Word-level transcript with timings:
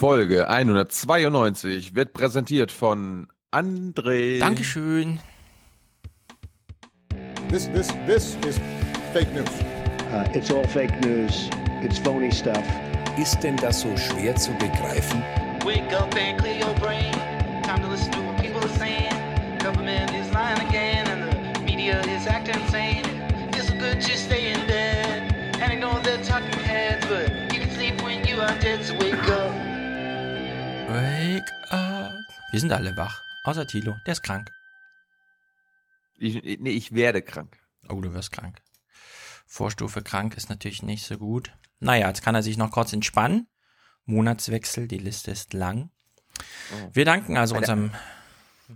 Folge 0.00 0.48
192 0.48 1.94
wird 1.94 2.14
präsentiert 2.14 2.72
von 2.72 3.26
André. 3.52 4.38
Dankeschön. 4.38 5.18
This, 7.50 7.68
this, 7.74 7.88
this 8.06 8.34
is 8.46 8.58
fake 9.12 9.30
news. 9.34 9.50
Uh, 10.10 10.26
it's 10.34 10.50
all 10.50 10.66
fake 10.68 10.98
news. 11.02 11.50
It's 11.82 11.98
phony 11.98 12.32
stuff. 12.32 12.64
Ist 13.18 13.42
denn 13.42 13.58
das 13.58 13.82
so 13.82 13.94
schwer 13.94 14.34
zu 14.36 14.52
begreifen? 14.52 15.22
Wake 15.66 15.92
up 15.92 16.16
and 16.16 16.38
clear 16.40 16.66
your 16.66 16.74
brain. 16.76 17.12
Time 17.62 17.82
to 17.82 17.90
listen 17.90 18.10
to 18.12 18.29
Wir 32.50 32.60
sind 32.60 32.72
alle 32.72 32.96
wach. 32.96 33.22
Außer 33.44 33.66
Tilo, 33.66 33.94
der 34.06 34.12
ist 34.12 34.22
krank. 34.22 34.50
Ich, 36.18 36.42
nee, 36.60 36.70
ich 36.70 36.92
werde 36.92 37.22
krank. 37.22 37.56
Oh, 37.88 38.00
du 38.00 38.12
wirst 38.12 38.32
krank. 38.32 38.60
Vorstufe 39.46 40.02
krank 40.02 40.36
ist 40.36 40.50
natürlich 40.50 40.82
nicht 40.82 41.06
so 41.06 41.16
gut. 41.16 41.52
Naja, 41.78 42.08
jetzt 42.08 42.22
kann 42.22 42.34
er 42.34 42.42
sich 42.42 42.56
noch 42.58 42.70
kurz 42.70 42.92
entspannen. 42.92 43.48
Monatswechsel, 44.04 44.86
die 44.88 44.98
Liste 44.98 45.30
ist 45.30 45.54
lang. 45.54 45.90
Oh. 46.38 46.90
Wir 46.92 47.04
danken 47.04 47.36
also 47.36 47.54
Eine- 47.54 47.60
unserem. 47.60 47.92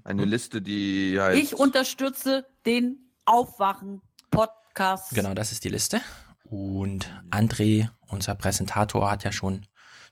Eine 0.02 0.24
Liste, 0.24 0.60
die 0.62 1.20
heißt. 1.20 1.40
Ich 1.40 1.54
unterstütze 1.54 2.46
den 2.66 3.12
Aufwachen-Podcast. 3.26 5.14
Genau, 5.14 5.34
das 5.34 5.52
ist 5.52 5.62
die 5.64 5.68
Liste. 5.68 6.00
Und 6.44 7.08
André, 7.30 7.90
unser 8.08 8.34
Präsentator, 8.34 9.10
hat 9.10 9.22
ja 9.24 9.30
schon 9.32 9.66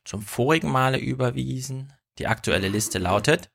zum 0.04 0.22
vorigen 0.22 0.70
Male 0.70 0.98
überwiesen. 0.98 1.92
Die 2.18 2.26
aktuelle 2.26 2.68
Liste 2.68 2.98
lautet 2.98 3.50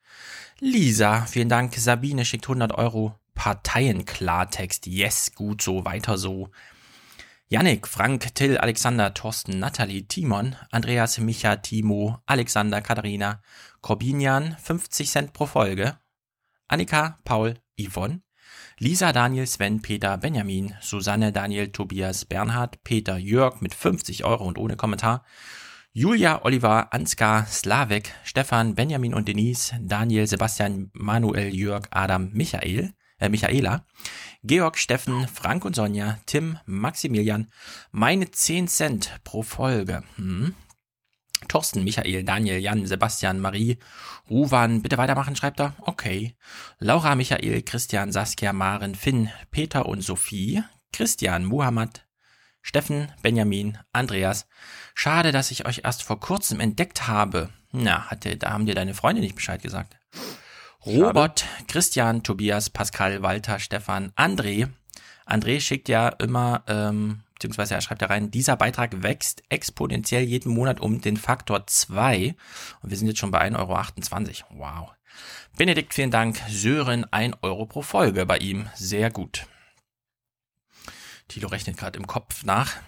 Lisa, 0.60 1.26
vielen 1.26 1.48
Dank. 1.48 1.74
Sabine 1.76 2.24
schickt 2.24 2.46
100 2.46 2.72
Euro. 2.72 3.14
Parteienklartext. 3.34 4.86
Yes, 4.86 5.32
gut 5.36 5.62
so, 5.62 5.84
weiter 5.84 6.18
so. 6.18 6.50
Yannick, 7.48 7.86
Frank, 7.86 8.34
Till, 8.34 8.58
Alexander, 8.58 9.14
Thorsten, 9.14 9.60
Nathalie, 9.60 10.02
Timon, 10.02 10.56
Andreas, 10.72 11.18
Micha, 11.18 11.56
Timo, 11.56 12.18
Alexander, 12.26 12.80
Katharina, 12.80 13.40
Corbinian, 13.80 14.56
50 14.58 15.08
Cent 15.08 15.32
pro 15.32 15.46
Folge. 15.46 15.96
Annika, 16.66 17.18
Paul, 17.24 17.54
Yvonne, 17.78 18.22
Lisa, 18.78 19.12
Daniel, 19.12 19.46
Sven, 19.46 19.80
Peter, 19.80 20.18
Benjamin, 20.18 20.74
Susanne, 20.80 21.32
Daniel, 21.32 21.68
Tobias, 21.68 22.24
Bernhard, 22.24 22.82
Peter, 22.84 23.16
Jörg 23.16 23.60
mit 23.60 23.74
50 23.74 24.24
Euro 24.24 24.44
und 24.44 24.58
ohne 24.58 24.76
Kommentar, 24.76 25.24
Julia, 25.98 26.44
Oliver, 26.44 26.92
Ansgar, 26.92 27.44
Slavek, 27.46 28.14
Stefan, 28.22 28.76
Benjamin 28.76 29.14
und 29.14 29.26
Denise, 29.26 29.74
Daniel, 29.80 30.28
Sebastian, 30.28 30.92
Manuel, 30.92 31.52
Jörg, 31.52 31.88
Adam, 31.90 32.30
Michael, 32.32 32.92
äh, 33.18 33.28
Michaela, 33.28 33.84
Georg, 34.44 34.78
Steffen, 34.78 35.26
Frank 35.26 35.64
und 35.64 35.74
Sonja, 35.74 36.20
Tim, 36.24 36.56
Maximilian, 36.66 37.50
meine 37.90 38.30
10 38.30 38.68
Cent 38.68 39.18
pro 39.24 39.42
Folge. 39.42 40.04
Hm. 40.14 40.54
Thorsten, 41.48 41.82
Michael, 41.82 42.22
Daniel, 42.22 42.60
Jan, 42.60 42.86
Sebastian, 42.86 43.40
Marie, 43.40 43.78
Ruwan, 44.30 44.82
bitte 44.82 44.98
weitermachen, 44.98 45.34
schreibt 45.34 45.58
er. 45.58 45.74
Okay. 45.80 46.36
Laura, 46.78 47.16
Michael, 47.16 47.62
Christian, 47.62 48.12
Saskia, 48.12 48.52
Maren, 48.52 48.94
Finn, 48.94 49.30
Peter 49.50 49.86
und 49.86 50.02
Sophie, 50.02 50.62
Christian, 50.92 51.44
Muhammad, 51.44 52.06
Steffen, 52.62 53.10
Benjamin, 53.22 53.78
Andreas. 53.92 54.46
Schade, 55.00 55.30
dass 55.30 55.52
ich 55.52 55.64
euch 55.64 55.82
erst 55.84 56.02
vor 56.02 56.18
kurzem 56.18 56.58
entdeckt 56.58 57.06
habe. 57.06 57.50
Na, 57.70 58.10
hatte, 58.10 58.36
da 58.36 58.50
haben 58.50 58.66
dir 58.66 58.74
deine 58.74 58.94
Freunde 58.94 59.20
nicht 59.20 59.36
Bescheid 59.36 59.62
gesagt. 59.62 59.96
Robert, 60.84 61.46
Christian, 61.68 62.24
Tobias, 62.24 62.68
Pascal, 62.68 63.22
Walter, 63.22 63.60
Stefan, 63.60 64.10
André. 64.16 64.70
André 65.24 65.60
schickt 65.60 65.88
ja 65.88 66.08
immer, 66.08 66.64
ähm, 66.66 67.20
beziehungsweise 67.34 67.76
er 67.76 67.80
schreibt 67.80 68.02
da 68.02 68.06
rein, 68.06 68.32
dieser 68.32 68.56
Beitrag 68.56 69.04
wächst 69.04 69.44
exponentiell 69.50 70.24
jeden 70.24 70.52
Monat 70.52 70.80
um 70.80 71.00
den 71.00 71.16
Faktor 71.16 71.64
2. 71.64 72.34
Und 72.82 72.90
wir 72.90 72.96
sind 72.96 73.06
jetzt 73.06 73.20
schon 73.20 73.30
bei 73.30 73.40
1,28 73.40 74.50
Euro. 74.50 74.58
Wow. 74.58 74.90
Benedikt, 75.56 75.94
vielen 75.94 76.10
Dank. 76.10 76.42
Sören, 76.48 77.04
1 77.12 77.36
Euro 77.42 77.66
pro 77.66 77.82
Folge 77.82 78.26
bei 78.26 78.38
ihm. 78.38 78.68
Sehr 78.74 79.12
gut. 79.12 79.46
Tilo 81.28 81.46
rechnet 81.46 81.76
gerade 81.76 82.00
im 82.00 82.08
Kopf 82.08 82.42
nach. 82.42 82.78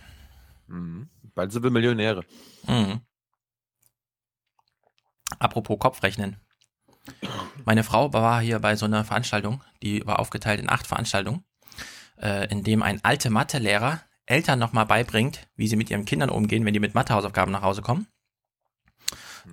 Mhm. 0.67 1.09
Bald 1.41 1.53
sind 1.53 1.63
wir 1.63 1.71
Millionäre. 1.71 2.23
Mhm. 2.69 3.01
Apropos 5.39 5.79
Kopfrechnen. 5.79 6.37
Meine 7.65 7.83
Frau 7.83 8.13
war 8.13 8.43
hier 8.43 8.59
bei 8.59 8.77
so 8.77 8.85
einer 8.85 9.07
Veranstaltung, 9.07 9.65
die 9.83 10.07
war 10.07 10.19
aufgeteilt 10.19 10.61
in 10.61 10.69
acht 10.69 10.87
Veranstaltungen, 10.87 11.43
äh, 12.21 12.47
in 12.51 12.63
dem 12.63 12.83
ein 12.83 13.03
alter 13.03 13.31
Mathelehrer 13.31 14.03
Eltern 14.27 14.59
nochmal 14.59 14.85
beibringt, 14.85 15.49
wie 15.57 15.67
sie 15.67 15.77
mit 15.77 15.89
ihren 15.89 16.05
Kindern 16.05 16.29
umgehen, 16.29 16.67
wenn 16.67 16.75
die 16.75 16.79
mit 16.79 16.95
Mathehausaufgaben 16.95 17.53
nach 17.53 17.63
Hause 17.63 17.81
kommen. 17.81 18.07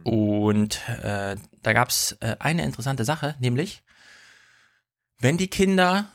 Und 0.03 0.85
äh, 0.89 1.37
da 1.63 1.71
gab's 1.71 2.17
äh, 2.19 2.35
eine 2.39 2.65
interessante 2.65 3.05
Sache, 3.05 3.35
nämlich, 3.39 3.81
wenn 5.19 5.37
die 5.37 5.49
Kinder 5.49 6.11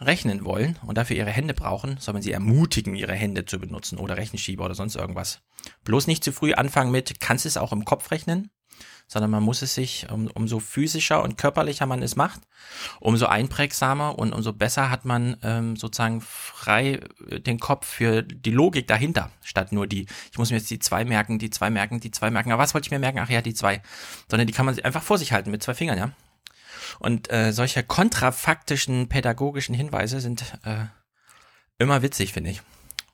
rechnen 0.00 0.44
wollen 0.44 0.78
und 0.84 0.98
dafür 0.98 1.16
ihre 1.16 1.30
Hände 1.30 1.54
brauchen, 1.54 1.96
soll 1.98 2.14
man 2.14 2.22
sie 2.22 2.32
ermutigen, 2.32 2.94
ihre 2.94 3.14
Hände 3.14 3.44
zu 3.44 3.58
benutzen 3.58 3.98
oder 3.98 4.16
Rechenschieber 4.16 4.64
oder 4.64 4.74
sonst 4.74 4.96
irgendwas. 4.96 5.40
Bloß 5.84 6.06
nicht 6.06 6.24
zu 6.24 6.32
früh 6.32 6.54
anfangen 6.54 6.90
mit, 6.90 7.20
kannst 7.20 7.46
es 7.46 7.56
auch 7.56 7.72
im 7.72 7.84
Kopf 7.84 8.10
rechnen, 8.10 8.50
sondern 9.06 9.30
man 9.30 9.42
muss 9.42 9.62
es 9.62 9.74
sich, 9.74 10.06
um, 10.10 10.28
umso 10.28 10.60
physischer 10.60 11.22
und 11.22 11.36
körperlicher 11.36 11.86
man 11.86 12.02
es 12.02 12.16
macht, 12.16 12.40
umso 13.00 13.26
einprägsamer 13.26 14.18
und 14.18 14.32
umso 14.32 14.52
besser 14.52 14.90
hat 14.90 15.04
man 15.04 15.36
ähm, 15.42 15.76
sozusagen 15.76 16.20
frei 16.20 17.00
äh, 17.28 17.40
den 17.40 17.60
Kopf 17.60 17.86
für 17.86 18.22
die 18.22 18.50
Logik 18.50 18.88
dahinter, 18.88 19.30
statt 19.42 19.72
nur 19.72 19.86
die, 19.86 20.06
ich 20.32 20.38
muss 20.38 20.50
mir 20.50 20.56
jetzt 20.56 20.70
die 20.70 20.78
zwei 20.78 21.04
merken, 21.04 21.38
die 21.38 21.50
zwei 21.50 21.70
merken, 21.70 22.00
die 22.00 22.10
zwei 22.10 22.30
merken, 22.30 22.52
aber 22.52 22.62
was 22.62 22.74
wollte 22.74 22.86
ich 22.86 22.90
mir 22.90 22.98
merken? 22.98 23.18
Ach 23.18 23.30
ja, 23.30 23.42
die 23.42 23.54
zwei. 23.54 23.82
Sondern 24.28 24.46
die 24.46 24.52
kann 24.52 24.66
man 24.66 24.78
einfach 24.80 25.02
vor 25.02 25.18
sich 25.18 25.32
halten 25.32 25.50
mit 25.50 25.62
zwei 25.62 25.74
Fingern, 25.74 25.98
ja. 25.98 26.10
Und 26.98 27.30
äh, 27.32 27.52
solche 27.52 27.82
kontrafaktischen 27.82 29.08
pädagogischen 29.08 29.74
Hinweise 29.74 30.20
sind 30.20 30.44
äh, 30.64 30.84
immer 31.78 32.02
witzig, 32.02 32.32
finde 32.32 32.50
ich. 32.50 32.62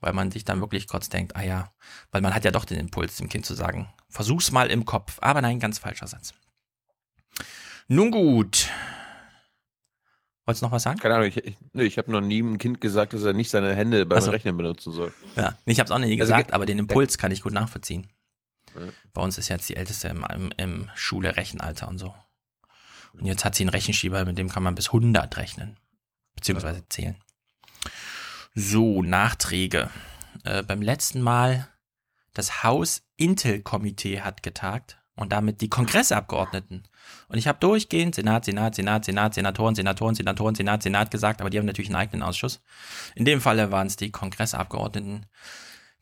Weil 0.00 0.12
man 0.14 0.30
sich 0.30 0.44
dann 0.44 0.60
wirklich 0.60 0.86
kurz 0.88 1.08
denkt, 1.10 1.36
ah 1.36 1.42
ja, 1.42 1.72
weil 2.10 2.22
man 2.22 2.34
hat 2.34 2.44
ja 2.44 2.50
doch 2.50 2.64
den 2.64 2.78
Impuls, 2.78 3.16
dem 3.16 3.28
Kind 3.28 3.44
zu 3.44 3.54
sagen, 3.54 3.92
versuch's 4.08 4.50
mal 4.50 4.70
im 4.70 4.84
Kopf. 4.86 5.18
Aber 5.20 5.42
nein, 5.42 5.60
ganz 5.60 5.78
falscher 5.78 6.06
Satz. 6.06 6.32
Nun 7.88 8.10
gut. 8.10 8.68
Wolltest 10.46 10.62
du 10.62 10.66
noch 10.66 10.72
was 10.72 10.82
sagen? 10.84 10.98
Keine 10.98 11.16
Ahnung, 11.16 11.28
ich, 11.28 11.36
ich, 11.36 11.56
nee, 11.74 11.82
ich 11.84 11.98
habe 11.98 12.10
noch 12.10 12.20
nie 12.22 12.38
einem 12.40 12.56
Kind 12.58 12.80
gesagt, 12.80 13.12
dass 13.12 13.22
er 13.24 13.34
nicht 13.34 13.50
seine 13.50 13.74
Hände 13.74 14.06
beim 14.06 14.20
so. 14.20 14.30
Rechnen 14.30 14.56
benutzen 14.56 14.92
soll. 14.92 15.12
Ja, 15.36 15.56
ich 15.66 15.78
habe 15.78 15.86
es 15.86 15.90
auch 15.90 15.98
noch 15.98 16.06
nie 16.06 16.12
Also, 16.20 16.32
gesagt, 16.32 16.46
ge- 16.48 16.54
aber 16.54 16.66
den 16.66 16.78
Impuls 16.78 17.18
kann 17.18 17.30
ich 17.30 17.42
gut 17.42 17.52
nachvollziehen. 17.52 18.08
Ja. 18.74 18.82
Bei 19.12 19.22
uns 19.22 19.36
ist 19.38 19.48
jetzt 19.48 19.68
die 19.68 19.76
Älteste 19.76 20.08
im, 20.08 20.24
im, 20.34 20.52
im 20.56 20.90
Schule-Rechenalter 20.94 21.88
und 21.88 21.98
so. 21.98 22.14
Und 23.12 23.26
jetzt 23.26 23.44
hat 23.44 23.54
sie 23.54 23.64
einen 23.64 23.70
Rechenschieber, 23.70 24.24
mit 24.24 24.38
dem 24.38 24.48
kann 24.48 24.62
man 24.62 24.74
bis 24.74 24.88
100 24.88 25.36
rechnen. 25.36 25.76
Beziehungsweise 26.34 26.88
zählen. 26.88 27.16
So, 28.54 29.02
Nachträge. 29.02 29.90
Äh, 30.44 30.62
beim 30.62 30.82
letzten 30.82 31.20
Mal, 31.20 31.68
das 32.34 32.62
Haus-Intel-Komitee 32.62 34.20
hat 34.20 34.42
getagt 34.42 34.98
und 35.16 35.32
damit 35.32 35.60
die 35.60 35.68
Kongressabgeordneten. 35.68 36.88
Und 37.28 37.38
ich 37.38 37.46
habe 37.46 37.58
durchgehend 37.58 38.14
Senat, 38.14 38.44
Senat, 38.44 38.74
Senat, 38.74 39.04
Senat, 39.04 39.34
Senatoren, 39.34 39.74
Senatoren, 39.74 40.14
Senatoren, 40.14 40.54
Senat, 40.54 40.82
Senat 40.82 41.10
gesagt, 41.10 41.40
aber 41.40 41.50
die 41.50 41.58
haben 41.58 41.66
natürlich 41.66 41.90
einen 41.90 41.96
eigenen 41.96 42.22
Ausschuss. 42.22 42.62
In 43.14 43.24
dem 43.24 43.40
Falle 43.40 43.70
waren 43.70 43.86
es 43.86 43.96
die 43.96 44.10
Kongressabgeordneten. 44.10 45.26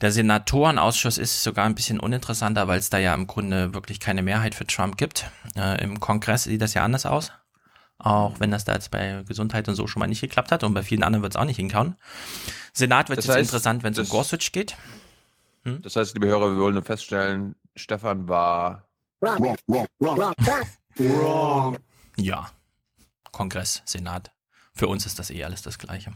Der 0.01 0.13
Senatorenausschuss 0.13 1.19
ist 1.19 1.43
sogar 1.43 1.67
ein 1.67 1.75
bisschen 1.75 1.99
uninteressanter, 1.99 2.69
weil 2.69 2.79
es 2.79 2.89
da 2.89 2.99
ja 2.99 3.15
im 3.15 3.27
Grunde 3.27 3.75
wirklich 3.75 3.99
keine 3.99 4.23
Mehrheit 4.23 4.55
für 4.55 4.67
Trump 4.67 4.97
gibt. 4.97 5.29
Äh, 5.57 5.83
Im 5.83 5.99
Kongress 5.99 6.45
sieht 6.45 6.63
das 6.63 6.75
ja 6.75 6.85
anders 6.85 7.05
aus. 7.05 7.33
Auch 7.99 8.39
wenn 8.39 8.53
das 8.53 8.65
da 8.65 8.75
jetzt 8.75 8.93
bei 8.93 9.25
Gesundheit 9.27 9.67
und 9.69 9.75
so 9.75 9.89
schon 9.89 9.99
mal 9.99 10.07
nicht 10.07 10.21
geklappt 10.21 10.53
hat 10.53 10.63
und 10.63 10.73
bei 10.73 10.85
vielen 10.85 11.03
anderen 11.03 11.23
wird 11.23 11.33
es 11.35 11.37
auch 11.37 11.45
nicht 11.45 11.57
hinkauen. 11.57 11.97
Senat 12.73 13.09
wird 13.09 13.19
Das 13.19 13.27
jetzt 13.27 13.35
heißt, 13.35 13.49
interessant, 13.49 13.83
wenn 13.83 13.93
es 13.93 13.99
um 13.99 14.09
Gorsuch 14.09 14.53
geht. 14.53 14.77
Das 15.65 15.97
heißt, 15.97 16.15
liebe 16.15 16.29
Hörer, 16.29 16.53
wir 16.53 16.61
wollen 16.63 16.75
nur 16.75 16.85
feststellen, 16.85 17.57
Stefan 17.75 18.29
war 18.29 18.85
Ja. 22.17 22.51
Kongress, 23.33 23.83
Senat. 23.85 24.31
Für 24.75 24.87
uns 24.87 25.05
ist 25.07 25.19
das 25.19 25.31
eh 25.31 25.43
alles 25.45 25.63
das 25.63 25.79
Gleiche. 25.79 26.13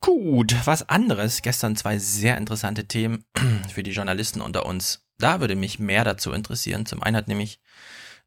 Gut, 0.00 0.54
was 0.64 0.88
anderes. 0.88 1.42
Gestern 1.42 1.76
zwei 1.76 1.98
sehr 1.98 2.36
interessante 2.36 2.86
Themen 2.86 3.24
für 3.72 3.82
die 3.82 3.90
Journalisten 3.90 4.40
unter 4.40 4.66
uns. 4.66 5.04
Da 5.18 5.40
würde 5.40 5.56
mich 5.56 5.78
mehr 5.78 6.04
dazu 6.04 6.32
interessieren. 6.32 6.86
Zum 6.86 7.02
einen 7.02 7.16
hat 7.16 7.28
nämlich 7.28 7.60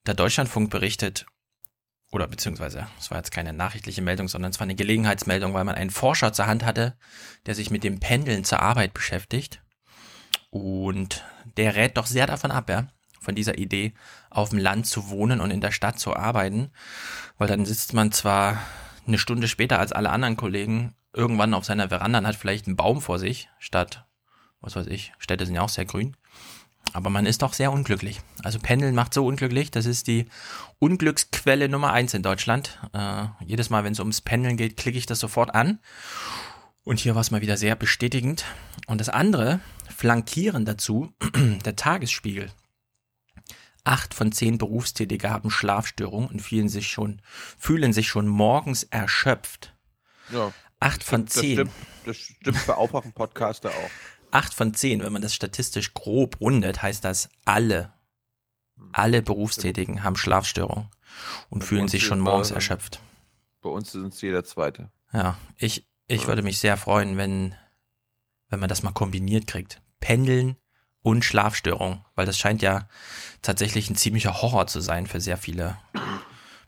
der 0.05 0.13
Deutschlandfunk 0.13 0.69
berichtet, 0.69 1.25
oder 2.11 2.27
beziehungsweise, 2.27 2.87
es 2.99 3.09
war 3.09 3.17
jetzt 3.17 3.31
keine 3.31 3.53
nachrichtliche 3.53 4.01
Meldung, 4.01 4.27
sondern 4.27 4.51
es 4.51 4.59
war 4.59 4.65
eine 4.65 4.75
Gelegenheitsmeldung, 4.75 5.53
weil 5.53 5.63
man 5.63 5.75
einen 5.75 5.91
Forscher 5.91 6.33
zur 6.33 6.47
Hand 6.47 6.65
hatte, 6.65 6.97
der 7.45 7.55
sich 7.55 7.71
mit 7.71 7.85
dem 7.85 7.99
Pendeln 7.99 8.43
zur 8.43 8.59
Arbeit 8.61 8.93
beschäftigt. 8.93 9.63
Und 10.49 11.23
der 11.55 11.75
rät 11.75 11.95
doch 11.95 12.05
sehr 12.05 12.27
davon 12.27 12.51
ab, 12.51 12.69
ja, 12.69 12.87
von 13.21 13.35
dieser 13.35 13.57
Idee, 13.57 13.93
auf 14.29 14.49
dem 14.49 14.59
Land 14.59 14.87
zu 14.87 15.09
wohnen 15.09 15.39
und 15.39 15.51
in 15.51 15.61
der 15.61 15.71
Stadt 15.71 15.99
zu 15.99 16.13
arbeiten, 16.13 16.71
weil 17.37 17.47
dann 17.47 17.65
sitzt 17.65 17.93
man 17.93 18.11
zwar 18.11 18.61
eine 19.07 19.17
Stunde 19.17 19.47
später 19.47 19.79
als 19.79 19.93
alle 19.93 20.09
anderen 20.09 20.35
Kollegen 20.35 20.93
irgendwann 21.13 21.53
auf 21.53 21.65
seiner 21.65 21.89
Veranda 21.89 22.19
und 22.19 22.27
hat 22.27 22.35
vielleicht 22.35 22.67
einen 22.67 22.75
Baum 22.75 23.01
vor 23.01 23.19
sich, 23.19 23.49
statt, 23.59 24.05
was 24.61 24.75
weiß 24.75 24.87
ich, 24.87 25.13
Städte 25.17 25.45
sind 25.45 25.55
ja 25.55 25.61
auch 25.61 25.69
sehr 25.69 25.85
grün. 25.85 26.15
Aber 26.93 27.09
man 27.09 27.25
ist 27.25 27.41
doch 27.41 27.53
sehr 27.53 27.71
unglücklich. 27.71 28.21
Also 28.43 28.59
Pendeln 28.59 28.95
macht 28.95 29.13
so 29.13 29.25
unglücklich. 29.25 29.71
Das 29.71 29.85
ist 29.85 30.07
die 30.07 30.25
Unglücksquelle 30.79 31.69
Nummer 31.69 31.93
eins 31.93 32.13
in 32.13 32.23
Deutschland. 32.23 32.79
Äh, 32.93 33.27
jedes 33.45 33.69
Mal, 33.69 33.83
wenn 33.83 33.93
es 33.93 33.99
ums 33.99 34.21
Pendeln 34.21 34.57
geht, 34.57 34.77
klicke 34.77 34.97
ich 34.97 35.05
das 35.05 35.19
sofort 35.19 35.53
an. 35.55 35.79
Und 36.83 36.99
hier 36.99 37.15
war 37.15 37.21
es 37.21 37.31
mal 37.31 37.41
wieder 37.41 37.55
sehr 37.55 37.75
bestätigend. 37.75 38.43
Und 38.87 38.99
das 38.99 39.09
andere, 39.09 39.59
flankieren 39.95 40.65
dazu, 40.65 41.13
der 41.65 41.75
Tagesspiegel. 41.75 42.49
Acht 43.83 44.13
von 44.13 44.31
zehn 44.31 44.57
Berufstätige 44.57 45.29
haben 45.29 45.49
Schlafstörungen 45.49 46.29
und 46.29 46.41
fühlen 46.41 46.69
sich 46.69 46.87
schon, 46.87 47.21
fühlen 47.57 47.93
sich 47.93 48.07
schon 48.07 48.27
morgens 48.27 48.83
erschöpft. 48.83 49.73
Ja. 50.31 50.51
Acht 50.81 51.03
von 51.03 51.25
Das 51.25 51.35
zehn. 51.35 51.53
stimmt, 51.53 51.71
das 52.05 52.17
stimmt 52.17 52.57
für 52.57 52.75
Aufwachen-Podcaster 52.75 53.69
auch. 53.69 53.89
Acht 54.31 54.53
von 54.53 54.73
zehn, 54.73 55.03
wenn 55.03 55.13
man 55.13 55.21
das 55.21 55.35
statistisch 55.35 55.93
grob 55.93 56.41
rundet, 56.41 56.81
heißt 56.81 57.03
das 57.05 57.29
alle, 57.45 57.93
alle 58.91 59.21
Berufstätigen 59.21 60.03
haben 60.03 60.15
Schlafstörungen 60.15 60.89
und 61.49 61.59
Bei 61.59 61.65
fühlen 61.65 61.87
sich 61.87 62.03
schon 62.03 62.19
morgens 62.19 62.47
es, 62.47 62.55
erschöpft. 62.55 62.99
Bei 63.61 63.69
uns 63.69 63.91
sind 63.91 64.13
es 64.13 64.21
jeder 64.21 64.43
Zweite. 64.43 64.89
Ja, 65.13 65.37
ich, 65.57 65.85
ich 66.07 66.27
würde 66.27 66.41
mich 66.41 66.59
sehr 66.59 66.77
freuen, 66.77 67.15
wenn, 67.15 67.53
wenn 68.49 68.59
man 68.59 68.69
das 68.69 68.81
mal 68.81 68.91
kombiniert 68.91 69.45
kriegt. 69.47 69.81
Pendeln 69.99 70.57
und 71.03 71.23
Schlafstörung, 71.23 72.03
weil 72.15 72.25
das 72.25 72.39
scheint 72.39 72.61
ja 72.63 72.87
tatsächlich 73.43 73.89
ein 73.89 73.95
ziemlicher 73.95 74.41
Horror 74.41 74.65
zu 74.65 74.81
sein 74.81 75.05
für 75.05 75.21
sehr 75.21 75.37
viele 75.37 75.77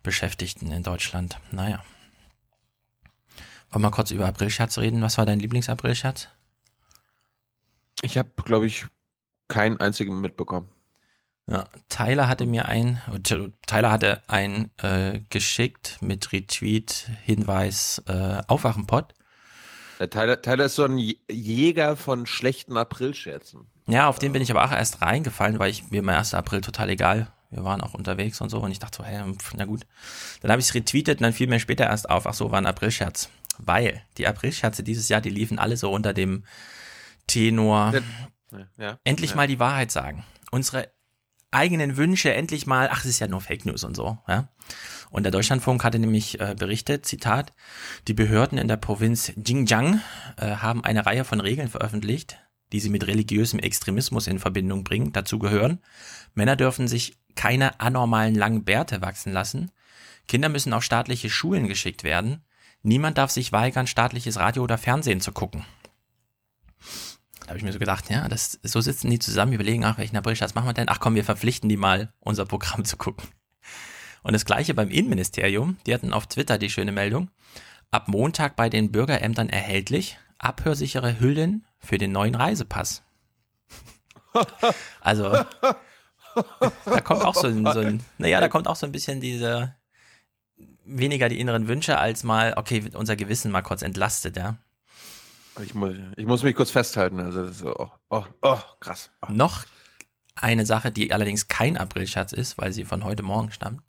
Beschäftigten 0.04 0.72
in 0.72 0.84
Deutschland. 0.84 1.40
Naja. 1.52 1.84
Wollen 3.74 3.84
wir 3.84 3.92
kurz 3.92 4.12
über 4.12 4.28
Aprilscherz 4.28 4.78
reden? 4.78 5.02
Was 5.02 5.18
war 5.18 5.26
dein 5.26 5.40
Lieblingsaprilscherz? 5.40 6.28
Ich 8.04 8.18
habe, 8.20 8.30
glaube 8.46 8.68
ich, 8.68 8.86
keinen 9.48 9.80
einzigen 9.80 10.22
mitbekommen. 10.22 10.70
Ja, 11.50 11.66
Tyler 11.90 12.30
hatte 12.30 12.46
mir 12.46 12.68
ein, 12.68 13.02
Tyler 13.68 13.92
hatte 13.92 14.22
ein 14.28 14.70
äh, 14.78 15.20
geschickt 15.30 15.98
mit 16.02 16.32
Retweet, 16.32 17.10
Hinweis, 17.24 18.02
äh, 18.08 18.42
Aufwachenpot. 18.48 19.14
Der 20.00 20.10
Tyler, 20.10 20.42
Tyler 20.42 20.66
ist 20.66 20.76
so 20.76 20.86
ein 20.86 20.98
Jäger 20.98 21.98
von 21.98 22.26
schlechten 22.28 22.78
Aprilscherzen. 22.78 23.68
Ja, 23.88 24.08
auf 24.08 24.20
den 24.20 24.34
bin 24.34 24.42
ich 24.42 24.52
aber 24.52 24.64
auch 24.64 24.72
erst 24.72 25.02
reingefallen, 25.02 25.60
weil 25.60 25.72
ich 25.72 25.90
mir 25.90 26.00
im 26.00 26.10
1. 26.10 26.34
April 26.36 26.62
total 26.62 26.90
egal. 26.92 27.32
Wir 27.50 27.64
waren 27.64 27.82
auch 27.82 27.94
unterwegs 27.94 28.40
und 28.42 28.50
so 28.50 28.60
und 28.60 28.72
ich 28.72 28.80
dachte 28.80 28.98
so, 28.98 29.04
hä, 29.04 29.24
na 29.56 29.66
gut. 29.66 29.82
Dann 30.42 30.52
habe 30.52 30.60
ich 30.62 30.68
es 30.68 30.74
retweetet 30.74 31.20
und 31.20 31.24
dann 31.24 31.34
fiel 31.34 31.48
mir 31.48 31.60
später 31.60 31.86
erst 31.86 32.10
auf, 32.10 32.26
ach 32.26 32.34
so, 32.34 32.52
war 32.52 32.60
ein 32.60 32.66
Aprilscherz. 32.66 33.30
Weil 33.58 34.02
die 34.18 34.28
Aprilscherze 34.28 34.84
dieses 34.84 35.10
Jahr, 35.10 35.22
die 35.22 35.30
liefen 35.30 35.60
alle 35.60 35.78
so 35.78 35.92
unter 35.92 36.14
dem 36.14 36.44
Tenor, 37.28 37.94
Ja, 38.52 38.68
Ja. 38.78 39.00
endlich 39.04 39.32
ja. 39.32 39.36
mal 39.36 39.48
die 39.48 39.60
Wahrheit 39.60 39.92
sagen. 39.92 40.24
Unsere 40.52 40.92
eigenen 41.52 41.98
Wünsche 41.98 42.34
endlich 42.34 42.66
mal, 42.66 42.90
ach, 42.92 43.00
es 43.00 43.12
ist 43.12 43.20
ja 43.20 43.28
nur 43.28 43.42
Fake 43.42 43.66
News 43.66 43.84
und 43.84 43.96
so, 43.96 44.18
ja. 44.28 44.50
Und 45.12 45.24
der 45.24 45.32
Deutschlandfunk 45.32 45.84
hatte 45.84 46.00
nämlich 46.00 46.40
äh, 46.40 46.56
berichtet, 46.58 47.06
Zitat, 47.06 47.54
die 48.08 48.16
Behörden 48.16 48.58
in 48.58 48.68
der 48.68 48.78
Provinz 48.78 49.32
Xinjiang 49.40 50.02
äh, 50.38 50.56
haben 50.56 50.84
eine 50.84 51.06
Reihe 51.06 51.24
von 51.24 51.40
Regeln 51.40 51.70
veröffentlicht, 51.70 52.40
die 52.72 52.80
sie 52.80 52.90
mit 52.90 53.06
religiösem 53.06 53.60
Extremismus 53.60 54.26
in 54.26 54.40
Verbindung 54.40 54.84
bringen. 54.84 55.12
Dazu 55.14 55.38
gehören, 55.38 55.80
Männer 56.34 56.56
dürfen 56.56 56.88
sich 56.88 57.16
keine 57.36 57.80
anormalen 57.80 58.34
langen 58.34 58.64
Bärte 58.64 59.02
wachsen 59.02 59.32
lassen, 59.32 59.72
Kinder 60.28 60.50
müssen 60.50 60.74
auf 60.74 60.84
staatliche 60.84 61.30
Schulen 61.30 61.68
geschickt 61.68 62.04
werden, 62.04 62.44
niemand 62.84 63.18
darf 63.18 63.32
sich 63.32 63.52
weigern, 63.52 63.88
staatliches 63.88 64.38
Radio 64.38 64.64
oder 64.64 64.78
Fernsehen 64.78 65.22
zu 65.22 65.32
gucken. 65.32 65.66
Da 67.42 67.48
habe 67.50 67.58
ich 67.58 67.64
mir 67.64 67.74
so 67.74 67.80
gedacht, 67.80 68.10
ja, 68.10 68.30
das, 68.30 68.60
so 68.64 68.80
sitzen 68.80 69.10
die 69.10 69.20
zusammen, 69.20 69.54
überlegen, 69.54 69.84
ach, 69.84 69.98
welchen 69.98 70.16
Aprilscherz 70.16 70.54
machen 70.56 70.68
wir 70.68 70.74
denn? 70.74 70.90
Ach 70.90 71.00
komm, 71.00 71.16
wir 71.16 71.26
verpflichten 71.26 71.68
die 71.68 71.78
mal, 71.78 72.14
unser 72.20 72.46
Programm 72.46 72.86
zu 72.86 72.96
gucken. 72.96 73.28
Und 74.22 74.34
das 74.34 74.46
gleiche 74.46 74.74
beim 74.74 74.90
Innenministerium, 74.90 75.78
die 75.86 75.94
hatten 75.94 76.14
auf 76.14 76.28
Twitter 76.28 76.58
die 76.58 76.70
schöne 76.70 76.94
Meldung, 76.94 77.30
ab 77.92 78.08
Montag 78.08 78.56
bei 78.56 78.70
den 78.70 78.92
Bürgerämtern 78.92 79.50
erhältlich, 79.50 80.18
abhörsichere 80.38 81.20
Hüllen 81.20 81.66
für 81.80 81.98
den 81.98 82.12
neuen 82.12 82.36
Reisepass. 82.36 83.04
Also, 85.02 85.30
da 85.32 87.02
kommt 87.04 87.24
auch 87.24 87.36
so 87.36 87.48
ein, 87.48 87.64
so 87.66 87.80
ein, 87.80 88.04
naja, 88.18 88.40
da 88.40 88.48
kommt 88.48 88.68
auch 88.68 88.76
so 88.76 88.88
ein 88.88 88.92
bisschen 88.92 89.22
diese, 89.22 89.76
weniger 90.86 91.30
die 91.30 91.40
inneren 91.40 91.68
Wünsche 91.68 91.98
als 91.98 92.24
mal, 92.24 92.54
okay, 92.58 92.84
wird 92.84 92.96
unser 92.96 93.16
Gewissen 93.16 93.52
mal 93.52 93.62
kurz 93.62 93.82
entlastet, 93.82 94.38
ja. 94.38 94.58
Ich 95.62 95.76
muss, 95.76 95.94
ich 96.16 96.26
muss 96.26 96.44
mich 96.44 96.56
kurz 96.56 96.72
festhalten. 96.72 97.20
Also, 97.20 97.46
das 97.46 97.58
ist 97.58 97.66
oh, 97.66 97.92
oh, 98.10 98.24
oh, 98.42 98.60
krass. 98.80 99.12
Oh. 99.22 99.32
Noch 99.32 99.66
eine 100.36 100.66
Sache, 100.66 100.92
die 100.92 101.14
allerdings 101.14 101.48
kein 101.48 101.78
Aprilscherz 101.78 102.34
ist, 102.34 102.58
weil 102.58 102.74
sie 102.74 102.86
von 102.86 103.04
heute 103.04 103.24
Morgen 103.24 103.52
stammt. 103.52 103.82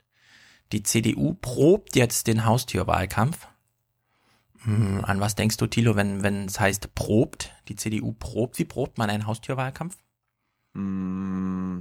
Die 0.73 0.82
CDU 0.82 1.35
probt 1.35 1.97
jetzt 1.97 2.26
den 2.26 2.44
Haustürwahlkampf. 2.44 3.49
Hm, 4.65 5.05
an 5.05 5.21
was 5.21 5.35
denkst 5.35 5.56
du, 5.56 5.67
Thilo, 5.67 5.97
wenn, 5.97 6.23
wenn 6.23 6.47
es 6.47 6.61
heißt 6.61 6.94
probt? 6.94 7.50
Die 7.69 7.76
CDU 7.76 8.12
probt. 8.12 8.59
Wie 8.59 8.65
probt 8.65 8.99
man 8.99 9.11
einen 9.11 9.26
Haustürwahlkampf? 9.26 9.97
Mm, 10.75 11.81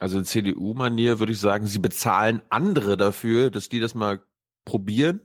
Also 0.00 0.18
in 0.18 0.24
CDU-Manier 0.24 1.18
würde 1.20 1.32
ich 1.32 1.38
sagen, 1.38 1.66
sie 1.66 1.78
bezahlen 1.78 2.42
andere 2.48 2.96
dafür, 2.96 3.50
dass 3.50 3.68
die 3.68 3.78
das 3.80 3.94
mal 3.94 4.20
probieren 4.64 5.20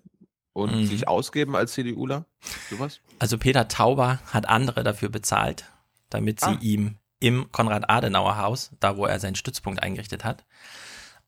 und 0.54 0.75
Mhm. 0.75 0.86
sich 0.86 1.07
ausgeben 1.07 1.56
als 1.56 1.74
CDUler. 1.74 2.25
Sowas? 2.69 3.00
Also 3.19 3.38
Peter 3.38 3.68
Tauber 3.68 4.19
hat 4.31 4.48
andere 4.48 4.83
dafür 4.83 5.10
bezahlt, 5.10 5.66
damit 6.10 6.42
sie 6.42 6.45
Ah. 6.48 6.57
ihm 6.62 6.98
im 7.19 7.51
Konrad-Adenauer-Haus, 7.51 8.72
da 8.81 8.98
wo 8.98 9.06
er 9.06 9.19
seinen 9.19 9.36
Stützpunkt 9.36 9.81
eingerichtet 9.81 10.24
hat, 10.25 10.45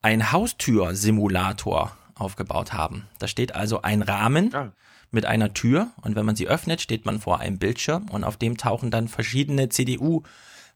ein 0.02 0.32
Haustürsimulator 0.32 1.96
aufgebaut 2.16 2.74
haben. 2.74 3.08
Da 3.20 3.28
steht 3.28 3.56
also 3.56 3.82
ein 3.82 4.02
Rahmen 4.02 4.54
Ah. 4.54 4.74
mit 5.12 5.26
einer 5.26 5.54
Tür 5.54 5.92
und 6.02 6.16
wenn 6.16 6.26
man 6.26 6.36
sie 6.36 6.48
öffnet, 6.48 6.82
steht 6.82 7.06
man 7.06 7.20
vor 7.20 7.40
einem 7.40 7.60
Bildschirm 7.60 8.10
und 8.10 8.24
auf 8.24 8.38
dem 8.38 8.58
tauchen 8.58 8.92
dann 8.92 9.08
verschiedene 9.08 9.70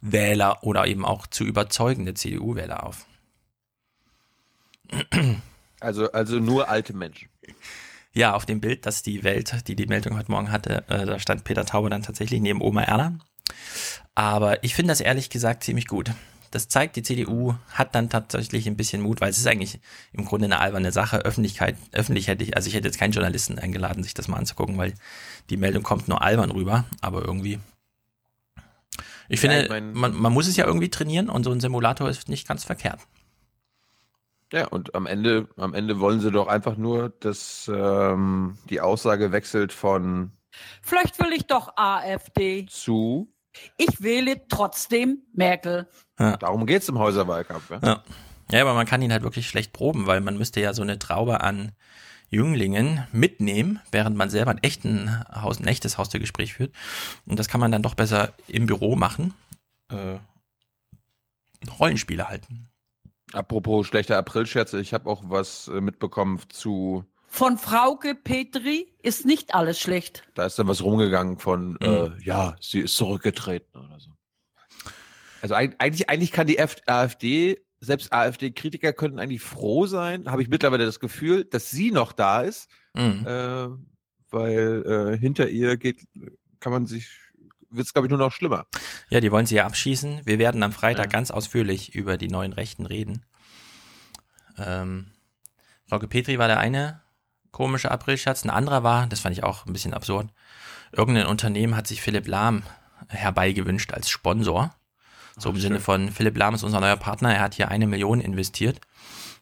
CDU-Wähler 0.01 0.63
oder 0.63 0.88
eben 0.88 1.06
auch 1.06 1.27
zu 1.27 1.44
überzeugende 1.44 2.13
CDU-Wähler 2.13 2.86
auf. 2.86 3.06
Also, 5.80 6.11
also 6.11 6.40
nur 6.40 6.69
alte 6.69 6.94
Menschen. 6.94 7.30
Ja, 8.14 8.33
auf 8.35 8.45
dem 8.45 8.59
Bild, 8.59 8.85
das 8.85 9.04
die 9.04 9.23
Welt, 9.23 9.68
die 9.68 9.76
die 9.76 9.87
Meldung 9.87 10.18
heute 10.18 10.30
Morgen 10.30 10.52
hatte, 10.52 10.83
äh, 10.90 11.06
da 11.06 11.18
stand 11.18 11.44
Peter 11.44 11.66
Tauber 11.66 11.90
dann 11.90 12.04
tatsächlich 12.04 12.42
neben 12.42 12.61
Oma 12.61 12.83
Erna. 12.83 13.18
Aber 14.14 14.64
ich 14.64 14.76
finde 14.76 14.92
das 14.92 15.02
ehrlich 15.02 15.30
gesagt 15.30 15.64
ziemlich 15.64 15.87
gut. 15.87 16.11
Das 16.52 16.68
zeigt, 16.68 16.97
die 16.97 17.04
CDU 17.04 17.56
hat 17.71 17.95
dann 17.95 18.09
tatsächlich 18.09 18.68
ein 18.68 18.76
bisschen 18.76 19.02
Mut, 19.02 19.21
weil 19.21 19.30
es 19.30 19.37
ist 19.37 19.47
eigentlich 19.47 19.80
im 20.11 20.26
Grunde 20.26 20.45
eine 20.45 20.59
alberne 20.59 20.92
Sache. 20.92 21.19
Öffentlichkeit, 21.19 21.78
öffentlich 21.94 22.28
hätte 22.28 22.44
ich, 22.44 22.57
also 22.57 22.68
ich 22.68 22.76
hätte 22.76 22.90
jetzt 22.90 22.99
keinen 22.99 23.14
Journalisten 23.14 23.57
eingeladen, 23.57 24.04
sich 24.04 24.14
das 24.14 24.28
mal 24.28 24.37
anzugucken, 24.37 24.78
weil 24.78 24.94
die 25.49 25.56
Meldung 25.56 25.81
kommt 25.81 26.09
nur 26.09 26.21
albern 26.21 26.52
rüber, 26.52 26.83
aber 26.99 27.23
irgendwie. 27.23 27.59
Ich 29.33 29.42
Ja, 29.42 29.50
finde, 29.50 29.64
ich 29.64 29.69
mein- 29.69 29.94
man, 29.94 30.14
man 30.14 30.33
muss 30.33 30.47
es 30.47 30.57
ja 30.57 30.66
irgendwie 30.66 30.90
trainieren 30.90 31.30
und 31.30 31.44
so 31.45 31.52
ein 31.52 31.61
Simulator 31.61 32.09
ist 32.09 32.28
nicht 32.28 32.47
ganz 32.47 32.66
verkehrt. 32.66 33.00
Ja, 34.52 34.68
und 34.68 34.94
am 34.95 35.06
Ende, 35.06 35.47
am 35.56 35.73
Ende 35.73 36.02
wollen 36.02 36.19
sie 36.19 36.31
doch 36.31 36.47
einfach 36.47 36.76
nur, 36.76 37.09
dass 37.21 37.71
ähm, 37.73 38.57
die 38.69 38.81
Aussage 38.81 39.31
wechselt 39.31 39.71
von 39.71 40.33
Vielleicht 40.81 41.18
will 41.19 41.31
ich 41.33 41.47
doch 41.47 41.78
AfD. 41.78 42.66
zu. 42.69 43.33
Ich 43.78 44.02
wähle 44.04 44.42
trotzdem 44.50 45.19
Merkel. 45.33 45.88
Darum 46.18 46.66
geht's 46.66 46.90
im 46.90 47.00
Häuserwahlkampf. 47.00 47.69
Ja? 47.69 47.80
Ja. 47.81 48.04
ja, 48.52 48.61
aber 48.61 48.73
man 48.73 48.85
kann 48.85 49.02
ihn 49.02 49.14
halt 49.14 49.23
wirklich 49.23 49.47
schlecht 49.47 49.71
proben, 49.71 50.07
weil 50.07 50.19
man 50.19 50.38
müsste 50.38 50.59
ja 50.59 50.73
so 50.73 50.81
eine 50.81 51.00
Traube 51.00 51.40
an 51.42 51.71
Jünglingen 52.31 53.06
mitnehmen, 53.11 53.80
während 53.92 54.16
man 54.18 54.30
selber 54.30 54.52
ein, 54.52 54.64
echten 54.64 55.23
Haus, 55.30 55.59
ein 55.59 55.68
echtes 55.68 55.97
Haustürgespräch 55.97 56.54
führt. 56.54 56.73
Und 57.26 57.38
das 57.38 57.47
kann 57.47 57.59
man 57.59 57.71
dann 57.71 57.83
doch 57.83 57.94
besser 57.94 58.33
im 58.47 58.66
Büro 58.66 58.95
machen. 58.95 59.33
Äh, 59.90 60.18
Rollenspiele 61.80 62.28
halten. 62.28 62.69
Apropos 63.33 63.88
schlechte 63.88 64.18
Aprilscherze, 64.18 64.80
ich 64.81 64.94
habe 64.94 65.09
auch 65.09 65.23
was 65.26 65.68
äh, 65.68 65.80
mitbekommen 65.80 66.40
zu, 66.50 67.06
Von 67.28 67.57
Frauke 67.57 68.16
Petri 68.16 68.88
ist 69.04 69.26
nicht 69.26 69.54
alles 69.56 69.80
schlecht. 69.80 70.23
da 70.33 70.45
ist 70.45 70.57
dann 70.59 70.68
was 70.68 70.81
rumgegangen 70.83 71.38
von, 71.38 71.78
äh, 71.81 72.09
Mhm. 72.09 72.19
ja, 72.23 72.56
sie 72.59 72.80
ist 72.81 72.95
zurückgetreten 72.95 73.80
oder 73.80 74.00
so. 74.00 74.11
Also 75.42 75.56
eig- 75.56 75.76
eigentlich, 75.80 76.09
eigentlich 76.09 76.31
kann 76.31 76.47
die 76.47 76.59
AfD, 76.59 77.57
selbst 77.81 78.14
AfD-Kritiker 78.14 78.94
könnten 78.94 79.19
eigentlich 79.19 79.42
froh 79.42 79.85
sein, 79.88 80.30
habe 80.31 80.42
ich 80.44 80.47
mittlerweile 80.50 80.85
das 80.85 81.00
Gefühl, 81.00 81.44
dass 81.45 81.69
sie 81.71 81.92
noch 81.92 82.14
da 82.14 82.42
ist, 82.42 82.69
Mhm. 82.95 83.26
äh, 83.28 83.68
weil 84.30 85.14
äh, 85.14 85.18
hinter 85.18 85.50
ihr 85.50 85.76
geht, 85.78 86.07
kann 86.59 86.71
man 86.71 86.85
sich 86.85 87.09
wird 87.73 87.88
es, 87.88 87.94
glaube 87.94 88.07
ich, 88.07 88.09
nur 88.09 88.19
noch 88.19 88.33
schlimmer. 88.33 88.66
Ja, 89.09 89.21
die 89.21 89.31
wollen 89.31 89.45
sie 89.45 89.56
ja 89.56 89.66
abschießen. 89.66 90.21
Wir 90.26 90.40
werden 90.40 90.61
am 90.61 90.73
Freitag 90.73 91.06
Ja. 91.06 91.11
ganz 91.11 91.31
ausführlich 91.31 91.95
über 91.95 92.18
die 92.18 92.28
neuen 92.28 92.52
Rechten 92.52 92.85
reden. 92.85 93.26
Ähm, 94.57 95.07
Frauke 95.88 96.07
Petri 96.09 96.38
war 96.38 96.47
der 96.50 96.59
eine 96.59 97.02
komische 97.52 97.90
Aprilscherz. 97.90 98.44
Ein 98.44 98.50
anderer 98.50 98.83
war, 98.83 99.07
das 99.07 99.21
fand 99.21 99.38
ich 99.38 99.44
auch 99.44 99.66
ein 99.66 99.73
bisschen 99.73 99.94
absurd, 99.94 100.28
irgendein 100.92 101.28
Unternehmen 101.28 101.76
hat 101.78 101.88
sich 101.88 102.02
Philipp 102.02 102.28
Lahm 102.28 102.64
herbeigewünscht 103.07 103.94
als 103.94 104.09
Sponsor. 104.09 104.76
So 105.38 105.50
im 105.50 105.59
Sinne 105.59 105.80
von, 105.80 106.11
Philipp 106.11 106.38
Lahm 106.38 106.56
ist 106.56 106.64
unser 106.64 106.80
neuer 106.80 106.97
Partner, 106.97 107.33
er 107.33 107.42
hat 107.42 107.56
hier 107.56 107.69
eine 107.69 107.88
Million 107.88 108.19
investiert. 108.21 108.80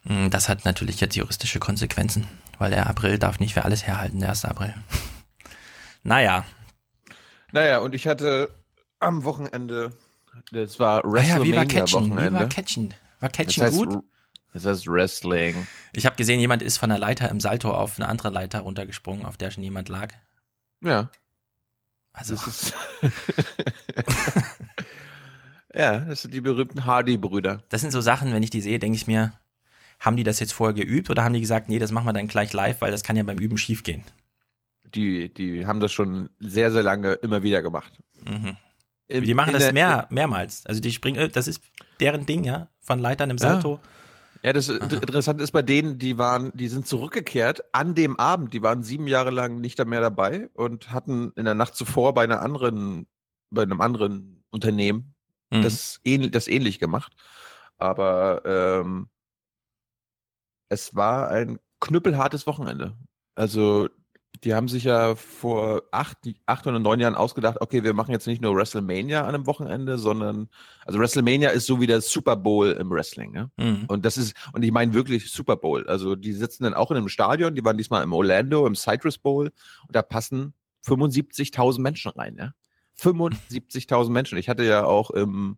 Mm, 0.03 0.29
Das 0.29 0.47
hat 0.49 0.65
natürlich 0.65 0.99
jetzt 1.01 1.15
juristische 1.15 1.59
Konsequenzen, 1.59 2.27
weil 2.57 2.71
der 2.71 2.87
April 2.87 3.17
darf 3.17 3.39
nicht 3.39 3.53
für 3.53 3.65
alles 3.65 3.85
herhalten, 3.85 4.19
der 4.19 4.29
1. 4.29 4.45
April. 4.45 4.73
naja, 6.03 6.45
Naja, 7.51 7.79
und 7.79 7.95
ich 7.95 8.07
hatte 8.07 8.49
am 8.99 9.23
Wochenende, 9.23 9.91
das 10.51 10.79
war 10.79 11.03
ah 11.05 11.21
ja, 11.21 11.43
wie 11.43 11.55
war 11.55 11.65
Catchen? 11.65 12.11
Wie 12.17 12.33
war. 12.33 12.47
Catchen? 12.49 12.93
War 13.19 13.29
Das 13.29 13.57
heißt, 13.57 13.75
gut? 13.77 14.03
das 14.53 14.65
heißt 14.65 14.87
Wrestling. 14.87 15.67
Ich 15.93 16.05
habe 16.05 16.15
gesehen, 16.15 16.39
jemand 16.39 16.61
ist 16.61 16.77
von 16.77 16.89
der 16.89 16.99
Leiter 16.99 17.29
im 17.29 17.39
Salto 17.39 17.71
auf 17.71 17.97
eine 17.97 18.07
andere 18.07 18.29
Leiter 18.29 18.59
runtergesprungen, 18.61 19.25
auf 19.25 19.37
der 19.37 19.51
schon 19.51 19.63
jemand 19.63 19.89
lag. 19.89 20.13
Ja, 20.81 21.09
Also. 22.13 22.35
ja, 25.73 25.99
das 25.99 26.21
sind 26.23 26.33
die 26.33 26.41
berühmten 26.41 26.85
Hardy-Brüder. 26.85 27.63
das 27.69 27.81
sind 27.81 27.91
so 27.91 28.01
Sachen, 28.01 28.33
wenn 28.33 28.43
ich 28.43 28.49
die 28.49 28.61
sehe, 28.61 28.79
denke 28.79 28.95
ich 28.95 29.07
mir, 29.07 29.33
haben 29.99 30.15
die 30.15 30.23
das 30.23 30.39
jetzt 30.39 30.53
vorher 30.53 30.73
geübt 30.73 31.09
oder 31.09 31.23
haben 31.23 31.33
die 31.33 31.41
gesagt, 31.41 31.69
nee, 31.69 31.79
das 31.79 31.91
machen 31.91 32.05
wir 32.07 32.13
dann 32.13 32.27
gleich 32.27 32.53
live, 32.53 32.81
weil 32.81 32.91
das 32.91 33.03
kann 33.03 33.15
ja 33.17 33.23
beim 33.23 33.37
Üben 33.37 33.57
schief 33.57 33.83
gehen. 33.83 34.03
Die, 34.95 35.31
die 35.33 35.65
haben 35.67 35.79
das 35.79 35.91
schon 35.91 36.29
sehr, 36.39 36.71
sehr 36.71 36.83
lange 36.83 37.13
immer 37.13 37.43
wieder 37.43 37.61
gemacht. 37.61 37.91
Mhm. 38.25 38.57
Die 39.11 39.33
machen 39.33 39.53
das 39.53 39.63
der- 39.63 39.73
mehr, 39.73 40.07
mehrmals. 40.09 40.65
Also 40.65 40.81
die 40.81 40.91
springen, 40.91 41.17
äh, 41.19 41.29
das 41.29 41.47
ist 41.47 41.61
deren 41.99 42.25
Ding, 42.25 42.43
ja, 42.43 42.69
von 42.79 42.99
Leitern 42.99 43.29
im 43.29 43.37
Ja. 43.37 43.49
Salto. 43.53 43.79
Ja, 44.41 44.53
das 44.53 44.69
Interessante 44.69 45.43
ist 45.43 45.51
bei 45.51 45.61
denen, 45.63 45.99
die 45.99 46.17
waren, 46.17 46.51
die 46.53 46.69
sind 46.69 46.87
zurückgekehrt 46.87 47.61
an 47.73 47.93
dem 47.93 48.17
Abend. 48.17 48.53
Die 48.53 48.61
waren 48.61 48.83
sieben 48.83 49.05
Jahre 49.07 49.31
lang 49.31 49.59
nicht 49.59 49.83
mehr 49.85 49.99
dabei 49.99 50.49
und 50.53 50.91
hatten 50.93 51.33
in 51.35 51.43
der 51.43 51.55
Nacht 51.55 51.75
zuvor 51.75 52.13
bei 52.13 52.23
einer 52.23 52.41
anderen, 52.41 53.05
bei 53.49 53.63
einem 53.63 53.81
anderen 53.81 54.43
Unternehmen 54.49 55.13
Mhm. 55.51 55.63
das, 55.63 56.01
das 56.31 56.47
ähnlich 56.47 56.79
gemacht. 56.79 57.13
Aber 57.77 58.41
ähm, 58.45 59.09
es 60.69 60.95
war 60.95 61.29
ein 61.29 61.59
knüppelhartes 61.79 62.45
Wochenende. 62.45 62.95
Also 63.35 63.89
die 64.43 64.53
haben 64.53 64.67
sich 64.67 64.85
ja 64.85 65.15
vor 65.15 65.83
acht, 65.91 66.17
acht 66.45 66.65
oder 66.65 66.79
neun 66.79 66.99
Jahren 66.99 67.15
ausgedacht, 67.15 67.57
okay, 67.59 67.83
wir 67.83 67.93
machen 67.93 68.11
jetzt 68.11 68.27
nicht 68.27 68.41
nur 68.41 68.55
WrestleMania 68.55 69.21
an 69.21 69.35
einem 69.35 69.47
Wochenende, 69.47 69.97
sondern 69.97 70.49
also 70.85 70.99
WrestleMania 70.99 71.49
ist 71.49 71.65
so 71.65 71.81
wie 71.81 71.87
der 71.87 72.01
Super 72.01 72.35
Bowl 72.35 72.71
im 72.71 72.89
Wrestling. 72.89 73.31
Ne? 73.31 73.51
Mhm. 73.57 73.85
Und 73.87 74.05
das 74.05 74.17
ist, 74.17 74.35
und 74.53 74.63
ich 74.63 74.71
meine 74.71 74.93
wirklich 74.93 75.31
Super 75.31 75.57
Bowl. 75.57 75.85
Also 75.87 76.15
die 76.15 76.33
sitzen 76.33 76.63
dann 76.63 76.73
auch 76.73 76.91
in 76.91 76.97
einem 76.97 77.09
Stadion, 77.09 77.55
die 77.55 77.65
waren 77.65 77.77
diesmal 77.77 78.03
im 78.03 78.13
Orlando, 78.13 78.65
im 78.65 78.75
Citrus 78.75 79.17
Bowl, 79.17 79.51
und 79.87 79.95
da 79.95 80.01
passen 80.01 80.53
75.000 80.85 81.81
Menschen 81.81 82.11
rein, 82.11 82.35
ja. 82.37 82.53
75.000 83.01 84.09
Menschen. 84.09 84.37
Ich 84.37 84.49
hatte 84.49 84.63
ja 84.63 84.83
auch 84.85 85.11
im, 85.11 85.57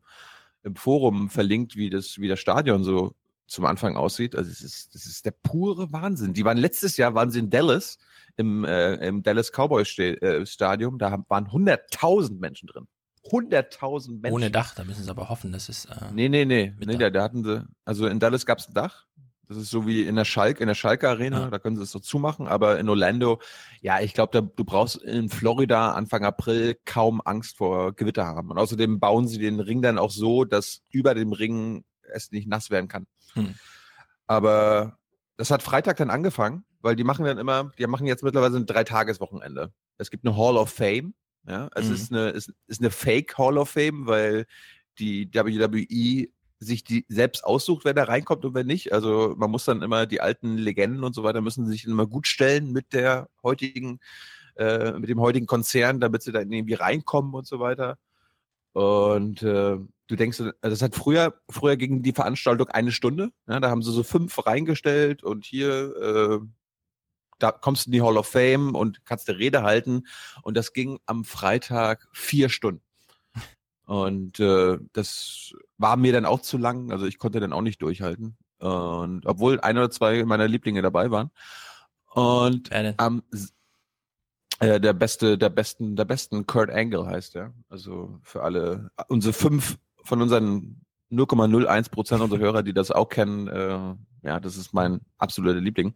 im 0.63 0.75
Forum 0.75 1.29
verlinkt, 1.29 1.75
wie 1.75 1.89
das, 1.89 2.17
wie 2.19 2.27
das 2.27 2.39
Stadion 2.39 2.83
so 2.83 3.13
zum 3.47 3.65
Anfang 3.65 3.97
aussieht. 3.97 4.35
Also 4.35 4.49
es 4.49 4.61
ist, 4.61 4.95
das 4.95 5.05
ist 5.05 5.25
der 5.25 5.31
pure 5.43 5.91
Wahnsinn. 5.91 6.33
Die 6.33 6.45
waren 6.45 6.57
letztes 6.57 6.97
Jahr, 6.97 7.13
waren 7.15 7.31
sie 7.31 7.39
in 7.39 7.49
Dallas, 7.49 7.97
im, 8.37 8.63
äh, 8.63 8.93
im 9.07 9.23
Dallas 9.23 9.51
Cowboys 9.51 9.97
äh, 9.99 10.45
Stadium, 10.45 10.97
da 10.97 11.11
haben- 11.11 11.25
waren 11.27 11.47
100.000 11.47 12.39
Menschen 12.39 12.67
drin. 12.67 12.87
100.000 13.29 14.19
Menschen. 14.21 14.33
Ohne 14.33 14.49
Dach, 14.51 14.73
da 14.73 14.83
müssen 14.83 15.03
sie 15.03 15.09
aber 15.09 15.29
hoffen, 15.29 15.51
dass 15.51 15.69
es. 15.69 15.85
Äh, 15.85 15.95
Nee, 16.13 16.27
nee, 16.29 16.45
nee. 16.45 16.73
Nee 16.79 16.97
da, 16.97 17.09
da 17.09 17.21
hatten 17.23 17.43
sie, 17.43 17.67
also 17.85 18.07
in 18.07 18.19
Dallas 18.19 18.45
gab 18.45 18.57
es 18.59 18.67
ein 18.67 18.73
Dach. 18.73 19.05
Das 19.51 19.57
ist 19.63 19.69
so 19.69 19.85
wie 19.85 20.03
in 20.03 20.15
der 20.15 20.23
Schalk, 20.23 20.61
in 20.61 20.67
der 20.67 20.75
Schalke 20.75 21.09
Arena, 21.09 21.41
Ja. 21.41 21.49
da 21.49 21.59
können 21.59 21.75
sie 21.75 21.83
es 21.83 21.91
so 21.91 21.99
zumachen, 21.99 22.47
aber 22.47 22.79
in 22.79 22.87
Orlando, 22.87 23.41
ja, 23.81 23.99
ich 23.99 24.13
glaube, 24.13 24.41
du 24.55 24.63
brauchst 24.63 24.95
in 24.95 25.27
Florida 25.27 25.91
Anfang 25.91 26.23
April 26.23 26.77
kaum 26.85 27.21
Angst 27.25 27.57
vor 27.57 27.91
Gewitter 27.93 28.25
haben. 28.25 28.49
Und 28.49 28.57
außerdem 28.57 29.01
bauen 29.01 29.27
sie 29.27 29.39
den 29.39 29.59
Ring 29.59 29.81
dann 29.81 29.97
auch 29.97 30.11
so, 30.11 30.45
dass 30.45 30.83
über 30.89 31.13
dem 31.15 31.33
Ring 31.33 31.83
es 32.13 32.31
nicht 32.31 32.47
nass 32.47 32.69
werden 32.69 32.87
kann. 32.87 33.07
Hm. 33.33 33.55
Aber 34.27 34.97
das 35.35 35.51
hat 35.51 35.63
Freitag 35.63 35.97
dann 35.97 36.09
angefangen, 36.09 36.63
weil 36.79 36.95
die 36.95 37.03
machen 37.03 37.25
dann 37.25 37.37
immer, 37.37 37.71
die 37.77 37.85
machen 37.87 38.07
jetzt 38.07 38.23
mittlerweile 38.23 38.55
ein 38.55 38.65
Dreitageswochenende. 38.65 39.73
Es 39.97 40.09
gibt 40.11 40.25
eine 40.25 40.37
Hall 40.37 40.55
of 40.55 40.69
Fame, 40.71 41.13
ja, 41.47 41.69
es 41.75 41.87
Mhm. 41.89 41.93
ist 41.93 42.11
eine, 42.13 42.29
ist, 42.29 42.53
ist 42.67 42.79
eine 42.79 42.89
Fake 42.91 43.37
Hall 43.37 43.57
of 43.57 43.69
Fame, 43.71 44.07
weil 44.07 44.45
die 44.97 45.29
WWE 45.33 46.29
sich 46.61 46.83
die 46.83 47.05
selbst 47.09 47.43
aussucht, 47.43 47.85
wer 47.85 47.95
da 47.95 48.03
reinkommt 48.03 48.45
und 48.45 48.53
wer 48.53 48.63
nicht. 48.63 48.93
Also 48.93 49.33
man 49.37 49.49
muss 49.49 49.65
dann 49.65 49.81
immer 49.81 50.05
die 50.05 50.21
alten 50.21 50.57
Legenden 50.57 51.03
und 51.03 51.15
so 51.15 51.23
weiter 51.23 51.41
müssen 51.41 51.65
sich 51.65 51.85
immer 51.85 52.05
gut 52.05 52.27
stellen 52.27 52.71
mit 52.71 52.93
der 52.93 53.29
heutigen, 53.41 53.99
äh, 54.55 54.91
mit 54.93 55.09
dem 55.09 55.19
heutigen 55.19 55.47
Konzern, 55.47 55.99
damit 55.99 56.21
sie 56.21 56.31
dann 56.31 56.51
irgendwie 56.51 56.75
reinkommen 56.75 57.33
und 57.33 57.47
so 57.47 57.59
weiter. 57.59 57.97
Und 58.73 59.41
äh, 59.41 59.77
du 60.07 60.15
denkst, 60.15 60.39
also 60.39 60.53
das 60.61 60.81
hat 60.83 60.95
früher, 60.95 61.33
früher 61.49 61.77
ging 61.77 62.03
die 62.03 62.13
Veranstaltung 62.13 62.67
eine 62.69 62.91
Stunde. 62.91 63.31
Ja, 63.47 63.59
da 63.59 63.71
haben 63.71 63.81
sie 63.81 63.91
so 63.91 64.03
fünf 64.03 64.45
reingestellt 64.45 65.23
und 65.23 65.45
hier, 65.45 65.95
äh, 65.97 66.39
da 67.39 67.51
kommst 67.51 67.85
du 67.85 67.89
in 67.89 67.93
die 67.93 68.01
Hall 68.03 68.17
of 68.17 68.27
Fame 68.27 68.75
und 68.75 69.03
kannst 69.03 69.27
eine 69.27 69.39
Rede 69.39 69.63
halten. 69.63 70.03
Und 70.43 70.55
das 70.55 70.73
ging 70.73 70.99
am 71.07 71.25
Freitag 71.25 72.07
vier 72.13 72.49
Stunden. 72.49 72.83
Und 73.91 74.39
äh, 74.39 74.77
das 74.93 75.53
war 75.77 75.97
mir 75.97 76.13
dann 76.13 76.23
auch 76.25 76.39
zu 76.39 76.57
lang. 76.57 76.93
Also 76.93 77.05
ich 77.07 77.17
konnte 77.17 77.41
dann 77.41 77.51
auch 77.51 77.61
nicht 77.61 77.81
durchhalten. 77.81 78.37
Und 78.59 79.25
obwohl 79.25 79.59
ein 79.59 79.77
oder 79.77 79.91
zwei 79.91 80.23
meiner 80.23 80.47
Lieblinge 80.47 80.81
dabei 80.81 81.11
waren. 81.11 81.29
Und 82.13 82.71
am 82.97 83.21
S- 83.33 83.53
äh, 84.59 84.79
der 84.79 84.93
beste, 84.93 85.37
der 85.37 85.49
besten, 85.49 85.97
der 85.97 86.05
besten 86.05 86.45
Kurt 86.47 86.69
Angle 86.69 87.05
heißt 87.05 87.35
er. 87.35 87.53
Also 87.67 88.17
für 88.23 88.43
alle, 88.43 88.91
unsere 89.09 89.33
fünf 89.33 89.77
von 90.05 90.21
unseren 90.21 90.85
0,01 91.11 91.91
Prozent 91.91 92.21
unserer 92.21 92.39
Hörer, 92.39 92.63
die 92.63 92.73
das 92.73 92.91
auch 92.91 93.09
kennen, 93.09 93.49
äh, 93.49 93.95
ja, 94.25 94.39
das 94.39 94.55
ist 94.55 94.73
mein 94.73 95.01
absoluter 95.17 95.59
Liebling. 95.59 95.93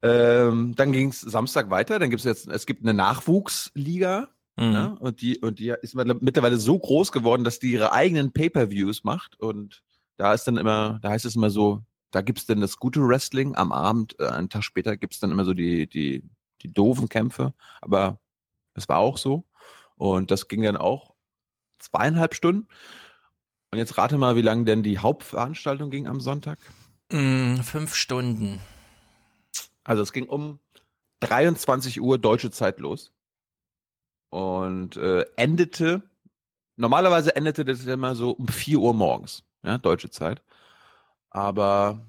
Ähm, 0.00 0.74
dann 0.74 0.92
ging 0.92 1.10
es 1.10 1.20
Samstag 1.20 1.68
weiter. 1.68 1.98
Dann 1.98 2.08
gibt 2.08 2.20
es 2.20 2.24
jetzt, 2.24 2.48
es 2.48 2.64
gibt 2.64 2.82
eine 2.82 2.94
Nachwuchsliga. 2.94 4.28
Mhm. 4.58 4.72
Ja, 4.72 4.86
und 4.98 5.20
die, 5.20 5.38
und 5.38 5.60
die 5.60 5.72
ist 5.82 5.94
mittler- 5.94 6.18
mittlerweile 6.20 6.56
so 6.56 6.78
groß 6.78 7.12
geworden, 7.12 7.44
dass 7.44 7.60
die 7.60 7.72
ihre 7.72 7.92
eigenen 7.92 8.32
Pay-Per-Views 8.32 9.04
macht. 9.04 9.38
Und 9.38 9.82
da 10.16 10.34
ist 10.34 10.44
dann 10.44 10.56
immer, 10.56 10.98
da 11.00 11.10
heißt 11.10 11.24
es 11.24 11.36
immer 11.36 11.50
so, 11.50 11.82
da 12.10 12.22
gibt's 12.22 12.46
dann 12.46 12.60
das 12.60 12.78
gute 12.78 13.00
Wrestling 13.06 13.54
am 13.54 13.70
Abend, 13.70 14.16
äh, 14.18 14.26
einen 14.26 14.48
Tag 14.48 14.64
später 14.64 14.96
gibt's 14.96 15.20
dann 15.20 15.30
immer 15.30 15.44
so 15.44 15.54
die, 15.54 15.86
die, 15.86 16.24
die 16.62 16.72
doofen 16.72 17.08
Kämpfe. 17.08 17.54
Aber 17.80 18.18
es 18.74 18.88
war 18.88 18.98
auch 18.98 19.16
so. 19.16 19.44
Und 19.94 20.30
das 20.32 20.48
ging 20.48 20.62
dann 20.62 20.76
auch 20.76 21.14
zweieinhalb 21.78 22.34
Stunden. 22.34 22.66
Und 23.70 23.78
jetzt 23.78 23.96
rate 23.96 24.18
mal, 24.18 24.34
wie 24.34 24.42
lange 24.42 24.64
denn 24.64 24.82
die 24.82 24.98
Hauptveranstaltung 24.98 25.90
ging 25.90 26.08
am 26.08 26.20
Sonntag. 26.20 26.58
Mm, 27.12 27.56
fünf 27.58 27.94
Stunden. 27.94 28.60
Also 29.84 30.02
es 30.02 30.12
ging 30.12 30.26
um 30.26 30.58
23 31.20 32.00
Uhr 32.00 32.18
deutsche 32.18 32.50
Zeit 32.50 32.80
los 32.80 33.12
und 34.30 34.96
äh, 34.96 35.24
endete, 35.36 36.02
normalerweise 36.76 37.34
endete 37.36 37.64
das 37.64 37.84
immer 37.86 38.14
so 38.14 38.32
um 38.32 38.48
4 38.48 38.78
Uhr 38.78 38.94
morgens, 38.94 39.44
ja, 39.64 39.78
deutsche 39.78 40.10
Zeit. 40.10 40.42
Aber 41.30 42.06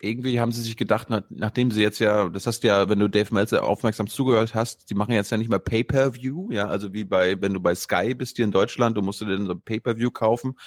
irgendwie 0.00 0.40
haben 0.40 0.52
sie 0.52 0.62
sich 0.62 0.76
gedacht, 0.76 1.10
nach, 1.10 1.22
nachdem 1.30 1.70
sie 1.70 1.82
jetzt 1.82 1.98
ja, 2.00 2.28
das 2.28 2.46
hast 2.46 2.60
du 2.62 2.68
ja, 2.68 2.88
wenn 2.88 2.98
du 2.98 3.08
Dave 3.08 3.32
Meltzer 3.32 3.64
aufmerksam 3.64 4.08
zugehört 4.08 4.54
hast, 4.54 4.90
die 4.90 4.94
machen 4.94 5.12
jetzt 5.12 5.30
ja 5.30 5.38
nicht 5.38 5.48
mehr 5.48 5.58
Pay-Per-View, 5.58 6.50
ja, 6.52 6.68
also 6.68 6.92
wie 6.92 7.04
bei, 7.04 7.40
wenn 7.40 7.54
du 7.54 7.60
bei 7.60 7.74
Sky 7.74 8.14
bist 8.14 8.36
hier 8.36 8.44
in 8.44 8.52
Deutschland, 8.52 8.96
du 8.96 9.02
musst 9.02 9.20
dir 9.20 9.26
dann 9.26 9.46
so 9.46 9.52
ein 9.52 9.62
Pay-Per-View 9.62 10.10
kaufen 10.10 10.58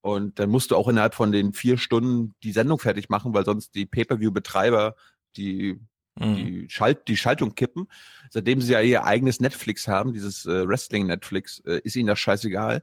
und 0.00 0.38
dann 0.38 0.50
musst 0.50 0.70
du 0.70 0.76
auch 0.76 0.88
innerhalb 0.88 1.14
von 1.14 1.32
den 1.32 1.52
vier 1.52 1.76
Stunden 1.76 2.34
die 2.42 2.52
Sendung 2.52 2.78
fertig 2.78 3.08
machen, 3.08 3.34
weil 3.34 3.44
sonst 3.44 3.74
die 3.74 3.86
Pay-Per-View-Betreiber 3.86 4.94
die 5.36 5.78
Mhm. 6.20 6.36
die, 6.36 6.66
Schalt, 6.70 7.06
die 7.08 7.16
Schaltung 7.16 7.54
kippen. 7.54 7.86
Seitdem 8.30 8.60
sie 8.60 8.72
ja 8.72 8.80
ihr 8.80 9.04
eigenes 9.04 9.40
Netflix 9.40 9.88
haben, 9.88 10.12
dieses 10.12 10.46
äh, 10.46 10.66
Wrestling-Netflix, 10.68 11.60
äh, 11.66 11.80
ist 11.84 11.96
ihnen 11.96 12.08
das 12.08 12.18
scheißegal. 12.18 12.82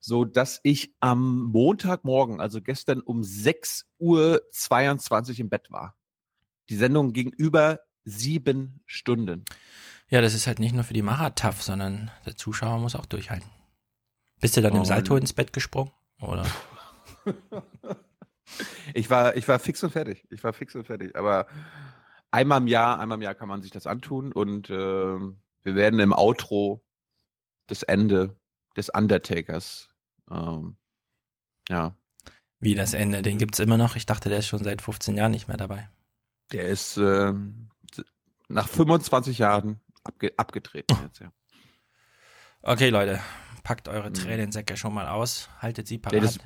So 0.00 0.24
dass 0.24 0.58
ich 0.64 0.92
am 1.00 1.44
Montagmorgen, 1.52 2.40
also 2.40 2.60
gestern 2.60 3.00
um 3.00 3.22
6 3.22 3.86
Uhr 3.98 4.42
22 4.50 5.38
im 5.40 5.48
Bett 5.48 5.70
war. 5.70 5.94
Die 6.68 6.76
Sendung 6.76 7.12
ging 7.12 7.30
über 7.30 7.80
sieben 8.04 8.80
Stunden. 8.86 9.44
Ja, 10.08 10.20
das 10.20 10.34
ist 10.34 10.46
halt 10.48 10.58
nicht 10.58 10.74
nur 10.74 10.82
für 10.84 10.94
die 10.94 11.02
Macher 11.02 11.34
tough, 11.34 11.62
sondern 11.62 12.10
der 12.26 12.34
Zuschauer 12.36 12.78
muss 12.80 12.96
auch 12.96 13.06
durchhalten. 13.06 13.48
Bist 14.40 14.56
du 14.56 14.60
dann 14.60 14.72
im 14.72 14.80
Und- 14.80 14.86
Salto 14.86 15.16
ins 15.16 15.32
Bett 15.32 15.52
gesprungen? 15.52 15.92
Oder? 16.20 16.46
Ich 18.92 19.08
war, 19.08 19.36
ich 19.36 19.48
war 19.48 19.58
fix 19.58 19.82
und 19.82 19.90
fertig. 19.92 20.26
Ich 20.30 20.44
war 20.44 20.52
fix 20.52 20.74
und 20.74 20.84
fertig. 20.84 21.16
Aber 21.16 21.46
einmal 22.32 22.60
im 22.60 22.66
Jahr, 22.66 22.98
einmal 22.98 23.16
im 23.18 23.22
Jahr 23.22 23.34
kann 23.34 23.48
man 23.48 23.62
sich 23.62 23.70
das 23.70 23.86
antun 23.86 24.32
und 24.32 24.68
ähm, 24.70 25.40
wir 25.62 25.74
werden 25.76 26.00
im 26.00 26.12
Outro 26.12 26.84
das 27.68 27.82
Ende 27.84 28.36
des 28.76 28.88
Undertakers. 28.90 29.88
Ähm, 30.30 30.76
ja, 31.68 31.94
Wie 32.58 32.74
das 32.74 32.94
Ende, 32.94 33.22
den 33.22 33.38
gibt's 33.38 33.58
immer 33.60 33.76
noch. 33.76 33.94
Ich 33.96 34.06
dachte, 34.06 34.28
der 34.28 34.38
ist 34.38 34.46
schon 34.48 34.64
seit 34.64 34.82
15 34.82 35.16
Jahren 35.16 35.30
nicht 35.32 35.46
mehr 35.48 35.56
dabei. 35.56 35.88
der 36.52 36.66
ist 36.68 36.96
ähm, 36.96 37.70
nach 38.48 38.68
25 38.68 39.38
Jahren 39.38 39.80
abge 40.04 40.32
abgetreten 40.36 40.96
jetzt, 41.04 41.20
ja. 41.20 41.32
Okay, 42.62 42.90
Leute, 42.90 43.20
packt 43.64 43.88
eure 43.88 44.10
Mhm. 44.10 44.14
Tränensäcke 44.14 44.76
schon 44.76 44.94
mal 44.94 45.08
aus, 45.08 45.48
haltet 45.60 45.86
sie 45.88 45.98
parat. 45.98 46.14
Nee, 46.14 46.20
das- 46.20 46.38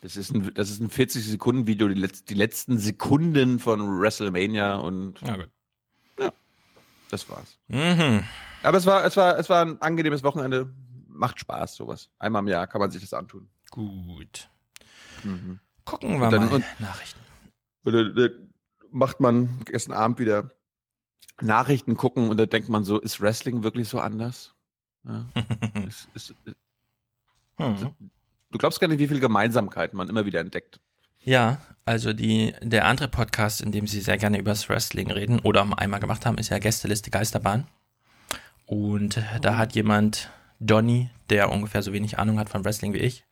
Das 0.00 0.16
ist 0.16 0.30
ein, 0.32 0.52
das 0.54 0.70
ist 0.70 0.80
ein 0.80 0.90
40-Sekunden-Video, 0.90 1.88
die, 1.88 2.06
die 2.28 2.34
letzten 2.34 2.78
Sekunden 2.78 3.58
von 3.58 4.00
WrestleMania 4.00 4.76
und 4.76 5.20
Na 5.22 5.36
gut. 5.36 6.32
das 7.10 7.28
war's. 7.28 7.58
Mhm. 7.68 8.22
Aber 8.62 8.78
es 8.78 8.86
war, 8.86 9.04
es 9.04 9.16
war, 9.16 9.38
es 9.38 9.48
war 9.48 9.62
ein 9.64 9.80
angenehmes 9.82 10.22
Wochenende. 10.22 10.72
Macht 11.08 11.40
Spaß, 11.40 11.74
sowas. 11.74 12.10
Einmal 12.20 12.42
im 12.42 12.48
Jahr 12.48 12.66
kann 12.68 12.80
man 12.80 12.92
sich 12.92 13.00
das 13.02 13.12
antun. 13.12 13.48
Gut. 13.70 14.48
Mhm. 15.24 15.58
Gucken 15.84 16.18
wir 16.20 16.26
Und 16.26 16.32
dann- 16.32 16.46
mal 16.46 16.54
und- 16.54 16.64
Nachrichten. 16.80 17.18
Oder 17.84 18.10
da 18.10 18.28
macht 18.90 19.18
man 19.20 19.60
gestern 19.64 19.94
Abend 19.94 20.18
wieder 20.20 20.52
Nachrichten 21.40 21.96
gucken 21.96 22.28
und 22.30 22.36
da 22.36 22.46
denkt 22.46 22.68
man 22.68 22.84
so, 22.84 23.00
ist 23.00 23.20
Wrestling 23.20 23.62
wirklich 23.64 23.88
so 23.88 23.98
anders? 23.98 24.54
Ja. 25.04 25.24
ist, 25.88 26.08
ist, 26.14 26.34
Hm. 27.56 27.96
Du 28.50 28.58
glaubst 28.58 28.80
gar 28.80 28.88
nicht, 28.88 28.98
wie 28.98 29.08
viel 29.08 29.20
Gemeinsamkeiten 29.20 29.96
man 29.96 30.08
immer 30.08 30.24
wieder 30.26 30.40
entdeckt. 30.40 30.80
Ja, 31.20 31.60
also 31.84 32.12
die, 32.12 32.54
der 32.62 32.86
andere 32.86 33.08
Podcast, 33.08 33.60
in 33.60 33.72
dem 33.72 33.86
sie 33.86 34.00
sehr 34.00 34.18
gerne 34.18 34.38
über 34.38 34.50
das 34.52 34.68
Wrestling 34.68 35.10
reden 35.10 35.40
oder 35.40 35.66
einmal 35.78 36.00
gemacht 36.00 36.26
haben, 36.26 36.38
ist 36.38 36.48
ja 36.50 36.58
Gästeliste 36.58 37.10
Geisterbahn. 37.10 37.66
Und 38.66 39.22
da 39.40 39.56
hat 39.56 39.74
jemand, 39.74 40.30
Donny, 40.60 41.10
der 41.30 41.50
ungefähr 41.50 41.82
so 41.82 41.92
wenig 41.92 42.18
Ahnung 42.18 42.38
hat 42.38 42.48
von 42.48 42.64
Wrestling 42.64 42.92
wie 42.92 42.98
ich, 42.98 43.24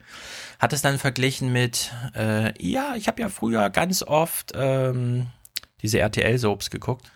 hat 0.59 0.73
es 0.73 0.83
dann 0.83 0.99
verglichen 0.99 1.53
mit, 1.53 1.93
äh, 2.15 2.53
ja, 2.63 2.95
ich 2.97 3.09
habe 3.09 3.21
ja 3.21 3.29
früher 3.29 3.69
ganz 3.71 4.03
oft 4.03 4.53
ähm, 4.55 5.27
diese 5.83 5.99
RTL-Soaps 5.99 6.71
geguckt. 6.71 7.11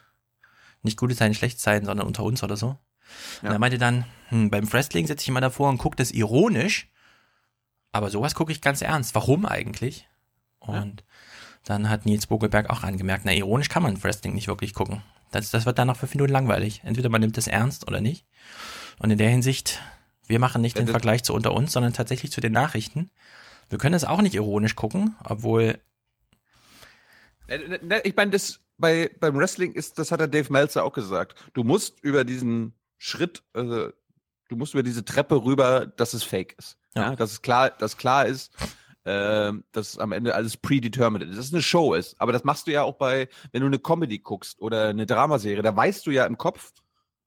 Nicht 0.82 0.98
gute 0.98 1.16
Zeiten, 1.16 1.34
schlechte 1.34 1.58
Zeiten, 1.60 1.86
sondern 1.86 2.06
unter 2.06 2.24
uns 2.24 2.42
oder 2.42 2.56
so. 2.56 2.68
Und 2.68 3.48
Ja. 3.48 3.52
er 3.52 3.58
meinte 3.58 3.78
dann, 3.78 4.04
hm, 4.28 4.50
beim 4.50 4.70
Wrestling 4.72 5.06
sitze 5.06 5.22
ich 5.22 5.28
immer 5.28 5.40
davor 5.40 5.68
und 5.68 5.78
gucke 5.78 5.96
das 5.96 6.10
ironisch, 6.10 6.88
aber 7.92 8.10
sowas 8.10 8.34
gucke 8.34 8.52
ich 8.52 8.60
ganz 8.60 8.82
ernst. 8.82 9.14
Warum 9.14 9.46
eigentlich? 9.46 10.08
Und 10.60 11.04
dann 11.64 11.88
hat 11.88 12.06
Nils 12.06 12.26
Bogelberg 12.26 12.70
auch 12.70 12.82
angemerkt, 12.82 13.24
na, 13.24 13.32
ironisch 13.32 13.68
kann 13.68 13.82
man 13.82 14.02
Wrestling 14.02 14.34
nicht 14.34 14.48
wirklich 14.48 14.74
gucken. 14.74 15.02
Das, 15.30 15.50
das 15.50 15.66
wird 15.66 15.78
dann 15.78 15.86
nach 15.86 15.96
fünf 15.96 16.14
Minuten 16.14 16.32
langweilig. 16.32 16.80
Entweder 16.84 17.08
man 17.08 17.20
nimmt 17.20 17.38
es 17.38 17.46
ernst 17.46 17.86
oder 17.86 18.00
nicht. 18.00 18.26
Und 18.98 19.10
in 19.10 19.18
der 19.18 19.30
Hinsicht, 19.30 19.80
wir 20.26 20.38
machen 20.38 20.60
nicht 20.62 20.76
Ja, 20.76 20.82
den 20.82 20.86
das- 20.86 20.92
Vergleich 20.92 21.22
zu 21.22 21.34
unter 21.34 21.52
uns, 21.52 21.72
sondern 21.72 21.92
tatsächlich 21.92 22.32
zu 22.32 22.40
den 22.40 22.52
Nachrichten. 22.52 23.10
Wir 23.68 23.78
können 23.78 23.94
es 23.94 24.04
auch 24.04 24.20
nicht 24.22 24.34
ironisch 24.34 24.74
gucken, 24.76 25.14
obwohl, 25.24 25.78
Äh, 27.46 27.78
ne, 27.82 28.00
Ich 28.04 28.16
meine, 28.16 28.30
das 28.32 28.60
bei, 28.78 29.10
beim 29.20 29.36
Wrestling 29.36 29.72
ist, 29.72 29.98
das 29.98 30.10
hat 30.10 30.20
der 30.20 30.28
Dave 30.28 30.52
Meltzer 30.52 30.84
auch 30.84 30.92
gesagt. 30.92 31.44
Du 31.52 31.64
musst 31.64 32.00
über 32.00 32.24
diesen 32.24 32.74
Schritt, 32.98 33.42
äh, 33.54 33.88
du 34.50 34.56
musst 34.56 34.74
über 34.74 34.82
diese 34.82 35.04
Treppe 35.04 35.42
rüber, 35.44 35.86
dass 35.86 36.12
es 36.12 36.22
fake 36.22 36.54
ist. 36.58 36.76
Ja. 36.94 37.10
Ja, 37.10 37.16
dass 37.16 37.32
es 37.32 37.40
klar, 37.42 37.70
dass 37.70 37.96
klar 37.96 38.26
ist, 38.26 38.52
ähm, 39.06 39.64
dass 39.72 39.96
am 39.98 40.12
Ende 40.12 40.34
alles 40.34 40.56
predetermined 40.56 41.30
ist, 41.30 41.38
dass 41.38 41.46
es 41.46 41.52
eine 41.54 41.62
Show 41.62 41.94
ist. 41.94 42.20
Aber 42.20 42.32
das 42.32 42.44
machst 42.44 42.66
du 42.66 42.72
ja 42.72 42.82
auch 42.82 42.96
bei, 42.96 43.28
wenn 43.52 43.60
du 43.62 43.66
eine 43.68 43.78
Comedy 43.78 44.18
guckst 44.18 44.60
oder 44.60 44.88
eine 44.88 45.06
Dramaserie, 45.06 45.62
da 45.62 45.74
weißt 45.74 46.06
du 46.06 46.10
ja 46.10 46.26
im 46.26 46.36
Kopf, 46.36 46.72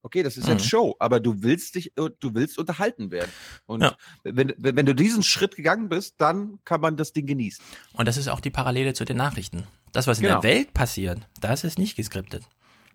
okay, 0.03 0.21
das 0.21 0.35
ist 0.37 0.45
Mhm. 0.45 0.51
jetzt 0.53 0.67
Show, 0.67 0.95
aber 0.99 1.19
du 1.21 1.41
willst 1.43 1.75
dich, 1.75 1.93
du 1.95 2.35
willst 2.35 2.59
unterhalten 2.59 3.09
werden. 3.09 3.31
Und 3.65 3.81
Ja. 3.81 3.95
wenn, 4.23 4.53
wenn, 4.57 4.75
wenn 4.75 4.85
du 4.85 4.93
diesen 4.93 5.23
Schritt 5.23 5.55
gegangen 5.55 5.87
bist, 5.89 6.15
dann 6.19 6.59
kann 6.65 6.81
man 6.81 6.97
das 6.97 7.13
Ding 7.13 7.25
genießen. 7.25 7.63
und 7.93 8.05
das 8.07 8.17
ist 8.17 8.27
auch 8.27 8.41
die 8.41 8.49
Parallele 8.51 8.93
zu 8.93 9.05
den 9.05 9.17
Nachrichten. 9.17 9.63
Das, 9.93 10.05
was 10.05 10.17
in 10.19 10.25
Genau. 10.27 10.41
der 10.41 10.49
Welt 10.51 10.73
passiert, 10.73 11.19
das 11.39 11.63
ist 11.63 11.79
nicht 11.79 11.95
geskriptet. 11.95 12.43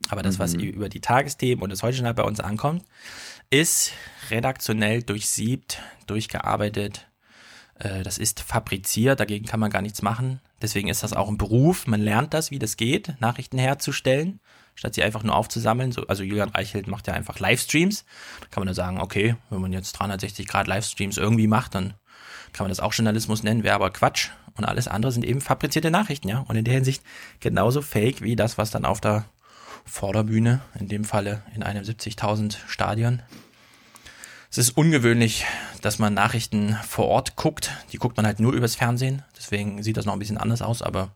Aber 0.08 0.22
das, 0.22 0.38
was 0.38 0.54
Mhm. 0.54 0.60
über 0.60 0.88
die 0.88 1.00
Tagesthemen 1.00 1.62
und 1.62 1.70
das 1.70 1.82
Heute 1.82 2.02
bei 2.14 2.22
uns 2.22 2.40
ankommt, 2.40 2.84
ist 3.50 3.92
redaktionell 4.30 5.02
durchsiebt, 5.02 5.80
durchgearbeitet. 6.06 7.06
Äh, 7.78 8.02
Das 8.02 8.18
ist 8.18 8.40
fabriziert, 8.40 9.20
dagegen 9.20 9.46
kann 9.46 9.60
man 9.60 9.70
gar 9.70 9.82
nichts 9.82 10.02
machen. 10.02 10.40
Deswegen 10.60 10.88
ist 10.88 11.02
das 11.02 11.12
auch 11.12 11.28
ein 11.28 11.38
Beruf. 11.38 11.86
Man 11.86 12.00
lernt 12.00 12.34
das, 12.34 12.50
wie 12.50 12.58
das 12.58 12.76
geht, 12.76 13.14
Nachrichten 13.20 13.58
herzustellen, 13.58 14.40
statt 14.74 14.94
sie 14.94 15.02
einfach 15.04 15.22
nur 15.22 15.36
aufzusammeln. 15.36 15.92
So, 15.92 16.06
also 16.08 16.24
Julian 16.24 16.48
Reichelt 16.48 16.88
macht 16.88 17.06
ja 17.06 17.14
einfach 17.14 17.38
Livestreams. 17.38 18.04
Da 18.40 18.46
kann 18.50 18.62
man 18.62 18.66
nur 18.66 18.74
sagen, 18.74 19.00
okay, 19.00 19.36
wenn 19.50 19.60
man 19.60 19.72
jetzt 19.72 19.92
360 19.92 20.48
Grad 20.48 20.66
Livestreams 20.66 21.16
irgendwie 21.18 21.46
macht, 21.46 21.74
dann 21.76 21.94
kann 22.52 22.64
man 22.64 22.70
das 22.70 22.80
auch 22.80 22.92
Journalismus 22.94 23.42
nennen, 23.44 23.62
wäre 23.62 23.74
aber 23.76 23.90
Quatsch. 23.90 24.30
Und 24.56 24.64
alles 24.64 24.88
andere 24.88 25.12
sind 25.12 25.24
eben 25.24 25.40
fabrizierte 25.40 25.92
Nachrichten, 25.92 26.26
ja. 26.28 26.40
Und 26.40 26.56
in 26.56 26.64
der 26.64 26.74
Hinsicht 26.74 27.02
genauso 27.38 27.80
fake 27.80 28.22
wie 28.22 28.34
das, 28.34 28.58
was 28.58 28.72
dann 28.72 28.84
auf 28.84 29.00
der 29.00 29.26
Vorderbühne, 29.88 30.60
in 30.78 30.88
dem 30.88 31.04
Falle 31.04 31.42
in 31.54 31.62
einem 31.62 31.84
70.000 31.84 32.56
Stadion. 32.66 33.22
Es 34.50 34.58
ist 34.58 34.70
ungewöhnlich, 34.76 35.44
dass 35.82 35.98
man 35.98 36.14
Nachrichten 36.14 36.76
vor 36.86 37.08
Ort 37.08 37.36
guckt. 37.36 37.72
Die 37.92 37.98
guckt 37.98 38.16
man 38.16 38.24
halt 38.24 38.40
nur 38.40 38.52
übers 38.52 38.76
Fernsehen. 38.76 39.22
Deswegen 39.36 39.82
sieht 39.82 39.96
das 39.96 40.06
noch 40.06 40.14
ein 40.14 40.18
bisschen 40.18 40.38
anders 40.38 40.62
aus, 40.62 40.82
aber 40.82 41.10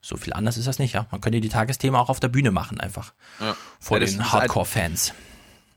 so 0.00 0.16
viel 0.16 0.32
anders 0.32 0.56
ist 0.56 0.68
das 0.68 0.78
nicht, 0.78 0.94
ja. 0.94 1.06
Man 1.10 1.20
könnte 1.20 1.40
die 1.40 1.48
Tagesthemen 1.48 1.98
auch 1.98 2.08
auf 2.08 2.20
der 2.20 2.28
Bühne 2.28 2.52
machen, 2.52 2.78
einfach. 2.78 3.14
Ja. 3.40 3.56
Vor 3.80 3.98
Ja, 3.98 4.04
den 4.04 4.20
ist 4.20 4.32
Hardcore-Fans. 4.32 5.12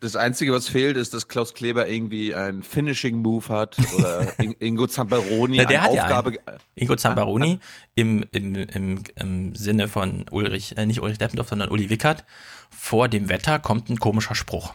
Das 0.01 0.15
Einzige, 0.15 0.51
was 0.51 0.67
fehlt, 0.67 0.97
ist, 0.97 1.13
dass 1.13 1.27
Klaus 1.27 1.53
Kleber 1.53 1.87
irgendwie 1.87 2.33
einen 2.33 2.63
Finishing-Move 2.63 3.47
hat 3.49 3.77
oder 3.95 4.39
In- 4.39 4.53
Ingo 4.59 4.87
Zamperoni 4.87 5.57
Na, 5.57 5.65
der 5.65 5.83
hat 5.83 5.93
ja 5.93 6.03
Aufgabe. 6.05 6.39
Ingo 6.73 6.95
Zambaroni 6.95 7.59
im, 7.93 8.25
im, 8.31 8.55
im, 8.55 9.03
im 9.15 9.55
Sinne 9.55 9.87
von 9.87 10.25
Ulrich, 10.31 10.75
äh, 10.77 10.87
nicht 10.87 11.01
Ulrich 11.01 11.19
Deppendorf, 11.19 11.49
sondern 11.49 11.69
Uli 11.69 11.89
Wickert. 11.91 12.25
Vor 12.71 13.09
dem 13.09 13.29
Wetter 13.29 13.59
kommt 13.59 13.89
ein 13.89 13.99
komischer 13.99 14.33
Spruch. 14.33 14.73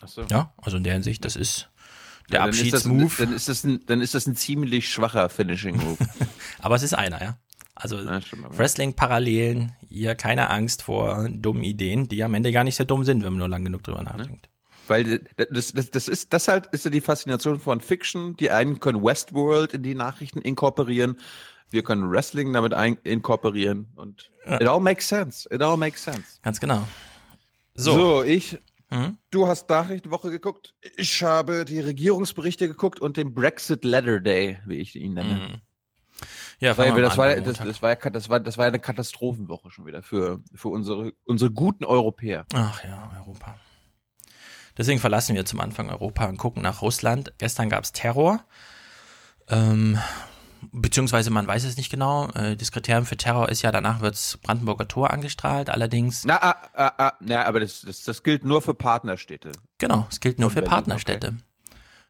Achso. 0.00 0.22
Ja, 0.30 0.52
also 0.58 0.76
in 0.76 0.84
der 0.84 0.92
Hinsicht, 0.94 1.24
das 1.24 1.34
ist 1.34 1.68
der 2.30 2.38
Ja, 2.38 2.44
Abschiedsmove. 2.44 3.16
Dann 3.18 3.32
ist, 3.34 3.48
das 3.48 3.64
ein, 3.64 3.80
dann 3.86 4.00
ist 4.00 4.14
das 4.14 4.28
ein 4.28 4.36
ziemlich 4.36 4.88
schwacher 4.88 5.28
Finishing-Move. 5.28 5.96
Aber 6.60 6.76
es 6.76 6.84
ist 6.84 6.94
einer, 6.94 7.20
ja. 7.20 7.36
Also 7.74 7.98
Wrestling-Parallelen, 7.98 9.72
hier 9.88 10.14
keine 10.14 10.50
Angst 10.50 10.82
vor 10.82 11.28
dummen 11.30 11.62
Ideen, 11.64 12.08
die 12.08 12.22
am 12.24 12.34
Ende 12.34 12.52
gar 12.52 12.64
nicht 12.64 12.76
so 12.76 12.84
dumm 12.84 13.04
sind, 13.04 13.22
wenn 13.24 13.32
man 13.32 13.38
nur 13.38 13.48
lang 13.48 13.64
genug 13.64 13.82
drüber 13.82 14.02
nachdenkt. 14.02 14.48
Weil 14.86 15.20
das, 15.50 15.72
das, 15.72 15.90
das 15.90 16.08
ist 16.08 16.32
das 16.32 16.48
halt 16.48 16.66
ist 16.68 16.84
ja 16.84 16.90
die 16.90 17.00
Faszination 17.02 17.60
von 17.60 17.80
Fiction. 17.80 18.36
Die 18.36 18.50
einen 18.50 18.80
können 18.80 19.02
Westworld 19.04 19.74
in 19.74 19.82
die 19.82 19.94
Nachrichten 19.94 20.40
inkorporieren. 20.40 21.18
Wir 21.70 21.82
können 21.82 22.10
Wrestling 22.10 22.52
damit 22.54 22.72
inkorporieren 23.04 23.88
und 23.96 24.30
it 24.46 24.66
all 24.66 24.80
makes 24.80 25.06
sense. 25.08 25.46
It 25.52 25.60
all 25.60 25.76
makes 25.76 26.02
sense. 26.02 26.38
Ganz 26.42 26.58
genau. 26.60 26.86
So, 27.74 27.92
So. 27.92 28.22
ich, 28.24 28.58
Mhm. 28.90 29.18
du 29.30 29.46
hast 29.46 29.68
Nachrichtenwoche 29.68 30.30
geguckt. 30.30 30.74
Ich 30.96 31.22
habe 31.22 31.66
die 31.66 31.80
Regierungsberichte 31.80 32.68
geguckt 32.68 33.00
und 33.00 33.18
den 33.18 33.34
Brexit 33.34 33.84
Letter 33.84 34.18
Day, 34.20 34.60
wie 34.64 34.76
ich 34.76 34.96
ihn 34.96 35.12
nenne. 35.12 35.60
Ja, 36.60 36.76
Weil, 36.76 36.90
mal 36.90 37.02
das, 37.02 37.16
war, 37.16 37.34
das, 37.36 37.58
das, 37.58 37.82
war, 37.82 37.90
ja- 37.90 38.10
das, 38.10 38.28
war, 38.28 38.40
das 38.40 38.58
war 38.58 38.66
eine 38.66 38.80
Katastrophenwoche 38.80 39.70
schon 39.70 39.86
wieder 39.86 40.02
für, 40.02 40.40
für 40.54 40.68
unsere, 40.68 41.12
unsere 41.24 41.50
guten 41.52 41.84
Europäer. 41.84 42.46
Ach 42.52 42.82
ja, 42.84 43.10
Europa. 43.16 43.54
Deswegen 44.76 44.98
verlassen 45.00 45.34
wir 45.36 45.44
zum 45.44 45.60
Anfang 45.60 45.88
Europa 45.90 46.26
und 46.26 46.36
gucken 46.36 46.62
nach 46.62 46.82
Russland. 46.82 47.32
Gestern 47.38 47.68
gab 47.68 47.84
es 47.84 47.92
Terror. 47.92 48.40
Ähm, 49.48 49.98
beziehungsweise 50.72 51.30
man 51.30 51.46
weiß 51.46 51.64
es 51.64 51.76
nicht 51.76 51.90
genau. 51.90 52.28
Äh, 52.30 52.56
das 52.56 52.70
Kriterium 52.72 53.06
für 53.06 53.16
Terror 53.16 53.48
ist 53.48 53.62
ja, 53.62 53.72
danach 53.72 54.00
wirds 54.00 54.38
Brandenburger 54.38 54.86
Tor 54.88 55.10
angestrahlt. 55.12 55.70
Allerdings, 55.70 56.24
Na, 56.24 56.42
ah, 56.42 56.56
ah, 56.74 56.92
ah, 56.98 57.12
na, 57.20 57.44
aber 57.44 57.60
das, 57.60 57.82
das, 57.82 58.02
das 58.02 58.22
gilt 58.22 58.44
nur 58.44 58.62
für 58.62 58.74
Partnerstädte. 58.74 59.52
genau, 59.78 60.06
es 60.10 60.20
gilt 60.20 60.38
nur 60.38 60.50
für 60.50 60.62
Partnerstädte. 60.62 61.36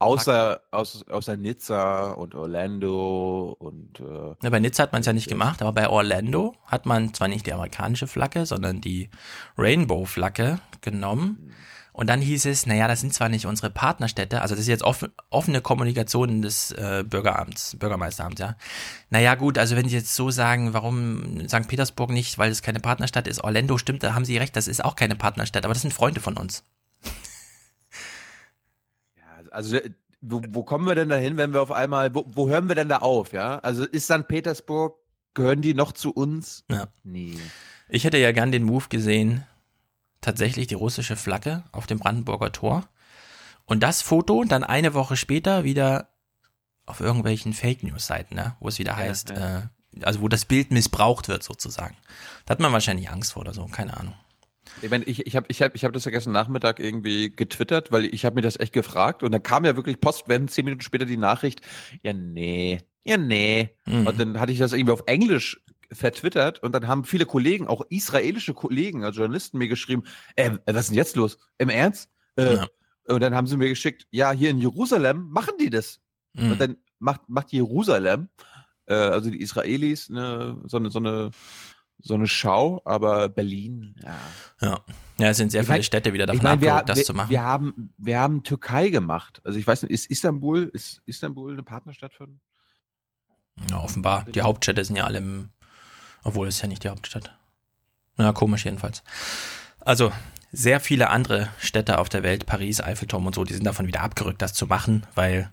Außer, 0.00 0.60
aus, 0.70 1.04
außer 1.08 1.36
Nizza 1.36 2.12
und 2.12 2.34
Orlando 2.36 3.56
und 3.58 3.98
äh, 3.98 4.34
Ja, 4.42 4.50
bei 4.50 4.60
Nizza 4.60 4.84
hat 4.84 4.92
man 4.92 5.00
es 5.00 5.06
ja 5.06 5.12
nicht 5.12 5.28
gemacht, 5.28 5.60
aber 5.60 5.72
bei 5.72 5.88
Orlando 5.88 6.54
hat 6.66 6.86
man 6.86 7.12
zwar 7.14 7.26
nicht 7.26 7.46
die 7.46 7.52
amerikanische 7.52 8.06
Flagge, 8.06 8.46
sondern 8.46 8.80
die 8.80 9.10
Rainbow-Flagge 9.56 10.60
genommen. 10.82 11.52
Und 11.98 12.06
dann 12.06 12.20
hieß 12.20 12.46
es, 12.46 12.64
naja, 12.64 12.86
das 12.86 13.00
sind 13.00 13.12
zwar 13.12 13.28
nicht 13.28 13.44
unsere 13.46 13.70
Partnerstädte, 13.70 14.40
also 14.40 14.54
das 14.54 14.62
ist 14.62 14.68
jetzt 14.68 14.84
offen, 14.84 15.10
offene 15.30 15.60
Kommunikation 15.60 16.42
des 16.42 16.70
äh, 16.70 17.02
Bürgeramts, 17.04 17.74
Bürgermeisteramts, 17.76 18.40
ja. 18.40 18.54
Naja, 19.10 19.34
gut, 19.34 19.58
also 19.58 19.74
wenn 19.74 19.88
Sie 19.88 19.96
jetzt 19.96 20.14
so 20.14 20.30
sagen, 20.30 20.74
warum 20.74 21.48
St. 21.48 21.66
Petersburg 21.66 22.10
nicht, 22.10 22.38
weil 22.38 22.52
es 22.52 22.62
keine 22.62 22.78
Partnerstadt 22.78 23.26
ist, 23.26 23.42
Orlando 23.42 23.78
stimmt, 23.78 24.04
da 24.04 24.14
haben 24.14 24.24
Sie 24.24 24.36
recht, 24.38 24.54
das 24.54 24.68
ist 24.68 24.84
auch 24.84 24.94
keine 24.94 25.16
Partnerstadt, 25.16 25.64
aber 25.64 25.74
das 25.74 25.82
sind 25.82 25.92
Freunde 25.92 26.20
von 26.20 26.36
uns. 26.36 26.62
Ja, 29.58 29.76
also 29.76 29.76
äh, 29.76 29.90
wo, 30.20 30.42
wo 30.48 30.62
kommen 30.64 30.86
wir 30.86 30.94
denn 30.94 31.08
da 31.08 31.16
hin, 31.16 31.36
wenn 31.36 31.52
wir 31.52 31.62
auf 31.62 31.70
einmal, 31.72 32.14
wo, 32.14 32.24
wo 32.26 32.48
hören 32.48 32.68
wir 32.68 32.74
denn 32.74 32.88
da 32.88 32.98
auf, 32.98 33.32
ja? 33.32 33.58
Also 33.60 33.84
ist 33.84 34.06
St. 34.06 34.26
Petersburg, 34.26 34.98
gehören 35.34 35.62
die 35.62 35.74
noch 35.74 35.92
zu 35.92 36.10
uns? 36.10 36.64
Ja. 36.70 36.88
Nee. 37.04 37.38
Ich 37.88 38.04
hätte 38.04 38.18
ja 38.18 38.32
gern 38.32 38.52
den 38.52 38.64
Move 38.64 38.86
gesehen, 38.88 39.44
tatsächlich 40.20 40.66
die 40.66 40.74
russische 40.74 41.16
Flagge 41.16 41.62
auf 41.72 41.86
dem 41.86 41.98
Brandenburger 41.98 42.52
Tor 42.52 42.88
Und 43.64 43.82
das 43.82 44.02
Foto 44.02 44.44
dann 44.44 44.64
eine 44.64 44.94
Woche 44.94 45.16
später 45.16 45.62
wieder 45.62 46.08
auf 46.86 47.00
irgendwelchen 47.00 47.52
Fake 47.52 47.82
News 47.82 48.06
Seiten, 48.06 48.34
ne? 48.34 48.56
wo 48.60 48.68
es 48.68 48.78
wieder 48.78 48.96
heißt, 48.96 49.30
Äh, 49.30 49.62
also 50.02 50.20
wo 50.20 50.28
das 50.28 50.44
Bild 50.44 50.70
missbraucht 50.70 51.28
wird 51.28 51.42
sozusagen. 51.42 51.96
Da 52.44 52.52
hat 52.52 52.60
man 52.60 52.72
wahrscheinlich 52.72 53.10
Angst 53.10 53.32
vor 53.32 53.42
oder 53.42 53.54
so, 53.54 53.66
keine 53.66 53.96
Ahnung. 53.96 54.14
Ich 54.82 54.90
meine, 54.90 55.04
ich, 55.04 55.26
ich 55.26 55.36
habe 55.36 55.46
ich 55.48 55.62
hab, 55.62 55.74
ich 55.74 55.84
hab 55.84 55.92
das 55.92 56.04
ja 56.04 56.10
gestern 56.10 56.32
Nachmittag 56.32 56.80
irgendwie 56.80 57.30
getwittert, 57.30 57.90
weil 57.92 58.04
ich 58.06 58.24
habe 58.24 58.36
mir 58.36 58.42
das 58.42 58.58
echt 58.58 58.72
gefragt 58.72 59.22
und 59.22 59.32
dann 59.32 59.42
kam 59.42 59.64
ja 59.64 59.76
wirklich 59.76 60.00
postwendend 60.00 60.50
zehn 60.50 60.64
Minuten 60.64 60.82
später 60.82 61.04
die 61.04 61.16
Nachricht, 61.16 61.60
ja 62.02 62.12
nee, 62.12 62.80
ja 63.04 63.16
nee. 63.16 63.70
Mhm. 63.86 64.06
Und 64.06 64.20
dann 64.20 64.40
hatte 64.40 64.52
ich 64.52 64.58
das 64.58 64.72
irgendwie 64.72 64.92
auf 64.92 65.02
Englisch 65.06 65.60
vertwittert 65.90 66.62
und 66.62 66.72
dann 66.72 66.86
haben 66.86 67.04
viele 67.04 67.26
Kollegen, 67.26 67.66
auch 67.66 67.82
israelische 67.88 68.54
Kollegen, 68.54 69.04
also 69.04 69.20
Journalisten 69.20 69.58
mir 69.58 69.68
geschrieben, 69.68 70.04
äh, 70.36 70.50
was 70.66 70.82
ist 70.82 70.88
denn 70.90 70.96
jetzt 70.96 71.16
los? 71.16 71.38
Im 71.58 71.70
Ernst? 71.70 72.10
Äh, 72.36 72.56
Ja. 72.56 72.66
Und 73.08 73.20
dann 73.20 73.34
haben 73.34 73.46
sie 73.46 73.56
mir 73.56 73.70
geschickt, 73.70 74.06
ja, 74.10 74.32
hier 74.32 74.50
in 74.50 74.58
Jerusalem 74.58 75.28
machen 75.30 75.54
die 75.58 75.70
das. 75.70 75.98
Mhm. 76.34 76.52
Und 76.52 76.60
dann 76.60 76.76
macht, 76.98 77.22
macht 77.28 77.52
Jerusalem, 77.52 78.28
äh, 78.84 78.94
also 78.94 79.30
die 79.30 79.40
Israelis, 79.40 80.10
ne, 80.10 80.60
so 80.66 80.76
eine, 80.76 80.90
so 80.90 80.98
eine, 80.98 81.30
so 82.00 82.14
eine 82.14 82.26
Schau, 82.28 82.80
aber 82.84 83.28
Berlin, 83.28 83.94
ja. 84.02 84.16
Ja. 84.60 84.80
ja, 85.18 85.28
es 85.28 85.36
sind 85.36 85.50
sehr 85.50 85.62
Ich 85.62 85.66
viele 85.66 85.78
mein- 85.78 85.82
Städte 85.82 86.12
wieder 86.12 86.26
davon 86.26 86.36
Ich 86.38 86.42
meine, 86.42 86.60
wir, 86.60 86.72
abgerückt, 86.74 86.88
das 86.90 86.98
wir, 86.98 87.04
zu 87.04 87.14
machen. 87.14 87.30
wir 87.30 87.42
haben, 87.42 87.92
wir 87.98 88.20
haben 88.20 88.42
Türkei 88.44 88.88
gemacht. 88.90 89.40
Also 89.44 89.58
ich 89.58 89.66
weiß 89.66 89.82
nicht, 89.82 89.92
ist 89.92 90.06
Istanbul, 90.06 90.70
ist 90.72 91.02
Istanbul 91.06 91.52
eine 91.52 91.62
Partnerstadt 91.62 92.14
von? 92.14 92.40
Ja, 93.70 93.80
offenbar. 93.80 94.24
Die 94.24 94.42
Hauptstädte 94.42 94.84
sind 94.84 94.96
ja 94.96 95.04
alle 95.04 95.18
im, 95.18 95.50
obwohl 96.22 96.46
es 96.46 96.56
ist 96.56 96.62
ja 96.62 96.68
nicht 96.68 96.84
die 96.84 96.88
Hauptstadt. 96.88 97.36
Ja, 98.16 98.32
komisch 98.32 98.64
jedenfalls. 98.64 99.02
Also, 99.80 100.12
sehr 100.52 100.80
viele 100.80 101.10
andere 101.10 101.48
Städte 101.60 101.98
auf 101.98 102.08
der 102.08 102.22
Welt, 102.22 102.46
Paris, 102.46 102.80
Eiffelturm 102.80 103.26
und 103.26 103.34
so, 103.34 103.44
die 103.44 103.54
sind 103.54 103.64
davon 103.64 103.86
wieder 103.86 104.02
abgerückt, 104.02 104.40
das 104.42 104.54
zu 104.54 104.66
machen, 104.66 105.06
weil, 105.14 105.52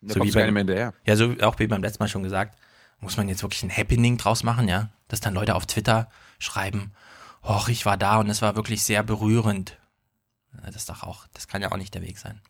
Da 0.00 0.14
So 0.14 0.24
wie 0.24 0.32
beim- 0.32 0.68
ja, 1.06 1.16
so 1.16 1.34
auch 1.42 1.58
wie 1.60 1.66
beim 1.68 1.82
letzten 1.82 2.02
Mal 2.02 2.08
schon 2.08 2.22
gesagt, 2.24 2.58
muss 3.02 3.16
man 3.18 3.28
jetzt 3.28 3.42
wirklich 3.42 3.62
ein 3.62 3.76
Happening 3.76 4.16
draus 4.16 4.42
machen, 4.42 4.68
ja? 4.68 4.88
Dass 5.08 5.20
dann 5.20 5.34
Leute 5.34 5.54
auf 5.54 5.66
Twitter 5.66 6.08
schreiben, 6.38 6.92
och, 7.42 7.68
ich 7.68 7.84
war 7.84 7.96
da 7.98 8.18
und 8.18 8.30
es 8.30 8.40
war 8.40 8.56
wirklich 8.56 8.82
sehr 8.82 9.02
berührend. 9.02 9.76
Das 10.64 10.76
ist 10.76 10.88
doch 10.88 11.02
auch, 11.02 11.26
das 11.34 11.48
kann 11.48 11.60
ja 11.60 11.70
auch 11.72 11.76
nicht 11.76 11.94
der 11.94 12.02
Weg 12.02 12.18
sein. 12.18 12.40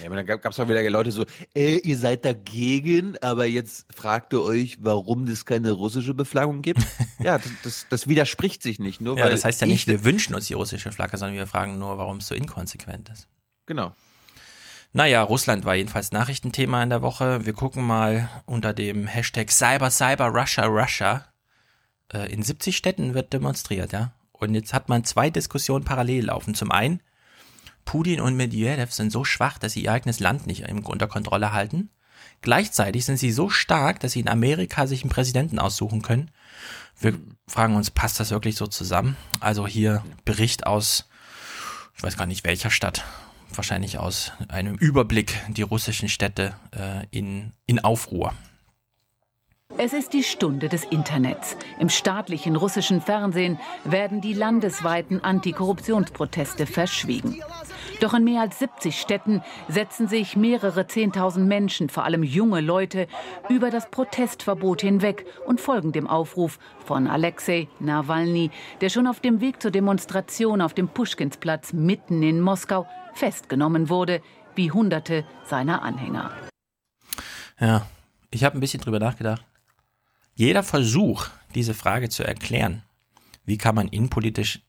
Ja, 0.00 0.06
aber 0.06 0.16
dann 0.16 0.24
gab 0.26 0.46
es 0.46 0.58
auch 0.60 0.68
wieder 0.68 0.88
Leute 0.88 1.10
so, 1.10 1.26
äh, 1.54 1.76
ihr 1.78 1.98
seid 1.98 2.24
dagegen, 2.24 3.18
aber 3.20 3.44
jetzt 3.46 3.86
fragt 3.94 4.32
ihr 4.32 4.40
euch, 4.42 4.78
warum 4.80 5.24
es 5.26 5.44
keine 5.44 5.72
russische 5.72 6.14
Beflaggung 6.14 6.62
gibt. 6.62 6.80
ja, 7.18 7.36
das, 7.38 7.50
das, 7.62 7.86
das 7.90 8.08
widerspricht 8.08 8.62
sich 8.62 8.78
nicht. 8.78 9.00
Nur 9.00 9.18
Ja, 9.18 9.24
weil 9.24 9.32
das 9.32 9.44
heißt 9.44 9.60
ja 9.60 9.66
ich- 9.66 9.72
nicht, 9.72 9.86
wir 9.88 10.04
wünschen 10.04 10.34
uns 10.34 10.46
die 10.46 10.54
russische 10.54 10.92
Flagge, 10.92 11.18
sondern 11.18 11.36
wir 11.36 11.46
fragen 11.46 11.78
nur, 11.78 11.98
warum 11.98 12.18
es 12.18 12.28
so 12.28 12.34
inkonsequent 12.34 13.08
ist. 13.10 13.26
Genau. 13.66 13.92
Naja, 14.92 15.22
Russland 15.22 15.64
war 15.64 15.76
jedenfalls 15.76 16.10
Nachrichtenthema 16.10 16.82
in 16.82 16.90
der 16.90 17.02
Woche. 17.02 17.46
Wir 17.46 17.52
gucken 17.52 17.86
mal 17.86 18.28
unter 18.44 18.74
dem 18.74 19.06
Hashtag 19.06 19.52
Cyber, 19.52 19.90
Cyber, 19.90 20.26
Russia, 20.26 20.66
Russia. 20.66 21.26
Äh, 22.12 22.32
in 22.32 22.42
70 22.42 22.76
Städten 22.76 23.14
wird 23.14 23.32
demonstriert, 23.32 23.92
ja. 23.92 24.12
Und 24.32 24.54
jetzt 24.54 24.74
hat 24.74 24.88
man 24.88 25.04
zwei 25.04 25.30
Diskussionen 25.30 25.84
parallel 25.84 26.26
laufen. 26.26 26.54
Zum 26.54 26.72
einen, 26.72 27.00
Putin 27.84 28.20
und 28.20 28.36
Medvedev 28.36 28.92
sind 28.92 29.12
so 29.12 29.24
schwach, 29.24 29.58
dass 29.58 29.72
sie 29.72 29.84
ihr 29.84 29.92
eigenes 29.92 30.18
Land 30.18 30.46
nicht 30.46 30.68
unter 30.68 31.06
Kontrolle 31.06 31.52
halten. 31.52 31.90
Gleichzeitig 32.40 33.04
sind 33.04 33.18
sie 33.18 33.30
so 33.30 33.48
stark, 33.48 34.00
dass 34.00 34.12
sie 34.12 34.20
in 34.20 34.28
Amerika 34.28 34.86
sich 34.86 35.02
einen 35.02 35.10
Präsidenten 35.10 35.58
aussuchen 35.58 36.02
können. 36.02 36.30
Wir 36.98 37.18
fragen 37.46 37.76
uns, 37.76 37.90
passt 37.90 38.18
das 38.18 38.30
wirklich 38.30 38.56
so 38.56 38.66
zusammen? 38.66 39.16
Also 39.40 39.66
hier 39.66 40.02
Bericht 40.24 40.66
aus, 40.66 41.08
ich 41.96 42.02
weiß 42.02 42.16
gar 42.16 42.26
nicht 42.26 42.44
welcher 42.44 42.70
Stadt, 42.70 43.04
wahrscheinlich 43.54 43.98
aus 43.98 44.32
einem 44.48 44.74
Überblick 44.76 45.38
die 45.48 45.62
russischen 45.62 46.08
Städte 46.08 46.54
äh, 46.72 47.06
in, 47.10 47.52
in 47.66 47.78
Aufruhr. 47.78 48.32
Es 49.78 49.92
ist 49.92 50.12
die 50.12 50.24
Stunde 50.24 50.68
des 50.68 50.84
Internets. 50.84 51.56
Im 51.78 51.88
staatlichen 51.88 52.56
russischen 52.56 53.00
Fernsehen 53.00 53.58
werden 53.84 54.20
die 54.20 54.34
landesweiten 54.34 55.22
Antikorruptionsproteste 55.24 56.66
verschwiegen. 56.66 57.42
Doch 58.00 58.12
in 58.12 58.24
mehr 58.24 58.42
als 58.42 58.58
70 58.58 59.00
Städten 59.00 59.42
setzen 59.68 60.08
sich 60.08 60.36
mehrere 60.36 60.86
Zehntausend 60.86 61.46
Menschen, 61.46 61.88
vor 61.88 62.04
allem 62.04 62.22
junge 62.22 62.60
Leute, 62.60 63.06
über 63.48 63.70
das 63.70 63.90
Protestverbot 63.90 64.82
hinweg 64.82 65.24
und 65.46 65.60
folgen 65.60 65.92
dem 65.92 66.06
Aufruf 66.06 66.58
von 66.84 67.06
Alexei 67.06 67.68
Nawalny, 67.78 68.50
der 68.80 68.88
schon 68.88 69.06
auf 69.06 69.20
dem 69.20 69.40
Weg 69.40 69.62
zur 69.62 69.70
Demonstration 69.70 70.60
auf 70.60 70.74
dem 70.74 70.88
Puschkinsplatz 70.88 71.72
mitten 71.72 72.22
in 72.22 72.40
Moskau 72.40 72.86
festgenommen 73.20 73.90
wurde, 73.90 74.22
wie 74.54 74.72
Hunderte 74.72 75.24
seiner 75.44 75.82
Anhänger. 75.82 76.32
Ja, 77.60 77.86
ich 78.30 78.44
habe 78.44 78.56
ein 78.56 78.60
bisschen 78.60 78.80
drüber 78.80 78.98
nachgedacht. 78.98 79.44
Jeder 80.34 80.62
Versuch, 80.62 81.26
diese 81.54 81.74
Frage 81.74 82.08
zu 82.08 82.24
erklären, 82.24 82.82
wie 83.44 83.58
kann 83.58 83.74
man 83.74 83.88
innenpolitisch 83.88 84.62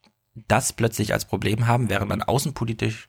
das 0.47 0.73
plötzlich 0.73 1.13
als 1.13 1.25
Problem 1.25 1.67
haben, 1.67 1.89
während 1.89 2.09
man 2.09 2.21
außenpolitisch 2.21 3.07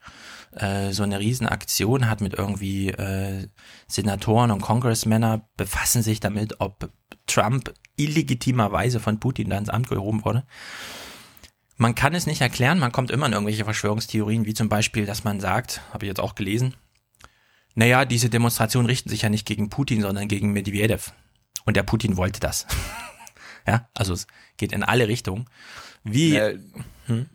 äh, 0.53 0.93
so 0.93 1.03
eine 1.03 1.19
Riesenaktion 1.19 2.09
hat 2.09 2.21
mit 2.21 2.35
irgendwie 2.35 2.91
äh, 2.91 3.49
Senatoren 3.89 4.53
und 4.53 4.61
Congressmänner 4.61 5.49
befassen 5.57 6.03
sich 6.03 6.21
damit, 6.21 6.61
ob 6.61 6.91
Trump 7.27 7.75
illegitimerweise 7.97 9.01
von 9.01 9.19
Putin 9.19 9.51
da 9.51 9.59
ins 9.59 9.71
Amt 9.71 9.89
gehoben 9.89 10.25
wurde. 10.25 10.45
Man 11.83 11.97
kann 11.97 12.15
es 12.15 12.29
nicht 12.29 12.41
erklären, 12.41 12.79
man 12.79 12.93
kommt 12.93 13.11
immer 13.11 13.27
in 13.27 13.33
irgendwelche 13.33 13.65
Verschwörungstheorien, 13.65 14.47
wie 14.47 14.55
zum 14.55 14.69
Beispiel, 14.69 15.05
dass 15.05 15.25
man 15.25 15.41
sagt, 15.41 15.83
habe 15.93 16.05
ich 16.05 16.09
jetzt 16.09 16.21
auch 16.21 16.37
gelesen, 16.37 16.77
naja, 17.75 18.05
diese 18.05 18.31
Demonstrationen 18.31 18.87
richten 18.87 19.09
sich 19.09 19.23
ja 19.23 19.29
nicht 19.29 19.49
gegen 19.49 19.69
Putin, 19.69 20.01
sondern 20.01 20.29
gegen 20.29 20.53
Medvedev. 20.53 21.13
Und 21.65 21.77
der 21.77 21.83
Putin 21.83 22.17
wollte 22.17 22.39
das. 22.39 22.69
ja, 23.67 23.89
also 23.95 24.13
es 24.13 24.29
geht 24.59 24.71
in 24.71 24.85
alle 24.85 25.09
Richtungen. 25.09 25.47
Wie, 26.05 26.37
Äh, 26.37 26.61
Hm? 27.07 27.27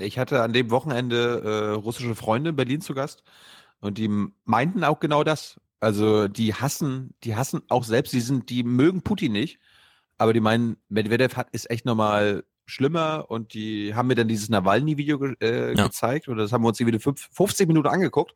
Ich 0.00 0.18
hatte 0.18 0.42
an 0.42 0.52
dem 0.52 0.68
Wochenende 0.68 1.40
äh, 1.42 1.70
russische 1.76 2.14
Freunde 2.14 2.50
in 2.50 2.56
Berlin 2.56 2.82
zu 2.82 2.92
Gast 2.92 3.22
und 3.80 3.96
die 3.96 4.10
meinten 4.44 4.84
auch 4.84 5.00
genau 5.00 5.24
das. 5.24 5.58
Also 5.80 6.28
die 6.28 6.52
hassen, 6.52 7.14
die 7.24 7.36
hassen 7.36 7.62
auch 7.70 7.84
selbst, 7.84 8.12
die 8.12 8.20
sind, 8.20 8.50
die 8.50 8.64
mögen 8.64 9.00
Putin 9.00 9.32
nicht, 9.32 9.60
aber 10.18 10.34
die 10.34 10.40
meinen, 10.40 10.76
Medvedev 10.90 11.36
hat 11.36 11.48
ist 11.52 11.70
echt 11.70 11.86
nochmal 11.86 12.44
schlimmer 12.66 13.26
und 13.28 13.54
die 13.54 13.94
haben 13.94 14.08
mir 14.08 14.14
dann 14.16 14.28
dieses 14.28 14.48
Nawalny-Video 14.48 15.18
ge 15.18 15.34
äh, 15.40 15.74
Ja. 15.76 15.84
gezeigt 15.86 16.28
und 16.28 16.36
das 16.36 16.52
haben 16.52 16.62
wir 16.62 16.68
uns 16.68 16.80
irgendwie 16.80 16.98
fünf- 16.98 17.28
50 17.32 17.66
Minuten 17.68 17.88
angeguckt. 17.88 18.34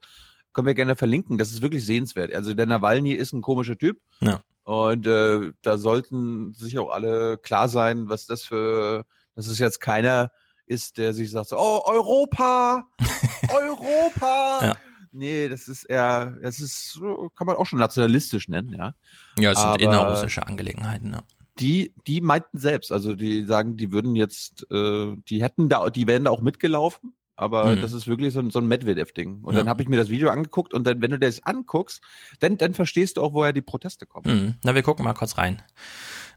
Können 0.53 0.67
wir 0.67 0.75
gerne 0.75 0.97
verlinken. 0.97 1.39
Das 1.39 1.51
ist 1.53 1.63
wirklich 1.63 1.85
sehenswert. 1.87 2.35
Also 2.35 2.55
der 2.55 2.67
Nawalny 2.67 3.13
ist 3.13 3.33
ein 3.33 3.43
komischer 3.43 3.77
Typ. 3.79 4.01
Ja. 4.21 4.41
Und 4.65 5.07
äh, 5.07 5.53
da 5.63 5.79
sollten 5.79 6.55
sich 6.55 6.79
auch 6.79 6.91
alle 6.91 7.39
klar 7.39 7.69
sein, 7.69 8.09
was 8.09 8.27
das 8.27 8.43
für, 8.43 9.05
das 9.35 9.47
ist 9.47 9.59
jetzt 9.59 9.81
keiner 9.81 10.31
ist, 10.67 10.99
der 10.99 11.13
sich 11.15 11.31
sagt, 11.31 11.49
so, 11.49 11.57
oh, 11.59 11.83
Europa, 11.87 12.85
Europa. 13.49 14.59
Ja. 14.63 14.77
Nee, 15.13 15.49
das 15.49 15.67
ist 15.67 15.85
eher, 15.85 16.37
das 16.43 16.61
ist, 16.61 16.93
so, 16.93 17.31
kann 17.35 17.47
man 17.49 17.57
auch 17.57 17.67
schon 17.67 17.81
nationalistisch 17.81 18.47
nennen, 18.49 18.73
ja. 18.73 18.95
ja, 19.39 19.51
es 19.53 19.61
sind 19.61 19.81
innerrussische 19.83 20.47
Angelegenheiten. 20.47 21.13
Ja. 21.15 21.23
Die, 21.61 21.93
die 22.07 22.21
meinten 22.21 22.59
selbst, 22.59 22.91
also 22.91 23.15
die 23.15 23.45
sagen, 23.45 23.77
die 23.77 23.93
würden 23.93 24.17
jetzt, 24.17 24.67
äh, 24.71 25.15
die 25.29 25.43
hätten 25.43 25.69
da, 25.69 25.91
die 25.91 26.07
wären 26.07 26.25
da 26.25 26.31
auch 26.31 26.41
mitgelaufen, 26.41 27.13
aber 27.37 27.77
Mhm. 27.77 27.81
das 27.83 27.93
ist 27.93 28.07
wirklich 28.07 28.33
so, 28.33 28.41
ein- 28.41 28.51
so 28.51 28.59
ein 28.61 28.67
Medvedev-Ding. 28.67 29.43
Und 29.43 29.53
Ja. 29.55 29.61
dann 29.61 29.69
habe 29.69 29.83
ich 29.83 29.89
mir 29.89 29.97
das 29.97 30.09
Video 30.09 30.31
angeguckt 30.31 30.73
und 30.75 30.85
dann, 30.87 31.01
wenn 31.03 31.11
du 31.11 31.19
das 31.19 31.43
anguckst, 31.45 32.01
dann, 32.41 32.57
dann 32.57 32.75
verstehst 32.75 33.17
du 33.17 33.23
auch, 33.23 33.33
woher 33.35 33.53
die 33.53 33.63
Proteste 33.63 34.07
kommen. 34.07 34.25
Mhm. 34.47 34.55
Na, 34.65 34.75
wir 34.75 34.83
gucken 34.83 35.05
mal 35.05 35.15
kurz 35.15 35.37
rein. 35.39 35.63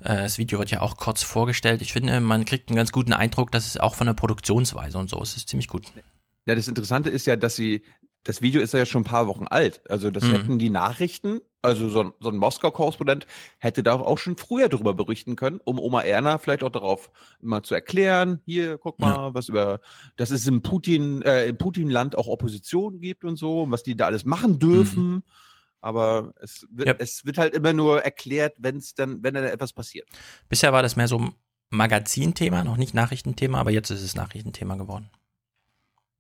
Äh, 0.01 0.15
Das 0.23 0.37
Video 0.37 0.59
wird 0.59 0.71
ja 0.71 0.81
auch 0.81 0.97
kurz 0.97 1.23
vorgestellt. 1.23 1.81
Ich 1.81 1.93
finde, 1.93 2.19
man 2.19 2.45
kriegt 2.45 2.69
einen 2.69 2.75
ganz 2.77 2.91
guten 2.91 3.13
Eindruck, 3.13 3.51
dass 3.51 3.67
es 3.67 3.77
auch 3.77 3.95
von 3.95 4.07
der 4.07 4.13
Produktionsweise 4.13 4.97
und 4.97 5.09
so 5.09 5.21
ist. 5.21 5.29
Es 5.31 5.37
ist 5.37 5.49
ziemlich 5.49 5.67
gut. 5.67 5.85
Ja, 6.45 6.55
das 6.55 6.67
Interessante 6.67 7.09
ist 7.09 7.25
ja, 7.25 7.37
dass 7.37 7.55
sie, 7.55 7.83
das 8.23 8.41
Video 8.41 8.61
ist 8.61 8.73
ja 8.73 8.85
schon 8.85 9.01
ein 9.01 9.05
paar 9.05 9.27
Wochen 9.27 9.47
alt. 9.47 9.81
Also 9.89 10.09
das 10.11 10.23
Mhm. 10.23 10.31
hätten 10.31 10.59
die 10.59 10.69
Nachrichten, 10.69 11.41
also 11.61 11.89
so, 11.89 12.01
ein- 12.03 12.13
so 12.19 12.29
ein 12.29 12.37
Moskau-Korrespondent 12.37 13.25
hätte 13.59 13.83
da 13.83 13.93
auch 13.95 14.17
schon 14.17 14.37
früher 14.37 14.69
darüber 14.69 14.93
berichten 14.93 15.35
können, 15.35 15.59
um 15.63 15.79
Oma 15.79 16.01
Erna 16.01 16.37
vielleicht 16.37 16.63
auch 16.63 16.69
darauf 16.71 17.09
mal 17.41 17.63
zu 17.63 17.73
erklären, 17.73 18.41
hier, 18.45 18.77
guck 18.77 18.99
mal, 18.99 19.33
was 19.33 19.49
über, 19.49 19.79
dass 20.15 20.31
es 20.31 20.47
im 20.47 20.61
Putin, 20.61 21.21
äh, 21.23 21.47
im 21.47 21.57
Putin-Land 21.57 22.17
auch 22.17 22.27
Opposition 22.27 22.99
gibt 23.01 23.23
und 23.25 23.35
so, 23.37 23.63
und 23.63 23.71
was 23.71 23.83
die 23.83 23.95
da 23.95 24.05
alles 24.05 24.25
machen 24.25 24.59
dürfen. 24.59 25.23
Aber 25.81 26.33
es 26.41 26.65
wird, 26.71 26.87
Ja. 26.87 26.95
es 26.99 27.25
wird 27.25 27.37
halt 27.37 27.53
immer 27.53 27.73
nur 27.73 28.01
erklärt, 28.03 28.53
wenn 28.57 28.77
es 28.77 28.93
dann, 28.95 29.21
wenn 29.21 29.33
dann 29.33 29.43
etwas 29.43 29.73
passiert. 29.73 30.07
Bisher 30.47 30.71
war 30.71 30.81
das 30.81 30.95
mehr 30.95 31.09
so 31.09 31.19
ein 31.19 31.35
Magazinthema, 31.71 32.63
noch 32.63 32.77
nicht 32.77 32.93
Nachrichtenthema, 32.93 33.59
aber 33.59 33.71
jetzt 33.71 33.89
ist 33.89 34.01
es 34.01 34.15
Nachrichtenthema 34.15 34.75
geworden. 34.75 35.09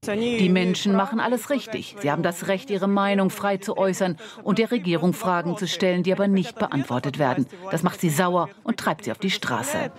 Die 0.05 0.49
Menschen 0.49 0.95
machen 0.95 1.19
alles 1.19 1.49
richtig. 1.49 1.95
Sie 1.99 2.11
haben 2.11 2.23
das 2.23 2.47
Recht, 2.47 2.69
ihre 2.69 2.87
Meinung 2.87 3.29
frei 3.29 3.57
zu 3.57 3.77
äußern 3.77 4.17
und 4.43 4.57
der 4.57 4.71
Regierung 4.71 5.13
Fragen 5.13 5.57
zu 5.57 5.67
stellen, 5.67 6.03
die 6.03 6.11
aber 6.11 6.27
nicht 6.27 6.57
beantwortet 6.57 7.19
werden. 7.19 7.45
Das 7.71 7.83
macht 7.83 8.01
sie 8.01 8.09
sauer 8.09 8.49
und 8.63 8.77
treibt 8.77 9.05
sie 9.05 9.11
auf 9.11 9.17
die 9.17 9.29
Straße. 9.29 9.91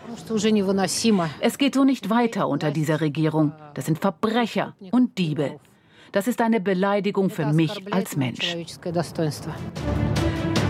Es 1.40 1.58
geht 1.58 1.74
so 1.74 1.84
nicht 1.84 2.10
weiter 2.10 2.48
unter 2.48 2.70
dieser 2.70 3.00
Regierung. 3.00 3.52
Das 3.74 3.86
sind 3.86 3.98
Verbrecher 3.98 4.74
und 4.90 5.18
Diebe. 5.18 5.58
Das 6.12 6.28
ist 6.28 6.40
eine 6.40 6.60
Beleidigung 6.60 7.28
für 7.30 7.46
mich 7.46 7.92
als 7.92 8.16
Mensch. 8.16 8.56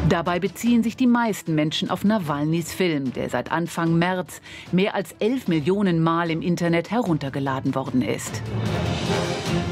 Dabei 0.08 0.38
beziehen 0.38 0.82
sich 0.82 0.96
die 0.96 1.06
meisten 1.06 1.54
Menschen 1.54 1.88
auf 1.88 2.04
Nawalnys 2.04 2.74
Film, 2.74 3.14
der 3.14 3.30
seit 3.30 3.50
Anfang 3.50 3.98
März 3.98 4.42
mehr 4.70 4.94
als 4.94 5.12
11 5.18 5.48
Millionen 5.48 6.02
Mal 6.02 6.30
im 6.30 6.42
Internet 6.42 6.90
heruntergeladen 6.90 7.74
worden 7.74 8.02
ist. 8.02 8.42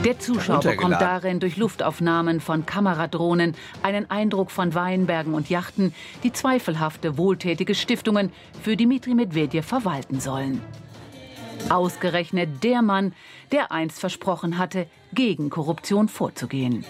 Der 0.07 0.19
Zuschauer 0.19 0.61
bekommt 0.61 1.01
darin 1.01 1.39
durch 1.39 1.59
Luftaufnahmen 1.59 2.41
von 2.41 2.65
Kameradrohnen 2.65 3.55
einen 3.83 4.11
Eindruck 4.11 4.51
von 4.51 4.75
Weinbergen 4.75 5.35
und 5.35 5.51
Yachten, 5.51 5.95
die 6.23 6.33
zweifelhafte 6.33 7.19
wohltätige 7.19 7.75
Stiftungen 7.75 8.33
für 8.63 8.75
Dmitri 8.75 9.15
Medvedev 9.15 9.67
verwalten 9.67 10.19
sollen. 10.19 10.63
Ausgerechnet 11.71 12.63
der 12.65 12.83
Mann, 12.83 13.15
der 13.51 13.73
einst 13.73 14.01
versprochen 14.01 14.59
hatte, 14.59 14.87
gegen 15.13 15.51
Korruption 15.51 16.09
vorzugehen. 16.09 16.85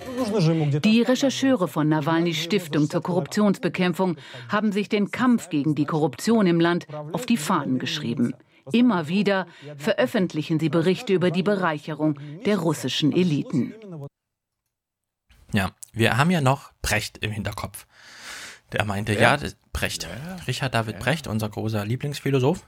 Die 0.84 1.02
Rechercheure 1.02 1.68
von 1.68 1.88
Nawalnys 1.88 2.38
Stiftung 2.38 2.88
zur 2.88 3.02
Korruptionsbekämpfung 3.02 4.16
haben 4.48 4.72
sich 4.72 4.88
den 4.88 5.10
Kampf 5.10 5.50
gegen 5.50 5.74
die 5.74 5.84
Korruption 5.84 6.46
im 6.46 6.60
Land 6.60 6.86
auf 7.12 7.26
die 7.26 7.36
Fahnen 7.36 7.78
geschrieben. 7.78 8.34
Immer 8.72 9.08
wieder 9.08 9.46
veröffentlichen 9.76 10.60
sie 10.60 10.68
Berichte 10.68 11.12
über 11.12 11.30
die 11.30 11.42
Bereicherung 11.42 12.18
der 12.46 12.58
russischen 12.58 13.12
Eliten. 13.12 13.74
Ja, 15.52 15.70
wir 15.92 16.16
haben 16.16 16.30
ja 16.30 16.40
noch 16.40 16.72
Brecht 16.80 17.18
im 17.18 17.32
Hinterkopf. 17.32 17.86
Der 18.72 18.84
meinte, 18.84 19.14
ja, 19.14 19.36
ja 19.36 19.48
Brecht. 19.72 20.08
Richard 20.46 20.74
David 20.74 20.98
Brecht, 20.98 21.26
unser 21.26 21.48
großer 21.48 21.84
Lieblingsphilosoph, 21.84 22.66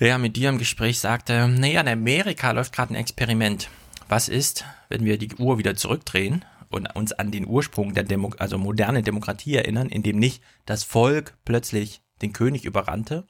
der 0.00 0.18
mit 0.18 0.36
dir 0.36 0.48
im 0.48 0.58
Gespräch 0.58 0.98
sagte, 0.98 1.48
naja, 1.48 1.80
in 1.80 1.88
Amerika 1.88 2.50
läuft 2.50 2.72
gerade 2.72 2.92
ein 2.92 3.00
Experiment. 3.00 3.70
Was 4.08 4.28
ist, 4.28 4.64
wenn 4.88 5.04
wir 5.04 5.18
die 5.18 5.34
Uhr 5.36 5.58
wieder 5.58 5.76
zurückdrehen 5.76 6.44
und 6.70 6.94
uns 6.94 7.12
an 7.12 7.30
den 7.30 7.46
Ursprung 7.46 7.94
der 7.94 8.04
Demo 8.04 8.32
also 8.38 8.58
moderne 8.58 9.02
Demokratie 9.02 9.54
erinnern, 9.54 9.88
in 9.88 10.02
dem 10.02 10.18
nicht 10.18 10.42
das 10.66 10.84
Volk 10.84 11.36
plötzlich 11.44 12.02
den 12.22 12.32
König 12.32 12.64
überrannte, 12.64 13.26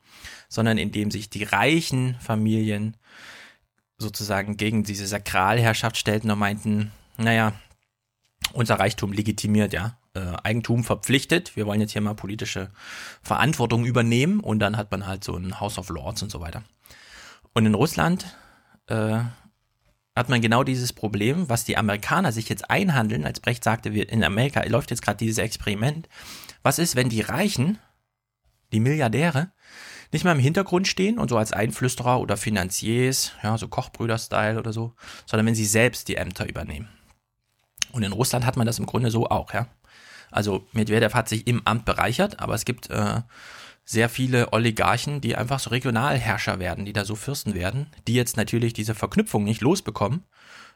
sondern 0.48 0.78
in 0.78 0.92
dem 0.92 1.10
sich 1.10 1.30
die 1.30 1.44
reichen 1.44 2.16
Familien 2.20 2.96
sozusagen 3.98 4.56
gegen 4.56 4.82
diese 4.82 5.06
Sakralherrschaft 5.06 5.96
stellten 5.96 6.30
und 6.30 6.38
meinten, 6.38 6.92
naja, 7.16 7.52
unser 8.52 8.78
Reichtum 8.78 9.12
legitimiert, 9.12 9.72
ja, 9.72 9.98
äh, 10.14 10.32
Eigentum 10.42 10.84
verpflichtet. 10.84 11.56
Wir 11.56 11.66
wollen 11.66 11.80
jetzt 11.80 11.92
hier 11.92 12.02
mal 12.02 12.14
politische 12.14 12.70
Verantwortung 13.22 13.84
übernehmen 13.84 14.40
und 14.40 14.58
dann 14.60 14.76
hat 14.76 14.90
man 14.90 15.06
halt 15.06 15.24
so 15.24 15.36
ein 15.36 15.60
House 15.60 15.78
of 15.78 15.88
Lords 15.88 16.22
und 16.22 16.30
so 16.30 16.40
weiter. 16.40 16.62
Und 17.52 17.66
in 17.66 17.74
Russland 17.74 18.36
äh, 18.86 19.20
hat 20.16 20.28
man 20.28 20.40
genau 20.40 20.62
dieses 20.62 20.92
Problem, 20.92 21.48
was 21.48 21.64
die 21.64 21.76
Amerikaner 21.76 22.32
sich 22.32 22.48
jetzt 22.48 22.70
einhandeln, 22.70 23.24
als 23.24 23.40
Brecht 23.40 23.64
sagte, 23.64 23.92
wir, 23.92 24.08
in 24.08 24.22
Amerika 24.22 24.64
läuft 24.64 24.90
jetzt 24.90 25.02
gerade 25.02 25.18
dieses 25.18 25.38
Experiment. 25.38 26.08
Was 26.62 26.78
ist, 26.78 26.94
wenn 26.96 27.08
die 27.08 27.20
Reichen, 27.20 27.78
die 28.72 28.80
Milliardäre, 28.80 29.52
nicht 30.12 30.24
mal 30.24 30.32
im 30.32 30.38
Hintergrund 30.38 30.86
stehen 30.86 31.18
und 31.18 31.28
so 31.28 31.36
als 31.36 31.52
Einflüsterer 31.52 32.20
oder 32.20 32.36
Finanziers, 32.36 33.32
ja, 33.42 33.58
so 33.58 33.66
Kochbrüder-Style 33.66 34.58
oder 34.58 34.72
so, 34.72 34.94
sondern 35.26 35.46
wenn 35.46 35.56
sie 35.56 35.66
selbst 35.66 36.06
die 36.06 36.16
Ämter 36.16 36.48
übernehmen. 36.48 36.88
Und 37.90 38.04
in 38.04 38.12
Russland 38.12 38.46
hat 38.46 38.56
man 38.56 38.66
das 38.66 38.78
im 38.78 38.86
Grunde 38.86 39.10
so 39.10 39.28
auch, 39.28 39.52
ja. 39.52 39.66
Also 40.34 40.66
Medvedev 40.72 41.14
hat 41.14 41.28
sich 41.28 41.46
im 41.46 41.64
Amt 41.64 41.84
bereichert, 41.84 42.40
aber 42.40 42.54
es 42.54 42.64
gibt 42.64 42.90
äh, 42.90 43.20
sehr 43.84 44.08
viele 44.08 44.52
Oligarchen, 44.52 45.20
die 45.20 45.36
einfach 45.36 45.60
so 45.60 45.70
Regionalherrscher 45.70 46.58
werden, 46.58 46.84
die 46.84 46.92
da 46.92 47.04
so 47.04 47.14
Fürsten 47.14 47.54
werden, 47.54 47.86
die 48.08 48.14
jetzt 48.14 48.36
natürlich 48.36 48.72
diese 48.72 48.96
Verknüpfung 48.96 49.44
nicht 49.44 49.60
losbekommen. 49.60 50.24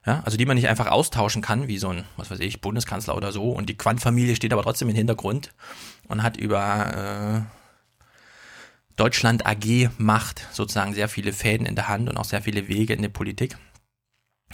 Ja, 0.07 0.23
also 0.25 0.37
die 0.37 0.47
man 0.47 0.55
nicht 0.55 0.69
einfach 0.69 0.87
austauschen 0.87 1.43
kann, 1.43 1.67
wie 1.67 1.79
so 1.79 1.89
ein, 1.89 2.05
was 2.17 2.31
weiß 2.31 2.39
ich, 2.39 2.61
Bundeskanzler 2.61 3.17
oder 3.17 3.33
so. 3.33 3.51
Und 3.51 3.69
die 3.69 3.77
Quant-Familie 3.77 4.37
steht 4.37 4.53
aber 4.53 4.63
trotzdem 4.63 4.89
im 4.89 4.95
Hintergrund 4.95 5.51
und 6.07 6.23
hat 6.23 6.37
über 6.37 7.45
äh, 7.45 8.95
Deutschland 8.95 9.45
AG 9.45 9.91
Macht 9.99 10.47
sozusagen 10.53 10.95
sehr 10.95 11.09
viele 11.09 11.33
Fäden 11.33 11.67
in 11.67 11.75
der 11.75 11.89
Hand 11.89 12.09
und 12.09 12.17
auch 12.17 12.25
sehr 12.25 12.43
viele 12.43 12.69
Wege 12.69 12.95
in 12.95 13.03
der 13.03 13.09
Politik. 13.09 13.59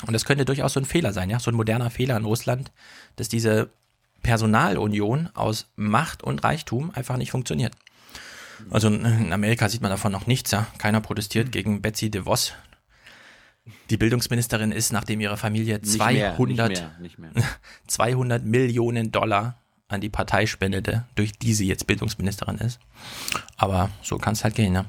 Und 0.06 0.14
das 0.14 0.24
könnte 0.24 0.46
durchaus 0.46 0.72
so 0.72 0.80
ein 0.80 0.86
Fehler 0.86 1.12
sein, 1.12 1.28
ja, 1.28 1.38
so 1.38 1.50
ein 1.50 1.56
moderner 1.56 1.90
Fehler 1.90 2.16
in 2.16 2.24
Russland, 2.24 2.72
dass 3.16 3.28
diese 3.28 3.70
Personalunion 4.24 5.28
aus 5.34 5.68
Macht 5.76 6.24
und 6.24 6.42
Reichtum 6.42 6.90
einfach 6.90 7.16
nicht 7.16 7.30
funktioniert. 7.30 7.74
Also 8.70 8.88
in 8.88 9.32
Amerika 9.32 9.68
sieht 9.68 9.82
man 9.82 9.90
davon 9.90 10.10
noch 10.10 10.26
nichts, 10.26 10.50
ja. 10.50 10.66
Keiner 10.78 11.00
protestiert 11.00 11.52
gegen 11.52 11.82
Betsy 11.82 12.10
DeVos. 12.10 12.54
Die 13.90 13.96
Bildungsministerin 13.96 14.72
ist, 14.72 14.92
nachdem 14.92 15.20
ihre 15.20 15.36
Familie 15.36 15.80
200, 15.80 16.70
nicht 16.70 16.78
mehr, 16.78 16.94
nicht 16.98 17.18
mehr, 17.18 17.30
nicht 17.30 17.36
mehr. 17.36 17.44
200 17.86 18.44
Millionen 18.44 19.12
Dollar 19.12 19.58
an 19.88 20.00
die 20.00 20.08
Partei 20.08 20.46
spendete, 20.46 21.04
durch 21.14 21.32
die 21.32 21.54
sie 21.54 21.66
jetzt 21.66 21.86
Bildungsministerin 21.86 22.58
ist. 22.58 22.80
Aber 23.56 23.90
so 24.02 24.18
kann 24.18 24.32
es 24.32 24.42
halt 24.42 24.54
gehen, 24.54 24.72
ne? 24.72 24.86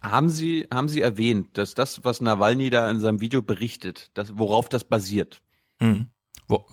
Haben 0.00 0.30
Sie, 0.30 0.66
haben 0.72 0.88
Sie 0.88 1.00
erwähnt, 1.00 1.56
dass 1.56 1.74
das, 1.74 2.04
was 2.04 2.20
Nawalny 2.20 2.70
da 2.70 2.90
in 2.90 2.98
seinem 2.98 3.20
Video 3.20 3.40
berichtet, 3.40 4.10
dass, 4.14 4.36
worauf 4.36 4.68
das 4.68 4.82
basiert? 4.82 5.40
Mhm. 5.78 6.08
Wo, 6.48 6.66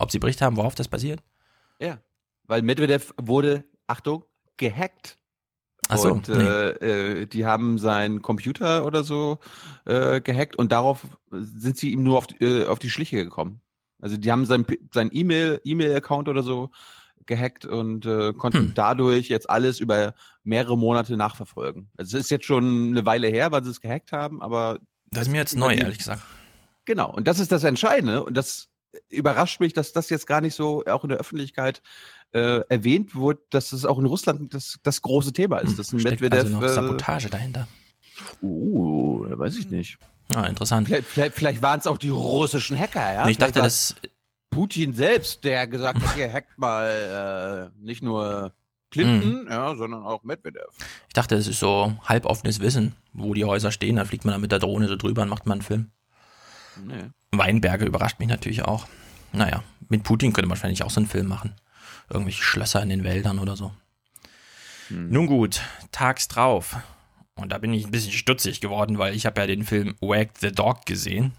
ob 0.00 0.10
Sie 0.10 0.18
Bericht 0.18 0.40
haben, 0.42 0.56
worauf 0.56 0.74
das 0.74 0.88
basiert? 0.88 1.22
Ja, 1.78 1.98
weil 2.46 2.62
Medvedev 2.62 3.14
wurde, 3.20 3.64
Achtung, 3.86 4.24
gehackt. 4.56 5.16
So, 5.94 6.12
und 6.12 6.28
äh, 6.28 7.22
äh, 7.22 7.26
die 7.26 7.46
haben 7.46 7.78
seinen 7.78 8.22
Computer 8.22 8.84
oder 8.84 9.02
so 9.02 9.38
äh, 9.86 10.20
gehackt 10.20 10.56
und 10.56 10.72
darauf 10.72 11.06
sind 11.30 11.76
sie 11.76 11.90
ihm 11.90 12.02
nur 12.02 12.18
auf, 12.18 12.26
äh, 12.40 12.66
auf 12.66 12.78
die 12.78 12.90
Schliche 12.90 13.24
gekommen. 13.24 13.60
Also 14.00 14.16
die 14.16 14.30
haben 14.30 14.46
sein 14.46 14.64
sein 14.92 15.10
E-Mail 15.12 15.60
E-Mail-Account 15.64 16.28
oder 16.28 16.42
so 16.42 16.70
gehackt 17.26 17.64
und 17.64 18.06
äh, 18.06 18.32
konnten 18.32 18.58
hm. 18.58 18.74
dadurch 18.74 19.28
jetzt 19.28 19.50
alles 19.50 19.80
über 19.80 20.14
mehrere 20.44 20.78
Monate 20.78 21.16
nachverfolgen. 21.16 21.90
Also 21.96 22.18
es 22.18 22.24
ist 22.24 22.30
jetzt 22.30 22.46
schon 22.46 22.90
eine 22.90 23.04
Weile 23.04 23.28
her, 23.28 23.50
weil 23.52 23.64
sie 23.64 23.70
es 23.70 23.80
gehackt 23.80 24.12
haben, 24.12 24.42
aber 24.42 24.78
das 25.10 25.22
ist 25.26 25.32
mir 25.32 25.38
jetzt 25.38 25.56
neu, 25.56 25.74
ehrlich 25.74 25.98
gesagt. 25.98 26.22
Genau, 26.84 27.12
und 27.12 27.26
das 27.26 27.40
ist 27.40 27.52
das 27.52 27.64
Entscheidende 27.64 28.22
und 28.24 28.36
das 28.36 28.69
überrascht 29.08 29.60
mich, 29.60 29.72
dass 29.72 29.92
das 29.92 30.10
jetzt 30.10 30.26
gar 30.26 30.40
nicht 30.40 30.54
so 30.54 30.84
auch 30.86 31.04
in 31.04 31.10
der 31.10 31.18
Öffentlichkeit 31.18 31.82
äh, 32.32 32.60
erwähnt 32.68 33.14
wurde, 33.14 33.40
dass 33.50 33.72
es 33.72 33.84
auch 33.84 33.98
in 33.98 34.06
Russland 34.06 34.54
das, 34.54 34.78
das 34.82 35.02
große 35.02 35.32
Thema 35.32 35.58
ist. 35.58 35.78
Das 35.78 35.92
hm, 35.92 36.00
Steckt 36.00 36.20
Medvedev, 36.20 36.44
also 36.44 36.60
noch 36.60 36.68
Sabotage 36.68 37.28
äh, 37.28 37.30
dahinter. 37.30 37.68
Uh, 38.42 39.26
weiß 39.30 39.56
ich 39.56 39.70
nicht. 39.70 39.98
Ah, 40.34 40.44
interessant. 40.44 40.86
Vielleicht, 40.86 41.06
vielleicht, 41.08 41.34
vielleicht 41.34 41.62
waren 41.62 41.80
es 41.80 41.86
auch 41.86 41.98
die 41.98 42.10
russischen 42.10 42.78
Hacker, 42.78 43.14
ja? 43.14 43.28
Ich 43.28 43.38
dachte, 43.38 43.60
dass 43.60 43.96
Putin 44.50 44.92
selbst, 44.92 45.44
der 45.44 45.66
gesagt 45.66 46.02
hat, 46.02 46.16
ihr 46.16 46.32
hackt 46.32 46.58
mal 46.58 47.70
äh, 47.72 47.84
nicht 47.84 48.02
nur 48.02 48.52
Clinton, 48.90 49.44
mhm. 49.44 49.48
ja, 49.48 49.74
sondern 49.76 50.04
auch 50.04 50.22
Medvedev. 50.24 50.68
Ich 51.08 51.14
dachte, 51.14 51.36
es 51.36 51.46
ist 51.46 51.60
so 51.60 51.94
halboffenes 52.04 52.60
Wissen, 52.60 52.94
wo 53.12 53.34
die 53.34 53.44
Häuser 53.44 53.70
stehen, 53.70 53.96
dann 53.96 54.06
fliegt 54.06 54.24
man 54.24 54.32
dann 54.32 54.40
mit 54.40 54.52
der 54.52 54.58
Drohne 54.58 54.88
so 54.88 54.96
drüber 54.96 55.22
und 55.22 55.28
macht 55.28 55.46
man 55.46 55.58
einen 55.58 55.62
Film. 55.62 55.90
Nee. 56.86 57.10
Weinberge 57.32 57.84
überrascht 57.84 58.18
mich 58.18 58.28
natürlich 58.28 58.64
auch. 58.64 58.86
Naja, 59.32 59.62
mit 59.88 60.02
Putin 60.02 60.32
könnte 60.32 60.48
man 60.48 60.56
wahrscheinlich 60.56 60.82
auch 60.82 60.90
so 60.90 61.00
einen 61.00 61.08
Film 61.08 61.28
machen. 61.28 61.54
Irgendwelche 62.08 62.42
Schlösser 62.42 62.82
in 62.82 62.88
den 62.88 63.04
Wäldern 63.04 63.38
oder 63.38 63.56
so. 63.56 63.72
Hm. 64.88 65.10
Nun 65.10 65.26
gut, 65.26 65.62
tags 65.92 66.28
drauf. 66.28 66.76
Und 67.36 67.52
da 67.52 67.58
bin 67.58 67.72
ich 67.72 67.86
ein 67.86 67.90
bisschen 67.90 68.12
stutzig 68.12 68.60
geworden, 68.60 68.98
weil 68.98 69.14
ich 69.14 69.26
habe 69.26 69.40
ja 69.40 69.46
den 69.46 69.64
Film 69.64 69.94
Wag 70.00 70.28
the 70.40 70.52
Dog 70.52 70.84
gesehen. 70.86 71.32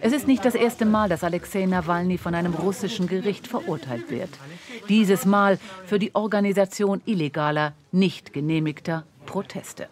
Es 0.00 0.12
ist 0.12 0.26
nicht 0.26 0.44
das 0.44 0.54
erste 0.54 0.84
Mal, 0.84 1.08
dass 1.08 1.24
Alexei 1.24 1.64
Nawalny 1.66 2.18
von 2.18 2.34
einem 2.34 2.54
russischen 2.54 3.06
Gericht 3.06 3.46
verurteilt 3.46 4.10
wird. 4.10 4.30
Dieses 4.88 5.26
Mal 5.26 5.58
für 5.86 5.98
die 5.98 6.14
Organisation 6.14 7.00
illegaler, 7.04 7.72
nicht 7.92 8.32
genehmigter 8.32 9.04
Proteste. 9.26 9.88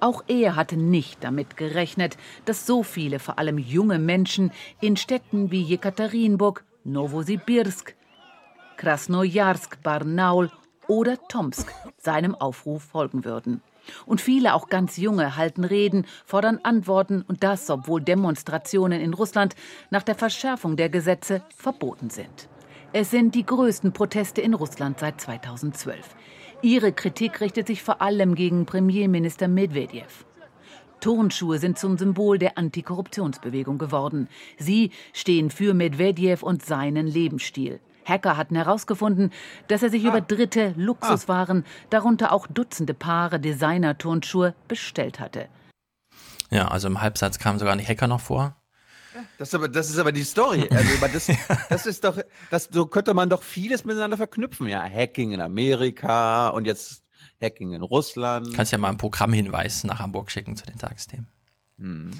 Auch 0.00 0.22
er 0.28 0.54
hatte 0.54 0.76
nicht 0.76 1.24
damit 1.24 1.56
gerechnet, 1.56 2.16
dass 2.44 2.66
so 2.66 2.82
viele, 2.82 3.18
vor 3.18 3.38
allem 3.38 3.58
junge 3.58 3.98
Menschen, 3.98 4.52
in 4.80 4.96
Städten 4.96 5.50
wie 5.50 5.62
Jekaterinburg, 5.62 6.64
Novosibirsk, 6.84 7.96
Krasnojarsk, 8.76 9.82
Barnaul 9.82 10.50
oder 10.86 11.18
Tomsk 11.28 11.72
seinem 11.98 12.34
Aufruf 12.36 12.84
folgen 12.84 13.24
würden. 13.24 13.60
Und 14.06 14.20
viele, 14.20 14.54
auch 14.54 14.68
ganz 14.68 14.98
junge, 14.98 15.36
halten 15.36 15.64
Reden, 15.64 16.06
fordern 16.24 16.60
Antworten 16.62 17.22
und 17.26 17.42
das, 17.42 17.68
obwohl 17.70 18.00
Demonstrationen 18.00 19.00
in 19.00 19.14
Russland 19.14 19.56
nach 19.90 20.02
der 20.02 20.14
Verschärfung 20.14 20.76
der 20.76 20.90
Gesetze 20.90 21.42
verboten 21.56 22.10
sind. 22.10 22.48
Es 22.92 23.10
sind 23.10 23.34
die 23.34 23.44
größten 23.44 23.92
Proteste 23.92 24.40
in 24.40 24.54
Russland 24.54 25.00
seit 25.00 25.20
2012. 25.20 26.14
Ihre 26.62 26.92
Kritik 26.92 27.40
richtet 27.40 27.68
sich 27.68 27.84
vor 27.84 28.02
allem 28.02 28.34
gegen 28.34 28.66
Premierminister 28.66 29.46
Medvedev. 29.46 30.24
Turnschuhe 31.00 31.60
sind 31.60 31.78
zum 31.78 31.96
Symbol 31.96 32.38
der 32.38 32.58
Antikorruptionsbewegung 32.58 33.78
geworden. 33.78 34.28
Sie 34.58 34.90
stehen 35.12 35.50
für 35.50 35.72
Medvedev 35.72 36.42
und 36.42 36.64
seinen 36.64 37.06
Lebensstil. 37.06 37.78
Hacker 38.04 38.36
hatten 38.36 38.56
herausgefunden, 38.56 39.30
dass 39.68 39.84
er 39.84 39.90
sich 39.90 40.04
ah. 40.06 40.08
über 40.08 40.20
Dritte 40.20 40.74
Luxuswaren, 40.76 41.64
darunter 41.90 42.32
auch 42.32 42.48
Dutzende 42.48 42.94
Paare 42.94 43.38
Designer-Turnschuhe, 43.38 44.54
bestellt 44.66 45.20
hatte. 45.20 45.46
Ja, 46.50 46.68
also 46.68 46.88
im 46.88 47.00
Halbsatz 47.00 47.38
kam 47.38 47.60
sogar 47.60 47.76
nicht 47.76 47.88
Hacker 47.88 48.08
noch 48.08 48.20
vor. 48.20 48.56
Das 49.38 49.48
ist 49.48 49.54
aber, 49.54 49.68
das 49.68 49.90
ist 49.90 49.98
aber 49.98 50.12
die 50.12 50.24
Story. 50.24 50.68
Also, 50.70 51.06
das, 51.12 51.30
das 51.68 51.86
ist 51.86 52.04
doch, 52.04 52.18
das, 52.50 52.68
so 52.70 52.86
könnte 52.86 53.14
man 53.14 53.28
doch 53.28 53.42
vieles 53.42 53.84
miteinander 53.84 54.16
verknüpfen. 54.16 54.68
Ja, 54.68 54.82
Hacking 54.82 55.32
in 55.32 55.40
Amerika 55.40 56.48
und 56.48 56.66
jetzt 56.66 57.02
Hacking 57.40 57.72
in 57.72 57.82
Russland. 57.82 58.54
Kannst 58.54 58.72
ja 58.72 58.78
mal 58.78 58.88
einen 58.88 58.98
Programmhinweis 58.98 59.84
nach 59.84 59.98
Hamburg 59.98 60.30
schicken 60.30 60.56
zu 60.56 60.66
den 60.66 60.78
Tagesthemen. 60.78 61.28
Hm. 61.78 62.10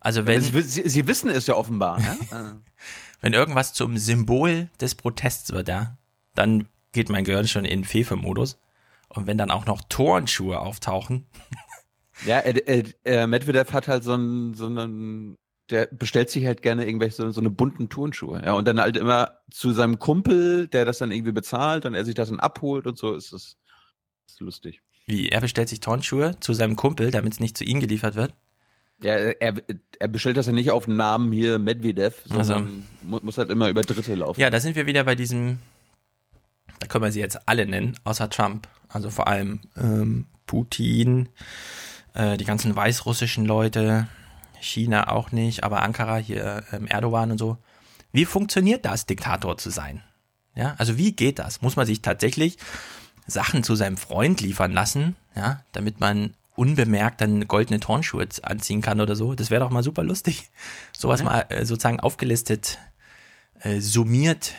Also 0.00 0.26
wenn, 0.26 0.40
Sie, 0.42 0.62
Sie, 0.62 0.88
Sie 0.88 1.06
wissen 1.06 1.30
es 1.30 1.46
ja 1.46 1.54
offenbar. 1.54 2.00
Ja? 2.00 2.56
wenn 3.20 3.32
irgendwas 3.32 3.72
zum 3.72 3.96
Symbol 3.96 4.68
des 4.80 4.94
Protests 4.94 5.52
wird, 5.52 5.68
ja, 5.68 5.96
dann 6.34 6.68
geht 6.92 7.08
mein 7.08 7.24
Gehirn 7.24 7.48
schon 7.48 7.64
in 7.64 7.84
Fefe-Modus. 7.84 8.58
Und 9.08 9.26
wenn 9.26 9.38
dann 9.38 9.50
auch 9.50 9.66
noch 9.66 9.80
Turnschuhe 9.88 10.58
auftauchen, 10.58 11.26
ja, 12.26 12.40
äh, 12.40 12.58
äh, 12.58 12.84
äh, 13.04 13.26
Medvedev 13.26 13.72
hat 13.72 13.88
halt 13.88 14.04
so 14.04 14.12
einen, 14.12 14.54
so 14.54 14.66
einen, 14.66 15.36
der 15.70 15.86
bestellt 15.86 16.30
sich 16.30 16.46
halt 16.46 16.62
gerne 16.62 16.86
irgendwelche 16.86 17.16
so, 17.16 17.30
so 17.30 17.40
eine 17.40 17.50
bunten 17.50 17.88
Turnschuhe. 17.88 18.42
Ja, 18.44 18.52
und 18.52 18.66
dann 18.68 18.80
halt 18.80 18.96
immer 18.96 19.38
zu 19.50 19.72
seinem 19.72 19.98
Kumpel, 19.98 20.68
der 20.68 20.84
das 20.84 20.98
dann 20.98 21.10
irgendwie 21.10 21.32
bezahlt 21.32 21.86
und 21.86 21.94
er 21.94 22.04
sich 22.04 22.14
das 22.14 22.28
dann 22.28 22.40
abholt 22.40 22.86
und 22.86 22.98
so 22.98 23.14
ist 23.14 23.32
es 23.32 23.56
ist 24.26 24.40
lustig. 24.40 24.82
wie 25.06 25.28
er 25.28 25.40
bestellt 25.40 25.68
sich 25.68 25.80
Turnschuhe 25.80 26.36
zu 26.40 26.54
seinem 26.54 26.76
Kumpel, 26.76 27.10
damit 27.10 27.34
es 27.34 27.40
nicht 27.40 27.56
zu 27.56 27.64
ihm 27.64 27.80
geliefert 27.80 28.14
wird. 28.14 28.34
Ja, 29.02 29.14
er, 29.14 29.54
er 29.98 30.08
bestellt 30.08 30.36
das 30.36 30.46
ja 30.46 30.52
nicht 30.52 30.70
auf 30.70 30.84
den 30.86 30.96
Namen 30.96 31.32
hier 31.32 31.58
Medvedev, 31.58 32.22
sondern 32.26 32.84
mu 33.02 33.18
muss 33.22 33.38
halt 33.38 33.50
immer 33.50 33.68
über 33.68 33.82
Dritte 33.82 34.14
laufen. 34.14 34.40
Ja, 34.40 34.50
da 34.50 34.60
sind 34.60 34.76
wir 34.76 34.86
wieder 34.86 35.04
bei 35.04 35.14
diesem, 35.14 35.58
da 36.78 36.86
können 36.86 37.04
wir 37.04 37.12
sie 37.12 37.20
jetzt 37.20 37.48
alle 37.48 37.66
nennen, 37.66 37.98
außer 38.04 38.30
Trump. 38.30 38.68
Also 38.88 39.10
vor 39.10 39.26
allem 39.26 39.60
ähm, 39.76 40.26
Putin, 40.46 41.28
äh, 42.14 42.36
die 42.36 42.44
ganzen 42.44 42.74
weißrussischen 42.76 43.44
Leute, 43.44 44.06
China 44.64 45.10
auch 45.10 45.32
nicht, 45.32 45.64
aber 45.64 45.82
Ankara 45.82 46.16
hier, 46.16 46.64
ähm, 46.72 46.86
Erdogan 46.86 47.30
und 47.30 47.38
so. 47.38 47.58
Wie 48.12 48.24
funktioniert 48.24 48.84
das, 48.84 49.06
Diktator 49.06 49.58
zu 49.58 49.70
sein? 49.70 50.02
Ja, 50.54 50.74
also 50.78 50.96
wie 50.96 51.12
geht 51.12 51.38
das? 51.38 51.62
Muss 51.62 51.76
man 51.76 51.86
sich 51.86 52.00
tatsächlich 52.02 52.58
Sachen 53.26 53.64
zu 53.64 53.74
seinem 53.74 53.96
Freund 53.96 54.40
liefern 54.40 54.72
lassen, 54.72 55.16
ja, 55.34 55.62
damit 55.72 55.98
man 56.00 56.34
unbemerkt 56.56 57.20
dann 57.20 57.48
goldene 57.48 57.80
Turnschuhe 57.80 58.28
anziehen 58.42 58.80
kann 58.80 59.00
oder 59.00 59.16
so. 59.16 59.34
Das 59.34 59.50
wäre 59.50 59.64
doch 59.64 59.70
mal 59.70 59.82
super 59.82 60.04
lustig. 60.04 60.50
Sowas 60.96 61.20
Ja. 61.20 61.26
mal 61.26 61.46
äh, 61.48 61.64
sozusagen 61.64 61.98
aufgelistet, 61.98 62.78
äh, 63.60 63.80
summiert, 63.80 64.52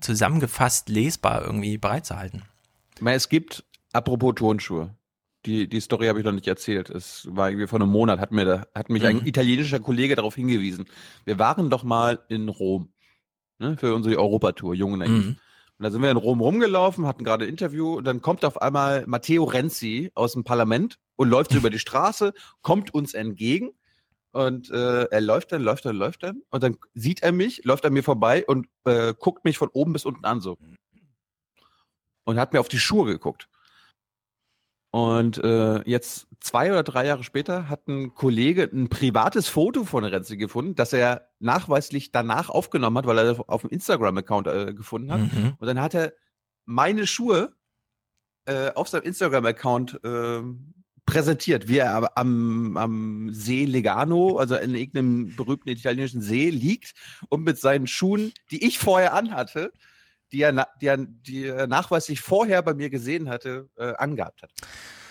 zusammengefasst, 0.00 0.88
lesbar 0.88 1.42
irgendwie 1.42 1.76
bereitzuhalten. 1.78 2.42
Ich 2.94 3.02
meine, 3.02 3.16
es 3.16 3.28
gibt, 3.28 3.64
apropos 3.92 4.34
Turnschuhe, 4.36 4.94
die, 5.46 5.68
die 5.68 5.80
Story 5.80 6.06
habe 6.06 6.18
ich 6.18 6.24
noch 6.24 6.32
nicht 6.32 6.46
erzählt. 6.46 6.90
Es 6.90 7.26
war 7.30 7.48
irgendwie 7.48 7.66
vor 7.66 7.80
einem 7.80 7.90
Monat, 7.90 8.20
hat 8.20 8.30
mir 8.32 8.44
da, 8.44 8.66
hat 8.74 8.90
mich 8.90 9.04
ein 9.06 9.16
Mhm. 9.20 9.26
italienischer 9.26 9.80
Kollege 9.80 10.14
darauf 10.16 10.34
hingewiesen. 10.34 10.86
Wir 11.24 11.38
waren 11.38 11.70
doch 11.70 11.82
mal 11.82 12.20
in 12.28 12.48
Rom, 12.48 12.92
ne, 13.58 13.76
für 13.78 13.94
unsere 13.94 14.18
Europatour, 14.18 14.74
Jung 14.74 14.92
und 14.94 14.98
Naiv. 15.00 15.10
Mhm. 15.10 15.36
Und 15.78 15.84
da 15.84 15.90
sind 15.90 16.02
wir 16.02 16.10
in 16.10 16.18
Rom 16.18 16.40
rumgelaufen, 16.40 17.06
hatten 17.06 17.24
gerade 17.24 17.46
ein 17.46 17.48
Interview 17.48 17.94
und 17.96 18.04
dann 18.04 18.20
kommt 18.20 18.44
auf 18.44 18.60
einmal 18.60 19.06
Matteo 19.06 19.44
Renzi 19.44 20.10
aus 20.14 20.34
dem 20.34 20.44
Parlament 20.44 20.98
und 21.16 21.30
läuft 21.30 21.52
so 21.52 21.58
über 21.58 21.70
die 21.70 21.78
Straße, 21.86 22.34
kommt 22.60 22.92
uns 22.92 23.14
entgegen 23.14 23.70
und 24.32 24.70
äh, 24.70 25.04
er 25.04 25.20
läuft 25.22 25.52
dann, 25.52 25.62
läuft 25.62 25.86
dann, 25.86 25.96
läuft 25.96 26.22
dann 26.22 26.42
und 26.50 26.62
dann 26.62 26.76
sieht 26.92 27.22
er 27.22 27.32
mich, 27.32 27.64
läuft 27.64 27.86
an 27.86 27.94
mir 27.94 28.02
vorbei 28.02 28.44
und 28.46 28.68
äh, 28.84 29.14
guckt 29.18 29.46
mich 29.46 29.56
von 29.56 29.68
oben 29.72 29.94
bis 29.94 30.04
unten 30.04 30.26
an 30.26 30.42
so. 30.42 30.58
Und 32.24 32.38
hat 32.38 32.52
mir 32.52 32.60
auf 32.60 32.68
die 32.68 32.78
Schuhe 32.78 33.06
geguckt. 33.06 33.48
Und 34.92 35.38
äh, 35.38 35.88
jetzt 35.88 36.26
zwei 36.40 36.70
oder 36.70 36.82
drei 36.82 37.06
Jahre 37.06 37.22
später 37.22 37.68
hat 37.68 37.86
ein 37.86 38.14
Kollege 38.14 38.68
ein 38.72 38.88
privates 38.88 39.48
Foto 39.48 39.84
von 39.84 40.04
Renzi 40.04 40.36
gefunden, 40.36 40.74
das 40.74 40.92
er 40.92 41.28
nachweislich 41.38 42.10
danach 42.10 42.50
aufgenommen 42.50 42.98
hat, 42.98 43.06
weil 43.06 43.18
er 43.18 43.24
das 43.24 43.48
auf 43.48 43.60
dem 43.60 43.70
Instagram-Account 43.70 44.46
äh, 44.48 44.74
gefunden 44.74 45.12
hat. 45.12 45.20
Mhm. 45.20 45.54
Und 45.58 45.66
dann 45.66 45.80
hat 45.80 45.94
er 45.94 46.12
meine 46.64 47.06
Schuhe 47.06 47.54
äh, 48.46 48.72
auf 48.72 48.88
seinem 48.88 49.04
Instagram-Account 49.04 50.00
ähm, 50.02 50.74
präsentiert, 51.06 51.68
wie 51.68 51.78
er 51.78 52.16
am, 52.16 52.76
am 52.76 53.32
See 53.32 53.64
Legano, 53.64 54.38
also 54.38 54.56
in 54.56 54.74
irgendeinem 54.74 55.36
berühmten 55.36 55.68
italienischen 55.68 56.20
See, 56.20 56.50
liegt 56.50 56.94
und 57.28 57.44
mit 57.44 57.58
seinen 57.58 57.86
Schuhen, 57.86 58.32
die 58.50 58.64
ich 58.64 58.78
vorher 58.78 59.14
anhatte, 59.14 59.72
die 60.32 60.42
er, 60.42 60.66
die 60.80 60.86
er, 60.86 60.96
die 60.98 61.46
er 61.46 61.66
nachweislich 61.66 62.20
vorher 62.20 62.62
bei 62.62 62.74
mir 62.74 62.90
gesehen 62.90 63.28
hatte, 63.28 63.68
äh, 63.76 63.94
angehabt 63.96 64.42
hat. 64.42 64.50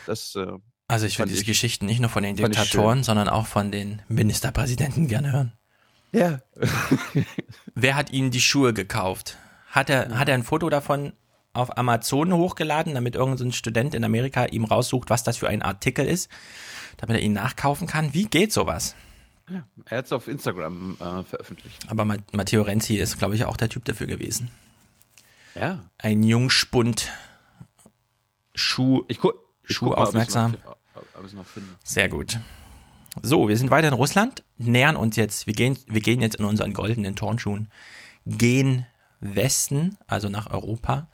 Das, 0.05 0.35
äh, 0.35 0.47
Also 0.87 1.05
ich 1.05 1.19
würde 1.19 1.29
diese 1.29 1.41
ich- 1.41 1.47
Geschichten 1.47 1.85
nicht 1.85 1.99
nur 1.99 2.09
von 2.09 2.23
den 2.23 2.35
Diktatoren, 2.35 3.03
sondern 3.03 3.29
auch 3.29 3.45
von 3.47 3.71
den 3.71 4.01
Ministerpräsidenten 4.07 5.07
gerne 5.07 5.31
hören. 5.31 5.53
ja. 6.11 6.39
Wer 7.75 7.95
hat 7.95 8.11
Ihnen 8.11 8.31
die 8.31 8.41
Schuhe 8.41 8.73
gekauft? 8.73 9.37
Hat 9.69 9.89
er, 9.89 10.17
hat 10.17 10.27
er 10.29 10.35
ein 10.35 10.43
Foto 10.43 10.69
davon 10.69 11.13
auf 11.53 11.77
Amazon 11.77 12.33
hochgeladen, 12.33 12.93
damit 12.95 13.15
irgendein 13.15 13.51
Student 13.51 13.93
in 13.95 14.03
Amerika 14.03 14.45
ihm 14.45 14.63
raussucht, 14.65 15.09
was 15.09 15.23
das 15.23 15.37
für 15.37 15.47
ein 15.49 15.61
Artikel 15.61 16.05
ist, 16.07 16.29
damit 16.97 17.17
er 17.17 17.21
ihn 17.21 17.33
nachkaufen 17.33 17.87
kann? 17.87 18.13
Wie 18.13 18.25
geht 18.25 18.51
sowas? 18.53 18.95
er 19.85 19.97
hat 19.97 20.05
es 20.05 20.11
auf 20.11 20.27
Instagram 20.27 20.95
äh, 20.99 21.23
veröffentlicht. 21.23 21.83
Aber 21.89 22.05
Ma- 22.05 22.17
Matteo 22.33 22.61
Renzi 22.61 22.97
ist, 22.97 23.17
glaube 23.17 23.33
ich, 23.35 23.45
auch 23.45 23.57
der 23.57 23.67
Typ 23.69 23.83
dafür 23.85 24.05
gewesen. 24.05 24.51
Ja. 25.59 25.79
Ein 25.97 26.23
Jungspund, 26.23 27.11
Schuh, 28.55 29.03
Ich 29.07 29.19
guck, 29.19 29.35
ich 29.67 29.75
Schuh 29.75 29.87
guck 29.87 29.97
mal, 29.97 30.03
aufmerksam. 30.03 30.55
Noch. 30.63 30.77
Sehr 31.83 32.09
gut. 32.09 32.39
So, 33.21 33.49
wir 33.49 33.57
sind 33.57 33.71
weiter 33.71 33.87
in 33.87 33.93
Russland, 33.93 34.43
nähern 34.57 34.95
uns 34.95 35.15
jetzt, 35.15 35.47
wir 35.47 35.53
gehen, 35.53 35.77
wir 35.87 36.01
gehen 36.01 36.21
jetzt 36.21 36.35
in 36.35 36.45
unseren 36.45 36.73
goldenen 36.73 37.15
Turnschuhen, 37.15 37.69
gehen 38.25 38.85
Westen, 39.19 39.97
also 40.07 40.29
nach 40.29 40.49
Europa, 40.51 41.09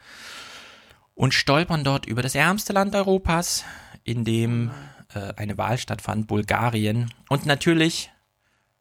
und 1.15 1.34
stolpern 1.34 1.84
dort 1.84 2.05
über 2.05 2.21
das 2.21 2.36
ärmste 2.36 2.73
Land 2.73 2.93
Europas, 2.93 3.63
in 4.03 4.25
dem 4.25 4.71
äh, 5.13 5.34
eine 5.36 5.58
Wahl 5.58 5.77
stattfand, 5.77 6.27
Bulgarien. 6.27 7.12
Und 7.29 7.45
natürlich 7.45 8.12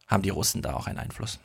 haben 0.06 0.22
die 0.22 0.30
Russen 0.30 0.60
da 0.60 0.74
auch 0.74 0.86
einen 0.86 0.98
Einfluss. 0.98 1.38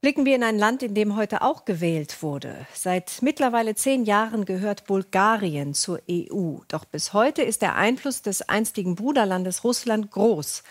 Blicken 0.00 0.24
wir 0.24 0.36
in 0.36 0.44
ein 0.44 0.58
Land, 0.58 0.84
in 0.84 0.94
dem 0.94 1.16
heute 1.16 1.42
auch 1.42 1.64
gewählt 1.64 2.22
wurde. 2.22 2.54
Seit 2.72 3.18
mittlerweile 3.20 3.74
zehn 3.74 4.04
Jahren 4.04 4.44
gehört 4.44 4.86
Bulgarien 4.86 5.74
zur 5.74 6.00
EU. 6.08 6.58
Doch 6.68 6.84
bis 6.84 7.14
heute 7.14 7.42
ist 7.42 7.62
der 7.62 7.74
Einfluss 7.74 8.22
des 8.22 8.48
einstigen 8.48 8.94
Bruderlandes 8.94 9.64
Russland 9.64 10.12
groß. 10.12 10.62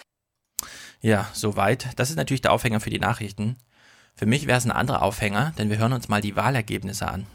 Ja, 1.01 1.27
soweit. 1.33 1.89
Das 1.97 2.09
ist 2.09 2.15
natürlich 2.15 2.39
der 2.39 2.53
Aufhänger 2.53 2.79
für 2.79 2.89
die 2.89 2.99
Nachrichten. 2.99 3.57
Für 4.15 4.25
mich 4.25 4.47
wäre 4.47 4.59
es 4.59 4.65
ein 4.65 4.71
anderer 4.71 5.01
Aufhänger, 5.01 5.51
denn 5.57 5.69
wir 5.69 5.77
hören 5.77 5.91
uns 5.91 6.07
mal 6.07 6.21
die 6.21 6.37
Wahlergebnisse 6.37 7.05
an. 7.05 7.27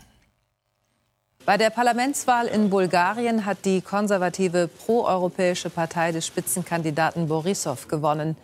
Bei 1.44 1.58
der 1.58 1.68
Parlamentswahl 1.68 2.46
in 2.46 2.70
Bulgarien 2.70 3.44
hat 3.44 3.66
die 3.66 3.82
konservative 3.82 4.66
proeuropäische 4.66 5.68
Partei 5.68 6.10
des 6.10 6.26
Spitzenkandidaten 6.26 7.28
Borissow 7.28 7.86
gewonnen. 7.86 8.38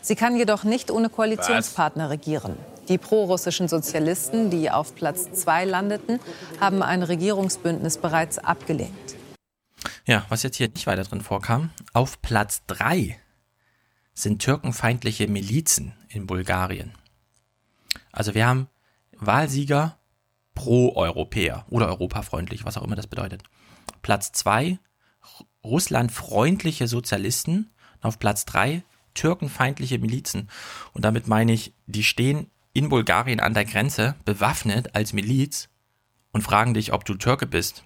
Sie 0.00 0.16
kann 0.16 0.36
jedoch 0.36 0.64
nicht 0.64 0.90
ohne 0.90 1.10
Koalitionspartner 1.10 2.08
regieren. 2.08 2.56
Die 2.88 2.98
prorussischen 2.98 3.68
Sozialisten, 3.68 4.50
die 4.50 4.70
auf 4.70 4.94
Platz 4.94 5.32
zwei 5.32 5.64
landeten, 5.64 6.20
haben 6.60 6.82
ein 6.82 7.02
Regierungsbündnis 7.02 7.98
bereits 7.98 8.38
abgelehnt. 8.38 9.16
Ja, 10.06 10.26
was 10.28 10.42
jetzt 10.42 10.56
hier 10.56 10.68
nicht 10.68 10.86
weiter 10.86 11.04
drin 11.04 11.22
vorkam, 11.22 11.70
auf 11.94 12.20
Platz 12.20 12.62
drei 12.66 13.18
sind 14.12 14.42
türkenfeindliche 14.42 15.28
Milizen 15.28 15.94
in 16.08 16.26
Bulgarien. 16.26 16.92
Also 18.12 18.34
wir 18.34 18.46
haben 18.46 18.68
Wahlsieger 19.16 19.98
pro-Europäer 20.54 21.64
oder 21.70 21.88
europafreundlich, 21.88 22.64
was 22.64 22.76
auch 22.76 22.84
immer 22.84 22.96
das 22.96 23.06
bedeutet. 23.06 23.42
Platz 24.02 24.30
zwei 24.32 24.78
russlandfreundliche 25.64 26.86
Sozialisten. 26.86 27.70
Und 27.96 28.08
auf 28.08 28.18
Platz 28.18 28.44
drei 28.44 28.84
türkenfeindliche 29.14 29.98
Milizen. 29.98 30.50
Und 30.92 31.04
damit 31.04 31.26
meine 31.26 31.52
ich, 31.52 31.74
die 31.86 32.04
stehen 32.04 32.50
in 32.74 32.90
Bulgarien 32.90 33.40
an 33.40 33.54
der 33.54 33.64
Grenze, 33.64 34.16
bewaffnet 34.26 34.94
als 34.94 35.14
Miliz 35.14 35.68
und 36.32 36.42
fragen 36.42 36.74
dich, 36.74 36.92
ob 36.92 37.04
du 37.06 37.14
Türke 37.14 37.46
bist 37.46 37.84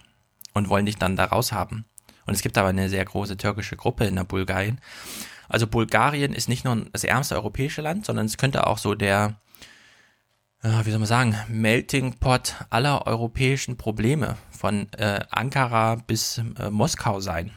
und 0.53 0.67
wollen 0.67 0.85
dich 0.85 0.97
dann 0.97 1.15
da 1.15 1.25
raushaben. 1.25 1.85
Und 2.25 2.33
es 2.33 2.41
gibt 2.41 2.57
aber 2.57 2.69
eine 2.69 2.89
sehr 2.89 3.05
große 3.05 3.37
türkische 3.37 3.77
Gruppe 3.77 4.05
in 4.05 4.15
der 4.15 4.23
Bulgarien. 4.23 4.81
Also 5.47 5.67
Bulgarien 5.67 6.33
ist 6.33 6.49
nicht 6.49 6.65
nur 6.65 6.85
das 6.91 7.03
ärmste 7.03 7.35
europäische 7.35 7.81
Land, 7.81 8.05
sondern 8.05 8.25
es 8.25 8.37
könnte 8.37 8.67
auch 8.67 8.77
so 8.77 8.95
der, 8.95 9.39
äh, 10.61 10.85
wie 10.85 10.91
soll 10.91 10.99
man 10.99 11.07
sagen, 11.07 11.35
Melting 11.47 12.19
Pot 12.19 12.55
aller 12.69 13.07
europäischen 13.07 13.77
Probleme 13.77 14.37
von 14.51 14.91
äh, 14.93 15.21
Ankara 15.29 15.95
bis 15.95 16.39
äh, 16.59 16.69
Moskau 16.69 17.19
sein. 17.19 17.51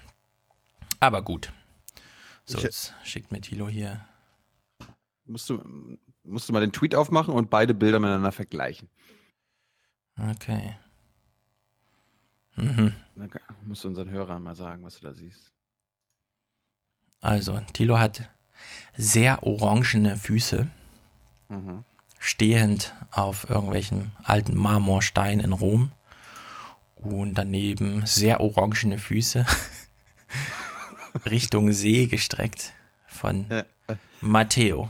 Aber 1.01 1.23
gut. 1.23 1.53
So, 2.45 2.59
jetzt 2.59 2.95
schickt 3.05 3.33
mir 3.33 3.41
Thilo 3.41 3.69
hier. 3.69 4.05
Musst 5.25 5.49
du, 5.51 5.63
musst 6.25 6.49
du 6.49 6.53
mal 6.53 6.61
den 6.61 6.73
Tweet 6.73 6.95
aufmachen 6.95 7.35
und 7.35 7.51
beide 7.51 7.75
Bilder 7.75 7.99
miteinander 8.01 8.33
vergleichen. 8.33 8.89
Okay. 10.19 10.77
Mhm. 12.57 12.93
Dann 13.17 13.31
kann- 13.31 13.43
musst 13.65 13.83
du 13.85 13.89
unseren 13.89 14.11
Hörern 14.11 14.43
mal 14.43 14.55
sagen, 14.55 14.83
was 14.85 14.99
du 15.01 15.07
da 15.07 15.15
siehst. 15.15 15.53
Also, 17.21 17.59
Thilo 17.73 17.99
hat 17.99 18.29
sehr 18.97 19.43
orangene 19.43 20.17
Füße. 20.17 20.69
stehend 22.19 22.95
auf 23.11 23.51
irgendwelchen 23.51 24.13
alten 24.25 24.57
Marmorsteinen 24.57 25.45
in 25.45 25.53
Rom 25.53 25.93
und 26.97 27.35
daneben 27.35 28.07
sehr 28.07 28.41
orangene 28.41 28.99
Füße 28.99 29.45
Richtung 31.27 31.73
See 31.73 32.07
gestreckt 32.07 32.73
von 33.07 33.47
Matteo. 34.21 34.89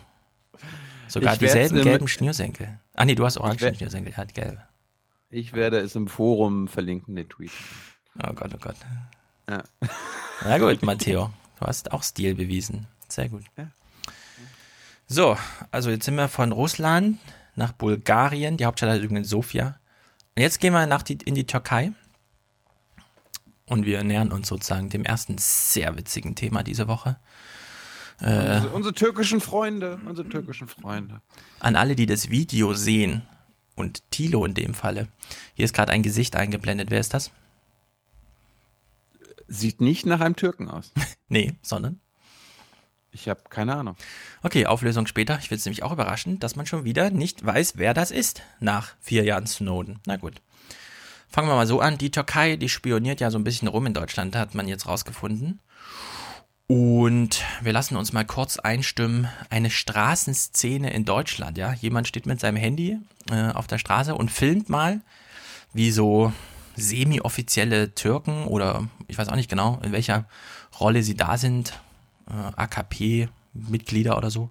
Sogar 1.13 1.35
Ich 1.35 1.41
dieselben 1.41 1.83
gelben 1.83 2.09
Schnürsenkel. 2.09 2.79
Ah 2.95 3.05
nee, 3.05 3.15
du 3.15 3.25
hast 3.27 3.37
orange 3.37 3.61
werd- 3.61 3.77
Schnürsenkel, 3.77 4.15
er 4.15 4.17
hat 4.17 4.33
gelbe. 4.35 4.63
Ich 5.29 5.53
werde 5.53 5.79
es 5.79 5.95
im 5.95 6.09
Forum 6.09 6.69
verlinken, 6.69 7.17
den 7.17 7.29
Tweet. 7.29 7.51
Oh 8.23 8.33
Gott, 8.33 8.51
oh 8.55 8.59
Gott. 8.59 8.77
Ja. 9.49 9.63
Na 10.45 10.59
gut, 10.59 10.83
Matteo, 10.83 11.31
du 11.61 11.67
hast 11.67 11.93
auch 11.93 12.03
Stil 12.03 12.35
bewiesen. 12.35 12.87
Sehr 13.09 13.29
gut. 13.29 13.45
Ja. 13.59 13.69
So, 15.07 15.37
also 15.71 15.91
jetzt 15.91 16.07
sind 16.07 16.15
wir 16.15 16.29
von 16.29 16.53
Russland 16.53 17.19
nach 17.57 17.73
Bulgarien, 17.73 18.57
die 18.57 18.65
Hauptstadt 18.65 18.97
ist 18.97 19.05
übrigens 19.05 19.29
Sofia. 19.29 19.79
Und 20.35 20.43
jetzt 20.43 20.61
gehen 20.61 20.73
wir 20.73 20.87
nach 20.87 21.03
die, 21.03 21.19
in 21.25 21.35
die 21.35 21.47
Türkei. 21.47 21.93
Und 23.67 23.85
wir 23.85 24.03
nähern 24.03 24.33
uns 24.33 24.49
sozusagen 24.49 24.89
dem 24.89 25.05
ersten 25.05 25.37
sehr 25.39 25.95
witzigen 25.97 26.35
Thema 26.35 26.63
diese 26.63 26.89
Woche. 26.89 27.19
Äh, 28.23 28.27
Also 28.27 28.69
unsere 28.71 28.95
türkischen 28.95 29.41
Freunde, 29.41 30.01
unsere 30.07 30.29
türkischen 30.29 30.69
Freunde. 30.69 31.21
an 31.61 31.77
alle, 31.77 31.97
die 31.97 32.07
das 32.07 32.31
Video 32.31 32.73
sehen 32.75 33.23
und 33.75 34.09
Tilo 34.11 34.45
in 34.45 34.55
dem 34.55 34.75
Falle. 34.75 35.09
Hier 35.55 35.65
ist 35.65 35.75
gerade 35.75 35.93
ein 35.93 36.03
Gesicht 36.03 36.37
eingeblendet. 36.37 36.91
Wer 36.91 37.01
ist 37.01 37.15
das? 37.15 37.31
Sieht 39.49 39.81
nicht 39.81 40.07
nach 40.07 40.21
einem 40.21 40.37
Türken 40.37 40.69
aus. 40.69 40.93
Nee, 41.29 41.55
sondern? 41.63 41.99
Ich 43.11 43.27
habe 43.27 43.41
keine 43.49 43.75
Ahnung. 43.75 43.97
Okay, 44.43 44.67
Auflösung 44.67 45.07
später. 45.07 45.39
Ich 45.39 45.49
finde 45.49 45.61
es 45.61 45.65
nämlich 45.65 45.83
auch 45.83 45.93
überraschend, 45.93 46.43
dass 46.43 46.57
man 46.57 46.67
schon 46.67 46.85
wieder 46.85 47.09
nicht 47.11 47.45
weiß, 47.45 47.75
wer 47.77 47.95
das 47.95 48.11
ist 48.11 48.43
nach 48.61 48.95
vier 49.01 49.25
Jahren 49.25 49.47
Snowden. 49.47 49.99
Na 50.07 50.17
gut. 50.19 50.43
Fangen 51.31 51.49
wir 51.49 51.55
mal 51.55 51.67
so 51.67 51.81
an. 51.81 51.97
Die 51.97 52.11
Türkei, 52.11 52.57
die 52.57 52.69
spioniert 52.69 53.21
ja 53.21 53.31
so 53.31 53.39
ein 53.39 53.45
bisschen 53.45 53.69
rum 53.69 53.87
in 53.87 53.95
Deutschland, 53.95 54.37
hat 54.37 54.55
man 54.55 54.69
jetzt 54.69 54.87
rausgefunden. 54.87 55.61
Und 56.67 57.43
wir 57.61 57.73
lassen 57.73 57.97
uns 57.97 58.13
mal 58.13 58.25
kurz 58.25 58.59
einstimmen. 58.59 59.29
Eine 59.51 59.71
Straßenszene 59.71 60.93
in 60.93 61.05
Deutschland, 61.05 61.59
ja. 61.59 61.73
Jemand 61.75 62.09
steht 62.09 62.27
mit 62.27 62.41
seinem 62.41 62.57
Handy 62.57 62.99
äh, 63.31 63.51
auf 63.51 63.67
der 63.67 63.79
Straße 63.79 64.15
und 64.15 64.31
filmt 64.31 64.69
mal, 64.69 65.01
wie 65.73 65.91
so 65.91 66.33
semi-offizielle 66.77 67.95
Türken 67.95 68.45
oder 68.45 68.89
ich 69.09 69.19
weiß 69.19 69.29
auch 69.29 69.37
nicht 69.37 69.51
genau, 69.51 69.81
in 69.83 69.93
welcher 69.93 70.27
Rolle 70.81 71.03
sie 71.03 71.15
da 71.15 71.37
sind, 71.37 71.79
äh, 72.29 72.33
AKP-Mitglieder 72.57 74.17
oder 74.17 74.31
so, 74.31 74.51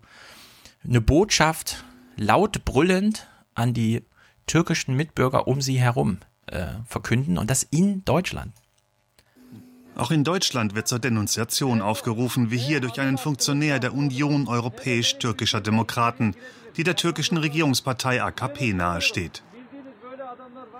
eine 0.83 1.01
Botschaft 1.01 1.83
laut 2.17 2.63
brüllend 2.65 3.27
an 3.55 3.73
die 3.73 4.03
türkischen 4.45 4.95
Mitbürger 4.95 5.47
um 5.47 5.61
sie 5.61 5.79
herum 5.79 6.19
äh, 6.47 6.67
verkünden 6.85 7.37
und 7.37 7.49
das 7.49 7.63
in 7.63 8.03
Deutschland. 8.05 8.53
Auch 10.01 10.09
in 10.09 10.23
Deutschland 10.23 10.73
wird 10.73 10.87
zur 10.87 10.97
Denunziation 10.97 11.79
aufgerufen, 11.79 12.49
wie 12.49 12.57
hier 12.57 12.79
durch 12.79 12.99
einen 12.99 13.19
Funktionär 13.19 13.77
der 13.77 13.93
Union 13.93 14.47
europäisch-türkischer 14.47 15.61
Demokraten, 15.61 16.33
die 16.75 16.83
der 16.83 16.95
türkischen 16.95 17.37
Regierungspartei 17.37 18.19
AKP 18.19 18.73
nahesteht. 18.73 19.43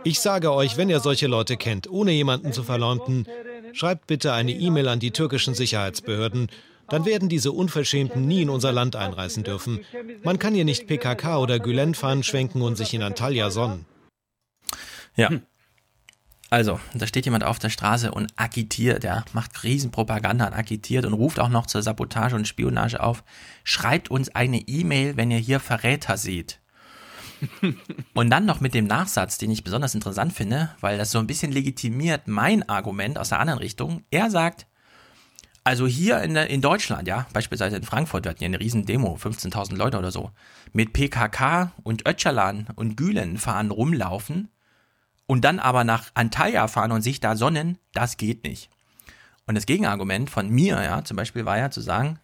Ich 0.04 0.20
sage 0.22 0.52
euch, 0.52 0.76
wenn 0.76 0.90
ihr 0.90 1.02
solche 1.02 1.28
Leute 1.28 1.56
kennt, 1.56 1.88
ohne 1.88 2.12
jemanden 2.14 2.52
zu 2.52 2.64
verleumden, 2.64 3.28
schreibt 3.74 4.08
bitte 4.08 4.34
eine 4.34 4.54
E-Mail 4.54 4.88
an 4.88 5.00
die 5.00 5.12
türkischen 5.12 5.54
Sicherheitsbehörden. 5.54 6.50
Dann 6.90 7.06
werden 7.06 7.30
diese 7.30 7.52
Unverschämten 7.52 8.28
nie 8.28 8.42
in 8.42 8.50
unser 8.50 8.72
Land 8.72 8.96
einreisen 8.96 9.44
dürfen. 9.44 9.82
Man 10.24 10.40
kann 10.40 10.56
hier 10.56 10.66
nicht 10.66 10.88
PKK 10.88 11.38
oder 11.38 11.60
Gülen-Fahnen 11.60 12.24
schwenken 12.24 12.64
und 12.64 12.76
sich 12.76 12.96
in 12.96 13.04
Antalya 13.04 13.52
sonnen. 13.52 13.86
Ja. 15.16 15.30
Also, 16.52 16.82
da 16.94 17.08
steht 17.08 17.24
jemand 17.24 17.46
auf 17.46 17.60
der 17.60 17.70
Straße 17.70 18.12
und 18.12 18.34
agitiert, 18.36 19.06
ja, 19.06 19.24
macht 19.32 19.64
Riesenpropaganda 19.64 20.48
und 20.48 20.54
agitiert 20.54 21.06
und 21.06 21.14
ruft 21.14 21.40
auch 21.40 21.48
noch 21.48 21.66
zur 21.66 21.82
Sabotage 21.82 22.36
und 22.36 22.46
Spionage 22.46 23.00
auf. 23.00 23.24
Schreibt 23.64 24.12
uns 24.12 24.36
eine 24.36 24.58
E-Mail, 24.58 25.16
wenn 25.16 25.32
ihr 25.32 25.38
hier 25.38 25.62
Verräter 25.62 26.18
seht. 26.18 26.60
Und 28.14 28.30
dann 28.30 28.46
noch 28.46 28.60
mit 28.60 28.76
dem 28.76 28.86
Nachsatz, 28.86 29.40
den 29.40 29.50
ich 29.50 29.64
besonders 29.64 29.96
interessant 29.96 30.34
finde, 30.34 30.70
weil 30.80 31.00
das 31.00 31.10
so 31.10 31.18
ein 31.18 31.26
bisschen 31.26 31.52
legitimiert 31.52 32.28
mein 32.28 32.70
Argument 32.70 33.18
aus 33.18 33.30
der 33.30 33.40
anderen 33.40 33.60
Richtung. 33.60 34.04
Er 34.12 34.30
sagt, 34.30 34.68
also 35.64 35.88
hier 35.88 36.22
in, 36.22 36.36
in 36.36 36.62
Deutschland, 36.62 37.08
ja, 37.08 37.26
beispielsweise 37.34 37.78
in 37.78 37.84
Frankfurt, 37.84 38.26
wir 38.26 38.30
hatten 38.30 38.44
ja 38.44 38.48
eine 38.48 38.60
riesen 38.60 38.86
Demo, 38.86 39.16
15.000 39.16 39.76
Leute 39.76 39.98
oder 39.98 40.12
so, 40.12 40.30
mit 40.72 40.94
PKK 40.94 41.72
und 41.82 42.08
Öcalan 42.08 42.68
und 42.76 42.96
Gülen 42.96 43.40
fahren 43.40 43.72
rumlaufen 43.72 44.50
und 45.32 45.46
dann 45.46 45.60
aber 45.60 45.86
nach 45.86 46.12
Antalya 46.14 46.68
fahren 46.68 46.92
und 46.92 47.04
sich 47.04 47.22
da 47.22 47.38
sonnen, 47.38 47.78
das 47.94 48.18
geht 48.18 48.44
nicht. 48.44 48.70
Und 49.48 49.56
das 49.56 49.66
Gegenargument 49.66 50.30
von 50.30 50.50
mir, 50.50 50.84
ja, 50.84 51.06
zum 51.06 51.16
Beispiel 51.16 51.46
war 51.46 51.58
ja 51.58 51.72
zu 51.72 51.80
sagen, 51.80 52.20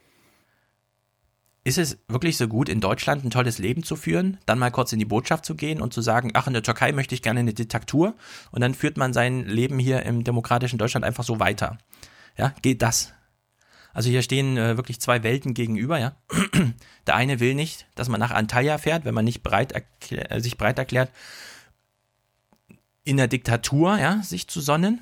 ist 1.63 1.77
es 1.77 1.99
wirklich 2.09 2.35
so 2.35 2.49
gut, 2.49 2.67
in 2.67 2.81
Deutschland 2.81 3.23
ein 3.23 3.29
tolles 3.29 3.59
Leben 3.59 3.83
zu 3.83 3.95
führen, 3.95 4.39
dann 4.45 4.59
mal 4.59 4.71
kurz 4.71 4.91
in 4.91 4.99
die 4.99 5.05
Botschaft 5.05 5.45
zu 5.45 5.55
gehen 5.55 5.79
und 5.79 5.93
zu 5.93 6.01
sagen, 6.01 6.31
ach, 6.33 6.47
in 6.47 6.53
der 6.53 6.63
Türkei 6.63 6.91
möchte 6.91 7.15
ich 7.15 7.21
gerne 7.21 7.39
eine 7.39 7.53
Diktatur 7.53 8.13
und 8.51 8.59
dann 8.59 8.73
führt 8.73 8.97
man 8.97 9.13
sein 9.13 9.45
Leben 9.45 9.79
hier 9.79 10.03
im 10.03 10.25
demokratischen 10.25 10.77
Deutschland 10.77 11.05
einfach 11.05 11.23
so 11.23 11.39
weiter. 11.39 11.77
Ja, 12.35 12.53
geht 12.61 12.81
das? 12.81 13.13
Also 13.93 14.09
hier 14.09 14.21
stehen 14.21 14.57
äh, 14.57 14.75
wirklich 14.75 14.99
zwei 14.99 15.23
Welten 15.23 15.53
gegenüber, 15.53 15.97
ja. 15.97 16.17
Der 17.07 17.15
eine 17.15 17.39
will 17.39 17.55
nicht, 17.55 17.87
dass 17.95 18.09
man 18.09 18.19
nach 18.19 18.31
Antalya 18.31 18.77
fährt, 18.77 19.05
wenn 19.05 19.13
man 19.13 19.23
nicht 19.23 19.45
erklär, 19.47 20.29
äh, 20.29 20.41
sich 20.41 20.57
bereit 20.57 20.77
erklärt, 20.77 21.09
in 23.07 23.17
der 23.17 23.29
Diktatur, 23.29 23.97
ja, 23.97 24.21
sich 24.21 24.47
zu 24.47 24.59
sonnen. 24.59 25.01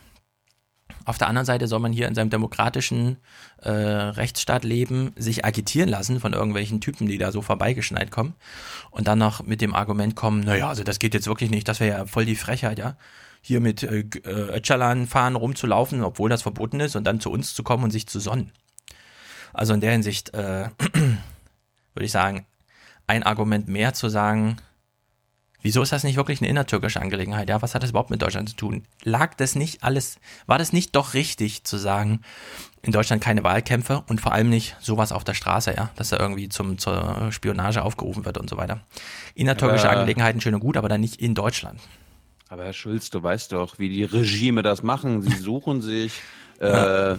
Auf 1.06 1.18
der 1.18 1.28
anderen 1.28 1.46
Seite 1.46 1.68
soll 1.68 1.80
man 1.80 1.92
hier 1.92 2.08
in 2.08 2.14
seinem 2.14 2.30
demokratischen 2.30 3.18
äh, 3.62 3.70
Rechtsstaat 3.72 4.64
leben, 4.64 5.12
sich 5.16 5.44
agitieren 5.44 5.90
lassen 5.90 6.20
von 6.20 6.34
irgendwelchen 6.34 6.82
Typen, 6.82 7.08
die 7.08 7.18
da 7.18 7.32
so 7.32 7.42
vorbeigeschneit 7.42 8.12
kommen 8.12 8.36
und 8.92 9.08
dann 9.08 9.18
noch 9.18 9.44
mit 9.44 9.62
dem 9.62 9.74
Argument 9.74 10.16
kommen, 10.16 10.42
naja, 10.42 10.70
also 10.70 10.84
das 10.84 11.00
geht 11.00 11.16
jetzt 11.16 11.26
wirklich 11.26 11.50
nicht, 11.50 11.68
das 11.68 11.80
wäre 11.80 11.98
ja 11.98 12.06
voll 12.06 12.26
die 12.26 12.36
Frechheit, 12.36 12.78
ja, 12.78 12.96
hier 13.42 13.60
mit 13.60 13.82
äh, 13.82 14.02
äh, 14.24 14.58
Öcalan 14.58 15.08
fahren 15.08 15.36
rumzulaufen, 15.36 16.04
obwohl 16.04 16.30
das 16.30 16.44
verboten 16.44 16.80
ist 16.80 16.96
und 16.96 17.06
dann 17.06 17.20
zu 17.20 17.32
uns 17.32 17.56
zu 17.56 17.64
kommen 17.64 17.84
und 17.84 17.92
sich 17.92 18.08
zu 18.08 18.20
sonnen. 18.20 18.52
Also 19.52 19.74
in 19.74 19.82
der 19.82 19.94
Hinsicht 19.94 20.34
äh, 20.36 20.70
würde 21.94 22.06
ich 22.06 22.12
sagen, 22.12 22.46
ein 23.08 23.24
Argument 23.24 23.68
mehr 23.68 23.94
zu 23.94 24.10
sagen, 24.10 24.58
Wieso 25.66 25.82
ist 25.82 25.92
das 25.92 26.04
nicht 26.04 26.16
wirklich 26.16 26.42
eine 26.42 26.50
innertürkische 26.52 27.02
Angelegenheit? 27.02 27.50
Ja, 27.50 27.60
was 27.60 27.74
hat 27.74 27.82
das 27.82 27.90
überhaupt 27.90 28.12
mit 28.12 28.22
Deutschland 28.22 28.48
zu 28.48 28.56
tun? 28.56 28.84
Lag 29.04 29.34
das 29.34 29.56
nicht 29.56 29.84
alles, 29.84 30.20
war 30.46 30.60
das 30.60 30.74
nicht 30.74 30.96
doch 30.96 31.16
richtig 31.16 31.64
zu 31.64 31.78
sagen, 31.78 32.22
in 32.84 32.92
Deutschland 32.92 33.24
keine 33.24 33.44
Wahlkämpfe 33.44 34.04
und 34.08 34.22
vor 34.22 34.32
allem 34.32 34.52
nicht 34.52 34.76
sowas 34.80 35.12
auf 35.12 35.24
der 35.24 35.34
Straße, 35.34 35.74
ja, 35.76 35.90
dass 35.96 36.10
da 36.10 36.20
irgendwie 36.20 36.50
zum, 36.50 36.78
zur 36.78 37.32
Spionage 37.32 37.82
aufgerufen 37.82 38.26
wird 38.26 38.38
und 38.38 38.48
so 38.48 38.58
weiter. 38.58 38.82
Innertürkische 39.34 39.90
Aber- 39.90 39.98
Angelegenheiten 40.02 40.40
schön 40.40 40.54
und 40.54 40.60
gut, 40.60 40.78
aber 40.78 40.88
dann 40.88 41.02
nicht 41.02 41.20
in 41.20 41.34
Deutschland. 41.34 41.80
Aber 42.48 42.64
Herr 42.64 42.74
Schulz, 42.74 43.10
du 43.10 43.24
weißt 43.24 43.52
doch, 43.52 43.80
wie 43.80 43.90
die 43.90 44.04
Regime 44.04 44.62
das 44.62 44.84
machen. 44.84 45.24
Sie 45.24 45.36
suchen 45.36 45.82
sich 45.82 46.14
äh, 46.60 47.14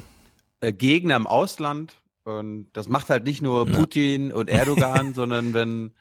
äh, 0.60 0.72
Gegner 0.72 1.16
im 1.16 1.26
Ausland 1.26 1.94
und 2.22 2.68
das 2.74 2.86
macht 2.88 3.10
halt 3.10 3.24
nicht 3.24 3.42
nur 3.42 3.66
Putin 3.66 4.32
und 4.32 4.48
Erdogan, 4.48 5.14
sondern 5.14 5.52
wenn, 5.52 5.94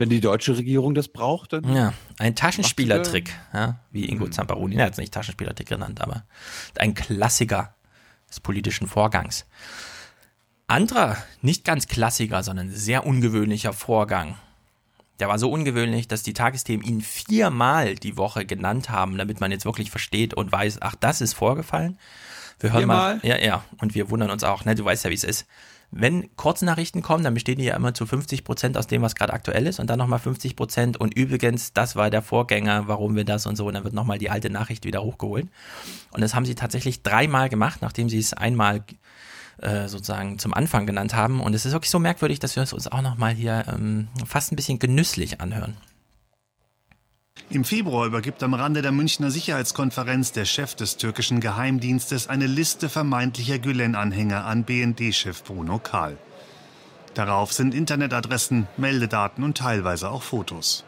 wenn 0.00 0.08
die 0.08 0.22
deutsche 0.22 0.56
Regierung 0.56 0.94
das 0.94 1.08
braucht, 1.08 1.52
dann 1.52 1.76
Ja, 1.76 1.92
ein 2.18 2.34
Taschenspielertrick, 2.34 3.36
ja, 3.52 3.80
wie 3.90 4.08
Ingo 4.08 4.28
Zamparoni, 4.28 4.76
er 4.76 4.86
hat 4.86 4.92
es 4.92 4.98
nicht 4.98 5.12
Taschenspielertrick 5.12 5.68
genannt, 5.68 6.00
aber 6.00 6.24
ein 6.78 6.94
Klassiker 6.94 7.74
des 8.26 8.40
politischen 8.40 8.88
Vorgangs. 8.88 9.44
Anderer, 10.66 11.18
nicht 11.42 11.66
ganz 11.66 11.86
Klassiker, 11.86 12.42
sondern 12.42 12.70
sehr 12.70 13.04
ungewöhnlicher 13.04 13.74
Vorgang. 13.74 14.36
Der 15.18 15.28
war 15.28 15.38
so 15.38 15.50
ungewöhnlich, 15.50 16.08
dass 16.08 16.22
die 16.22 16.32
Tagesthemen 16.32 16.86
ihn 16.86 17.02
viermal 17.02 17.94
die 17.94 18.16
Woche 18.16 18.46
genannt 18.46 18.88
haben, 18.88 19.18
damit 19.18 19.40
man 19.40 19.50
jetzt 19.50 19.66
wirklich 19.66 19.90
versteht 19.90 20.32
und 20.32 20.50
weiß, 20.50 20.78
ach, 20.80 20.94
das 20.94 21.20
ist 21.20 21.34
vorgefallen. 21.34 21.98
Wir 22.58 22.72
hören 22.72 22.86
mal. 22.86 23.20
Viermal? 23.20 23.38
Ja, 23.40 23.44
ja. 23.44 23.64
Und 23.82 23.94
wir 23.94 24.08
wundern 24.08 24.30
uns 24.30 24.44
auch, 24.44 24.64
ne, 24.64 24.74
du 24.74 24.82
weißt 24.82 25.04
ja, 25.04 25.10
wie 25.10 25.14
es 25.14 25.24
ist. 25.24 25.46
Wenn 25.92 26.34
Kurznachrichten 26.36 27.02
kommen, 27.02 27.24
dann 27.24 27.34
bestehen 27.34 27.58
die 27.58 27.64
ja 27.64 27.74
immer 27.74 27.94
zu 27.94 28.06
50 28.06 28.44
Prozent 28.44 28.76
aus 28.76 28.86
dem, 28.86 29.02
was 29.02 29.16
gerade 29.16 29.32
aktuell 29.32 29.66
ist 29.66 29.80
und 29.80 29.90
dann 29.90 29.98
nochmal 29.98 30.20
50 30.20 30.54
Prozent 30.54 30.96
und 30.96 31.14
übrigens, 31.14 31.72
das 31.72 31.96
war 31.96 32.10
der 32.10 32.22
Vorgänger, 32.22 32.86
warum 32.86 33.16
wir 33.16 33.24
das 33.24 33.46
und 33.46 33.56
so 33.56 33.66
und 33.66 33.74
dann 33.74 33.82
wird 33.82 33.94
nochmal 33.94 34.18
die 34.18 34.30
alte 34.30 34.50
Nachricht 34.50 34.84
wieder 34.84 35.02
hochgeholt. 35.02 35.48
Und 36.12 36.20
das 36.20 36.34
haben 36.34 36.44
sie 36.44 36.54
tatsächlich 36.54 37.02
dreimal 37.02 37.48
gemacht, 37.48 37.80
nachdem 37.82 38.08
sie 38.08 38.18
es 38.18 38.32
einmal 38.32 38.84
äh, 39.58 39.88
sozusagen 39.88 40.38
zum 40.38 40.54
Anfang 40.54 40.86
genannt 40.86 41.14
haben 41.14 41.40
und 41.40 41.54
es 41.54 41.66
ist 41.66 41.72
wirklich 41.72 41.90
so 41.90 41.98
merkwürdig, 41.98 42.38
dass 42.38 42.54
wir 42.54 42.62
es 42.62 42.72
uns 42.72 42.86
auch 42.86 43.02
nochmal 43.02 43.32
hier 43.32 43.64
ähm, 43.68 44.08
fast 44.24 44.52
ein 44.52 44.56
bisschen 44.56 44.78
genüsslich 44.78 45.40
anhören. 45.40 45.76
Im 47.48 47.64
Februar 47.64 48.06
übergibt 48.06 48.42
am 48.42 48.54
Rande 48.54 48.82
der 48.82 48.92
Münchner 48.92 49.30
Sicherheitskonferenz 49.30 50.32
der 50.32 50.44
Chef 50.44 50.74
des 50.74 50.96
türkischen 50.96 51.40
Geheimdienstes 51.40 52.28
eine 52.28 52.46
Liste 52.46 52.88
vermeintlicher 52.88 53.58
Gülen-Anhänger 53.58 54.44
an 54.44 54.64
BND-Chef 54.64 55.42
Bruno 55.42 55.78
Kahl. 55.78 56.18
Darauf 57.14 57.52
sind 57.52 57.74
Internetadressen, 57.74 58.68
Meldedaten 58.76 59.42
und 59.42 59.56
teilweise 59.56 60.10
auch 60.10 60.22
Fotos. 60.22 60.84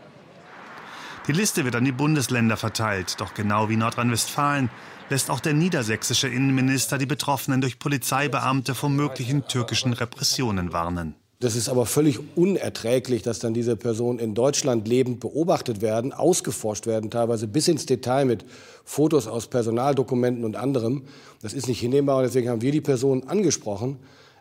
Die 1.26 1.32
Liste 1.32 1.64
wird 1.64 1.76
an 1.76 1.84
die 1.84 1.92
Bundesländer 1.92 2.56
verteilt, 2.56 3.20
doch 3.20 3.34
genau 3.34 3.68
wie 3.68 3.76
Nordrhein-Westfalen 3.76 4.70
lässt 5.08 5.30
auch 5.30 5.40
der 5.40 5.54
niedersächsische 5.54 6.28
Innenminister 6.28 6.98
die 6.98 7.06
Betroffenen 7.06 7.60
durch 7.60 7.78
Polizeibeamte 7.78 8.74
vor 8.74 8.88
möglichen 8.88 9.46
türkischen 9.46 9.92
Repressionen 9.92 10.72
warnen. 10.72 11.14
Das 11.42 11.56
ist 11.56 11.68
aber 11.68 11.86
völlig 11.86 12.20
unerträglich, 12.36 13.22
dass 13.22 13.40
dann 13.40 13.52
diese 13.52 13.74
Personen 13.74 14.20
in 14.20 14.32
Deutschland 14.32 14.86
lebend 14.86 15.18
beobachtet 15.18 15.80
werden, 15.80 16.12
ausgeforscht 16.12 16.86
werden, 16.86 17.10
teilweise 17.10 17.48
bis 17.48 17.66
ins 17.66 17.84
Detail 17.84 18.26
mit 18.26 18.44
Fotos 18.84 19.26
aus 19.26 19.48
Personaldokumenten 19.48 20.44
und 20.44 20.54
anderem. 20.54 21.02
Das 21.42 21.52
ist 21.52 21.66
nicht 21.66 21.80
hinnehmbar 21.80 22.18
und 22.18 22.22
deswegen 22.22 22.48
haben 22.48 22.62
wir 22.62 22.70
die 22.70 22.80
Personen 22.80 23.26
angesprochen, 23.26 23.96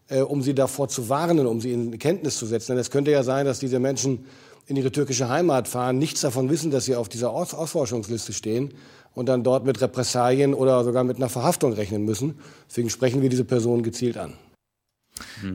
äh, 0.10 0.22
um 0.22 0.44
sie 0.44 0.54
davor 0.54 0.90
zu 0.90 1.10
warnen, 1.10 1.48
um 1.48 1.60
sie 1.60 1.74
in 1.74 1.98
Kenntnis 1.98 2.38
zu 2.38 2.46
setzen. 2.46 2.74
Denn 2.74 2.80
es 2.82 2.92
könnte 2.92 3.10
ja 3.10 3.24
sein, 3.24 3.48
dass 3.48 3.58
diese 3.58 3.80
Menschen 3.80 4.24
in 4.68 4.76
ihre 4.76 4.92
türkische 4.92 5.28
Heimat 5.28 5.68
fahren, 5.68 5.98
nichts 5.98 6.22
davon 6.22 6.52
wissen, 6.52 6.70
dass 6.70 6.86
sie 6.86 6.96
auf 6.96 7.10
dieser 7.10 7.32
Aus 7.32 7.56
Ausforschungsliste 7.56 8.32
stehen 8.32 8.76
und 9.16 9.26
dann 9.26 9.44
dort 9.44 9.66
mit 9.66 9.82
Repressalien 9.82 10.54
oder 10.54 10.84
sogar 10.84 11.04
mit 11.04 11.18
einer 11.18 11.30
Verhaftung 11.30 11.74
rechnen 11.74 12.06
müssen. 12.06 12.36
Deswegen 12.70 12.92
sprechen 12.92 13.24
wir 13.24 13.30
diese 13.30 13.44
Personen 13.44 13.82
gezielt 13.82 14.18
an. 14.20 14.34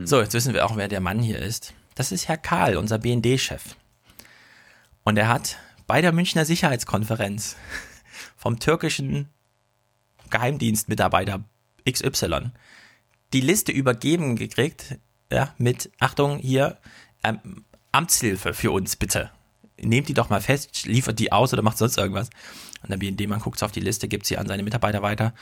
So, 0.05 0.21
jetzt 0.21 0.33
wissen 0.33 0.53
wir 0.53 0.65
auch, 0.65 0.75
wer 0.75 0.87
der 0.87 1.01
Mann 1.01 1.19
hier 1.19 1.39
ist. 1.39 1.73
Das 1.95 2.11
ist 2.11 2.27
Herr 2.27 2.37
Karl, 2.37 2.77
unser 2.77 2.99
BND-Chef. 2.99 3.75
Und 5.03 5.17
er 5.17 5.29
hat 5.29 5.57
bei 5.87 6.01
der 6.01 6.11
Münchner 6.11 6.45
Sicherheitskonferenz 6.45 7.55
vom 8.35 8.59
türkischen 8.59 9.29
Geheimdienstmitarbeiter 10.29 11.43
XY 11.89 12.51
die 13.33 13.41
Liste 13.41 13.71
übergeben 13.71 14.35
gekriegt, 14.35 14.97
ja, 15.31 15.53
mit, 15.57 15.91
Achtung, 15.99 16.37
hier, 16.37 16.77
ähm, 17.23 17.65
Amtshilfe 17.91 18.53
für 18.53 18.71
uns 18.71 18.95
bitte. 18.95 19.31
Nehmt 19.79 20.07
die 20.07 20.13
doch 20.13 20.29
mal 20.29 20.41
fest, 20.41 20.85
liefert 20.85 21.19
die 21.19 21.31
aus 21.31 21.53
oder 21.53 21.61
macht 21.61 21.77
sonst 21.77 21.97
irgendwas. 21.97 22.29
Und 22.81 22.89
der 22.89 22.97
BND-Mann 22.97 23.39
guckt 23.39 23.61
auf 23.63 23.71
die 23.71 23.79
Liste, 23.79 24.07
gibt 24.07 24.25
sie 24.25 24.37
an 24.37 24.47
seine 24.47 24.63
Mitarbeiter 24.63 25.01
weiter. 25.01 25.33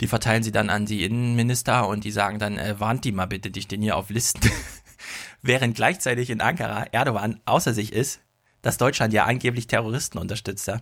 Die 0.00 0.06
verteilen 0.06 0.42
sie 0.42 0.52
dann 0.52 0.70
an 0.70 0.86
die 0.86 1.04
Innenminister 1.04 1.86
und 1.86 2.04
die 2.04 2.10
sagen 2.10 2.38
dann, 2.38 2.58
äh, 2.58 2.80
warnt 2.80 3.04
die 3.04 3.12
mal 3.12 3.26
bitte, 3.26 3.50
die 3.50 3.62
stehen 3.62 3.82
hier 3.82 3.96
auf 3.96 4.10
Listen. 4.10 4.50
Während 5.42 5.76
gleichzeitig 5.76 6.30
in 6.30 6.40
Ankara 6.40 6.84
Erdogan 6.92 7.40
außer 7.44 7.74
sich 7.74 7.92
ist, 7.92 8.20
dass 8.62 8.78
Deutschland 8.78 9.12
ja 9.12 9.24
angeblich 9.24 9.66
Terroristen 9.66 10.18
unterstützt. 10.18 10.66
Ja? 10.66 10.80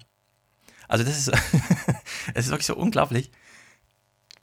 Also 0.89 1.05
das 1.05 1.19
ist, 1.19 1.29
es 2.35 2.47
ist 2.47 2.51
wirklich 2.51 2.67
so 2.67 2.77
unglaublich. 2.77 3.31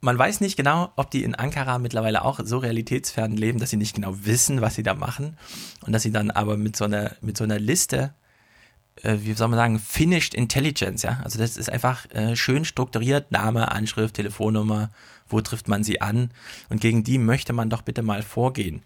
Man 0.00 0.18
weiß 0.18 0.40
nicht 0.40 0.56
genau, 0.56 0.92
ob 0.96 1.10
die 1.10 1.24
in 1.24 1.34
Ankara 1.34 1.78
mittlerweile 1.78 2.24
auch 2.24 2.40
so 2.44 2.58
realitätsfern 2.58 3.32
leben, 3.32 3.58
dass 3.58 3.70
sie 3.70 3.78
nicht 3.78 3.96
genau 3.96 4.14
wissen, 4.24 4.60
was 4.60 4.74
sie 4.74 4.82
da 4.82 4.94
machen 4.94 5.38
und 5.86 5.92
dass 5.92 6.02
sie 6.02 6.12
dann 6.12 6.30
aber 6.30 6.56
mit 6.56 6.76
so 6.76 6.84
einer, 6.84 7.16
mit 7.22 7.36
so 7.36 7.44
einer 7.44 7.58
Liste 7.58 8.14
äh, 9.02 9.18
wie 9.20 9.32
soll 9.32 9.48
man 9.48 9.58
sagen, 9.58 9.78
finished 9.78 10.34
intelligence, 10.34 11.02
ja. 11.02 11.20
Also 11.24 11.38
das 11.38 11.56
ist 11.56 11.70
einfach 11.70 12.10
äh, 12.10 12.36
schön 12.36 12.64
strukturiert, 12.64 13.32
Name, 13.32 13.70
Anschrift, 13.72 14.14
Telefonnummer, 14.14 14.90
wo 15.28 15.40
trifft 15.40 15.68
man 15.68 15.84
sie 15.84 16.00
an 16.00 16.30
und 16.68 16.80
gegen 16.80 17.04
die 17.04 17.18
möchte 17.18 17.52
man 17.52 17.70
doch 17.70 17.82
bitte 17.82 18.02
mal 18.02 18.22
vorgehen. 18.22 18.82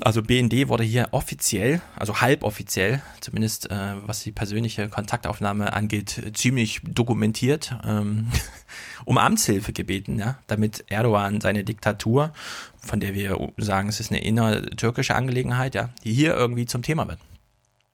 Also 0.00 0.22
BND 0.22 0.68
wurde 0.68 0.84
hier 0.84 1.08
offiziell, 1.10 1.80
also 1.96 2.20
halboffiziell, 2.20 3.02
zumindest 3.20 3.68
äh, 3.68 3.94
was 4.06 4.22
die 4.22 4.30
persönliche 4.30 4.88
Kontaktaufnahme 4.88 5.72
angeht, 5.72 6.30
ziemlich 6.34 6.80
dokumentiert, 6.84 7.74
ähm, 7.84 8.28
um 9.04 9.18
Amtshilfe 9.18 9.72
gebeten, 9.72 10.20
ja, 10.20 10.38
damit 10.46 10.84
Erdogan 10.86 11.40
seine 11.40 11.64
Diktatur, 11.64 12.32
von 12.80 13.00
der 13.00 13.14
wir 13.14 13.50
sagen, 13.56 13.88
es 13.88 13.98
ist 13.98 14.12
eine 14.12 14.22
innertürkische 14.22 15.16
Angelegenheit, 15.16 15.74
ja, 15.74 15.88
die 16.04 16.12
hier 16.12 16.32
irgendwie 16.32 16.66
zum 16.66 16.82
Thema 16.82 17.08
wird. 17.08 17.18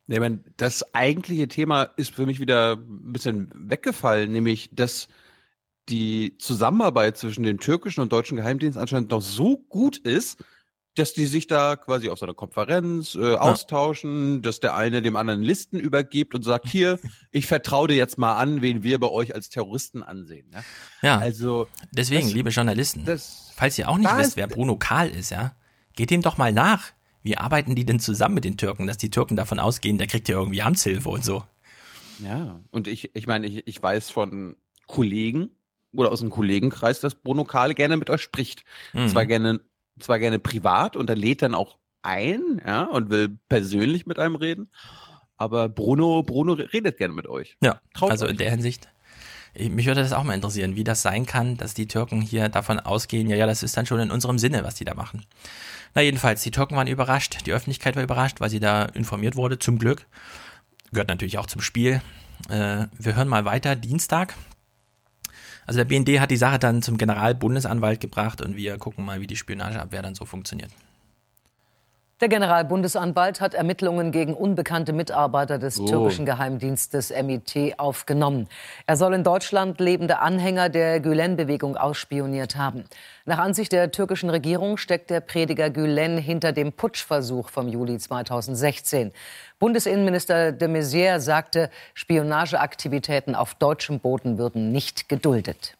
Nee, 0.06 0.20
meine, 0.20 0.40
das 0.58 0.94
eigentliche 0.94 1.48
Thema 1.48 1.84
ist 1.96 2.14
für 2.14 2.26
mich 2.26 2.38
wieder 2.40 2.72
ein 2.76 3.12
bisschen 3.12 3.50
weggefallen, 3.54 4.30
nämlich 4.32 4.68
dass 4.72 5.08
die 5.88 6.36
Zusammenarbeit 6.38 7.16
zwischen 7.18 7.42
dem 7.44 7.58
türkischen 7.58 8.00
und 8.00 8.12
deutschen 8.12 8.36
Geheimdienst 8.36 8.78
anscheinend 8.78 9.10
noch 9.10 9.22
so 9.22 9.58
gut 9.68 9.98
ist, 9.98 10.42
dass 10.96 11.12
die 11.12 11.26
sich 11.26 11.46
da 11.48 11.74
quasi 11.76 12.08
auf 12.08 12.18
so 12.18 12.24
einer 12.26 12.34
Konferenz 12.34 13.16
äh, 13.16 13.34
austauschen, 13.34 14.42
dass 14.42 14.60
der 14.60 14.76
eine 14.76 15.02
dem 15.02 15.16
anderen 15.16 15.42
Listen 15.42 15.78
übergibt 15.80 16.34
und 16.34 16.42
sagt, 16.42 16.68
hier, 16.68 17.00
ich 17.32 17.46
vertraue 17.46 17.88
dir 17.88 17.96
jetzt 17.96 18.16
mal 18.16 18.36
an, 18.36 18.62
wen 18.62 18.82
wir 18.82 19.00
bei 19.00 19.08
euch 19.08 19.34
als 19.34 19.48
Terroristen 19.48 20.02
ansehen. 20.02 20.46
Ja, 20.52 20.62
Ja, 21.02 21.18
also 21.18 21.66
deswegen, 21.90 22.22
das- 22.26 22.32
liebe 22.32 22.50
Journalisten, 22.50 23.04
das- 23.04 23.50
falls 23.56 23.78
ihr 23.78 23.88
auch 23.88 23.98
nicht 23.98 24.16
wisst, 24.16 24.36
wer 24.36 24.46
Bruno 24.46 24.76
Kahl 24.76 25.08
ist, 25.10 25.30
ja, 25.30 25.56
geht 25.96 26.10
ihm 26.12 26.22
doch 26.22 26.36
mal 26.38 26.52
nach. 26.52 26.92
Wie 27.24 27.36
arbeiten 27.36 27.74
die 27.74 27.84
denn 27.84 27.98
zusammen 27.98 28.36
mit 28.36 28.44
den 28.44 28.56
Türken, 28.56 28.86
dass 28.86 28.96
die 28.98 29.10
Türken 29.10 29.34
davon 29.34 29.58
ausgehen, 29.58 29.98
der 29.98 30.06
kriegt 30.06 30.28
ja 30.28 30.36
irgendwie 30.38 30.62
Amtshilfe 30.62 31.08
und 31.08 31.24
so. 31.24 31.42
Ja, 32.22 32.60
und 32.70 32.86
ich, 32.86 33.10
ich 33.16 33.26
meine, 33.26 33.46
ich, 33.48 33.66
ich 33.66 33.82
weiß 33.82 34.10
von 34.10 34.54
Kollegen 34.86 35.50
oder 35.92 36.12
aus 36.12 36.20
dem 36.20 36.30
Kollegenkreis, 36.30 37.00
dass 37.00 37.16
Bruno 37.16 37.44
Kahl 37.44 37.74
gerne 37.74 37.96
mit 37.96 38.08
euch 38.10 38.22
spricht. 38.22 38.64
Mhm. 38.92 39.08
Zwar 39.08 39.26
gerne, 39.26 39.60
zwar 39.98 40.18
gerne 40.20 40.38
privat 40.38 40.94
und 40.96 41.10
er 41.10 41.16
lädt 41.16 41.42
dann 41.42 41.54
auch 41.56 41.78
ein, 42.02 42.60
ja, 42.64 42.82
und 42.84 43.10
will 43.10 43.36
persönlich 43.48 44.06
mit 44.06 44.18
einem 44.20 44.36
reden. 44.36 44.70
Aber 45.36 45.68
Bruno, 45.68 46.22
Bruno 46.22 46.52
redet 46.52 46.98
gerne 46.98 47.14
mit 47.14 47.26
euch. 47.26 47.56
Ja, 47.62 47.80
Traut 47.94 48.10
also 48.12 48.26
euch. 48.26 48.32
in 48.32 48.36
der 48.36 48.50
Hinsicht. 48.50 48.88
ich- 49.54 49.70
Mich 49.70 49.86
würde 49.86 50.02
das 50.02 50.12
auch 50.12 50.22
mal 50.24 50.34
interessieren, 50.34 50.76
wie 50.76 50.84
das 50.84 51.02
sein 51.02 51.26
kann, 51.26 51.56
dass 51.56 51.74
die 51.74 51.88
Türken 51.88 52.20
hier 52.20 52.48
davon 52.50 52.78
ausgehen, 52.78 53.28
ja, 53.28 53.36
ja, 53.36 53.46
das 53.46 53.62
ist 53.62 53.76
dann 53.76 53.86
schon 53.86 53.98
in 54.00 54.10
unserem 54.10 54.38
Sinne, 54.38 54.62
was 54.62 54.74
die 54.76 54.84
da 54.84 54.94
machen. 54.94 55.24
Na 55.94 56.02
jedenfalls, 56.02 56.42
die 56.42 56.50
Türken 56.50 56.76
waren 56.76 56.88
überrascht, 56.88 57.46
die 57.46 57.52
Öffentlichkeit 57.52 57.94
war 57.96 58.02
überrascht, 58.02 58.40
weil 58.40 58.50
sie 58.50 58.60
da 58.60 58.84
informiert 58.84 59.36
wurde, 59.36 59.58
zum 59.58 59.78
Glück. 59.78 60.06
Gehört 60.92 61.08
natürlich 61.08 61.38
auch 61.38 61.46
zum 61.46 61.60
Spiel. 61.60 62.02
Äh, 62.48 62.86
wir 62.98 63.16
hören 63.16 63.28
mal 63.28 63.44
weiter, 63.44 63.76
Dienstag. 63.76 64.34
Also 65.66 65.78
der 65.78 65.84
BND 65.84 66.20
hat 66.20 66.30
die 66.30 66.36
Sache 66.36 66.58
dann 66.58 66.82
zum 66.82 66.98
Generalbundesanwalt 66.98 68.00
gebracht 68.00 68.42
und 68.42 68.56
wir 68.56 68.76
gucken 68.78 69.04
mal, 69.04 69.20
wie 69.20 69.26
die 69.26 69.36
Spionageabwehr 69.36 70.02
dann 70.02 70.14
so 70.14 70.26
funktioniert. 70.26 70.70
Der 72.20 72.28
Generalbundesanwalt 72.28 73.40
hat 73.40 73.54
Ermittlungen 73.54 74.12
gegen 74.12 74.34
unbekannte 74.34 74.92
Mitarbeiter 74.92 75.58
des 75.58 75.80
Oh. 75.80 75.84
türkischen 75.86 76.24
Geheimdienstes 76.24 77.10
MIT 77.10 77.74
aufgenommen. 77.78 78.48
Er 78.86 78.96
soll 78.96 79.14
in 79.14 79.24
Deutschland 79.24 79.80
lebende 79.80 80.20
Anhänger 80.20 80.68
der 80.68 81.00
Gülen-Bewegung 81.00 81.76
ausspioniert 81.76 82.54
haben. 82.54 82.84
Nach 83.24 83.38
Ansicht 83.38 83.72
der 83.72 83.90
türkischen 83.90 84.30
Regierung 84.30 84.76
steckt 84.76 85.10
der 85.10 85.20
Prediger 85.20 85.70
Gülen 85.70 86.16
hinter 86.16 86.52
dem 86.52 86.72
Putschversuch 86.72 87.48
vom 87.48 87.68
Juli 87.68 87.98
2016. 87.98 89.10
Bundesinnenminister 89.58 90.52
de 90.52 90.68
Maizière 90.68 91.18
sagte, 91.18 91.68
Spionageaktivitäten 91.94 93.34
auf 93.34 93.54
deutschem 93.56 93.98
Boden 93.98 94.38
würden 94.38 94.70
nicht 94.70 95.08
geduldet. 95.08 95.76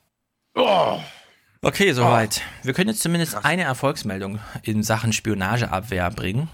Okay, 1.65 1.93
soweit. 1.93 2.43
Wir 2.63 2.75
können 2.75 2.91
jetzt 2.91 3.01
zumindest 3.01 3.43
eine 3.43 3.63
Erfolgsmeldung 3.63 4.39
in 4.63 4.83
Sachen 4.83 5.15
Spionageabwehr 5.15 6.11
bringen. 6.11 6.51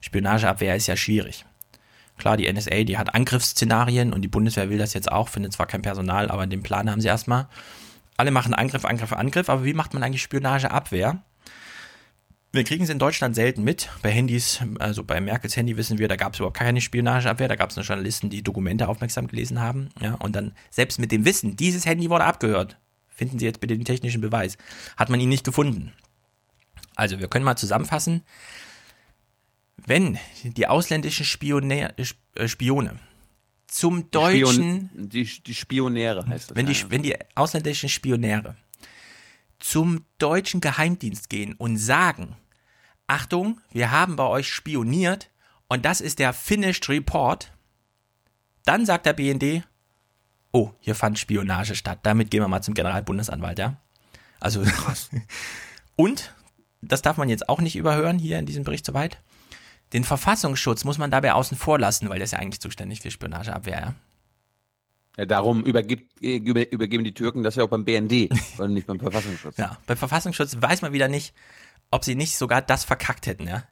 Spionageabwehr 0.00 0.74
ist 0.74 0.86
ja 0.86 0.96
schwierig. 0.96 1.44
Klar, 2.16 2.38
die 2.38 2.50
NSA, 2.50 2.84
die 2.84 2.96
hat 2.96 3.14
Angriffsszenarien 3.14 4.10
und 4.10 4.22
die 4.22 4.28
Bundeswehr 4.28 4.70
will 4.70 4.78
das 4.78 4.94
jetzt 4.94 5.12
auch, 5.12 5.28
findet 5.28 5.52
zwar 5.52 5.66
kein 5.66 5.82
Personal, 5.82 6.30
aber 6.30 6.46
den 6.46 6.62
Plan 6.62 6.90
haben 6.90 7.02
sie 7.02 7.08
erstmal. 7.08 7.46
Alle 8.16 8.30
machen 8.30 8.54
Angriff, 8.54 8.86
Angriff, 8.86 9.12
Angriff, 9.12 9.50
aber 9.50 9.66
wie 9.66 9.74
macht 9.74 9.92
man 9.92 10.02
eigentlich 10.02 10.22
Spionageabwehr? 10.22 11.22
Wir 12.50 12.64
kriegen 12.64 12.84
es 12.84 12.90
in 12.90 12.98
Deutschland 12.98 13.34
selten 13.34 13.64
mit. 13.64 13.90
Bei 14.00 14.10
Handys, 14.10 14.60
also 14.78 15.04
bei 15.04 15.20
Merkels 15.20 15.58
Handy 15.58 15.76
wissen 15.76 15.98
wir, 15.98 16.08
da 16.08 16.16
gab 16.16 16.32
es 16.32 16.38
überhaupt 16.38 16.56
keine 16.56 16.80
Spionageabwehr. 16.80 17.48
Da 17.48 17.56
gab 17.56 17.68
es 17.68 17.76
nur 17.76 17.84
Journalisten, 17.84 18.30
die 18.30 18.42
Dokumente 18.42 18.88
aufmerksam 18.88 19.26
gelesen 19.26 19.60
haben. 19.60 19.90
Ja, 20.00 20.14
und 20.14 20.34
dann 20.34 20.52
selbst 20.70 20.98
mit 20.98 21.12
dem 21.12 21.26
Wissen, 21.26 21.56
dieses 21.56 21.84
Handy 21.84 22.08
wurde 22.08 22.24
abgehört. 22.24 22.78
Finden 23.18 23.40
Sie 23.40 23.46
jetzt 23.46 23.58
bitte 23.58 23.76
den 23.76 23.84
technischen 23.84 24.20
Beweis. 24.20 24.56
Hat 24.96 25.10
man 25.10 25.18
ihn 25.18 25.28
nicht 25.28 25.44
gefunden. 25.44 25.92
Also, 26.94 27.18
wir 27.18 27.26
können 27.26 27.44
mal 27.44 27.56
zusammenfassen. 27.56 28.22
Wenn 29.76 30.18
die 30.44 30.68
ausländischen 30.68 31.26
Spionä 31.26 31.92
äh, 32.36 32.46
Spione 32.46 33.00
zum 33.66 34.08
deutschen 34.12 34.88
Spion, 34.92 35.08
die, 35.08 35.24
die 35.24 35.54
Spionäre 35.54 36.26
heißt 36.28 36.50
das. 36.50 36.56
wenn 36.56 36.66
die, 36.66 36.76
wenn 36.90 37.02
die 37.02 37.16
ausländischen 37.34 37.88
Spionäre 37.88 38.56
zum 39.58 40.04
deutschen 40.18 40.60
Geheimdienst 40.60 41.28
gehen 41.28 41.54
und 41.54 41.76
sagen, 41.76 42.36
Achtung, 43.08 43.60
wir 43.72 43.90
haben 43.90 44.14
bei 44.14 44.26
euch 44.26 44.48
spioniert 44.48 45.28
und 45.68 45.84
das 45.84 46.00
ist 46.00 46.20
der 46.20 46.32
Finished 46.32 46.88
Report, 46.88 47.52
dann 48.64 48.86
sagt 48.86 49.06
der 49.06 49.12
BND, 49.12 49.64
oh, 50.52 50.70
hier 50.80 50.94
fand 50.94 51.18
Spionage 51.18 51.74
statt. 51.74 52.00
Damit 52.02 52.30
gehen 52.30 52.42
wir 52.42 52.48
mal 52.48 52.62
zum 52.62 52.74
Generalbundesanwalt, 52.74 53.58
ja. 53.58 53.76
Also, 54.40 54.64
und, 55.96 56.34
das 56.80 57.02
darf 57.02 57.16
man 57.16 57.28
jetzt 57.28 57.48
auch 57.48 57.60
nicht 57.60 57.76
überhören 57.76 58.18
hier 58.18 58.38
in 58.38 58.46
diesem 58.46 58.64
Bericht 58.64 58.86
soweit, 58.86 59.18
den 59.92 60.04
Verfassungsschutz 60.04 60.84
muss 60.84 60.98
man 60.98 61.10
dabei 61.10 61.32
außen 61.32 61.56
vor 61.56 61.78
lassen, 61.78 62.08
weil 62.08 62.18
der 62.18 62.24
ist 62.24 62.32
ja 62.32 62.38
eigentlich 62.38 62.60
zuständig 62.60 63.00
für 63.00 63.10
Spionageabwehr, 63.10 63.80
ja. 63.80 63.94
ja, 65.16 65.26
darum 65.26 65.64
übergibt, 65.64 66.22
äh, 66.22 66.36
über, 66.36 66.70
übergeben 66.70 67.04
die 67.04 67.14
Türken 67.14 67.42
das 67.42 67.56
ja 67.56 67.64
auch 67.64 67.68
beim 67.68 67.84
BND 67.84 68.30
und 68.58 68.74
nicht 68.74 68.86
beim 68.86 69.00
Verfassungsschutz. 69.00 69.56
Ja, 69.56 69.78
beim 69.86 69.96
Verfassungsschutz 69.96 70.58
weiß 70.60 70.82
man 70.82 70.92
wieder 70.92 71.08
nicht, 71.08 71.34
ob 71.90 72.04
sie 72.04 72.14
nicht 72.14 72.36
sogar 72.36 72.60
das 72.60 72.84
verkackt 72.84 73.26
hätten, 73.26 73.48
ja. 73.48 73.64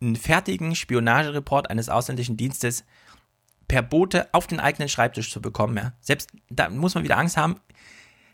einen 0.00 0.16
fertigen 0.16 0.76
Spionagereport 0.76 1.70
eines 1.70 1.88
ausländischen 1.88 2.36
Dienstes 2.36 2.84
per 3.68 3.82
Bote 3.82 4.28
auf 4.32 4.46
den 4.46 4.60
eigenen 4.60 4.88
Schreibtisch 4.88 5.30
zu 5.30 5.40
bekommen. 5.40 5.76
Ja. 5.76 5.92
Selbst 6.00 6.30
da 6.50 6.68
muss 6.68 6.94
man 6.94 7.04
wieder 7.04 7.18
Angst 7.18 7.36
haben, 7.36 7.60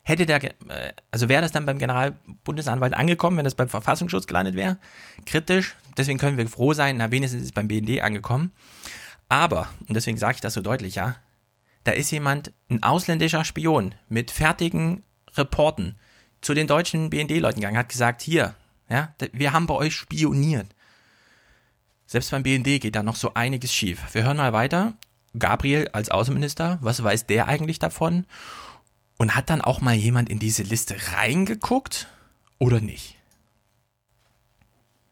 hätte 0.02 0.26
der, 0.26 0.42
äh, 0.44 0.52
also 1.10 1.28
wäre 1.28 1.42
das 1.42 1.52
dann 1.52 1.66
beim 1.66 1.78
Generalbundesanwalt 1.78 2.94
angekommen, 2.94 3.36
wenn 3.36 3.44
das 3.44 3.54
beim 3.54 3.68
Verfassungsschutz 3.68 4.26
gelandet 4.26 4.54
wäre? 4.54 4.78
Kritisch. 5.26 5.76
Deswegen 5.96 6.18
können 6.18 6.38
wir 6.38 6.48
froh 6.48 6.72
sein, 6.72 6.96
na 6.96 7.10
wenigstens 7.10 7.42
ist 7.42 7.48
es 7.48 7.52
beim 7.52 7.68
BND 7.68 8.02
angekommen. 8.02 8.52
Aber, 9.28 9.68
und 9.88 9.94
deswegen 9.94 10.18
sage 10.18 10.36
ich 10.36 10.40
das 10.40 10.54
so 10.54 10.60
deutlich, 10.60 10.94
ja, 10.96 11.16
da 11.84 11.92
ist 11.92 12.10
jemand, 12.10 12.52
ein 12.70 12.82
ausländischer 12.82 13.44
Spion 13.44 13.94
mit 14.08 14.30
fertigen 14.30 15.02
Reporten 15.34 15.96
zu 16.40 16.54
den 16.54 16.66
deutschen 16.66 17.10
BND-Leuten 17.10 17.60
gegangen, 17.60 17.78
hat 17.78 17.88
gesagt, 17.88 18.22
hier, 18.22 18.54
ja, 18.88 19.14
wir 19.32 19.52
haben 19.52 19.66
bei 19.66 19.74
euch 19.74 19.94
spioniert. 19.94 20.66
Selbst 22.06 22.30
beim 22.30 22.42
BND 22.42 22.80
geht 22.80 22.94
da 22.94 23.02
noch 23.02 23.16
so 23.16 23.32
einiges 23.34 23.72
schief. 23.72 24.02
Wir 24.12 24.24
hören 24.24 24.36
mal 24.36 24.52
weiter. 24.52 24.94
Gabriel 25.38 25.88
als 25.92 26.10
Außenminister, 26.10 26.78
was 26.80 27.02
weiß 27.02 27.26
der 27.26 27.48
eigentlich 27.48 27.78
davon? 27.78 28.26
Und 29.18 29.34
hat 29.36 29.50
dann 29.50 29.60
auch 29.60 29.80
mal 29.80 29.94
jemand 29.94 30.28
in 30.28 30.38
diese 30.38 30.62
Liste 30.62 30.96
reingeguckt 31.14 32.08
oder 32.58 32.80
nicht? 32.80 33.16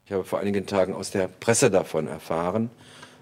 Ich 0.07 0.13
habe 0.13 0.25
vor 0.25 0.41
einigen 0.41 0.67
Tagen 0.67 0.95
aus 0.95 1.13
der 1.13 1.29
Presse 1.29 1.71
davon 1.71 2.09
erfahren. 2.09 2.71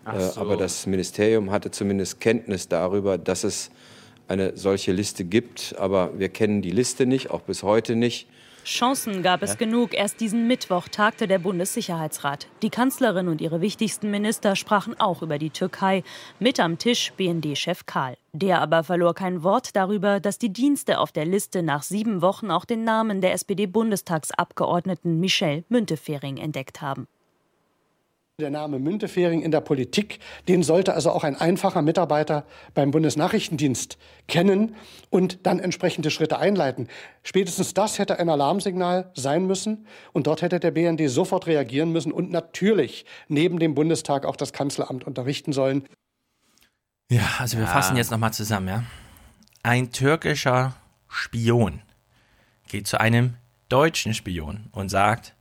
Äh, 0.07 0.21
so. 0.21 0.41
Aber 0.41 0.57
das 0.57 0.87
Ministerium 0.87 1.51
hatte 1.51 1.71
zumindest 1.71 2.21
Kenntnis 2.21 2.69
darüber, 2.69 3.19
dass 3.19 3.45
es 3.45 3.71
eine 4.27 4.57
solche 4.57 4.93
Liste 4.93 5.25
gibt. 5.25 5.75
Aber 5.79 6.19
wir 6.19 6.31
kennen 6.31 6.63
die 6.63 6.71
Liste 6.71 7.07
nicht, 7.07 7.31
auch 7.31 7.43
bis 7.43 7.63
heute 7.63 7.95
nicht. 7.95 8.27
Chancen 8.69 9.23
gab 9.23 9.43
es 9.43 9.53
ja. 9.53 9.57
genug. 9.57 9.95
Erst 9.95 10.21
diesen 10.21 10.47
Mittwoch 10.47 10.89
tagte 10.89 11.27
der 11.27 11.39
Bundessicherheitsrat. 11.39 12.49
Die 12.61 12.69
Kanzlerin 12.69 13.29
und 13.29 13.41
ihre 13.41 13.63
wichtigsten 13.63 14.11
Minister 14.11 14.57
sprachen 14.57 15.01
auch 15.01 15.23
über 15.23 15.39
die 15.39 15.49
Türkei. 15.49 16.05
Mit 16.39 16.61
am 16.61 16.77
Tisch 16.77 17.13
BND-Chef 17.17 17.87
Karl. 17.87 18.19
Der 18.33 18.61
aber 18.61 18.85
verlor 18.85 19.15
kein 19.15 19.43
Wort 19.43 19.75
darüber, 19.75 20.21
dass 20.21 20.39
die 20.39 20.53
Dienste 20.53 20.99
auf 20.99 21.13
der 21.13 21.25
Liste 21.25 21.63
nach 21.63 21.83
sieben 21.83 22.21
Wochen 22.21 22.51
auch 22.51 22.67
den 22.67 22.85
Namen 22.85 23.23
der 23.23 23.33
SPD-Bundestagsabgeordneten 23.33 25.19
Michelle 25.19 25.65
Müntefering 25.71 26.37
entdeckt 26.37 26.83
haben. 26.83 27.09
Der 28.41 28.51
Name 28.51 28.79
Müntefering 28.79 29.43
in 29.43 29.51
der 29.51 29.61
Politik, 29.61 30.21
den 30.47 30.63
sollte 30.63 30.95
also 30.95 31.11
auch 31.11 31.25
ein 31.25 31.35
einfacher 31.35 31.83
Mitarbeiter 31.83 32.47
beim 32.73 32.93
Bundesnachrichtendienst 32.93 33.99
kennen 34.29 34.77
und 35.11 35.45
dann 35.45 35.59
entsprechende 35.59 36.13
Schritte 36.13 36.39
einleiten. 36.39 36.87
Spätestens 37.25 37.75
das 37.75 37.99
hätte 37.99 38.21
ein 38.21 38.29
Alarmsignal 38.29 39.11
sein 39.17 39.49
müssen 39.49 39.89
und 40.13 40.29
dort 40.29 40.43
hätte 40.43 40.61
der 40.61 40.71
BND 40.71 41.11
sofort 41.11 41.49
reagieren 41.49 41.91
müssen 41.91 42.13
und 42.13 42.31
natürlich 42.31 43.07
neben 43.27 43.59
dem 43.59 43.75
Bundestag 43.75 44.25
auch 44.25 44.37
das 44.37 44.53
Kanzleramt 44.53 45.05
unterrichten 45.05 45.53
sollen. 45.53 45.89
Ja, 47.11 47.29
also 47.39 47.57
wir 47.57 47.65
ja. 47.65 47.73
fassen 47.73 47.97
jetzt 47.97 48.13
nochmal 48.13 48.33
zusammen, 48.33 48.69
ja. 48.69 48.85
Ein 49.65 49.91
türkischer 49.91 50.77
Spion 51.09 51.83
geht 52.69 52.87
zu 52.87 53.01
einem 53.01 53.35
deutschen 53.69 54.15
Spion 54.15 54.69
und 54.71 54.91
sagt, 54.91 55.35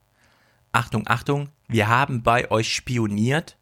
Achtung, 0.72 1.04
Achtung, 1.06 1.50
wir 1.68 1.88
haben 1.88 2.24
bei 2.24 2.49
euch 2.51 2.74
spioniert. 2.74 3.57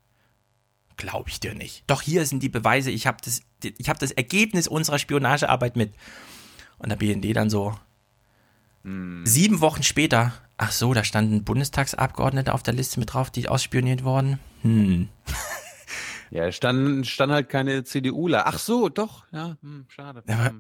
Glaube 0.98 1.30
ich 1.30 1.40
dir 1.40 1.54
nicht. 1.54 1.84
Doch 1.88 2.02
hier 2.02 2.26
sind 2.26 2.42
die 2.42 2.50
Beweise, 2.50 2.90
ich 2.90 3.06
habe 3.08 3.18
das, 3.24 3.42
hab 3.88 4.00
das 4.00 4.12
Ergebnis 4.12 4.68
unserer 4.68 5.00
Spionagearbeit 5.00 5.76
mit. 5.76 5.94
Und 6.78 6.90
der 6.90 6.96
BND 6.96 7.36
dann 7.36 7.50
so, 7.50 7.78
hm. 8.84 9.26
sieben 9.26 9.60
Wochen 9.60 9.84
später, 9.84 10.34
ach 10.58 10.72
so, 10.72 10.94
da 10.94 11.04
standen 11.04 11.44
Bundestagsabgeordnete 11.44 12.54
auf 12.54 12.64
der 12.64 12.74
Liste 12.74 13.00
mit 13.00 13.14
drauf, 13.14 13.30
die 13.30 13.50
ausspioniert 13.50 14.04
wurden. 14.04 14.40
Hm. 14.62 15.10
Ja, 16.32 16.52
stand, 16.52 17.08
stand 17.08 17.32
halt 17.32 17.50
keine 17.50 17.84
CDUler. 17.84 18.48
Ach 18.48 18.60
so, 18.60 18.90
doch, 18.90 19.26
ja, 19.32 19.58
hm, 19.62 19.86
schade. 19.88 20.24
Aber, 20.28 20.56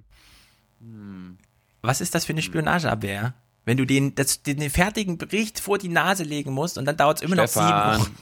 hm. 0.80 1.38
Was 1.82 2.02
ist 2.02 2.16
das 2.16 2.24
für 2.26 2.34
eine 2.34 2.42
Spionageabwehr? 2.42 3.34
Wenn 3.66 3.78
du 3.78 3.86
den, 3.86 4.16
das, 4.16 4.44
den 4.44 4.70
fertigen 4.70 5.18
Bericht 5.18 5.60
vor 5.60 5.78
die 5.78 5.90
Nase 5.90 6.24
legen 6.24 6.54
musst 6.54 6.78
und 6.78 6.86
dann 6.86 6.98
dauert 6.98 7.18
es 7.18 7.24
immer 7.24 7.36
noch 7.36 7.48
sieben 7.48 7.66
Wochen. 7.66 8.16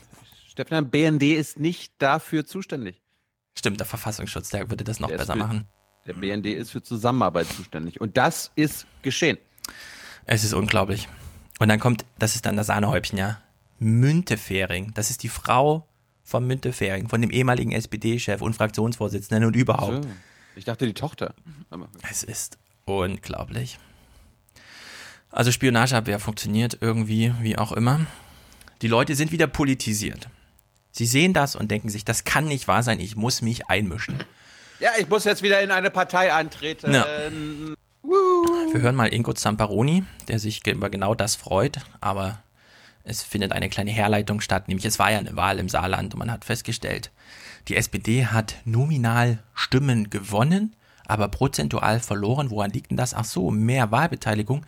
Stefan, 0.48 0.90
BND 0.90 1.22
ist 1.22 1.58
nicht 1.58 1.92
dafür 1.98 2.46
zuständig. 2.46 3.02
Stimmt, 3.56 3.80
der 3.80 3.86
Verfassungsschutz, 3.86 4.50
der 4.50 4.70
würde 4.70 4.84
das 4.84 5.00
noch 5.00 5.08
der 5.08 5.18
besser 5.18 5.34
für, 5.34 5.38
machen. 5.38 5.68
Der 6.06 6.14
BND 6.14 6.46
ist 6.46 6.70
für 6.70 6.82
Zusammenarbeit 6.82 7.46
zuständig. 7.48 8.00
Und 8.00 8.16
das 8.16 8.52
ist 8.56 8.86
geschehen. 9.02 9.38
Es 10.26 10.44
ist 10.44 10.54
unglaublich. 10.54 11.08
Und 11.58 11.68
dann 11.68 11.78
kommt, 11.78 12.04
das 12.18 12.34
ist 12.34 12.46
dann 12.46 12.56
das 12.56 12.66
Sahnehäubchen, 12.68 13.18
ja. 13.18 13.40
Müntefering. 13.78 14.92
Das 14.94 15.10
ist 15.10 15.22
die 15.22 15.28
Frau 15.28 15.86
von 16.22 16.46
Müntefering, 16.46 17.08
von 17.08 17.20
dem 17.20 17.30
ehemaligen 17.30 17.72
SPD-Chef 17.72 18.40
und 18.40 18.54
Fraktionsvorsitzenden 18.54 19.44
und 19.44 19.54
überhaupt. 19.54 20.06
Ich 20.56 20.64
dachte 20.64 20.86
die 20.86 20.94
Tochter. 20.94 21.34
es 22.10 22.22
ist 22.22 22.58
unglaublich. 22.86 23.78
Also 25.34 25.50
Spionageabwehr 25.50 26.20
funktioniert 26.20 26.78
irgendwie, 26.80 27.34
wie 27.40 27.58
auch 27.58 27.72
immer. 27.72 28.06
Die 28.82 28.86
Leute 28.88 29.16
sind 29.16 29.32
wieder 29.32 29.48
politisiert. 29.48 30.28
Sie 30.92 31.06
sehen 31.06 31.32
das 31.32 31.56
und 31.56 31.72
denken 31.72 31.88
sich, 31.88 32.04
das 32.04 32.22
kann 32.22 32.44
nicht 32.44 32.68
wahr 32.68 32.84
sein, 32.84 33.00
ich 33.00 33.16
muss 33.16 33.42
mich 33.42 33.66
einmischen. 33.66 34.22
Ja, 34.78 34.90
ich 34.96 35.08
muss 35.08 35.24
jetzt 35.24 35.42
wieder 35.42 35.60
in 35.60 35.72
eine 35.72 35.90
Partei 35.90 36.32
eintreten. 36.32 36.94
Ja. 36.94 37.04
Wir 38.04 38.80
hören 38.80 38.94
mal 38.94 39.12
Ingo 39.12 39.32
Zamparoni, 39.32 40.04
der 40.28 40.38
sich 40.38 40.64
über 40.68 40.88
genau 40.88 41.16
das 41.16 41.34
freut, 41.34 41.78
aber 42.00 42.38
es 43.02 43.24
findet 43.24 43.50
eine 43.50 43.68
kleine 43.68 43.90
Herleitung 43.90 44.40
statt, 44.40 44.68
nämlich 44.68 44.84
es 44.84 45.00
war 45.00 45.10
ja 45.10 45.18
eine 45.18 45.34
Wahl 45.34 45.58
im 45.58 45.68
Saarland 45.68 46.14
und 46.14 46.20
man 46.20 46.30
hat 46.30 46.44
festgestellt, 46.44 47.10
die 47.66 47.76
SPD 47.76 48.26
hat 48.26 48.54
nominal 48.64 49.42
Stimmen 49.52 50.10
gewonnen, 50.10 50.76
aber 51.06 51.28
prozentual 51.28 52.00
verloren. 52.00 52.50
Woran 52.50 52.70
liegt 52.70 52.90
denn 52.90 52.96
das? 52.96 53.14
Ach 53.14 53.24
so, 53.24 53.50
mehr 53.50 53.90
Wahlbeteiligung. 53.90 54.64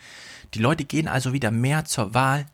Die 0.57 0.63
Leute 0.63 0.85
gehen 0.85 1.07
also 1.07 1.33
wieder 1.33 1.51
mehr 1.51 1.85
zur 1.85 2.15
Wahl. 2.15 2.47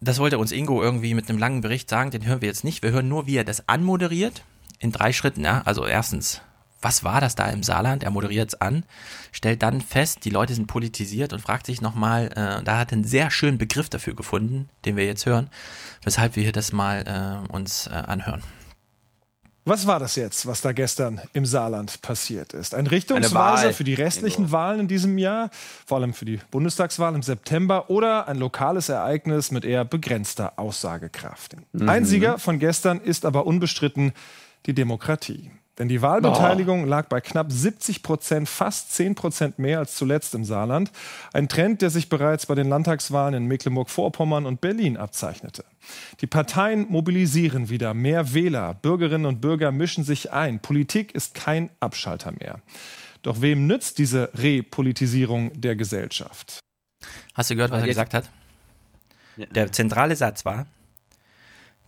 Das 0.00 0.20
wollte 0.20 0.38
uns 0.38 0.52
Ingo 0.52 0.80
irgendwie 0.80 1.14
mit 1.14 1.28
einem 1.28 1.40
langen 1.40 1.60
Bericht 1.60 1.90
sagen, 1.90 2.12
den 2.12 2.24
hören 2.24 2.40
wir 2.40 2.46
jetzt 2.46 2.62
nicht. 2.62 2.84
Wir 2.84 2.92
hören 2.92 3.08
nur, 3.08 3.26
wie 3.26 3.36
er 3.36 3.42
das 3.42 3.68
anmoderiert. 3.68 4.44
In 4.78 4.92
drei 4.92 5.12
Schritten, 5.12 5.42
ja. 5.42 5.62
Also 5.64 5.84
erstens, 5.84 6.40
was 6.80 7.02
war 7.02 7.20
das 7.20 7.34
da 7.34 7.46
im 7.46 7.64
Saarland? 7.64 8.04
Er 8.04 8.12
moderiert 8.12 8.50
es 8.50 8.60
an, 8.60 8.84
stellt 9.32 9.60
dann 9.64 9.80
fest, 9.80 10.24
die 10.24 10.30
Leute 10.30 10.54
sind 10.54 10.68
politisiert 10.68 11.32
und 11.32 11.40
fragt 11.40 11.66
sich 11.66 11.80
nochmal, 11.80 12.28
äh, 12.28 12.62
da 12.62 12.78
hat 12.78 12.92
er 12.92 12.98
einen 12.98 13.04
sehr 13.04 13.32
schönen 13.32 13.58
Begriff 13.58 13.88
dafür 13.88 14.14
gefunden, 14.14 14.68
den 14.84 14.94
wir 14.94 15.04
jetzt 15.04 15.26
hören, 15.26 15.50
weshalb 16.04 16.36
wir 16.36 16.44
hier 16.44 16.52
das 16.52 16.72
mal 16.72 17.44
äh, 17.48 17.52
uns 17.52 17.88
äh, 17.88 17.90
anhören. 17.90 18.44
Was 19.64 19.86
war 19.86 19.98
das 19.98 20.16
jetzt, 20.16 20.46
was 20.46 20.62
da 20.62 20.72
gestern 20.72 21.20
im 21.34 21.44
Saarland 21.44 22.00
passiert 22.00 22.54
ist? 22.54 22.74
Ein 22.74 22.86
Richtungsweiser 22.86 23.72
für 23.74 23.84
die 23.84 23.94
restlichen 23.94 24.52
Wahlen 24.52 24.80
in 24.80 24.88
diesem 24.88 25.18
Jahr, 25.18 25.50
vor 25.86 25.98
allem 25.98 26.14
für 26.14 26.24
die 26.24 26.40
Bundestagswahl 26.50 27.14
im 27.14 27.22
September 27.22 27.90
oder 27.90 28.26
ein 28.26 28.38
lokales 28.38 28.88
Ereignis 28.88 29.50
mit 29.50 29.64
eher 29.64 29.84
begrenzter 29.84 30.58
Aussagekraft? 30.58 31.56
Mhm. 31.72 31.88
Ein 31.88 32.04
Sieger 32.06 32.38
von 32.38 32.58
gestern 32.58 33.00
ist 33.00 33.26
aber 33.26 33.46
unbestritten 33.46 34.12
die 34.66 34.74
Demokratie. 34.74 35.50
Denn 35.80 35.88
die 35.88 36.02
Wahlbeteiligung 36.02 36.84
oh. 36.84 36.86
lag 36.86 37.08
bei 37.08 37.22
knapp 37.22 37.50
70 37.50 38.02
Prozent, 38.02 38.50
fast 38.50 38.92
10 38.92 39.14
Prozent 39.14 39.58
mehr 39.58 39.78
als 39.78 39.94
zuletzt 39.94 40.34
im 40.34 40.44
Saarland. 40.44 40.92
Ein 41.32 41.48
Trend, 41.48 41.80
der 41.80 41.88
sich 41.88 42.10
bereits 42.10 42.44
bei 42.44 42.54
den 42.54 42.68
Landtagswahlen 42.68 43.32
in 43.32 43.46
Mecklenburg-Vorpommern 43.46 44.44
und 44.44 44.60
Berlin 44.60 44.98
abzeichnete. 44.98 45.64
Die 46.20 46.26
Parteien 46.26 46.84
mobilisieren 46.90 47.70
wieder 47.70 47.94
mehr 47.94 48.34
Wähler. 48.34 48.74
Bürgerinnen 48.74 49.24
und 49.24 49.40
Bürger 49.40 49.72
mischen 49.72 50.04
sich 50.04 50.30
ein. 50.30 50.60
Politik 50.60 51.14
ist 51.14 51.32
kein 51.32 51.70
Abschalter 51.80 52.32
mehr. 52.32 52.60
Doch 53.22 53.40
wem 53.40 53.66
nützt 53.66 53.96
diese 53.96 54.30
Repolitisierung 54.34 55.58
der 55.58 55.76
Gesellschaft? 55.76 56.60
Hast 57.32 57.48
du 57.48 57.54
gehört, 57.54 57.70
was 57.70 57.80
er 57.80 57.88
gesagt 57.88 58.12
hat? 58.12 58.28
Der 59.38 59.72
zentrale 59.72 60.14
Satz 60.14 60.44
war, 60.44 60.66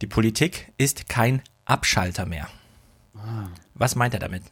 die 0.00 0.06
Politik 0.06 0.72
ist 0.78 1.10
kein 1.10 1.42
Abschalter 1.66 2.24
mehr. 2.24 2.48
Was 3.74 3.94
meint 3.94 4.14
er 4.14 4.20
damit? 4.20 4.42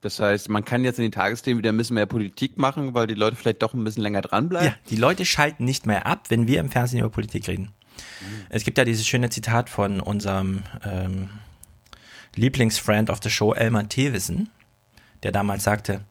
Das 0.00 0.20
heißt, 0.20 0.48
man 0.48 0.64
kann 0.64 0.84
jetzt 0.84 0.98
in 0.98 1.02
den 1.02 1.12
Tagesthemen 1.12 1.58
wieder 1.58 1.72
ein 1.72 1.76
bisschen 1.76 1.94
mehr 1.94 2.06
Politik 2.06 2.56
machen, 2.56 2.94
weil 2.94 3.08
die 3.08 3.14
Leute 3.14 3.36
vielleicht 3.36 3.62
doch 3.62 3.74
ein 3.74 3.82
bisschen 3.82 4.02
länger 4.02 4.22
dranbleiben. 4.22 4.68
Ja, 4.68 4.74
die 4.90 4.96
Leute 4.96 5.24
schalten 5.24 5.64
nicht 5.64 5.86
mehr 5.86 6.06
ab, 6.06 6.26
wenn 6.28 6.46
wir 6.46 6.60
im 6.60 6.70
Fernsehen 6.70 7.00
über 7.00 7.10
Politik 7.10 7.48
reden. 7.48 7.72
Mhm. 8.20 8.46
Es 8.48 8.64
gibt 8.64 8.78
ja 8.78 8.84
dieses 8.84 9.06
schöne 9.06 9.28
Zitat 9.30 9.68
von 9.68 10.00
unserem 10.00 10.62
ähm, 10.84 11.30
Lieblingsfriend 12.36 13.10
of 13.10 13.18
the 13.22 13.30
Show, 13.30 13.52
Elmar 13.52 13.88
Thewissen, 13.88 14.50
der 15.24 15.32
damals 15.32 15.64
sagte, 15.64 16.02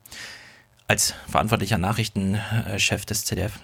als 0.88 1.14
verantwortlicher 1.30 1.78
Nachrichtenchef 1.78 3.06
des 3.06 3.24
ZDF, 3.24 3.60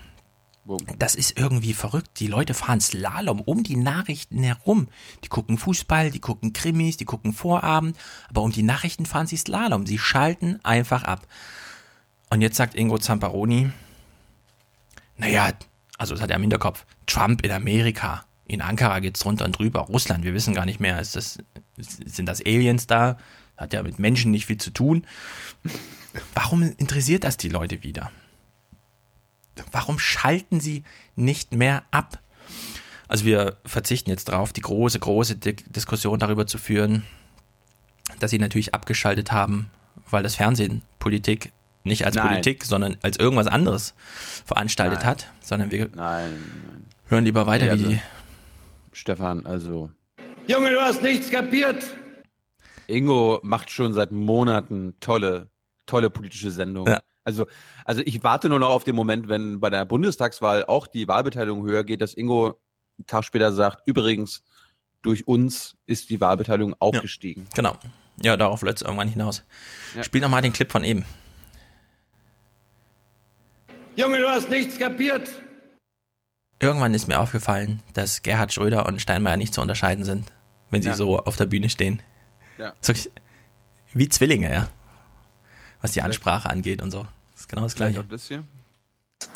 das 0.98 1.16
ist 1.16 1.38
irgendwie 1.38 1.74
verrückt. 1.74 2.20
Die 2.20 2.28
Leute 2.28 2.54
fahren 2.54 2.80
Slalom 2.80 3.42
um 3.42 3.64
die 3.64 3.76
Nachrichten 3.76 4.44
herum. 4.44 4.88
Die 5.24 5.28
gucken 5.28 5.58
Fußball, 5.58 6.10
die 6.10 6.20
gucken 6.20 6.54
Krimis, 6.54 6.96
die 6.98 7.06
gucken 7.06 7.34
Vorabend, 7.34 7.98
aber 8.30 8.42
um 8.42 8.52
die 8.52 8.64
Nachrichten 8.64 9.06
fahren 9.06 9.28
sie 9.28 9.38
Slalom. 9.38 9.86
Sie 9.86 9.98
schalten 9.98 10.60
einfach 10.64 11.04
ab. 11.04 11.28
Und 12.30 12.42
jetzt 12.42 12.56
sagt 12.56 12.76
Ingo 12.76 12.98
Zamparoni, 12.98 13.72
naja, 15.18 15.52
also 15.98 16.16
das 16.16 16.22
hat 16.22 16.30
er 16.30 16.38
im 16.38 16.42
Hinterkopf, 16.42 16.86
Trump 17.06 17.44
in 17.46 17.52
Amerika. 17.52 18.26
In 18.46 18.62
Ankara 18.62 19.00
geht 19.00 19.18
es 19.18 19.24
drunter 19.24 19.46
und 19.46 19.58
drüber. 19.58 19.82
Russland, 19.82 20.24
wir 20.24 20.34
wissen 20.34 20.54
gar 20.54 20.66
nicht 20.66 20.80
mehr, 20.80 21.00
ist 21.00 21.16
das, 21.16 21.40
sind 21.78 22.26
das 22.26 22.42
Aliens 22.42 22.88
da? 22.88 23.18
Hat 23.58 23.74
ja 23.74 23.84
mit 23.84 24.00
Menschen 24.00 24.32
nicht 24.32 24.48
viel 24.48 24.58
zu 24.58 24.72
tun. 24.72 25.06
Warum 26.34 26.64
interessiert 26.64 27.24
das 27.24 27.38
die 27.38 27.50
Leute 27.50 27.84
wieder? 27.84 28.12
Warum 29.72 30.00
schalten 30.00 30.60
sie 30.60 30.84
nicht 31.16 31.54
mehr 31.54 31.84
ab? 31.92 32.20
Also 33.08 33.26
wir 33.26 33.58
verzichten 33.66 34.10
jetzt 34.10 34.30
darauf, 34.30 34.54
die 34.54 34.62
große, 34.62 35.00
große 35.00 35.36
Diskussion 35.36 36.20
darüber 36.20 36.48
zu 36.48 36.58
führen, 36.58 37.04
dass 38.20 38.32
sie 38.32 38.40
natürlich 38.40 38.74
abgeschaltet 38.74 39.32
haben, 39.32 39.70
weil 40.10 40.24
das 40.24 40.36
Fernsehen 40.36 40.82
Politik 41.00 41.52
nicht 41.84 42.06
als 42.06 42.16
Nein. 42.16 42.28
Politik, 42.28 42.64
sondern 42.64 42.98
als 43.02 43.18
irgendwas 43.18 43.48
anderes 43.48 43.94
veranstaltet 44.46 45.00
Nein. 45.00 45.08
hat, 45.08 45.28
sondern 45.42 45.72
wir 45.72 45.90
Nein. 45.94 46.44
hören 47.08 47.26
lieber 47.26 47.46
weiter, 47.46 47.70
also, 47.70 47.86
wie 47.86 47.96
die. 47.96 48.02
Stefan, 48.94 49.46
also. 49.46 49.92
Junge, 50.48 50.72
du 50.72 50.82
hast 50.82 51.02
nichts 51.02 51.30
kapiert! 51.30 51.84
Ingo 52.88 53.40
macht 53.44 53.70
schon 53.70 53.94
seit 53.94 54.12
Monaten 54.12 54.96
tolle, 55.00 55.50
tolle 55.86 56.10
politische 56.10 56.52
Sendungen. 56.52 56.94
Ja. 56.94 57.02
Also, 57.24 57.48
also 57.86 58.02
ich 58.06 58.24
warte 58.24 58.50
nur 58.50 58.60
noch 58.60 58.70
auf 58.70 58.84
den 58.84 58.96
Moment, 58.96 59.30
wenn 59.30 59.60
bei 59.60 59.70
der 59.70 59.86
Bundestagswahl 59.86 60.66
auch 60.66 60.88
die 60.88 61.08
Wahlbeteiligung 61.08 61.66
höher 61.66 61.84
geht, 61.84 62.02
dass 62.02 62.14
Ingo 62.14 62.60
einen 62.98 63.08
Tag 63.08 63.24
später 63.24 63.54
sagt, 63.54 63.88
übrigens, 63.88 64.44
durch 65.02 65.28
uns 65.28 65.76
ist 65.86 66.10
die 66.10 66.20
Wahlbeteiligung 66.20 66.76
aufgestiegen. 66.80 67.44
Ja, 67.44 67.56
genau. 67.56 67.78
Ja, 68.22 68.38
darauf 68.38 68.62
läuft 68.62 68.78
es 68.78 68.82
irgendwann 68.84 69.08
hinaus. 69.08 69.44
Ja. 69.96 70.04
Spiel 70.04 70.22
nochmal 70.22 70.42
den 70.42 70.54
Clip 70.54 70.72
von 70.72 70.84
eben. 70.84 71.06
Junge, 73.96 74.20
du 74.20 74.28
hast 74.28 74.50
nichts 74.50 74.78
kapiert. 74.78 75.30
Irgendwann 76.60 76.94
ist 76.94 77.08
mir 77.08 77.20
aufgefallen, 77.20 77.82
dass 77.94 78.22
Gerhard 78.22 78.54
Schröder 78.54 78.86
und 78.86 79.02
Steinmeier 79.02 79.38
nicht 79.38 79.54
zu 79.54 79.62
unterscheiden 79.62 80.06
sind, 80.06 80.32
wenn 80.72 80.82
sie 80.82 80.90
ja. 80.90 80.96
so 80.96 81.20
auf 81.20 81.36
der 81.36 81.46
Bühne 81.46 81.70
stehen. 81.70 82.02
Ja. 82.58 82.74
So, 82.82 82.94
wie 83.94 84.10
Zwillinge, 84.10 84.52
ja. 84.52 84.70
Was 85.84 85.92
die 85.92 86.02
Ansprache 86.02 86.50
angeht 86.50 86.82
und 86.82 86.92
so. 86.92 87.06
Das 87.34 87.42
ist 87.42 87.50
genau 87.50 87.64
das 87.64 87.76
Gleiche. 87.76 88.06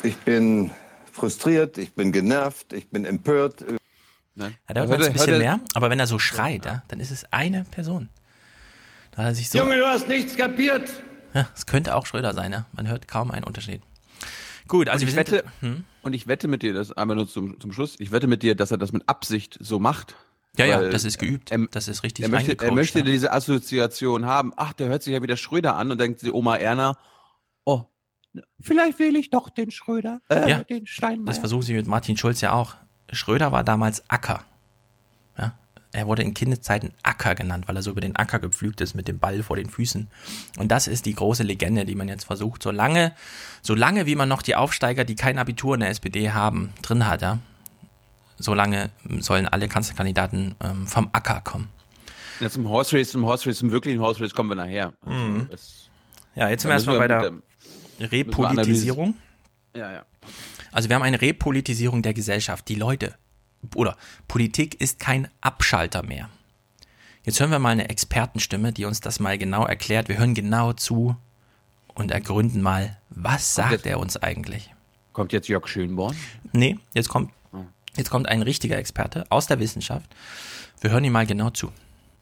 Ich 0.02 0.16
bin 0.16 0.70
frustriert, 1.12 1.76
ich 1.76 1.92
bin 1.92 2.10
genervt, 2.10 2.72
ich 2.72 2.88
bin 2.88 3.04
empört. 3.04 3.64
Nein. 4.34 4.56
Ja, 4.66 4.74
da 4.74 4.80
hört 4.80 4.90
man 4.90 5.02
ein 5.02 5.12
bisschen 5.12 5.38
mehr, 5.38 5.60
aber 5.74 5.90
wenn 5.90 6.00
er 6.00 6.06
so 6.06 6.18
schreit, 6.18 6.64
ja, 6.64 6.82
dann 6.88 7.00
ist 7.00 7.10
es 7.10 7.30
eine 7.32 7.64
Person. 7.64 8.08
Da 9.10 9.18
hat 9.18 9.26
er 9.26 9.34
sich 9.34 9.50
so, 9.50 9.58
Junge, 9.58 9.76
du 9.76 9.86
hast 9.86 10.08
nichts 10.08 10.36
kapiert. 10.36 10.88
Ja, 11.34 11.50
es 11.54 11.66
könnte 11.66 11.94
auch 11.94 12.06
Schröder 12.06 12.32
sein, 12.32 12.52
ja. 12.52 12.64
Man 12.72 12.88
hört 12.88 13.08
kaum 13.08 13.30
einen 13.30 13.44
Unterschied. 13.44 13.82
Gut, 14.68 14.88
also 14.88 15.04
und 15.04 15.10
ich 15.10 15.16
wette, 15.16 15.44
hm? 15.60 15.84
und 16.00 16.14
ich 16.14 16.28
wette 16.28 16.48
mit 16.48 16.62
dir, 16.62 16.72
das 16.72 16.92
einmal 16.92 17.16
nur 17.16 17.28
zum, 17.28 17.60
zum 17.60 17.72
Schluss, 17.72 17.96
ich 17.98 18.10
wette 18.10 18.26
mit 18.26 18.42
dir, 18.42 18.54
dass 18.54 18.70
er 18.70 18.78
das 18.78 18.92
mit 18.92 19.06
Absicht 19.06 19.58
so 19.60 19.78
macht. 19.78 20.14
Ja, 20.58 20.66
ja, 20.66 20.88
das 20.88 21.04
ist 21.04 21.18
geübt. 21.18 21.50
Er, 21.50 21.66
das 21.70 21.88
ist 21.88 22.02
richtig 22.02 22.24
Er 22.24 22.28
möchte, 22.28 22.56
er 22.58 22.72
möchte 22.72 22.98
ja. 23.00 23.04
diese 23.04 23.32
Assoziation 23.32 24.26
haben. 24.26 24.52
Ach, 24.56 24.72
der 24.72 24.88
hört 24.88 25.02
sich 25.02 25.14
ja 25.14 25.22
wieder 25.22 25.36
Schröder 25.36 25.76
an 25.76 25.90
und 25.90 26.00
denkt 26.00 26.20
sie 26.20 26.32
Oma 26.32 26.56
Erna, 26.56 26.96
oh, 27.64 27.84
vielleicht 28.60 28.98
wähle 28.98 29.18
ich 29.18 29.30
doch 29.30 29.50
den 29.50 29.70
Schröder, 29.70 30.20
äh, 30.28 30.50
ja, 30.50 30.64
den 30.64 30.86
Steinmeier. 30.86 31.26
Das 31.26 31.38
versuchen 31.38 31.62
sie 31.62 31.74
mit 31.74 31.86
Martin 31.86 32.16
Schulz 32.16 32.40
ja 32.40 32.52
auch. 32.52 32.74
Schröder 33.10 33.52
war 33.52 33.64
damals 33.64 34.08
Acker. 34.10 34.44
Er 35.92 36.06
wurde 36.06 36.22
in 36.22 36.34
Kindeszeiten 36.34 36.92
Acker 37.02 37.34
genannt, 37.34 37.66
weil 37.66 37.76
er 37.76 37.82
so 37.82 37.90
über 37.90 38.02
den 38.02 38.14
Acker 38.14 38.38
gepflügt 38.38 38.80
ist 38.82 38.94
mit 38.94 39.08
dem 39.08 39.18
Ball 39.18 39.42
vor 39.42 39.56
den 39.56 39.70
Füßen. 39.70 40.08
Und 40.58 40.68
das 40.68 40.86
ist 40.86 41.06
die 41.06 41.14
große 41.14 41.42
Legende, 41.42 41.86
die 41.86 41.94
man 41.94 42.08
jetzt 42.08 42.24
versucht, 42.24 42.62
solange, 42.62 43.12
solange 43.62 44.04
wie 44.04 44.14
man 44.14 44.28
noch 44.28 44.42
die 44.42 44.54
Aufsteiger, 44.54 45.04
die 45.04 45.14
kein 45.14 45.38
Abitur 45.38 45.74
in 45.74 45.80
der 45.80 45.88
SPD 45.88 46.30
haben, 46.30 46.74
drin 46.82 47.06
hat, 47.06 47.22
ja, 47.22 47.38
solange 48.38 48.90
sollen 49.20 49.46
alle 49.46 49.68
Kanzlerkandidaten 49.68 50.54
ähm, 50.60 50.86
vom 50.86 51.08
Acker 51.12 51.40
kommen. 51.42 51.68
Ja, 52.40 52.48
zum 52.48 52.68
Horse 52.68 52.96
Race, 52.96 53.10
zum 53.10 53.26
Horse 53.26 53.48
Race, 53.48 53.58
zum 53.58 53.70
wirklichen 53.70 54.00
Horse 54.00 54.20
Race 54.20 54.32
kommen 54.32 54.50
wir 54.50 54.54
nachher. 54.54 54.92
Also 55.04 55.18
mhm. 55.18 55.48
ja, 56.36 56.48
jetzt 56.48 56.62
sind 56.62 56.70
wir 56.70 56.74
erstmal 56.74 56.98
bei 56.98 57.08
der 57.08 57.32
Repolitisierung. 58.00 59.14
Ja, 59.74 59.92
ja. 59.92 60.04
Also 60.72 60.88
wir 60.88 60.96
haben 60.96 61.02
eine 61.02 61.20
Repolitisierung 61.20 62.02
der 62.02 62.14
Gesellschaft. 62.14 62.68
Die 62.68 62.74
Leute 62.74 63.14
oder 63.74 63.96
Politik 64.28 64.80
ist 64.80 65.00
kein 65.00 65.28
Abschalter 65.40 66.02
mehr. 66.02 66.28
Jetzt 67.24 67.40
hören 67.40 67.50
wir 67.50 67.58
mal 67.58 67.70
eine 67.70 67.90
Expertenstimme, 67.90 68.72
die 68.72 68.84
uns 68.84 69.00
das 69.00 69.20
mal 69.20 69.36
genau 69.36 69.64
erklärt. 69.64 70.08
Wir 70.08 70.18
hören 70.18 70.34
genau 70.34 70.72
zu 70.72 71.16
und 71.94 72.10
ergründen 72.10 72.62
mal, 72.62 72.96
was 73.10 73.54
sagt 73.54 73.72
jetzt, 73.72 73.86
er 73.86 73.98
uns 73.98 74.16
eigentlich? 74.16 74.72
Kommt 75.12 75.32
jetzt 75.32 75.48
Jörg 75.48 75.66
Schönborn? 75.66 76.16
Nee, 76.52 76.78
jetzt 76.94 77.08
kommt. 77.08 77.32
Jetzt 77.96 78.10
kommt 78.10 78.28
ein 78.28 78.42
richtiger 78.42 78.78
Experte 78.78 79.24
aus 79.30 79.46
der 79.46 79.60
Wissenschaft. 79.60 80.10
Wir 80.80 80.90
hören 80.90 81.04
ihm 81.04 81.12
mal 81.12 81.26
genau 81.26 81.50
zu 81.50 81.72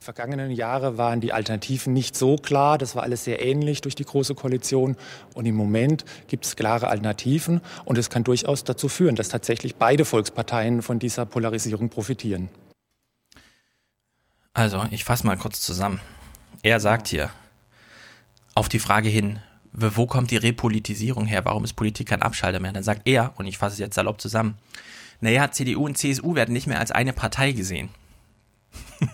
vergangenen 0.07 0.51
Jahre 0.51 0.97
waren 0.97 1.19
die 1.19 1.33
Alternativen 1.33 1.91
nicht 1.91 2.15
so 2.15 2.37
klar. 2.37 2.77
Das 2.77 2.95
war 2.95 3.03
alles 3.03 3.25
sehr 3.25 3.45
ähnlich 3.45 3.81
durch 3.81 3.93
die 3.93 4.05
Große 4.05 4.35
Koalition. 4.35 4.95
Und 5.33 5.45
im 5.45 5.55
Moment 5.55 6.05
gibt 6.27 6.45
es 6.45 6.55
klare 6.55 6.87
Alternativen. 6.87 7.59
Und 7.83 7.97
es 7.97 8.09
kann 8.09 8.23
durchaus 8.23 8.63
dazu 8.63 8.87
führen, 8.87 9.17
dass 9.17 9.27
tatsächlich 9.27 9.75
beide 9.75 10.05
Volksparteien 10.05 10.81
von 10.81 10.99
dieser 10.99 11.25
Polarisierung 11.25 11.89
profitieren. 11.89 12.47
Also, 14.53 14.85
ich 14.91 15.03
fasse 15.03 15.27
mal 15.27 15.37
kurz 15.37 15.59
zusammen. 15.59 15.99
Er 16.63 16.79
sagt 16.79 17.09
hier 17.09 17.29
auf 18.55 18.69
die 18.69 18.79
Frage 18.79 19.09
hin, 19.09 19.39
wo 19.73 20.07
kommt 20.07 20.31
die 20.31 20.37
Repolitisierung 20.37 21.25
her? 21.25 21.43
Warum 21.43 21.65
ist 21.65 21.73
Politik 21.73 22.07
kein 22.07 22.21
Abschalter 22.21 22.61
mehr? 22.61 22.71
Dann 22.71 22.83
sagt 22.83 23.01
er, 23.05 23.33
und 23.35 23.45
ich 23.45 23.57
fasse 23.57 23.73
es 23.73 23.79
jetzt 23.79 23.95
salopp 23.95 24.21
zusammen, 24.21 24.57
naja, 25.19 25.51
CDU 25.51 25.85
und 25.85 25.97
CSU 25.97 26.35
werden 26.35 26.53
nicht 26.53 26.67
mehr 26.67 26.79
als 26.79 26.91
eine 26.91 27.13
Partei 27.13 27.51
gesehen. 27.51 27.89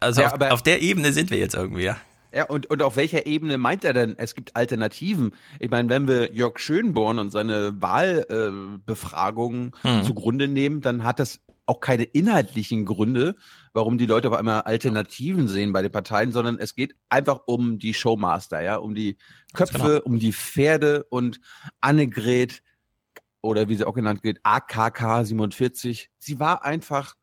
Also 0.00 0.22
ja, 0.22 0.34
auf, 0.34 0.40
auf, 0.40 0.62
der 0.62 0.82
Ebene 0.82 1.12
sind 1.12 1.30
wir 1.30 1.38
jetzt 1.38 1.54
irgendwie, 1.54 1.84
ja. 1.84 1.96
Ja, 2.32 2.44
und, 2.44 2.66
und 2.66 2.82
auf 2.82 2.96
welcher 2.96 3.26
Ebene 3.26 3.56
meint 3.56 3.84
er 3.84 3.92
denn, 3.92 4.14
es 4.18 4.34
gibt 4.34 4.56
Alternativen? 4.56 5.32
Ich 5.58 5.70
meine, 5.70 5.88
wenn 5.88 6.08
wir 6.08 6.34
Jörg 6.34 6.58
Schönborn 6.58 7.18
und 7.18 7.30
seine 7.30 7.80
Wahlbefragungen 7.80 9.72
äh, 9.84 9.98
hm. 9.98 10.04
zugrunde 10.04 10.48
nehmen, 10.48 10.80
dann 10.80 11.04
hat 11.04 11.18
das 11.18 11.40
auch 11.66 11.80
keine 11.80 12.04
inhaltlichen 12.04 12.84
Gründe, 12.84 13.36
warum 13.72 13.98
die 13.98 14.06
Leute 14.06 14.28
auf 14.28 14.34
einmal 14.34 14.62
Alternativen 14.62 15.48
sehen 15.48 15.72
bei 15.72 15.82
den 15.82 15.90
Parteien, 15.90 16.30
sondern 16.32 16.58
es 16.58 16.74
geht 16.74 16.94
einfach 17.08 17.40
um 17.46 17.78
die 17.78 17.94
Showmaster, 17.94 18.62
ja, 18.62 18.76
um 18.76 18.94
die 18.94 19.18
Köpfe, 19.52 19.78
genau. 19.78 20.02
um 20.04 20.18
die 20.18 20.32
Pferde 20.32 21.04
und 21.10 21.40
Annegret 21.80 22.62
oder 23.46 23.68
wie 23.68 23.76
sie 23.76 23.84
auch 23.84 23.94
genannt 23.94 24.22
wird, 24.22 24.38
AKK 24.42 25.24
47. 25.24 26.10
Sie 26.18 26.40
war 26.40 26.64
einfach 26.64 27.14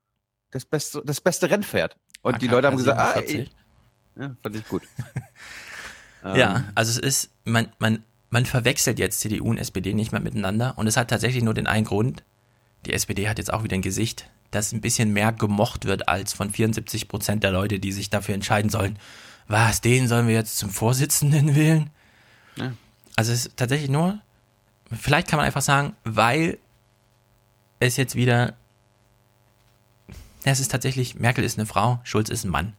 das 0.51 0.65
beste, 0.65 1.01
das 1.05 1.21
beste 1.21 1.49
Rennpferd. 1.49 1.97
Und 2.21 2.41
die 2.41 2.47
Leute 2.47 2.67
haben 2.67 2.77
gesagt, 2.77 2.99
ah, 2.99 3.19
ey. 3.19 3.49
ja, 4.15 4.35
fand 4.41 4.55
ich 4.55 4.67
gut. 4.67 4.83
ja, 6.23 6.57
ähm. 6.57 6.63
also 6.73 6.91
es 6.91 6.97
ist, 6.97 7.31
man, 7.43 7.67
man, 7.79 8.03
man 8.29 8.45
verwechselt 8.45 8.97
jetzt 8.97 9.19
CDU 9.19 9.49
und 9.49 9.57
SPD 9.57 9.93
nicht 9.93 10.11
mehr 10.11 10.21
miteinander 10.21 10.77
und 10.77 10.87
es 10.87 10.97
hat 10.97 11.09
tatsächlich 11.09 11.43
nur 11.43 11.53
den 11.53 11.67
einen 11.67 11.85
Grund. 11.85 12.23
Die 12.85 12.93
SPD 12.93 13.27
hat 13.27 13.37
jetzt 13.37 13.51
auch 13.51 13.63
wieder 13.63 13.75
ein 13.75 13.81
Gesicht, 13.81 14.29
das 14.51 14.71
ein 14.71 14.81
bisschen 14.81 15.11
mehr 15.11 15.33
gemocht 15.33 15.85
wird 15.85 16.07
als 16.07 16.33
von 16.33 16.49
74 16.49 17.07
Prozent 17.07 17.43
der 17.43 17.51
Leute, 17.51 17.79
die 17.79 17.91
sich 17.91 18.09
dafür 18.09 18.35
entscheiden 18.35 18.69
sollen. 18.69 18.97
Was, 19.47 19.81
den 19.81 20.07
sollen 20.07 20.27
wir 20.27 20.35
jetzt 20.35 20.57
zum 20.57 20.69
Vorsitzenden 20.69 21.55
wählen? 21.55 21.89
Ja. 22.55 22.73
Also 23.15 23.31
es 23.33 23.47
ist 23.47 23.57
tatsächlich 23.57 23.89
nur, 23.89 24.19
vielleicht 24.99 25.27
kann 25.27 25.37
man 25.37 25.45
einfach 25.45 25.61
sagen, 25.61 25.95
weil 26.03 26.57
es 27.79 27.97
jetzt 27.97 28.15
wieder 28.15 28.55
es 30.51 30.59
ist 30.59 30.71
tatsächlich, 30.71 31.15
Merkel 31.15 31.43
ist 31.43 31.57
eine 31.57 31.65
Frau, 31.65 31.99
Schulz 32.03 32.29
ist 32.29 32.43
ein 32.43 32.51
Mann. 32.51 32.73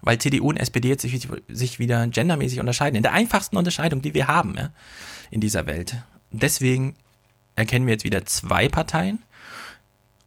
Weil 0.00 0.18
CDU 0.18 0.48
und 0.48 0.56
SPD 0.56 0.88
jetzt 0.88 1.02
sich, 1.02 1.28
sich 1.48 1.78
wieder 1.78 2.06
gendermäßig 2.06 2.60
unterscheiden. 2.60 2.96
In 2.96 3.02
der 3.02 3.12
einfachsten 3.12 3.56
Unterscheidung, 3.56 4.02
die 4.02 4.14
wir 4.14 4.26
haben 4.26 4.56
ja, 4.56 4.70
in 5.30 5.40
dieser 5.40 5.66
Welt. 5.66 5.96
Deswegen 6.30 6.96
erkennen 7.54 7.86
wir 7.86 7.92
jetzt 7.92 8.04
wieder 8.04 8.24
zwei 8.24 8.68
Parteien 8.68 9.22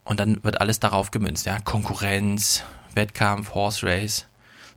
und 0.04 0.20
dann 0.20 0.44
wird 0.44 0.62
alles 0.62 0.80
darauf 0.80 1.12
gemünzt. 1.12 1.46
Ja? 1.46 1.60
Konkurrenz, 1.60 2.64
Wettkampf, 2.94 3.54
Horse 3.54 3.86
Race, 3.86 4.28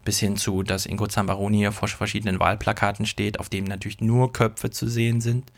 bis 0.05 0.19
hin 0.19 0.37
zu, 0.37 0.63
dass 0.63 0.87
Ingo 0.87 1.07
Zambaroni 1.07 1.71
vor 1.71 1.89
verschiedenen 1.89 2.41
Wahlplakaten 2.41 3.07
steht, 3.07 3.39
auf 3.39 3.51
dem 3.51 3.65
natürlich 3.65 4.01
nur 4.01 4.33
Köpfe 4.33 4.71
zu 4.71 4.89
sehen 4.89 5.21
sind. 5.21 5.53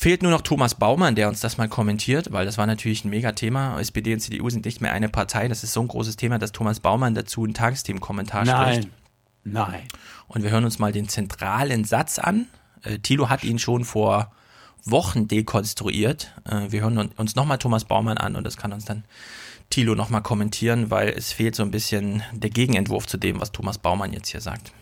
Fehlt 0.00 0.22
nur 0.22 0.30
noch 0.30 0.40
Thomas 0.40 0.76
Baumann, 0.76 1.14
der 1.14 1.28
uns 1.28 1.40
das 1.40 1.58
mal 1.58 1.68
kommentiert, 1.68 2.32
weil 2.32 2.46
das 2.46 2.56
war 2.56 2.66
natürlich 2.66 3.04
ein 3.04 3.10
Mega-Thema. 3.10 3.78
SPD 3.78 4.14
und 4.14 4.20
CDU 4.20 4.48
sind 4.48 4.64
nicht 4.64 4.80
mehr 4.80 4.94
eine 4.94 5.10
Partei. 5.10 5.46
Das 5.46 5.62
ist 5.62 5.74
so 5.74 5.82
ein 5.82 5.88
großes 5.88 6.16
Thema, 6.16 6.38
dass 6.38 6.52
Thomas 6.52 6.80
Baumann 6.80 7.14
dazu 7.14 7.44
einen 7.44 7.52
Tagesthemen-Kommentar 7.52 8.46
spricht. 8.46 8.88
Nein. 9.44 9.82
Und 10.26 10.42
wir 10.42 10.52
hören 10.52 10.64
uns 10.64 10.78
mal 10.78 10.90
den 10.90 11.10
zentralen 11.10 11.84
Satz 11.84 12.18
an. 12.18 12.46
Äh, 12.82 13.00
Thilo 13.00 13.28
hat 13.28 13.44
ihn 13.44 13.58
schon 13.58 13.84
vor 13.84 14.32
Wochen 14.86 15.28
dekonstruiert. 15.28 16.32
Äh, 16.48 16.72
wir 16.72 16.80
hören 16.80 17.10
uns 17.18 17.36
nochmal 17.36 17.58
Thomas 17.58 17.84
Baumann 17.84 18.16
an 18.16 18.36
und 18.36 18.44
das 18.44 18.56
kann 18.56 18.72
uns 18.72 18.86
dann 18.86 19.04
Thilo 19.68 19.94
nochmal 19.94 20.22
kommentieren, 20.22 20.90
weil 20.90 21.10
es 21.10 21.30
fehlt 21.30 21.54
so 21.54 21.62
ein 21.62 21.70
bisschen 21.70 22.22
der 22.32 22.48
Gegenentwurf 22.48 23.06
zu 23.06 23.18
dem, 23.18 23.38
was 23.38 23.52
Thomas 23.52 23.76
Baumann 23.76 24.14
jetzt 24.14 24.30
hier 24.30 24.40
sagt. 24.40 24.72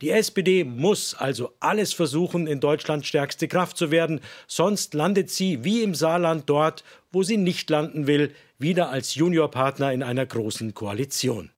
Die 0.00 0.10
SPD 0.10 0.64
muss 0.64 1.14
also 1.14 1.52
alles 1.60 1.92
versuchen, 1.92 2.46
in 2.46 2.60
Deutschland 2.60 3.06
stärkste 3.06 3.48
Kraft 3.48 3.76
zu 3.76 3.90
werden, 3.90 4.20
sonst 4.46 4.94
landet 4.94 5.30
sie 5.30 5.62
wie 5.62 5.82
im 5.82 5.94
Saarland 5.94 6.48
dort, 6.48 6.84
wo 7.12 7.22
sie 7.22 7.36
nicht 7.36 7.68
landen 7.68 8.06
will, 8.06 8.34
wieder 8.58 8.90
als 8.90 9.14
Juniorpartner 9.14 9.92
in 9.92 10.02
einer 10.02 10.24
großen 10.24 10.72
Koalition. 10.72 11.50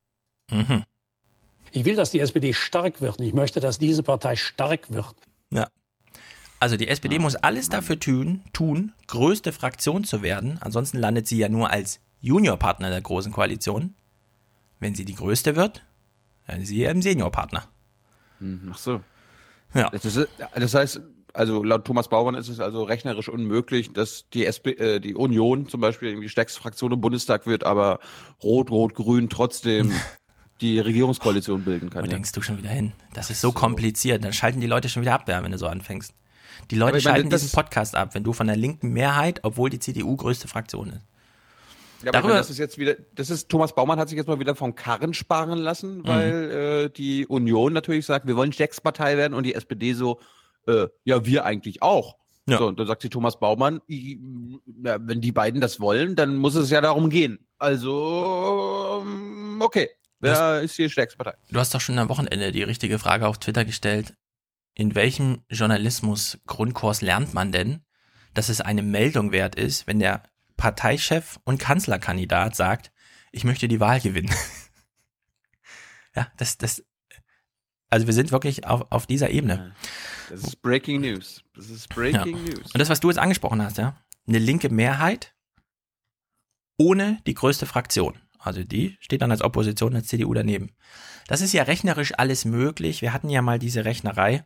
Mhm. 0.50 0.84
Ich 1.70 1.84
will, 1.84 1.96
dass 1.96 2.10
die 2.10 2.20
SPD 2.20 2.52
stark 2.52 3.00
wird. 3.00 3.20
Ich 3.20 3.32
möchte, 3.32 3.60
dass 3.60 3.78
diese 3.78 4.02
Partei 4.02 4.36
stark 4.36 4.92
wird. 4.92 5.14
Ja. 5.50 5.68
Also 6.58 6.76
die 6.76 6.88
SPD 6.88 7.18
muss 7.18 7.34
alles 7.34 7.68
dafür 7.68 7.98
tun, 7.98 8.42
tun, 8.52 8.92
größte 9.06 9.52
Fraktion 9.52 10.04
zu 10.04 10.22
werden. 10.22 10.58
Ansonsten 10.60 10.98
landet 10.98 11.26
sie 11.26 11.38
ja 11.38 11.48
nur 11.48 11.70
als 11.70 12.00
Juniorpartner 12.20 12.90
der 12.90 13.00
großen 13.00 13.32
Koalition. 13.32 13.94
Wenn 14.78 14.94
sie 14.94 15.04
die 15.04 15.14
größte 15.14 15.56
wird, 15.56 15.84
dann 16.46 16.60
ist 16.60 16.68
sie 16.68 16.84
eben 16.84 17.02
Seniorpartner. 17.02 17.71
Mhm. 18.42 18.70
Ach 18.72 18.78
so. 18.78 19.00
Ja. 19.74 19.88
Das, 19.90 20.04
ist, 20.04 20.28
das 20.54 20.74
heißt, 20.74 21.00
also 21.32 21.62
laut 21.62 21.84
Thomas 21.84 22.08
Baumann 22.08 22.34
ist 22.34 22.48
es 22.48 22.60
also 22.60 22.82
rechnerisch 22.82 23.28
unmöglich, 23.28 23.92
dass 23.92 24.28
die, 24.30 24.44
SP, 24.44 24.76
äh, 24.76 25.00
die 25.00 25.14
Union 25.14 25.68
zum 25.68 25.80
Beispiel 25.80 26.10
irgendwie 26.10 26.28
stärkste 26.28 26.60
Fraktion 26.60 26.92
im 26.92 27.00
Bundestag 27.00 27.46
wird, 27.46 27.64
aber 27.64 28.00
Rot, 28.42 28.70
Rot, 28.70 28.94
Grün 28.94 29.28
trotzdem 29.28 29.92
die 30.60 30.78
Regierungskoalition 30.78 31.64
bilden 31.64 31.90
kann. 31.90 32.02
Wo 32.02 32.06
ja. 32.06 32.12
denkst 32.12 32.32
du 32.32 32.42
schon 32.42 32.58
wieder 32.58 32.70
hin? 32.70 32.92
Das 33.14 33.30
ist 33.30 33.40
so 33.40 33.52
kompliziert. 33.52 34.24
Dann 34.24 34.32
schalten 34.32 34.60
die 34.60 34.66
Leute 34.66 34.88
schon 34.88 35.02
wieder 35.02 35.14
ab, 35.14 35.26
wenn 35.26 35.50
du 35.50 35.58
so 35.58 35.66
anfängst. 35.66 36.14
Die 36.70 36.76
Leute 36.76 36.92
meine, 36.92 37.00
schalten 37.00 37.30
das 37.30 37.42
diesen 37.42 37.54
Podcast 37.54 37.96
ab, 37.96 38.14
wenn 38.14 38.24
du 38.24 38.32
von 38.32 38.46
der 38.46 38.56
linken 38.56 38.92
Mehrheit, 38.92 39.40
obwohl 39.42 39.70
die 39.70 39.78
CDU 39.78 40.16
größte 40.16 40.48
Fraktion 40.48 40.90
ist. 40.90 41.06
Ja, 42.02 42.08
aber 42.10 42.18
ich 42.18 42.22
Darüber- 42.22 42.34
das 42.36 42.50
ist 42.50 42.58
jetzt 42.58 42.78
wieder, 42.78 42.96
das 43.14 43.30
ist, 43.30 43.48
Thomas 43.48 43.74
Baumann 43.74 43.98
hat 43.98 44.08
sich 44.08 44.16
jetzt 44.18 44.26
mal 44.26 44.38
wieder 44.40 44.54
vom 44.54 44.74
Karren 44.74 45.14
sparen 45.14 45.58
lassen, 45.58 46.06
weil 46.06 46.50
äh, 46.86 46.90
die 46.90 47.26
Union 47.26 47.72
natürlich 47.72 48.06
sagt, 48.06 48.26
wir 48.26 48.36
wollen 48.36 48.52
Steckspartei 48.52 49.16
werden 49.16 49.34
und 49.34 49.44
die 49.44 49.54
SPD 49.54 49.92
so, 49.94 50.20
äh, 50.66 50.88
ja, 51.04 51.24
wir 51.26 51.44
eigentlich 51.44 51.82
auch. 51.82 52.16
Ja. 52.48 52.58
So, 52.58 52.66
und 52.66 52.80
dann 52.80 52.88
sagt 52.88 53.02
sie 53.02 53.08
Thomas 53.08 53.38
Baumann, 53.38 53.80
i- 53.88 54.18
ja, 54.84 54.98
wenn 55.00 55.20
die 55.20 55.30
beiden 55.32 55.60
das 55.60 55.78
wollen, 55.78 56.16
dann 56.16 56.36
muss 56.36 56.56
es 56.56 56.70
ja 56.70 56.80
darum 56.80 57.08
gehen. 57.08 57.46
Also, 57.58 59.02
ähm, 59.04 59.60
okay, 59.62 59.88
wer 60.18 60.60
ist 60.62 60.76
die 60.76 60.90
Steckspartei? 60.90 61.34
Du 61.52 61.60
hast 61.60 61.72
doch 61.72 61.80
schon 61.80 61.98
am 62.00 62.08
Wochenende 62.08 62.50
die 62.50 62.64
richtige 62.64 62.98
Frage 62.98 63.28
auf 63.28 63.38
Twitter 63.38 63.64
gestellt. 63.64 64.14
In 64.74 64.94
welchem 64.96 65.42
Journalismus-Grundkurs 65.50 67.02
lernt 67.02 67.34
man 67.34 67.52
denn, 67.52 67.82
dass 68.34 68.48
es 68.48 68.60
eine 68.60 68.82
Meldung 68.82 69.30
wert 69.32 69.54
ist, 69.54 69.86
wenn 69.86 69.98
der 69.98 70.22
Parteichef 70.62 71.40
und 71.42 71.58
Kanzlerkandidat 71.58 72.54
sagt, 72.54 72.92
ich 73.32 73.42
möchte 73.42 73.66
die 73.66 73.80
Wahl 73.80 74.00
gewinnen? 74.00 74.32
ja, 76.14 76.30
das, 76.36 76.56
das, 76.56 76.84
also 77.90 78.06
wir 78.06 78.14
sind 78.14 78.30
wirklich 78.30 78.64
auf, 78.64 78.86
auf 78.90 79.08
dieser 79.08 79.30
Ebene. 79.30 79.74
Das 80.30 80.44
ist 80.44 80.62
Breaking 80.62 81.00
News. 81.00 81.42
Das 81.56 81.68
ist 81.68 81.88
Breaking 81.88 82.36
Ja. 82.36 82.42
News. 82.44 82.72
Und 82.72 82.78
das, 82.78 82.90
was 82.90 83.00
du 83.00 83.08
jetzt 83.08 83.18
angesprochen 83.18 83.60
hast, 83.60 83.78
ja, 83.78 83.96
eine 84.28 84.38
linke 84.38 84.68
Mehrheit 84.68 85.34
ohne 86.78 87.18
die 87.26 87.34
größte 87.34 87.66
Fraktion. 87.66 88.20
Also 88.38 88.62
die 88.62 88.96
steht 89.00 89.22
dann 89.22 89.32
als 89.32 89.42
Opposition 89.42 89.96
als 89.96 90.06
CDU 90.06 90.32
daneben. 90.32 90.76
Das 91.26 91.40
ist 91.40 91.52
ja 91.52 91.64
rechnerisch 91.64 92.16
alles 92.16 92.44
möglich. 92.44 93.02
Wir 93.02 93.12
hatten 93.12 93.30
ja 93.30 93.42
mal 93.42 93.58
diese 93.58 93.84
Rechnerei. 93.84 94.44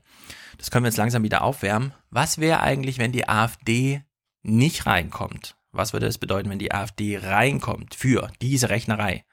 Das 0.57 0.71
können 0.71 0.87
wir 0.87 0.89
jetzt 0.89 0.97
langsam 0.97 1.25
wieder 1.25 1.45
aufwärmen. 1.45 1.93
Was 2.09 2.39
wäre 2.39 2.61
eigentlich, 2.61 2.97
wenn 2.97 3.13
die 3.13 3.29
AfD 3.29 4.03
nicht 4.43 4.87
reinkommt? 4.87 5.57
Was 5.73 5.93
würde 5.93 6.07
es 6.07 6.19
bedeuten, 6.19 6.51
wenn 6.51 6.59
die 6.59 6.73
AfD 6.73 7.19
reinkommt 7.19 7.95
für 7.95 8.31
diese 8.41 8.69
Rechnerei? 8.69 9.25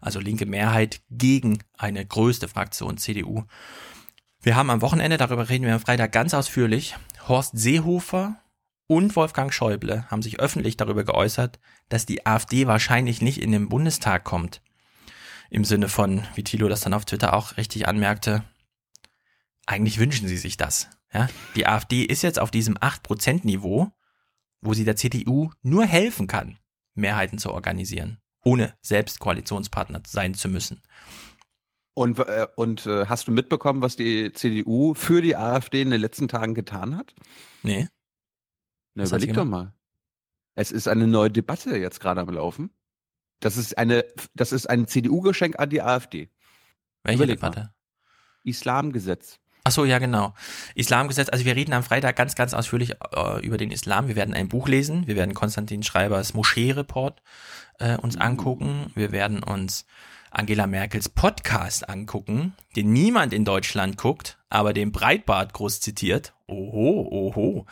Also 0.00 0.20
linke 0.20 0.46
Mehrheit 0.46 1.02
gegen 1.10 1.62
eine 1.76 2.04
größte 2.04 2.48
Fraktion 2.48 2.98
CDU. 2.98 3.44
Wir 4.40 4.56
haben 4.56 4.70
am 4.70 4.82
Wochenende, 4.82 5.18
darüber 5.18 5.48
reden 5.48 5.66
wir 5.66 5.74
am 5.74 5.80
Freitag 5.80 6.12
ganz 6.12 6.34
ausführlich, 6.34 6.96
Horst 7.28 7.56
Seehofer 7.56 8.40
und 8.88 9.14
Wolfgang 9.14 9.54
Schäuble 9.54 10.04
haben 10.10 10.22
sich 10.22 10.40
öffentlich 10.40 10.76
darüber 10.76 11.04
geäußert, 11.04 11.60
dass 11.88 12.06
die 12.06 12.26
AfD 12.26 12.66
wahrscheinlich 12.66 13.22
nicht 13.22 13.40
in 13.40 13.52
den 13.52 13.68
Bundestag 13.68 14.24
kommt. 14.24 14.60
Im 15.50 15.64
Sinne 15.64 15.88
von, 15.88 16.26
wie 16.34 16.44
Thilo 16.44 16.68
das 16.68 16.80
dann 16.80 16.94
auf 16.94 17.04
Twitter 17.04 17.34
auch 17.34 17.56
richtig 17.56 17.86
anmerkte, 17.86 18.42
eigentlich 19.66 19.98
wünschen 19.98 20.26
sie 20.26 20.36
sich 20.36 20.56
das. 20.56 20.88
Ja? 21.12 21.28
Die 21.54 21.66
AfD 21.66 22.02
ist 22.02 22.22
jetzt 22.22 22.38
auf 22.38 22.50
diesem 22.50 22.76
8%-Niveau, 22.76 23.92
wo 24.62 24.72
sie 24.72 24.84
der 24.84 24.96
CDU 24.96 25.50
nur 25.62 25.84
helfen 25.84 26.26
kann, 26.26 26.58
Mehrheiten 26.94 27.38
zu 27.38 27.52
organisieren, 27.52 28.18
ohne 28.42 28.74
selbst 28.80 29.18
Koalitionspartner 29.18 30.02
sein 30.06 30.34
zu 30.34 30.48
müssen. 30.48 30.80
Und, 31.94 32.18
äh, 32.20 32.46
und 32.56 32.86
äh, 32.86 33.06
hast 33.06 33.28
du 33.28 33.32
mitbekommen, 33.32 33.82
was 33.82 33.96
die 33.96 34.32
CDU 34.32 34.94
für 34.94 35.20
die 35.20 35.36
AfD 35.36 35.82
in 35.82 35.90
den 35.90 36.00
letzten 36.00 36.28
Tagen 36.28 36.54
getan 36.54 36.96
hat? 36.96 37.14
Nee. 37.62 37.88
Na, 38.94 39.02
Was 39.02 39.10
überleg 39.10 39.34
doch 39.34 39.44
mal. 39.44 39.74
Es 40.54 40.72
ist 40.72 40.88
eine 40.88 41.06
neue 41.06 41.30
Debatte 41.30 41.76
jetzt 41.76 42.00
gerade 42.00 42.20
am 42.20 42.30
Laufen. 42.30 42.70
Das 43.40 43.56
ist 43.56 43.76
eine, 43.76 44.04
das 44.34 44.52
ist 44.52 44.70
ein 44.70 44.86
CDU-Geschenk 44.86 45.58
an 45.58 45.68
die 45.68 45.82
AfD. 45.82 46.30
Welche 47.02 47.24
Überleg 47.24 47.36
Debatte? 47.40 47.60
Mal. 47.60 47.74
Islamgesetz. 48.44 49.38
Ach 49.64 49.70
so, 49.70 49.84
ja, 49.84 49.98
genau. 49.98 50.34
Islamgesetz. 50.74 51.28
Also 51.28 51.44
wir 51.44 51.54
reden 51.54 51.72
am 51.72 51.84
Freitag 51.84 52.16
ganz, 52.16 52.34
ganz 52.34 52.52
ausführlich 52.52 52.94
äh, 53.14 53.40
über 53.46 53.58
den 53.58 53.70
Islam. 53.70 54.08
Wir 54.08 54.16
werden 54.16 54.34
ein 54.34 54.48
Buch 54.48 54.66
lesen. 54.66 55.06
Wir 55.06 55.14
werden 55.14 55.34
Konstantin 55.34 55.84
Schreibers 55.84 56.34
Moschee-Report 56.34 57.22
äh, 57.78 57.96
uns 57.96 58.16
angucken. 58.16 58.90
Wir 58.94 59.12
werden 59.12 59.42
uns 59.42 59.86
Angela 60.32 60.66
Merkels 60.66 61.08
Podcast 61.08 61.88
angucken, 61.88 62.54
den 62.74 62.92
niemand 62.92 63.32
in 63.32 63.44
Deutschland 63.44 63.98
guckt, 63.98 64.38
aber 64.48 64.72
den 64.72 64.90
Breitbart 64.90 65.52
groß 65.52 65.80
zitiert. 65.80 66.32
Oho, 66.46 67.06
oho. 67.10 67.66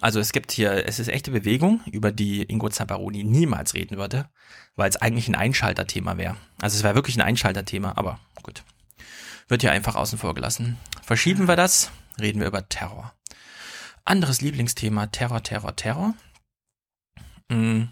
Also 0.00 0.18
es 0.18 0.32
gibt 0.32 0.50
hier, 0.50 0.86
es 0.86 0.98
ist 0.98 1.08
echte 1.08 1.30
Bewegung, 1.30 1.80
über 1.90 2.10
die 2.10 2.42
Ingo 2.42 2.68
Zamparoni 2.68 3.22
niemals 3.22 3.74
reden 3.74 3.96
würde, 3.96 4.28
weil 4.76 4.90
es 4.90 4.96
eigentlich 4.96 5.28
ein 5.28 5.36
Einschalterthema 5.36 6.18
wäre. 6.18 6.36
Also 6.60 6.76
es 6.76 6.82
wäre 6.82 6.96
wirklich 6.96 7.16
ein 7.16 7.22
Einschalterthema, 7.22 7.92
aber 7.96 8.18
gut. 8.42 8.64
Wird 9.48 9.62
hier 9.62 9.72
einfach 9.72 9.94
außen 9.94 10.18
vor 10.18 10.34
gelassen. 10.34 10.78
Verschieben 11.02 11.48
wir 11.48 11.56
das, 11.56 11.90
reden 12.20 12.40
wir 12.40 12.46
über 12.46 12.68
Terror. 12.68 13.14
Anderes 14.04 14.40
Lieblingsthema, 14.40 15.06
Terror, 15.06 15.42
Terror, 15.42 15.76
Terror. 15.76 16.14
Mm, 17.48 17.84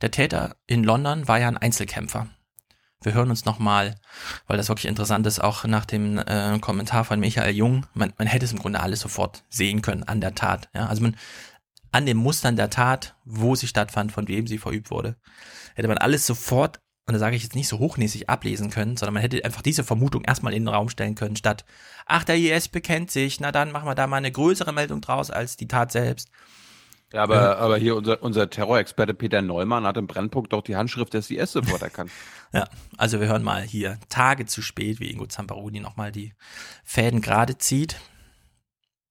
Der 0.00 0.10
Täter 0.10 0.56
in 0.66 0.84
London 0.84 1.28
war 1.28 1.38
ja 1.38 1.48
ein 1.48 1.56
Einzelkämpfer. 1.56 2.28
Wir 3.02 3.14
hören 3.14 3.30
uns 3.30 3.44
nochmal, 3.44 3.96
weil 4.46 4.56
das 4.56 4.68
wirklich 4.68 4.86
interessant 4.86 5.26
ist, 5.26 5.40
auch 5.40 5.64
nach 5.64 5.84
dem 5.84 6.18
äh, 6.18 6.58
Kommentar 6.60 7.04
von 7.04 7.20
Michael 7.20 7.54
Jung. 7.54 7.86
Man, 7.94 8.12
man 8.16 8.28
hätte 8.28 8.44
es 8.44 8.52
im 8.52 8.58
Grunde 8.58 8.80
alles 8.80 9.00
sofort 9.00 9.44
sehen 9.48 9.82
können 9.82 10.04
an 10.04 10.20
der 10.20 10.34
Tat. 10.34 10.68
Ja? 10.74 10.86
Also 10.86 11.02
man, 11.02 11.16
an 11.90 12.06
den 12.06 12.16
Mustern 12.16 12.56
der 12.56 12.70
Tat, 12.70 13.16
wo 13.24 13.54
sie 13.54 13.66
stattfand, 13.66 14.12
von 14.12 14.28
wem 14.28 14.46
sie 14.46 14.58
verübt 14.58 14.90
wurde, 14.90 15.16
hätte 15.74 15.88
man 15.88 15.98
alles 15.98 16.26
sofort, 16.26 16.80
und 17.06 17.14
da 17.14 17.18
sage 17.18 17.34
ich 17.34 17.42
jetzt 17.42 17.56
nicht 17.56 17.68
so 17.68 17.78
hochnäsig 17.78 18.28
ablesen 18.28 18.70
können, 18.70 18.96
sondern 18.96 19.14
man 19.14 19.22
hätte 19.22 19.44
einfach 19.44 19.62
diese 19.62 19.82
Vermutung 19.82 20.24
erstmal 20.24 20.54
in 20.54 20.64
den 20.64 20.74
Raum 20.74 20.88
stellen 20.88 21.14
können, 21.14 21.36
statt, 21.36 21.64
ach, 22.06 22.24
der 22.24 22.36
IS 22.36 22.68
bekennt 22.68 23.10
sich, 23.10 23.40
na 23.40 23.50
dann 23.50 23.72
machen 23.72 23.88
wir 23.88 23.94
da 23.94 24.06
mal 24.06 24.18
eine 24.18 24.30
größere 24.30 24.72
Meldung 24.72 25.00
draus 25.00 25.30
als 25.30 25.56
die 25.56 25.68
Tat 25.68 25.90
selbst. 25.90 26.30
Ja, 27.12 27.24
aber, 27.24 27.58
aber 27.58 27.76
hier 27.76 27.96
unser, 27.96 28.22
unser 28.22 28.48
Terrorexperte 28.48 29.12
Peter 29.14 29.42
Neumann 29.42 29.84
hat 29.84 29.98
im 29.98 30.06
Brennpunkt 30.06 30.52
doch 30.52 30.62
die 30.62 30.76
Handschrift 30.76 31.12
des 31.12 31.30
IS 31.30 31.52
sofort 31.52 31.82
erkannt. 31.82 32.10
Ja, 32.54 32.68
also 32.98 33.18
wir 33.18 33.28
hören 33.28 33.42
mal 33.42 33.62
hier 33.62 33.98
Tage 34.10 34.44
zu 34.44 34.60
spät, 34.60 35.00
wie 35.00 35.10
Ingo 35.10 35.24
Zamparoni 35.24 35.80
nochmal 35.80 36.12
die 36.12 36.34
Fäden 36.84 37.22
gerade 37.22 37.56
zieht. 37.56 37.96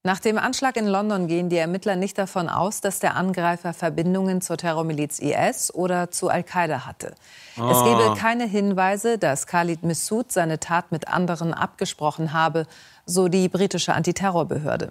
Nach 0.03 0.19
dem 0.19 0.39
Anschlag 0.39 0.77
in 0.77 0.87
London 0.87 1.27
gehen 1.27 1.49
die 1.49 1.57
Ermittler 1.57 1.95
nicht 1.95 2.17
davon 2.17 2.49
aus, 2.49 2.81
dass 2.81 2.99
der 2.99 3.15
Angreifer 3.15 3.71
Verbindungen 3.71 4.41
zur 4.41 4.57
Terrormiliz 4.57 5.19
IS 5.19 5.71
oder 5.73 6.09
zu 6.09 6.29
Al-Qaida 6.29 6.87
hatte. 6.87 7.13
Es 7.53 7.59
Ah. 7.61 7.83
gebe 7.83 8.15
keine 8.19 8.47
Hinweise, 8.47 9.19
dass 9.19 9.45
Khalid 9.45 9.83
Missoud 9.83 10.31
seine 10.31 10.59
Tat 10.59 10.91
mit 10.91 11.07
anderen 11.07 11.53
abgesprochen 11.53 12.33
habe, 12.33 12.65
so 13.05 13.27
die 13.27 13.47
britische 13.47 13.93
Antiterrorbehörde. 13.93 14.87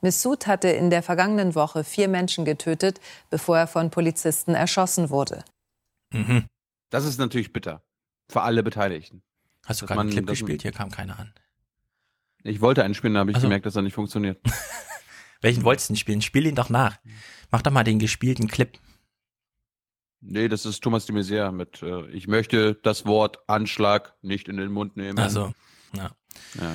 Missoud 0.00 0.46
hatte 0.46 0.68
in 0.68 0.88
der 0.88 1.02
vergangenen 1.02 1.54
Woche 1.54 1.84
vier 1.84 2.08
Menschen 2.08 2.46
getötet, 2.46 3.00
bevor 3.28 3.58
er 3.58 3.66
von 3.66 3.90
Polizisten 3.90 4.54
erschossen 4.54 5.10
wurde. 5.10 5.44
Mhm. 6.10 6.46
Das 6.88 7.04
ist 7.04 7.18
natürlich 7.18 7.52
bitter. 7.52 7.82
Für 8.30 8.40
alle 8.42 8.62
Beteiligten. 8.62 9.22
Hast 9.66 9.82
du 9.82 9.86
gerade 9.86 10.00
einen 10.00 10.10
Clip 10.10 10.26
gespielt? 10.26 10.62
Hier 10.62 10.72
kam 10.72 10.90
keiner 10.90 11.18
an. 11.18 11.34
Ich 12.44 12.60
wollte 12.60 12.84
einen 12.84 12.94
spielen, 12.94 13.14
da 13.14 13.20
habe 13.20 13.30
ich 13.30 13.36
Ach 13.38 13.40
so. 13.40 13.46
gemerkt, 13.46 13.66
dass 13.66 13.74
er 13.74 13.82
nicht 13.82 13.94
funktioniert. 13.94 14.38
Welchen 15.40 15.64
wolltest 15.64 15.88
du 15.88 15.94
denn 15.94 15.98
spielen? 15.98 16.22
Spiel 16.22 16.46
ihn 16.46 16.54
doch 16.54 16.70
nach. 16.70 16.98
Mach 17.50 17.62
doch 17.62 17.72
mal 17.72 17.84
den 17.84 17.98
gespielten 17.98 18.48
Clip. 18.48 18.78
Nee, 20.20 20.48
das 20.48 20.64
ist 20.64 20.82
Thomas 20.82 21.06
de 21.06 21.14
Maizière 21.14 21.52
mit 21.52 21.82
äh, 21.82 22.06
Ich 22.10 22.28
möchte 22.28 22.74
das 22.82 23.04
Wort 23.06 23.38
Anschlag 23.46 24.14
nicht 24.22 24.48
in 24.48 24.56
den 24.56 24.72
Mund 24.72 24.96
nehmen. 24.96 25.18
Also, 25.18 25.52
ja. 25.94 26.10
Ja. 26.60 26.72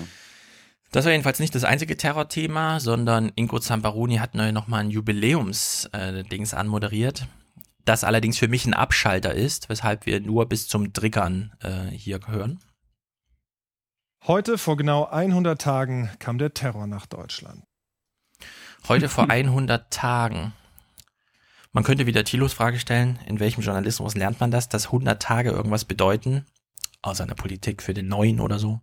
Das 0.91 1.05
war 1.05 1.11
jedenfalls 1.11 1.39
nicht 1.39 1.53
das 1.53 1.63
einzige 1.63 1.97
Terrorthema, 1.97 2.79
sondern 2.79 3.31
Ingo 3.35 3.59
Zamparoni 3.59 4.17
hat 4.17 4.33
neu 4.33 4.51
nochmal 4.51 4.81
ein 4.81 4.91
Jubiläums-Dings 4.91 6.53
anmoderiert, 6.55 7.27
das 7.85 8.03
allerdings 8.03 8.39
für 8.39 8.47
mich 8.47 8.65
ein 8.65 8.73
Abschalter 8.73 9.33
ist, 9.33 9.69
weshalb 9.69 10.07
wir 10.07 10.19
nur 10.19 10.47
bis 10.47 10.67
zum 10.67 10.93
Triggern 10.93 11.53
äh, 11.61 11.85
hier 11.91 12.19
hören. 12.25 12.59
Heute, 14.27 14.57
vor 14.57 14.75
genau 14.77 15.05
100 15.05 15.59
Tagen, 15.59 16.09
kam 16.19 16.37
der 16.37 16.53
Terror 16.53 16.87
nach 16.87 17.05
Deutschland. 17.05 17.63
Heute 18.87 19.07
vor 19.07 19.29
100 19.29 19.91
Tagen. 19.91 20.53
Man 21.71 21.83
könnte 21.83 22.05
wieder 22.05 22.23
Thilos 22.23 22.53
Frage 22.53 22.79
stellen, 22.79 23.17
in 23.27 23.39
welchem 23.39 23.61
Journalismus 23.61 24.15
lernt 24.15 24.39
man 24.39 24.51
das, 24.51 24.69
dass 24.69 24.87
100 24.87 25.21
Tage 25.21 25.51
irgendwas 25.51 25.85
bedeuten, 25.85 26.45
außer 27.01 27.23
einer 27.23 27.35
Politik 27.35 27.81
für 27.81 27.93
den 27.93 28.07
Neuen 28.07 28.39
oder 28.39 28.59
so. 28.59 28.81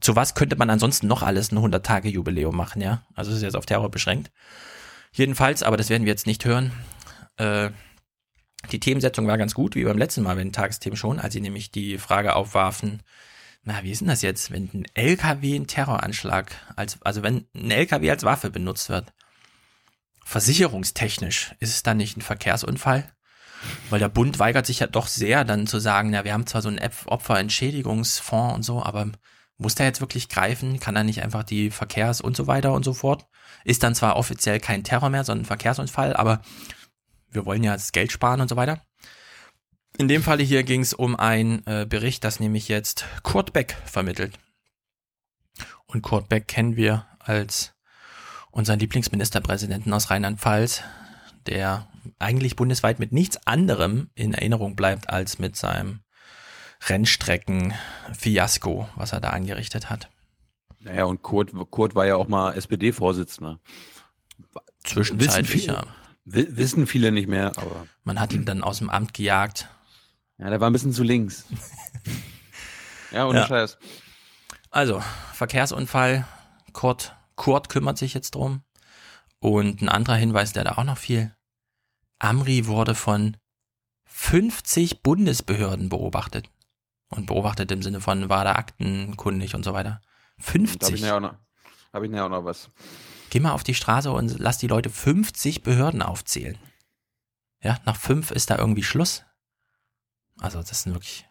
Zu 0.00 0.16
was 0.16 0.34
könnte 0.34 0.56
man 0.56 0.70
ansonsten 0.70 1.06
noch 1.06 1.22
alles 1.22 1.50
ein 1.50 1.58
100-Tage-Jubiläum 1.58 2.54
machen, 2.54 2.82
ja? 2.82 3.02
Also 3.14 3.30
es 3.30 3.38
ist 3.38 3.42
jetzt 3.42 3.56
auf 3.56 3.66
Terror 3.66 3.90
beschränkt. 3.90 4.30
Jedenfalls, 5.12 5.62
aber 5.62 5.76
das 5.76 5.88
werden 5.88 6.04
wir 6.04 6.12
jetzt 6.12 6.26
nicht 6.26 6.44
hören. 6.44 6.72
Äh, 7.36 7.70
die 8.70 8.80
Themensetzung 8.80 9.26
war 9.26 9.38
ganz 9.38 9.54
gut, 9.54 9.74
wie 9.74 9.84
beim 9.84 9.98
letzten 9.98 10.22
Mal 10.22 10.36
bei 10.36 10.42
den 10.42 10.52
Tagesthemen 10.52 10.96
schon, 10.96 11.18
als 11.18 11.32
sie 11.32 11.40
nämlich 11.40 11.70
die 11.70 11.98
Frage 11.98 12.36
aufwarfen, 12.36 13.02
na, 13.66 13.82
wie 13.82 13.90
ist 13.90 14.00
denn 14.00 14.08
das 14.08 14.22
jetzt, 14.22 14.52
wenn 14.52 14.70
ein 14.72 14.86
LKW 14.94 15.56
ein 15.56 15.66
Terroranschlag, 15.66 16.52
als, 16.76 17.02
also 17.02 17.24
wenn 17.24 17.48
ein 17.52 17.72
LKW 17.72 18.08
als 18.08 18.22
Waffe 18.22 18.48
benutzt 18.48 18.88
wird, 18.88 19.12
versicherungstechnisch, 20.24 21.56
ist 21.58 21.70
es 21.70 21.82
dann 21.82 21.96
nicht 21.96 22.16
ein 22.16 22.22
Verkehrsunfall? 22.22 23.12
Weil 23.90 23.98
der 23.98 24.08
Bund 24.08 24.38
weigert 24.38 24.66
sich 24.66 24.78
ja 24.78 24.86
doch 24.86 25.08
sehr, 25.08 25.44
dann 25.44 25.66
zu 25.66 25.80
sagen, 25.80 26.10
na, 26.10 26.22
wir 26.22 26.32
haben 26.32 26.46
zwar 26.46 26.62
so 26.62 26.68
einen 26.68 26.78
Opferentschädigungsfonds 27.06 28.54
und 28.54 28.62
so, 28.62 28.84
aber 28.84 29.10
muss 29.58 29.74
der 29.74 29.86
jetzt 29.86 30.00
wirklich 30.00 30.28
greifen? 30.28 30.78
Kann 30.78 30.94
er 30.94 31.02
nicht 31.02 31.22
einfach 31.22 31.42
die 31.42 31.72
Verkehrs- 31.72 32.20
und 32.20 32.36
so 32.36 32.46
weiter 32.46 32.72
und 32.72 32.84
so 32.84 32.94
fort? 32.94 33.26
Ist 33.64 33.82
dann 33.82 33.96
zwar 33.96 34.14
offiziell 34.14 34.60
kein 34.60 34.84
Terror 34.84 35.10
mehr, 35.10 35.24
sondern 35.24 35.42
ein 35.42 35.46
Verkehrsunfall, 35.46 36.14
aber 36.14 36.40
wir 37.30 37.44
wollen 37.44 37.64
ja 37.64 37.72
das 37.72 37.90
Geld 37.90 38.12
sparen 38.12 38.40
und 38.40 38.48
so 38.48 38.54
weiter. 38.54 38.86
In 39.98 40.08
dem 40.08 40.22
Falle 40.22 40.42
hier 40.42 40.62
ging 40.62 40.82
es 40.82 40.92
um 40.92 41.16
einen 41.16 41.66
äh, 41.66 41.86
Bericht, 41.88 42.22
das 42.24 42.38
nämlich 42.38 42.68
jetzt 42.68 43.06
Kurt 43.22 43.54
Beck 43.54 43.76
vermittelt. 43.86 44.38
Und 45.86 46.02
Kurt 46.02 46.28
Beck 46.28 46.48
kennen 46.48 46.76
wir 46.76 47.06
als 47.18 47.72
unseren 48.50 48.78
Lieblingsministerpräsidenten 48.78 49.92
aus 49.92 50.10
Rheinland-Pfalz, 50.10 50.82
der 51.46 51.88
eigentlich 52.18 52.56
bundesweit 52.56 52.98
mit 52.98 53.12
nichts 53.12 53.46
anderem 53.46 54.10
in 54.14 54.34
Erinnerung 54.34 54.76
bleibt 54.76 55.08
als 55.08 55.38
mit 55.38 55.56
seinem 55.56 56.00
Rennstrecken-Fiasko, 56.86 58.88
was 58.96 59.12
er 59.12 59.20
da 59.20 59.30
angerichtet 59.30 59.88
hat. 59.88 60.10
Naja, 60.80 61.04
und 61.04 61.22
Kurt, 61.22 61.52
Kurt 61.70 61.94
war 61.94 62.06
ja 62.06 62.16
auch 62.16 62.28
mal 62.28 62.52
SPD-Vorsitzender. 62.52 63.60
Zwischenzeitlich, 64.84 65.66
ja. 65.66 65.84
Wissen 66.24 66.86
viele 66.86 67.12
nicht 67.12 67.28
mehr, 67.28 67.52
aber. 67.56 67.86
Man 68.04 68.20
hat 68.20 68.32
ihn 68.32 68.44
dann 68.44 68.62
aus 68.62 68.78
dem 68.78 68.90
Amt 68.90 69.14
gejagt. 69.14 69.68
Ja, 70.38 70.50
der 70.50 70.60
war 70.60 70.68
ein 70.68 70.72
bisschen 70.72 70.92
zu 70.92 71.02
links. 71.02 71.46
ja, 73.10 73.26
ohne 73.26 73.40
ja. 73.40 73.46
Scheiß. 73.46 73.78
Also, 74.70 75.02
Verkehrsunfall. 75.32 76.26
Kurt, 76.72 77.16
Kurt 77.36 77.68
kümmert 77.68 77.96
sich 77.96 78.12
jetzt 78.12 78.34
drum. 78.34 78.62
Und 79.38 79.80
ein 79.80 79.88
anderer 79.88 80.16
Hinweis, 80.16 80.52
der 80.52 80.64
da 80.64 80.72
auch 80.72 80.84
noch 80.84 80.98
fiel. 80.98 81.34
Amri 82.18 82.66
wurde 82.66 82.94
von 82.94 83.36
50 84.04 85.02
Bundesbehörden 85.02 85.88
beobachtet. 85.88 86.50
Und 87.08 87.26
beobachtet 87.26 87.70
im 87.70 87.82
Sinne 87.82 88.00
von, 88.00 88.28
war 88.28 88.44
da 88.44 88.56
aktenkundig 88.56 89.54
und 89.54 89.64
so 89.64 89.72
weiter. 89.72 90.00
50. 90.38 90.78
Da 90.78 90.86
habe 90.86 90.96
ich 90.96 91.02
nachher 91.02 91.16
auch 91.16 91.20
noch, 91.20 91.34
hab 91.92 92.02
ich 92.02 92.10
nachher 92.10 92.24
auch 92.26 92.30
noch 92.30 92.44
was. 92.44 92.70
Geh 93.30 93.40
mal 93.40 93.52
auf 93.52 93.64
die 93.64 93.74
Straße 93.74 94.10
und 94.10 94.38
lass 94.38 94.58
die 94.58 94.66
Leute 94.66 94.90
50 94.90 95.62
Behörden 95.62 96.02
aufzählen. 96.02 96.58
Ja, 97.62 97.78
nach 97.84 97.96
fünf 97.96 98.30
ist 98.30 98.50
da 98.50 98.58
irgendwie 98.58 98.82
Schluss. 98.82 99.24
Also 100.40 100.62
das 100.62 100.82
sind 100.82 100.94
wirklich. 100.94 101.26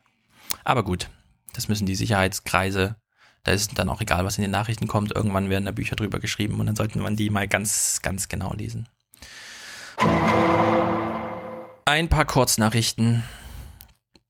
Aber 0.63 0.83
gut, 0.83 1.09
das 1.53 1.67
müssen 1.67 1.85
die 1.85 1.95
Sicherheitskreise. 1.95 2.95
Da 3.43 3.51
ist 3.51 3.77
dann 3.77 3.89
auch 3.89 4.01
egal, 4.01 4.25
was 4.25 4.37
in 4.37 4.41
den 4.41 4.51
Nachrichten 4.51 4.87
kommt. 4.87 5.15
Irgendwann 5.15 5.49
werden 5.49 5.65
da 5.65 5.71
Bücher 5.71 5.95
drüber 5.95 6.19
geschrieben 6.19 6.59
und 6.59 6.65
dann 6.65 6.75
sollten 6.75 6.99
man 6.99 7.15
die 7.15 7.29
mal 7.29 7.47
ganz, 7.47 7.99
ganz 8.01 8.27
genau 8.27 8.53
lesen. 8.53 8.89
Ein 11.85 12.09
paar 12.09 12.25
Kurznachrichten. 12.25 13.23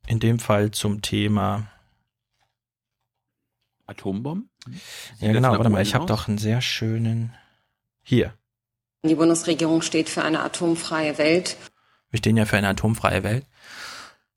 In 0.07 0.19
dem 0.19 0.37
Fall 0.37 0.71
zum 0.71 1.01
Thema 1.01 1.67
Atombomben? 3.87 4.49
Ja, 5.19 5.31
genau. 5.31 5.51
Warte 5.51 5.69
mal, 5.69 5.81
ich 5.81 5.95
habe 5.95 6.05
doch 6.05 6.27
einen 6.27 6.37
sehr 6.37 6.61
schönen. 6.61 7.33
Hier. 8.03 8.33
Die 9.03 9.15
Bundesregierung 9.15 9.81
steht 9.81 10.09
für 10.09 10.23
eine 10.23 10.41
atomfreie 10.41 11.17
Welt. 11.17 11.57
Wir 12.09 12.17
stehen 12.17 12.37
ja 12.37 12.45
für 12.45 12.57
eine 12.57 12.69
atomfreie 12.69 13.23
Welt. 13.23 13.45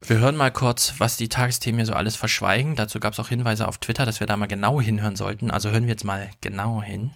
Wir 0.06 0.18
hören 0.18 0.36
mal 0.36 0.52
kurz, 0.52 0.94
was 0.98 1.16
die 1.16 1.28
Tagesthemen 1.28 1.80
hier 1.80 1.86
so 1.86 1.92
alles 1.92 2.16
verschweigen. 2.16 2.76
Dazu 2.76 3.00
gab 3.00 3.12
es 3.12 3.20
auch 3.20 3.28
Hinweise 3.28 3.66
auf 3.66 3.78
Twitter, 3.78 4.06
dass 4.06 4.20
wir 4.20 4.26
da 4.26 4.36
mal 4.36 4.46
genau 4.46 4.80
hinhören 4.80 5.16
sollten. 5.16 5.50
Also 5.50 5.70
hören 5.70 5.82
wir 5.82 5.90
jetzt 5.90 6.04
mal 6.04 6.30
genau 6.40 6.82
hin. 6.82 7.10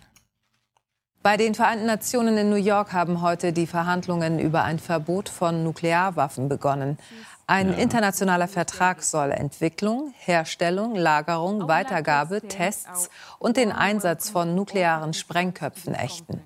Bei 1.23 1.37
den 1.37 1.55
Vereinten 1.55 1.87
Nationen 1.87 2.37
in 2.37 2.51
New 2.51 2.57
York 2.57 2.93
haben 2.93 3.23
heute 3.23 3.53
die 3.53 3.69
Verhandlungen 3.69 4.41
über 4.41 4.65
ein 4.65 4.81
Verbot 4.81 5.29
von 5.29 5.63
Nuklearwaffen 5.63 6.49
begonnen. 6.49 6.99
Ein 7.47 7.73
internationaler 7.73 8.49
Vertrag 8.49 9.03
soll 9.03 9.31
Entwicklung, 9.31 10.13
Herstellung, 10.19 10.97
Lagerung, 10.97 11.69
Weitergabe, 11.69 12.41
Tests 12.41 13.09
und 13.39 13.57
den 13.57 13.71
Einsatz 13.71 14.31
von 14.31 14.57
nuklearen 14.57 15.15
Sprengköpfen 15.15 15.95
ächten. 15.95 16.43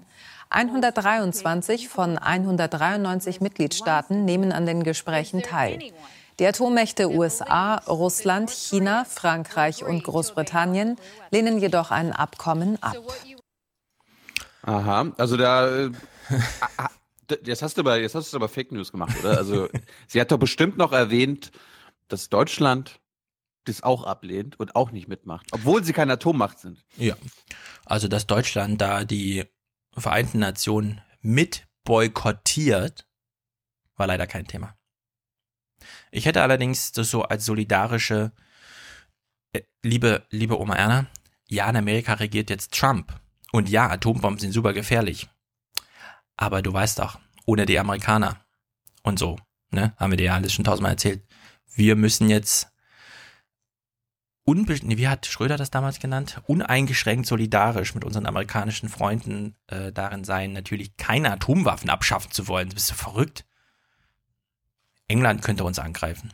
123 0.51 1.89
von 1.89 2.19
193 2.19 3.41
Mitgliedstaaten 3.41 4.25
nehmen 4.27 4.53
an 4.53 4.67
den 4.67 4.85
Gesprächen 4.85 5.43
teil. 5.43 5.79
Die 6.39 6.47
Atommächte 6.47 7.11
USA, 7.11 7.77
Russland, 7.87 8.51
China, 8.51 9.07
Frankreich 9.07 9.83
und 9.83 10.05
Großbritannien 10.05 10.97
lehnen 11.31 11.59
jedoch 11.59 11.91
ein 11.91 12.13
Abkommen 12.13 12.83
ab. 12.83 12.99
Aha, 14.63 15.13
also 15.17 15.39
da. 15.39 15.87
Äh, 15.87 15.91
jetzt 17.45 17.63
hast 17.63 17.79
du 17.79 17.81
aber, 17.81 17.99
jetzt 18.01 18.15
hast 18.15 18.33
du 18.33 18.37
aber 18.37 18.51
Fake 18.51 18.71
News 18.71 18.93
gemacht, 18.93 19.17
oder? 19.21 19.39
Also 19.39 19.69
sie 20.07 20.21
hat 20.21 20.31
doch 20.31 20.39
bestimmt 20.39 20.77
noch 20.77 20.93
erwähnt, 20.93 21.53
dass 22.09 22.29
Deutschland 22.29 23.01
das 23.65 23.83
auch 23.83 24.05
ablehnt 24.05 24.61
und 24.61 24.77
auch 24.77 24.91
nicht 24.91 25.09
mitmacht, 25.09 25.47
obwohl 25.53 25.83
sie 25.85 25.93
keine 25.93 26.15
Atommacht 26.15 26.59
sind. 26.59 26.85
Ja, 26.97 27.17
also 27.87 28.09
dass 28.09 28.27
Deutschland 28.27 28.81
da 28.81 29.05
die 29.05 29.45
Vereinten 29.93 30.41
Nationen 30.41 31.01
mit 31.23 31.67
boykottiert, 31.85 33.07
war 33.97 34.07
leider 34.07 34.27
kein 34.27 34.47
Thema. 34.47 34.76
Ich 36.11 36.27
hätte 36.27 36.43
allerdings 36.43 36.93
das 36.93 37.11
so 37.11 37.23
als 37.23 37.45
solidarische, 37.45 38.33
äh, 39.53 39.63
liebe, 39.83 40.27
liebe 40.31 40.59
Oma 40.59 40.75
Erna, 40.75 41.07
ja, 41.49 41.69
in 41.71 41.77
Amerika 41.77 42.15
regiert 42.15 42.51
jetzt 42.51 42.73
Trump. 42.73 43.21
Und 43.53 43.69
ja, 43.69 43.89
Atombomben 43.89 44.39
sind 44.39 44.53
super 44.53 44.73
gefährlich. 44.73 45.29
Aber 46.37 46.63
du 46.63 46.73
weißt 46.73 46.99
doch, 46.99 47.19
ohne 47.47 47.67
die 47.67 47.79
Amerikaner 47.79 48.45
und 49.03 49.19
so, 49.19 49.39
ne, 49.71 49.95
haben 49.97 50.11
wir 50.11 50.17
dir 50.17 50.27
ja 50.27 50.35
alles 50.35 50.53
schon 50.53 50.65
tausendmal 50.65 50.93
erzählt. 50.93 51.25
Wir 51.75 51.97
müssen 51.97 52.29
jetzt 52.29 52.69
unbe 54.45 54.79
wie 54.81 55.09
hat 55.09 55.27
Schröder 55.27 55.57
das 55.57 55.71
damals 55.71 55.99
genannt? 55.99 56.41
Uneingeschränkt 56.47 57.27
solidarisch 57.27 57.95
mit 57.95 58.05
unseren 58.05 58.27
amerikanischen 58.27 58.89
Freunden 58.89 59.57
äh, 59.69 59.93
darin 59.93 60.25
sein, 60.25 60.53
natürlich 60.53 60.97
keine 60.97 61.33
Atomwaffen 61.33 61.91
abschaffen 61.91 62.31
zu 62.31 62.49
wollen. 62.49 62.69
Bist 62.69 62.91
du 62.91 62.95
verrückt? 62.95 63.46
England 65.09 65.43
könnte 65.43 65.65
uns 65.65 65.79
angreifen. 65.79 66.33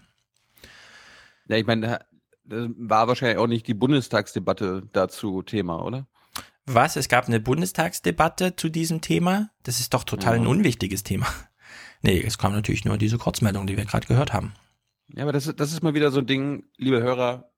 Ja, 1.48 1.56
ich 1.56 1.66
meine, 1.66 2.04
war 2.44 3.08
wahrscheinlich 3.08 3.38
auch 3.38 3.46
nicht 3.46 3.66
die 3.66 3.74
Bundestagsdebatte 3.74 4.88
dazu 4.92 5.42
Thema, 5.42 5.84
oder? 5.84 6.06
Was? 6.66 6.96
Es 6.96 7.08
gab 7.08 7.26
eine 7.26 7.40
Bundestagsdebatte 7.40 8.56
zu 8.56 8.68
diesem 8.68 9.00
Thema? 9.00 9.50
Das 9.64 9.80
ist 9.80 9.94
doch 9.94 10.04
total 10.04 10.36
ja. 10.36 10.42
ein 10.42 10.46
unwichtiges 10.46 11.02
Thema. 11.02 11.26
Nee, 12.02 12.20
es 12.20 12.36
kam 12.36 12.52
natürlich 12.52 12.84
nur 12.84 12.98
diese 12.98 13.16
Kurzmeldung, 13.16 13.66
die 13.66 13.76
wir 13.76 13.84
gerade 13.84 14.08
gehört 14.08 14.32
haben. 14.32 14.54
Ja, 15.14 15.22
aber 15.22 15.32
das, 15.32 15.52
das 15.54 15.72
ist 15.72 15.82
mal 15.82 15.94
wieder 15.94 16.10
so 16.10 16.18
ein 16.18 16.26
Ding, 16.26 16.64
liebe 16.76 17.00
Hörer, 17.00 17.52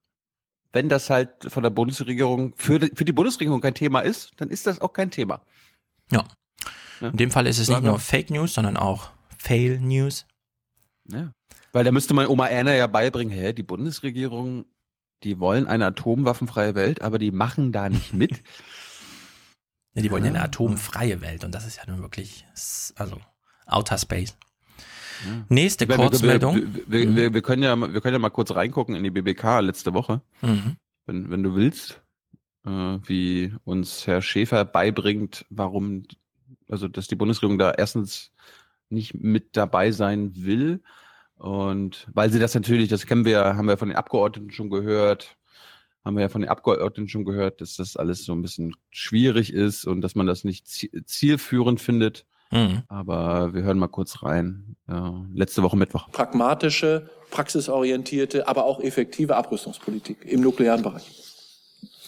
wenn 0.71 0.89
das 0.89 1.09
halt 1.09 1.31
von 1.47 1.63
der 1.63 1.69
Bundesregierung 1.69 2.53
für 2.55 2.79
die, 2.79 2.91
für 2.93 3.05
die 3.05 3.11
Bundesregierung 3.11 3.61
kein 3.61 3.73
Thema 3.73 4.01
ist, 4.01 4.33
dann 4.37 4.49
ist 4.49 4.67
das 4.67 4.81
auch 4.81 4.93
kein 4.93 5.09
Thema. 5.09 5.41
Ja. 6.11 6.25
ja. 7.01 7.09
In 7.09 7.17
dem 7.17 7.31
Fall 7.31 7.47
ist 7.47 7.59
es 7.59 7.69
nicht 7.69 7.81
nur 7.81 7.99
Fake 7.99 8.29
News, 8.29 8.53
sondern 8.53 8.77
auch 8.77 9.09
Fail 9.37 9.79
News. 9.79 10.25
Ja. 11.11 11.31
Weil 11.71 11.83
da 11.83 11.91
müsste 11.91 12.13
man 12.13 12.27
Oma 12.27 12.47
Erna 12.47 12.73
ja 12.73 12.87
beibringen, 12.87 13.33
hä, 13.33 13.53
die 13.53 13.63
Bundesregierung, 13.63 14.65
die 15.23 15.39
wollen 15.39 15.67
eine 15.67 15.87
atomwaffenfreie 15.87 16.75
Welt, 16.75 17.01
aber 17.01 17.19
die 17.19 17.31
machen 17.31 17.71
da 17.71 17.89
nicht 17.89 18.13
mit. 18.13 18.31
ja, 19.93 20.01
die 20.01 20.11
wollen 20.11 20.23
ja 20.23 20.29
eine 20.31 20.43
atomfreie 20.43 21.21
Welt 21.21 21.43
und 21.43 21.53
das 21.53 21.65
ist 21.65 21.77
ja 21.77 21.83
nun 21.87 22.01
wirklich, 22.01 22.45
also 22.95 23.19
Outer 23.65 23.97
Space. 23.97 24.37
Ja. 25.25 25.45
Nächste 25.49 25.87
Kurzmeldung. 25.87 26.55
Wir, 26.55 26.83
wir, 26.87 27.07
mhm. 27.07 27.15
wir, 27.15 27.33
wir, 27.33 27.41
können 27.41 27.63
ja, 27.63 27.75
wir 27.75 28.01
können 28.01 28.13
ja 28.13 28.19
mal 28.19 28.29
kurz 28.29 28.51
reingucken 28.51 28.95
in 28.95 29.03
die 29.03 29.11
BBK 29.11 29.61
letzte 29.61 29.93
Woche, 29.93 30.21
mhm. 30.41 30.75
wenn, 31.05 31.29
wenn 31.29 31.43
du 31.43 31.55
willst, 31.55 32.01
äh, 32.65 32.69
wie 32.69 33.53
uns 33.63 34.07
Herr 34.07 34.21
Schäfer 34.21 34.65
beibringt, 34.65 35.45
warum, 35.49 36.03
also 36.69 36.87
dass 36.87 37.07
die 37.07 37.15
Bundesregierung 37.15 37.57
da 37.57 37.71
erstens 37.71 38.31
nicht 38.89 39.13
mit 39.15 39.57
dabei 39.57 39.91
sein 39.91 40.31
will. 40.35 40.81
Und 41.37 42.07
weil 42.13 42.29
sie 42.29 42.39
das 42.39 42.55
natürlich, 42.55 42.89
das 42.89 43.05
kennen 43.05 43.25
wir, 43.25 43.55
haben 43.55 43.67
wir 43.67 43.77
von 43.77 43.89
den 43.89 43.97
Abgeordneten 43.97 44.51
schon 44.51 44.69
gehört, 44.69 45.35
haben 46.03 46.15
wir 46.15 46.21
ja 46.21 46.29
von 46.29 46.41
den 46.41 46.49
Abgeordneten 46.49 47.09
schon 47.09 47.25
gehört, 47.25 47.61
dass 47.61 47.75
das 47.75 47.97
alles 47.97 48.23
so 48.25 48.33
ein 48.33 48.41
bisschen 48.41 48.75
schwierig 48.91 49.51
ist 49.51 49.85
und 49.85 50.01
dass 50.01 50.15
man 50.15 50.27
das 50.27 50.43
nicht 50.43 50.67
zielführend 50.67 51.81
findet. 51.81 52.25
Mhm. 52.51 52.83
Aber 52.87 53.53
wir 53.53 53.63
hören 53.63 53.79
mal 53.79 53.87
kurz 53.87 54.21
rein. 54.21 54.75
Ja, 54.87 55.25
letzte 55.33 55.63
Woche 55.63 55.75
Mittwoch. 55.75 56.11
Pragmatische, 56.11 57.09
praxisorientierte, 57.31 58.47
aber 58.47 58.65
auch 58.65 58.79
effektive 58.79 59.35
Abrüstungspolitik 59.35 60.23
im 60.25 60.41
nuklearen 60.41 60.83
Bereich. 60.83 61.11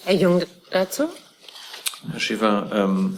Herr 0.05 0.15
Jung 0.15 0.43
dazu? 0.71 1.09
Herr 2.11 2.19
Schäfer, 2.19 2.69
ähm, 2.71 3.17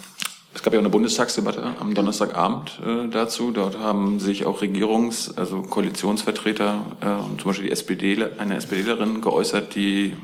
es 0.54 0.64
gab 0.64 0.74
ja 0.74 0.80
auch 0.80 0.84
eine 0.84 0.90
Bundestagsdebatte 0.90 1.64
am 1.80 1.94
Donnerstagabend 1.94 2.80
äh, 2.86 3.08
dazu. 3.10 3.52
Dort 3.52 3.78
haben 3.80 4.20
sich 4.20 4.46
auch 4.46 4.62
Regierungs-, 4.62 5.38
also 5.38 5.62
Koalitionsvertreter, 5.62 6.86
äh, 7.02 7.38
zum 7.38 7.46
Beispiel 7.46 7.68
die 7.68 7.72
SPD, 7.72 8.18
eine 8.38 8.56
SPDlerin 8.56 9.22
geäußert, 9.22 9.76
die 9.76 10.16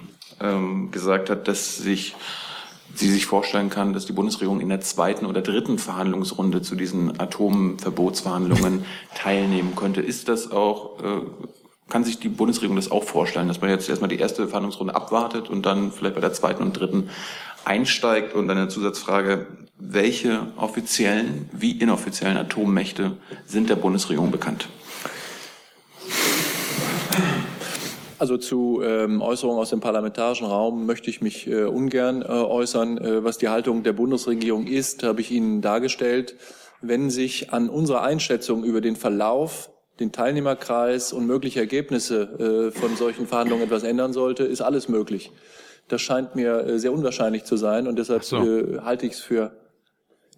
ähm, 0.42 0.92
gesagt 0.92 1.30
hat, 1.30 1.48
dass 1.48 1.78
sich 1.78 2.16
sie 2.94 3.12
sich 3.12 3.26
vorstellen 3.26 3.70
kann, 3.70 3.94
dass 3.94 4.06
die 4.06 4.14
Bundesregierung 4.14 4.62
in 4.62 4.70
der 4.70 4.82
zweiten 4.82 5.26
oder 5.26 5.42
dritten 5.42 5.78
Verhandlungsrunde 5.78 6.62
zu 6.62 6.76
diesen 6.76 7.20
Atomverbotsverhandlungen 7.20 8.86
teilnehmen 9.16 9.76
könnte. 9.76 10.02
Ist 10.02 10.30
das 10.30 10.52
auch, 10.52 11.00
äh, 11.04 11.22
kann 11.90 12.04
sich 12.04 12.20
die 12.20 12.30
Bundesregierung 12.30 12.78
das 12.78 12.90
auch 12.90 13.04
vorstellen, 13.04 13.48
dass 13.48 13.62
man 13.62 13.70
jetzt 13.70 13.90
erstmal 13.90 14.10
die 14.10 14.20
erste 14.20 14.48
Verhandlungsrunde 14.48 14.96
abwartet 14.96 15.50
und 15.50 15.66
dann 15.66 15.92
vielleicht 15.92 16.16
bei 16.16 16.22
der 16.22 16.34
zweiten 16.34 16.64
und 16.64 16.74
dritten 16.74 17.10
einsteigt? 17.66 18.34
Und 18.34 18.50
eine 18.50 18.68
Zusatzfrage, 18.68 19.48
welche 19.78 20.48
offiziellen 20.56 21.50
wie 21.52 21.72
inoffiziellen 21.72 22.38
Atommächte 22.38 23.18
sind 23.46 23.70
der 23.70 23.76
Bundesregierung 23.76 24.32
bekannt? 24.32 24.68
Also 28.18 28.38
zu 28.38 28.82
ähm, 28.84 29.22
Äußerungen 29.22 29.60
aus 29.60 29.72
dem 29.72 29.82
parlamentarischen 29.82 30.48
Raum 30.48 30.86
möchte 30.86 31.10
ich 31.10 31.22
mich 31.22 31.48
äh, 31.48 31.66
ungern 31.66 32.22
äh, 32.22 32.26
äußern. 32.26 32.98
Äh, 32.98 33.24
was 33.26 33.38
die 33.38 33.50
Haltung 33.50 33.84
der 33.84 33.94
Bundesregierung 33.94 34.68
ist, 34.68 35.04
habe 35.04 35.20
ich 35.20 35.32
Ihnen 35.32 35.62
dargestellt. 35.62 36.36
Wenn 36.82 37.10
sich 37.10 37.52
an 37.52 37.68
unserer 37.68 38.04
Einschätzung 38.04 38.64
über 38.64 38.80
den 38.80 38.96
Verlauf, 38.96 39.70
den 40.00 40.12
Teilnehmerkreis 40.12 41.12
und 41.12 41.26
mögliche 41.26 41.60
Ergebnisse 41.60 42.72
äh, 42.74 42.78
von 42.78 42.96
solchen 42.96 43.28
Verhandlungen 43.28 43.64
etwas 43.64 43.84
ändern 43.84 44.14
sollte, 44.14 44.44
ist 44.44 44.62
alles 44.62 44.88
möglich. 44.88 45.32
Das 45.88 46.02
scheint 46.02 46.36
mir 46.36 46.66
äh, 46.66 46.80
sehr 46.80 46.94
unwahrscheinlich 46.94 47.44
zu 47.44 47.58
sein 47.58 47.88
und 47.88 47.98
deshalb 47.98 48.24
so. 48.24 48.38
äh, 48.38 48.80
halte 48.82 49.06
ich 49.06 49.14
es 49.14 49.20
für 49.20 49.52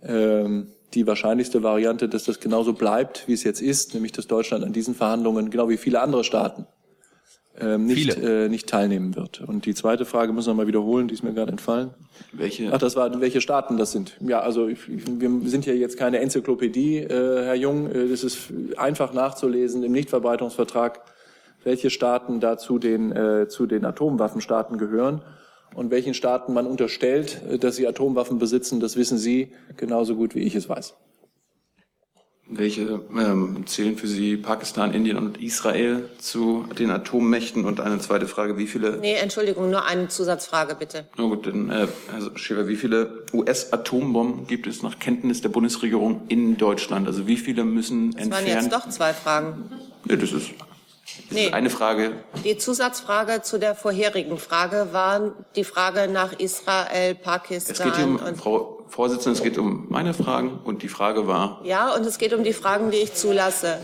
ähm, 0.03 0.67
die 0.93 1.05
wahrscheinlichste 1.05 1.63
Variante, 1.63 2.07
dass 2.09 2.23
das 2.23 2.39
genauso 2.39 2.73
bleibt, 2.73 3.27
wie 3.27 3.33
es 3.33 3.43
jetzt 3.43 3.61
ist, 3.61 3.93
nämlich 3.93 4.11
dass 4.11 4.27
Deutschland 4.27 4.63
an 4.63 4.73
diesen 4.73 4.95
Verhandlungen, 4.95 5.49
genau 5.49 5.69
wie 5.69 5.77
viele 5.77 6.01
andere 6.01 6.23
Staaten, 6.23 6.65
ähm, 7.59 7.85
nicht, 7.85 8.15
äh, 8.17 8.49
nicht 8.49 8.69
teilnehmen 8.69 9.15
wird. 9.15 9.41
Und 9.41 9.65
die 9.65 9.73
zweite 9.73 10.05
Frage 10.05 10.31
müssen 10.31 10.49
wir 10.49 10.53
mal 10.53 10.67
wiederholen, 10.67 11.07
die 11.07 11.15
ist 11.15 11.23
mir 11.23 11.33
gerade 11.33 11.51
entfallen. 11.51 11.89
Welche? 12.31 12.71
Ach, 12.71 12.77
das 12.77 12.95
war, 12.95 13.19
welche 13.19 13.41
Staaten 13.41 13.77
das 13.77 13.91
sind. 13.91 14.15
Ja, 14.19 14.41
also 14.41 14.67
ich, 14.67 14.79
wir 14.87 15.49
sind 15.49 15.65
ja 15.65 15.73
jetzt 15.73 15.97
keine 15.97 16.19
Enzyklopädie, 16.19 16.99
äh, 16.99 17.45
Herr 17.45 17.55
Jung. 17.55 17.89
Äh, 17.89 18.07
das 18.09 18.23
ist 18.23 18.53
einfach 18.77 19.13
nachzulesen 19.13 19.83
im 19.83 19.91
Nichtverbreitungsvertrag, 19.91 21.01
welche 21.63 21.89
Staaten 21.89 22.39
da 22.39 22.57
zu 22.57 22.79
den, 22.79 23.11
äh, 23.11 23.47
zu 23.47 23.65
den 23.65 23.85
Atomwaffenstaaten 23.85 24.77
gehören. 24.77 25.21
Und 25.75 25.91
welchen 25.91 26.13
Staaten 26.13 26.53
man 26.53 26.65
unterstellt, 26.65 27.41
äh, 27.49 27.57
dass 27.57 27.75
sie 27.75 27.87
Atomwaffen 27.87 28.39
besitzen, 28.39 28.79
das 28.79 28.95
wissen 28.95 29.17
Sie 29.17 29.51
genauso 29.75 30.15
gut, 30.15 30.35
wie 30.35 30.41
ich 30.41 30.55
es 30.55 30.67
weiß. 30.69 30.95
Welche 32.49 33.01
ähm, 33.11 33.65
zählen 33.67 33.97
für 33.97 34.07
Sie 34.07 34.37
Pakistan, 34.37 34.93
Indien 34.93 35.17
und 35.17 35.41
Israel 35.41 36.09
zu 36.17 36.65
den 36.79 36.89
Atommächten? 36.91 37.65
Und 37.65 37.81
eine 37.81 37.99
zweite 37.99 38.25
Frage, 38.25 38.57
wie 38.57 38.67
viele... 38.67 38.99
Nee, 38.99 39.15
Entschuldigung, 39.15 39.69
nur 39.69 39.83
eine 39.83 40.07
Zusatzfrage, 40.07 40.75
bitte. 40.75 41.07
Na 41.17 41.25
gut, 41.25 41.45
dann, 41.45 41.69
äh, 41.69 41.87
Herr 42.09 42.37
Schäfer, 42.37 42.69
wie 42.69 42.77
viele 42.77 43.25
US-Atombomben 43.33 44.47
gibt 44.47 44.65
es 44.65 44.81
nach 44.81 44.97
Kenntnis 44.97 45.41
der 45.41 45.49
Bundesregierung 45.49 46.21
in 46.29 46.55
Deutschland? 46.55 47.05
Also 47.05 47.27
wie 47.27 47.35
viele 47.35 47.65
müssen 47.65 48.11
das 48.11 48.23
entfernt... 48.23 48.47
Das 48.47 48.55
waren 48.55 48.63
jetzt 48.63 48.73
doch 48.73 48.89
zwei 48.89 49.11
Fragen. 49.13 49.69
Nee, 50.05 50.15
das 50.15 50.31
ist, 50.31 50.51
nee. 51.29 51.51
eine 51.51 51.69
Frage. 51.69 52.23
Die 52.43 52.57
Zusatzfrage 52.57 53.41
zu 53.41 53.57
der 53.57 53.75
vorherigen 53.75 54.37
Frage 54.37 54.89
war 54.91 55.33
die 55.55 55.63
Frage 55.63 56.07
nach 56.07 56.33
Israel, 56.39 57.15
Pakistan... 57.15 57.75
Es 57.75 57.83
geht 57.83 57.95
hier 57.95 58.05
um, 58.07 58.35
Frau 58.35 58.85
Vorsitzende, 58.87 59.37
es 59.37 59.43
geht 59.43 59.57
um 59.57 59.85
meine 59.89 60.13
Fragen 60.13 60.59
und 60.63 60.81
die 60.81 60.87
Frage 60.87 61.27
war. 61.27 61.61
Ja, 61.63 61.93
und 61.93 62.05
es 62.05 62.17
geht 62.17 62.33
um 62.33 62.43
die 62.43 62.53
Fragen, 62.53 62.91
die 62.91 62.97
ich 62.97 63.13
zulasse. 63.13 63.79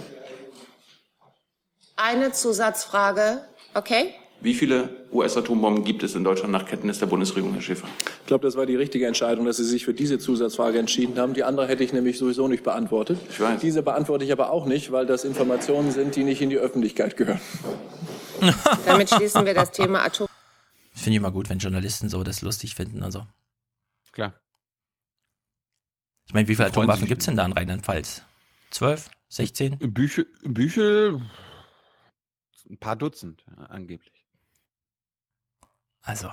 Eine 1.96 2.32
Zusatzfrage, 2.32 3.42
okay? 3.74 4.14
Wie 4.44 4.54
viele 4.54 4.90
US-Atombomben 5.14 5.86
gibt 5.86 6.04
es 6.04 6.16
in 6.16 6.26
Deutschland 6.26 6.52
nach 6.52 6.66
Kenntnis 6.66 7.00
der 7.00 7.06
Bundesregierung, 7.06 7.54
Herr 7.54 7.62
Schäfer? 7.62 7.88
Ich 8.20 8.26
glaube, 8.26 8.46
das 8.46 8.58
war 8.58 8.66
die 8.66 8.76
richtige 8.76 9.08
Entscheidung, 9.08 9.46
dass 9.46 9.56
Sie 9.56 9.64
sich 9.64 9.86
für 9.86 9.94
diese 9.94 10.20
Zusatzfrage 10.20 10.80
entschieden 10.80 11.18
haben. 11.18 11.34
Die 11.34 11.46
andere 11.46 11.66
hätte 11.66 11.82
ich 11.86 11.94
nämlich 11.94 12.18
sowieso 12.18 12.50
nicht 12.50 12.62
beantwortet. 12.62 13.18
Ich 13.30 13.40
weiß. 13.40 13.62
Diese 13.62 13.82
beantworte 13.84 14.26
ich 14.26 14.34
aber 14.34 14.52
auch 14.52 14.66
nicht, 14.66 14.92
weil 14.92 15.06
das 15.06 15.24
Informationen 15.24 15.92
sind, 15.92 16.18
die 16.18 16.26
nicht 16.26 16.42
in 16.42 16.50
die 16.50 16.58
Öffentlichkeit 16.58 17.16
gehören. 17.16 17.40
Damit 18.86 19.12
schließen 19.12 19.46
wir 19.46 19.54
das 19.54 19.72
Thema 19.72 20.04
Atom. 20.04 20.28
Finde 20.92 21.12
ich 21.12 21.18
immer 21.18 21.32
gut, 21.32 21.50
wenn 21.50 21.60
Journalisten 21.60 22.10
so 22.10 22.22
das 22.26 22.42
lustig 22.42 22.76
finden. 22.76 23.02
Also. 23.02 23.26
Klar. 24.12 24.34
Ich 26.28 26.34
meine, 26.34 26.50
wie 26.50 26.56
viele 26.56 26.68
Atomwaffen 26.68 27.08
gibt 27.08 27.22
es 27.22 27.28
denn 27.28 27.38
da 27.38 27.46
in 27.46 27.54
Rheinland-Pfalz? 27.54 28.24
Zwölf? 28.72 29.10
Sechzehn? 29.30 29.78
Büchel, 29.80 30.28
Büchel 30.44 31.22
ein 32.70 32.78
paar 32.78 32.96
Dutzend, 32.96 33.46
angeblich. 33.70 34.13
Also, 36.04 36.30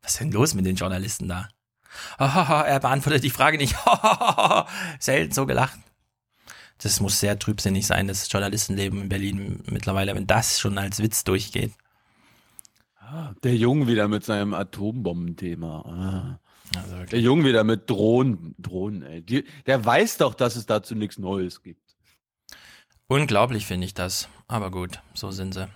was 0.00 0.12
ist 0.12 0.20
denn 0.20 0.32
los 0.32 0.54
mit 0.54 0.64
den 0.64 0.76
Journalisten 0.76 1.28
da? 1.28 1.48
Oh, 2.18 2.24
er 2.24 2.80
beantwortet 2.80 3.22
die 3.22 3.30
Frage 3.30 3.58
nicht. 3.58 3.76
Selten 4.98 5.34
so 5.34 5.44
gelacht. 5.44 5.78
Das 6.78 7.00
muss 7.00 7.20
sehr 7.20 7.38
trübsinnig 7.38 7.86
sein, 7.86 8.08
das 8.08 8.30
Journalistenleben 8.30 9.02
in 9.02 9.08
Berlin 9.08 9.62
mittlerweile, 9.66 10.14
wenn 10.14 10.26
das 10.26 10.58
schon 10.58 10.78
als 10.78 11.00
Witz 11.00 11.22
durchgeht. 11.22 11.72
Ah, 12.98 13.34
der 13.42 13.54
Junge 13.54 13.86
wieder 13.86 14.08
mit 14.08 14.24
seinem 14.24 14.54
Atombombenthema. 14.54 15.80
Ah. 15.80 16.40
Also 16.76 17.04
der 17.04 17.20
Junge 17.20 17.44
wieder 17.44 17.62
mit 17.62 17.88
Drohnen, 17.90 18.54
Drohnen, 18.58 19.02
ey. 19.02 19.20
Die, 19.22 19.44
der 19.66 19.84
weiß 19.84 20.16
doch, 20.16 20.34
dass 20.34 20.56
es 20.56 20.66
dazu 20.66 20.94
nichts 20.94 21.18
Neues 21.18 21.62
gibt. 21.62 21.94
Unglaublich 23.06 23.66
finde 23.66 23.86
ich 23.86 23.94
das. 23.94 24.28
Aber 24.48 24.70
gut, 24.70 25.02
so 25.12 25.30
sind 25.30 25.52
sie. 25.52 25.68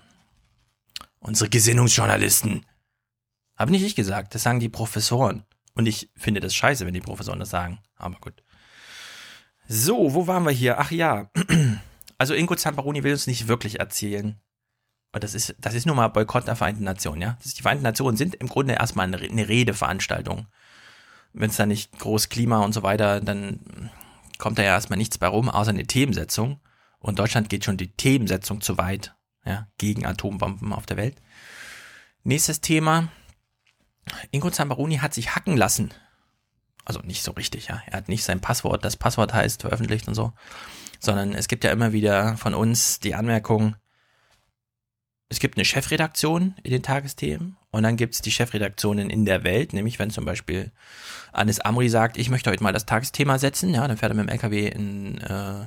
Unsere 1.20 1.50
Gesinnungsjournalisten. 1.50 2.64
Habe 3.56 3.70
nicht 3.70 3.84
ich 3.84 3.94
gesagt, 3.94 4.34
das 4.34 4.42
sagen 4.42 4.60
die 4.60 4.68
Professoren. 4.68 5.44
Und 5.74 5.86
ich 5.86 6.10
finde 6.16 6.40
das 6.40 6.54
scheiße, 6.54 6.86
wenn 6.86 6.94
die 6.94 7.00
Professoren 7.00 7.38
das 7.38 7.50
sagen. 7.50 7.78
Aber 7.96 8.16
gut. 8.20 8.42
So, 9.68 10.14
wo 10.14 10.26
waren 10.26 10.44
wir 10.44 10.52
hier? 10.52 10.78
Ach 10.78 10.90
ja. 10.90 11.30
Also 12.18 12.32
Ingo 12.32 12.54
Zamparoni 12.54 13.04
will 13.04 13.12
uns 13.12 13.26
nicht 13.26 13.46
wirklich 13.46 13.78
erzählen. 13.78 14.40
Und 15.12 15.22
das 15.22 15.34
ist, 15.34 15.54
das 15.58 15.74
ist 15.74 15.84
nun 15.84 15.96
mal 15.96 16.08
Boykott 16.08 16.46
der 16.46 16.56
Vereinten 16.56 16.82
Nationen, 16.82 17.20
ja. 17.20 17.36
Die 17.44 17.60
Vereinten 17.60 17.82
Nationen 17.82 18.16
sind 18.16 18.34
im 18.36 18.48
Grunde 18.48 18.72
erstmal 18.72 19.06
eine, 19.06 19.18
eine 19.18 19.46
Redeveranstaltung 19.46 20.46
wenn 21.36 21.50
es 21.50 21.56
da 21.56 21.66
nicht 21.66 21.98
groß 21.98 22.28
Klima 22.30 22.64
und 22.64 22.72
so 22.72 22.82
weiter, 22.82 23.20
dann 23.20 23.90
kommt 24.38 24.58
da 24.58 24.62
ja 24.62 24.70
erstmal 24.70 24.96
nichts 24.96 25.18
bei 25.18 25.26
rum, 25.26 25.48
außer 25.48 25.70
eine 25.70 25.86
Themensetzung. 25.86 26.60
Und 26.98 27.18
Deutschland 27.18 27.50
geht 27.50 27.64
schon 27.64 27.76
die 27.76 27.92
Themensetzung 27.92 28.62
zu 28.62 28.78
weit, 28.78 29.14
ja, 29.44 29.68
gegen 29.78 30.06
Atombomben 30.06 30.72
auf 30.72 30.86
der 30.86 30.96
Welt. 30.96 31.20
Nächstes 32.24 32.60
Thema. 32.60 33.08
Ingo 34.30 34.50
Zambaroni 34.50 34.98
hat 34.98 35.14
sich 35.14 35.34
hacken 35.34 35.56
lassen. 35.56 35.92
Also 36.84 37.00
nicht 37.00 37.22
so 37.22 37.32
richtig, 37.32 37.68
ja. 37.68 37.82
Er 37.86 37.98
hat 37.98 38.08
nicht 38.08 38.24
sein 38.24 38.40
Passwort, 38.40 38.84
das 38.84 38.96
Passwort 38.96 39.34
heißt, 39.34 39.62
veröffentlicht 39.62 40.06
und 40.08 40.14
so. 40.14 40.32
Sondern 41.00 41.34
es 41.34 41.48
gibt 41.48 41.64
ja 41.64 41.72
immer 41.72 41.92
wieder 41.92 42.36
von 42.36 42.54
uns 42.54 43.00
die 43.00 43.14
Anmerkung, 43.14 43.76
es 45.28 45.40
gibt 45.40 45.56
eine 45.56 45.64
Chefredaktion 45.64 46.54
in 46.62 46.70
den 46.70 46.82
Tagesthemen 46.82 47.56
und 47.70 47.82
dann 47.82 47.96
gibt 47.96 48.14
es 48.14 48.22
die 48.22 48.30
Chefredaktionen 48.30 49.10
in 49.10 49.24
der 49.24 49.42
Welt, 49.42 49.72
nämlich 49.72 49.98
wenn 49.98 50.10
zum 50.10 50.24
Beispiel 50.24 50.70
Anis 51.32 51.58
Amri 51.58 51.88
sagt, 51.88 52.16
ich 52.16 52.30
möchte 52.30 52.50
heute 52.50 52.62
mal 52.62 52.72
das 52.72 52.86
Tagesthema 52.86 53.38
setzen, 53.38 53.74
ja, 53.74 53.86
dann 53.88 53.96
fährt 53.96 54.12
er 54.12 54.14
mit 54.14 54.28
dem 54.28 54.32
LKW 54.32 54.68
in, 54.68 55.18
äh, 55.18 55.66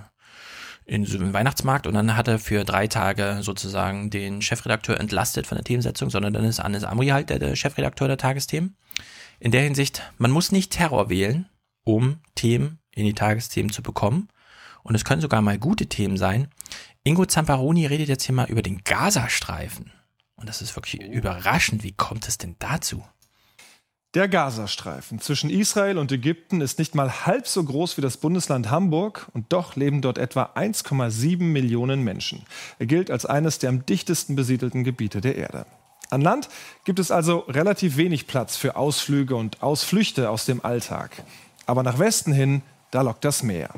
in 0.89 1.05
so 1.05 1.19
einen 1.19 1.33
Weihnachtsmarkt 1.33 1.85
und 1.85 1.93
dann 1.93 2.17
hat 2.17 2.27
er 2.27 2.39
für 2.39 2.63
drei 2.63 2.87
Tage 2.87 3.39
sozusagen 3.41 4.09
den 4.09 4.41
Chefredakteur 4.41 4.99
entlastet 4.99 5.45
von 5.45 5.55
der 5.55 5.63
Themensetzung, 5.63 6.09
sondern 6.09 6.33
dann 6.33 6.43
ist 6.45 6.59
Anis 6.59 6.83
Amri 6.83 7.07
halt 7.07 7.29
der, 7.29 7.37
der 7.37 7.55
Chefredakteur 7.55 8.07
der 8.07 8.17
Tagesthemen. 8.17 8.75
In 9.39 9.51
der 9.51 9.61
Hinsicht, 9.61 10.01
man 10.17 10.31
muss 10.31 10.51
nicht 10.51 10.71
Terror 10.71 11.09
wählen, 11.09 11.47
um 11.83 12.17
Themen 12.33 12.79
in 12.95 13.05
die 13.05 13.13
Tagesthemen 13.13 13.71
zu 13.71 13.83
bekommen. 13.83 14.29
Und 14.81 14.95
es 14.95 15.05
können 15.05 15.21
sogar 15.21 15.43
mal 15.43 15.59
gute 15.59 15.85
Themen 15.85 16.17
sein. 16.17 16.47
Ingo 17.03 17.25
Zamparoni 17.25 17.85
redet 17.85 18.09
jetzt 18.09 18.23
hier 18.23 18.33
mal 18.33 18.49
über 18.49 18.63
den 18.63 18.83
Gazastreifen. 18.83 19.91
Und 20.35 20.49
das 20.49 20.61
ist 20.61 20.75
wirklich 20.75 21.01
überraschend. 21.03 21.83
Wie 21.83 21.91
kommt 21.91 22.27
es 22.27 22.39
denn 22.39 22.55
dazu? 22.57 23.03
Der 24.15 24.27
Gazastreifen 24.27 25.19
zwischen 25.19 25.51
Israel 25.51 25.99
und 25.99 26.11
Ägypten 26.11 26.61
ist 26.61 26.79
nicht 26.79 26.95
mal 26.95 27.27
halb 27.27 27.47
so 27.47 27.63
groß 27.63 27.95
wie 27.95 28.01
das 28.01 28.17
Bundesland 28.17 28.71
Hamburg 28.71 29.27
und 29.35 29.53
doch 29.53 29.75
leben 29.75 30.01
dort 30.01 30.17
etwa 30.17 30.49
1,7 30.55 31.43
Millionen 31.43 32.03
Menschen. 32.03 32.41
Er 32.79 32.87
gilt 32.87 33.11
als 33.11 33.27
eines 33.27 33.59
der 33.59 33.69
am 33.69 33.85
dichtesten 33.85 34.35
besiedelten 34.35 34.83
Gebiete 34.83 35.21
der 35.21 35.35
Erde. 35.35 35.67
An 36.09 36.21
Land 36.21 36.49
gibt 36.85 36.97
es 36.97 37.11
also 37.11 37.45
relativ 37.49 37.97
wenig 37.97 38.25
Platz 38.25 38.57
für 38.57 38.77
Ausflüge 38.77 39.35
und 39.35 39.61
Ausflüchte 39.61 40.31
aus 40.31 40.47
dem 40.47 40.65
Alltag. 40.65 41.11
Aber 41.67 41.83
nach 41.83 41.99
Westen 41.99 42.33
hin, 42.33 42.63
da 42.89 43.03
lockt 43.03 43.23
das 43.23 43.43
Meer. 43.43 43.69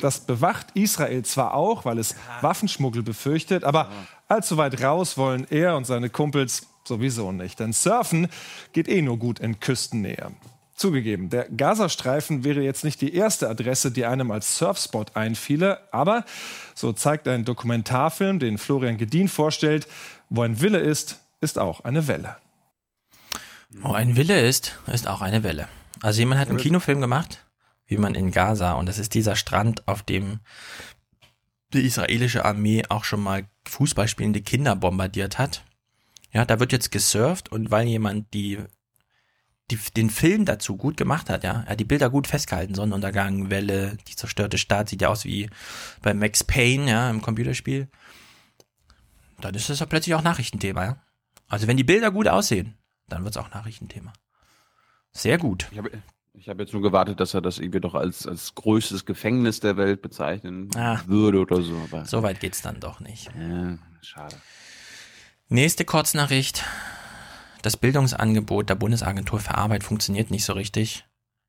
Das 0.00 0.20
bewacht 0.20 0.68
Israel 0.74 1.24
zwar 1.24 1.54
auch, 1.54 1.84
weil 1.84 1.98
es 1.98 2.14
Waffenschmuggel 2.42 3.02
befürchtet, 3.02 3.64
aber 3.64 3.88
allzu 4.28 4.56
weit 4.56 4.80
raus 4.80 5.18
wollen 5.18 5.48
er 5.50 5.76
und 5.76 5.84
seine 5.84 6.10
Kumpels 6.10 6.68
sowieso 6.84 7.32
nicht. 7.32 7.60
Denn 7.60 7.72
Surfen 7.72 8.28
geht 8.72 8.88
eh 8.88 9.02
nur 9.02 9.18
gut 9.18 9.38
in 9.38 9.60
Küstennähe. 9.60 10.32
Zugegeben, 10.74 11.28
der 11.28 11.46
Gazastreifen 11.50 12.42
wäre 12.42 12.62
jetzt 12.62 12.84
nicht 12.84 13.02
die 13.02 13.14
erste 13.14 13.50
Adresse, 13.50 13.90
die 13.90 14.06
einem 14.06 14.30
als 14.30 14.56
Surfspot 14.56 15.14
einfiele, 15.14 15.86
aber 15.92 16.24
so 16.74 16.94
zeigt 16.94 17.28
ein 17.28 17.44
Dokumentarfilm, 17.44 18.38
den 18.38 18.56
Florian 18.56 18.96
Gedien 18.96 19.28
vorstellt, 19.28 19.86
wo 20.30 20.40
ein 20.40 20.62
Wille 20.62 20.78
ist, 20.78 21.20
ist 21.42 21.58
auch 21.58 21.80
eine 21.84 22.08
Welle. 22.08 22.36
Wo 23.68 23.92
ein 23.92 24.16
Wille 24.16 24.40
ist, 24.40 24.78
ist 24.86 25.06
auch 25.06 25.20
eine 25.20 25.42
Welle. 25.42 25.68
Also 26.00 26.20
jemand 26.20 26.40
hat 26.40 26.48
einen 26.48 26.56
Kinofilm 26.56 27.02
gemacht, 27.02 27.44
wie 27.86 27.98
man 27.98 28.14
in 28.14 28.30
Gaza, 28.30 28.72
und 28.72 28.88
das 28.88 28.98
ist 28.98 29.12
dieser 29.12 29.36
Strand, 29.36 29.86
auf 29.86 30.02
dem 30.02 30.40
die 31.74 31.82
israelische 31.82 32.44
Armee 32.44 32.84
auch 32.88 33.04
schon 33.04 33.20
mal 33.20 33.46
Fußballspielende 33.68 34.40
Kinder 34.40 34.76
bombardiert 34.76 35.38
hat. 35.38 35.62
Ja, 36.32 36.44
da 36.44 36.60
wird 36.60 36.72
jetzt 36.72 36.92
gesurft 36.92 37.50
und 37.50 37.70
weil 37.70 37.86
jemand 37.86 38.32
die 38.34 38.58
die, 39.70 39.78
den 39.96 40.10
Film 40.10 40.44
dazu 40.44 40.76
gut 40.76 40.96
gemacht 40.96 41.30
hat, 41.30 41.44
ja. 41.44 41.62
Er 41.62 41.70
hat 41.70 41.80
die 41.80 41.84
Bilder 41.84 42.10
gut 42.10 42.26
festgehalten, 42.26 42.74
Sonnenuntergang, 42.74 43.50
Welle, 43.50 43.96
die 44.08 44.16
zerstörte 44.16 44.58
Stadt, 44.58 44.88
sieht 44.88 45.02
ja 45.02 45.08
aus 45.08 45.24
wie 45.24 45.48
bei 46.02 46.12
Max 46.14 46.44
Payne, 46.44 46.90
ja, 46.90 47.10
im 47.10 47.22
Computerspiel. 47.22 47.88
Dann 49.40 49.54
ist 49.54 49.70
das 49.70 49.80
ja 49.80 49.86
plötzlich 49.86 50.14
auch 50.14 50.22
Nachrichtenthema, 50.22 50.84
ja. 50.84 51.02
Also 51.48 51.66
wenn 51.66 51.76
die 51.76 51.84
Bilder 51.84 52.10
gut 52.10 52.28
aussehen, 52.28 52.74
dann 53.08 53.24
wird 53.24 53.36
es 53.36 53.42
auch 53.42 53.50
Nachrichtenthema. 53.50 54.12
Sehr 55.12 55.38
gut. 55.38 55.68
Ich 55.72 55.78
habe 55.78 55.90
ich 56.32 56.48
hab 56.48 56.60
jetzt 56.60 56.72
nur 56.72 56.82
gewartet, 56.82 57.18
dass 57.20 57.34
er 57.34 57.40
das 57.40 57.58
irgendwie 57.58 57.80
doch 57.80 57.94
als, 57.94 58.26
als 58.26 58.54
größtes 58.54 59.04
Gefängnis 59.04 59.60
der 59.60 59.76
Welt 59.76 60.00
bezeichnen 60.00 60.70
ah, 60.76 61.00
würde 61.06 61.40
oder 61.40 61.60
so. 61.60 61.76
Aber 61.76 62.06
so 62.06 62.22
weit 62.22 62.40
geht's 62.40 62.62
dann 62.62 62.78
doch 62.80 63.00
nicht. 63.00 63.30
Ja, 63.36 63.78
schade. 64.00 64.36
Nächste 65.52 65.84
Kurznachricht. 65.84 66.64
Das 67.62 67.76
Bildungsangebot 67.76 68.70
der 68.70 68.76
Bundesagentur 68.76 69.40
für 69.40 69.56
Arbeit 69.56 69.82
funktioniert 69.82 70.30
nicht 70.30 70.44
so 70.44 70.52
richtig. 70.52 71.06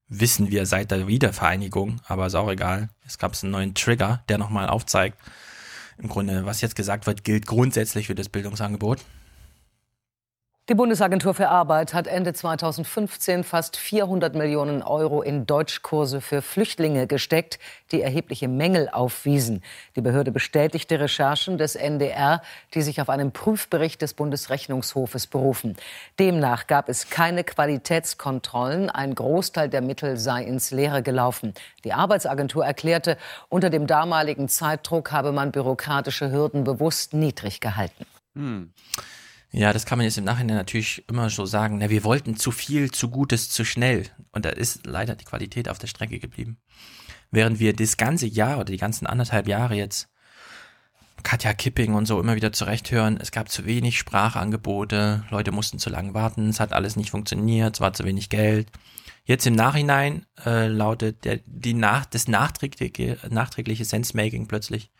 Wissen 0.07 0.49
wir 0.49 0.65
seit 0.65 0.89
der 0.89 1.05
Wiedervereinigung, 1.05 2.01
aber 2.07 2.25
ist 2.25 2.33
auch 2.33 2.49
egal. 2.49 2.89
Es 3.05 3.19
gab 3.19 3.35
einen 3.39 3.51
neuen 3.51 3.75
Trigger, 3.75 4.23
der 4.27 4.39
nochmal 4.39 4.69
aufzeigt, 4.69 5.19
im 5.99 6.09
Grunde, 6.09 6.47
was 6.47 6.61
jetzt 6.61 6.75
gesagt 6.75 7.05
wird, 7.05 7.23
gilt 7.23 7.45
grundsätzlich 7.45 8.07
für 8.07 8.15
das 8.15 8.27
Bildungsangebot. 8.27 8.97
Die 10.71 10.75
Bundesagentur 10.75 11.33
für 11.33 11.49
Arbeit 11.49 11.93
hat 11.93 12.07
Ende 12.07 12.31
2015 12.31 13.43
fast 13.43 13.75
400 13.75 14.35
Millionen 14.35 14.83
Euro 14.83 15.21
in 15.21 15.45
Deutschkurse 15.45 16.21
für 16.21 16.41
Flüchtlinge 16.41 17.07
gesteckt, 17.07 17.59
die 17.91 18.01
erhebliche 18.01 18.47
Mängel 18.47 18.87
aufwiesen. 18.87 19.63
Die 19.97 20.01
Behörde 20.01 20.31
bestätigte 20.31 20.97
Recherchen 20.97 21.57
des 21.57 21.75
NDR, 21.75 22.41
die 22.73 22.83
sich 22.83 23.01
auf 23.01 23.09
einen 23.09 23.33
Prüfbericht 23.33 24.01
des 24.01 24.13
Bundesrechnungshofes 24.13 25.27
berufen. 25.27 25.75
Demnach 26.19 26.67
gab 26.67 26.87
es 26.87 27.09
keine 27.09 27.43
Qualitätskontrollen. 27.43 28.89
Ein 28.89 29.13
Großteil 29.13 29.67
der 29.67 29.81
Mittel 29.81 30.15
sei 30.15 30.41
ins 30.45 30.71
Leere 30.71 31.03
gelaufen. 31.03 31.53
Die 31.83 31.91
Arbeitsagentur 31.91 32.65
erklärte, 32.65 33.17
unter 33.49 33.69
dem 33.69 33.87
damaligen 33.87 34.47
Zeitdruck 34.47 35.11
habe 35.11 35.33
man 35.33 35.51
bürokratische 35.51 36.31
Hürden 36.31 36.63
bewusst 36.63 37.13
niedrig 37.13 37.59
gehalten. 37.59 38.05
Hm. 38.35 38.71
Ja, 39.53 39.73
das 39.73 39.85
kann 39.85 39.97
man 39.97 40.05
jetzt 40.05 40.17
im 40.17 40.23
Nachhinein 40.23 40.55
natürlich 40.55 41.03
immer 41.09 41.29
so 41.29 41.45
sagen. 41.45 41.77
Na, 41.79 41.89
wir 41.89 42.05
wollten 42.05 42.37
zu 42.37 42.51
viel, 42.51 42.89
zu 42.91 43.09
Gutes, 43.09 43.49
zu 43.49 43.65
schnell. 43.65 44.07
Und 44.31 44.45
da 44.45 44.49
ist 44.49 44.85
leider 44.85 45.15
die 45.15 45.25
Qualität 45.25 45.67
auf 45.67 45.77
der 45.77 45.87
Strecke 45.87 46.19
geblieben. 46.19 46.57
Während 47.31 47.59
wir 47.59 47.73
das 47.73 47.97
ganze 47.97 48.27
Jahr 48.27 48.55
oder 48.55 48.71
die 48.71 48.77
ganzen 48.77 49.07
anderthalb 49.07 49.47
Jahre 49.47 49.75
jetzt 49.75 50.07
Katja 51.23 51.53
Kipping 51.53 51.93
und 51.93 52.05
so 52.05 52.19
immer 52.19 52.35
wieder 52.35 52.51
zurecht 52.51 52.91
hören, 52.91 53.17
es 53.21 53.31
gab 53.31 53.49
zu 53.49 53.65
wenig 53.65 53.97
Sprachangebote, 53.97 55.23
Leute 55.29 55.51
mussten 55.51 55.79
zu 55.79 55.89
lange 55.89 56.13
warten, 56.13 56.49
es 56.49 56.59
hat 56.59 56.73
alles 56.73 56.95
nicht 56.95 57.11
funktioniert, 57.11 57.75
es 57.75 57.81
war 57.81 57.93
zu 57.93 58.05
wenig 58.05 58.29
Geld. 58.29 58.69
Jetzt 59.23 59.45
im 59.45 59.53
Nachhinein 59.53 60.25
äh, 60.45 60.67
lautet 60.67 61.25
der, 61.25 61.41
die 61.45 61.73
nach, 61.73 62.05
das 62.05 62.27
nachträgliche, 62.27 63.17
nachträgliche 63.29 63.85
Sense-Making 63.85 64.47
plötzlich 64.47 64.91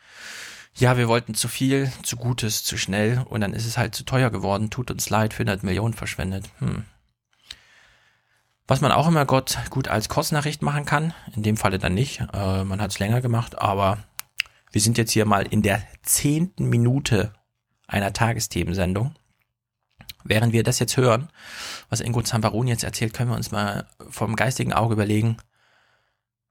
ja, 0.76 0.98
wir 0.98 1.08
wollten 1.08 1.34
zu 1.34 1.48
viel, 1.48 1.92
zu 2.04 2.16
Gutes, 2.16 2.64
zu 2.64 2.78
schnell 2.78 3.24
und 3.30 3.42
dann 3.42 3.54
ist 3.54 3.66
es 3.66 3.78
halt 3.78 3.94
zu 3.94 4.04
teuer 4.04 4.30
geworden, 4.30 4.70
tut 4.70 4.90
uns 4.90 5.10
leid, 5.10 5.34
400 5.34 5.64
Millionen 5.64 5.94
verschwendet. 5.94 6.50
Hm. 6.60 6.86
Was 8.68 8.80
man 8.80 8.92
auch 8.92 9.08
immer 9.08 9.26
Gott 9.26 9.58
gut 9.70 9.90
als 9.90 10.08
Kurznachricht 10.08 10.62
machen 10.62 10.86
kann, 10.86 11.14
in 11.36 11.44
dem 11.44 11.58
Falle 11.58 11.78
dann 11.78 11.94
nicht, 11.94 12.22
äh, 12.34 12.64
man 12.64 12.82
hat 12.82 12.92
es 12.92 13.00
länger 13.00 13.22
gemacht, 13.22 13.60
aber 13.60 13.98
wir 14.72 14.80
sind 14.80 14.98
jetzt 14.98 15.12
hier 15.12 15.26
mal 15.26 15.46
in 15.46 15.62
der 15.62 15.84
zehnten 16.04 16.70
Minute 16.70 17.34
einer 17.88 18.14
Tagesthemensendung. 18.14 19.14
Während 20.24 20.54
wir 20.54 20.64
das 20.64 20.80
jetzt 20.80 20.96
hören, 20.98 21.30
was 21.90 22.00
Ingo 22.00 22.22
Zamparoni 22.22 22.70
jetzt 22.70 22.84
erzählt, 22.84 23.14
können 23.14 23.32
wir 23.32 23.36
uns 23.36 23.52
mal 23.52 23.88
vom 24.10 24.36
geistigen 24.36 24.72
Auge 24.72 24.94
überlegen, 24.94 25.38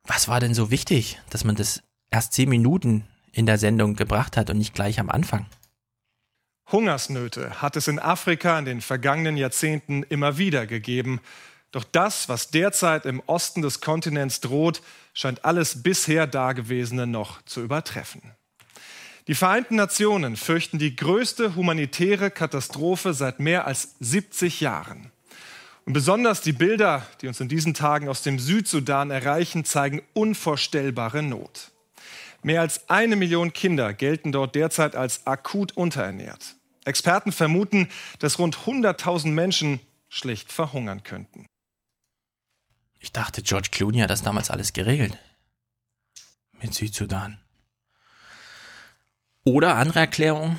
was 0.05 0.29
war 0.29 0.41
denn 0.41 0.55
so 0.55 0.71
wichtig, 0.71 1.21
dass 1.31 1.45
man 1.45 1.57
das 1.57 1.83
erst 2.11 2.33
zehn 2.33 2.49
Minuten 2.49 3.07
in 3.33 3.47
der 3.47 3.59
Sendung 3.59 3.97
gebracht 3.97 4.37
hat 4.37 4.51
und 4.51 4.59
nicht 4.59 4.75
gleich 4.75 5.01
am 5.01 5.11
Anfang. 5.11 5.47
Hungersnöte 6.71 7.61
hat 7.63 7.77
es 7.77 7.89
in 7.89 7.99
Afrika 7.99 8.59
in 8.59 8.65
den 8.65 8.81
vergangenen 8.81 9.37
Jahrzehnten 9.37 10.03
immer 10.05 10.39
wieder 10.39 10.67
gegeben. 10.67 11.21
Doch 11.73 11.85
das, 11.85 12.29
was 12.29 12.51
derzeit 12.51 13.07
im 13.07 13.21
Osten 13.27 13.63
des 13.63 13.81
Kontinents 13.81 14.41
droht, 14.41 14.83
scheint 15.15 15.45
alles 15.45 15.83
bisher 15.83 16.27
Dagewesene 16.27 17.07
noch 17.07 17.43
zu 17.43 17.63
übertreffen. 17.63 18.23
Die 19.27 19.35
Vereinten 19.35 19.77
Nationen 19.77 20.37
fürchten 20.37 20.79
die 20.79 20.97
größte 20.97 21.55
humanitäre 21.55 22.31
Katastrophe 22.31 23.15
seit 23.15 23.39
mehr 23.39 23.67
als 23.67 23.95
70 24.01 24.61
Jahren. 24.61 25.13
Und 25.85 25.93
besonders 25.93 26.41
die 26.41 26.53
Bilder, 26.53 27.07
die 27.21 27.29
uns 27.29 27.41
in 27.41 27.49
diesen 27.49 27.75
Tagen 27.75 28.09
aus 28.09 28.23
dem 28.23 28.39
Südsudan 28.39 29.11
erreichen, 29.11 29.65
zeigen 29.65 30.03
unvorstellbare 30.15 31.23
Not. 31.23 31.71
Mehr 32.43 32.61
als 32.63 32.89
eine 32.89 33.17
Million 33.17 33.53
Kinder 33.53 33.93
gelten 33.93 34.33
dort 34.33 34.55
derzeit 34.55 34.97
als 34.97 35.27
akut 35.27 35.77
unterernährt. 35.77 36.57
Experten 36.85 37.33
vermuten, 37.33 37.89
dass 38.19 38.39
rund 38.39 38.57
100.000 38.57 39.29
Menschen 39.29 39.81
schlicht 40.09 40.51
verhungern 40.51 41.03
könnten. 41.03 41.47
Ich 42.99 43.13
dachte, 43.13 43.43
George 43.43 43.69
Clooney 43.71 44.01
hat 44.01 44.11
das 44.11 44.23
damals 44.23 44.51
alles 44.51 44.73
geregelt. 44.73 45.17
Mit 46.61 46.75
Südsudan. 46.75 47.41
Oder 49.45 49.77
andere 49.77 50.01
Erklärung. 50.01 50.59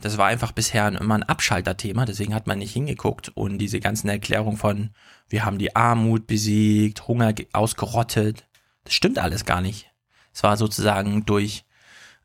Das 0.00 0.18
war 0.18 0.26
einfach 0.26 0.52
bisher 0.52 0.88
immer 0.88 1.14
ein 1.14 1.22
Abschalterthema, 1.22 2.04
deswegen 2.04 2.34
hat 2.34 2.46
man 2.46 2.58
nicht 2.58 2.72
hingeguckt. 2.72 3.30
Und 3.30 3.58
diese 3.58 3.80
ganzen 3.80 4.08
Erklärungen 4.08 4.56
von, 4.56 4.90
wir 5.28 5.44
haben 5.44 5.58
die 5.58 5.74
Armut 5.74 6.26
besiegt, 6.26 7.08
Hunger 7.08 7.32
ausgerottet, 7.52 8.46
das 8.84 8.94
stimmt 8.94 9.18
alles 9.18 9.44
gar 9.44 9.60
nicht. 9.60 9.90
Es 10.36 10.42
war 10.42 10.58
sozusagen 10.58 11.24
durch 11.24 11.64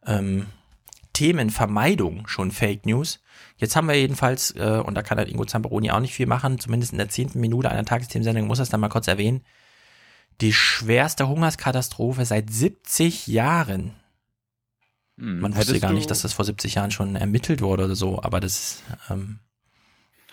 ähm, 0.05 0.47
Themenvermeidung 1.13 2.27
schon 2.27 2.51
Fake 2.51 2.85
News. 2.85 3.21
Jetzt 3.55 3.77
haben 3.77 3.87
wir 3.87 3.95
jedenfalls, 3.95 4.51
äh, 4.57 4.83
und 4.85 4.95
da 4.95 5.01
kann 5.01 5.17
halt 5.17 5.29
Ingo 5.29 5.45
Zamperoni 5.45 5.91
auch 5.91 6.01
nicht 6.01 6.13
viel 6.13 6.25
machen, 6.25 6.59
zumindest 6.59 6.91
in 6.91 6.97
der 6.97 7.07
zehnten 7.07 7.39
Minute 7.39 7.71
einer 7.71 7.85
Tagesthemensendung 7.85 8.47
muss 8.47 8.57
das 8.57 8.67
dann 8.67 8.81
mal 8.81 8.89
kurz 8.89 9.07
erwähnen, 9.07 9.45
die 10.41 10.51
schwerste 10.51 11.29
Hungerskatastrophe 11.29 12.25
seit 12.25 12.51
70 12.51 13.27
Jahren. 13.27 13.93
Hm, 15.17 15.39
Man 15.39 15.55
wusste 15.55 15.79
gar 15.79 15.93
nicht, 15.93 16.11
dass 16.11 16.23
das 16.23 16.33
vor 16.33 16.43
70 16.43 16.75
Jahren 16.75 16.91
schon 16.91 17.15
ermittelt 17.15 17.61
wurde 17.61 17.85
oder 17.85 17.95
so, 17.95 18.21
aber 18.21 18.41
das 18.41 18.83
ähm, 19.09 19.39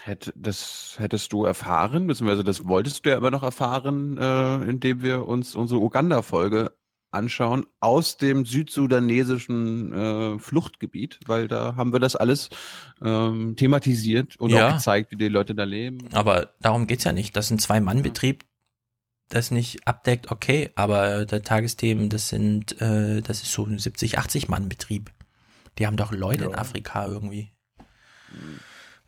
Hätt, 0.02 0.32
das 0.34 0.96
hättest 0.98 1.32
du 1.32 1.44
erfahren, 1.44 2.08
beziehungsweise 2.08 2.42
das 2.42 2.66
wolltest 2.66 3.04
du 3.04 3.10
ja 3.10 3.18
immer 3.18 3.30
noch 3.30 3.44
erfahren, 3.44 4.18
äh, 4.18 4.56
indem 4.64 5.02
wir 5.02 5.28
uns 5.28 5.54
unsere 5.54 5.80
Uganda-Folge 5.80 6.72
anschauen 7.10 7.66
aus 7.80 8.16
dem 8.16 8.44
südsudanesischen 8.44 9.92
äh, 9.92 10.38
Fluchtgebiet, 10.38 11.20
weil 11.26 11.48
da 11.48 11.76
haben 11.76 11.92
wir 11.92 12.00
das 12.00 12.16
alles 12.16 12.50
ähm, 13.02 13.56
thematisiert 13.56 14.36
und 14.38 14.50
ja, 14.50 14.68
auch 14.68 14.74
gezeigt, 14.74 15.10
wie 15.10 15.16
die 15.16 15.28
Leute 15.28 15.54
da 15.54 15.64
leben. 15.64 16.08
Aber 16.12 16.52
darum 16.60 16.86
geht's 16.86 17.04
ja 17.04 17.12
nicht. 17.12 17.36
Das 17.36 17.46
ist 17.46 17.50
ein 17.52 17.58
Zwei-Mann-Betrieb, 17.58 18.44
das 19.28 19.50
nicht 19.50 19.86
abdeckt, 19.86 20.30
okay, 20.30 20.70
aber 20.74 21.24
der 21.26 21.42
Tagesthemen, 21.42 22.08
das 22.08 22.28
sind, 22.28 22.80
äh, 22.80 23.20
das 23.22 23.42
ist 23.42 23.52
so 23.52 23.64
ein 23.64 23.78
70, 23.78 24.18
80 24.18 24.48
Mann-Betrieb. 24.48 25.10
Die 25.78 25.86
haben 25.86 25.96
doch 25.96 26.12
Leute 26.12 26.44
ja. 26.44 26.50
in 26.50 26.54
Afrika 26.54 27.06
irgendwie. 27.06 27.52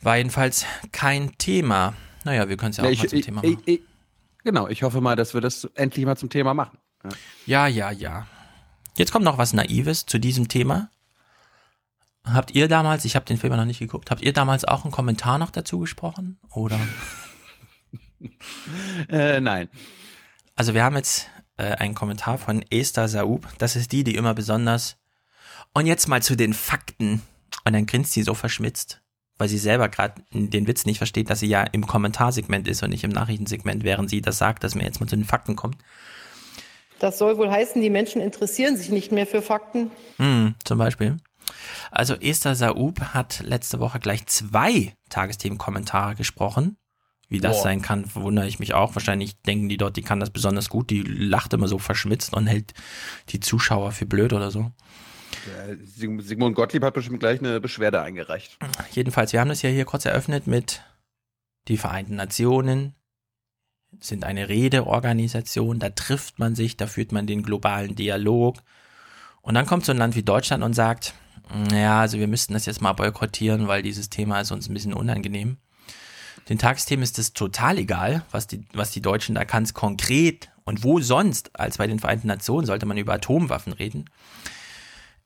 War 0.00 0.16
jedenfalls 0.16 0.64
kein 0.92 1.36
Thema. 1.36 1.94
Naja, 2.24 2.48
wir 2.48 2.56
können 2.56 2.70
es 2.70 2.76
ja 2.78 2.84
auch 2.84 2.90
ich, 2.90 3.00
mal 3.00 3.08
zum 3.08 3.18
ich, 3.18 3.24
Thema 3.24 3.42
machen. 3.42 3.62
Ich, 3.66 3.80
genau, 4.44 4.68
ich 4.68 4.82
hoffe 4.82 5.00
mal, 5.00 5.16
dass 5.16 5.34
wir 5.34 5.40
das 5.40 5.64
endlich 5.74 6.06
mal 6.06 6.16
zum 6.16 6.30
Thema 6.30 6.54
machen. 6.54 6.78
Ja, 7.46 7.66
ja, 7.66 7.90
ja. 7.90 8.26
Jetzt 8.96 9.12
kommt 9.12 9.24
noch 9.24 9.38
was 9.38 9.52
Naives 9.52 10.06
zu 10.06 10.18
diesem 10.18 10.48
Thema. 10.48 10.90
Habt 12.24 12.50
ihr 12.50 12.68
damals, 12.68 13.04
ich 13.04 13.16
habe 13.16 13.24
den 13.24 13.38
Film 13.38 13.56
noch 13.56 13.64
nicht 13.64 13.78
geguckt, 13.78 14.10
habt 14.10 14.22
ihr 14.22 14.32
damals 14.32 14.64
auch 14.64 14.84
einen 14.84 14.92
Kommentar 14.92 15.38
noch 15.38 15.50
dazu 15.50 15.78
gesprochen? 15.78 16.38
Oder? 16.50 16.78
äh, 19.08 19.40
nein. 19.40 19.68
Also 20.54 20.74
wir 20.74 20.84
haben 20.84 20.96
jetzt 20.96 21.30
äh, 21.56 21.72
einen 21.76 21.94
Kommentar 21.94 22.36
von 22.36 22.62
Esther 22.70 23.08
Saub. 23.08 23.48
Das 23.58 23.76
ist 23.76 23.92
die, 23.92 24.04
die 24.04 24.16
immer 24.16 24.34
besonders. 24.34 24.96
Und 25.72 25.86
jetzt 25.86 26.08
mal 26.08 26.22
zu 26.22 26.36
den 26.36 26.52
Fakten. 26.52 27.22
Und 27.64 27.72
dann 27.72 27.86
grinst 27.86 28.12
sie 28.12 28.22
so 28.22 28.34
verschmitzt, 28.34 29.00
weil 29.38 29.48
sie 29.48 29.58
selber 29.58 29.88
gerade 29.88 30.22
den 30.32 30.66
Witz 30.66 30.84
nicht 30.84 30.98
versteht, 30.98 31.30
dass 31.30 31.40
sie 31.40 31.48
ja 31.48 31.62
im 31.62 31.86
Kommentarsegment 31.86 32.68
ist 32.68 32.82
und 32.82 32.90
nicht 32.90 33.04
im 33.04 33.10
Nachrichtensegment, 33.10 33.84
während 33.84 34.10
sie 34.10 34.20
das 34.20 34.38
sagt, 34.38 34.62
dass 34.64 34.74
mir 34.74 34.84
jetzt 34.84 35.00
mal 35.00 35.06
zu 35.06 35.16
den 35.16 35.24
Fakten 35.24 35.56
kommt. 35.56 35.78
Das 37.00 37.18
soll 37.18 37.38
wohl 37.38 37.50
heißen, 37.50 37.80
die 37.80 37.90
Menschen 37.90 38.20
interessieren 38.20 38.76
sich 38.76 38.90
nicht 38.90 39.10
mehr 39.10 39.26
für 39.26 39.42
Fakten. 39.42 39.90
Hm, 40.18 40.54
zum 40.64 40.78
Beispiel. 40.78 41.16
Also 41.90 42.14
Esther 42.14 42.54
Saub 42.54 43.00
hat 43.00 43.40
letzte 43.40 43.80
Woche 43.80 43.98
gleich 43.98 44.26
zwei 44.26 44.92
Tagesthemen-Kommentare 45.08 46.14
gesprochen. 46.14 46.76
Wie 47.28 47.40
das 47.40 47.58
Boah. 47.58 47.62
sein 47.62 47.80
kann, 47.80 48.04
wundere 48.14 48.46
ich 48.46 48.58
mich 48.58 48.74
auch. 48.74 48.94
Wahrscheinlich 48.96 49.40
denken 49.42 49.68
die 49.68 49.76
dort, 49.76 49.96
die 49.96 50.02
kann 50.02 50.20
das 50.20 50.30
besonders 50.30 50.68
gut. 50.68 50.90
Die 50.90 51.02
lacht 51.02 51.52
immer 51.52 51.68
so 51.68 51.78
verschmitzt 51.78 52.34
und 52.34 52.46
hält 52.48 52.74
die 53.30 53.40
Zuschauer 53.40 53.92
für 53.92 54.04
blöd 54.04 54.32
oder 54.32 54.50
so. 54.50 54.72
Sigmund 56.18 56.56
Gottlieb 56.56 56.82
hat 56.82 56.92
bestimmt 56.92 57.20
gleich 57.20 57.38
eine 57.38 57.60
Beschwerde 57.60 58.02
eingereicht. 58.02 58.58
Jedenfalls, 58.92 59.32
wir 59.32 59.40
haben 59.40 59.48
das 59.48 59.62
ja 59.62 59.70
hier 59.70 59.84
kurz 59.84 60.04
eröffnet 60.04 60.46
mit 60.46 60.82
die 61.68 61.76
Vereinten 61.76 62.16
Nationen 62.16 62.94
sind 63.98 64.24
eine 64.24 64.48
Redeorganisation, 64.48 65.78
da 65.78 65.90
trifft 65.90 66.38
man 66.38 66.54
sich, 66.54 66.76
da 66.76 66.86
führt 66.86 67.12
man 67.12 67.26
den 67.26 67.42
globalen 67.42 67.94
Dialog. 67.96 68.58
Und 69.42 69.54
dann 69.54 69.66
kommt 69.66 69.84
so 69.84 69.92
ein 69.92 69.98
Land 69.98 70.14
wie 70.14 70.22
Deutschland 70.22 70.62
und 70.62 70.74
sagt, 70.74 71.14
ja, 71.72 72.00
also 72.00 72.18
wir 72.18 72.28
müssten 72.28 72.52
das 72.52 72.66
jetzt 72.66 72.80
mal 72.80 72.92
boykottieren, 72.92 73.68
weil 73.68 73.82
dieses 73.82 74.08
Thema 74.08 74.40
ist 74.40 74.52
uns 74.52 74.68
ein 74.68 74.74
bisschen 74.74 74.94
unangenehm. 74.94 75.56
Den 76.48 76.58
Tagesthemen 76.58 77.02
ist 77.02 77.18
es 77.18 77.32
total 77.32 77.78
egal, 77.78 78.24
was 78.30 78.46
die, 78.46 78.64
was 78.72 78.90
die 78.90 79.02
Deutschen 79.02 79.34
da 79.34 79.44
ganz 79.44 79.74
konkret 79.74 80.50
und 80.64 80.84
wo 80.84 81.00
sonst 81.00 81.58
als 81.58 81.78
bei 81.78 81.86
den 81.86 81.98
Vereinten 81.98 82.28
Nationen 82.28 82.66
sollte 82.66 82.86
man 82.86 82.96
über 82.96 83.14
Atomwaffen 83.14 83.72
reden. 83.72 84.06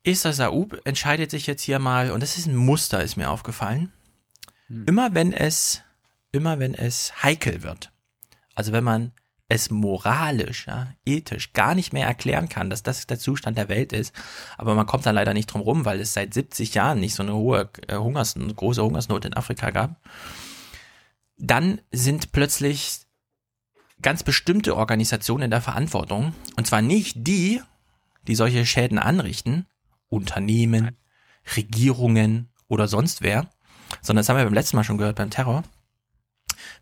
Esther 0.03 0.33
Saub 0.33 0.79
entscheidet 0.85 1.31
sich 1.31 1.47
jetzt 1.47 1.63
hier 1.63 1.79
mal, 1.79 2.11
und 2.11 2.21
das 2.21 2.37
ist 2.37 2.45
ein 2.47 2.55
Muster, 2.55 3.03
ist 3.03 3.15
mir 3.15 3.29
aufgefallen. 3.29 3.91
Hm. 4.67 4.85
Immer 4.87 5.13
wenn 5.15 5.33
es, 5.33 5.81
immer 6.31 6.59
wenn 6.59 6.73
es 6.73 7.23
heikel 7.23 7.63
wird, 7.63 7.91
also 8.55 8.71
wenn 8.71 8.83
man 8.83 9.11
es 9.47 9.69
moralisch, 9.69 10.65
ja, 10.65 10.87
ethisch 11.05 11.53
gar 11.53 11.75
nicht 11.75 11.93
mehr 11.93 12.07
erklären 12.07 12.49
kann, 12.49 12.69
dass 12.69 12.81
das 12.81 13.05
der 13.05 13.19
Zustand 13.19 13.57
der 13.57 13.69
Welt 13.69 13.93
ist. 13.93 14.13
Aber 14.57 14.73
man 14.73 14.87
kommt 14.87 15.05
da 15.05 15.11
leider 15.11 15.35
nicht 15.35 15.47
drum 15.47 15.61
rum, 15.61 15.85
weil 15.85 15.99
es 15.99 16.13
seit 16.13 16.33
70 16.33 16.73
Jahren 16.73 16.99
nicht 16.99 17.13
so 17.13 17.21
eine 17.21 17.35
hohe 17.35 17.69
äh, 17.87 17.95
Hungersnot, 17.95 18.55
große 18.55 18.81
Hungersnot 18.81 19.25
in 19.25 19.35
Afrika 19.35 19.69
gab. 19.69 20.01
Dann 21.37 21.79
sind 21.91 22.31
plötzlich 22.31 23.01
ganz 24.01 24.23
bestimmte 24.23 24.75
Organisationen 24.75 25.43
in 25.43 25.51
der 25.51 25.61
Verantwortung. 25.61 26.33
Und 26.55 26.65
zwar 26.65 26.81
nicht 26.81 27.27
die, 27.27 27.61
die 28.27 28.35
solche 28.35 28.65
Schäden 28.65 28.97
anrichten, 28.97 29.67
Unternehmen, 30.09 30.97
Regierungen 31.55 32.49
oder 32.67 32.87
sonst 32.87 33.21
wer, 33.21 33.49
sondern 34.01 34.21
das 34.21 34.29
haben 34.29 34.37
wir 34.37 34.45
beim 34.45 34.53
letzten 34.53 34.77
Mal 34.77 34.83
schon 34.83 34.97
gehört 34.97 35.17
beim 35.17 35.29
Terror. 35.29 35.63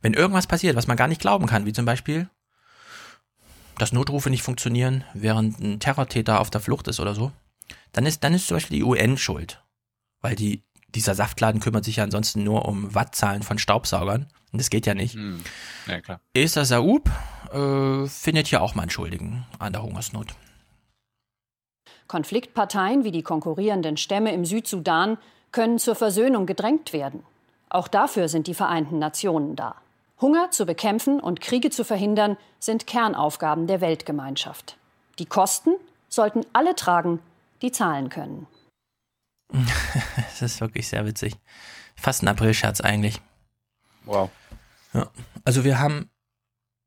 Wenn 0.03 0.13
irgendwas 0.13 0.45
passiert, 0.45 0.75
was 0.75 0.85
man 0.85 0.97
gar 0.97 1.07
nicht 1.07 1.21
glauben 1.21 1.47
kann, 1.47 1.65
wie 1.65 1.73
zum 1.73 1.85
Beispiel 1.85 2.29
dass 3.77 3.91
Notrufe 3.91 4.29
nicht 4.29 4.43
funktionieren, 4.43 5.03
während 5.15 5.59
ein 5.59 5.79
Terrortäter 5.79 6.39
auf 6.39 6.51
der 6.51 6.61
Flucht 6.61 6.87
ist 6.87 6.99
oder 6.99 7.15
so, 7.15 7.31
dann 7.91 8.05
ist, 8.05 8.23
dann 8.23 8.33
ist 8.33 8.47
zum 8.47 8.57
Beispiel 8.57 8.77
die 8.77 8.83
UN 8.83 9.17
schuld. 9.17 9.63
Weil 10.21 10.35
die, 10.35 10.63
dieser 10.89 11.15
Saftladen 11.15 11.59
kümmert 11.59 11.83
sich 11.83 11.95
ja 11.95 12.03
ansonsten 12.03 12.43
nur 12.43 12.65
um 12.65 12.93
Wattzahlen 12.93 13.41
von 13.41 13.57
Staubsaugern. 13.57 14.27
Und 14.51 14.61
das 14.61 14.69
geht 14.69 14.85
ja 14.85 14.93
nicht. 14.93 15.15
Hm. 15.15 15.43
Ja, 15.87 16.01
klar. 16.01 16.21
Esther 16.35 16.65
Saub 16.65 17.09
äh, 17.51 18.05
findet 18.07 18.51
ja 18.51 18.61
auch 18.61 18.75
mal 18.75 18.83
einen 18.83 18.91
Schuldigen 18.91 19.45
an 19.57 19.73
der 19.73 19.81
Hungersnot. 19.81 20.35
Konfliktparteien 22.07 23.03
wie 23.03 23.11
die 23.11 23.23
konkurrierenden 23.23 23.97
Stämme 23.97 24.33
im 24.33 24.45
Südsudan 24.45 25.17
können 25.51 25.79
zur 25.79 25.95
Versöhnung 25.95 26.45
gedrängt 26.45 26.93
werden. 26.93 27.23
Auch 27.69 27.87
dafür 27.87 28.29
sind 28.29 28.45
die 28.45 28.53
Vereinten 28.53 28.99
Nationen 28.99 29.55
da. 29.55 29.75
Hunger 30.23 30.51
zu 30.51 30.65
bekämpfen 30.65 31.19
und 31.19 31.41
Kriege 31.41 31.69
zu 31.69 31.83
verhindern, 31.83 32.37
sind 32.57 32.87
Kernaufgaben 32.87 33.67
der 33.67 33.81
Weltgemeinschaft. 33.81 34.77
Die 35.19 35.25
Kosten 35.25 35.71
sollten 36.07 36.45
alle 36.53 36.75
tragen, 36.75 37.19
die 37.61 37.73
zahlen 37.73 38.07
können. 38.07 38.47
das 40.15 40.41
ist 40.41 40.61
wirklich 40.61 40.87
sehr 40.87 41.05
witzig. 41.05 41.35
Fast 41.97 42.23
ein 42.23 42.29
Aprilscherz 42.29 42.79
eigentlich. 42.79 43.21
Wow. 44.05 44.29
Ja. 44.93 45.09
Also 45.43 45.65
wir 45.65 45.79
haben, 45.79 46.09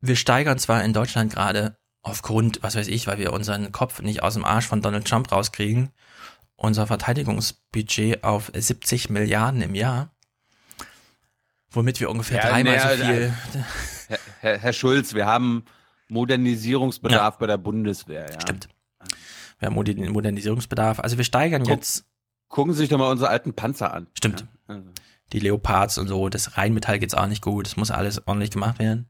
wir 0.00 0.16
steigern 0.16 0.58
zwar 0.58 0.82
in 0.82 0.94
Deutschland 0.94 1.34
gerade 1.34 1.76
aufgrund, 2.02 2.62
was 2.62 2.74
weiß 2.74 2.88
ich, 2.88 3.06
weil 3.06 3.18
wir 3.18 3.34
unseren 3.34 3.70
Kopf 3.70 4.00
nicht 4.00 4.22
aus 4.22 4.32
dem 4.32 4.46
Arsch 4.46 4.66
von 4.66 4.80
Donald 4.80 5.06
Trump 5.06 5.30
rauskriegen, 5.30 5.90
unser 6.56 6.86
Verteidigungsbudget 6.86 8.24
auf 8.24 8.50
70 8.54 9.10
Milliarden 9.10 9.60
im 9.60 9.74
Jahr 9.74 10.15
womit 11.76 12.00
wir 12.00 12.10
ungefähr 12.10 12.42
ja, 12.42 12.48
dreimal 12.48 12.80
so 12.80 13.04
viel. 13.04 13.32
Herr, 14.08 14.18
Herr, 14.40 14.58
Herr, 14.58 14.72
Schulz, 14.72 15.14
wir 15.14 15.26
haben 15.26 15.64
Modernisierungsbedarf 16.08 17.34
ja. 17.34 17.38
bei 17.38 17.46
der 17.46 17.58
Bundeswehr. 17.58 18.26
Ja. 18.32 18.40
Stimmt. 18.40 18.68
Wir 19.58 19.66
haben 19.66 19.74
Modernisierungsbedarf. 19.74 21.00
Also 21.00 21.16
wir 21.16 21.24
steigern 21.24 21.62
Guck, 21.62 21.70
jetzt. 21.70 22.04
Gucken 22.48 22.72
Sie 22.72 22.80
sich 22.80 22.88
doch 22.88 22.98
mal 22.98 23.10
unsere 23.10 23.30
alten 23.30 23.54
Panzer 23.54 23.92
an. 23.92 24.06
Stimmt. 24.14 24.46
Also. 24.66 24.82
Die 25.32 25.40
Leopards 25.40 25.98
und 25.98 26.06
so, 26.08 26.28
das 26.28 26.56
Rheinmetall 26.56 26.98
geht's 26.98 27.14
auch 27.14 27.26
nicht 27.26 27.42
gut. 27.42 27.66
Das 27.66 27.76
muss 27.76 27.90
alles 27.90 28.26
ordentlich 28.26 28.50
gemacht 28.50 28.78
werden. 28.78 29.08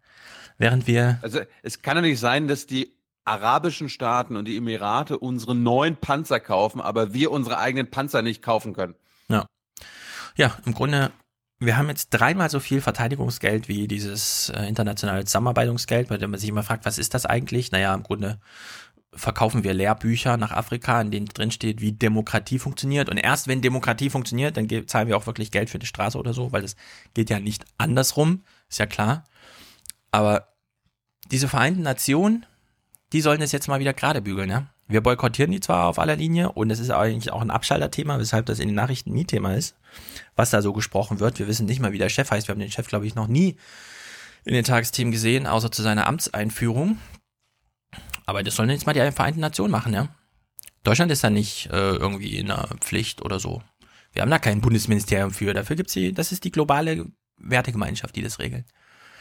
Während 0.59 0.87
wir. 0.87 1.19
Also 1.23 1.41
es 1.63 1.83
kann 1.83 1.97
ja 1.97 2.01
nicht 2.01 2.19
sein, 2.19 2.49
dass 2.49 2.67
die 2.67 2.97
arabischen 3.25 3.89
Staaten 3.89 4.37
und 4.37 4.47
die 4.47 4.57
Emirate 4.57 5.19
unsere 5.19 5.55
neuen 5.55 5.97
Panzer 5.97 6.41
kaufen, 6.41 6.81
aber 6.81 7.13
wir 7.13 7.33
unsere 7.33 7.59
eigenen 7.59 7.91
Panzer 7.91 8.23
nicht 8.23 8.41
kaufen 8.41 8.73
können. 8.73 8.95
Ja. 9.29 9.47
Ja, 10.37 10.57
im 10.65 10.73
Grunde 10.73 11.11
wir 11.59 11.77
haben 11.77 11.89
jetzt 11.89 12.11
dreimal 12.11 12.51
so 12.51 12.61
viel 12.61 12.81
Verteidigungsgeld 12.81 13.69
wie 13.69 13.89
dieses 13.89 14.51
äh, 14.51 14.67
internationale 14.67 15.25
Zusammenarbeitungsgeld, 15.25 16.09
bei 16.09 16.19
dem 16.19 16.31
man 16.31 16.41
sich 16.41 16.51
immer 16.51 16.63
fragt, 16.63 16.85
was 16.85 16.99
ist 16.99 17.15
das 17.15 17.25
eigentlich? 17.25 17.73
Naja, 17.73 17.95
im 17.95 18.03
Grunde 18.03 18.39
verkaufen 19.15 19.65
wir 19.65 19.73
Lehrbücher 19.73 20.37
nach 20.37 20.53
Afrika, 20.53 21.01
in 21.01 21.11
denen 21.11 21.27
drin 21.27 21.51
steht, 21.51 21.81
wie 21.81 21.93
Demokratie 21.93 22.59
funktioniert. 22.59 23.09
Und 23.09 23.17
erst 23.17 23.49
wenn 23.49 23.63
Demokratie 23.63 24.11
funktioniert, 24.11 24.57
dann 24.57 24.69
zahlen 24.87 25.09
wir 25.09 25.17
auch 25.17 25.27
wirklich 25.27 25.51
Geld 25.51 25.71
für 25.71 25.79
die 25.79 25.87
Straße 25.87 26.19
oder 26.19 26.35
so, 26.35 26.53
weil 26.53 26.63
das 26.63 26.77
geht 27.15 27.31
ja 27.31 27.41
nicht 27.41 27.65
andersrum, 27.79 28.45
ist 28.69 28.79
ja 28.79 28.87
klar. 28.87 29.25
Aber 30.11 30.49
diese 31.31 31.49
Vereinten 31.49 31.83
Nationen, 31.83 32.45
die 33.13 33.23
sollen 33.23 33.41
es 33.41 33.53
jetzt 33.53 33.69
mal 33.69 33.81
wieder 33.81 33.95
gerade 33.95 34.21
bügeln, 34.21 34.51
ja. 34.51 34.67
Wir 34.89 35.01
boykottieren 35.01 35.51
die 35.51 35.61
zwar 35.61 35.89
auf 35.89 35.99
aller 35.99 36.17
Linie 36.17 36.53
und 36.53 36.71
es 36.71 36.79
ist 36.79 36.91
eigentlich 36.91 37.33
auch 37.33 37.43
ein 37.43 37.51
Abschalterthema, 37.51 38.19
weshalb 38.19 38.47
das 38.47 38.61
in 38.61 38.69
den 38.69 38.77
Nachrichten 38.77 39.13
nie 39.13 39.25
Thema 39.25 39.55
ist, 39.55 39.77
was 40.37 40.51
da 40.51 40.63
so 40.63 40.73
gesprochen 40.73 41.19
wird. 41.19 41.39
Wir 41.39 41.49
wissen 41.49 41.67
nicht 41.67 41.81
mal, 41.81 41.93
wie 41.93 41.99
der 41.99 42.09
Chef 42.09 42.31
heißt. 42.31 42.47
Wir 42.47 42.53
haben 42.53 42.61
den 42.61 42.71
Chef, 42.71 42.87
glaube 42.87 43.07
ich, 43.07 43.15
noch 43.15 43.27
nie 43.27 43.57
in 44.45 44.55
den 44.55 44.65
Tagesthemen 44.65 45.11
gesehen, 45.11 45.47
außer 45.47 45.73
zu 45.73 45.83
seiner 45.83 46.07
Amtseinführung. 46.07 46.99
Aber 48.27 48.45
das 48.45 48.55
sollen 48.55 48.71
jetzt 48.71 48.87
mal 48.87 48.93
die 48.93 49.11
Vereinten 49.11 49.41
Nationen 49.41 49.73
machen, 49.73 49.93
ja. 49.93 50.09
Deutschland 50.85 51.11
ist 51.11 51.25
da 51.25 51.31
nicht 51.31 51.67
äh, 51.73 51.97
irgendwie 51.97 52.37
in 52.37 52.47
der 52.47 52.69
Pflicht 52.79 53.23
oder 53.23 53.41
so. 53.41 53.63
Wir 54.13 54.23
haben 54.23 54.31
da 54.31 54.39
kein 54.39 54.61
Bundesministerium 54.61 55.33
für. 55.33 55.53
Dafür 55.53 55.75
gibt's 55.75 55.95
die, 55.95 56.13
das 56.13 56.31
ist 56.31 56.45
die 56.45 56.53
globale 56.53 57.07
Wertegemeinschaft, 57.39 58.15
die 58.15 58.23
das 58.23 58.39
regelt. 58.39 58.67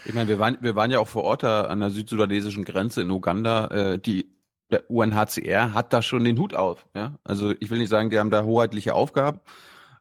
Ich 0.05 0.13
meine, 0.13 0.29
wir 0.29 0.37
waren, 0.37 0.57
wir 0.61 0.75
waren 0.75 0.91
ja 0.91 0.99
auch 0.99 1.07
vor 1.07 1.23
Ort 1.23 1.41
da 1.41 1.63
an 1.63 1.79
der 1.79 1.89
südsudanesischen 1.89 2.63
Grenze 2.63 3.01
in 3.01 3.09
Uganda. 3.09 3.67
Äh, 3.67 3.99
die 3.99 4.34
der 4.71 4.89
UNHCR 4.89 5.73
hat 5.73 5.93
da 5.93 6.01
schon 6.01 6.23
den 6.23 6.39
Hut 6.39 6.53
auf. 6.53 6.85
Ja? 6.95 7.17
Also 7.23 7.53
ich 7.59 7.69
will 7.69 7.79
nicht 7.79 7.89
sagen, 7.89 8.09
die 8.09 8.19
haben 8.19 8.31
da 8.31 8.43
hoheitliche 8.43 8.93
Aufgaben, 8.93 9.39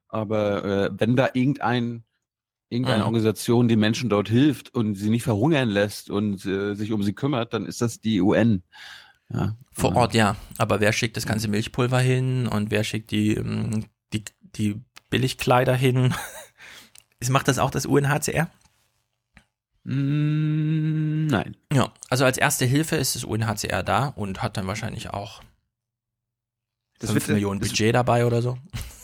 aber 0.09 0.65
äh, 0.65 0.91
wenn 0.97 1.17
da 1.17 1.31
irgendein 1.35 2.05
irgendeine 2.71 3.03
mhm. 3.03 3.07
Organisation 3.07 3.69
den 3.69 3.79
Menschen 3.79 4.11
dort 4.11 4.29
hilft 4.29 4.75
und 4.75 4.95
sie 4.95 5.11
nicht 5.11 5.23
verhungern 5.23 5.69
lässt 5.69 6.11
und 6.11 6.45
äh, 6.45 6.75
sich 6.75 6.93
um 6.93 7.03
sie 7.03 7.13
kümmert, 7.13 7.53
dann 7.55 7.67
ist 7.67 7.81
das 7.81 8.01
die 8.01 8.21
UN. 8.21 8.63
Ja. 9.33 9.57
Vor 9.73 9.95
Ort, 9.97 10.15
ja. 10.15 10.37
Aber 10.59 10.81
wer 10.81 10.93
schickt 10.93 11.17
das 11.17 11.27
ganze 11.27 11.49
Milchpulver 11.49 12.01
hin 12.01 12.47
und 12.47 12.71
wer 12.71 12.85
schickt 12.85 13.11
die, 13.11 13.35
ähm, 13.35 13.85
die, 14.13 14.25
die 14.43 14.81
Billigkleider 15.11 15.75
hin? 15.75 16.15
Macht 17.29 17.49
das 17.49 17.59
auch 17.59 17.71
das 17.71 17.87
UNHCR? 17.87 18.51
Mm, 19.85 21.27
nein. 21.27 21.57
Ja, 21.73 21.93
also 22.09 22.25
als 22.25 22.39
erste 22.39 22.65
Hilfe 22.65 22.97
ist 22.97 23.15
das 23.15 23.25
UNHCR 23.25 23.83
da 23.83 24.09
und 24.09 24.43
hat 24.43 24.57
dann 24.57 24.67
wahrscheinlich 24.67 25.11
auch 25.11 25.43
das 26.99 27.11
5 27.11 27.29
wird, 27.29 27.35
Millionen 27.37 27.61
Budget 27.61 27.95
das, 27.95 28.01
dabei 28.01 28.27
oder 28.27 28.41
so. 28.43 28.59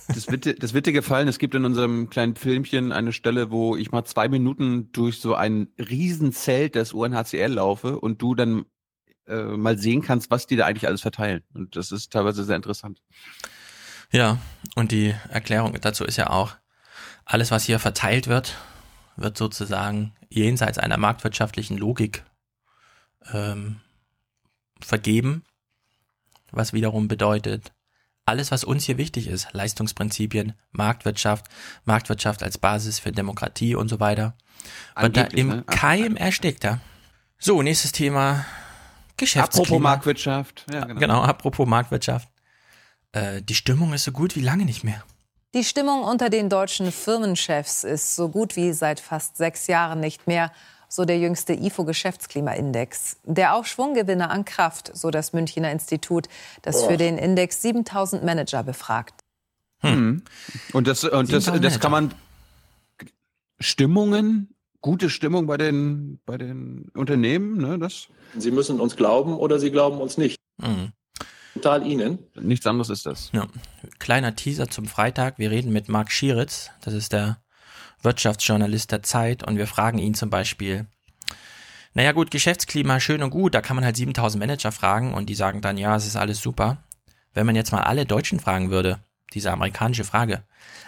Das 0.08 0.28
wird, 0.28 0.62
das 0.62 0.72
wird 0.74 0.86
dir 0.86 0.92
gefallen. 0.92 1.28
Es 1.28 1.38
gibt 1.38 1.54
in 1.54 1.64
unserem 1.64 2.10
kleinen 2.10 2.34
Filmchen 2.34 2.92
eine 2.92 3.12
Stelle, 3.12 3.50
wo 3.50 3.76
ich 3.76 3.92
mal 3.92 4.04
zwei 4.04 4.28
Minuten 4.28 4.90
durch 4.92 5.20
so 5.20 5.34
ein 5.34 5.68
Riesenzelt 5.78 6.74
des 6.74 6.92
UNHCR 6.92 7.48
laufe 7.48 8.00
und 8.00 8.20
du 8.20 8.34
dann 8.34 8.64
äh, 9.28 9.42
mal 9.42 9.78
sehen 9.78 10.02
kannst, 10.02 10.30
was 10.30 10.46
die 10.46 10.56
da 10.56 10.66
eigentlich 10.66 10.86
alles 10.86 11.02
verteilen. 11.02 11.42
Und 11.54 11.76
das 11.76 11.92
ist 11.92 12.12
teilweise 12.12 12.44
sehr 12.44 12.56
interessant. 12.56 13.00
Ja, 14.10 14.38
und 14.74 14.90
die 14.90 15.14
Erklärung 15.28 15.76
dazu 15.80 16.04
ist 16.04 16.16
ja 16.16 16.30
auch, 16.30 16.56
alles, 17.24 17.52
was 17.52 17.62
hier 17.62 17.78
verteilt 17.78 18.26
wird, 18.26 18.56
wird 19.20 19.36
sozusagen 19.36 20.12
jenseits 20.28 20.78
einer 20.78 20.96
marktwirtschaftlichen 20.96 21.76
Logik 21.76 22.24
ähm, 23.32 23.80
vergeben, 24.80 25.44
was 26.50 26.72
wiederum 26.72 27.08
bedeutet, 27.08 27.72
alles, 28.26 28.50
was 28.50 28.64
uns 28.64 28.84
hier 28.84 28.96
wichtig 28.96 29.26
ist, 29.26 29.48
Leistungsprinzipien, 29.52 30.54
Marktwirtschaft, 30.70 31.46
Marktwirtschaft 31.84 32.42
als 32.42 32.58
Basis 32.58 32.98
für 32.98 33.12
Demokratie 33.12 33.74
und 33.74 33.88
so 33.88 33.98
weiter, 33.98 34.34
wird 34.98 35.16
da 35.16 35.22
im 35.24 35.48
ne? 35.48 35.64
Keim 35.64 36.16
erstickt. 36.16 36.64
Ja? 36.64 36.80
So, 37.38 37.60
nächstes 37.62 37.92
Thema, 37.92 38.44
Geschäftsklima. 39.16 39.64
Apropos 39.64 39.82
Marktwirtschaft. 39.82 40.66
Ja, 40.72 40.84
genau. 40.84 41.00
genau, 41.00 41.22
apropos 41.22 41.66
Marktwirtschaft. 41.66 42.28
Äh, 43.12 43.42
die 43.42 43.54
Stimmung 43.54 43.92
ist 43.92 44.04
so 44.04 44.12
gut 44.12 44.36
wie 44.36 44.42
lange 44.42 44.64
nicht 44.64 44.84
mehr. 44.84 45.02
Die 45.52 45.64
Stimmung 45.64 46.04
unter 46.04 46.30
den 46.30 46.48
deutschen 46.48 46.92
Firmenchefs 46.92 47.82
ist 47.82 48.14
so 48.14 48.28
gut 48.28 48.54
wie 48.54 48.72
seit 48.72 49.00
fast 49.00 49.36
sechs 49.36 49.66
Jahren 49.66 49.98
nicht 49.98 50.28
mehr, 50.28 50.52
so 50.88 51.04
der 51.04 51.18
jüngste 51.18 51.54
IFO-Geschäftsklimaindex. 51.54 53.16
Der 53.24 53.56
Aufschwung 53.56 53.94
gewinne 53.94 54.30
an 54.30 54.44
Kraft, 54.44 54.92
so 54.94 55.10
das 55.10 55.32
Münchner 55.32 55.72
Institut, 55.72 56.28
das 56.62 56.84
für 56.84 56.96
den 56.96 57.18
Index 57.18 57.62
7000 57.62 58.22
Manager 58.22 58.62
befragt. 58.62 59.24
Hm. 59.80 60.22
Und 60.72 60.86
das, 60.86 61.02
und 61.02 61.32
das, 61.32 61.46
das 61.46 61.80
kann 61.80 61.90
man 61.90 62.14
Stimmungen, 63.58 64.54
gute 64.80 65.10
Stimmung 65.10 65.46
bei 65.46 65.56
den, 65.56 66.20
bei 66.26 66.38
den 66.38 66.90
Unternehmen, 66.94 67.58
ne, 67.58 67.76
das. 67.76 68.06
Sie 68.36 68.52
müssen 68.52 68.78
uns 68.78 68.94
glauben 68.94 69.34
oder 69.34 69.58
Sie 69.58 69.72
glauben 69.72 70.00
uns 70.00 70.16
nicht. 70.16 70.38
Mhm 70.58 70.92
total 71.54 71.86
Ihnen. 71.86 72.18
Nichts 72.34 72.66
anderes 72.66 72.90
ist 72.90 73.06
das. 73.06 73.30
Ja. 73.32 73.46
Kleiner 73.98 74.34
Teaser 74.34 74.68
zum 74.68 74.86
Freitag. 74.86 75.38
Wir 75.38 75.50
reden 75.50 75.72
mit 75.72 75.88
Marc 75.88 76.10
Schieritz. 76.10 76.70
Das 76.80 76.94
ist 76.94 77.12
der 77.12 77.38
Wirtschaftsjournalist 78.02 78.92
der 78.92 79.02
Zeit. 79.02 79.46
Und 79.46 79.56
wir 79.56 79.66
fragen 79.66 79.98
ihn 79.98 80.14
zum 80.14 80.30
Beispiel, 80.30 80.86
naja 81.94 82.12
gut, 82.12 82.30
Geschäftsklima 82.30 83.00
schön 83.00 83.22
und 83.22 83.30
gut. 83.30 83.54
Da 83.54 83.60
kann 83.60 83.76
man 83.76 83.84
halt 83.84 83.96
7000 83.96 84.40
Manager 84.40 84.72
fragen 84.72 85.14
und 85.14 85.28
die 85.28 85.34
sagen 85.34 85.60
dann, 85.60 85.76
ja, 85.76 85.96
es 85.96 86.06
ist 86.06 86.16
alles 86.16 86.40
super. 86.40 86.78
Wenn 87.34 87.46
man 87.46 87.56
jetzt 87.56 87.72
mal 87.72 87.82
alle 87.82 88.06
Deutschen 88.06 88.40
fragen 88.40 88.70
würde, 88.70 89.00
diese 89.34 89.52
amerikanische 89.52 90.04
Frage. 90.04 90.42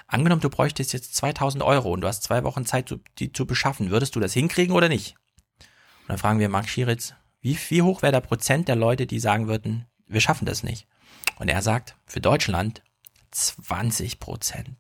Angenommen, 0.07 0.41
du 0.41 0.51
bräuchtest 0.51 0.93
jetzt 0.93 1.15
2000 1.17 1.63
Euro 1.63 1.93
und 1.93 2.01
du 2.01 2.09
hast 2.09 2.23
zwei 2.23 2.43
Wochen 2.45 2.67
Zeit, 2.67 2.95
die 3.19 3.33
zu 3.33 3.47
beschaffen. 3.47 3.91
Würdest 3.91 4.17
du 4.17 4.21
das 4.21 4.33
hinkriegen 4.33 4.75
oder 4.75 4.89
nicht? 4.89 5.17
Und 6.03 6.09
dann 6.09 6.19
fragen 6.19 6.39
wir 6.39 6.49
Marc 6.49 6.69
Schieritz, 6.69 7.15
wie, 7.41 7.59
wie 7.69 7.83
hoch 7.83 8.03
wäre 8.03 8.13
der 8.13 8.21
Prozent 8.21 8.69
der 8.69 8.77
Leute, 8.77 9.07
die 9.07 9.21
sagen 9.21 9.49
würden, 9.49 9.87
wir 10.13 10.21
schaffen 10.21 10.47
das 10.47 10.63
nicht. 10.63 10.87
Und 11.39 11.49
er 11.49 11.63
sagt, 11.63 11.97
für 12.07 12.21
Deutschland 12.21 12.83
20 13.31 14.21
Prozent. 14.21 14.71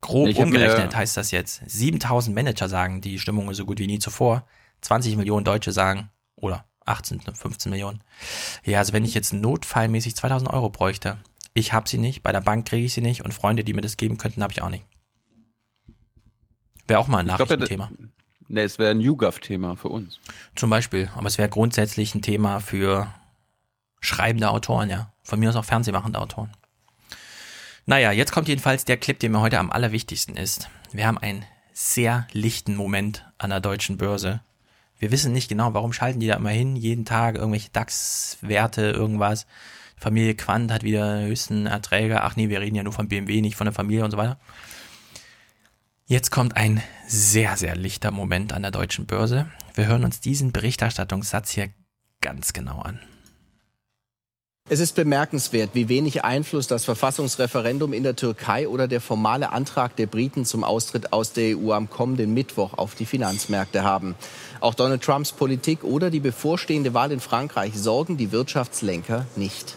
Grob 0.00 0.28
ich 0.28 0.36
umgerechnet 0.36 0.94
heißt 0.94 1.16
das 1.16 1.30
jetzt, 1.30 1.62
7000 1.66 2.34
Manager 2.34 2.68
sagen, 2.68 3.00
die 3.00 3.18
Stimmung 3.18 3.50
ist 3.50 3.56
so 3.56 3.64
gut 3.64 3.78
wie 3.78 3.86
nie 3.86 3.98
zuvor. 3.98 4.46
20 4.82 5.16
Millionen 5.16 5.44
Deutsche 5.44 5.72
sagen, 5.72 6.10
oder 6.36 6.66
18, 6.84 7.20
15 7.20 7.70
Millionen. 7.70 8.04
Ja, 8.64 8.78
also 8.78 8.92
wenn 8.92 9.04
ich 9.04 9.14
jetzt 9.14 9.32
notfallmäßig 9.32 10.14
2000 10.16 10.50
Euro 10.50 10.68
bräuchte, 10.68 11.18
ich 11.54 11.72
habe 11.72 11.88
sie 11.88 11.98
nicht, 11.98 12.22
bei 12.22 12.32
der 12.32 12.42
Bank 12.42 12.66
kriege 12.68 12.84
ich 12.84 12.92
sie 12.92 13.00
nicht 13.00 13.24
und 13.24 13.32
Freunde, 13.32 13.64
die 13.64 13.72
mir 13.72 13.80
das 13.80 13.96
geben 13.96 14.18
könnten, 14.18 14.42
habe 14.42 14.52
ich 14.52 14.60
auch 14.60 14.68
nicht. 14.68 14.84
Wäre 16.86 17.00
auch 17.00 17.08
mal 17.08 17.18
ein 17.18 17.26
Nachrichtenthema. 17.26 17.90
Ne, 18.48 18.62
es 18.62 18.78
wäre 18.78 18.90
ein 18.90 19.00
YouGov-Thema 19.00 19.76
für 19.76 19.88
uns. 19.88 20.20
Zum 20.54 20.70
Beispiel. 20.70 21.10
Aber 21.14 21.26
es 21.26 21.38
wäre 21.38 21.48
grundsätzlich 21.48 22.14
ein 22.14 22.22
Thema 22.22 22.60
für 22.60 23.12
schreibende 24.00 24.50
Autoren, 24.50 24.90
ja. 24.90 25.12
Von 25.22 25.40
mir 25.40 25.48
aus 25.48 25.56
auch 25.56 25.64
fernsehmachende 25.64 26.20
Autoren. 26.20 26.50
Naja, 27.86 28.12
jetzt 28.12 28.32
kommt 28.32 28.48
jedenfalls 28.48 28.84
der 28.84 28.96
Clip, 28.96 29.18
der 29.18 29.30
mir 29.30 29.40
heute 29.40 29.58
am 29.58 29.70
allerwichtigsten 29.70 30.36
ist. 30.36 30.68
Wir 30.92 31.06
haben 31.06 31.18
einen 31.18 31.44
sehr 31.72 32.26
lichten 32.32 32.76
Moment 32.76 33.26
an 33.38 33.50
der 33.50 33.60
deutschen 33.60 33.96
Börse. 33.98 34.40
Wir 34.98 35.10
wissen 35.10 35.32
nicht 35.32 35.48
genau, 35.48 35.74
warum 35.74 35.92
schalten 35.92 36.20
die 36.20 36.26
da 36.26 36.36
immer 36.36 36.50
hin, 36.50 36.76
jeden 36.76 37.04
Tag 37.04 37.34
irgendwelche 37.34 37.70
DAX-Werte, 37.70 38.90
irgendwas. 38.90 39.46
Familie 39.96 40.34
Quant 40.34 40.70
hat 40.70 40.82
wieder 40.82 41.22
höchsten 41.22 41.66
Erträge. 41.66 42.22
Ach 42.22 42.36
nee, 42.36 42.48
wir 42.48 42.60
reden 42.60 42.76
ja 42.76 42.82
nur 42.82 42.92
von 42.92 43.08
BMW, 43.08 43.40
nicht 43.40 43.56
von 43.56 43.66
der 43.66 43.74
Familie 43.74 44.04
und 44.04 44.10
so 44.10 44.16
weiter. 44.16 44.38
Jetzt 46.06 46.30
kommt 46.30 46.54
ein 46.54 46.82
sehr, 47.08 47.56
sehr 47.56 47.76
lichter 47.76 48.10
Moment 48.10 48.52
an 48.52 48.60
der 48.60 48.70
deutschen 48.70 49.06
Börse. 49.06 49.46
Wir 49.72 49.86
hören 49.86 50.04
uns 50.04 50.20
diesen 50.20 50.52
Berichterstattungssatz 50.52 51.50
hier 51.50 51.70
ganz 52.20 52.52
genau 52.52 52.80
an. 52.80 53.00
Es 54.68 54.80
ist 54.80 54.94
bemerkenswert, 54.94 55.70
wie 55.74 55.88
wenig 55.88 56.22
Einfluss 56.22 56.66
das 56.66 56.84
Verfassungsreferendum 56.84 57.94
in 57.94 58.02
der 58.02 58.16
Türkei 58.16 58.68
oder 58.68 58.86
der 58.86 59.00
formale 59.00 59.52
Antrag 59.52 59.96
der 59.96 60.06
Briten 60.06 60.44
zum 60.44 60.62
Austritt 60.62 61.14
aus 61.14 61.32
der 61.32 61.56
EU 61.56 61.72
am 61.72 61.88
kommenden 61.88 62.34
Mittwoch 62.34 62.74
auf 62.74 62.94
die 62.94 63.06
Finanzmärkte 63.06 63.82
haben. 63.82 64.14
Auch 64.60 64.74
Donald 64.74 65.02
Trumps 65.02 65.32
Politik 65.32 65.84
oder 65.84 66.10
die 66.10 66.20
bevorstehende 66.20 66.92
Wahl 66.92 67.12
in 67.12 67.20
Frankreich 67.20 67.74
sorgen 67.74 68.18
die 68.18 68.30
Wirtschaftslenker 68.30 69.26
nicht. 69.36 69.76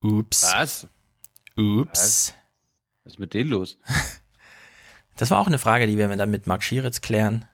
Ups. 0.00 0.44
Was? 0.44 0.86
Ups. 1.56 1.90
Was? 1.90 2.34
Was 3.04 3.12
ist 3.14 3.18
mit 3.18 3.34
denen 3.34 3.50
los? 3.50 3.78
Das 5.16 5.30
war 5.30 5.38
auch 5.38 5.46
eine 5.46 5.58
Frage, 5.58 5.86
die 5.86 5.98
wir 5.98 6.14
dann 6.14 6.30
mit 6.30 6.46
Marc 6.46 6.62
Schieritz 6.62 7.00
klären. 7.00 7.46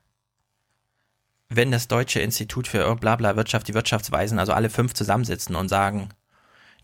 Wenn 1.48 1.70
das 1.70 1.86
Deutsche 1.86 2.20
Institut 2.20 2.66
für 2.66 2.96
Blabla 2.96 3.36
Wirtschaft, 3.36 3.68
die 3.68 3.74
Wirtschaftsweisen, 3.74 4.38
also 4.38 4.52
alle 4.52 4.70
fünf 4.70 4.94
zusammensitzen 4.94 5.54
und 5.54 5.68
sagen, 5.68 6.08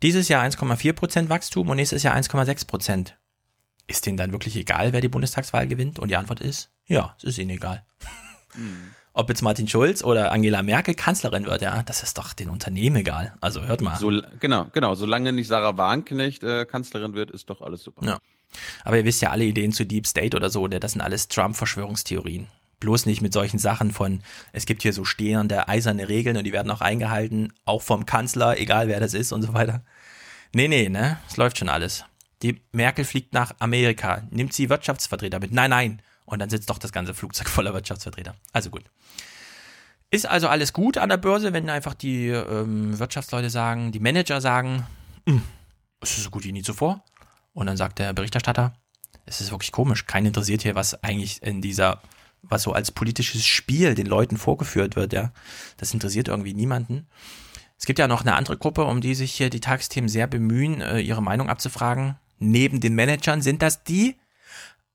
dieses 0.02 0.28
Jahr 0.28 0.44
1,4 0.44 0.92
Prozent 0.92 1.30
Wachstum 1.30 1.68
und 1.68 1.76
nächstes 1.76 2.02
Jahr 2.02 2.14
1,6 2.14 2.66
Prozent. 2.66 3.18
Ist 3.86 4.06
denen 4.06 4.18
dann 4.18 4.32
wirklich 4.32 4.54
egal, 4.54 4.92
wer 4.92 5.00
die 5.00 5.08
Bundestagswahl 5.08 5.66
gewinnt? 5.66 5.98
Und 5.98 6.08
die 6.08 6.16
Antwort 6.16 6.40
ist, 6.40 6.70
ja, 6.86 7.14
es 7.18 7.24
ist 7.24 7.38
ihnen 7.38 7.50
egal. 7.50 7.84
Mhm. 8.54 8.90
Ob 9.14 9.28
jetzt 9.30 9.42
Martin 9.42 9.66
Schulz 9.66 10.04
oder 10.04 10.30
Angela 10.30 10.62
Merkel 10.62 10.94
Kanzlerin 10.94 11.46
wird, 11.46 11.62
ja, 11.62 11.82
das 11.82 12.02
ist 12.02 12.18
doch 12.18 12.34
den 12.34 12.50
Unternehmen 12.50 12.96
egal. 12.96 13.34
Also 13.40 13.62
hört 13.62 13.80
mal. 13.80 13.96
So, 13.96 14.12
genau, 14.38 14.66
genau. 14.72 14.94
Solange 14.94 15.32
nicht 15.32 15.48
Sarah 15.48 15.76
Wagenknecht 15.76 16.44
äh, 16.44 16.66
Kanzlerin 16.66 17.14
wird, 17.14 17.30
ist 17.30 17.50
doch 17.50 17.62
alles 17.62 17.82
super. 17.82 18.06
Ja. 18.06 18.18
Aber 18.84 18.96
ihr 18.96 19.04
wisst 19.04 19.22
ja 19.22 19.30
alle 19.30 19.44
Ideen 19.44 19.72
zu 19.72 19.84
Deep 19.84 20.06
State 20.06 20.36
oder 20.36 20.50
so, 20.50 20.66
das 20.68 20.92
sind 20.92 21.00
alles 21.00 21.28
Trump-Verschwörungstheorien. 21.28 22.48
Bloß 22.80 23.06
nicht 23.06 23.22
mit 23.22 23.32
solchen 23.32 23.58
Sachen 23.58 23.92
von, 23.92 24.22
es 24.52 24.64
gibt 24.64 24.82
hier 24.82 24.92
so 24.92 25.04
stehende 25.04 25.68
eiserne 25.68 26.08
Regeln 26.08 26.36
und 26.36 26.44
die 26.44 26.52
werden 26.52 26.70
auch 26.70 26.80
eingehalten, 26.80 27.52
auch 27.64 27.82
vom 27.82 28.06
Kanzler, 28.06 28.58
egal 28.58 28.88
wer 28.88 29.00
das 29.00 29.14
ist 29.14 29.32
und 29.32 29.42
so 29.42 29.52
weiter. 29.52 29.82
Nee, 30.54 30.68
nee, 30.68 30.88
ne? 30.88 31.18
Es 31.28 31.36
läuft 31.36 31.58
schon 31.58 31.68
alles. 31.68 32.04
Die 32.42 32.62
Merkel 32.70 33.04
fliegt 33.04 33.34
nach 33.34 33.52
Amerika, 33.58 34.22
nimmt 34.30 34.52
sie 34.52 34.70
Wirtschaftsvertreter 34.70 35.40
mit. 35.40 35.52
Nein, 35.52 35.70
nein. 35.70 36.02
Und 36.24 36.38
dann 36.38 36.50
sitzt 36.50 36.70
doch 36.70 36.78
das 36.78 36.92
ganze 36.92 37.14
Flugzeug 37.14 37.48
voller 37.48 37.74
Wirtschaftsvertreter. 37.74 38.34
Also 38.52 38.70
gut. 38.70 38.84
Ist 40.10 40.26
also 40.26 40.48
alles 40.48 40.72
gut 40.72 40.98
an 40.98 41.08
der 41.08 41.16
Börse, 41.16 41.52
wenn 41.52 41.68
einfach 41.68 41.94
die 41.94 42.28
ähm, 42.28 42.98
Wirtschaftsleute 42.98 43.50
sagen, 43.50 43.92
die 43.92 44.00
Manager 44.00 44.40
sagen, 44.40 44.86
hm, 45.26 45.42
es 46.00 46.16
ist 46.16 46.24
so 46.24 46.30
gut 46.30 46.44
wie 46.44 46.52
nie 46.52 46.62
zuvor. 46.62 47.04
Und 47.58 47.66
dann 47.66 47.76
sagt 47.76 47.98
der 47.98 48.12
Berichterstatter, 48.12 48.72
es 49.26 49.40
ist 49.40 49.50
wirklich 49.50 49.72
komisch, 49.72 50.06
keinen 50.06 50.26
interessiert 50.26 50.62
hier, 50.62 50.76
was 50.76 51.02
eigentlich 51.02 51.42
in 51.42 51.60
dieser, 51.60 52.00
was 52.42 52.62
so 52.62 52.72
als 52.72 52.92
politisches 52.92 53.44
Spiel 53.44 53.96
den 53.96 54.06
Leuten 54.06 54.36
vorgeführt 54.36 54.94
wird, 54.94 55.12
ja. 55.12 55.32
Das 55.76 55.92
interessiert 55.92 56.28
irgendwie 56.28 56.54
niemanden. 56.54 57.08
Es 57.76 57.84
gibt 57.84 57.98
ja 57.98 58.06
noch 58.06 58.20
eine 58.20 58.36
andere 58.36 58.56
Gruppe, 58.56 58.84
um 58.84 59.00
die 59.00 59.16
sich 59.16 59.32
hier 59.32 59.50
die 59.50 59.58
Tagesthemen 59.58 60.08
sehr 60.08 60.28
bemühen, 60.28 60.80
äh, 60.80 61.00
ihre 61.00 61.20
Meinung 61.20 61.48
abzufragen. 61.48 62.14
Neben 62.38 62.78
den 62.78 62.94
Managern 62.94 63.42
sind 63.42 63.60
das 63.60 63.82
die 63.82 64.14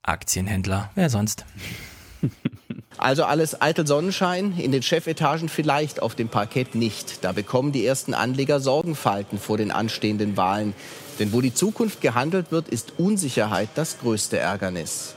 Aktienhändler. 0.02 0.90
Wer 0.96 1.10
sonst? 1.10 1.44
Also 2.98 3.26
alles 3.26 3.60
eitel 3.60 3.88
Sonnenschein, 3.88 4.58
in 4.58 4.72
den 4.72 4.84
Chefetagen 4.84 5.50
vielleicht, 5.50 6.02
auf 6.02 6.16
dem 6.16 6.30
Parkett 6.30 6.76
nicht. 6.76 7.24
Da 7.24 7.32
bekommen 7.32 7.72
die 7.72 7.86
ersten 7.86 8.14
Anleger 8.14 8.60
Sorgenfalten 8.60 9.40
vor 9.40 9.58
den 9.58 9.72
anstehenden 9.72 10.38
Wahlen. 10.38 10.74
Denn 11.20 11.32
wo 11.34 11.42
die 11.42 11.54
Zukunft 11.54 12.02
gehandelt 12.02 12.52
wird, 12.52 12.70
ist 12.70 12.94
Unsicherheit 12.98 13.70
das 13.76 14.00
größte 14.00 14.38
Ärgernis. 14.38 15.16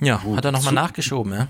Ja, 0.00 0.22
hat 0.22 0.44
er 0.44 0.52
nochmal 0.52 0.74
nachgeschoben, 0.74 1.32
ja. 1.32 1.48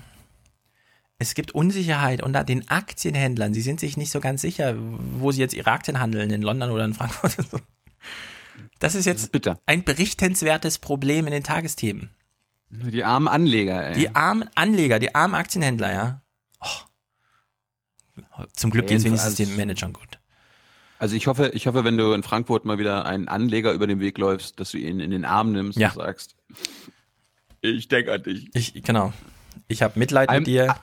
Es 1.21 1.33
gibt 1.33 1.51
Unsicherheit 1.51 2.23
unter 2.23 2.45
den 2.45 2.69
Aktienhändlern. 2.69 3.53
Sie 3.53 3.61
sind 3.61 3.81
sich 3.81 3.97
nicht 3.97 4.09
so 4.09 4.21
ganz 4.21 4.41
sicher, 4.41 4.75
wo 4.77 5.33
sie 5.33 5.41
jetzt 5.41 5.53
ihre 5.53 5.69
Aktien 5.69 5.99
handeln, 5.99 6.31
in 6.31 6.41
London 6.41 6.71
oder 6.71 6.85
in 6.85 6.93
Frankfurt. 6.93 7.35
Das 8.79 8.95
ist 8.95 9.05
jetzt 9.05 9.33
Bitte. 9.33 9.59
ein 9.65 9.83
berichtenswertes 9.83 10.79
Problem 10.79 11.27
in 11.27 11.33
den 11.33 11.43
Tagesthemen. 11.43 12.11
Die 12.69 13.03
armen 13.03 13.27
Anleger, 13.27 13.89
ey. 13.89 13.93
Die 13.93 14.15
armen 14.15 14.49
Anleger, 14.55 14.99
die 14.99 15.13
armen 15.13 15.35
Aktienhändler, 15.35 15.91
ja. 15.91 16.21
Oh. 16.61 18.45
Zum 18.53 18.71
Glück 18.71 18.87
geht 18.87 18.99
es 18.99 19.03
wenigstens 19.03 19.35
den 19.35 19.55
Managern 19.57 19.91
gut. 19.91 20.19
Also 20.99 21.15
ich 21.15 21.27
hoffe, 21.27 21.51
ich 21.53 21.65
hoffe, 21.65 21.85
wenn 21.85 21.97
du 21.97 22.11
in 22.11 22.23
Frankfurt 22.23 22.65
mal 22.65 22.77
wieder 22.77 23.05
einen 23.05 23.29
Anleger 23.29 23.71
über 23.71 23.87
den 23.87 24.01
Weg 24.01 24.17
läufst, 24.17 24.59
dass 24.59 24.71
du 24.71 24.77
ihn 24.77 24.99
in 24.99 25.11
den 25.11 25.23
Arm 25.23 25.53
nimmst 25.53 25.79
ja. 25.79 25.87
und 25.87 25.95
sagst, 25.95 26.35
ich 27.61 27.87
denke 27.87 28.11
an 28.13 28.23
dich. 28.23 28.49
Ich, 28.53 28.83
genau. 28.83 29.13
Ich 29.69 29.81
habe 29.81 29.97
Mitleid 29.97 30.29
I'm, 30.29 30.39
mit 30.39 30.47
dir. 30.47 30.75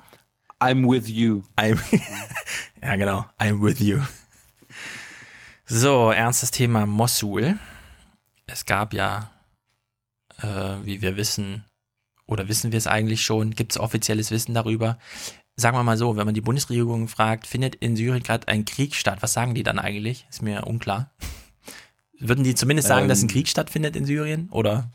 I'm 0.59 0.91
with 0.91 1.09
you. 1.09 1.43
I'm 1.57 1.79
ja, 2.83 2.97
genau. 2.97 3.27
I'm 3.39 3.63
with 3.63 3.79
you. 3.79 4.01
So, 5.67 6.11
ernstes 6.11 6.51
Thema 6.51 6.87
Mossul. 6.87 7.59
Es 8.47 8.65
gab 8.65 8.95
ja, 8.95 9.31
äh, 10.41 10.77
wie 10.83 11.03
wir 11.03 11.17
wissen, 11.19 11.65
oder 12.27 12.49
wissen 12.49 12.73
wir 12.73 12.79
es 12.79 12.87
eigentlich 12.87 13.23
schon, 13.23 13.51
gibt 13.51 13.73
es 13.73 13.79
offizielles 13.79 14.31
Wissen 14.31 14.55
darüber. 14.55 14.99
Sagen 15.59 15.77
wir 15.77 15.83
mal 15.83 15.97
so, 15.97 16.17
wenn 16.17 16.27
man 16.27 16.35
die 16.35 16.43
Bundesregierung 16.43 17.09
fragt, 17.09 17.47
findet 17.47 17.77
in 17.77 17.97
Syrien 17.97 18.23
gerade 18.23 18.47
ein 18.47 18.67
Krieg 18.67 18.95
statt, 18.95 19.19
was 19.23 19.33
sagen 19.33 19.55
die 19.55 19.63
dann 19.63 19.79
eigentlich? 19.79 20.27
Ist 20.29 20.43
mir 20.43 20.67
unklar. 20.67 21.11
Würden 22.19 22.45
die 22.45 22.55
zumindest 22.55 22.89
sagen, 22.89 23.05
ähm, 23.05 23.09
dass 23.09 23.21
ein 23.21 23.29
ähm. 23.29 23.29
Krieg 23.29 23.49
stattfindet 23.49 23.97
in 23.97 24.05
Syrien, 24.05 24.51
oder? 24.51 24.91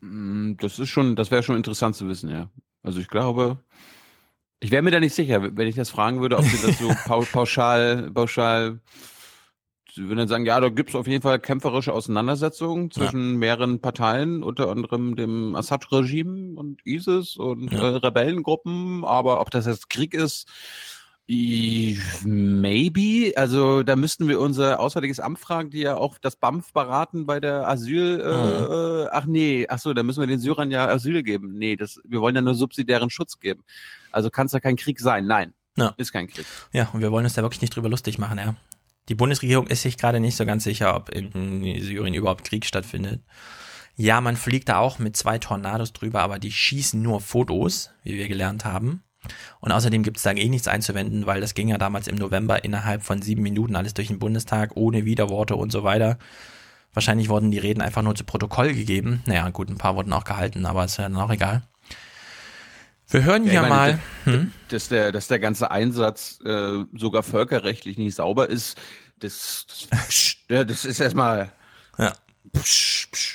Mm, 0.00 0.52
das 0.58 0.78
ist 0.78 0.88
schon, 0.90 1.16
das 1.16 1.32
wäre 1.32 1.42
schon 1.42 1.56
interessant 1.56 1.96
zu 1.96 2.08
wissen, 2.08 2.30
ja. 2.30 2.48
Also 2.84 3.00
ich 3.00 3.08
glaube, 3.08 3.58
ich 4.60 4.70
wäre 4.70 4.82
mir 4.82 4.92
da 4.92 5.00
nicht 5.00 5.14
sicher, 5.14 5.56
wenn 5.56 5.66
ich 5.66 5.74
das 5.74 5.90
fragen 5.90 6.20
würde, 6.20 6.38
ob 6.38 6.44
sie 6.44 6.64
das 6.64 6.78
so 6.78 6.88
pauschal, 7.32 8.10
pauschal 8.12 8.80
Sie 9.96 10.08
würden 10.08 10.18
dann 10.18 10.28
sagen, 10.28 10.44
ja, 10.44 10.60
da 10.60 10.68
gibt 10.68 10.90
es 10.90 10.94
auf 10.94 11.06
jeden 11.06 11.22
Fall 11.22 11.38
kämpferische 11.38 11.94
Auseinandersetzungen 11.94 12.90
zwischen 12.90 13.32
ja. 13.32 13.38
mehreren 13.38 13.80
Parteien, 13.80 14.42
unter 14.42 14.68
anderem 14.68 15.16
dem 15.16 15.56
Assad-Regime 15.56 16.60
und 16.60 16.84
ISIS 16.84 17.38
und 17.38 17.72
ja. 17.72 17.78
äh, 17.78 17.96
Rebellengruppen. 17.96 19.06
Aber 19.06 19.40
ob 19.40 19.50
das 19.50 19.64
jetzt 19.64 19.88
Krieg 19.88 20.12
ist, 20.12 20.48
maybe. 21.26 23.32
Also 23.36 23.82
da 23.82 23.96
müssten 23.96 24.28
wir 24.28 24.38
unser 24.38 24.80
Auswärtiges 24.80 25.18
Amt 25.18 25.38
fragen, 25.38 25.70
die 25.70 25.80
ja 25.80 25.96
auch 25.96 26.18
das 26.18 26.36
BAMF 26.36 26.74
beraten 26.74 27.24
bei 27.24 27.40
der 27.40 27.66
Asyl. 27.66 28.20
Äh, 28.20 29.04
mhm. 29.04 29.08
Ach 29.10 29.24
nee, 29.24 29.66
ach 29.66 29.78
so, 29.78 29.94
da 29.94 30.02
müssen 30.02 30.20
wir 30.20 30.26
den 30.26 30.40
Syrern 30.40 30.70
ja 30.70 30.88
Asyl 30.88 31.22
geben. 31.22 31.56
Nee, 31.56 31.76
das, 31.76 32.02
wir 32.04 32.20
wollen 32.20 32.36
ja 32.36 32.42
nur 32.42 32.54
subsidiären 32.54 33.08
Schutz 33.08 33.40
geben. 33.40 33.64
Also 34.12 34.28
kann 34.28 34.44
es 34.44 34.52
ja 34.52 34.60
kein 34.60 34.76
Krieg 34.76 35.00
sein. 35.00 35.26
Nein, 35.26 35.54
ja. 35.78 35.94
ist 35.96 36.12
kein 36.12 36.26
Krieg. 36.26 36.44
Ja, 36.74 36.90
und 36.92 37.00
wir 37.00 37.10
wollen 37.12 37.24
uns 37.24 37.32
da 37.32 37.40
wirklich 37.40 37.62
nicht 37.62 37.74
drüber 37.74 37.88
lustig 37.88 38.18
machen, 38.18 38.36
ja. 38.36 38.56
Die 39.08 39.14
Bundesregierung 39.14 39.66
ist 39.66 39.82
sich 39.82 39.96
gerade 39.96 40.20
nicht 40.20 40.36
so 40.36 40.44
ganz 40.44 40.64
sicher, 40.64 40.96
ob 40.96 41.10
in 41.10 41.30
Syrien 41.80 42.14
überhaupt 42.14 42.44
Krieg 42.44 42.66
stattfindet. 42.66 43.22
Ja, 43.94 44.20
man 44.20 44.36
fliegt 44.36 44.68
da 44.68 44.78
auch 44.78 44.98
mit 44.98 45.16
zwei 45.16 45.38
Tornados 45.38 45.92
drüber, 45.92 46.20
aber 46.20 46.38
die 46.38 46.52
schießen 46.52 47.00
nur 47.00 47.20
Fotos, 47.20 47.90
wie 48.02 48.18
wir 48.18 48.28
gelernt 48.28 48.64
haben. 48.64 49.02
Und 49.60 49.72
außerdem 49.72 50.02
gibt 50.02 50.18
es 50.18 50.22
da 50.22 50.32
eh 50.32 50.48
nichts 50.48 50.68
einzuwenden, 50.68 51.26
weil 51.26 51.40
das 51.40 51.54
ging 51.54 51.68
ja 51.68 51.78
damals 51.78 52.06
im 52.06 52.16
November 52.16 52.62
innerhalb 52.64 53.02
von 53.02 53.22
sieben 53.22 53.42
Minuten 53.42 53.74
alles 53.74 53.94
durch 53.94 54.08
den 54.08 54.18
Bundestag, 54.18 54.76
ohne 54.76 55.04
Widerworte 55.04 55.56
und 55.56 55.72
so 55.72 55.82
weiter. 55.82 56.18
Wahrscheinlich 56.92 57.28
wurden 57.28 57.50
die 57.50 57.58
Reden 57.58 57.82
einfach 57.82 58.02
nur 58.02 58.14
zu 58.14 58.24
Protokoll 58.24 58.72
gegeben. 58.72 59.22
Naja, 59.26 59.48
gut, 59.50 59.68
ein 59.68 59.78
paar 59.78 59.96
wurden 59.96 60.12
auch 60.12 60.24
gehalten, 60.24 60.66
aber 60.66 60.84
ist 60.84 60.96
ja 60.98 61.04
dann 61.04 61.16
auch 61.16 61.30
egal. 61.30 61.62
Wir 63.08 63.24
hören 63.24 63.44
ja, 63.44 63.50
hier 63.50 63.62
meine, 63.62 63.74
mal, 63.74 63.98
hm? 64.24 64.52
dass, 64.68 64.88
der, 64.88 65.12
dass 65.12 65.28
der 65.28 65.38
ganze 65.38 65.70
Einsatz 65.70 66.40
äh, 66.44 66.84
sogar 66.94 67.22
völkerrechtlich 67.22 67.98
nicht 67.98 68.16
sauber 68.16 68.48
ist, 68.48 68.76
das, 69.18 69.66
das, 69.90 70.36
das 70.66 70.84
ist 70.84 71.00
erstmal. 71.00 71.52
Ja. 71.98 72.12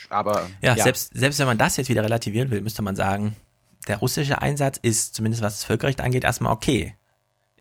aber. 0.09 0.49
Ja, 0.61 0.75
ja, 0.75 0.83
Selbst, 0.83 1.11
selbst 1.13 1.39
wenn 1.39 1.47
man 1.47 1.57
das 1.57 1.77
jetzt 1.77 1.89
wieder 1.89 2.03
relativieren 2.03 2.51
will, 2.51 2.61
müsste 2.61 2.81
man 2.81 2.95
sagen, 2.95 3.35
der 3.87 3.97
russische 3.97 4.41
Einsatz 4.41 4.77
ist, 4.81 5.15
zumindest 5.15 5.41
was 5.41 5.57
das 5.57 5.63
Völkerrecht 5.63 6.01
angeht, 6.01 6.23
erstmal 6.23 6.53
okay 6.53 6.95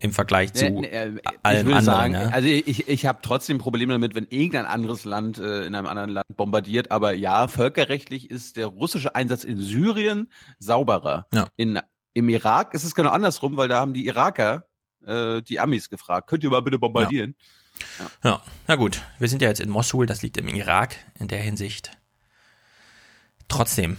im 0.01 0.11
Vergleich 0.11 0.53
zu 0.53 0.67
nee, 0.67 0.87
äh, 0.87 1.21
allen 1.43 1.67
anderen. 1.67 1.83
Sagen, 1.83 2.13
ja? 2.13 2.29
Also 2.29 2.47
ich, 2.47 2.87
ich 2.87 3.05
habe 3.05 3.19
trotzdem 3.21 3.59
Probleme 3.59 3.93
damit, 3.93 4.15
wenn 4.15 4.25
irgendein 4.29 4.65
anderes 4.65 5.05
Land 5.05 5.37
äh, 5.37 5.65
in 5.65 5.75
einem 5.75 5.85
anderen 5.85 6.09
Land 6.09 6.25
bombardiert. 6.35 6.89
Aber 6.89 7.13
ja, 7.13 7.47
völkerrechtlich 7.47 8.31
ist 8.31 8.57
der 8.57 8.67
russische 8.67 9.13
Einsatz 9.15 9.43
in 9.43 9.59
Syrien 9.59 10.31
sauberer. 10.57 11.27
Ja. 11.33 11.47
In 11.55 11.79
im 12.13 12.29
Irak 12.29 12.73
ist 12.73 12.83
es 12.83 12.95
genau 12.95 13.09
andersrum, 13.09 13.57
weil 13.57 13.67
da 13.67 13.79
haben 13.79 13.93
die 13.93 14.05
Iraker 14.05 14.65
äh, 15.05 15.41
die 15.41 15.59
Amis 15.59 15.89
gefragt, 15.89 16.27
könnt 16.27 16.43
ihr 16.43 16.49
mal 16.49 16.61
bitte 16.61 16.79
bombardieren? 16.79 17.35
Ja. 17.99 18.05
ja. 18.23 18.29
ja, 18.29 18.41
na 18.67 18.75
gut, 18.75 19.01
wir 19.19 19.27
sind 19.27 19.41
ja 19.41 19.47
jetzt 19.47 19.61
in 19.61 19.69
Mosul, 19.69 20.05
das 20.05 20.21
liegt 20.21 20.37
im 20.37 20.47
Irak 20.47 20.95
in 21.19 21.27
der 21.27 21.41
Hinsicht. 21.41 21.91
Trotzdem, 23.47 23.97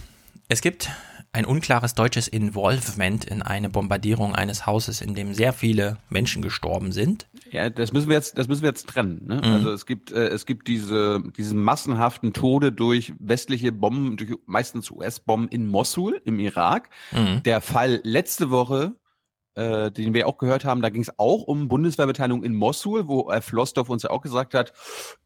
es 0.49 0.61
gibt 0.61 0.91
ein 1.33 1.47
unklares 1.47 1.95
deutsches 1.95 2.29
Involvement 2.29 3.25
in 3.25 3.43
eine 3.43 3.71
Bombardierung 3.71 4.35
eines 4.35 4.67
Hauses, 4.67 5.01
in 5.01 5.15
dem 5.15 5.33
sehr 5.35 5.53
viele 5.53 5.99
Menschen 6.11 6.43
gestorben 6.43 6.93
sind. 6.93 7.27
Ja, 7.53 7.71
das 7.71 7.93
müssen 7.93 8.09
wir 8.09 8.17
jetzt, 8.17 8.39
das 8.39 8.49
müssen 8.49 8.63
wir 8.63 8.71
jetzt 8.71 8.89
trennen. 8.89 9.27
Ne? 9.27 9.37
Mhm. 9.37 9.43
Also 9.45 9.73
es 9.73 9.87
gibt, 9.87 10.11
äh, 10.11 10.29
es 10.29 10.47
gibt 10.47 10.69
diese, 10.69 11.23
diese 11.37 11.55
massenhaften 11.55 12.33
Tode 12.33 12.73
durch 12.73 13.13
westliche 13.19 13.73
Bomben, 13.73 14.17
durch 14.17 14.33
meistens 14.47 14.91
US-Bomben 14.91 15.49
in 15.49 15.67
Mosul 15.67 16.21
im 16.25 16.39
Irak. 16.41 16.89
Mhm. 17.13 17.43
Der 17.45 17.61
Fall 17.61 18.01
letzte 18.05 18.51
Woche 18.51 18.95
äh, 19.55 19.91
den 19.91 20.15
wir 20.15 20.29
auch 20.29 20.39
gehört 20.39 20.65
haben, 20.65 20.81
da 20.81 20.89
ging 20.89 21.03
es 21.03 21.19
auch 21.19 21.43
um 21.43 21.69
Bundeswehrbeteiligung 21.69 22.43
in 22.43 22.55
Mosul, 22.55 23.07
wo 23.07 23.31
äh, 23.31 23.41
Flossdorf 23.41 23.91
uns 23.91 24.03
ja 24.03 24.11
auch 24.11 24.23
gesagt 24.23 24.55
hat, 24.55 24.73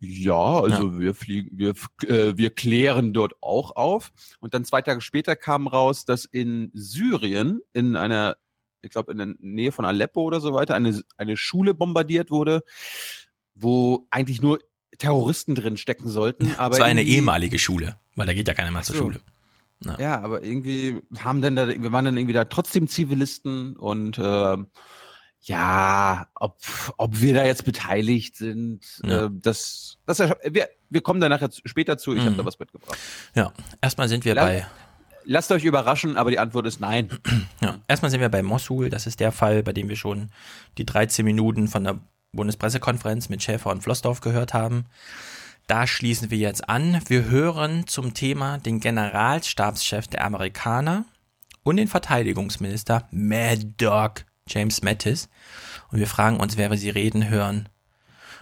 ja, 0.01 0.35
also 0.35 0.89
ja. 0.89 0.99
wir 0.99 1.15
fliegen, 1.15 1.57
wir, 1.57 1.75
äh, 2.09 2.37
wir 2.37 2.51
klären 2.51 3.13
dort 3.13 3.35
auch 3.41 3.77
auf. 3.77 4.13
Und 4.41 4.55
dann 4.55 4.65
zwei 4.65 4.83
Tage 4.83 5.01
später 5.01 5.37
kam 5.37 5.69
raus, 5.69 6.05
dass 6.05 6.25
in 6.25 6.71
Syrien, 6.75 7.61
in 7.73 7.97
einer, 7.97 8.37
ich 8.83 8.91
glaube 8.91 9.13
in 9.13 9.19
der 9.19 9.35
Nähe 9.39 9.73
von 9.73 9.85
Aleppo 9.85 10.23
oder 10.23 10.41
so 10.41 10.55
weiter, 10.55 10.75
eine, 10.75 11.03
eine 11.17 11.37
Schule 11.37 11.75
bombardiert 11.75 12.31
wurde, 12.31 12.63
wo 13.55 14.07
eigentlich 14.11 14.43
nur 14.43 14.61
Terroristen 14.99 15.55
drin 15.55 15.77
stecken 15.77 16.09
sollten. 16.09 16.55
Aber 16.57 16.71
das 16.71 16.81
war 16.81 16.87
eine 16.87 17.03
ehemalige 17.03 17.59
Schule, 17.59 17.97
weil 18.15 18.27
da 18.27 18.35
geht 18.35 18.49
ja 18.49 18.55
keiner 18.55 18.71
mehr 18.71 18.83
zur 18.83 18.97
Schule. 18.97 19.21
Ja. 19.85 19.99
ja, 20.01 20.21
aber 20.23 20.43
irgendwie 20.43 21.03
haben 21.19 21.43
dann 21.43 21.55
da, 21.55 21.69
wir 21.69 21.93
waren 21.93 22.07
dann 22.07 22.17
irgendwie 22.17 22.33
da 22.33 22.47
trotzdem 22.47 22.89
Zivilisten 22.89 23.77
und 23.77 24.17
äh, 24.17 24.57
ja, 25.43 26.27
ob, 26.35 26.59
ob 26.97 27.21
wir 27.21 27.35
da 27.35 27.45
jetzt 27.45 27.65
beteiligt 27.65 28.37
sind, 28.37 28.81
ja. 29.05 29.27
äh, 29.27 29.31
das, 29.31 29.99
das 30.07 30.19
wir, 30.19 30.69
wir 30.91 31.01
kommen 31.03 31.21
da 31.21 31.29
nachher 31.29 31.51
später 31.65 31.99
zu. 31.99 32.15
Ich 32.15 32.23
mhm. 32.23 32.27
habe 32.27 32.37
da 32.37 32.45
was 32.45 32.59
mitgebracht. 32.59 32.99
Ja, 33.35 33.53
erstmal 33.81 34.09
sind 34.09 34.25
wir 34.25 34.35
Lass, 34.35 34.45
bei. 34.45 34.67
Lasst 35.29 35.51
euch 35.51 35.65
überraschen, 35.65 36.17
aber 36.17 36.31
die 36.31 36.39
Antwort 36.39 36.67
ist 36.67 36.81
nein. 36.81 37.11
Ja, 37.61 37.79
erstmal 37.89 38.11
sind 38.11 38.21
wir 38.21 38.29
bei 38.29 38.43
Mosul. 38.43 38.91
Das 38.91 39.07
ist 39.07 39.19
der 39.19 39.33
Fall, 39.33 39.63
bei 39.63 39.73
dem 39.73 39.89
wir 39.89 39.97
schon 39.97 40.29
die 40.77 40.85
13 40.85 41.25
Minuten 41.25 41.69
von 41.69 41.85
der 41.85 41.99
Bundespressekonferenz 42.33 43.29
mit 43.31 43.43
Schäfer 43.43 43.71
und 43.71 43.83
Flossdorf 43.83 44.21
gehört 44.21 44.53
haben. 44.53 44.85
Da 45.67 45.87
schließen 45.87 46.31
wir 46.31 46.39
jetzt 46.39 46.69
an. 46.69 47.01
Wir 47.09 47.25
hören 47.25 47.87
zum 47.87 48.15
Thema 48.15 48.59
den 48.59 48.79
Generalstabschef 48.79 50.07
der 50.07 50.25
Amerikaner 50.25 51.07
und 51.65 51.79
den 51.79 51.89
Verteidigungsminister 51.89 53.09
Mad 53.11 53.73
Dog 53.79 54.25
James 54.47 54.83
Mattis. 54.83 55.29
Und 55.91 55.99
wir 55.99 56.07
fragen 56.07 56.39
uns, 56.39 56.57
wer 56.57 56.71
wir 56.71 56.79
sie 56.79 56.91
reden 56.91 57.29
hören. 57.29 57.69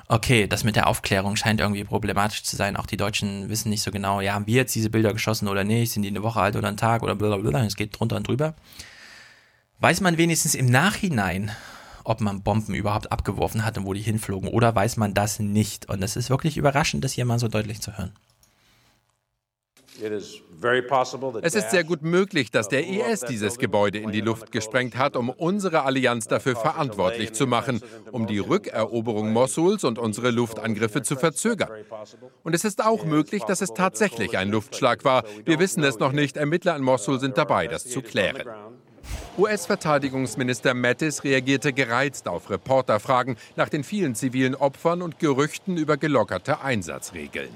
Okay, 0.07 0.47
das 0.47 0.65
mit 0.65 0.77
der 0.77 0.87
Aufklärung 0.87 1.35
scheint 1.37 1.61
irgendwie 1.61 1.85
problematisch 1.85 2.43
zu 2.43 2.57
sein. 2.57 2.77
Auch 2.77 2.87
die 2.87 2.99
Deutschen 2.99 3.49
wissen 3.49 3.71
nicht 3.71 3.83
so 3.83 3.91
genau, 3.91 4.21
ja, 4.21 4.35
haben 4.35 4.47
wir 4.47 4.57
jetzt 4.57 4.75
diese 4.75 4.91
Bilder 4.91 5.13
geschossen 5.15 5.49
oder 5.49 5.65
nicht? 5.65 5.93
Sind 5.93 6.03
die 6.03 6.09
eine 6.09 6.23
Woche 6.23 6.41
alt 6.41 6.57
oder 6.57 6.69
einen 6.69 6.77
Tag 6.77 7.03
oder 7.03 7.15
blablabla? 7.15 7.65
Es 7.65 7.77
geht 7.77 7.99
drunter 7.99 8.17
und 8.17 8.29
drüber. 8.29 8.55
Weiß 9.81 10.01
man 10.03 10.19
wenigstens 10.19 10.55
im 10.55 10.67
Nachhinein, 10.67 11.51
ob 12.05 12.21
man 12.21 12.43
Bomben 12.43 12.75
überhaupt 12.75 13.11
abgeworfen 13.13 13.65
hat 13.65 13.79
und 13.79 13.87
wo 13.87 13.95
die 13.95 14.03
hinflogen 14.03 14.49
oder 14.51 14.75
weiß 14.75 14.99
man 14.99 15.15
das 15.15 15.39
nicht. 15.39 15.89
Und 15.89 16.03
es 16.03 16.17
ist 16.17 16.29
wirklich 16.29 16.59
überraschend, 16.59 17.03
das 17.03 17.13
hier 17.13 17.25
mal 17.25 17.39
so 17.39 17.49
deutlich 17.49 17.81
zu 17.81 17.97
hören. 17.97 18.13
Es 21.43 21.55
ist 21.55 21.71
sehr 21.71 21.85
gut 21.85 22.03
möglich, 22.03 22.51
dass 22.51 22.69
der 22.69 22.87
IS 22.87 23.21
dieses 23.21 23.59
Gebäude 23.59 23.99
in 23.99 24.11
die 24.11 24.21
Luft 24.21 24.51
gesprengt 24.51 24.97
hat, 24.97 25.17
um 25.17 25.29
unsere 25.29 25.83
Allianz 25.83 26.27
dafür 26.27 26.57
verantwortlich 26.57 27.33
zu 27.33 27.47
machen, 27.47 27.81
um 28.11 28.27
die 28.27 28.39
Rückeroberung 28.39 29.33
Mossuls 29.33 29.85
und 29.85 29.99
unsere 29.99 30.31
Luftangriffe 30.31 31.03
zu 31.03 31.17
verzögern. 31.17 31.71
Und 32.43 32.55
es 32.55 32.65
ist 32.65 32.85
auch 32.85 33.05
möglich, 33.05 33.45
dass 33.45 33.61
es 33.61 33.73
tatsächlich 33.73 34.37
ein 34.37 34.51
Luftschlag 34.51 35.05
war. 35.05 35.25
Wir 35.45 35.59
wissen 35.59 35.85
es 35.85 35.99
noch 35.99 36.13
nicht. 36.13 36.37
Ermittler 36.37 36.77
in 36.77 36.83
Mosul 36.83 37.21
sind 37.21 37.39
dabei, 37.39 37.69
das 37.69 37.89
zu 37.89 38.03
klären. 38.03 38.43
US-Verteidigungsminister 39.37 40.75
Mattis 40.75 41.25
reagierte 41.25 41.73
gereizt 41.73 42.29
auf 42.29 42.51
Reporterfragen 42.51 43.37
nach 43.57 43.69
den 43.69 43.85
vielen 43.85 44.15
zivilen 44.15 44.55
Opfern 44.55 45.03
und 45.03 45.19
Gerüchten 45.19 45.77
über 45.77 45.97
gelockerte 45.97 46.61
Einsatzregeln. 46.63 47.51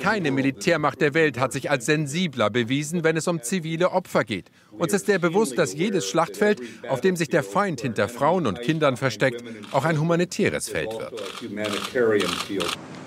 Keine 0.00 0.30
Militärmacht 0.30 1.00
der 1.00 1.14
Welt 1.14 1.38
hat 1.38 1.52
sich 1.52 1.70
als 1.70 1.86
sensibler 1.86 2.50
bewiesen, 2.50 3.04
wenn 3.04 3.16
es 3.16 3.28
um 3.28 3.42
zivile 3.42 3.90
Opfer 3.92 4.24
geht. 4.24 4.50
Uns 4.70 4.92
ist 4.92 5.06
sehr 5.06 5.18
bewusst, 5.18 5.58
dass 5.58 5.74
jedes 5.74 6.06
Schlachtfeld, 6.06 6.60
auf 6.88 7.00
dem 7.00 7.16
sich 7.16 7.28
der 7.28 7.42
Feind 7.42 7.80
hinter 7.80 8.08
Frauen 8.08 8.46
und 8.46 8.60
Kindern 8.62 8.96
versteckt, 8.96 9.44
auch 9.72 9.84
ein 9.84 10.00
humanitäres 10.00 10.68
Feld 10.68 10.90
wird. 10.92 11.12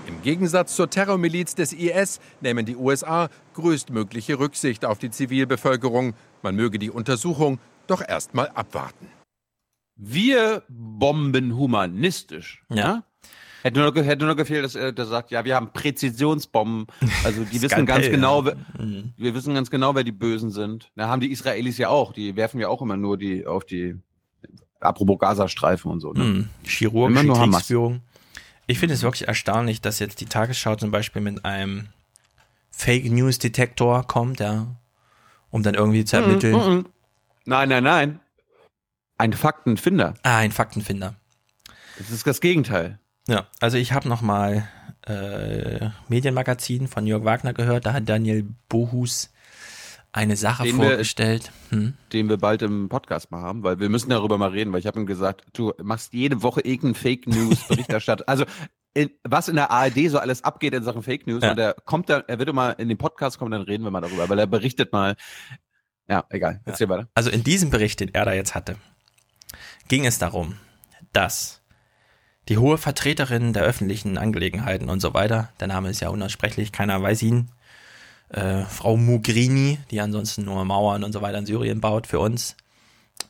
Im 0.07 0.21
Gegensatz 0.21 0.75
zur 0.75 0.89
Terrormiliz 0.89 1.55
des 1.55 1.73
IS 1.73 2.19
nehmen 2.41 2.65
die 2.65 2.75
USA 2.75 3.29
größtmögliche 3.55 4.39
Rücksicht 4.39 4.85
auf 4.85 4.99
die 4.99 5.09
Zivilbevölkerung. 5.09 6.13
Man 6.43 6.55
möge 6.55 6.79
die 6.79 6.91
Untersuchung 6.91 7.59
doch 7.87 8.01
erst 8.07 8.33
mal 8.33 8.47
abwarten. 8.49 9.07
Wir 9.95 10.61
bomben 10.69 11.57
humanistisch. 11.57 12.63
Ja. 12.69 13.03
Hätte 13.67 13.81
nur, 13.81 13.93
hätte 14.01 14.25
nur 14.25 14.35
gefehlt, 14.37 14.63
dass 14.63 14.75
er 14.75 15.05
sagt, 15.05 15.29
ja, 15.29 15.43
wir 15.43 15.53
haben 15.53 15.73
Präzisionsbomben. 15.73 16.87
Also 17.25 17.43
die 17.43 17.61
wissen 17.61 17.85
ganz 17.85 18.07
genau, 18.07 18.43
mhm. 18.43 19.11
wir 19.17 19.35
wissen 19.35 19.53
ganz 19.55 19.69
genau, 19.69 19.93
wer 19.93 20.05
die 20.05 20.13
Bösen 20.13 20.51
sind. 20.51 20.89
Da 20.95 21.09
haben 21.09 21.19
die 21.19 21.33
Israelis 21.33 21.77
ja 21.77 21.89
auch. 21.89 22.13
Die 22.13 22.37
werfen 22.37 22.61
ja 22.61 22.69
auch 22.69 22.81
immer 22.81 22.95
nur 22.95 23.17
die 23.17 23.45
auf 23.45 23.65
die 23.65 23.95
apropos 24.79 25.19
Gazastreifen 25.19 25.91
und 25.91 25.99
so. 25.99 26.13
Ne? 26.13 26.23
Hm, 26.23 26.49
chirurgische 26.63 27.27
Kriegsführung. 27.27 28.03
Ich 28.67 28.79
finde 28.79 28.95
es 28.95 29.03
wirklich 29.03 29.27
erstaunlich, 29.27 29.81
dass 29.81 29.99
jetzt 29.99 30.21
die 30.21 30.27
Tagesschau 30.27 30.75
zum 30.75 30.91
Beispiel 30.91 31.21
mit 31.21 31.43
einem 31.43 31.89
Fake 32.71 33.11
News 33.11 33.37
Detektor 33.37 34.07
kommt, 34.07 34.39
ja, 34.39 34.77
um 35.49 35.61
dann 35.61 35.73
irgendwie 35.73 36.05
zu 36.05 36.15
ermitteln. 36.15 36.53
Mm, 36.53 36.69
mm, 36.69 36.77
mm. 36.77 36.85
Nein, 37.43 37.67
nein, 37.67 37.83
nein. 37.83 38.19
Ein 39.17 39.33
Faktenfinder. 39.33 40.13
Ah, 40.23 40.37
ein 40.37 40.53
Faktenfinder. 40.53 41.15
Das 41.97 42.11
ist 42.11 42.25
das 42.25 42.39
Gegenteil. 42.39 42.99
Ja, 43.27 43.47
also 43.59 43.77
ich 43.77 43.91
habe 43.91 44.07
noch 44.07 44.21
mal 44.21 44.67
äh, 45.05 45.89
Medienmagazin 46.07 46.87
von 46.87 47.05
Jörg 47.05 47.23
Wagner 47.25 47.53
gehört. 47.53 47.85
Da 47.85 47.93
hat 47.93 48.07
Daniel 48.07 48.47
Bohus 48.69 49.31
eine 50.13 50.35
Sache 50.35 50.63
den 50.63 50.77
vorgestellt. 50.77 51.51
Wir, 51.69 51.77
hm? 51.77 51.93
Den 52.13 52.29
wir 52.29 52.37
bald 52.37 52.61
im 52.61 52.89
Podcast 52.89 53.29
mal 53.29 53.41
haben, 53.41 53.63
weil 53.63 53.79
wir 53.79 53.89
müssen 53.89 54.09
darüber 54.09 54.37
mal 54.37 54.49
reden, 54.49 54.71
weil 54.71 54.79
ich 54.79 54.87
habe 54.87 54.99
ihm 54.99 55.05
gesagt, 55.05 55.43
du 55.53 55.73
machst 55.81 56.13
jede 56.13 56.41
Woche 56.41 56.61
irgendeinen 56.61 56.95
Fake 56.95 57.27
News 57.27 57.67
Berichterstattung. 57.67 58.25
also 58.27 58.45
in, 58.93 59.11
was 59.23 59.47
in 59.47 59.55
der 59.55 59.69
ARD 59.71 60.09
so 60.09 60.17
alles 60.17 60.43
abgeht 60.43 60.73
in 60.73 60.83
Sachen 60.83 61.03
Fake 61.03 61.27
News. 61.27 61.43
Ja. 61.43 61.51
Und 61.51 61.59
er 61.59 61.75
kommt 61.85 62.09
da, 62.09 62.23
er 62.27 62.39
wird 62.39 62.51
mal 62.53 62.71
in 62.71 62.87
den 62.87 62.97
Podcast 62.97 63.37
kommen, 63.37 63.51
dann 63.51 63.61
reden 63.61 63.83
wir 63.83 63.91
mal 63.91 64.01
darüber, 64.01 64.27
weil 64.29 64.39
er 64.39 64.47
berichtet 64.47 64.91
mal. 64.91 65.15
Ja, 66.09 66.25
egal. 66.29 66.61
Erzähl 66.65 66.87
ja. 66.87 66.95
weiter. 66.95 67.09
Also 67.13 67.29
in 67.29 67.43
diesem 67.43 67.69
Bericht, 67.69 67.99
den 67.99 68.13
er 68.13 68.25
da 68.25 68.33
jetzt 68.33 68.55
hatte, 68.55 68.77
ging 69.89 70.05
es 70.05 70.17
darum, 70.17 70.55
dass 71.11 71.56
die 72.49 72.57
hohe 72.57 72.77
Vertreterin 72.77 73.53
der 73.53 73.63
öffentlichen 73.63 74.17
Angelegenheiten 74.17 74.89
und 74.89 74.99
so 74.99 75.13
weiter, 75.13 75.49
der 75.59 75.67
Name 75.67 75.89
ist 75.89 75.99
ja 75.99 76.09
unaussprechlich, 76.09 76.71
keiner 76.71 77.01
weiß 77.01 77.23
ihn, 77.23 77.49
äh, 78.29 78.63
Frau 78.63 78.97
Mugrini, 78.97 79.79
die 79.91 80.01
ansonsten 80.01 80.45
nur 80.45 80.63
Mauern 80.65 81.03
und 81.03 81.13
so 81.13 81.21
weiter 81.21 81.37
in 81.37 81.45
Syrien 81.45 81.81
baut 81.81 82.07
für 82.07 82.19
uns, 82.19 82.55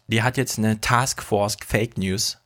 die 0.07 0.23
hat 0.23 0.37
jetzt 0.37 0.57
eine 0.57 0.79
Taskforce 0.81 1.57
Fake 1.65 1.97
News 1.97 2.37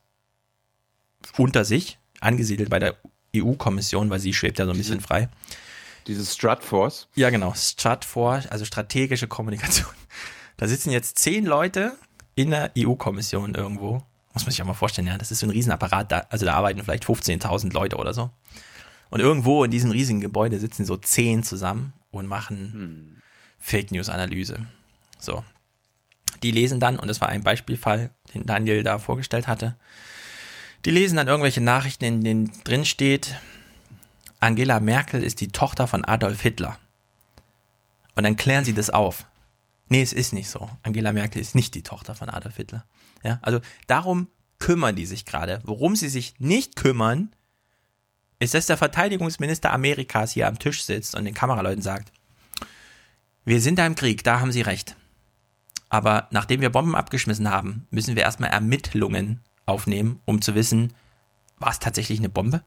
unter 1.38 1.65
sich, 1.65 1.99
angesiedelt 2.19 2.69
bei 2.69 2.80
der 2.80 2.95
EU-Kommission, 3.35 4.10
weil 4.10 4.19
sie 4.19 4.34
schwebt 4.34 4.60
ja 4.60 4.65
so 4.65 4.72
ein 4.72 4.77
bisschen 4.77 5.02
frei. 5.02 5.30
Dieses 6.07 6.34
Stratforce? 6.34 7.07
Ja, 7.15 7.30
genau. 7.30 7.53
Stratforce, 7.56 8.48
also 8.48 8.65
strategische 8.65 9.27
Kommunikation. 9.27 9.89
Da 10.57 10.68
sitzen 10.68 10.91
jetzt 10.91 11.18
zehn 11.19 11.45
Leute 11.45 11.98
in 12.35 12.52
der 12.52 12.72
EU-Kommission 12.77 13.56
irgendwo. 13.56 14.03
Muss 14.34 14.44
man 14.44 14.52
sich 14.52 14.60
ja 14.60 14.66
mal 14.66 14.74
vorstellen, 14.74 15.08
ja. 15.08 15.18
Das 15.18 15.32
ist 15.32 15.40
so 15.40 15.48
ein 15.48 15.52
Riesenapparat. 15.52 16.12
Da, 16.12 16.26
also 16.30 16.45
da 16.45 16.53
arbeiten 16.53 16.84
vielleicht 16.84 17.06
15.000 17.06 17.74
Leute 17.74 17.98
oder 17.98 18.14
so. 18.14 18.30
Und 19.10 19.20
irgendwo 19.20 19.64
in 19.64 19.72
diesem 19.72 19.91
riesigen 19.91 20.22
Gebäude 20.22 20.60
sitzen 20.60 20.86
so 20.86 20.95
zehn 20.95 21.44
zusammen 21.44 21.94
und 22.12 22.28
machen 22.28 22.58
hm. 22.74 23.22
Fake 23.60 23.91
News 23.91 24.10
Analyse. 24.10 24.66
So. 25.20 25.44
Die 26.44 26.52
lesen 26.52 26.80
dann, 26.80 26.98
und 26.98 27.08
das 27.08 27.22
war 27.22 27.30
ein 27.30 27.44
Beispielfall, 27.44 28.10
den 28.34 28.45
Daniel 28.45 28.84
da 28.84 28.99
vorgestellt 28.99 29.48
hatte. 29.48 29.76
Die 30.86 30.91
lesen 30.91 31.18
dann 31.18 31.28
irgendwelche 31.28 31.62
Nachrichten, 31.62 32.06
in 32.06 32.24
denen 32.24 32.52
drin 32.64 32.86
steht, 32.86 33.36
Angela 34.40 34.80
Merkel 34.80 35.24
ist 35.24 35.40
die 35.41 35.49
Tochter 35.49 35.88
von 35.88 36.03
Adolf 36.03 36.41
Hitler. 36.41 36.80
Und 38.16 38.24
dann 38.24 38.38
klären 38.38 38.66
sie 38.66 38.74
das 38.74 38.90
auf. 38.90 39.28
Nee, 39.92 40.02
es 40.02 40.14
ist 40.14 40.32
nicht 40.32 40.50
so. 40.50 40.70
Angela 40.84 41.12
Merkel 41.12 41.42
ist 41.42 41.54
nicht 41.54 41.76
die 41.76 41.84
Tochter 41.84 42.16
von 42.16 42.30
Adolf 42.30 42.56
Hitler. 42.56 42.86
Ja, 43.26 43.40
also 43.42 43.60
darum 43.88 44.30
kümmern 44.58 44.96
die 44.96 45.06
sich 45.06 45.26
gerade. 45.26 45.60
Worum 45.66 45.98
sie 45.98 46.08
sich 46.08 46.34
nicht 46.40 46.78
kümmern, 46.78 47.36
ist, 48.40 48.54
dass 48.54 48.68
der 48.68 48.78
Verteidigungsminister 48.78 49.74
Amerikas 49.74 50.32
hier 50.32 50.48
am 50.48 50.58
Tisch 50.58 50.86
sitzt 50.86 51.14
und 51.14 51.26
den 51.26 51.34
Kameraleuten 51.34 51.82
sagt, 51.82 52.14
wir 53.44 53.60
sind 53.60 53.80
da 53.80 53.86
im 53.86 53.96
Krieg, 53.96 54.24
da 54.24 54.40
haben 54.40 54.54
sie 54.54 54.62
recht. 54.62 54.96
Aber 55.90 56.30
nachdem 56.32 56.62
wir 56.62 56.70
Bomben 56.70 56.96
abgeschmissen 56.96 57.50
haben, 57.50 57.86
müssen 57.90 58.16
wir 58.16 58.24
erstmal 58.24 58.50
Ermittlungen 58.50 59.42
aufnehmen, 59.66 60.22
um 60.24 60.42
zu 60.42 60.56
wissen, 60.56 60.94
war 61.60 61.72
es 61.72 61.80
tatsächlich 61.80 62.20
eine 62.20 62.30
Bombe? 62.30 62.64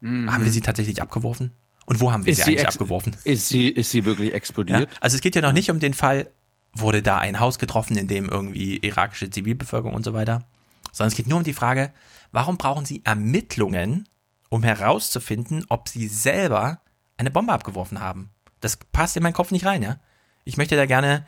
Mhm. 0.00 0.32
Haben 0.32 0.46
wir 0.46 0.50
sie 0.50 0.62
tatsächlich 0.62 1.02
abgeworfen? 1.02 1.52
Und 1.84 2.00
wo 2.00 2.10
haben 2.10 2.24
wir 2.24 2.32
ist 2.32 2.44
sie 2.44 2.52
eigentlich 2.52 2.68
abgeworfen? 2.68 3.16
Ist 3.24 3.48
sie, 3.48 3.68
ist 3.68 3.90
sie 3.90 4.06
wirklich 4.06 4.32
explodiert? 4.32 4.90
Ja, 4.90 4.98
also 5.02 5.16
es 5.16 5.20
geht 5.20 5.34
ja 5.34 5.42
noch 5.42 5.52
nicht 5.52 5.70
um 5.70 5.78
den 5.78 5.92
Fall, 5.92 6.30
wurde 6.74 7.02
da 7.02 7.18
ein 7.18 7.40
Haus 7.40 7.58
getroffen, 7.58 7.96
in 7.96 8.08
dem 8.08 8.28
irgendwie 8.28 8.76
irakische 8.78 9.30
Zivilbevölkerung 9.30 9.94
und 9.94 10.04
so 10.04 10.14
weiter, 10.14 10.44
sondern 10.92 11.08
es 11.08 11.16
geht 11.16 11.26
nur 11.26 11.38
um 11.38 11.44
die 11.44 11.52
Frage, 11.52 11.92
warum 12.32 12.56
brauchen 12.58 12.84
sie 12.84 13.02
Ermittlungen, 13.04 14.08
um 14.48 14.62
herauszufinden, 14.62 15.64
ob 15.68 15.88
sie 15.88 16.08
selber 16.08 16.80
eine 17.16 17.30
Bombe 17.30 17.52
abgeworfen 17.52 18.00
haben. 18.00 18.30
Das 18.60 18.76
passt 18.76 19.16
in 19.16 19.22
meinen 19.22 19.34
Kopf 19.34 19.50
nicht 19.50 19.66
rein, 19.66 19.82
ja. 19.82 19.98
Ich 20.44 20.56
möchte 20.56 20.76
da 20.76 20.86
gerne, 20.86 21.26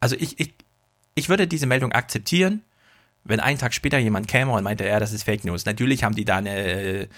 also 0.00 0.16
ich, 0.16 0.40
ich, 0.40 0.54
ich 1.14 1.28
würde 1.28 1.46
diese 1.46 1.66
Meldung 1.66 1.92
akzeptieren, 1.92 2.62
wenn 3.24 3.40
einen 3.40 3.58
Tag 3.58 3.74
später 3.74 3.98
jemand 3.98 4.28
käme 4.28 4.52
und 4.52 4.64
meinte, 4.64 4.86
ja, 4.86 5.00
das 5.00 5.12
ist 5.12 5.24
Fake 5.24 5.44
News. 5.44 5.66
Natürlich 5.66 6.04
haben 6.04 6.14
die 6.14 6.24
da 6.24 6.36
eine 6.36 6.56
äh, 6.56 7.08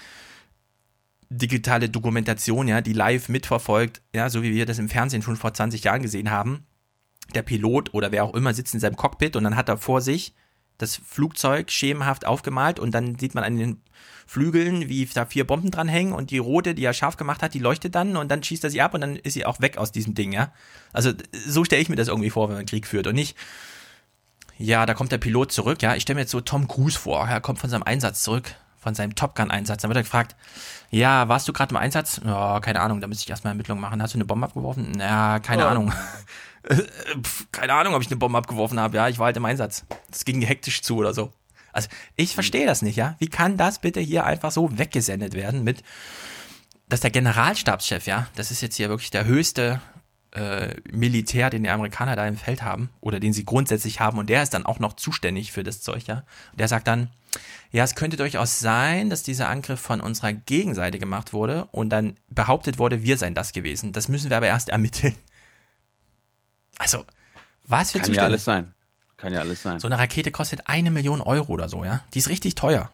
digitale 1.29 1.89
Dokumentation, 1.89 2.67
ja, 2.67 2.81
die 2.81 2.93
live 2.93 3.29
mitverfolgt, 3.29 4.01
ja, 4.13 4.29
so 4.29 4.43
wie 4.43 4.53
wir 4.53 4.65
das 4.65 4.79
im 4.79 4.89
Fernsehen 4.89 5.21
schon 5.21 5.37
vor 5.37 5.53
20 5.53 5.83
Jahren 5.83 6.01
gesehen 6.01 6.29
haben. 6.29 6.65
Der 7.33 7.43
Pilot 7.43 7.93
oder 7.93 8.11
wer 8.11 8.23
auch 8.23 8.33
immer 8.33 8.53
sitzt 8.53 8.73
in 8.73 8.79
seinem 8.79 8.95
Cockpit 8.95 9.35
und 9.35 9.43
dann 9.43 9.55
hat 9.55 9.69
er 9.69 9.77
vor 9.77 10.01
sich 10.01 10.33
das 10.77 10.95
Flugzeug 10.95 11.69
schemenhaft 11.71 12.25
aufgemalt 12.25 12.79
und 12.79 12.91
dann 12.91 13.17
sieht 13.17 13.35
man 13.35 13.43
an 13.43 13.57
den 13.57 13.81
Flügeln, 14.25 14.89
wie 14.89 15.05
da 15.05 15.25
vier 15.25 15.45
Bomben 15.45 15.71
dran 15.71 15.87
hängen 15.87 16.13
und 16.13 16.31
die 16.31 16.37
rote, 16.37 16.73
die 16.73 16.83
er 16.83 16.93
scharf 16.93 17.17
gemacht 17.17 17.43
hat, 17.43 17.53
die 17.53 17.59
leuchtet 17.59 17.95
dann 17.95 18.15
und 18.15 18.29
dann 18.29 18.41
schießt 18.41 18.63
er 18.63 18.69
sie 18.69 18.81
ab 18.81 18.93
und 18.93 19.01
dann 19.01 19.15
ist 19.15 19.33
sie 19.33 19.45
auch 19.45 19.59
weg 19.59 19.77
aus 19.77 19.91
diesem 19.91 20.15
Ding, 20.15 20.31
ja. 20.31 20.51
Also 20.93 21.11
so 21.45 21.63
stelle 21.63 21.81
ich 21.81 21.89
mir 21.89 21.97
das 21.97 22.07
irgendwie 22.07 22.29
vor, 22.29 22.49
wenn 22.49 22.55
man 22.55 22.65
Krieg 22.65 22.87
führt 22.87 23.07
und 23.07 23.15
nicht, 23.15 23.37
ja, 24.57 24.85
da 24.85 24.93
kommt 24.93 25.11
der 25.11 25.17
Pilot 25.17 25.51
zurück, 25.51 25.81
ja. 25.81 25.95
Ich 25.95 26.03
stelle 26.03 26.15
mir 26.15 26.21
jetzt 26.21 26.31
so 26.31 26.41
Tom 26.41 26.67
Cruise 26.67 26.97
vor, 26.97 27.27
er 27.27 27.41
kommt 27.41 27.59
von 27.59 27.69
seinem 27.69 27.83
Einsatz 27.83 28.23
zurück, 28.23 28.55
von 28.79 28.95
seinem 28.95 29.15
Top 29.15 29.35
Gun-Einsatz. 29.35 29.81
Dann 29.81 29.89
wird 29.89 29.97
er 29.97 30.03
gefragt, 30.03 30.35
ja, 30.89 31.27
warst 31.27 31.47
du 31.47 31.53
gerade 31.53 31.71
im 31.71 31.77
Einsatz? 31.77 32.19
Ja, 32.25 32.59
keine 32.61 32.79
Ahnung, 32.81 32.99
da 32.99 33.07
müsste 33.07 33.23
ich 33.23 33.29
erstmal 33.29 33.51
Ermittlungen 33.51 33.81
machen. 33.81 34.01
Hast 34.01 34.15
du 34.15 34.17
eine 34.17 34.25
Bombe 34.25 34.47
abgeworfen? 34.47 34.97
Ja, 34.99 35.39
keine 35.39 35.65
oh. 35.65 35.69
Ahnung. 35.69 35.93
keine 37.51 37.73
Ahnung, 37.73 37.93
ob 37.93 38.01
ich 38.01 38.07
eine 38.07 38.17
Bombe 38.17 38.37
abgeworfen 38.37 38.79
habe. 38.79 38.97
Ja, 38.97 39.07
ich 39.07 39.19
war 39.19 39.27
halt 39.27 39.37
im 39.37 39.45
Einsatz. 39.45 39.85
Das 40.09 40.25
ging 40.25 40.41
hektisch 40.41 40.81
zu 40.81 40.97
oder 40.97 41.13
so. 41.13 41.31
Also 41.73 41.87
ich 42.15 42.33
verstehe 42.33 42.65
das 42.65 42.81
nicht, 42.81 42.95
ja. 42.95 43.15
Wie 43.19 43.29
kann 43.29 43.57
das 43.57 43.79
bitte 43.79 43.99
hier 43.99 44.25
einfach 44.25 44.51
so 44.51 44.77
weggesendet 44.77 45.33
werden 45.33 45.63
mit, 45.63 45.83
dass 46.89 46.99
der 46.99 47.11
Generalstabschef, 47.11 48.05
ja, 48.05 48.27
das 48.35 48.51
ist 48.51 48.61
jetzt 48.61 48.75
hier 48.75 48.89
wirklich 48.89 49.11
der 49.11 49.25
höchste 49.25 49.81
äh, 50.31 50.75
Militär, 50.91 51.49
den 51.49 51.63
die 51.63 51.69
Amerikaner 51.69 52.15
da 52.15 52.27
im 52.27 52.37
Feld 52.37 52.61
haben 52.61 52.89
oder 52.99 53.19
den 53.19 53.33
sie 53.33 53.45
grundsätzlich 53.45 53.99
haben 53.99 54.17
und 54.17 54.29
der 54.29 54.43
ist 54.43 54.53
dann 54.53 54.65
auch 54.65 54.79
noch 54.79 54.93
zuständig 54.93 55.51
für 55.51 55.63
das 55.63 55.81
Zeug, 55.81 56.07
ja. 56.07 56.23
Der 56.53 56.67
sagt 56.67 56.87
dann, 56.87 57.09
ja, 57.71 57.85
es 57.85 57.95
könnte 57.95 58.17
durchaus 58.17 58.59
sein, 58.59 59.09
dass 59.09 59.23
dieser 59.23 59.47
Angriff 59.47 59.79
von 59.79 60.01
unserer 60.01 60.33
Gegenseite 60.33 60.99
gemacht 60.99 61.31
wurde 61.31 61.65
und 61.71 61.89
dann 61.89 62.17
behauptet 62.29 62.77
wurde, 62.77 63.03
wir 63.03 63.17
seien 63.17 63.33
das 63.33 63.53
gewesen. 63.53 63.93
Das 63.93 64.09
müssen 64.09 64.29
wir 64.29 64.37
aber 64.37 64.47
erst 64.47 64.67
ermitteln. 64.67 65.15
Also, 66.81 67.05
was 67.67 67.91
für 67.91 67.99
Kann 67.99 68.07
Zustände? 68.07 68.17
ja 68.21 68.23
alles 68.25 68.43
sein. 68.43 68.73
Kann 69.17 69.33
ja 69.33 69.39
alles 69.39 69.61
sein. 69.61 69.79
So 69.79 69.87
eine 69.87 69.99
Rakete 69.99 70.31
kostet 70.31 70.67
eine 70.67 70.89
Million 70.89 71.21
Euro 71.21 71.53
oder 71.53 71.69
so, 71.69 71.85
ja. 71.85 72.03
Die 72.15 72.19
ist 72.19 72.27
richtig 72.27 72.55
teuer. 72.55 72.91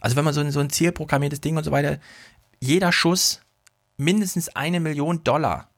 Also 0.00 0.16
wenn 0.16 0.24
man 0.24 0.32
so 0.32 0.40
ein, 0.40 0.50
so 0.50 0.60
ein 0.60 0.70
zielprogrammiertes 0.70 1.42
Ding 1.42 1.58
und 1.58 1.64
so 1.64 1.70
weiter, 1.70 1.98
jeder 2.60 2.92
Schuss 2.92 3.42
mindestens 3.98 4.48
eine 4.48 4.80
Million 4.80 5.22
Dollar. 5.22 5.68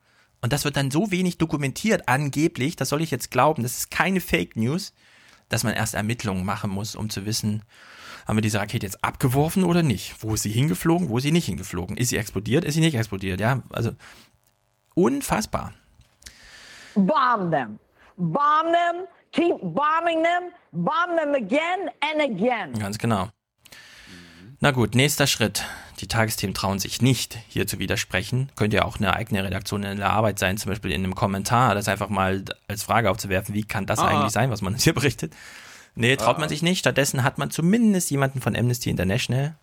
Und 0.41 0.53
das 0.53 0.65
wird 0.65 0.77
dann 0.77 0.93
so 0.93 1.11
wenig 1.11 1.39
dokumentiert, 1.39 2.09
angeblich, 2.09 2.77
das 2.77 2.91
soll 2.91 3.03
ich 3.03 3.11
jetzt 3.11 3.33
glauben, 3.33 3.65
das 3.65 3.79
ist 3.79 3.91
keine 3.91 4.21
Fake 4.21 4.55
News, 4.57 4.93
dass 5.49 5.65
man 5.65 5.75
erst 5.75 5.95
Ermittlungen 5.95 6.45
machen 6.45 6.71
muss, 6.71 6.95
um 6.95 7.11
zu 7.11 7.27
wissen, 7.27 7.63
haben 8.25 8.37
wir 8.37 8.43
diese 8.43 8.61
Rakete 8.61 8.87
jetzt 8.87 9.03
abgeworfen 9.03 9.65
oder 9.65 9.83
nicht? 9.83 10.15
Wo 10.21 10.35
ist 10.35 10.43
sie 10.43 10.53
hingeflogen? 10.53 11.09
Wo 11.09 11.19
ist 11.19 11.25
sie 11.25 11.33
nicht 11.33 11.47
hingeflogen? 11.47 11.97
Ist 11.97 12.11
sie 12.11 12.19
explodiert? 12.19 12.65
Ist 12.65 12.75
sie 12.75 12.81
nicht 12.81 12.95
explodiert? 12.95 13.41
Ja, 13.41 13.63
also 13.71 13.97
unfassbar. 14.95 15.75
Bomb 16.95 17.51
them. 17.51 17.79
Bomb 18.17 18.73
them 18.73 19.07
Keep 19.33 19.61
bombing 19.63 20.23
them, 20.23 20.53
bomb 20.73 21.17
them 21.17 21.35
again 21.35 21.91
and 22.01 22.21
again. 22.21 22.79
Ganz 22.79 22.99
genau. 22.99 23.31
Na 24.61 24.73
gut, 24.73 24.95
nächster 24.95 25.27
Schritt. 25.27 25.65
Die 26.01 26.07
Tagesthemen 26.07 26.53
trauen 26.53 26.79
sich 26.79 27.01
nicht, 27.01 27.39
hier 27.49 27.67
zu 27.67 27.79
widersprechen. 27.79 28.51
Könnte 28.57 28.77
ja 28.77 28.85
auch 28.85 28.99
eine 28.99 29.15
eigene 29.15 29.43
Redaktion 29.43 29.85
in 29.85 29.97
der 29.97 30.11
Arbeit 30.11 30.39
sein, 30.39 30.59
zum 30.59 30.69
Beispiel 30.69 30.91
in 30.91 31.03
einem 31.03 31.15
Kommentar, 31.15 31.75
das 31.75 31.89
einfach 31.89 32.11
mal 32.11 32.45
als 32.69 32.83
Frage 32.83 33.11
aufzuwerfen, 33.11 33.55
wie 33.55 33.63
kann 33.63 33.87
das 33.87 34.01
ah. 34.01 34.09
eigentlich 34.09 34.33
sein, 34.33 34.51
was 34.51 34.61
man 34.61 34.75
hier 34.79 34.93
berichtet. 34.93 35.33
Nee, 35.95 36.17
traut 36.17 36.37
ah. 36.37 36.41
man 36.41 36.49
sich 36.51 36.63
nicht. 36.63 36.81
Stattdessen 36.81 37.25
hat 37.25 37.39
man 37.39 37.51
zumindest 37.51 38.11
jemanden 38.11 38.43
von 38.43 38.55
Amnesty 38.55 38.91
International, 38.91 39.57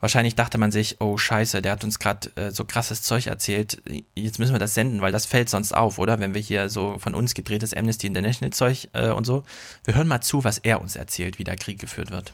Wahrscheinlich 0.00 0.34
dachte 0.34 0.56
man 0.56 0.72
sich, 0.72 0.96
oh 1.00 1.18
scheiße, 1.18 1.60
der 1.60 1.72
hat 1.72 1.84
uns 1.84 1.98
gerade 1.98 2.30
äh, 2.36 2.50
so 2.50 2.64
krasses 2.64 3.02
Zeug 3.02 3.26
erzählt, 3.26 3.82
jetzt 4.14 4.38
müssen 4.38 4.54
wir 4.54 4.58
das 4.58 4.74
senden, 4.74 5.02
weil 5.02 5.12
das 5.12 5.26
fällt 5.26 5.50
sonst 5.50 5.74
auf, 5.74 5.98
oder? 5.98 6.18
Wenn 6.18 6.32
wir 6.32 6.40
hier 6.40 6.70
so 6.70 6.98
von 6.98 7.14
uns 7.14 7.34
gedrehtes 7.34 7.74
Amnesty 7.74 8.06
International 8.06 8.52
Zeug 8.52 8.88
äh, 8.94 9.10
und 9.10 9.26
so. 9.26 9.44
Wir 9.84 9.94
hören 9.94 10.08
mal 10.08 10.22
zu, 10.22 10.42
was 10.42 10.58
er 10.58 10.80
uns 10.80 10.96
erzählt, 10.96 11.38
wie 11.38 11.44
der 11.44 11.56
Krieg 11.56 11.78
geführt 11.78 12.10
wird. 12.10 12.32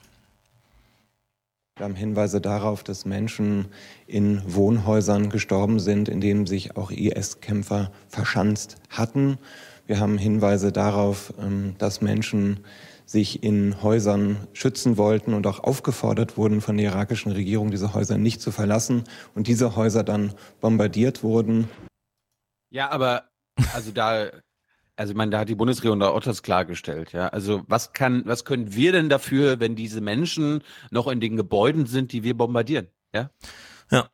Wir 1.77 1.85
haben 1.85 1.97
Hinweise 1.97 2.41
darauf, 2.41 2.85
dass 2.85 3.05
Menschen 3.05 3.67
in 4.07 4.41
Wohnhäusern 4.47 5.29
gestorben 5.29 5.79
sind, 5.79 6.09
in 6.09 6.23
denen 6.23 6.47
sich 6.47 6.77
auch 6.77 6.91
IS-Kämpfer 6.91 7.91
verschanzt 8.09 8.77
hatten. 8.89 9.39
Wir 9.87 10.01
haben 10.01 10.17
Hinweise 10.19 10.73
darauf, 10.73 11.35
ähm, 11.39 11.75
dass 11.79 12.01
Menschen 12.01 12.61
sich 13.07 13.45
in 13.45 13.83
Häusern 13.83 14.49
schützen 14.53 14.99
wollten 14.99 15.33
und 15.33 15.47
auch 15.47 15.61
aufgefordert 15.61 16.37
wurden 16.37 16.61
von 16.61 16.77
der 16.77 16.87
irakischen 16.87 17.33
Regierung, 17.33 17.71
diese 17.71 17.95
Häuser 17.95 18.19
nicht 18.19 18.43
zu 18.43 18.51
verlassen 18.51 19.05
und 19.35 19.47
diese 19.47 19.77
Häuser 19.77 20.03
dann 20.03 20.35
bombardiert 20.61 21.23
wurden. 21.23 21.69
Ja, 22.69 22.91
aber 22.91 23.31
also 23.73 23.93
da, 23.93 24.31
also 24.97 25.13
ich 25.13 25.17
meine, 25.17 25.31
da 25.31 25.39
hat 25.39 25.49
die 25.49 25.55
Bundesregierung 25.55 26.01
da 26.01 26.09
auch 26.09 26.21
das 26.21 26.43
klargestellt, 26.43 27.13
ja. 27.13 27.29
Also 27.29 27.63
was 27.69 27.93
kann, 27.93 28.23
was 28.27 28.45
können 28.45 28.75
wir 28.75 28.91
denn 28.91 29.09
dafür, 29.09 29.61
wenn 29.61 29.77
diese 29.77 30.01
Menschen 30.01 30.63
noch 30.91 31.07
in 31.07 31.21
den 31.21 31.37
Gebäuden 31.37 31.87
sind, 31.87 32.13
die 32.13 32.25
wir 32.25 32.37
bombardieren, 32.37 32.89
ja? 33.15 33.31
Ja. 33.91 34.11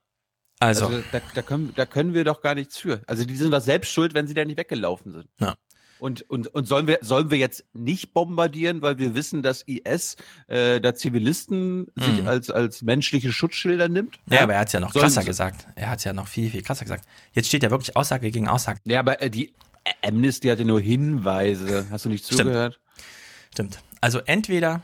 Also, 0.60 0.86
also 0.86 1.02
da, 1.10 1.20
da, 1.34 1.42
können, 1.42 1.72
da 1.74 1.86
können 1.86 2.12
wir 2.12 2.24
doch 2.24 2.42
gar 2.42 2.54
nichts 2.54 2.76
für. 2.76 3.00
Also 3.06 3.24
die 3.24 3.36
sind 3.36 3.50
doch 3.50 3.60
selbst 3.60 3.90
schuld, 3.90 4.14
wenn 4.14 4.28
sie 4.28 4.34
da 4.34 4.44
nicht 4.44 4.58
weggelaufen 4.58 5.12
sind. 5.12 5.28
Ja. 5.40 5.56
Und, 6.02 6.28
und, 6.28 6.48
und 6.48 6.66
sollen 6.66 6.88
wir 6.88 6.98
sollen 7.00 7.30
wir 7.30 7.38
jetzt 7.38 7.64
nicht 7.74 8.12
bombardieren, 8.12 8.82
weil 8.82 8.98
wir 8.98 9.14
wissen, 9.14 9.40
dass 9.40 9.62
IS 9.62 10.16
äh, 10.48 10.80
da 10.80 10.96
Zivilisten 10.96 11.92
mhm. 11.94 12.02
sich 12.02 12.26
als 12.26 12.50
als 12.50 12.82
menschliche 12.82 13.30
Schutzschilder 13.30 13.88
nimmt? 13.88 14.18
Ja, 14.28 14.38
ja 14.38 14.42
aber 14.42 14.54
er 14.54 14.58
hat 14.58 14.66
es 14.66 14.72
ja 14.72 14.80
noch 14.80 14.92
sollen 14.92 15.04
krasser 15.04 15.22
gesagt. 15.22 15.68
Er 15.76 15.90
hat 15.90 16.00
es 16.00 16.04
ja 16.04 16.12
noch 16.12 16.26
viel 16.26 16.50
viel 16.50 16.62
krasser 16.62 16.84
gesagt. 16.84 17.04
Jetzt 17.34 17.46
steht 17.46 17.62
ja 17.62 17.70
wirklich 17.70 17.94
Aussage 17.94 18.32
gegen 18.32 18.48
Aussage. 18.48 18.80
Ja, 18.84 18.98
aber 18.98 19.22
äh, 19.22 19.30
die 19.30 19.52
Amnesty 20.04 20.48
hatte 20.48 20.64
nur 20.64 20.80
Hinweise. 20.80 21.86
Hast 21.92 22.04
du 22.04 22.08
nicht 22.08 22.24
zugehört? 22.24 22.80
Stimmt. 23.52 23.74
Stimmt. 23.74 23.84
Also 24.00 24.18
entweder 24.26 24.82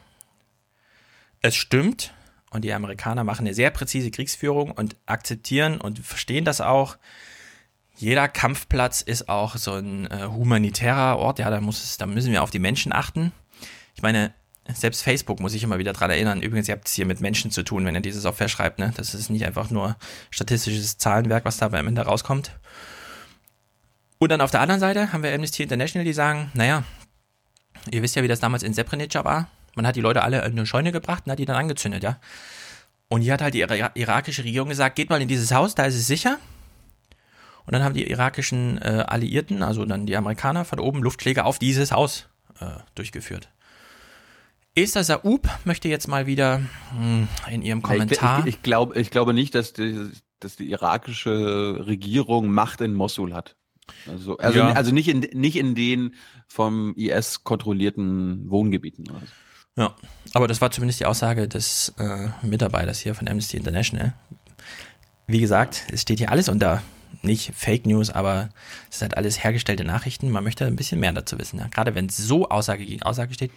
es 1.42 1.56
stimmt 1.56 2.14
und 2.50 2.62
die 2.62 2.72
Amerikaner 2.72 3.24
machen 3.24 3.44
eine 3.44 3.54
sehr 3.54 3.70
präzise 3.70 4.12
Kriegsführung 4.12 4.70
und 4.70 4.94
akzeptieren 5.06 5.80
und 5.80 5.98
verstehen 5.98 6.44
das 6.44 6.60
auch 6.60 6.96
jeder 7.98 8.28
Kampfplatz 8.28 9.02
ist 9.02 9.28
auch 9.28 9.56
so 9.56 9.72
ein 9.74 10.06
äh, 10.06 10.26
humanitärer 10.26 11.18
Ort. 11.18 11.40
Ja, 11.40 11.50
da 11.50 11.60
muss 11.60 11.82
es, 11.82 11.96
da 11.96 12.06
müssen 12.06 12.32
wir 12.32 12.42
auf 12.42 12.50
die 12.50 12.60
Menschen 12.60 12.92
achten. 12.92 13.32
Ich 13.94 14.02
meine, 14.02 14.32
selbst 14.72 15.02
Facebook 15.02 15.40
muss 15.40 15.54
ich 15.54 15.64
immer 15.64 15.78
wieder 15.78 15.92
dran 15.92 16.10
erinnern. 16.10 16.40
Übrigens, 16.40 16.68
ihr 16.68 16.74
habt 16.74 16.86
es 16.86 16.94
hier 16.94 17.06
mit 17.06 17.20
Menschen 17.20 17.50
zu 17.50 17.64
tun, 17.64 17.84
wenn 17.84 17.96
ihr 17.96 18.00
dieses 18.00 18.22
Software 18.22 18.48
schreibt. 18.48 18.78
Ne? 18.78 18.92
Das 18.96 19.14
ist 19.14 19.30
nicht 19.30 19.44
einfach 19.44 19.70
nur 19.70 19.96
statistisches 20.30 20.98
Zahlenwerk, 20.98 21.44
was 21.44 21.56
da 21.56 21.66
am 21.66 21.74
Ende 21.74 22.02
rauskommt. 22.02 22.52
Und 24.18 24.30
dann 24.30 24.40
auf 24.40 24.52
der 24.52 24.60
anderen 24.60 24.80
Seite 24.80 25.12
haben 25.12 25.24
wir 25.24 25.34
Amnesty 25.34 25.64
International, 25.64 26.04
die 26.04 26.12
sagen, 26.12 26.52
naja, 26.54 26.84
ihr 27.90 28.02
wisst 28.02 28.14
ja, 28.14 28.22
wie 28.22 28.28
das 28.28 28.40
damals 28.40 28.62
in 28.62 28.74
Srebrenica 28.74 29.24
war. 29.24 29.48
Man 29.74 29.86
hat 29.86 29.96
die 29.96 30.00
Leute 30.00 30.22
alle 30.22 30.38
in 30.44 30.52
eine 30.52 30.66
Scheune 30.66 30.92
gebracht 30.92 31.24
und 31.26 31.32
hat 31.32 31.38
die 31.38 31.46
dann 31.46 31.56
angezündet, 31.56 32.02
ja. 32.02 32.18
Und 33.08 33.22
hier 33.22 33.32
hat 33.32 33.42
halt 33.42 33.54
die 33.54 33.60
irakische 33.94 34.44
Regierung 34.44 34.68
gesagt, 34.68 34.96
geht 34.96 35.08
mal 35.08 35.22
in 35.22 35.28
dieses 35.28 35.52
Haus, 35.52 35.74
da 35.74 35.84
ist 35.84 35.94
es 35.94 36.06
sicher. 36.06 36.38
Und 37.68 37.74
dann 37.74 37.84
haben 37.84 37.92
die 37.92 38.10
irakischen 38.10 38.78
äh, 38.78 39.04
Alliierten, 39.06 39.62
also 39.62 39.84
dann 39.84 40.06
die 40.06 40.16
Amerikaner 40.16 40.64
von 40.64 40.80
oben 40.80 41.02
Luftschläge 41.02 41.44
auf 41.44 41.58
dieses 41.58 41.92
Haus 41.92 42.26
äh, 42.60 42.64
durchgeführt. 42.94 43.50
Esther 44.74 45.04
Saub 45.04 45.46
möchte 45.66 45.86
jetzt 45.86 46.08
mal 46.08 46.26
wieder 46.26 46.60
mh, 46.60 46.68
hm, 46.98 47.28
in 47.50 47.60
ihrem 47.60 47.82
Kommentar. 47.82 48.38
Ich, 48.38 48.46
ich, 48.46 48.54
ich, 48.54 48.62
glaub, 48.62 48.96
ich 48.96 49.10
glaube 49.10 49.34
nicht, 49.34 49.54
dass 49.54 49.74
die, 49.74 50.10
dass 50.40 50.56
die 50.56 50.70
irakische 50.70 51.84
Regierung 51.86 52.50
Macht 52.50 52.80
in 52.80 52.94
Mosul 52.94 53.34
hat. 53.34 53.54
Also, 54.10 54.38
also, 54.38 54.60
ja. 54.60 54.72
also 54.72 54.90
nicht, 54.90 55.08
in, 55.08 55.20
nicht 55.38 55.56
in 55.56 55.74
den 55.74 56.14
vom 56.46 56.94
IS 56.94 57.44
kontrollierten 57.44 58.48
Wohngebieten. 58.48 59.10
Ja, 59.76 59.94
aber 60.32 60.48
das 60.48 60.62
war 60.62 60.70
zumindest 60.70 61.00
die 61.00 61.06
Aussage 61.06 61.48
des 61.48 61.92
äh, 61.98 62.28
Mitarbeiters 62.40 62.98
hier 62.98 63.14
von 63.14 63.28
Amnesty 63.28 63.58
International. 63.58 64.14
Wie 65.26 65.40
gesagt, 65.40 65.84
es 65.92 66.00
steht 66.00 66.16
hier 66.16 66.32
alles 66.32 66.48
unter 66.48 66.82
nicht 67.22 67.52
Fake 67.54 67.86
News, 67.86 68.10
aber 68.10 68.50
es 68.88 68.96
ist 68.96 69.02
halt 69.02 69.16
alles 69.16 69.42
hergestellte 69.42 69.84
Nachrichten. 69.84 70.30
Man 70.30 70.44
möchte 70.44 70.66
ein 70.66 70.76
bisschen 70.76 71.00
mehr 71.00 71.12
dazu 71.12 71.38
wissen. 71.38 71.58
Ja. 71.58 71.68
Gerade 71.68 71.94
wenn 71.94 72.06
es 72.06 72.16
so 72.16 72.48
Aussage 72.48 72.84
gegen 72.84 73.02
Aussage 73.02 73.34
steht. 73.34 73.50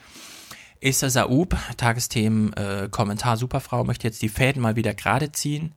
Esther 0.81 1.11
Saub, 1.11 1.55
Tagesthemen 1.77 2.53
äh, 2.53 2.89
Kommentar 2.89 3.37
Superfrau, 3.37 3.83
möchte 3.83 4.07
jetzt 4.07 4.21
die 4.21 4.29
Fäden 4.29 4.61
mal 4.61 4.75
wieder 4.75 4.95
gerade 4.95 5.31
ziehen. 5.31 5.73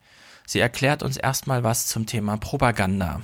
Sie 0.47 0.61
erklärt 0.61 1.03
uns 1.03 1.17
erstmal 1.17 1.63
was 1.63 1.87
zum 1.87 2.07
Thema 2.07 2.39
Propaganda. 2.39 3.21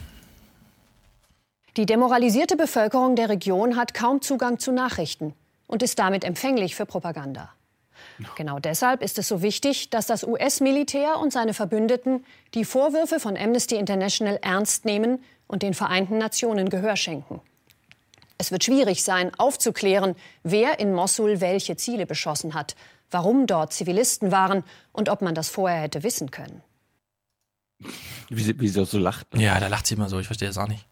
Die 1.76 1.86
demoralisierte 1.86 2.56
Bevölkerung 2.56 3.16
der 3.16 3.28
Region 3.28 3.76
hat 3.76 3.94
kaum 3.94 4.20
Zugang 4.20 4.58
zu 4.58 4.72
Nachrichten 4.72 5.34
und 5.66 5.82
ist 5.82 5.98
damit 5.98 6.24
empfänglich 6.24 6.74
für 6.74 6.84
Propaganda. 6.84 7.50
Genau 8.36 8.58
deshalb 8.58 9.02
ist 9.02 9.18
es 9.18 9.28
so 9.28 9.42
wichtig, 9.42 9.90
dass 9.90 10.06
das 10.06 10.24
US-Militär 10.24 11.18
und 11.18 11.32
seine 11.32 11.54
Verbündeten 11.54 12.24
die 12.54 12.64
Vorwürfe 12.64 13.20
von 13.20 13.36
Amnesty 13.36 13.76
International 13.76 14.38
ernst 14.42 14.84
nehmen 14.84 15.22
und 15.46 15.62
den 15.62 15.74
Vereinten 15.74 16.18
Nationen 16.18 16.68
Gehör 16.68 16.96
schenken. 16.96 17.40
Es 18.38 18.50
wird 18.50 18.64
schwierig 18.64 19.02
sein, 19.04 19.32
aufzuklären, 19.36 20.14
wer 20.42 20.78
in 20.80 20.94
Mossul 20.94 21.40
welche 21.40 21.76
Ziele 21.76 22.06
beschossen 22.06 22.54
hat, 22.54 22.74
warum 23.10 23.46
dort 23.46 23.72
Zivilisten 23.72 24.32
waren 24.32 24.64
und 24.92 25.08
ob 25.08 25.20
man 25.20 25.34
das 25.34 25.50
vorher 25.50 25.82
hätte 25.82 26.02
wissen 26.02 26.30
können. 26.30 26.62
Wie 28.28 28.42
sie, 28.42 28.58
wie 28.58 28.68
sie 28.68 28.84
so 28.84 28.98
lacht. 28.98 29.34
Ne? 29.34 29.42
Ja, 29.42 29.60
da 29.60 29.66
lacht 29.66 29.86
sie 29.86 29.94
immer 29.94 30.08
so, 30.08 30.18
ich 30.18 30.26
verstehe 30.26 30.48
das 30.48 30.58
auch 30.58 30.68
nicht. 30.68 30.86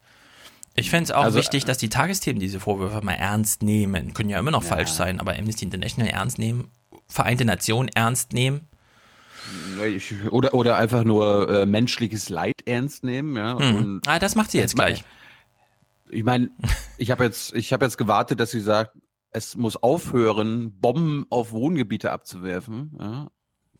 Ich 0.74 0.90
fände 0.90 1.04
es 1.04 1.10
auch 1.10 1.24
also, 1.24 1.38
wichtig, 1.38 1.64
dass 1.64 1.78
die 1.78 1.88
Tagesthemen 1.88 2.38
diese 2.38 2.60
Vorwürfe 2.60 3.00
mal 3.04 3.14
ernst 3.14 3.62
nehmen. 3.62 4.14
Können 4.14 4.30
ja 4.30 4.38
immer 4.38 4.50
noch 4.50 4.62
ja. 4.62 4.68
falsch 4.68 4.90
sein, 4.90 5.18
aber 5.18 5.36
Amnesty 5.36 5.64
International 5.64 6.12
ernst 6.12 6.38
nehmen 6.38 6.70
Vereinte 7.08 7.44
Nationen 7.44 7.88
ernst 7.88 8.32
nehmen? 8.32 8.68
Oder, 10.30 10.52
oder 10.52 10.76
einfach 10.76 11.04
nur 11.04 11.48
äh, 11.48 11.66
menschliches 11.66 12.28
Leid 12.28 12.56
ernst 12.66 13.04
nehmen, 13.04 13.36
ja. 13.36 13.58
Hm. 13.58 14.02
ah, 14.06 14.18
das 14.18 14.34
macht 14.34 14.50
sie 14.50 14.58
jetzt 14.58 14.74
gleich. 14.74 15.04
Ich 16.10 16.24
meine, 16.24 16.50
ich 16.98 17.10
habe 17.10 17.24
jetzt, 17.24 17.54
ich 17.54 17.72
habe 17.72 17.84
jetzt 17.84 17.96
gewartet, 17.96 18.40
dass 18.40 18.50
sie 18.50 18.60
sagt, 18.60 18.96
es 19.30 19.56
muss 19.56 19.76
aufhören, 19.76 20.78
Bomben 20.80 21.26
auf 21.30 21.52
Wohngebiete 21.52 22.10
abzuwerfen. 22.10 22.96
Ja. 22.98 23.28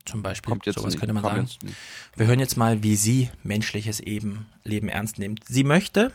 Zum 0.05 0.23
Beispiel. 0.23 0.51
Kommt 0.51 0.67
jetzt 0.67 0.79
Sowas 0.79 0.97
könnte 0.97 1.13
man 1.13 1.23
sagen. 1.23 1.49
Wir 2.17 2.27
hören 2.27 2.41
jetzt 2.41 2.57
mal, 2.57 2.83
wie 2.83 2.97
sie 2.97 3.31
menschliches 3.43 4.01
eben, 4.01 4.47
Leben 4.65 4.89
ernst 4.89 5.19
nimmt. 5.19 5.45
Sie 5.47 5.65
möchte 5.65 6.13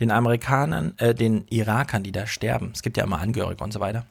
den 0.00 0.10
Amerikanern, 0.10 0.94
äh, 0.98 1.14
den 1.14 1.46
Irakern, 1.48 2.02
die 2.02 2.12
da 2.12 2.26
sterben, 2.26 2.72
es 2.74 2.82
gibt 2.82 2.96
ja 2.96 3.04
immer 3.04 3.20
Angehörige 3.20 3.62
und 3.62 3.72
so 3.72 3.80
weiter, 3.80 4.06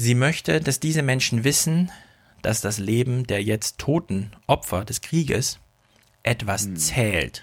Sie 0.00 0.14
möchte, 0.14 0.60
dass 0.60 0.78
diese 0.78 1.02
Menschen 1.02 1.42
wissen, 1.42 1.90
dass 2.42 2.60
das 2.60 2.78
Leben 2.78 3.26
der 3.26 3.42
jetzt 3.42 3.78
toten 3.78 4.30
Opfer 4.46 4.84
des 4.84 5.00
Krieges 5.00 5.58
etwas 6.22 6.66
hm. 6.66 6.76
zählt. 6.76 7.42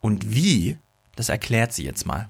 Und 0.00 0.34
wie, 0.34 0.76
das 1.14 1.28
erklärt 1.28 1.72
sie 1.72 1.84
jetzt 1.84 2.04
mal. 2.04 2.28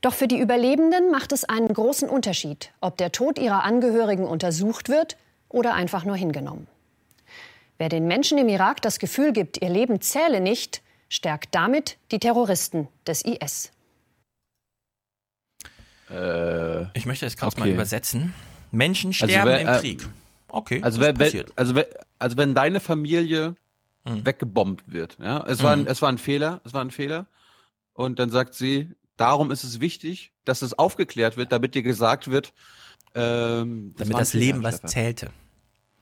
Doch 0.00 0.12
für 0.12 0.26
die 0.26 0.40
Überlebenden 0.40 1.12
macht 1.12 1.30
es 1.30 1.44
einen 1.44 1.68
großen 1.68 2.08
Unterschied, 2.08 2.72
ob 2.80 2.96
der 2.96 3.12
Tod 3.12 3.38
ihrer 3.38 3.62
Angehörigen 3.62 4.24
untersucht 4.24 4.88
wird 4.88 5.16
oder 5.48 5.74
einfach 5.74 6.04
nur 6.04 6.16
hingenommen. 6.16 6.66
Wer 7.78 7.88
den 7.88 8.08
Menschen 8.08 8.38
im 8.38 8.48
Irak 8.48 8.82
das 8.82 8.98
Gefühl 8.98 9.32
gibt, 9.32 9.62
ihr 9.62 9.70
Leben 9.70 10.00
zähle 10.00 10.40
nicht, 10.40 10.82
stärkt 11.08 11.54
damit 11.54 11.96
die 12.10 12.18
Terroristen 12.18 12.88
des 13.06 13.24
IS. 13.24 13.70
Äh, 16.10 16.84
ich 16.96 17.06
möchte 17.06 17.26
das 17.26 17.36
gerade 17.36 17.56
okay. 17.56 17.60
mal 17.60 17.68
übersetzen. 17.70 18.34
Menschen 18.70 19.10
also 19.10 19.26
sterben 19.26 19.50
also, 19.50 19.66
im 19.66 19.74
äh, 19.74 19.78
Krieg. 19.78 20.08
Okay. 20.48 20.80
Also, 20.82 21.00
wenn, 21.00 21.20
also, 21.56 21.74
also 22.18 22.36
wenn 22.36 22.54
deine 22.54 22.80
Familie 22.80 23.56
hm. 24.06 24.24
weggebombt 24.24 24.84
wird, 24.86 25.18
ja, 25.20 25.44
es 25.46 25.62
war, 25.62 25.72
ein, 25.72 25.80
hm. 25.80 25.88
es 25.88 26.02
war 26.02 26.08
ein 26.08 26.18
Fehler, 26.18 26.60
es 26.64 26.72
war 26.72 26.82
ein 26.82 26.90
Fehler. 26.90 27.26
Und 27.92 28.18
dann 28.18 28.30
sagt 28.30 28.54
sie, 28.54 28.90
darum 29.16 29.50
ist 29.50 29.64
es 29.64 29.80
wichtig, 29.80 30.32
dass 30.44 30.62
es 30.62 30.78
aufgeklärt 30.78 31.36
wird, 31.36 31.52
damit 31.52 31.74
dir 31.74 31.82
gesagt 31.82 32.30
wird, 32.30 32.52
ähm, 33.14 33.94
das 33.96 34.08
damit 34.08 34.20
das 34.20 34.34
Leben 34.34 34.62
was 34.62 34.82
zählte. 34.82 35.30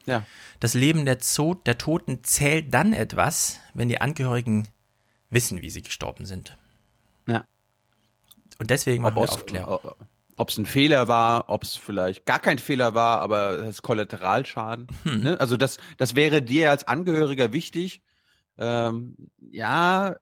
Ja. 0.06 0.26
Das 0.60 0.74
Leben 0.74 1.04
der, 1.04 1.18
Zo 1.18 1.54
der 1.54 1.78
Toten 1.78 2.22
zählt 2.24 2.74
dann 2.74 2.92
etwas, 2.92 3.60
wenn 3.72 3.88
die 3.88 4.00
Angehörigen 4.00 4.68
wissen, 5.30 5.62
wie 5.62 5.70
sie 5.70 5.82
gestorben 5.82 6.26
sind. 6.26 6.58
Und 8.58 8.70
deswegen 8.70 9.02
machen 9.02 9.16
wir 9.16 9.22
Aufklärung. 9.22 9.80
Ob 10.36 10.48
es 10.48 10.58
ein 10.58 10.66
Fehler 10.66 11.06
war, 11.06 11.48
ob 11.48 11.62
es 11.62 11.76
vielleicht 11.76 12.26
gar 12.26 12.40
kein 12.40 12.58
Fehler 12.58 12.94
war, 12.94 13.20
aber 13.20 13.58
es 13.60 13.76
ist 13.76 13.82
Kollateralschaden. 13.82 14.88
Hm. 15.04 15.20
Ne? 15.20 15.40
Also 15.40 15.56
das, 15.56 15.78
das 15.96 16.16
wäre 16.16 16.42
dir 16.42 16.70
als 16.70 16.88
Angehöriger 16.88 17.52
wichtig. 17.52 18.02
Ähm, 18.58 19.16
ja, 19.38 20.16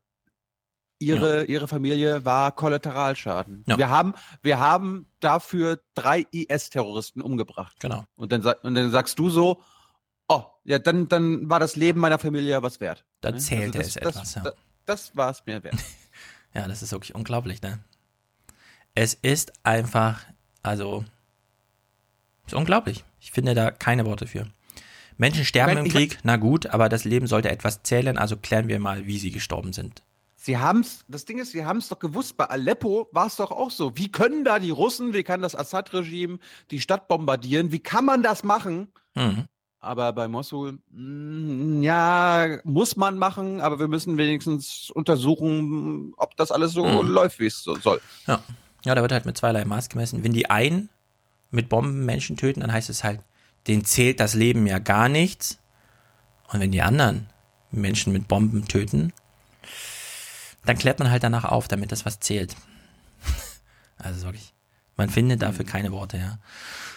ihre, 0.99 1.41
ja. 1.41 1.45
ihre 1.45 1.69
Familie 1.69 2.25
war 2.25 2.53
Kollateralschaden. 2.53 3.65
Ja. 3.67 3.79
Wir, 3.79 3.89
haben, 3.91 4.15
wir 4.43 4.59
haben 4.59 5.07
dafür 5.21 5.81
drei 5.95 6.27
IS-Terroristen 6.31 7.21
umgebracht. 7.21 7.77
Genau. 7.81 8.05
Und 8.17 8.33
dann, 8.33 8.43
und 8.63 8.75
dann 8.75 8.91
sagst 8.91 9.19
du 9.19 9.31
so, 9.31 9.63
oh, 10.29 10.45
ja, 10.65 10.79
dann, 10.79 11.09
dann 11.09 11.49
war 11.51 11.61
das 11.61 11.77
Leben 11.77 12.01
meiner 12.01 12.19
Familie 12.19 12.63
was 12.63 12.81
wert. 12.81 13.05
Dann 13.21 13.35
ne? 13.35 13.41
zählte 13.41 13.79
also 13.79 13.79
das, 13.79 13.87
es 13.89 13.97
etwas, 13.97 14.35
ja. 14.35 14.43
Das, 14.43 14.55
das 14.85 15.17
war 15.17 15.31
es 15.31 15.45
mir 15.47 15.63
wert. 15.63 15.77
ja, 16.55 16.69
das 16.69 16.83
ist 16.83 16.93
wirklich 16.93 17.15
unglaublich, 17.15 17.61
ne? 17.63 17.83
Es 18.95 19.15
ist 19.15 19.53
einfach, 19.65 20.21
also, 20.63 21.05
ist 22.47 22.55
unglaublich. 22.55 23.05
Ich 23.21 23.33
finde 23.33 23.55
da 23.55 23.71
keine 23.71 24.05
Worte 24.05 24.27
für. 24.27 24.47
Menschen 25.17 25.45
sterben 25.45 25.77
im 25.79 25.89
Krieg, 25.89 26.19
na 26.25 26.37
gut, 26.37 26.67
aber 26.67 26.89
das 26.89 27.05
Leben 27.05 27.27
sollte 27.27 27.51
etwas 27.51 27.83
zählen, 27.83 28.19
also 28.19 28.37
klären 28.37 28.69
wir 28.69 28.81
mal, 28.81 29.07
wie 29.07 29.19
sie 29.19 29.31
gestorben 29.31 29.73
sind. 29.73 30.03
Sie 30.37 30.59
haben's, 30.59 31.05
das 31.07 31.25
Ding 31.25 31.39
ist, 31.39 31.53
sie 31.53 31.65
haben 31.65 31.79
es 31.79 31.89
doch 31.89 32.01
gewusst, 32.01 32.37
bei 32.37 32.47
Aleppo 32.47 33.09
war 33.13 33.29
es 33.29 33.37
doch 33.37 33.53
auch 33.53 33.71
so. 33.71 33.97
Wie 33.97 34.11
können 34.11 34.45
da 34.45 34.59
die 34.59 34.71
Russen, 34.71 35.13
wie 35.15 35.23
kann 35.23 35.41
das 35.41 35.55
Assad-Regime 35.55 36.39
die 36.73 36.81
Stadt 36.81 37.07
bombardieren? 37.07 37.71
Wie 37.71 37.79
kann 37.79 38.05
man 38.05 38.25
das 38.25 38.43
machen? 38.43 38.89
Mhm. 39.15 39.45
Aber 39.79 40.13
bei 40.13 40.27
Mosul, 40.27 40.79
mh, 40.91 41.85
ja, 41.85 42.59
muss 42.65 42.97
man 42.97 43.19
machen, 43.19 43.61
aber 43.61 43.79
wir 43.79 43.89
müssen 43.89 44.17
wenigstens 44.17 44.91
untersuchen, 44.91 46.13
ob 46.17 46.37
das 46.37 46.51
alles 46.51 46.73
so 46.73 46.85
Mhm. 46.85 47.09
läuft, 47.09 47.39
wie 47.39 47.47
es 47.47 47.63
so 47.63 47.77
soll. 47.77 48.01
Ja. 48.27 48.43
Ja, 48.85 48.95
da 48.95 49.03
wird 49.03 49.13
halt 49.13 49.27
mit 49.27 49.37
zweierlei 49.37 49.65
Maß 49.65 49.89
gemessen. 49.89 50.25
Wenn 50.25 50.33
die 50.33 50.51
einen 50.51 50.89
mit 51.51 51.69
Bomben 51.69 52.05
Menschen 52.05 52.37
töten, 52.37 52.61
dann 52.61 52.73
heißt 52.73 52.91
es 52.91 53.05
halt, 53.05 53.21
denen 53.67 53.85
zählt 53.85 54.21
das 54.21 54.35
Leben 54.35 54.67
ja 54.67 54.79
gar 54.79 55.09
nichts. 55.09 55.59
Und 56.49 56.61
wenn 56.61 56.73
die 56.73 56.83
anderen 56.83 57.29
Menschen 57.71 58.13
mit 58.13 58.29
Bomben 58.29 58.67
töten, 58.67 59.13
dann 60.65 60.79
klärt 60.79 60.99
man 60.99 61.11
halt 61.11 61.23
danach 61.23 61.45
auf, 61.45 61.69
damit 61.69 61.93
das 61.93 62.05
was 62.05 62.21
zählt. 62.21 62.57
Also 63.99 64.25
wirklich, 64.25 64.53
man 64.97 65.11
findet 65.11 65.43
dafür 65.43 65.65
keine 65.65 65.93
Worte, 65.93 66.17
ja. 66.17 66.39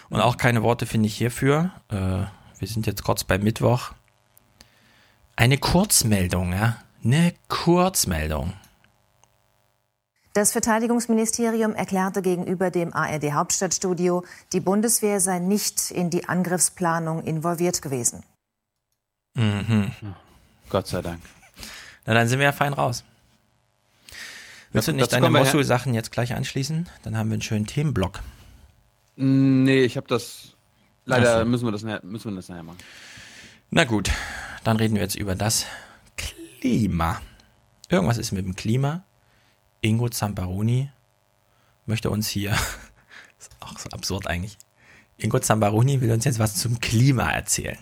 Und 0.08 0.20
auch 0.20 0.36
keine 0.36 0.64
Worte 0.64 0.86
finde 0.86 1.06
ich 1.06 1.16
hierfür. 1.16 1.70
Äh, 1.88 2.24
wir 2.58 2.68
sind 2.68 2.86
jetzt 2.88 3.04
kurz 3.04 3.22
bei 3.22 3.38
Mittwoch. 3.38 3.92
Eine 5.36 5.56
Kurzmeldung, 5.56 6.52
ja. 6.52 6.78
Eine 7.04 7.32
Kurzmeldung. 7.46 8.54
Das 10.36 10.52
Verteidigungsministerium 10.52 11.74
erklärte 11.74 12.20
gegenüber 12.20 12.70
dem 12.70 12.92
ARD 12.92 13.32
Hauptstadtstudio, 13.32 14.22
die 14.52 14.60
Bundeswehr 14.60 15.18
sei 15.18 15.38
nicht 15.38 15.90
in 15.90 16.10
die 16.10 16.28
Angriffsplanung 16.28 17.24
involviert 17.24 17.80
gewesen. 17.80 18.22
Mhm. 19.32 19.92
Gott 20.68 20.88
sei 20.88 21.00
Dank. 21.00 21.22
Na, 22.04 22.12
dann 22.12 22.28
sind 22.28 22.38
wir 22.38 22.44
ja 22.44 22.52
fein 22.52 22.74
raus. 22.74 23.02
Willst 24.72 24.88
du 24.88 24.92
nicht 24.92 25.10
deine 25.10 25.30
Mosul-Sachen 25.30 25.94
jetzt 25.94 26.12
gleich 26.12 26.34
anschließen? 26.34 26.86
Dann 27.02 27.16
haben 27.16 27.30
wir 27.30 27.36
einen 27.36 27.40
schönen 27.40 27.64
Themenblock. 27.64 28.20
Nee, 29.16 29.84
ich 29.84 29.96
habe 29.96 30.06
das. 30.06 30.54
Leider 31.06 31.38
so. 31.38 31.44
müssen 31.46 31.64
wir 31.64 31.72
das, 31.72 31.82
müssen 32.02 32.32
wir 32.32 32.36
das 32.36 32.50
nachher 32.50 32.62
machen. 32.62 32.78
Na 33.70 33.84
gut, 33.84 34.10
dann 34.64 34.76
reden 34.76 34.96
wir 34.96 35.00
jetzt 35.00 35.16
über 35.16 35.34
das 35.34 35.64
Klima. 36.18 37.22
Irgendwas 37.88 38.18
ist 38.18 38.32
mit 38.32 38.44
dem 38.44 38.54
Klima. 38.54 39.05
Ingo 39.80 40.08
Zamparoni 40.08 40.90
möchte 41.86 42.10
uns 42.10 42.28
hier, 42.28 42.50
ist 43.38 43.50
auch 43.60 43.78
so 43.78 43.88
absurd 43.90 44.26
eigentlich. 44.26 44.58
Ingo 45.18 45.38
Zamparoni 45.38 46.00
will 46.00 46.12
uns 46.12 46.24
jetzt 46.24 46.38
was 46.38 46.56
zum 46.56 46.80
Klima 46.80 47.30
erzählen. 47.30 47.78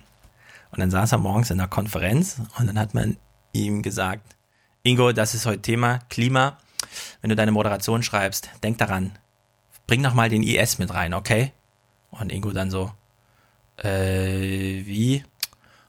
Und 0.71 0.81
dann 0.81 0.91
saß 0.91 1.13
er 1.13 1.19
morgens 1.19 1.51
in 1.51 1.61
einer 1.61 1.69
Konferenz 1.69 2.41
und 2.59 2.67
dann 2.67 2.79
hat 2.79 2.95
man 2.95 3.17
ihm 3.53 3.83
gesagt, 3.83 4.37
Ingo, 4.83 5.13
das 5.13 5.35
ist 5.35 5.47
heute 5.47 5.63
Thema 5.63 6.01
Klima. 6.09 6.59
Wenn 7.21 7.31
du 7.31 7.37
deine 7.37 7.53
Moderation 7.53 8.03
schreibst, 8.03 8.51
denk 8.63 8.79
daran, 8.79 9.13
bring 9.87 10.01
noch 10.01 10.15
mal 10.15 10.29
den 10.29 10.43
IS 10.43 10.79
mit 10.79 10.93
rein, 10.93 11.15
okay? 11.15 11.53
Und 12.11 12.31
Ingo 12.31 12.51
dann 12.51 12.71
so, 12.71 12.93
äh, 13.77 14.85
wie? 14.85 15.25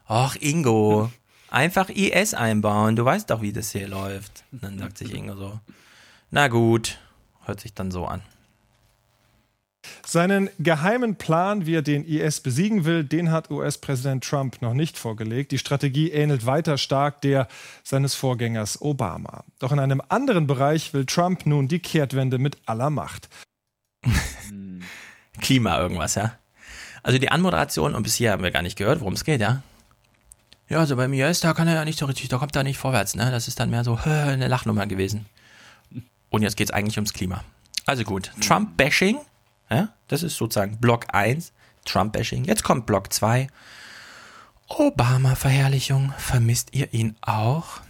Ach, 0.06 0.36
Ingo, 0.36 1.10
einfach 1.50 1.88
IS 1.88 2.34
einbauen, 2.34 2.96
du 2.96 3.04
weißt 3.04 3.30
doch, 3.30 3.42
wie 3.42 3.52
das 3.52 3.72
hier 3.72 3.88
läuft. 3.88 4.44
Und 4.52 4.62
dann 4.62 4.78
sagt 4.78 4.98
sich 4.98 5.12
Ingo 5.12 5.36
so, 5.36 5.60
na 6.30 6.48
gut, 6.48 6.98
hört 7.44 7.60
sich 7.60 7.74
dann 7.74 7.90
so 7.90 8.06
an. 8.06 8.22
Seinen 10.04 10.50
geheimen 10.58 11.16
Plan, 11.16 11.66
wie 11.66 11.74
er 11.74 11.82
den 11.82 12.04
IS 12.04 12.40
besiegen 12.40 12.84
will, 12.84 13.04
den 13.04 13.30
hat 13.30 13.50
US-Präsident 13.50 14.24
Trump 14.24 14.60
noch 14.62 14.74
nicht 14.74 14.98
vorgelegt. 14.98 15.52
Die 15.52 15.58
Strategie 15.58 16.10
ähnelt 16.10 16.46
weiter 16.46 16.78
stark 16.78 17.20
der 17.20 17.48
seines 17.82 18.14
Vorgängers 18.14 18.80
Obama. 18.80 19.44
Doch 19.58 19.72
in 19.72 19.78
einem 19.78 20.02
anderen 20.08 20.46
Bereich 20.46 20.92
will 20.94 21.06
Trump 21.06 21.46
nun 21.46 21.68
die 21.68 21.78
Kehrtwende 21.78 22.38
mit 22.38 22.56
aller 22.66 22.90
Macht. 22.90 23.28
Klima 25.40 25.78
irgendwas, 25.78 26.14
ja. 26.14 26.32
Also 27.02 27.18
die 27.18 27.30
Anmoderation, 27.30 27.94
und 27.94 28.02
bis 28.02 28.16
hier 28.16 28.32
haben 28.32 28.42
wir 28.42 28.50
gar 28.50 28.62
nicht 28.62 28.76
gehört, 28.76 29.00
worum 29.00 29.14
es 29.14 29.24
geht, 29.24 29.40
ja. 29.40 29.62
Ja, 30.68 30.78
also 30.78 30.96
beim 30.96 31.12
IS, 31.12 31.40
da 31.40 31.54
kann 31.54 31.68
er 31.68 31.74
ja 31.74 31.84
nicht 31.84 31.98
so 31.98 32.06
richtig, 32.06 32.28
da 32.28 32.38
kommt 32.38 32.56
er 32.56 32.64
nicht 32.64 32.78
vorwärts, 32.78 33.14
ne? 33.14 33.30
Das 33.30 33.46
ist 33.46 33.60
dann 33.60 33.70
mehr 33.70 33.84
so 33.84 33.94
eine 34.04 34.48
Lachnummer 34.48 34.86
gewesen. 34.86 35.26
Und 36.30 36.42
jetzt 36.42 36.56
geht 36.56 36.68
es 36.68 36.74
eigentlich 36.74 36.96
ums 36.96 37.12
Klima. 37.12 37.44
Also 37.86 38.04
gut, 38.04 38.32
Trump-Bashing, 38.40 39.18
ja, 39.70 39.94
das 40.08 40.22
ist 40.22 40.36
sozusagen 40.36 40.78
Block 40.78 41.06
1, 41.14 41.52
Trump-Bashing. 41.84 42.44
Jetzt 42.44 42.64
kommt 42.64 42.86
Block 42.86 43.12
2, 43.12 43.48
Obama-Verherrlichung. 44.68 46.12
Vermisst 46.18 46.74
ihr 46.74 46.92
ihn 46.92 47.16
auch? 47.20 47.80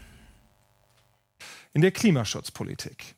in 1.76 1.82
der 1.82 1.92
Klimaschutzpolitik. 1.92 3.16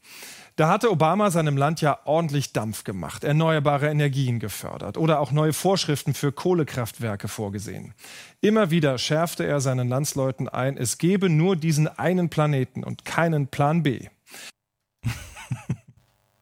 Da 0.56 0.68
hatte 0.68 0.90
Obama 0.90 1.30
seinem 1.30 1.56
Land 1.56 1.80
ja 1.80 2.00
ordentlich 2.06 2.52
Dampf 2.52 2.82
gemacht, 2.82 3.22
erneuerbare 3.22 3.88
Energien 3.88 4.40
gefördert 4.40 4.98
oder 4.98 5.20
auch 5.20 5.30
neue 5.30 5.52
Vorschriften 5.52 6.12
für 6.12 6.32
Kohlekraftwerke 6.32 7.28
vorgesehen. 7.28 7.94
Immer 8.40 8.72
wieder 8.72 8.98
schärfte 8.98 9.46
er 9.46 9.60
seinen 9.60 9.88
Landsleuten 9.88 10.48
ein, 10.48 10.76
es 10.76 10.98
gebe 10.98 11.28
nur 11.28 11.54
diesen 11.54 11.86
einen 11.86 12.30
Planeten 12.30 12.82
und 12.82 13.04
keinen 13.04 13.46
Plan 13.46 13.84
B. 13.84 14.08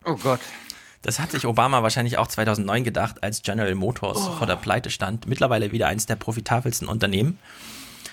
Oh 0.07 0.17
Gott. 0.17 0.41
Das 1.03 1.21
hat 1.21 1.31
sich 1.31 1.47
Obama 1.47 1.83
wahrscheinlich 1.83 2.19
auch 2.19 2.27
2009 2.27 2.85
gedacht, 2.85 3.23
als 3.23 3.43
General 3.43 3.75
Motors 3.75 4.27
vor 4.27 4.47
der 4.47 4.57
Pleite 4.57 4.91
stand. 4.91 5.27
Mittlerweile 5.27 5.71
wieder 5.71 5.89
eines 5.89 6.07
der 6.07 6.17
profitabelsten 6.17 6.89
Unternehmen. 6.89 7.39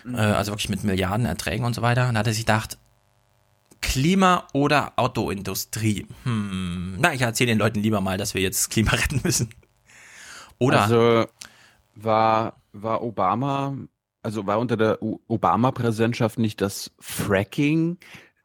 Äh, 0.06 0.18
also 0.18 0.52
wirklich 0.52 0.70
mit 0.70 0.84
Milliarden 0.84 1.26
Erträgen 1.26 1.66
und 1.66 1.74
so 1.74 1.82
weiter. 1.82 2.08
Und 2.08 2.16
da 2.16 2.20
hat 2.20 2.28
er 2.28 2.34
sich 2.34 2.46
gedacht, 2.46 2.78
Klima 3.82 4.48
oder 4.54 4.94
Autoindustrie? 4.96 6.08
Hm, 6.24 6.98
na, 7.00 7.14
ich 7.14 7.22
erzähle 7.22 7.52
den 7.52 7.60
Leuten 7.60 7.80
lieber 7.80 8.02
mal, 8.02 8.18
dass 8.18 8.34
wir 8.34 8.42
jetzt 8.42 8.60
das 8.60 8.70
Klima 8.70 8.92
retten 8.94 9.22
müssen. 9.24 9.50
Oder 10.58 10.82
Also 10.82 11.26
war, 11.96 12.62
war 12.72 13.04
Obama, 13.04 13.76
also 14.22 14.48
war 14.48 14.60
unter 14.60 14.78
der 14.78 15.00
Obama-Präsidentschaft 15.02 16.40
nicht 16.40 16.62
das 16.62 16.92
Fracking 17.00 17.98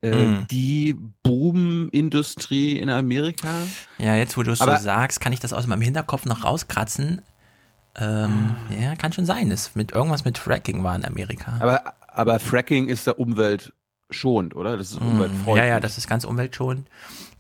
äh, 0.03 0.27
Mhm. 0.27 0.47
die 0.51 0.97
Boom-Industrie 1.23 2.79
in 2.79 2.91
Amerika? 2.91 3.49
Ja, 3.99 4.15
jetzt 4.17 4.37
wo 4.37 4.43
du 4.43 4.53
es 4.53 4.59
so 4.59 4.77
sagst, 4.77 5.21
kann 5.21 5.33
ich 5.33 5.41
das 5.41 5.53
aus 5.53 5.67
meinem 5.67 5.83
Hinterkopf 5.83 6.25
noch 6.25 6.45
rauskratzen. 6.45 7.23
Ähm, 7.97 8.55
Ja, 8.81 8.95
kann 8.95 9.13
schon 9.13 9.27
sein. 9.27 9.51
Es 9.51 9.75
mit 9.75 9.93
irgendwas 9.93 10.25
mit 10.25 10.39
Fracking 10.39 10.85
war 10.85 10.95
in 10.95 11.05
Amerika. 11.05 11.57
Aber, 11.61 11.95
aber 12.07 12.39
Fracking 12.39 12.89
ist 12.89 13.07
der 13.07 13.19
Umwelt 13.19 13.73
schonend, 14.11 14.57
oder? 14.57 14.77
Das 14.77 14.91
ist 14.93 15.01
Mm, 15.01 15.07
umweltfreundlich. 15.09 15.57
Ja, 15.57 15.65
ja, 15.65 15.81
das 15.81 15.99
ist 15.99 16.09
ganz 16.09 16.25
umweltschonend. 16.25 16.89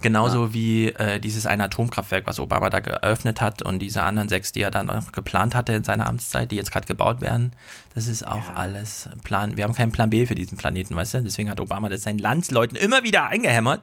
Genauso 0.03 0.53
wie 0.55 0.89
äh, 0.91 1.19
dieses 1.19 1.47
eine 1.47 1.65
Atomkraftwerk, 1.65 2.27
was 2.27 2.39
Obama 2.39 2.71
da 2.71 2.81
geöffnet 2.81 3.41
hat 3.41 3.63
und 3.63 3.79
diese 3.81 4.03
anderen 4.03 4.29
sechs, 4.29 4.53
die 4.53 4.61
er 4.61 4.71
dann 4.71 4.87
noch 4.87 5.11
geplant 5.13 5.55
hatte 5.55 5.73
in 5.73 5.83
seiner 5.83 6.07
Amtszeit, 6.07 6.51
die 6.53 6.57
jetzt 6.57 6.71
gerade 6.71 6.87
gebaut 6.87 7.21
werden. 7.21 7.53
Das 7.95 8.07
ist 8.07 8.27
auch 8.27 8.55
alles 8.55 9.09
Plan. 9.25 9.57
Wir 9.57 9.65
haben 9.65 9.75
keinen 9.75 9.93
Plan 9.93 10.11
B 10.11 10.27
für 10.27 10.35
diesen 10.37 10.57
Planeten, 10.59 10.95
weißt 10.95 11.15
du? 11.15 11.23
Deswegen 11.23 11.51
hat 11.51 11.59
Obama 11.61 11.89
das 11.89 12.03
seinen 12.03 12.19
Landsleuten 12.19 12.77
immer 12.77 13.03
wieder 13.03 13.27
eingehämmert. 13.27 13.83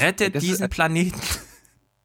Rettet 0.00 0.34
Das 0.36 0.42
ist- 0.44 0.50
diesen 0.50 0.68
Planeten. 0.70 1.20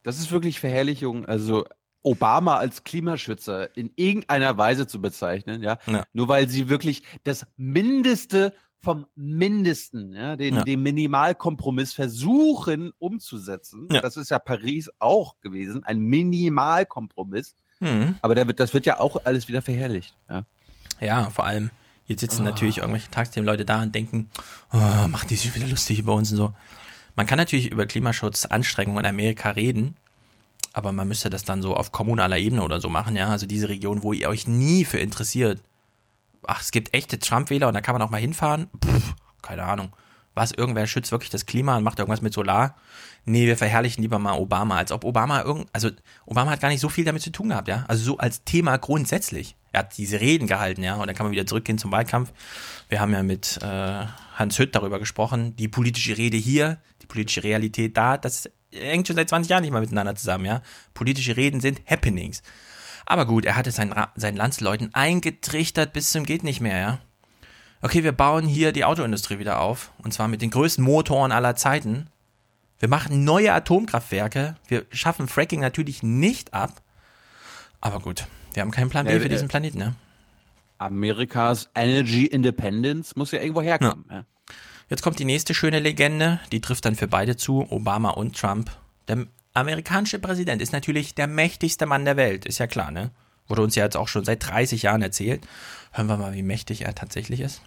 Das 0.03 0.17
ist 0.17 0.31
wirklich 0.31 0.59
Verherrlichung. 0.59 1.25
Also 1.25 1.65
Obama 2.01 2.55
als 2.55 2.83
Klimaschützer 2.85 3.75
in 3.77 3.91
irgendeiner 3.97 4.57
Weise 4.57 4.87
zu 4.87 5.01
bezeichnen, 5.01 5.61
ja, 5.61 5.77
Ja. 5.85 6.03
nur 6.13 6.29
weil 6.29 6.47
sie 6.49 6.69
wirklich 6.69 7.03
das 7.25 7.45
Mindeste 7.57 8.53
vom 8.81 9.05
Mindesten, 9.15 10.13
ja, 10.13 10.35
den, 10.35 10.55
Ja. 10.55 10.63
den 10.63 10.81
Minimalkompromiss 10.81 11.93
versuchen 11.93 12.91
umzusetzen. 12.99 13.87
Ja. 13.91 14.01
Das 14.01 14.15
ist 14.17 14.29
ja 14.31 14.39
Paris 14.39 14.89
auch 14.99 15.35
gewesen, 15.41 15.83
ein 15.83 15.99
Minimalkompromiss. 15.99 17.55
Mhm. 17.79 18.15
Aber 18.21 18.35
der 18.35 18.47
wird, 18.47 18.59
das 18.59 18.73
wird 18.73 18.85
ja 18.85 18.99
auch 18.99 19.25
alles 19.25 19.47
wieder 19.47 19.61
verherrlicht. 19.61 20.15
Ja. 20.29 20.43
Ja, 21.01 21.29
vor 21.29 21.45
allem, 21.45 21.71
jetzt 22.05 22.21
sitzen 22.21 22.41
Ah. 22.41 22.49
natürlich 22.51 22.79
irgendwelche 22.79 23.09
Tagsthemen-Leute 23.11 23.65
da 23.65 23.81
und 23.81 23.95
denken, 23.95 24.29
oh, 24.73 24.77
machen 25.07 25.27
die 25.29 25.35
sich 25.35 25.53
wieder 25.55 25.67
lustig 25.67 25.99
über 25.99 26.13
uns 26.13 26.31
und 26.31 26.37
so. 26.37 26.53
Man 27.15 27.25
kann 27.25 27.37
natürlich 27.37 27.71
über 27.71 27.85
Klimaschutzanstrengungen 27.85 29.03
in 29.03 29.09
Amerika 29.09 29.49
reden, 29.51 29.95
aber 30.73 30.91
man 30.91 31.07
müsste 31.07 31.29
das 31.29 31.43
dann 31.43 31.61
so 31.61 31.75
auf 31.75 31.91
kommunaler 31.91 32.37
Ebene 32.37 32.63
oder 32.63 32.79
so 32.79 32.89
machen, 32.89 33.15
ja. 33.15 33.27
Also 33.29 33.45
diese 33.45 33.67
Region, 33.69 34.03
wo 34.03 34.13
ihr 34.13 34.29
euch 34.29 34.47
nie 34.47 34.85
für 34.85 34.99
interessiert. 34.99 35.61
Ach, 36.47 36.61
es 36.61 36.71
gibt 36.71 36.93
echte 36.93 37.19
Trump-Wähler 37.19 37.67
und 37.67 37.73
da 37.73 37.81
kann 37.81 37.93
man 37.93 38.01
auch 38.01 38.09
mal 38.09 38.21
hinfahren. 38.21 38.69
Pff, 38.83 39.15
keine 39.41 39.63
Ahnung. 39.63 39.93
Was, 40.35 40.51
irgendwer 40.51 40.87
schützt 40.87 41.11
wirklich 41.11 41.29
das 41.29 41.45
Klima 41.45 41.75
und 41.75 41.83
macht 41.83 41.99
irgendwas 41.99 42.21
mit 42.21 42.33
Solar? 42.33 42.75
Nee, 43.25 43.45
wir 43.45 43.57
verherrlichen 43.57 44.01
lieber 44.01 44.19
mal 44.19 44.37
Obama, 44.37 44.77
als 44.77 44.91
ob 44.91 45.03
Obama 45.03 45.41
irgend, 45.41 45.67
also 45.73 45.89
Obama 46.25 46.51
hat 46.51 46.61
gar 46.61 46.69
nicht 46.69 46.79
so 46.79 46.87
viel 46.87 47.03
damit 47.03 47.21
zu 47.21 47.31
tun 47.31 47.49
gehabt, 47.49 47.67
ja. 47.67 47.83
Also 47.87 48.03
so 48.03 48.17
als 48.17 48.43
Thema 48.43 48.77
grundsätzlich. 48.77 49.55
Er 49.71 49.81
hat 49.81 49.97
diese 49.97 50.21
Reden 50.21 50.47
gehalten, 50.47 50.81
ja, 50.81 50.95
und 50.95 51.07
dann 51.07 51.15
kann 51.15 51.25
man 51.25 51.33
wieder 51.33 51.45
zurückgehen 51.45 51.77
zum 51.77 51.91
Wahlkampf. 51.91 52.31
Wir 52.87 53.01
haben 53.01 53.11
ja 53.11 53.21
mit 53.21 53.59
äh, 53.61 54.05
Hans 54.35 54.57
Hütt 54.57 54.75
darüber 54.75 54.99
gesprochen, 54.99 55.55
die 55.57 55.67
politische 55.67 56.17
Rede 56.17 56.37
hier, 56.37 56.79
die 57.01 57.07
politische 57.07 57.43
Realität 57.43 57.97
da, 57.97 58.17
das 58.17 58.49
hängt 58.71 59.07
schon 59.07 59.15
seit 59.15 59.29
20 59.29 59.49
Jahren 59.49 59.63
nicht 59.63 59.71
mal 59.71 59.81
miteinander 59.81 60.15
zusammen, 60.15 60.45
ja. 60.45 60.61
Politische 60.93 61.35
Reden 61.35 61.59
sind 61.59 61.81
Happenings. 61.85 62.41
Aber 63.09 63.25
gut, 63.25 63.43
er 63.43 63.55
hatte 63.55 63.71
seinen, 63.71 63.95
seinen 64.15 64.37
Landsleuten 64.37 64.93
eingetrichtert 64.93 65.93
bis 65.93 66.11
zum 66.11 66.25
geht 66.25 66.43
nicht 66.43 66.61
mehr, 66.61 66.77
ja. 66.77 66.99
okay, 67.81 68.03
wir 68.03 68.11
bauen 68.11 68.45
hier 68.45 68.71
die 68.71 68.85
Autoindustrie 68.85 69.39
wieder 69.39 69.59
auf. 69.59 69.91
Und 69.97 70.13
zwar 70.13 70.27
mit 70.27 70.43
den 70.43 70.51
größten 70.51 70.83
Motoren 70.83 71.31
aller 71.31 71.55
Zeiten. 71.55 72.07
Wir 72.77 72.87
machen 72.87 73.23
neue 73.23 73.51
Atomkraftwerke. 73.51 74.55
Wir 74.67 74.85
schaffen 74.91 75.27
Fracking 75.27 75.59
natürlich 75.59 76.03
nicht 76.03 76.53
ab. 76.53 76.83
Aber 77.81 77.99
gut, 77.99 78.27
wir 78.53 78.61
haben 78.61 78.69
keinen 78.69 78.91
Plan 78.91 79.07
B 79.07 79.13
Ja, 79.13 79.19
für 79.19 79.25
äh, 79.25 79.29
diesen 79.29 79.47
Planeten, 79.47 79.79
ne? 79.79 79.95
Amerikas 80.77 81.71
Energy 81.73 82.27
Independence 82.27 83.15
muss 83.15 83.31
ja 83.31 83.41
irgendwo 83.41 83.63
herkommen. 83.63 84.05
Ja. 84.11 84.23
Jetzt 84.87 85.01
kommt 85.01 85.17
die 85.17 85.25
nächste 85.25 85.55
schöne 85.55 85.79
Legende, 85.79 86.39
die 86.51 86.61
trifft 86.61 86.85
dann 86.85 86.95
für 86.95 87.07
beide 87.07 87.35
zu, 87.35 87.65
Obama 87.71 88.11
und 88.11 88.37
Trump. 88.37 88.69
Der 89.07 89.25
amerikanische 89.53 90.19
Präsident 90.19 90.61
ist 90.61 90.73
natürlich 90.73 91.15
der 91.15 91.27
mächtigste 91.27 91.85
Mann 91.85 92.05
der 92.05 92.17
Welt, 92.17 92.45
ist 92.45 92.59
ja 92.59 92.67
klar, 92.67 92.91
ne? 92.91 93.11
Wurde 93.47 93.63
uns 93.63 93.75
ja 93.75 93.83
jetzt 93.83 93.97
auch 93.97 94.07
schon 94.07 94.25
seit 94.25 94.45
30 94.47 94.83
Jahren 94.83 95.01
erzählt. 95.01 95.47
Hören 95.91 96.07
wir 96.07 96.17
mal, 96.17 96.33
wie 96.33 96.43
mächtig 96.43 96.81
er 96.83 96.93
tatsächlich 96.93 97.39
ist. 97.39 97.61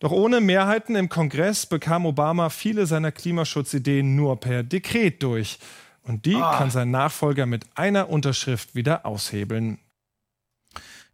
Doch 0.00 0.10
ohne 0.10 0.40
Mehrheiten 0.40 0.96
im 0.96 1.08
Kongress 1.08 1.66
bekam 1.66 2.06
Obama 2.06 2.50
viele 2.50 2.86
seiner 2.86 3.12
Klimaschutzideen 3.12 4.16
nur 4.16 4.40
per 4.40 4.64
Dekret 4.64 5.22
durch. 5.22 5.60
Und 6.02 6.26
die 6.26 6.34
Ah. 6.34 6.58
kann 6.58 6.70
sein 6.72 6.90
Nachfolger 6.90 7.46
mit 7.46 7.64
einer 7.76 8.08
Unterschrift 8.10 8.74
wieder 8.74 9.06
aushebeln. 9.06 9.78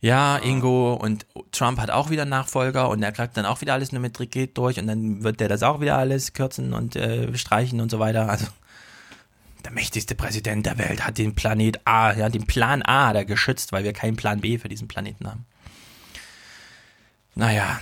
Ja, 0.01 0.39
Ingo 0.39 0.95
und 0.95 1.27
Trump 1.53 1.79
hat 1.79 1.91
auch 1.91 2.09
wieder 2.09 2.23
einen 2.23 2.31
Nachfolger 2.31 2.89
und 2.89 3.03
er 3.03 3.13
kriegt 3.13 3.37
dann 3.37 3.45
auch 3.45 3.61
wieder 3.61 3.75
alles 3.75 3.93
nur 3.93 4.01
mit 4.01 4.19
Dekret 4.19 4.57
durch 4.57 4.79
und 4.79 4.87
dann 4.87 5.23
wird 5.25 5.41
der 5.41 5.49
das 5.49 5.63
auch 5.63 5.81
wieder 5.81 5.99
alles 5.99 6.33
kürzen 6.33 6.73
und 6.73 6.97
äh, 6.97 7.37
streichen 7.37 7.81
und 7.83 7.91
so 7.91 7.99
weiter. 7.99 8.31
Also 8.31 8.47
der 9.65 9.73
mächtigste 9.73 10.15
Präsident 10.15 10.67
der 10.67 10.79
Welt 10.79 11.07
hat 11.07 11.19
den 11.19 11.35
Planet 11.35 11.87
A, 11.87 12.13
ja, 12.13 12.29
den 12.29 12.47
Plan 12.47 12.83
A 12.83 13.13
da 13.13 13.25
geschützt, 13.25 13.73
weil 13.73 13.85
wir 13.85 13.93
keinen 13.93 14.17
Plan 14.17 14.41
B 14.41 14.59
für 14.59 14.69
diesen 14.69 14.89
Planeten 14.89 15.29
haben. 15.29 15.47
Naja, 17.35 17.81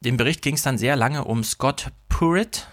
dem 0.00 0.16
Bericht 0.16 0.42
ging 0.42 0.54
es 0.54 0.62
dann 0.62 0.78
sehr 0.78 0.96
lange 0.96 1.24
um 1.24 1.44
Scott 1.44 1.92
Pruitt. 2.08 2.68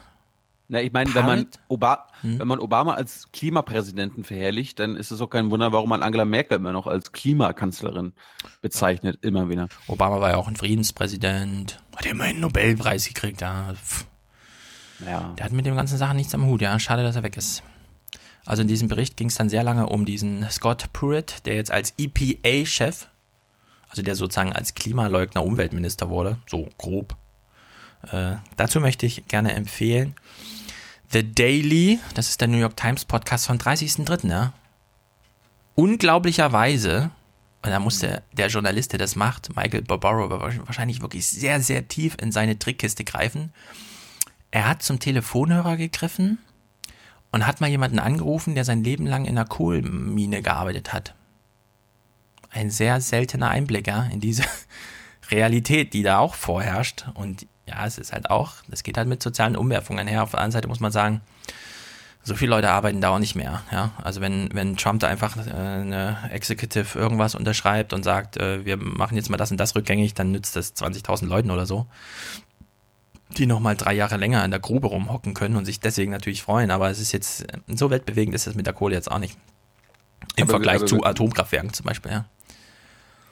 Na, 0.67 0.81
ich 0.81 0.91
meine, 0.91 1.13
wenn 1.13 1.25
man? 1.25 1.47
Oba 1.67 2.07
Hm? 2.23 2.39
wenn 2.39 2.47
man 2.47 2.59
Obama 2.59 2.93
als 2.93 3.29
Klimapräsidenten 3.33 4.23
verherrlicht, 4.23 4.79
dann 4.79 4.95
ist 4.95 5.11
es 5.11 5.19
auch 5.19 5.29
kein 5.29 5.51
Wunder, 5.51 5.73
warum 5.73 5.89
man 5.89 6.01
Angela 6.01 6.23
Merkel 6.23 6.57
immer 6.57 6.71
noch 6.71 6.87
als 6.87 7.11
Klimakanzlerin 7.11 8.13
bezeichnet, 8.61 9.19
immer 9.21 9.49
wieder. 9.49 9.67
Obama 9.87 10.21
war 10.21 10.31
ja 10.31 10.37
auch 10.37 10.47
ein 10.47 10.55
Friedenspräsident, 10.55 11.79
hat 11.95 12.05
immerhin 12.05 12.35
einen 12.35 12.41
Nobelpreis 12.41 13.07
gekriegt, 13.07 13.41
ja. 13.41 13.73
Ja. 15.05 15.33
Der 15.37 15.45
hat 15.45 15.51
mit 15.51 15.65
den 15.65 15.75
ganzen 15.75 15.97
Sachen 15.97 16.15
nichts 16.15 16.33
am 16.33 16.45
Hut, 16.45 16.61
ja. 16.61 16.79
Schade, 16.79 17.03
dass 17.03 17.17
er 17.17 17.23
weg 17.23 17.35
ist. 17.35 17.61
Also 18.45 18.61
in 18.61 18.67
diesem 18.67 18.87
Bericht 18.87 19.17
ging 19.17 19.27
es 19.27 19.35
dann 19.35 19.49
sehr 19.49 19.63
lange 19.63 19.87
um 19.87 20.05
diesen 20.05 20.49
Scott 20.49 20.91
Pruitt, 20.93 21.45
der 21.45 21.55
jetzt 21.55 21.71
als 21.71 21.93
EPA-Chef, 21.97 23.07
also 23.89 24.01
der 24.01 24.15
sozusagen 24.15 24.53
als 24.53 24.75
Klimaleugner 24.75 25.43
Umweltminister 25.43 26.09
wurde, 26.09 26.37
so 26.47 26.69
grob. 26.77 27.15
Äh, 28.11 28.35
dazu 28.57 28.79
möchte 28.79 29.05
ich 29.05 29.27
gerne 29.27 29.53
empfehlen 29.53 30.15
The 31.13 31.31
Daily, 31.31 31.99
das 32.15 32.29
ist 32.29 32.41
der 32.41 32.47
New 32.47 32.57
York 32.57 32.75
Times 32.75 33.05
Podcast 33.05 33.45
vom 33.45 33.57
30.03., 33.57 34.29
ja. 34.29 34.51
Unglaublicherweise, 35.75 37.11
und 37.61 37.69
da 37.69 37.79
muss 37.79 37.99
der, 37.99 38.23
der 38.31 38.47
Journalist, 38.47 38.93
der 38.93 38.97
das 38.97 39.15
macht, 39.15 39.55
Michael 39.55 39.83
Barbaro, 39.83 40.31
wahrscheinlich 40.31 41.01
wirklich 41.01 41.27
sehr, 41.27 41.61
sehr 41.61 41.87
tief 41.87 42.17
in 42.19 42.31
seine 42.31 42.57
Trickkiste 42.57 43.03
greifen. 43.03 43.53
Er 44.49 44.67
hat 44.67 44.81
zum 44.81 44.99
Telefonhörer 44.99 45.77
gegriffen 45.77 46.39
und 47.33 47.47
hat 47.47 47.59
mal 47.59 47.69
jemanden 47.69 47.97
angerufen, 47.97 48.53
der 48.53 48.63
sein 48.63 48.83
Leben 48.83 49.07
lang 49.07 49.25
in 49.25 49.37
einer 49.37 49.47
Kohlenmine 49.47 50.43
gearbeitet 50.43 50.93
hat. 50.93 51.15
Ein 52.51 52.69
sehr 52.69 53.01
seltener 53.01 53.49
Einblick 53.49 53.87
ja, 53.87 54.03
in 54.03 54.19
diese 54.19 54.43
Realität, 55.31 55.93
die 55.93 56.03
da 56.03 56.19
auch 56.19 56.35
vorherrscht. 56.35 57.07
Und 57.15 57.47
ja, 57.65 57.85
es 57.87 57.97
ist 57.97 58.13
halt 58.13 58.29
auch, 58.29 58.53
das 58.67 58.83
geht 58.83 58.97
halt 58.97 59.07
mit 59.07 59.23
sozialen 59.23 59.55
Umwerfungen 59.55 60.07
her. 60.07 60.21
Auf 60.21 60.31
der 60.31 60.41
anderen 60.41 60.51
Seite 60.51 60.67
muss 60.67 60.79
man 60.79 60.91
sagen, 60.91 61.21
so 62.21 62.35
viele 62.35 62.51
Leute 62.51 62.69
arbeiten 62.69 63.01
da 63.01 63.09
auch 63.09 63.19
nicht 63.19 63.33
mehr. 63.33 63.63
Ja? 63.71 63.91
Also 64.01 64.21
wenn, 64.21 64.49
wenn 64.53 64.77
Trump 64.77 64.99
da 64.99 65.07
einfach 65.07 65.35
äh, 65.35 65.49
eine 65.49 66.17
Executive 66.29 66.97
irgendwas 66.97 67.33
unterschreibt 67.33 67.93
und 67.93 68.03
sagt, 68.03 68.37
äh, 68.37 68.63
wir 68.63 68.77
machen 68.77 69.17
jetzt 69.17 69.31
mal 69.31 69.37
das 69.37 69.49
und 69.49 69.57
das 69.57 69.75
rückgängig, 69.75 70.13
dann 70.13 70.31
nützt 70.31 70.55
das 70.55 70.75
20.000 70.75 71.25
Leuten 71.25 71.49
oder 71.49 71.65
so, 71.65 71.87
die 73.37 73.45
nochmal 73.45 73.75
drei 73.75 73.93
Jahre 73.93 74.17
länger 74.17 74.43
in 74.45 74.51
der 74.51 74.59
Grube 74.59 74.87
rumhocken 74.87 75.33
können 75.33 75.55
und 75.55 75.65
sich 75.65 75.79
deswegen 75.79 76.11
natürlich 76.11 76.41
freuen. 76.43 76.71
Aber 76.71 76.89
es 76.89 76.99
ist 76.99 77.11
jetzt, 77.11 77.45
so 77.67 77.89
weltbewegend 77.89 78.35
ist 78.35 78.47
das 78.47 78.55
mit 78.55 78.65
der 78.65 78.73
Kohle 78.73 78.95
jetzt 78.95 79.09
auch 79.11 79.19
nicht. 79.19 79.37
Im 80.35 80.43
Aber- 80.43 80.51
Vergleich 80.51 80.77
aber- 80.77 80.85
zu 80.87 81.03
Atomkraftwerken 81.03 81.73
zum 81.73 81.85
Beispiel, 81.85 82.11
ja. 82.11 82.25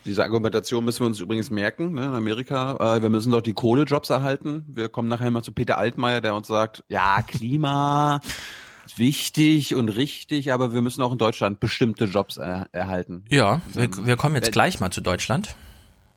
Diese 0.03 0.23
Argumentation 0.23 0.83
müssen 0.83 1.01
wir 1.01 1.07
uns 1.07 1.19
übrigens 1.19 1.51
merken, 1.51 1.93
ne, 1.93 2.05
in 2.05 2.13
Amerika. 2.13 2.95
Äh, 2.97 3.01
wir 3.03 3.09
müssen 3.09 3.31
doch 3.31 3.41
die 3.41 3.53
Kohlejobs 3.53 4.09
erhalten. 4.09 4.65
Wir 4.67 4.89
kommen 4.89 5.07
nachher 5.07 5.29
mal 5.29 5.43
zu 5.43 5.51
Peter 5.51 5.77
Altmaier, 5.77 6.21
der 6.21 6.33
uns 6.33 6.47
sagt, 6.47 6.83
ja, 6.89 7.21
Klima 7.21 8.19
ist 8.87 8.97
wichtig 8.97 9.75
und 9.75 9.89
richtig, 9.89 10.51
aber 10.53 10.73
wir 10.73 10.81
müssen 10.81 11.03
auch 11.03 11.11
in 11.11 11.19
Deutschland 11.19 11.59
bestimmte 11.59 12.05
Jobs 12.05 12.37
er 12.37 12.67
erhalten. 12.71 13.25
Ja, 13.29 13.61
wir, 13.73 13.89
wir 14.05 14.17
kommen 14.17 14.33
jetzt 14.33 14.51
gleich 14.51 14.79
mal 14.79 14.89
zu 14.89 15.01
Deutschland. 15.01 15.55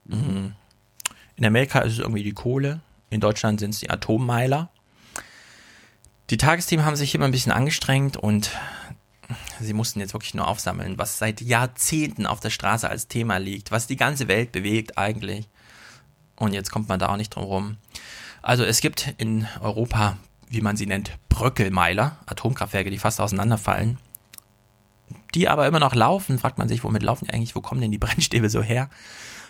Mhm. 0.07 0.53
In 1.37 1.45
Amerika 1.45 1.81
ist 1.81 1.93
es 1.95 1.99
irgendwie 1.99 2.23
die 2.23 2.33
Kohle, 2.33 2.81
in 3.15 3.21
Deutschland 3.21 3.61
sind 3.61 3.71
es 3.71 3.81
die 3.81 3.91
Atommeiler. 3.91 4.71
Die 6.31 6.37
Tagesthemen 6.37 6.85
haben 6.85 6.97
sich 6.97 7.15
immer 7.15 7.27
ein 7.27 7.31
bisschen 7.31 7.53
angestrengt 7.53 8.17
und 8.17 8.51
sie 9.61 9.73
mussten 9.73 10.01
jetzt 10.01 10.15
wirklich 10.15 10.35
nur 10.35 10.49
aufsammeln, 10.49 10.99
was 10.99 11.19
seit 11.19 11.41
Jahrzehnten 11.41 12.27
auf 12.27 12.41
der 12.41 12.51
Straße 12.51 12.89
als 12.89 13.09
Thema 13.09 13.39
liegt, 13.39 13.71
was 13.71 13.87
die 13.87 13.97
ganze 13.97 14.29
Welt 14.29 14.53
bewegt 14.53 14.99
eigentlich. 14.99 15.49
Und 16.37 16.53
jetzt 16.53 16.71
kommt 16.71 16.89
man 16.89 16.99
da 16.99 17.09
auch 17.09 17.17
nicht 17.17 17.35
drum 17.35 17.45
rum. 17.45 17.77
Also 18.43 18.65
es 18.65 18.81
gibt 18.81 19.15
in 19.19 19.47
Europa, 19.61 20.19
wie 20.49 20.61
man 20.61 20.77
sie 20.77 20.87
nennt, 20.87 21.13
Bröckelmeiler, 21.29 22.19
Atomkraftwerke, 22.27 22.91
die 22.91 22.99
fast 22.99 23.21
auseinanderfallen 23.21 23.99
die 25.35 25.49
aber 25.49 25.67
immer 25.67 25.81
noch 25.81 25.95
laufen, 25.95 26.39
fragt 26.39 26.59
man 26.59 26.69
sich, 26.69 26.85
womit 26.85 27.03
laufen 27.03 27.27
die 27.27 27.35
eigentlich, 27.35 27.57
wo 27.57 27.61
kommen 27.61 27.81
denn 27.81 27.91
die 27.91 27.99
Brennstäbe 27.99 28.49
so 28.49 28.63
her? 28.63 28.89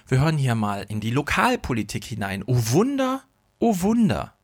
Wir 0.09 0.21
hören 0.21 0.39
hier 0.39 0.55
mal 0.55 0.85
in 0.89 1.01
die 1.01 1.11
Lokalpolitik 1.11 2.05
hinein. 2.05 2.43
Oh 2.47 2.57
Wunder, 2.71 3.23
oh 3.59 3.81
Wunder. 3.81 4.35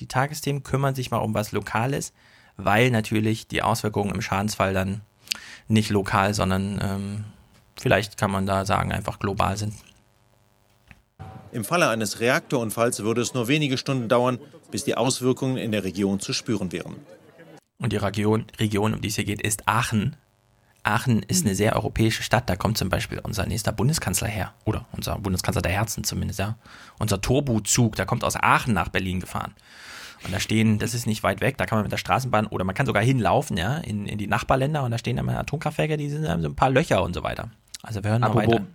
Die 0.00 0.06
Tagesthemen 0.06 0.62
kümmern 0.62 0.94
sich 0.94 1.10
mal 1.10 1.18
um 1.18 1.34
was 1.34 1.52
Lokales, 1.52 2.12
weil 2.56 2.90
natürlich 2.90 3.48
die 3.48 3.62
Auswirkungen 3.62 4.14
im 4.14 4.22
Schadensfall 4.22 4.74
dann 4.74 5.00
nicht 5.68 5.90
lokal, 5.90 6.34
sondern 6.34 6.80
ähm, 6.82 7.24
vielleicht 7.78 8.16
kann 8.16 8.30
man 8.30 8.46
da 8.46 8.64
sagen, 8.64 8.92
einfach 8.92 9.18
global 9.18 9.56
sind. 9.56 9.74
Im 11.52 11.64
Falle 11.64 11.88
eines 11.88 12.20
Reaktorunfalls 12.20 13.02
würde 13.02 13.22
es 13.22 13.34
nur 13.34 13.48
wenige 13.48 13.78
Stunden 13.78 14.08
dauern, 14.08 14.38
bis 14.70 14.84
die 14.84 14.96
Auswirkungen 14.96 15.56
in 15.56 15.72
der 15.72 15.84
Region 15.84 16.20
zu 16.20 16.32
spüren 16.32 16.72
wären. 16.72 16.96
Und 17.78 17.92
die 17.92 17.96
Region, 17.96 18.44
Region, 18.58 18.94
um 18.94 19.00
die 19.00 19.08
es 19.08 19.14
hier 19.14 19.24
geht, 19.24 19.40
ist 19.40 19.66
Aachen. 19.66 20.16
Aachen 20.88 21.22
ist 21.22 21.44
eine 21.44 21.54
sehr 21.54 21.76
europäische 21.76 22.22
Stadt. 22.22 22.48
Da 22.48 22.56
kommt 22.56 22.78
zum 22.78 22.88
Beispiel 22.88 23.20
unser 23.22 23.46
nächster 23.46 23.72
Bundeskanzler 23.72 24.28
her. 24.28 24.54
Oder 24.64 24.86
unser 24.92 25.18
Bundeskanzler 25.18 25.62
der 25.62 25.72
Herzen 25.72 26.04
zumindest, 26.04 26.38
ja. 26.38 26.56
Unser 26.98 27.20
Turbozug, 27.20 27.96
der 27.96 28.06
kommt 28.06 28.24
aus 28.24 28.36
Aachen 28.36 28.74
nach 28.74 28.88
Berlin 28.88 29.20
gefahren. 29.20 29.54
Und 30.24 30.32
da 30.32 30.40
stehen, 30.40 30.78
das 30.78 30.94
ist 30.94 31.06
nicht 31.06 31.22
weit 31.22 31.40
weg, 31.40 31.58
da 31.58 31.66
kann 31.66 31.78
man 31.78 31.84
mit 31.84 31.92
der 31.92 31.98
Straßenbahn 31.98 32.46
oder 32.46 32.64
man 32.64 32.74
kann 32.74 32.86
sogar 32.86 33.02
hinlaufen, 33.02 33.56
ja, 33.56 33.76
in, 33.76 34.06
in 34.06 34.18
die 34.18 34.26
Nachbarländer 34.26 34.82
und 34.82 34.90
da 34.90 34.98
stehen 34.98 35.16
dann 35.16 35.28
Atomkraftwerke, 35.28 35.96
die 35.96 36.10
sind 36.10 36.28
haben 36.28 36.42
so 36.42 36.48
ein 36.48 36.56
paar 36.56 36.70
Löcher 36.70 37.02
und 37.04 37.14
so 37.14 37.22
weiter. 37.22 37.50
Also 37.82 38.02
wir 38.02 38.10
hören 38.10 38.22
mal 38.22 38.28
Apropos, 38.28 38.54
weiter. 38.54 38.66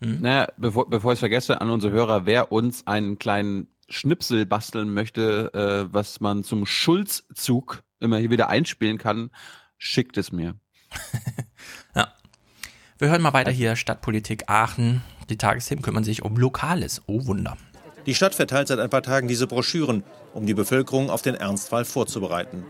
Hm? 0.00 0.20
naja, 0.22 0.48
bevor, 0.56 0.88
bevor 0.88 1.12
ich 1.12 1.16
es 1.16 1.20
vergesse, 1.20 1.60
an 1.60 1.68
unsere 1.68 1.92
Hörer, 1.92 2.24
wer 2.24 2.50
uns 2.50 2.86
einen 2.86 3.18
kleinen 3.18 3.68
Schnipsel 3.88 4.46
basteln 4.46 4.92
möchte, 4.92 5.52
äh, 5.52 5.92
was 5.92 6.20
man 6.20 6.44
zum 6.44 6.64
Schulzzug 6.64 7.82
immer 8.00 8.16
hier 8.18 8.30
wieder 8.30 8.48
einspielen 8.48 8.98
kann, 8.98 9.30
schickt 9.76 10.16
es 10.16 10.32
mir. 10.32 10.54
Wir 12.98 13.10
hören 13.10 13.20
mal 13.20 13.34
weiter 13.34 13.50
hier, 13.50 13.76
Stadtpolitik 13.76 14.44
Aachen. 14.46 15.02
Die 15.28 15.36
Tagesthemen 15.36 15.82
kümmern 15.82 16.02
sich 16.02 16.22
um 16.22 16.38
Lokales. 16.38 17.02
Oh 17.06 17.26
Wunder. 17.26 17.58
Die 18.06 18.14
Stadt 18.14 18.34
verteilt 18.34 18.68
seit 18.68 18.78
ein 18.78 18.88
paar 18.88 19.02
Tagen 19.02 19.28
diese 19.28 19.46
Broschüren, 19.46 20.02
um 20.32 20.46
die 20.46 20.54
Bevölkerung 20.54 21.10
auf 21.10 21.20
den 21.20 21.34
Ernstfall 21.34 21.84
vorzubereiten. 21.84 22.64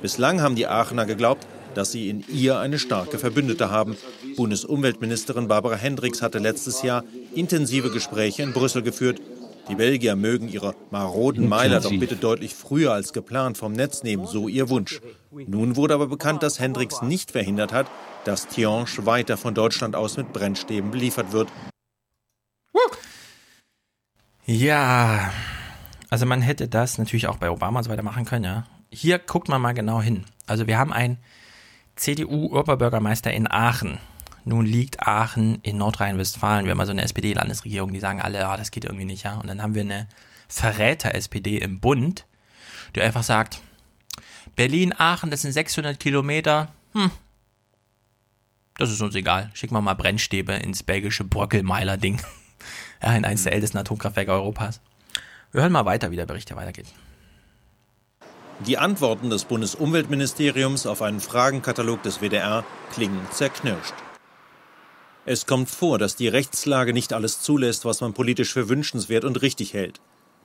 Bislang 0.00 0.40
haben 0.40 0.56
die 0.56 0.66
Aachener 0.66 1.04
geglaubt, 1.04 1.46
dass 1.74 1.92
sie 1.92 2.08
in 2.08 2.24
ihr 2.32 2.58
eine 2.58 2.78
starke 2.78 3.18
Verbündete 3.18 3.68
haben. 3.68 3.98
Bundesumweltministerin 4.36 5.46
Barbara 5.46 5.76
Hendricks 5.76 6.22
hatte 6.22 6.38
letztes 6.38 6.80
Jahr 6.80 7.04
intensive 7.34 7.90
Gespräche 7.90 8.44
in 8.44 8.54
Brüssel 8.54 8.80
geführt. 8.80 9.20
Die 9.68 9.74
Belgier 9.76 10.14
mögen 10.14 10.48
ihre 10.48 10.74
maroden 10.90 11.48
Meiler 11.48 11.80
doch 11.80 11.90
bitte 11.90 12.16
deutlich 12.16 12.54
früher 12.54 12.92
als 12.92 13.12
geplant 13.12 13.56
vom 13.56 13.72
Netz 13.72 14.02
nehmen, 14.02 14.26
so 14.26 14.46
ihr 14.48 14.68
Wunsch. 14.68 15.00
Nun 15.30 15.76
wurde 15.76 15.94
aber 15.94 16.06
bekannt, 16.06 16.42
dass 16.42 16.60
Hendricks 16.60 17.00
nicht 17.00 17.30
verhindert 17.30 17.72
hat, 17.72 17.86
dass 18.24 18.46
Tihange 18.46 19.06
weiter 19.06 19.36
von 19.36 19.54
Deutschland 19.54 19.96
aus 19.96 20.16
mit 20.18 20.32
Brennstäben 20.32 20.90
beliefert 20.90 21.32
wird. 21.32 21.48
Ja, 24.46 25.32
also 26.10 26.26
man 26.26 26.42
hätte 26.42 26.68
das 26.68 26.98
natürlich 26.98 27.26
auch 27.28 27.38
bei 27.38 27.50
Obama 27.50 27.78
und 27.78 27.84
so 27.84 27.90
weiter 27.90 28.02
machen 28.02 28.26
können, 28.26 28.44
ja. 28.44 28.66
Hier 28.90 29.18
guckt 29.18 29.48
man 29.48 29.62
mal 29.62 29.72
genau 29.72 30.02
hin. 30.02 30.24
Also 30.46 30.66
wir 30.66 30.78
haben 30.78 30.92
einen 30.92 31.18
CDU-Oberbürgermeister 31.96 33.32
in 33.32 33.50
Aachen, 33.50 33.98
nun 34.44 34.66
liegt 34.66 35.00
Aachen 35.00 35.58
in 35.62 35.78
Nordrhein-Westfalen. 35.78 36.64
Wir 36.64 36.72
haben 36.72 36.78
mal 36.78 36.86
so 36.86 36.92
eine 36.92 37.02
SPD-Landesregierung, 37.02 37.92
die 37.92 38.00
sagen 38.00 38.20
alle, 38.20 38.46
ah, 38.46 38.56
das 38.56 38.70
geht 38.70 38.84
irgendwie 38.84 39.06
nicht, 39.06 39.24
ja. 39.24 39.36
Und 39.36 39.46
dann 39.48 39.62
haben 39.62 39.74
wir 39.74 39.82
eine 39.82 40.08
Verräter-SPD 40.48 41.58
im 41.58 41.80
Bund, 41.80 42.26
die 42.94 43.02
einfach 43.02 43.22
sagt, 43.22 43.60
Berlin-Aachen, 44.56 45.30
das 45.30 45.42
sind 45.42 45.52
600 45.52 45.98
Kilometer, 45.98 46.68
hm, 46.92 47.10
das 48.76 48.90
ist 48.90 49.00
uns 49.00 49.14
egal. 49.14 49.50
Schicken 49.54 49.74
wir 49.74 49.80
mal 49.80 49.94
Brennstäbe 49.94 50.52
ins 50.54 50.82
belgische 50.82 51.24
Brockelmeiler-Ding. 51.24 52.20
Ja, 53.02 53.14
in 53.14 53.26
eines 53.26 53.42
der 53.42 53.52
ältesten 53.52 53.76
Atomkraftwerke 53.76 54.32
Europas. 54.32 54.80
Wir 55.52 55.60
hören 55.60 55.72
mal 55.72 55.84
weiter, 55.84 56.10
wie 56.10 56.16
der 56.16 56.24
Bericht 56.24 56.48
hier 56.48 56.56
weitergeht. 56.56 56.86
Die 58.60 58.78
Antworten 58.78 59.28
des 59.28 59.44
Bundesumweltministeriums 59.44 60.86
auf 60.86 61.02
einen 61.02 61.20
Fragenkatalog 61.20 62.02
des 62.02 62.22
WDR 62.22 62.64
klingen 62.94 63.20
zerknirscht. 63.30 63.92
Es 65.26 65.46
kommt 65.46 65.70
vor, 65.70 65.98
dass 65.98 66.16
die 66.16 66.28
Rechtslage 66.28 66.92
nicht 66.92 67.14
alles 67.14 67.40
zulässt, 67.40 67.86
was 67.86 68.02
man 68.02 68.12
politisch 68.12 68.52
für 68.52 68.68
wünschenswert 68.68 69.24
und 69.24 69.40
richtig 69.40 69.72
hält. 69.72 70.00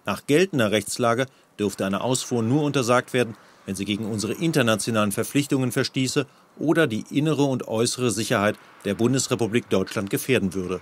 Nach 0.06 0.26
geltender 0.26 0.72
Rechtslage 0.72 1.26
dürfte 1.60 1.86
eine 1.86 2.00
Ausfuhr 2.00 2.42
nur 2.42 2.64
untersagt 2.64 3.12
werden, 3.12 3.36
wenn 3.66 3.76
sie 3.76 3.84
gegen 3.84 4.10
unsere 4.10 4.34
internationalen 4.34 5.12
Verpflichtungen 5.12 5.74
verstieße 5.74 6.26
oder 6.58 6.88
die 6.88 7.04
innere 7.12 7.44
und 7.44 7.68
äußere 7.68 8.10
Sicherheit 8.10 8.58
der 8.86 8.94
Bundesrepublik 8.94 9.70
Deutschland 9.70 10.10
gefährden 10.10 10.54
würde. 10.54 10.82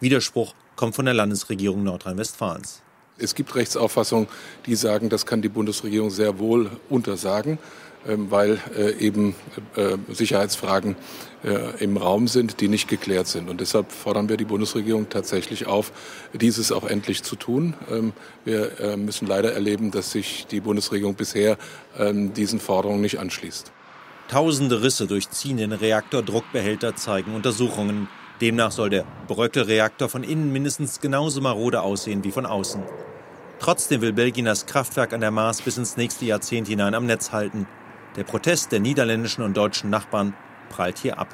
Widerspruch 0.00 0.54
kommt 0.76 0.94
von 0.94 1.06
der 1.06 1.14
Landesregierung 1.14 1.82
Nordrhein-Westfalens. 1.84 2.82
Es 3.16 3.34
gibt 3.34 3.54
Rechtsauffassungen, 3.54 4.28
die 4.66 4.76
sagen, 4.76 5.08
das 5.08 5.24
kann 5.24 5.42
die 5.42 5.48
Bundesregierung 5.48 6.10
sehr 6.10 6.38
wohl 6.38 6.70
untersagen, 6.88 7.58
weil 8.08 8.58
äh, 8.76 8.92
eben 8.98 9.34
äh, 9.76 9.96
Sicherheitsfragen 10.08 10.96
äh, 11.44 11.82
im 11.82 11.96
Raum 11.96 12.26
sind, 12.26 12.60
die 12.60 12.68
nicht 12.68 12.88
geklärt 12.88 13.26
sind. 13.26 13.48
Und 13.48 13.60
deshalb 13.60 13.92
fordern 13.92 14.28
wir 14.28 14.36
die 14.36 14.44
Bundesregierung 14.44 15.08
tatsächlich 15.08 15.66
auf, 15.66 15.92
dieses 16.32 16.72
auch 16.72 16.84
endlich 16.84 17.22
zu 17.22 17.36
tun. 17.36 17.74
Ähm, 17.90 18.12
wir 18.44 18.96
müssen 18.96 19.26
leider 19.26 19.52
erleben, 19.52 19.90
dass 19.90 20.12
sich 20.12 20.46
die 20.46 20.60
Bundesregierung 20.60 21.14
bisher 21.14 21.58
ähm, 21.98 22.32
diesen 22.32 22.60
Forderungen 22.60 23.02
nicht 23.02 23.18
anschließt. 23.18 23.72
Tausende 24.28 24.82
Risse 24.82 25.06
durchziehen 25.06 25.58
den 25.58 25.72
Reaktordruckbehälter 25.72 26.96
zeigen 26.96 27.34
Untersuchungen. 27.34 28.08
Demnach 28.40 28.72
soll 28.72 28.90
der 28.90 29.04
Bröckel-Reaktor 29.26 30.08
von 30.08 30.22
innen 30.22 30.52
mindestens 30.52 31.00
genauso 31.00 31.40
marode 31.40 31.82
aussehen 31.82 32.24
wie 32.24 32.30
von 32.30 32.46
außen. 32.46 32.82
Trotzdem 33.58 34.00
will 34.00 34.12
Belgien 34.12 34.44
das 34.44 34.66
Kraftwerk 34.66 35.12
an 35.12 35.20
der 35.20 35.30
Maas 35.30 35.62
bis 35.62 35.78
ins 35.78 35.96
nächste 35.96 36.24
Jahrzehnt 36.24 36.68
hinein 36.68 36.94
am 36.94 37.06
Netz 37.06 37.32
halten. 37.32 37.66
Der 38.18 38.24
Protest 38.24 38.72
der 38.72 38.80
niederländischen 38.80 39.42
und 39.44 39.56
deutschen 39.56 39.90
Nachbarn 39.90 40.34
prallt 40.70 40.98
hier 40.98 41.20
ab. 41.20 41.28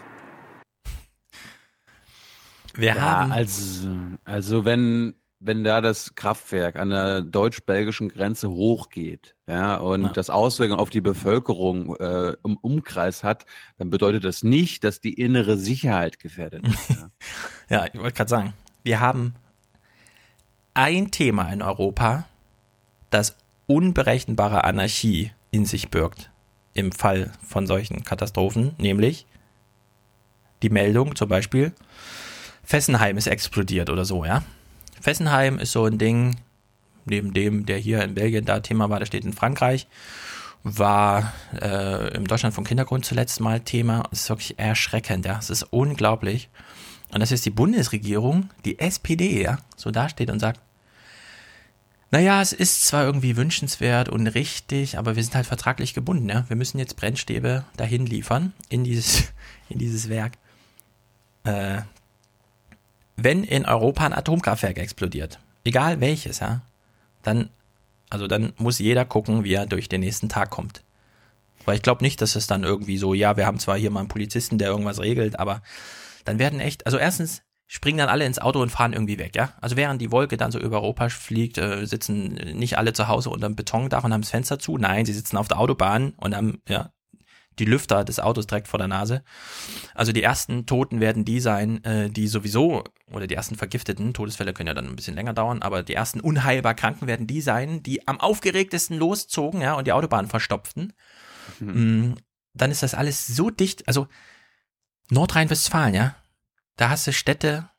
Wir 2.74 2.88
ja, 2.88 3.00
haben 3.00 3.32
also, 3.32 3.88
also 4.26 4.66
wenn 4.66 5.14
wenn 5.40 5.64
da 5.64 5.80
das 5.80 6.14
Kraftwerk 6.14 6.76
an 6.76 6.90
der 6.90 7.22
deutsch-belgischen 7.22 8.10
Grenze 8.10 8.50
hochgeht, 8.50 9.34
ja, 9.46 9.76
und 9.76 10.02
ja. 10.02 10.08
das 10.10 10.28
Auswirkungen 10.28 10.78
auf 10.78 10.90
die 10.90 11.00
Bevölkerung 11.00 11.96
äh, 11.96 12.36
im 12.44 12.58
Umkreis 12.58 13.24
hat, 13.24 13.46
dann 13.78 13.88
bedeutet 13.88 14.24
das 14.24 14.42
nicht, 14.42 14.84
dass 14.84 15.00
die 15.00 15.14
innere 15.14 15.56
Sicherheit 15.56 16.18
gefährdet 16.18 16.66
ist. 16.66 16.90
Ja, 17.70 17.78
ja 17.78 17.86
ich 17.86 17.98
wollte 17.98 18.14
gerade 18.14 18.30
sagen, 18.30 18.52
wir 18.82 19.00
haben 19.00 19.34
ein 20.74 21.10
Thema 21.10 21.50
in 21.50 21.62
Europa, 21.62 22.26
das 23.08 23.38
unberechenbare 23.66 24.64
Anarchie 24.64 25.32
in 25.50 25.64
sich 25.64 25.88
birgt 25.88 26.30
im 26.74 26.92
Fall 26.92 27.32
von 27.46 27.66
solchen 27.66 28.04
Katastrophen, 28.04 28.74
nämlich 28.78 29.26
die 30.62 30.70
Meldung 30.70 31.16
zum 31.16 31.28
Beispiel, 31.28 31.72
Fessenheim 32.64 33.16
ist 33.16 33.26
explodiert 33.26 33.90
oder 33.90 34.04
so, 34.04 34.24
ja. 34.24 34.42
Fessenheim 35.00 35.58
ist 35.58 35.72
so 35.72 35.84
ein 35.84 35.98
Ding, 35.98 36.36
neben 37.04 37.32
dem, 37.34 37.66
der 37.66 37.78
hier 37.78 38.02
in 38.02 38.14
Belgien 38.14 38.44
da 38.44 38.60
Thema 38.60 38.88
war, 38.88 38.98
der 38.98 39.06
steht 39.06 39.24
in 39.24 39.34
Frankreich, 39.34 39.86
war 40.62 41.34
äh, 41.60 42.14
im 42.14 42.26
Deutschland 42.26 42.54
vom 42.54 42.64
Kindergrund 42.64 43.04
zuletzt 43.04 43.38
mal 43.40 43.60
Thema. 43.60 44.04
Das 44.10 44.22
ist 44.22 44.28
wirklich 44.30 44.58
erschreckend, 44.58 45.26
ja. 45.26 45.38
Es 45.38 45.50
ist 45.50 45.64
unglaublich. 45.64 46.48
Und 47.12 47.20
das 47.20 47.30
ist 47.30 47.44
die 47.44 47.50
Bundesregierung, 47.50 48.48
die 48.64 48.78
SPD, 48.78 49.42
ja, 49.42 49.58
so 49.76 49.90
dasteht 49.90 50.30
und 50.30 50.40
sagt, 50.40 50.60
naja, 52.14 52.40
es 52.40 52.52
ist 52.52 52.86
zwar 52.86 53.04
irgendwie 53.04 53.36
wünschenswert 53.36 54.08
und 54.08 54.28
richtig, 54.28 54.98
aber 54.98 55.16
wir 55.16 55.24
sind 55.24 55.34
halt 55.34 55.46
vertraglich 55.46 55.94
gebunden, 55.94 56.28
ja. 56.28 56.44
Wir 56.46 56.54
müssen 56.54 56.78
jetzt 56.78 56.94
Brennstäbe 56.94 57.64
dahin 57.76 58.06
liefern, 58.06 58.52
in 58.68 58.84
dieses, 58.84 59.32
in 59.68 59.80
dieses 59.80 60.08
Werk. 60.08 60.34
Äh, 61.42 61.82
wenn 63.16 63.42
in 63.42 63.64
Europa 63.64 64.06
ein 64.06 64.12
Atomkraftwerk 64.12 64.78
explodiert, 64.78 65.40
egal 65.64 66.00
welches, 66.00 66.38
ja, 66.38 66.60
dann, 67.24 67.50
also 68.10 68.28
dann 68.28 68.52
muss 68.58 68.78
jeder 68.78 69.04
gucken, 69.04 69.42
wie 69.42 69.54
er 69.54 69.66
durch 69.66 69.88
den 69.88 70.02
nächsten 70.02 70.28
Tag 70.28 70.50
kommt. 70.50 70.84
Weil 71.64 71.74
ich 71.74 71.82
glaube 71.82 72.04
nicht, 72.04 72.22
dass 72.22 72.36
es 72.36 72.46
dann 72.46 72.62
irgendwie 72.62 72.96
so, 72.96 73.12
ja, 73.12 73.36
wir 73.36 73.44
haben 73.44 73.58
zwar 73.58 73.76
hier 73.76 73.90
mal 73.90 73.98
einen 73.98 74.08
Polizisten, 74.08 74.58
der 74.58 74.68
irgendwas 74.68 75.00
regelt, 75.00 75.40
aber 75.40 75.62
dann 76.24 76.38
werden 76.38 76.60
echt, 76.60 76.86
also 76.86 76.96
erstens 76.96 77.42
springen 77.66 77.98
dann 77.98 78.08
alle 78.08 78.26
ins 78.26 78.38
Auto 78.38 78.60
und 78.60 78.70
fahren 78.70 78.92
irgendwie 78.92 79.18
weg, 79.18 79.34
ja. 79.36 79.54
Also 79.60 79.76
während 79.76 80.00
die 80.00 80.12
Wolke 80.12 80.36
dann 80.36 80.52
so 80.52 80.58
über 80.58 80.82
Europa 80.82 81.08
fliegt, 81.08 81.58
äh, 81.58 81.86
sitzen 81.86 82.34
nicht 82.34 82.78
alle 82.78 82.92
zu 82.92 83.08
Hause 83.08 83.30
unter 83.30 83.46
einem 83.46 83.56
Betondach 83.56 84.04
und 84.04 84.12
haben 84.12 84.20
das 84.20 84.30
Fenster 84.30 84.58
zu. 84.58 84.76
Nein, 84.76 85.06
sie 85.06 85.12
sitzen 85.12 85.36
auf 85.36 85.48
der 85.48 85.58
Autobahn 85.58 86.12
und 86.16 86.36
haben, 86.36 86.60
ja, 86.68 86.90
die 87.58 87.64
Lüfter 87.64 88.04
des 88.04 88.20
Autos 88.20 88.46
direkt 88.46 88.68
vor 88.68 88.78
der 88.78 88.88
Nase. 88.88 89.22
Also 89.94 90.12
die 90.12 90.22
ersten 90.22 90.66
Toten 90.66 91.00
werden 91.00 91.24
die 91.24 91.40
sein, 91.40 91.82
äh, 91.84 92.10
die 92.10 92.26
sowieso, 92.26 92.84
oder 93.10 93.26
die 93.26 93.34
ersten 93.34 93.54
Vergifteten, 93.54 94.12
Todesfälle 94.12 94.52
können 94.52 94.66
ja 94.66 94.74
dann 94.74 94.88
ein 94.88 94.96
bisschen 94.96 95.14
länger 95.14 95.34
dauern, 95.34 95.62
aber 95.62 95.82
die 95.82 95.94
ersten 95.94 96.20
unheilbar 96.20 96.74
Kranken 96.74 97.06
werden 97.06 97.26
die 97.26 97.40
sein, 97.40 97.82
die 97.82 98.06
am 98.08 98.20
aufgeregtesten 98.20 98.98
loszogen, 98.98 99.60
ja, 99.60 99.74
und 99.74 99.86
die 99.86 99.92
Autobahn 99.92 100.26
verstopften. 100.26 100.92
Mhm. 101.60 102.08
Mm, 102.08 102.14
dann 102.54 102.70
ist 102.70 102.82
das 102.82 102.94
alles 102.94 103.26
so 103.26 103.50
dicht, 103.50 103.86
also 103.86 104.08
Nordrhein-Westfalen, 105.10 105.94
ja, 105.94 106.16
da 106.76 106.90
hast 106.90 107.06
du 107.06 107.12
Städte, 107.12 107.70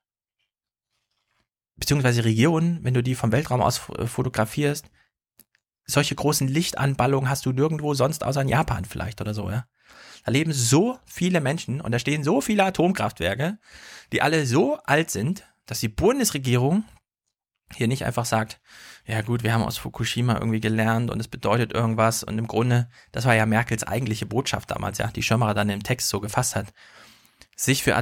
beziehungsweise 1.75 2.23
Regionen, 2.23 2.83
wenn 2.83 2.93
du 2.93 3.03
die 3.03 3.15
vom 3.15 3.31
Weltraum 3.31 3.61
aus 3.61 3.77
fotografierst, 3.77 4.89
solche 5.85 6.15
großen 6.15 6.47
Lichtanballungen 6.47 7.29
hast 7.29 7.45
du 7.45 7.51
nirgendwo 7.51 7.93
sonst 7.93 8.23
außer 8.23 8.41
in 8.41 8.49
Japan 8.49 8.85
vielleicht 8.85 9.21
oder 9.21 9.33
so, 9.33 9.49
ja. 9.49 9.65
Da 10.23 10.31
leben 10.31 10.53
so 10.53 10.97
viele 11.05 11.39
Menschen 11.39 11.81
und 11.81 11.91
da 11.91 11.99
stehen 11.99 12.23
so 12.23 12.41
viele 12.41 12.63
Atomkraftwerke, 12.63 13.59
die 14.11 14.23
alle 14.23 14.47
so 14.47 14.77
alt 14.85 15.11
sind, 15.11 15.43
dass 15.67 15.79
die 15.79 15.87
Bundesregierung 15.87 16.83
hier 17.73 17.87
nicht 17.87 18.05
einfach 18.05 18.25
sagt, 18.25 18.59
ja 19.05 19.21
gut, 19.21 19.43
wir 19.43 19.53
haben 19.53 19.63
aus 19.63 19.77
Fukushima 19.77 20.35
irgendwie 20.35 20.59
gelernt 20.59 21.11
und 21.11 21.19
es 21.19 21.27
bedeutet 21.27 21.73
irgendwas 21.73 22.23
und 22.23 22.37
im 22.37 22.47
Grunde, 22.47 22.89
das 23.11 23.25
war 23.25 23.35
ja 23.35 23.45
Merkels 23.45 23.83
eigentliche 23.83 24.25
Botschaft 24.25 24.71
damals, 24.71 24.97
ja, 24.97 25.07
die 25.07 25.23
Schirmerer 25.23 25.53
dann 25.53 25.69
im 25.69 25.83
Text 25.83 26.09
so 26.09 26.19
gefasst 26.19 26.55
hat, 26.55 26.73
sich 27.55 27.83
für 27.83 27.95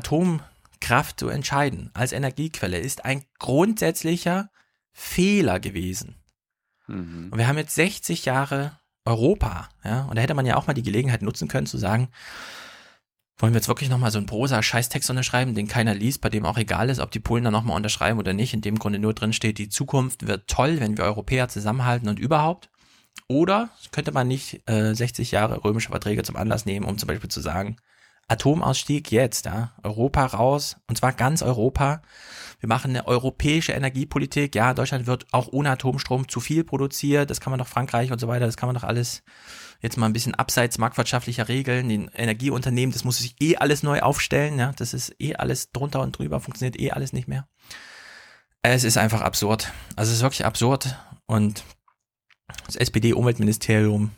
Atomkraft 0.83 1.19
zu 1.19 1.29
entscheiden 1.29 1.89
als 1.93 2.11
Energiequelle 2.11 2.77
ist 2.77 3.05
ein 3.05 3.23
grundsätzlicher 3.39 4.49
Fehler 4.91 5.59
gewesen. 5.59 6.15
Mhm. 6.87 7.29
Und 7.31 7.37
wir 7.37 7.47
haben 7.47 7.57
jetzt 7.57 7.75
60 7.75 8.25
Jahre 8.25 8.77
Europa, 9.05 9.69
ja, 9.83 10.03
und 10.03 10.15
da 10.15 10.21
hätte 10.21 10.33
man 10.33 10.45
ja 10.45 10.55
auch 10.55 10.67
mal 10.67 10.73
die 10.73 10.83
Gelegenheit 10.83 11.21
nutzen 11.21 11.47
können 11.47 11.67
zu 11.67 11.77
sagen, 11.77 12.09
wollen 13.37 13.53
wir 13.53 13.57
jetzt 13.57 13.67
wirklich 13.67 13.89
nochmal 13.89 14.11
so 14.11 14.17
einen 14.17 14.27
Prosa-Scheißtext 14.27 15.09
unterschreiben, 15.09 15.55
den 15.55 15.67
keiner 15.67 15.95
liest, 15.95 16.21
bei 16.21 16.29
dem 16.29 16.45
auch 16.45 16.57
egal 16.57 16.89
ist, 16.89 16.99
ob 16.99 17.11
die 17.11 17.19
Polen 17.19 17.43
dann 17.43 17.53
nochmal 17.53 17.75
unterschreiben 17.75 18.19
oder 18.19 18.33
nicht, 18.33 18.53
in 18.53 18.61
dem 18.61 18.77
Grunde 18.77 18.99
nur 18.99 19.13
drin 19.13 19.33
steht, 19.33 19.57
die 19.57 19.69
Zukunft 19.69 20.27
wird 20.27 20.47
toll, 20.47 20.79
wenn 20.79 20.97
wir 20.97 21.05
Europäer 21.05 21.49
zusammenhalten 21.49 22.07
und 22.07 22.19
überhaupt. 22.19 22.69
Oder 23.27 23.69
könnte 23.91 24.11
man 24.11 24.27
nicht 24.27 24.69
äh, 24.69 24.93
60 24.93 25.31
Jahre 25.31 25.63
römische 25.63 25.89
Verträge 25.89 26.23
zum 26.23 26.35
Anlass 26.35 26.65
nehmen, 26.65 26.85
um 26.85 26.97
zum 26.97 27.07
Beispiel 27.07 27.29
zu 27.29 27.41
sagen, 27.41 27.77
Atomausstieg 28.27 29.11
jetzt, 29.11 29.45
ja, 29.45 29.73
Europa 29.83 30.25
raus, 30.25 30.77
und 30.87 30.97
zwar 30.97 31.13
ganz 31.13 31.41
Europa, 31.41 32.01
wir 32.63 32.69
machen 32.69 32.91
eine 32.91 33.07
europäische 33.07 33.73
Energiepolitik. 33.73 34.55
Ja, 34.55 34.73
Deutschland 34.73 35.05
wird 35.05 35.25
auch 35.33 35.49
ohne 35.51 35.69
Atomstrom 35.71 36.29
zu 36.29 36.39
viel 36.39 36.63
produziert. 36.63 37.29
Das 37.29 37.41
kann 37.41 37.51
man 37.51 37.59
doch 37.59 37.67
Frankreich 37.67 38.09
und 38.09 38.19
so 38.19 38.29
weiter. 38.29 38.45
Das 38.45 38.55
kann 38.55 38.67
man 38.67 38.75
doch 38.75 38.85
alles 38.85 39.21
jetzt 39.81 39.97
mal 39.97 40.05
ein 40.05 40.13
bisschen 40.13 40.33
abseits 40.33 40.77
marktwirtschaftlicher 40.77 41.49
Regeln. 41.49 41.89
Die 41.89 42.07
Energieunternehmen, 42.13 42.93
das 42.93 43.03
muss 43.03 43.17
sich 43.17 43.35
eh 43.41 43.57
alles 43.57 43.83
neu 43.83 43.99
aufstellen. 43.99 44.57
Ja, 44.57 44.71
das 44.77 44.93
ist 44.93 45.13
eh 45.19 45.35
alles 45.35 45.73
drunter 45.73 45.99
und 45.99 46.17
drüber. 46.17 46.39
Funktioniert 46.39 46.79
eh 46.79 46.91
alles 46.91 47.11
nicht 47.11 47.27
mehr. 47.27 47.49
Es 48.61 48.85
ist 48.85 48.95
einfach 48.95 49.19
absurd. 49.19 49.73
Also 49.97 50.11
es 50.11 50.19
ist 50.19 50.23
wirklich 50.23 50.45
absurd. 50.45 50.97
Und 51.25 51.65
das 52.65 52.77
SPD-Umweltministerium 52.77 54.11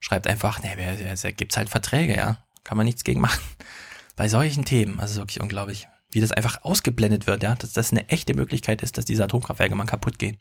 schreibt 0.00 0.26
einfach, 0.26 0.62
ne, 0.62 1.16
da 1.22 1.30
gibt's 1.32 1.58
halt 1.58 1.68
Verträge, 1.68 2.16
ja. 2.16 2.38
Kann 2.64 2.76
man 2.76 2.86
nichts 2.86 3.04
gegen 3.04 3.20
machen. 3.20 3.40
Bei 4.16 4.28
solchen 4.28 4.64
Themen, 4.64 5.00
also 5.00 5.20
wirklich 5.20 5.40
unglaublich 5.40 5.88
wie 6.10 6.20
das 6.20 6.30
einfach 6.30 6.62
ausgeblendet 6.62 7.26
wird, 7.26 7.42
ja, 7.42 7.56
dass 7.56 7.72
das 7.72 7.90
eine 7.90 8.08
echte 8.08 8.34
Möglichkeit 8.34 8.82
ist, 8.82 8.96
dass 8.96 9.04
diese 9.04 9.24
Atomkraftwerke 9.24 9.74
mal 9.74 9.84
kaputt 9.84 10.18
gehen. 10.18 10.38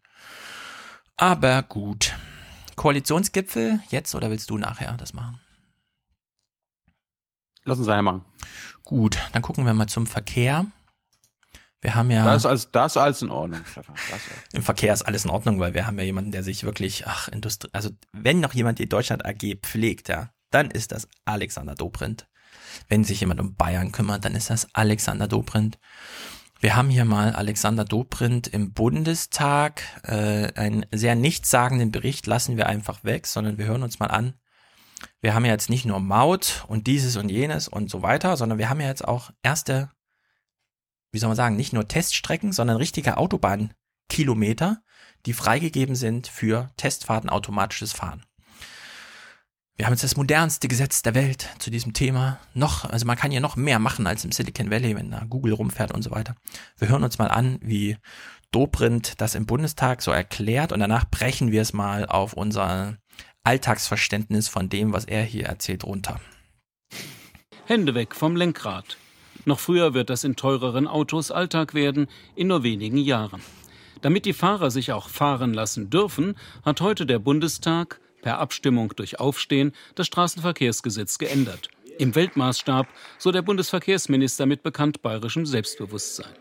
Aber 1.17 1.63
gut. 1.63 2.13
Koalitionsgipfel 2.75 3.79
jetzt 3.89 4.13
oder 4.13 4.29
willst 4.29 4.49
du 4.49 4.57
nachher 4.57 4.95
das 4.97 5.13
machen? 5.13 5.39
Lass 7.65 7.79
uns 7.79 7.87
nachher 7.87 8.01
machen. 8.01 8.25
Gut, 8.83 9.17
dann 9.31 9.41
gucken 9.41 9.65
wir 9.65 9.73
mal 9.73 9.87
zum 9.87 10.05
Verkehr. 10.05 10.65
Wir 11.81 11.95
haben 11.95 12.11
ja. 12.11 12.23
Das 12.23 12.43
ist 12.43 12.45
alles, 12.45 12.71
das 12.71 12.93
ist 12.93 12.97
alles 12.97 13.21
in 13.21 13.29
Ordnung, 13.29 13.61
Stefan. 13.65 13.95
Im 14.53 14.63
Verkehr 14.63 14.93
ist 14.93 15.01
alles 15.01 15.25
in 15.25 15.31
Ordnung, 15.31 15.59
weil 15.59 15.73
wir 15.73 15.85
haben 15.85 15.97
ja 15.97 16.05
jemanden, 16.05 16.31
der 16.31 16.43
sich 16.43 16.63
wirklich, 16.63 17.07
ach, 17.07 17.27
Industrie, 17.27 17.69
also 17.73 17.89
wenn 18.11 18.39
noch 18.39 18.53
jemand 18.53 18.79
die 18.79 18.87
Deutschland 18.87 19.25
AG 19.25 19.57
pflegt, 19.61 20.09
ja, 20.09 20.29
dann 20.53 20.71
ist 20.71 20.91
das 20.91 21.07
Alexander 21.25 21.75
Dobrindt. 21.75 22.27
Wenn 22.87 23.03
sich 23.03 23.21
jemand 23.21 23.39
um 23.39 23.55
Bayern 23.55 23.91
kümmert, 23.91 24.25
dann 24.25 24.35
ist 24.35 24.49
das 24.49 24.67
Alexander 24.73 25.27
Dobrindt. 25.27 25.79
Wir 26.59 26.75
haben 26.75 26.89
hier 26.89 27.03
mal 27.03 27.33
Alexander 27.33 27.83
Dobrindt 27.83 28.47
im 28.47 28.71
Bundestag. 28.73 29.83
Äh, 30.03 30.53
einen 30.53 30.85
sehr 30.91 31.15
nichtssagenden 31.15 31.91
Bericht 31.91 32.25
lassen 32.25 32.55
wir 32.55 32.67
einfach 32.67 33.03
weg, 33.03 33.27
sondern 33.27 33.57
wir 33.57 33.65
hören 33.65 33.83
uns 33.83 33.99
mal 33.99 34.07
an. 34.07 34.35
Wir 35.19 35.33
haben 35.33 35.45
ja 35.45 35.51
jetzt 35.51 35.69
nicht 35.69 35.85
nur 35.85 35.99
Maut 35.99 36.63
und 36.67 36.87
dieses 36.87 37.17
und 37.17 37.29
jenes 37.29 37.67
und 37.67 37.89
so 37.89 38.01
weiter, 38.01 38.37
sondern 38.37 38.59
wir 38.59 38.69
haben 38.69 38.79
ja 38.79 38.87
jetzt 38.87 39.05
auch 39.05 39.31
erste, 39.41 39.91
wie 41.11 41.19
soll 41.19 41.27
man 41.27 41.35
sagen, 41.35 41.57
nicht 41.57 41.73
nur 41.73 41.87
Teststrecken, 41.87 42.53
sondern 42.53 42.77
richtige 42.77 43.17
Autobahnkilometer, 43.17 44.81
die 45.25 45.33
freigegeben 45.33 45.95
sind 45.95 46.27
für 46.27 46.71
Testfahrten 46.77 47.29
automatisches 47.29 47.91
Fahren. 47.91 48.23
Wir 49.75 49.87
haben 49.87 49.93
jetzt 49.93 50.03
das 50.03 50.17
modernste 50.17 50.67
Gesetz 50.67 51.01
der 51.01 51.15
Welt 51.15 51.49
zu 51.57 51.71
diesem 51.71 51.93
Thema. 51.93 52.39
Noch, 52.53 52.85
also 52.85 53.07
man 53.07 53.17
kann 53.17 53.31
ja 53.31 53.39
noch 53.39 53.55
mehr 53.55 53.79
machen 53.79 54.05
als 54.05 54.23
im 54.23 54.31
Silicon 54.31 54.69
Valley, 54.69 54.95
wenn 54.95 55.09
da 55.09 55.25
Google 55.27 55.53
rumfährt 55.53 55.91
und 55.91 56.03
so 56.03 56.11
weiter. 56.11 56.35
Wir 56.77 56.89
hören 56.89 57.03
uns 57.03 57.17
mal 57.17 57.29
an, 57.29 57.57
wie 57.59 57.97
Dobrindt 58.51 59.19
das 59.19 59.33
im 59.33 59.47
Bundestag 59.47 60.03
so 60.03 60.11
erklärt 60.11 60.73
und 60.73 60.79
danach 60.79 61.05
brechen 61.09 61.51
wir 61.51 61.63
es 61.63 61.73
mal 61.73 62.05
auf 62.05 62.33
unser 62.33 62.97
Alltagsverständnis 63.43 64.47
von 64.47 64.69
dem, 64.69 64.93
was 64.93 65.05
er 65.05 65.23
hier 65.23 65.47
erzählt, 65.47 65.83
runter. 65.83 66.19
Hände 67.65 67.95
weg 67.95 68.13
vom 68.13 68.35
Lenkrad. 68.35 68.97
Noch 69.45 69.59
früher 69.59 69.95
wird 69.95 70.11
das 70.11 70.23
in 70.23 70.35
teureren 70.35 70.87
Autos 70.87 71.31
Alltag 71.31 71.73
werden, 71.73 72.07
in 72.35 72.47
nur 72.47 72.61
wenigen 72.61 72.97
Jahren. 72.97 73.41
Damit 74.01 74.25
die 74.25 74.33
Fahrer 74.33 74.69
sich 74.69 74.91
auch 74.91 75.09
fahren 75.09 75.51
lassen 75.51 75.89
dürfen, 75.89 76.35
hat 76.63 76.79
heute 76.79 77.07
der 77.07 77.19
Bundestag 77.19 77.99
per 78.23 78.39
Abstimmung 78.39 78.93
durch 78.95 79.19
Aufstehen 79.19 79.73
das 79.93 80.07
Straßenverkehrsgesetz 80.07 81.19
geändert. 81.19 81.69
Im 81.99 82.15
Weltmaßstab, 82.15 82.87
so 83.19 83.31
der 83.31 83.43
Bundesverkehrsminister 83.43 84.47
mit 84.47 84.63
bekannt 84.63 85.03
bayerischem 85.03 85.45
Selbstbewusstsein. 85.45 86.33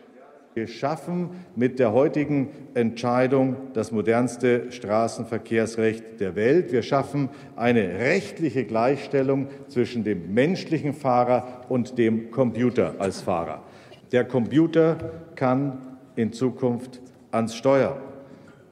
Wir 0.55 0.67
schaffen 0.67 1.31
mit 1.55 1.79
der 1.79 1.93
heutigen 1.93 2.49
Entscheidung 2.75 3.55
das 3.73 3.91
modernste 3.91 4.71
Straßenverkehrsrecht 4.71 6.19
der 6.19 6.35
Welt. 6.35 6.71
Wir 6.71 6.83
schaffen 6.83 7.29
eine 7.55 7.81
rechtliche 7.99 8.63
Gleichstellung 8.63 9.47
zwischen 9.67 10.03
dem 10.03 10.33
menschlichen 10.33 10.93
Fahrer 10.93 11.65
und 11.69 11.97
dem 11.97 12.29
Computer 12.29 12.95
als 12.99 13.21
Fahrer. 13.21 13.63
Der 14.11 14.25
Computer 14.25 14.97
kann 15.35 15.97
in 16.15 16.31
Zukunft 16.33 17.01
ans 17.31 17.55
Steuer. 17.55 17.99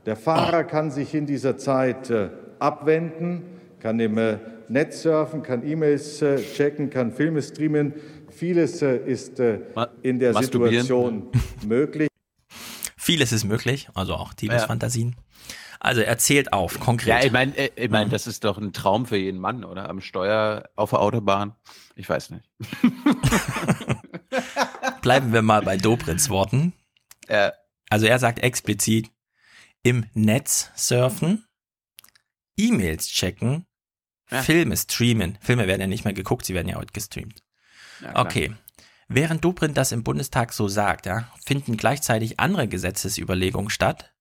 Der 0.06 0.16
Fahrer 0.16 0.64
kann 0.64 0.92
sich 0.92 1.16
in 1.16 1.26
dieser 1.26 1.58
Zeit 1.58 2.12
äh, 2.12 2.30
abwenden, 2.62 3.44
kann 3.80 4.00
im 4.00 4.18
äh, 4.18 4.38
Netz 4.70 5.02
surfen, 5.02 5.44
kann 5.44 5.68
E-Mails 5.68 6.22
äh, 6.22 6.42
checken, 6.42 6.90
kann 6.90 7.12
Filme 7.12 7.42
streamen. 7.42 7.94
Vieles 8.30 8.82
äh, 8.82 8.98
ist 8.98 9.42
in 10.02 10.20
der 10.20 10.34
Situation 10.34 11.28
möglich. 11.68 12.08
Vieles 12.96 13.32
ist 13.32 13.44
möglich, 13.44 13.90
also 13.94 14.14
auch 14.14 14.34
Tibes 14.34 14.62
ja. 14.62 14.68
Fantasien. 14.68 15.16
Also 15.80 16.02
erzählt 16.02 16.54
auf, 16.54 16.80
konkret. 16.80 17.08
Ja, 17.08 17.26
ich 17.26 17.32
meine, 17.32 17.54
ich 17.76 17.90
mein, 17.90 18.08
mhm. 18.08 18.12
das 18.12 18.28
ist 18.28 18.44
doch 18.44 18.60
ein 18.60 18.72
Traum 18.72 19.08
für 19.08 19.18
jeden 19.18 19.40
Mann, 19.40 19.66
oder? 19.66 19.90
Am 19.90 20.00
Steuer 20.00 20.70
auf 20.76 20.92
der 20.92 21.00
Autobahn. 21.00 21.56
Ich 21.96 22.08
weiß 22.08 22.30
nicht. 22.30 22.48
Bleiben 25.02 25.34
wir 25.34 25.42
mal 25.42 25.64
bei 25.64 25.78
Dobrins 25.78 26.30
Worten. 26.30 26.74
Ja. 27.28 27.52
Also 27.90 28.06
er 28.06 28.20
sagt 28.20 28.40
explizit, 28.40 29.10
im 29.82 30.06
Netz 30.14 30.70
surfen 30.76 31.44
E-Mails 32.68 33.08
checken, 33.08 33.66
ja. 34.30 34.42
Filme 34.42 34.78
streamen. 34.78 35.38
Filme 35.42 35.68
werden 35.68 35.82
ja 35.82 35.88
nicht 35.88 36.06
mehr 36.06 36.14
geguckt, 36.14 36.46
sie 36.46 36.54
werden 36.54 36.70
ja 36.70 36.78
heute 36.78 36.94
gestreamt. 36.94 37.44
Ja, 38.02 38.20
okay. 38.20 38.56
Während 39.08 39.44
Dobrindt 39.44 39.78
das 39.78 39.92
im 39.92 40.04
Bundestag 40.04 40.54
so 40.54 40.70
sagt, 40.70 41.06
ja, 41.06 41.30
finden 41.46 41.76
gleichzeitig 41.76 42.40
andere 42.40 42.68
Gesetzesüberlegungen 42.68 43.70
statt, 43.70 44.14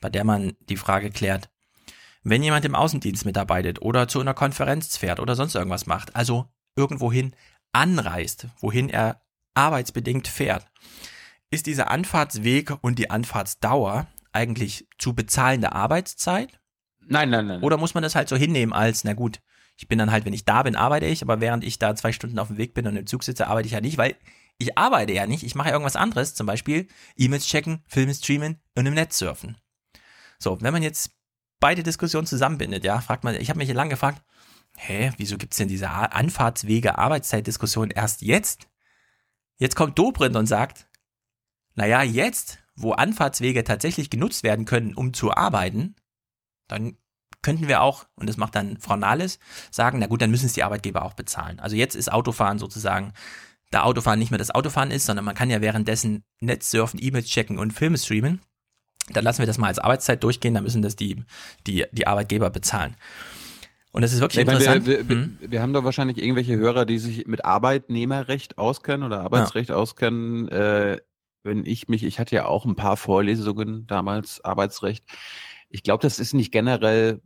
bei 0.00 0.08
der 0.08 0.24
man 0.24 0.54
die 0.60 0.78
Frage 0.78 1.10
klärt, 1.10 1.50
wenn 2.22 2.42
jemand 2.42 2.64
im 2.64 2.74
Außendienst 2.74 3.26
mitarbeitet 3.26 3.82
oder 3.82 4.08
zu 4.08 4.20
einer 4.20 4.32
Konferenz 4.32 4.96
fährt 4.96 5.20
oder 5.20 5.34
sonst 5.36 5.54
irgendwas 5.54 5.86
macht, 5.86 6.16
also 6.16 6.46
irgendwohin 6.76 7.34
anreist, 7.72 8.46
wohin 8.60 8.88
er 8.88 9.22
arbeitsbedingt 9.54 10.28
fährt, 10.28 10.66
ist 11.50 11.66
dieser 11.66 11.90
Anfahrtsweg 11.90 12.72
und 12.80 12.98
die 12.98 13.10
Anfahrtsdauer 13.10 14.06
eigentlich 14.32 14.88
zu 14.98 15.14
bezahlende 15.14 15.72
Arbeitszeit 15.72 16.58
Nein, 17.08 17.30
nein, 17.30 17.46
nein. 17.46 17.62
Oder 17.62 17.76
muss 17.76 17.94
man 17.94 18.02
das 18.02 18.14
halt 18.14 18.28
so 18.28 18.36
hinnehmen 18.36 18.72
als, 18.72 19.04
na 19.04 19.12
gut, 19.14 19.40
ich 19.76 19.88
bin 19.88 19.98
dann 19.98 20.10
halt, 20.10 20.24
wenn 20.24 20.32
ich 20.32 20.44
da 20.44 20.62
bin, 20.62 20.76
arbeite 20.76 21.06
ich, 21.06 21.22
aber 21.22 21.40
während 21.40 21.64
ich 21.64 21.78
da 21.78 21.94
zwei 21.94 22.12
Stunden 22.12 22.38
auf 22.38 22.48
dem 22.48 22.58
Weg 22.58 22.74
bin 22.74 22.86
und 22.86 22.96
im 22.96 23.06
Zug 23.06 23.24
sitze, 23.24 23.46
arbeite 23.46 23.66
ich 23.66 23.72
ja 23.72 23.80
nicht, 23.80 23.98
weil 23.98 24.16
ich 24.58 24.78
arbeite 24.78 25.12
ja 25.12 25.26
nicht, 25.26 25.42
ich 25.42 25.54
mache 25.54 25.68
ja 25.68 25.74
irgendwas 25.74 25.96
anderes, 25.96 26.34
zum 26.34 26.46
Beispiel 26.46 26.86
E-Mails 27.16 27.46
checken, 27.46 27.82
Filme 27.88 28.14
streamen 28.14 28.60
und 28.76 28.86
im 28.86 28.94
Netz 28.94 29.18
surfen. 29.18 29.56
So, 30.38 30.60
wenn 30.60 30.72
man 30.72 30.82
jetzt 30.82 31.10
beide 31.58 31.82
Diskussionen 31.82 32.26
zusammenbindet, 32.26 32.84
ja, 32.84 33.00
fragt 33.00 33.24
man, 33.24 33.34
ich 33.34 33.48
habe 33.48 33.58
mich 33.58 33.66
hier 33.66 33.74
lange 33.74 33.90
gefragt, 33.90 34.22
hä, 34.76 35.12
wieso 35.16 35.38
gibt's 35.38 35.56
denn 35.56 35.68
diese 35.68 35.90
Anfahrtswege, 35.90 36.98
Arbeitszeitdiskussion 36.98 37.90
erst 37.90 38.22
jetzt? 38.22 38.68
Jetzt 39.56 39.76
kommt 39.76 39.98
Dobrindt 39.98 40.36
und 40.36 40.46
sagt, 40.46 40.88
naja, 41.74 42.02
jetzt, 42.02 42.58
wo 42.74 42.92
Anfahrtswege 42.92 43.64
tatsächlich 43.64 44.10
genutzt 44.10 44.42
werden 44.42 44.64
können, 44.64 44.94
um 44.94 45.14
zu 45.14 45.32
arbeiten, 45.32 45.94
dann 46.72 46.96
könnten 47.42 47.68
wir 47.68 47.82
auch, 47.82 48.06
und 48.14 48.28
das 48.28 48.36
macht 48.36 48.54
dann 48.54 48.78
Frau 48.78 48.96
Nahles, 48.96 49.38
sagen, 49.70 49.98
na 49.98 50.06
gut, 50.06 50.22
dann 50.22 50.30
müssen 50.30 50.46
es 50.46 50.52
die 50.52 50.62
Arbeitgeber 50.62 51.04
auch 51.04 51.14
bezahlen. 51.14 51.58
Also 51.58 51.76
jetzt 51.76 51.96
ist 51.96 52.12
Autofahren 52.12 52.58
sozusagen, 52.58 53.12
da 53.70 53.82
Autofahren 53.82 54.18
nicht 54.18 54.30
mehr 54.30 54.38
das 54.38 54.50
Autofahren 54.50 54.90
ist, 54.90 55.06
sondern 55.06 55.24
man 55.24 55.34
kann 55.34 55.50
ja 55.50 55.60
währenddessen 55.60 56.24
Netz 56.40 56.70
surfen, 56.70 57.00
E-Mails 57.02 57.26
checken 57.26 57.58
und 57.58 57.72
Filme 57.72 57.98
streamen. 57.98 58.40
Dann 59.12 59.24
lassen 59.24 59.40
wir 59.40 59.46
das 59.46 59.58
mal 59.58 59.66
als 59.66 59.80
Arbeitszeit 59.80 60.22
durchgehen, 60.22 60.54
dann 60.54 60.62
müssen 60.62 60.82
das 60.82 60.94
die, 60.94 61.24
die, 61.66 61.84
die 61.90 62.06
Arbeitgeber 62.06 62.50
bezahlen. 62.50 62.96
Und 63.90 64.02
das 64.02 64.12
ist 64.12 64.20
wirklich 64.20 64.46
ich 64.46 64.48
interessant. 64.48 64.86
wir, 64.86 65.08
wir, 65.08 65.16
hm? 65.16 65.38
wir, 65.40 65.60
haben 65.60 65.72
da 65.72 65.84
wahrscheinlich 65.84 66.18
irgendwelche 66.18 66.56
Hörer, 66.56 66.86
die 66.86 66.98
sich 66.98 67.26
mit 67.26 67.44
Arbeitnehmerrecht 67.44 68.56
auskennen 68.56 69.04
oder 69.04 69.20
Arbeitsrecht 69.20 69.70
ja. 69.70 69.76
auskennen. 69.76 70.48
Äh, 70.48 70.98
wenn 71.42 71.66
ich 71.66 71.88
mich, 71.88 72.04
ich 72.04 72.18
hatte 72.18 72.36
ja 72.36 72.46
auch 72.46 72.64
ein 72.64 72.76
paar 72.76 72.96
Vorlesungen 72.96 73.86
damals 73.86 74.42
Arbeitsrecht 74.44 75.04
ich 75.72 75.82
glaube, 75.82 76.02
das 76.02 76.18
ist 76.18 76.34
nicht 76.34 76.52
generell 76.52 77.20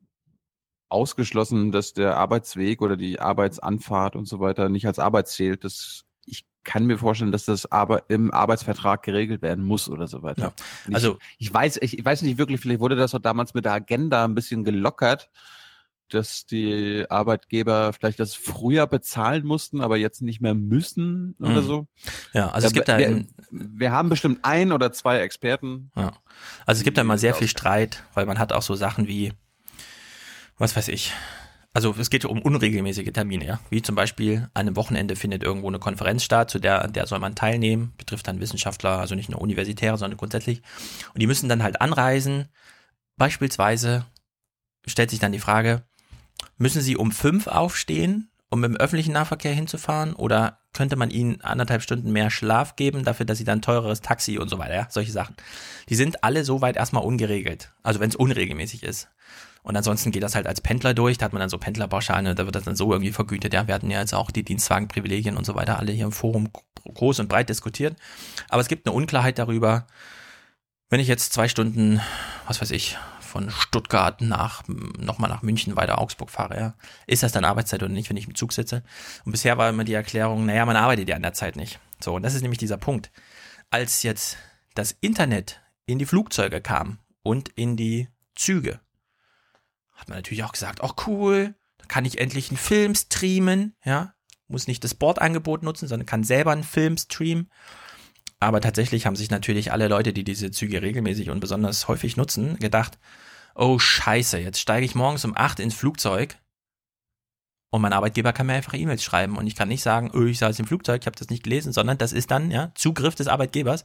ausgeschlossen, 0.89 1.73
dass 1.73 1.93
der 1.93 2.17
Arbeitsweg 2.17 2.81
oder 2.81 2.97
die 2.97 3.19
Arbeitsanfahrt 3.19 4.15
und 4.15 4.27
so 4.27 4.39
weiter 4.39 4.69
nicht 4.69 4.87
als 4.87 5.01
Arbeit 5.01 5.27
zählt. 5.27 5.65
Das, 5.65 6.05
ich 6.25 6.47
kann 6.63 6.87
mir 6.87 6.97
vorstellen, 6.97 7.33
dass 7.33 7.45
das 7.45 7.71
aber 7.71 8.09
im 8.09 8.33
Arbeitsvertrag 8.33 9.03
geregelt 9.03 9.43
werden 9.43 9.65
muss 9.65 9.89
oder 9.89 10.07
so 10.07 10.23
weiter. 10.23 10.55
Ja. 10.87 10.95
Also 10.95 11.19
ich, 11.39 11.49
ich 11.49 11.55
weiß, 11.55 11.79
ich, 11.83 11.99
ich 11.99 12.05
weiß 12.05 12.23
nicht 12.23 12.39
wirklich, 12.39 12.61
vielleicht 12.61 12.81
wurde 12.81 12.95
das 12.95 13.15
auch 13.17 13.21
damals 13.21 13.53
mit 13.53 13.65
der 13.65 13.73
Agenda 13.73 14.25
ein 14.25 14.37
bisschen 14.37 14.63
gelockert 14.63 15.29
dass 16.09 16.47
die 16.47 17.05
Arbeitgeber 17.09 17.93
vielleicht 17.93 18.21
das 18.21 18.35
früher 18.35 18.87
bezahlen 18.87 19.47
mussten, 19.47 19.81
aber 19.81 19.97
jetzt 19.97 20.23
nicht 20.23 20.41
mehr 20.41 20.55
müssen 20.55 21.35
oder 21.41 21.63
mhm. 21.63 21.67
so. 21.67 21.87
Ja, 22.33 22.51
also 22.51 22.69
es 22.69 22.73
gibt 22.73 22.89
da 22.89 22.99
wir, 22.99 23.25
wir 23.51 23.93
haben 23.93 24.09
bestimmt 24.09 24.41
ein 24.43 24.73
oder 24.73 24.93
zwei 24.93 25.19
Experten. 25.21 25.91
Ja. 25.97 26.13
Also 26.65 26.81
es 26.81 26.85
gibt 26.85 26.97
da 26.97 27.03
immer 27.03 27.19
sehr 27.19 27.35
viel 27.35 27.49
Streit, 27.49 28.05
weil 28.15 28.27
man 28.27 28.39
hat 28.39 28.53
auch 28.53 28.63
so 28.63 28.75
Sachen 28.75 29.09
wie, 29.09 29.33
was 30.59 30.77
weiß 30.77 30.89
ich, 30.89 31.13
also 31.77 31.95
es 31.99 32.09
geht 32.09 32.25
um 32.25 32.41
unregelmäßige 32.41 33.13
Termine, 33.13 33.45
ja. 33.45 33.61
Wie 33.69 33.83
zum 33.83 33.97
Beispiel 33.97 34.49
an 34.55 34.67
einem 34.67 34.77
Wochenende 34.77 35.15
findet 35.15 35.43
irgendwo 35.43 35.69
eine 35.69 35.79
Konferenz 35.79 36.25
statt, 36.25 36.49
zu 36.49 36.59
der, 36.59 36.89
der 36.89 37.07
soll 37.07 37.19
man 37.19 37.35
teilnehmen, 37.35 37.93
betrifft 37.99 38.27
dann 38.29 38.41
Wissenschaftler, 38.41 38.99
also 38.99 39.15
nicht 39.15 39.29
nur 39.29 39.43
Universitäre, 39.43 39.99
sondern 39.99 40.17
grundsätzlich. 40.17 40.63
Und 41.13 41.21
die 41.21 41.27
müssen 41.27 41.51
dann 41.51 41.63
halt 41.63 41.83
anreisen. 41.83 42.49
Beispielsweise 43.19 44.07
stellt 44.87 45.11
sich 45.11 45.19
dann 45.19 45.33
die 45.33 45.39
Frage, 45.39 45.83
Müssen 46.59 46.83
Sie 46.83 46.97
um 46.97 47.13
fünf 47.13 47.47
aufstehen, 47.47 48.31
um 48.51 48.61
mit 48.61 48.71
dem 48.71 48.77
öffentlichen 48.77 49.13
Nahverkehr 49.13 49.53
hinzufahren? 49.53 50.15
Oder 50.15 50.61
könnte 50.73 50.97
man 50.97 51.11
Ihnen 51.11 51.41
anderthalb 51.41 51.83
Stunden 51.83 52.13
mehr 52.13 52.31
Schlaf 52.31 52.77
geben, 52.77 53.05
dafür, 53.05 53.27
dass 53.27 53.39
Sie 53.39 53.45
dann 53.45 53.63
teures 53.63 54.01
Taxi 54.01 54.39
und 54.39 54.49
so 54.49 54.59
weiter, 54.59 54.75
ja? 54.75 54.87
Solche 54.91 55.13
Sachen. 55.13 55.37
Die 55.89 55.95
sind 55.95 56.23
alle 56.23 56.45
soweit 56.45 56.77
erstmal 56.77 57.05
ungeregelt. 57.05 57.73
Also 57.83 58.01
wenn 58.01 58.11
es 58.11 58.17
unregelmäßig 58.17 58.83
ist. 58.83 59.09
Und 59.63 59.77
ansonsten 59.77 60.13
geht 60.13 60.23
das 60.23 60.37
halt 60.37 60.47
als 60.47 60.61
Pendler 60.61 60.95
durch, 60.95 61.19
da 61.19 61.25
hat 61.25 61.33
man 61.33 61.41
dann 61.41 61.49
so 61.49 61.59
Pendlerpauschalen, 61.59 62.37
da 62.37 62.45
wird 62.45 62.55
das 62.55 62.63
dann 62.63 62.77
so 62.77 62.93
irgendwie 62.93 63.11
vergütet. 63.11 63.53
Ja, 63.53 63.67
wir 63.67 63.75
hatten 63.75 63.91
ja 63.91 63.99
jetzt 63.99 64.15
auch 64.15 64.31
die 64.31 64.45
Dienstwagenprivilegien 64.45 65.37
und 65.37 65.45
so 65.45 65.57
weiter 65.57 65.81
alle 65.81 65.91
hier 65.91 66.05
im 66.05 66.13
Forum 66.13 66.51
groß 66.95 67.19
und 67.19 67.29
breit 67.29 67.49
diskutiert. 67.49 67.97
Aber 68.49 68.63
es 68.63 68.69
gibt 68.69 68.87
eine 68.87 68.95
Unklarheit 68.95 69.41
darüber, 69.41 69.89
wenn 70.89 71.01
ich 71.01 71.09
jetzt 71.09 71.33
zwei 71.33 71.49
Stunden, 71.49 72.01
was 72.47 72.61
weiß 72.61 72.71
ich, 72.71 72.97
von 73.37 73.51
Stuttgart 73.51 74.23
nach, 74.23 74.63
nochmal 74.67 75.29
nach 75.29 75.43
München, 75.43 75.77
weiter 75.77 75.99
Augsburg 75.99 76.31
fahre, 76.31 76.57
ja, 76.57 76.75
ist 77.07 77.23
das 77.23 77.33
dann 77.33 77.45
Arbeitszeit 77.45 77.83
oder 77.83 77.93
nicht, 77.93 78.09
wenn 78.09 78.17
ich 78.17 78.27
im 78.27 78.35
Zug 78.35 78.55
sitze? 78.55 78.83
Und 79.27 79.33
bisher 79.33 79.59
war 79.59 79.69
immer 79.69 79.85
die 79.85 79.93
Erklärung, 79.93 80.47
naja, 80.47 80.65
man 80.65 80.77
arbeitet 80.77 81.11
ja 81.11 81.17
an 81.17 81.23
der 81.23 81.35
Zeit 81.35 81.55
nicht. 81.55 81.79
So, 82.03 82.15
und 82.15 82.23
das 82.23 82.33
ist 82.33 82.41
nämlich 82.41 82.57
dieser 82.57 82.79
Punkt. 82.79 83.11
Als 83.69 84.03
jetzt 84.03 84.39
das 84.75 84.97
Internet 85.03 85.61
in 85.85 85.99
die 85.99 86.07
Flugzeuge 86.07 86.63
kam 86.63 86.99
und 87.23 87.51
in 87.51 87.77
die 87.77 88.09
Züge, 88.37 88.81
hat 89.93 90.09
man 90.09 90.17
natürlich 90.17 90.45
auch 90.45 90.53
gesagt, 90.53 90.81
ach 90.83 90.95
cool, 91.07 91.55
da 91.77 91.85
kann 91.89 92.07
ich 92.07 92.19
endlich 92.19 92.49
einen 92.49 92.57
Film 92.57 92.95
streamen, 92.95 93.75
ja, 93.85 94.15
muss 94.49 94.67
nicht 94.67 94.83
das 94.83 94.95
Bordangebot 94.95 95.63
nutzen, 95.63 95.89
sondern 95.89 96.07
kann 96.07 96.25
selber 96.25 96.53
einen 96.53 96.65
Film 96.65 96.97
streamen. 96.97 97.51
Aber 98.41 98.63
tatsächlich 98.63 99.05
haben 99.05 99.17
sich 99.17 99.31
natürlich 99.31 99.73
alle 99.73 99.89
Leute, 99.89 100.15
die 100.15 100.25
diese 100.25 100.51
Züge 100.51 100.81
regelmäßig 100.81 101.29
und 101.29 101.41
besonders 101.41 101.87
häufig 101.87 102.17
nutzen, 102.17 102.59
gedacht, 102.59 102.99
oh 103.57 103.79
scheiße, 103.79 104.39
jetzt 104.39 104.61
steige 104.61 104.87
ich 104.87 104.95
morgens 104.95 105.25
um 105.25 105.37
acht 105.37 105.61
ins 105.61 105.75
Flugzeug 105.75 106.39
und 107.71 107.83
mein 107.83 107.93
Arbeitgeber 107.93 108.33
kann 108.33 108.47
mir 108.47 108.55
einfach 108.55 108.75
E-Mails 108.75 109.03
schreiben 109.03 109.37
und 109.37 109.47
ich 109.47 109.57
kann 109.57 109.69
nicht 109.69 109.83
sagen, 109.83 110.11
oh, 110.15 110.23
ich 110.23 110.39
saß 110.39 110.59
im 110.59 110.67
Flugzeug, 110.67 111.03
ich 111.03 111.07
habe 111.07 111.19
das 111.19 111.29
nicht 111.29 111.43
gelesen, 111.43 111.73
sondern 111.73 111.99
das 111.99 112.13
ist 112.13 112.31
dann 112.31 112.51
ja 112.51 112.71
Zugriff 112.75 113.15
des 113.15 113.27
Arbeitgebers. 113.27 113.85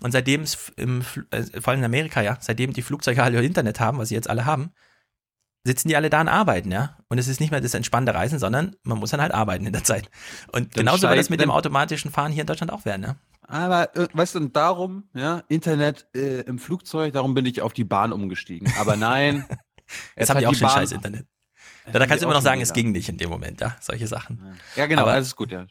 Und 0.00 0.12
seitdem 0.12 0.42
es 0.42 0.72
im, 0.76 1.02
äh, 1.30 1.42
vor 1.60 1.72
allem 1.72 1.80
in 1.80 1.84
Amerika 1.84 2.22
ja, 2.22 2.38
seitdem 2.40 2.72
die 2.72 2.82
Flugzeuge 2.82 3.22
alle 3.22 3.42
Internet 3.42 3.80
haben, 3.80 3.98
was 3.98 4.08
sie 4.08 4.14
jetzt 4.14 4.30
alle 4.30 4.44
haben, 4.44 4.70
sitzen 5.64 5.88
die 5.88 5.96
alle 5.96 6.08
da 6.08 6.20
und 6.20 6.28
arbeiten, 6.28 6.70
ja. 6.70 6.96
Und 7.08 7.18
es 7.18 7.26
ist 7.26 7.40
nicht 7.40 7.50
mehr 7.50 7.60
das 7.60 7.74
entspannte 7.74 8.14
Reisen, 8.14 8.38
sondern 8.38 8.76
man 8.84 8.98
muss 8.98 9.10
dann 9.10 9.20
halt 9.20 9.32
arbeiten 9.32 9.66
in 9.66 9.72
der 9.72 9.84
Zeit. 9.84 10.08
Und 10.52 10.76
dann 10.76 10.84
genauso 10.84 11.08
wird 11.08 11.18
es 11.18 11.28
mit 11.28 11.40
dem 11.40 11.50
automatischen 11.50 12.12
Fahren 12.12 12.32
hier 12.32 12.42
in 12.42 12.46
Deutschland 12.46 12.72
auch 12.72 12.84
werden, 12.84 13.02
ja. 13.02 13.16
Aber 13.48 13.96
äh, 13.96 14.08
weißt 14.12 14.34
du, 14.34 14.40
darum, 14.48 15.04
ja, 15.14 15.42
Internet 15.48 16.06
äh, 16.14 16.40
im 16.42 16.58
Flugzeug, 16.58 17.12
darum 17.12 17.34
bin 17.34 17.46
ich 17.46 17.62
auf 17.62 17.72
die 17.72 17.84
Bahn 17.84 18.12
umgestiegen. 18.12 18.72
Aber 18.78 18.96
nein. 18.96 19.44
jetzt 20.16 20.30
haben 20.30 20.40
die 20.40 20.46
auch 20.46 20.54
schon 20.54 20.68
scheiß 20.68 20.92
Internet. 20.92 21.26
Ja, 21.86 21.92
da 21.92 22.06
kannst 22.06 22.22
du 22.22 22.26
immer 22.26 22.34
noch 22.34 22.42
sagen, 22.42 22.60
es 22.60 22.72
ging 22.72 22.92
nicht 22.92 23.08
in 23.08 23.16
dem 23.16 23.30
Moment, 23.30 23.60
ja, 23.60 23.76
solche 23.80 24.08
Sachen. 24.08 24.56
Ja, 24.74 24.86
genau, 24.86 25.02
Aber, 25.02 25.12
alles 25.12 25.36
gut, 25.36 25.52
ja. 25.52 25.66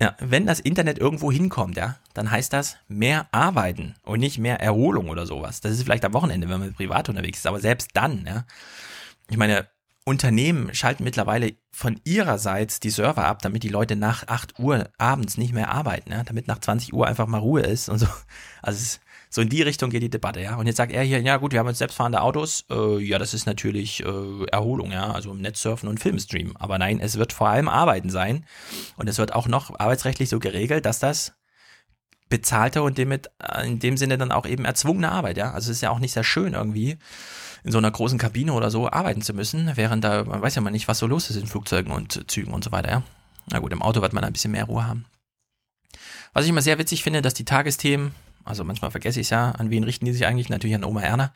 Ja, 0.00 0.16
wenn 0.18 0.46
das 0.46 0.60
Internet 0.60 0.98
irgendwo 0.98 1.30
hinkommt, 1.30 1.76
ja, 1.76 1.98
dann 2.14 2.30
heißt 2.30 2.52
das 2.52 2.78
mehr 2.88 3.28
arbeiten 3.32 3.94
und 4.02 4.18
nicht 4.18 4.38
mehr 4.38 4.60
Erholung 4.60 5.10
oder 5.10 5.26
sowas. 5.26 5.60
Das 5.60 5.72
ist 5.72 5.82
vielleicht 5.82 6.04
am 6.04 6.14
Wochenende, 6.14 6.48
wenn 6.48 6.58
man 6.58 6.72
privat 6.72 7.08
unterwegs 7.08 7.40
ist, 7.40 7.46
aber 7.46 7.60
selbst 7.60 7.90
dann, 7.94 8.24
ja. 8.26 8.44
Ich 9.28 9.36
meine, 9.36 9.68
Unternehmen 10.04 10.74
schalten 10.74 11.04
mittlerweile 11.04 11.52
von 11.72 12.00
ihrerseits 12.04 12.80
die 12.80 12.90
Server 12.90 13.26
ab, 13.26 13.42
damit 13.42 13.62
die 13.62 13.68
Leute 13.68 13.96
nach 13.96 14.26
8 14.26 14.58
Uhr 14.58 14.88
abends 14.96 15.36
nicht 15.36 15.52
mehr 15.52 15.70
arbeiten, 15.70 16.10
ja? 16.10 16.24
damit 16.24 16.48
nach 16.48 16.58
20 16.58 16.94
Uhr 16.94 17.06
einfach 17.06 17.26
mal 17.26 17.38
Ruhe 17.38 17.62
ist 17.62 17.88
und 17.88 17.98
so. 17.98 18.06
Also 18.62 18.98
so 19.30 19.40
in 19.40 19.48
die 19.48 19.62
Richtung 19.62 19.88
geht 19.88 20.02
die 20.02 20.10
Debatte, 20.10 20.42
ja. 20.42 20.56
Und 20.56 20.66
jetzt 20.66 20.76
sagt 20.76 20.92
er 20.92 21.02
hier, 21.02 21.20
ja 21.20 21.38
gut, 21.38 21.52
wir 21.52 21.60
haben 21.60 21.68
jetzt 21.68 21.78
selbstfahrende 21.78 22.20
Autos, 22.20 22.66
äh, 22.68 22.98
ja, 22.98 23.18
das 23.18 23.32
ist 23.32 23.46
natürlich 23.46 24.04
äh, 24.04 24.44
Erholung, 24.50 24.90
ja, 24.90 25.12
also 25.12 25.30
im 25.30 25.40
Netz 25.40 25.64
und 25.64 26.00
Filmstream. 26.00 26.56
Aber 26.58 26.78
nein, 26.78 27.00
es 27.00 27.16
wird 27.16 27.32
vor 27.32 27.48
allem 27.48 27.68
Arbeiten 27.68 28.10
sein. 28.10 28.44
Und 28.96 29.08
es 29.08 29.16
wird 29.16 29.32
auch 29.32 29.48
noch 29.48 29.78
arbeitsrechtlich 29.78 30.28
so 30.28 30.40
geregelt, 30.40 30.84
dass 30.84 30.98
das 30.98 31.32
bezahlte 32.28 32.82
und 32.82 32.98
damit 32.98 33.30
äh, 33.38 33.66
in 33.66 33.78
dem 33.78 33.96
Sinne 33.96 34.18
dann 34.18 34.32
auch 34.32 34.46
eben 34.46 34.64
erzwungene 34.64 35.10
Arbeit, 35.10 35.38
ja. 35.38 35.52
Also 35.52 35.70
es 35.70 35.78
ist 35.78 35.82
ja 35.82 35.90
auch 35.90 36.00
nicht 36.00 36.12
sehr 36.12 36.24
schön 36.24 36.52
irgendwie 36.52 36.98
in 37.64 37.72
so 37.72 37.78
einer 37.78 37.90
großen 37.90 38.18
Kabine 38.18 38.52
oder 38.52 38.70
so 38.70 38.90
arbeiten 38.90 39.22
zu 39.22 39.34
müssen, 39.34 39.72
während 39.74 40.04
da, 40.04 40.24
man 40.24 40.42
weiß 40.42 40.54
ja 40.54 40.62
mal 40.62 40.70
nicht, 40.70 40.88
was 40.88 40.98
so 40.98 41.06
los 41.06 41.30
ist 41.30 41.36
in 41.36 41.46
Flugzeugen 41.46 41.92
und 41.92 42.30
Zügen 42.30 42.52
und 42.52 42.64
so 42.64 42.72
weiter, 42.72 42.90
ja. 42.90 43.02
Na 43.46 43.58
gut, 43.58 43.72
im 43.72 43.82
Auto 43.82 44.02
wird 44.02 44.12
man 44.12 44.24
ein 44.24 44.32
bisschen 44.32 44.52
mehr 44.52 44.64
Ruhe 44.64 44.86
haben. 44.86 45.04
Was 46.32 46.44
ich 46.44 46.50
immer 46.50 46.62
sehr 46.62 46.78
witzig 46.78 47.02
finde, 47.02 47.22
dass 47.22 47.34
die 47.34 47.44
Tagesthemen, 47.44 48.14
also 48.44 48.64
manchmal 48.64 48.90
vergesse 48.90 49.20
ich 49.20 49.26
es 49.26 49.30
ja, 49.30 49.50
an 49.52 49.70
wen 49.70 49.84
richten 49.84 50.04
die 50.04 50.12
sich 50.12 50.26
eigentlich? 50.26 50.48
Natürlich 50.48 50.76
an 50.76 50.84
Oma 50.84 51.02
Erna. 51.02 51.32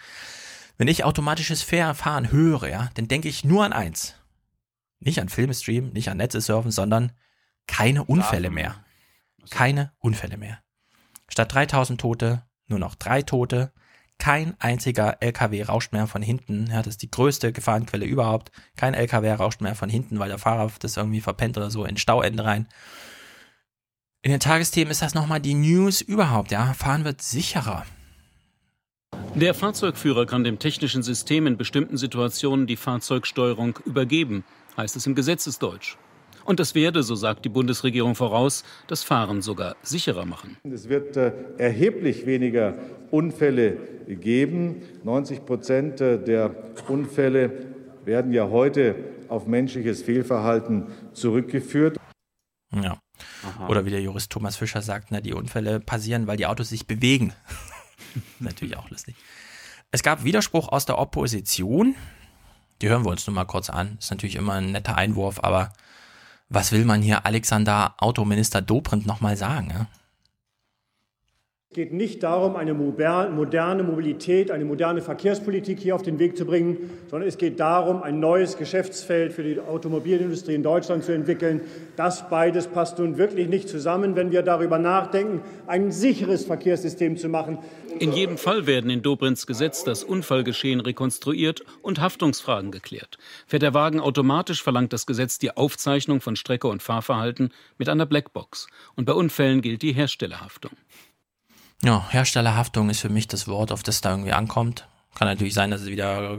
Wenn 0.78 0.88
ich 0.88 1.04
automatisches 1.04 1.62
Fahren 1.62 2.30
höre, 2.30 2.68
ja, 2.68 2.90
dann 2.94 3.08
denke 3.08 3.28
ich 3.28 3.44
nur 3.44 3.64
an 3.64 3.72
eins. 3.72 4.14
Nicht 5.00 5.20
an 5.20 5.28
Filmstream, 5.28 5.90
nicht 5.90 6.08
an 6.08 6.16
Netze 6.16 6.40
surfen, 6.40 6.70
sondern 6.70 7.12
keine 7.66 8.04
Unfälle 8.04 8.50
mehr. 8.50 8.76
Keine 9.50 9.92
Unfälle 9.98 10.36
mehr. 10.36 10.60
Statt 11.28 11.52
3000 11.52 12.00
Tote, 12.00 12.42
nur 12.66 12.78
noch 12.78 12.94
drei 12.94 13.22
Tote, 13.22 13.72
kein 14.18 14.54
einziger 14.60 15.18
LKW 15.20 15.64
rauscht 15.64 15.92
mehr 15.92 16.06
von 16.06 16.22
hinten. 16.22 16.68
Ja, 16.70 16.78
das 16.78 16.94
ist 16.94 17.02
die 17.02 17.10
größte 17.10 17.52
Gefahrenquelle 17.52 18.06
überhaupt. 18.06 18.50
Kein 18.76 18.94
LKW 18.94 19.32
rauscht 19.32 19.60
mehr 19.60 19.74
von 19.74 19.88
hinten, 19.88 20.18
weil 20.18 20.28
der 20.28 20.38
Fahrer 20.38 20.70
das 20.78 20.96
irgendwie 20.96 21.20
verpennt 21.20 21.56
oder 21.56 21.70
so 21.70 21.84
in 21.84 21.96
Stauende 21.96 22.44
rein. 22.44 22.68
In 24.22 24.30
den 24.30 24.40
Tagesthemen 24.40 24.90
ist 24.90 25.02
das 25.02 25.14
nochmal 25.14 25.40
die 25.40 25.54
News 25.54 26.00
überhaupt. 26.00 26.50
Ja, 26.50 26.72
fahren 26.72 27.04
wird 27.04 27.20
sicherer. 27.20 27.84
Der 29.34 29.52
Fahrzeugführer 29.52 30.26
kann 30.26 30.44
dem 30.44 30.58
technischen 30.58 31.02
System 31.02 31.46
in 31.46 31.56
bestimmten 31.56 31.96
Situationen 31.96 32.66
die 32.66 32.76
Fahrzeugsteuerung 32.76 33.78
übergeben, 33.84 34.44
heißt 34.76 34.96
es 34.96 35.06
im 35.06 35.14
Gesetzesdeutsch. 35.14 35.96
Und 36.44 36.60
das 36.60 36.74
werde, 36.74 37.02
so 37.02 37.14
sagt 37.14 37.44
die 37.44 37.48
Bundesregierung 37.48 38.14
voraus, 38.14 38.64
das 38.86 39.02
Fahren 39.02 39.42
sogar 39.42 39.76
sicherer 39.82 40.26
machen. 40.26 40.56
Es 40.64 40.88
wird 40.88 41.16
äh, 41.16 41.32
erheblich 41.58 42.26
weniger 42.26 42.74
Unfälle 43.10 43.78
geben. 44.08 44.82
90 45.04 45.46
Prozent 45.46 46.00
äh, 46.00 46.22
der 46.22 46.54
Unfälle 46.88 47.50
werden 48.04 48.32
ja 48.32 48.48
heute 48.50 48.96
auf 49.28 49.46
menschliches 49.46 50.02
Fehlverhalten 50.02 50.88
zurückgeführt. 51.12 51.96
Ja. 52.72 52.98
Aha. 53.44 53.68
Oder 53.68 53.84
wie 53.84 53.90
der 53.90 54.02
Jurist 54.02 54.30
Thomas 54.30 54.56
Fischer 54.56 54.82
sagt, 54.82 55.08
na, 55.10 55.20
die 55.20 55.32
Unfälle 55.32 55.80
passieren, 55.80 56.26
weil 56.26 56.36
die 56.36 56.46
Autos 56.46 56.68
sich 56.68 56.86
bewegen. 56.86 57.32
Natürlich 58.40 58.76
auch 58.76 58.90
lustig. 58.90 59.16
Es 59.90 60.02
gab 60.02 60.24
Widerspruch 60.24 60.68
aus 60.68 60.86
der 60.86 60.98
Opposition. 60.98 61.94
Die 62.82 62.88
hören 62.88 63.04
wir 63.04 63.10
uns 63.10 63.26
nur 63.26 63.34
mal 63.34 63.44
kurz 63.44 63.70
an. 63.70 63.96
Ist 64.00 64.10
natürlich 64.10 64.34
immer 64.34 64.54
ein 64.54 64.72
netter 64.72 64.96
Einwurf, 64.96 65.38
aber 65.42 65.72
was 66.54 66.72
will 66.72 66.84
man 66.84 67.02
hier 67.02 67.26
Alexander 67.26 67.94
Autominister 67.98 68.62
Dobrindt 68.62 69.06
nochmal 69.06 69.36
sagen? 69.36 69.70
Ja? 69.70 69.86
Es 71.74 71.76
geht 71.76 71.92
nicht 71.92 72.22
darum, 72.22 72.54
eine 72.54 72.72
moderne 72.72 73.82
Mobilität, 73.82 74.52
eine 74.52 74.64
moderne 74.64 75.02
Verkehrspolitik 75.02 75.80
hier 75.80 75.96
auf 75.96 76.02
den 76.02 76.20
Weg 76.20 76.36
zu 76.36 76.44
bringen, 76.44 76.88
sondern 77.10 77.28
es 77.28 77.36
geht 77.36 77.58
darum, 77.58 78.00
ein 78.00 78.20
neues 78.20 78.56
Geschäftsfeld 78.56 79.32
für 79.32 79.42
die 79.42 79.58
Automobilindustrie 79.58 80.54
in 80.54 80.62
Deutschland 80.62 81.02
zu 81.02 81.10
entwickeln. 81.10 81.62
Das 81.96 82.30
beides 82.30 82.68
passt 82.68 83.00
nun 83.00 83.18
wirklich 83.18 83.48
nicht 83.48 83.68
zusammen, 83.68 84.14
wenn 84.14 84.30
wir 84.30 84.42
darüber 84.42 84.78
nachdenken, 84.78 85.40
ein 85.66 85.90
sicheres 85.90 86.44
Verkehrssystem 86.44 87.16
zu 87.16 87.28
machen. 87.28 87.58
In 87.98 88.12
jedem 88.12 88.38
Fall 88.38 88.68
werden 88.68 88.88
in 88.88 89.02
Dobrins 89.02 89.44
Gesetz 89.44 89.82
das 89.82 90.04
Unfallgeschehen 90.04 90.78
rekonstruiert 90.78 91.64
und 91.82 92.00
Haftungsfragen 92.00 92.70
geklärt. 92.70 93.18
Fährt 93.48 93.62
der 93.62 93.74
Wagen 93.74 93.98
automatisch, 93.98 94.62
verlangt 94.62 94.92
das 94.92 95.06
Gesetz 95.06 95.40
die 95.40 95.56
Aufzeichnung 95.56 96.20
von 96.20 96.36
Strecke 96.36 96.68
und 96.68 96.84
Fahrverhalten 96.84 97.50
mit 97.78 97.88
einer 97.88 98.06
Blackbox. 98.06 98.68
Und 98.94 99.06
bei 99.06 99.12
Unfällen 99.12 99.60
gilt 99.60 99.82
die 99.82 99.92
Herstellerhaftung. 99.92 100.70
Ja, 101.84 102.02
Herstellerhaftung 102.08 102.88
ist 102.88 103.00
für 103.00 103.10
mich 103.10 103.28
das 103.28 103.46
Wort, 103.46 103.70
auf 103.70 103.82
das 103.82 104.00
da 104.00 104.10
irgendwie 104.10 104.32
ankommt. 104.32 104.88
Kann 105.14 105.28
natürlich 105.28 105.52
sein, 105.52 105.70
dass 105.70 105.82
es 105.82 105.88
wieder 105.88 106.38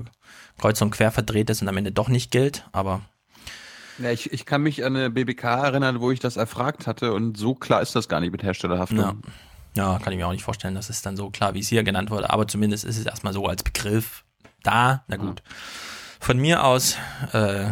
kreuz 0.57 0.81
und 0.81 0.89
quer 0.89 1.11
verdreht 1.11 1.51
ist 1.51 1.61
und 1.61 1.67
am 1.67 1.77
Ende 1.77 1.91
doch 1.91 2.09
nicht 2.09 2.31
gilt, 2.31 2.67
aber. 2.71 3.01
Ja, 3.99 4.09
ich, 4.09 4.33
ich 4.33 4.47
kann 4.47 4.63
mich 4.63 4.83
an 4.83 4.95
eine 4.95 5.11
BBK 5.11 5.43
erinnern, 5.43 6.01
wo 6.01 6.09
ich 6.09 6.19
das 6.19 6.35
erfragt 6.35 6.87
hatte 6.87 7.13
und 7.13 7.37
so 7.37 7.53
klar 7.53 7.81
ist 7.83 7.95
das 7.95 8.09
gar 8.09 8.21
nicht 8.21 8.31
mit 8.31 8.41
Herstellerhaftung. 8.41 8.97
Ja. 8.97 9.15
ja, 9.75 9.99
kann 9.99 10.11
ich 10.11 10.17
mir 10.17 10.27
auch 10.27 10.31
nicht 10.31 10.43
vorstellen, 10.43 10.73
dass 10.73 10.89
es 10.89 11.03
dann 11.03 11.15
so 11.15 11.29
klar, 11.29 11.53
wie 11.53 11.59
es 11.59 11.67
hier 11.67 11.83
genannt 11.83 12.09
wurde, 12.09 12.31
aber 12.31 12.47
zumindest 12.47 12.83
ist 12.83 12.97
es 12.97 13.05
erstmal 13.05 13.31
so 13.31 13.45
als 13.45 13.61
Begriff 13.61 14.25
da. 14.63 15.03
Na 15.07 15.17
gut. 15.17 15.43
Von 16.19 16.39
mir 16.39 16.63
aus 16.63 16.97
äh, 17.33 17.67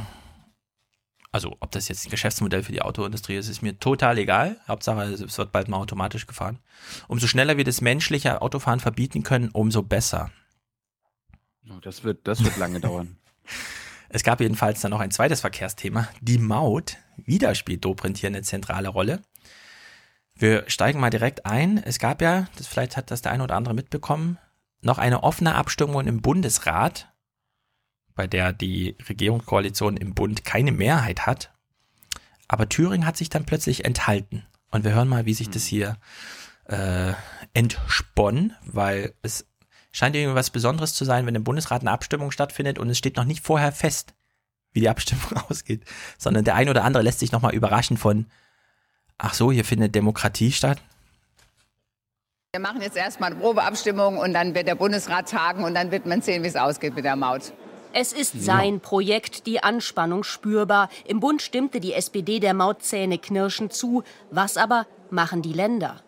also 1.33 1.57
ob 1.59 1.71
das 1.71 1.87
jetzt 1.87 2.05
ein 2.05 2.11
Geschäftsmodell 2.11 2.61
für 2.61 2.71
die 2.71 2.83
Autoindustrie 2.83 3.35
ist, 3.35 3.49
ist 3.49 3.63
mir 3.63 3.79
total 3.79 4.19
egal. 4.19 4.57
Hauptsache, 4.67 5.01
es 5.01 5.37
wird 5.37 5.51
bald 5.51 5.67
mal 5.67 5.77
automatisch 5.77 6.27
gefahren. 6.27 6.59
Umso 7.07 7.25
schneller 7.25 7.57
wir 7.57 7.63
das 7.63 7.81
menschliche 7.81 8.41
Autofahren 8.43 8.79
verbieten 8.79 9.23
können, 9.23 9.49
umso 9.49 9.81
besser. 9.81 10.29
Oh, 11.67 11.79
das 11.81 12.03
wird, 12.03 12.27
das 12.27 12.43
wird 12.43 12.55
lange 12.57 12.79
dauern. 12.79 13.17
Es 14.15 14.21
gab 14.21 14.41
jedenfalls 14.41 14.79
dann 14.79 14.91
noch 14.91 14.99
ein 14.99 15.09
zweites 15.09 15.41
Verkehrsthema, 15.41 16.07
die 16.21 16.37
Maut. 16.37 16.97
Wieder 17.17 17.55
spielt 17.55 17.83
Dobrindt 17.83 18.19
hier 18.19 18.27
eine 18.27 18.43
zentrale 18.43 18.89
Rolle. 18.89 19.23
Wir 20.35 20.65
steigen 20.67 20.99
mal 20.99 21.09
direkt 21.09 21.47
ein. 21.47 21.81
Es 21.83 21.97
gab 21.97 22.21
ja, 22.21 22.45
das 22.55 22.67
vielleicht 22.67 22.95
hat 22.95 23.09
das 23.09 23.23
der 23.23 23.31
eine 23.31 23.43
oder 23.43 23.55
andere 23.55 23.73
mitbekommen, 23.73 24.37
noch 24.81 24.99
eine 24.99 25.23
offene 25.23 25.55
Abstimmung 25.55 26.05
im 26.05 26.21
Bundesrat 26.21 27.11
bei 28.15 28.27
der 28.27 28.53
die 28.53 28.95
Regierungskoalition 29.07 29.97
im 29.97 30.13
Bund 30.13 30.45
keine 30.45 30.71
Mehrheit 30.71 31.25
hat. 31.25 31.51
Aber 32.47 32.69
Thüringen 32.69 33.05
hat 33.05 33.17
sich 33.17 33.29
dann 33.29 33.45
plötzlich 33.45 33.85
enthalten. 33.85 34.45
Und 34.71 34.83
wir 34.83 34.93
hören 34.93 35.07
mal, 35.07 35.25
wie 35.25 35.33
sich 35.33 35.49
das 35.49 35.65
hier 35.65 35.97
äh, 36.65 37.13
entsponnen, 37.53 38.53
weil 38.63 39.13
es 39.21 39.45
scheint 39.91 40.15
irgendwie 40.15 40.35
was 40.35 40.49
Besonderes 40.49 40.93
zu 40.93 41.05
sein, 41.05 41.25
wenn 41.25 41.35
im 41.35 41.43
Bundesrat 41.43 41.81
eine 41.81 41.91
Abstimmung 41.91 42.31
stattfindet 42.31 42.79
und 42.79 42.89
es 42.89 42.97
steht 42.97 43.17
noch 43.17 43.25
nicht 43.25 43.43
vorher 43.43 43.71
fest, 43.71 44.13
wie 44.71 44.81
die 44.81 44.89
Abstimmung 44.89 45.37
ausgeht, 45.49 45.85
sondern 46.17 46.43
der 46.43 46.55
eine 46.55 46.71
oder 46.71 46.83
andere 46.83 47.03
lässt 47.03 47.19
sich 47.19 47.31
nochmal 47.31 47.53
überraschen 47.53 47.97
von, 47.97 48.25
ach 49.17 49.33
so, 49.33 49.51
hier 49.51 49.65
findet 49.65 49.95
Demokratie 49.95 50.51
statt. 50.51 50.81
Wir 52.51 52.59
machen 52.59 52.81
jetzt 52.81 52.97
erstmal 52.97 53.31
eine 53.31 53.39
Probeabstimmung 53.39 54.17
und 54.17 54.33
dann 54.33 54.53
wird 54.53 54.67
der 54.67 54.75
Bundesrat 54.75 55.29
tagen 55.29 55.63
und 55.63 55.73
dann 55.73 55.91
wird 55.91 56.05
man 56.05 56.21
sehen, 56.21 56.43
wie 56.43 56.47
es 56.47 56.55
ausgeht 56.55 56.95
mit 56.95 57.05
der 57.05 57.15
Maut. 57.15 57.53
Es 57.95 58.11
ist 58.11 58.43
sein 58.43 58.79
Projekt, 58.79 59.45
die 59.45 59.61
Anspannung 59.61 60.23
spürbar. 60.23 60.89
Im 61.05 61.19
Bund 61.19 61.43
stimmte 61.43 61.79
die 61.79 61.93
SPD 61.93 62.39
der 62.39 62.55
Mautzähne 62.55 63.19
knirschend 63.19 63.71
zu. 63.71 64.01
Was 64.31 64.57
aber 64.57 64.87
machen 65.11 65.43
die 65.43 65.53
Länder? 65.53 66.01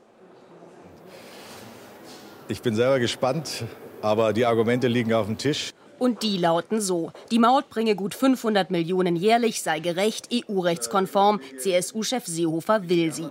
Ich 2.48 2.64
bin 2.64 2.76
selber 2.76 2.98
gespannt, 2.98 3.66
aber 4.02 4.34
die 4.34 4.48
Argumente 4.48 4.88
liegen 4.88 5.14
auf 5.14 5.28
dem 5.28 5.38
Tisch. 5.38 5.74
Und 6.00 6.24
die 6.24 6.38
lauten 6.38 6.82
so. 6.82 7.12
Die 7.30 7.38
Maut 7.38 7.70
bringe 7.70 7.96
gut 7.96 8.16
500 8.16 8.72
Millionen 8.72 9.16
jährlich, 9.16 9.62
sei 9.62 9.80
gerecht, 9.80 10.30
EU-rechtskonform. 10.34 11.40
CSU-Chef 11.60 12.26
Seehofer 12.26 12.90
will 12.90 13.14
sie. 13.14 13.30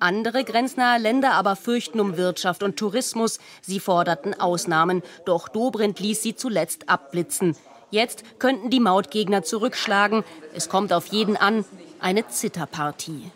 Andere 0.00 0.42
grenznahe 0.42 0.98
Länder 0.98 1.34
aber 1.34 1.54
fürchten 1.54 2.00
um 2.00 2.16
Wirtschaft 2.16 2.64
und 2.64 2.76
Tourismus. 2.76 3.38
Sie 3.62 3.78
forderten 3.78 4.38
Ausnahmen. 4.38 5.02
Doch 5.24 5.48
Dobrindt 5.48 6.00
ließ 6.00 6.20
sie 6.20 6.34
zuletzt 6.34 6.88
abblitzen. 6.88 7.56
Jetzt 7.90 8.38
könnten 8.38 8.70
die 8.70 8.80
Mautgegner 8.80 9.42
zurückschlagen. 9.42 10.24
Es 10.54 10.68
kommt 10.68 10.92
auf 10.92 11.06
jeden 11.06 11.36
an. 11.36 11.64
Eine 12.00 12.26
Zitterpartie. 12.28 13.30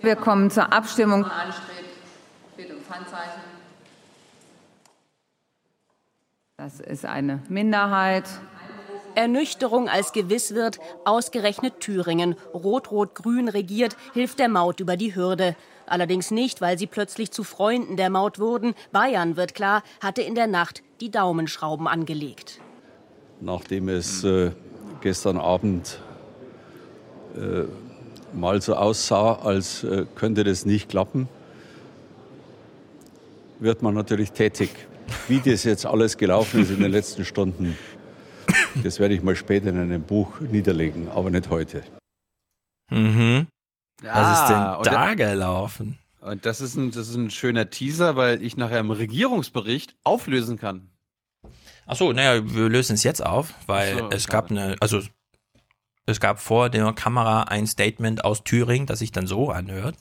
Wir 0.00 0.16
kommen 0.16 0.50
zur 0.50 0.72
Abstimmung. 0.72 1.26
Das 6.56 6.80
ist 6.80 7.04
eine 7.04 7.42
Minderheit. 7.48 8.24
Ernüchterung 9.14 9.88
als 9.88 10.12
gewiss 10.12 10.54
wird, 10.54 10.78
ausgerechnet 11.04 11.80
Thüringen, 11.80 12.36
rot-rot-grün 12.52 13.48
regiert, 13.48 13.96
hilft 14.12 14.38
der 14.38 14.48
Maut 14.48 14.78
über 14.80 14.96
die 14.96 15.14
Hürde. 15.14 15.56
Allerdings 15.86 16.30
nicht, 16.30 16.60
weil 16.60 16.78
sie 16.78 16.86
plötzlich 16.86 17.30
zu 17.30 17.42
Freunden 17.42 17.96
der 17.96 18.10
Maut 18.10 18.38
wurden. 18.38 18.74
Bayern, 18.92 19.36
wird 19.36 19.54
klar, 19.54 19.82
hatte 20.02 20.22
in 20.22 20.34
der 20.34 20.46
Nacht 20.46 20.82
die 21.00 21.10
Daumenschrauben 21.10 21.88
angelegt. 21.88 22.60
Nachdem 23.40 23.88
es 23.88 24.24
äh, 24.24 24.50
gestern 25.02 25.36
Abend 25.38 26.00
äh, 27.36 27.64
mal 28.34 28.60
so 28.62 28.74
aussah, 28.74 29.34
als 29.34 29.84
äh, 29.84 30.06
könnte 30.14 30.42
das 30.44 30.64
nicht 30.64 30.88
klappen, 30.88 31.28
wird 33.60 33.82
man 33.82 33.94
natürlich 33.94 34.32
tätig. 34.32 34.70
Wie 35.28 35.40
das 35.40 35.64
jetzt 35.64 35.86
alles 35.86 36.16
gelaufen 36.18 36.62
ist 36.62 36.70
in 36.70 36.80
den 36.80 36.90
letzten 36.90 37.24
Stunden, 37.24 37.76
das 38.82 38.98
werde 38.98 39.14
ich 39.14 39.22
mal 39.22 39.36
später 39.36 39.68
in 39.68 39.78
einem 39.78 40.02
Buch 40.02 40.40
niederlegen, 40.40 41.08
aber 41.08 41.30
nicht 41.30 41.48
heute. 41.48 41.82
Mhm. 42.90 43.46
Was 44.02 44.40
ist 44.40 44.48
denn 44.48 44.92
da- 44.92 45.14
gelaufen? 45.14 45.98
Und 46.20 46.44
das 46.44 46.60
ist, 46.60 46.74
ein, 46.76 46.90
das 46.90 47.08
ist 47.08 47.14
ein 47.14 47.30
schöner 47.30 47.70
Teaser, 47.70 48.16
weil 48.16 48.42
ich 48.42 48.56
nachher 48.56 48.80
im 48.80 48.90
Regierungsbericht 48.90 49.94
auflösen 50.02 50.58
kann. 50.58 50.90
Ach 51.86 51.96
so, 51.96 52.12
naja, 52.12 52.42
wir 52.44 52.68
lösen 52.68 52.94
es 52.94 53.04
jetzt 53.04 53.24
auf, 53.24 53.54
weil 53.66 53.98
so, 53.98 54.10
es 54.10 54.26
gab 54.26 54.50
eine, 54.50 54.76
also 54.80 55.00
es 56.04 56.20
gab 56.20 56.40
vor 56.40 56.68
der 56.68 56.92
Kamera 56.92 57.42
ein 57.42 57.66
Statement 57.66 58.24
aus 58.24 58.44
Thüringen, 58.44 58.86
das 58.86 58.98
sich 58.98 59.12
dann 59.12 59.26
so 59.26 59.50
anhört. 59.50 59.96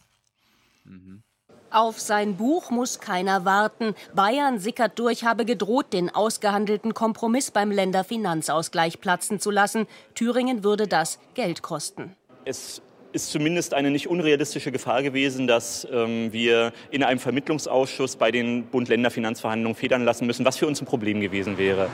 Auf 1.72 2.00
sein 2.00 2.38
Buch 2.38 2.70
muss 2.70 3.02
keiner 3.02 3.44
warten. 3.44 3.96
Bayern 4.14 4.60
sickert 4.60 4.98
durch, 4.98 5.26
habe 5.26 5.44
gedroht, 5.44 5.92
den 5.92 6.14
ausgehandelten 6.14 6.94
Kompromiss 6.94 7.52
beim 7.52 7.70
Länderfinanzausgleich 7.70 9.02
platzen 9.02 9.42
zu 9.42 9.52
lassen. 9.52 9.86
Thüringen 10.14 10.64
würde 10.64 10.88
das 10.88 11.20
Geld 11.34 11.64
kosten. 11.64 12.16
Es 12.46 12.82
ist 13.16 13.32
zumindest 13.32 13.74
eine 13.74 13.90
nicht 13.92 14.08
unrealistische 14.08 14.72
Gefahr 14.72 15.02
gewesen, 15.02 15.48
dass 15.48 15.88
ähm, 15.90 16.32
wir 16.34 16.74
in 16.92 17.02
einem 17.04 17.20
Vermittlungsausschuss 17.20 18.18
bei 18.18 18.30
den 18.32 18.66
Bund-Länder-Finanzverhandlungen 18.68 19.76
federn 19.76 20.04
lassen 20.04 20.28
müssen, 20.28 20.46
was 20.46 20.58
für 20.58 20.68
uns 20.68 20.82
ein 20.82 20.86
Problem 20.86 21.22
gewesen 21.22 21.58
wäre. 21.58 21.90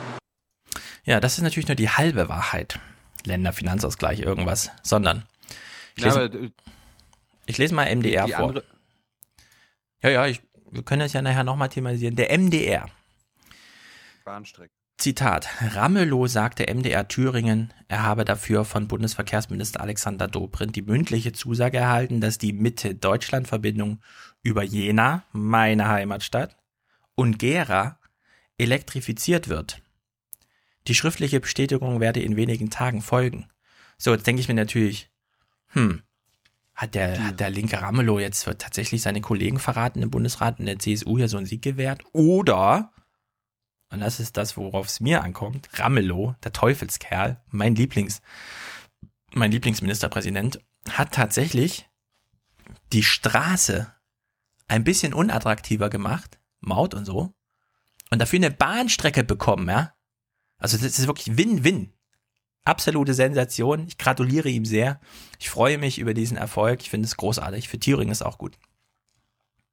Ja, 1.06 1.20
das 1.20 1.38
ist 1.38 1.44
natürlich 1.44 1.68
nur 1.68 1.76
die 1.76 1.90
halbe 1.90 2.28
Wahrheit. 2.28 2.80
Länderfinanzausgleich, 3.26 4.20
irgendwas, 4.22 4.72
sondern 4.82 5.24
ich 5.96 6.04
Ja, 6.04 6.08
lese, 6.10 6.22
aber, 6.26 6.36
äh, 6.46 6.50
ich 7.46 7.58
lese 7.60 7.76
mal 7.76 7.86
MDR 7.86 8.28
vor. 8.28 8.48
andere- 8.50 8.64
Ja, 10.02 10.10
ja, 10.10 10.26
ich, 10.28 10.42
wir 10.72 10.82
können 10.84 11.02
das 11.02 11.14
ja 11.14 11.22
nachher 11.22 11.44
nochmal 11.44 11.70
thematisieren. 11.70 12.16
Der 12.16 12.32
MDR. 12.32 12.88
Bahnstrecke. 14.26 14.72
Zitat. 15.02 15.50
Ramelow 15.60 16.28
sagte 16.28 16.72
MDR 16.72 17.08
Thüringen, 17.08 17.74
er 17.88 18.04
habe 18.04 18.24
dafür 18.24 18.66
von 18.66 18.88
Bundesverkehrsminister 18.88 19.82
Alexander 19.82 20.28
Dobrindt 20.28 20.76
die 20.76 20.84
mündliche 20.84 21.34
Zusage 21.34 21.80
erhalten, 21.80 22.22
dass 22.22 22.38
die 22.38 22.54
Mitte-Deutschland-Verbindung 22.54 24.00
über 24.44 24.62
Jena, 24.62 25.24
meine 25.32 25.88
Heimatstadt, 25.88 26.56
und 27.16 27.40
Gera 27.40 27.98
elektrifiziert 28.60 29.50
wird. 29.50 29.82
Die 30.88 30.94
schriftliche 30.94 31.40
Bestätigung 31.40 32.00
werde 32.00 32.22
in 32.22 32.36
wenigen 32.36 32.70
Tagen 32.70 33.02
folgen. 33.02 33.48
So, 33.98 34.12
jetzt 34.12 34.28
denke 34.28 34.42
ich 34.42 34.50
mir 34.50 34.54
natürlich, 34.54 35.10
hm, 35.70 36.04
hat 36.76 36.94
der, 36.94 37.26
hat 37.26 37.40
der 37.40 37.50
linke 37.50 37.82
Ramelow 37.82 38.20
jetzt 38.20 38.44
tatsächlich 38.44 39.02
seine 39.02 39.22
Kollegen 39.22 39.58
verraten 39.58 40.04
im 40.04 40.12
Bundesrat 40.12 40.60
und 40.60 40.68
der 40.68 40.78
CSU 40.78 41.18
hier 41.18 41.28
so 41.28 41.38
einen 41.38 41.48
Sieg 41.48 41.64
gewährt? 41.64 42.04
Oder 42.14 42.92
und 43.92 44.00
das 44.00 44.20
ist 44.20 44.38
das, 44.38 44.58
worauf 44.58 44.88
es 44.88 45.00
mir 45.00 45.22
ankommt, 45.24 45.70
Ramelow, 45.74 46.36
der 46.44 46.54
Teufelskerl, 46.54 47.42
mein 47.50 47.76
Lieblings, 47.76 48.22
mein 49.34 49.52
Lieblingsministerpräsident, 49.52 50.60
hat 50.90 51.14
tatsächlich 51.14 51.90
die 52.94 53.04
Straße 53.04 53.94
ein 54.68 54.84
bisschen 54.84 55.14
unattraktiver 55.14 55.90
gemacht, 55.90 56.40
Maut 56.62 56.94
und 56.94 57.06
so, 57.06 57.34
und 58.10 58.20
dafür 58.20 58.38
eine 58.38 58.52
Bahnstrecke 58.52 59.24
bekommen, 59.24 59.70
ja. 59.70 59.94
Also 60.58 60.78
das 60.78 61.00
ist 61.00 61.08
wirklich 61.08 61.38
Win-Win. 61.38 61.94
Absolute 62.64 63.14
Sensation. 63.16 63.88
Ich 63.88 63.98
gratuliere 63.98 64.50
ihm 64.50 64.66
sehr. 64.66 65.02
Ich 65.40 65.50
freue 65.50 65.80
mich 65.80 65.98
über 65.98 66.14
diesen 66.14 66.38
Erfolg. 66.38 66.82
Ich 66.82 66.92
finde 66.92 67.08
es 67.08 67.18
großartig. 67.18 67.68
Für 67.68 67.80
Thüringen 67.80 68.12
ist 68.12 68.22
auch 68.22 68.38
gut. 68.38 68.60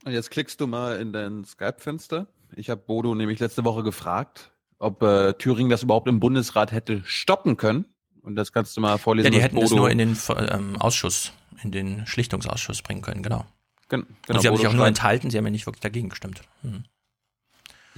Und 0.04 0.12
jetzt 0.12 0.30
klickst 0.30 0.60
du 0.60 0.66
mal 0.66 0.98
in 0.98 1.12
dein 1.12 1.44
Skype-Fenster. 1.44 2.28
Ich 2.58 2.70
habe 2.70 2.80
Bodo 2.84 3.14
nämlich 3.14 3.38
letzte 3.38 3.64
Woche 3.64 3.84
gefragt, 3.84 4.50
ob 4.80 5.00
äh, 5.02 5.32
Thüringen 5.34 5.70
das 5.70 5.84
überhaupt 5.84 6.08
im 6.08 6.18
Bundesrat 6.18 6.72
hätte 6.72 7.02
stoppen 7.04 7.56
können. 7.56 7.84
Und 8.22 8.34
das 8.34 8.52
kannst 8.52 8.76
du 8.76 8.80
mal 8.80 8.98
vorlesen. 8.98 9.32
Ja, 9.32 9.38
die 9.38 9.42
hätten 9.42 9.58
es 9.58 9.70
Bodo- 9.70 9.76
nur 9.76 9.90
in 9.90 9.98
den 9.98 10.16
ähm, 10.36 10.76
Ausschuss, 10.80 11.32
in 11.62 11.70
den 11.70 12.04
Schlichtungsausschuss 12.06 12.82
bringen 12.82 13.00
können, 13.00 13.22
genau. 13.22 13.46
Gen- 13.88 14.02
Und 14.02 14.08
genau, 14.26 14.40
sie 14.40 14.48
haben 14.48 14.56
sich 14.56 14.66
auch 14.66 14.72
nur 14.74 14.86
enthalten, 14.86 15.30
sie 15.30 15.38
haben 15.38 15.44
ja 15.46 15.50
nicht 15.52 15.66
wirklich 15.66 15.80
dagegen 15.80 16.08
gestimmt. 16.08 16.42
Hm. 16.62 16.84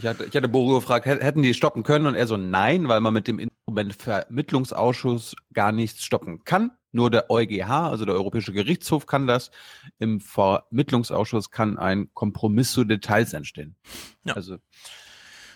Ich 0.00 0.06
hatte, 0.06 0.24
ich 0.24 0.34
hatte 0.34 0.48
Bodo 0.48 0.76
gefragt, 0.80 1.04
hä- 1.06 1.20
hätten 1.20 1.42
die 1.42 1.52
stoppen 1.54 1.82
können? 1.82 2.06
Und 2.06 2.14
er 2.14 2.26
so, 2.26 2.36
nein, 2.36 2.88
weil 2.88 3.00
man 3.00 3.12
mit 3.12 3.28
dem 3.28 3.38
Instrument 3.38 3.94
Vermittlungsausschuss 4.00 5.36
gar 5.52 5.72
nichts 5.72 6.02
stoppen 6.04 6.42
kann. 6.44 6.70
Nur 6.92 7.10
der 7.10 7.30
EuGH, 7.30 7.68
also 7.68 8.04
der 8.04 8.14
Europäische 8.14 8.52
Gerichtshof, 8.52 9.06
kann 9.06 9.26
das. 9.26 9.50
Im 9.98 10.20
Vermittlungsausschuss 10.20 11.50
kann 11.50 11.78
ein 11.78 12.08
Kompromiss 12.14 12.72
zu 12.72 12.84
Details 12.84 13.32
entstehen. 13.32 13.76
Ja. 14.24 14.34
Also, 14.34 14.56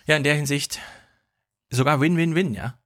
Ja, 0.07 0.17
in 0.17 0.23
der 0.25 0.35
Hinsicht 0.35 0.79
sogar 1.71 2.01
Win-Win-Win, 2.01 2.55
ja. 2.55 2.79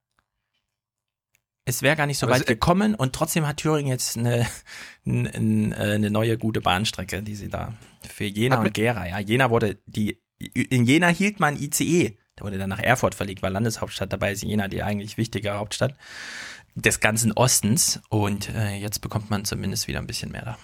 Es 1.65 1.83
wäre 1.83 1.95
gar 1.95 2.07
nicht 2.07 2.17
so 2.17 2.27
weit 2.27 2.47
gekommen 2.47 2.95
und 2.95 3.13
trotzdem 3.13 3.45
hat 3.45 3.57
Thüringen 3.57 3.87
jetzt 3.91 4.17
eine, 4.17 4.47
n- 5.05 5.71
äh, 5.73 5.75
eine 5.95 6.09
neue 6.09 6.37
gute 6.37 6.61
Bahnstrecke, 6.61 7.21
die 7.21 7.35
sie 7.35 7.49
da 7.49 7.73
für 8.07 8.23
Jena 8.23 8.55
und 8.61 8.73
Gera, 8.73 9.07
ja. 9.07 9.19
Jena 9.19 9.51
wurde 9.51 9.77
die, 9.85 10.19
in 10.39 10.85
Jena 10.85 11.07
hielt 11.07 11.39
man 11.39 11.57
ICE, 11.57 12.17
der 12.37 12.45
wurde 12.45 12.57
dann 12.57 12.69
nach 12.69 12.79
Erfurt 12.79 13.15
verlegt, 13.15 13.41
war 13.41 13.49
Landeshauptstadt, 13.49 14.13
dabei 14.13 14.31
ist 14.31 14.43
Jena 14.43 14.67
die 14.67 14.83
eigentlich 14.83 15.17
wichtige 15.17 15.53
Hauptstadt 15.53 15.95
des 16.75 16.99
ganzen 16.99 17.33
Ostens 17.33 18.01
und 18.09 18.49
äh, 18.49 18.75
jetzt 18.75 18.99
bekommt 19.01 19.29
man 19.29 19.43
zumindest 19.45 19.87
wieder 19.87 19.99
ein 19.99 20.07
bisschen 20.07 20.31
mehr 20.31 20.45
da. 20.45 20.57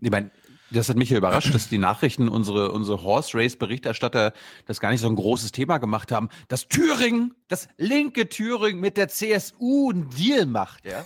ich 0.00 0.10
meine, 0.10 0.30
das 0.70 0.88
hat 0.88 0.96
mich 0.96 1.10
ja 1.10 1.16
überrascht, 1.16 1.54
dass 1.54 1.68
die 1.68 1.78
Nachrichten, 1.78 2.28
unsere, 2.28 2.72
unsere 2.72 3.02
Horse 3.02 3.38
Race 3.38 3.56
Berichterstatter 3.56 4.32
das 4.66 4.80
gar 4.80 4.90
nicht 4.90 5.00
so 5.00 5.08
ein 5.08 5.16
großes 5.16 5.52
Thema 5.52 5.78
gemacht 5.78 6.12
haben, 6.12 6.28
dass 6.48 6.68
Thüringen, 6.68 7.34
das 7.48 7.68
linke 7.78 8.28
Thüringen 8.28 8.80
mit 8.80 8.96
der 8.96 9.08
CSU 9.08 9.90
einen 9.90 10.10
Deal 10.10 10.46
macht, 10.46 10.84
ja. 10.84 11.04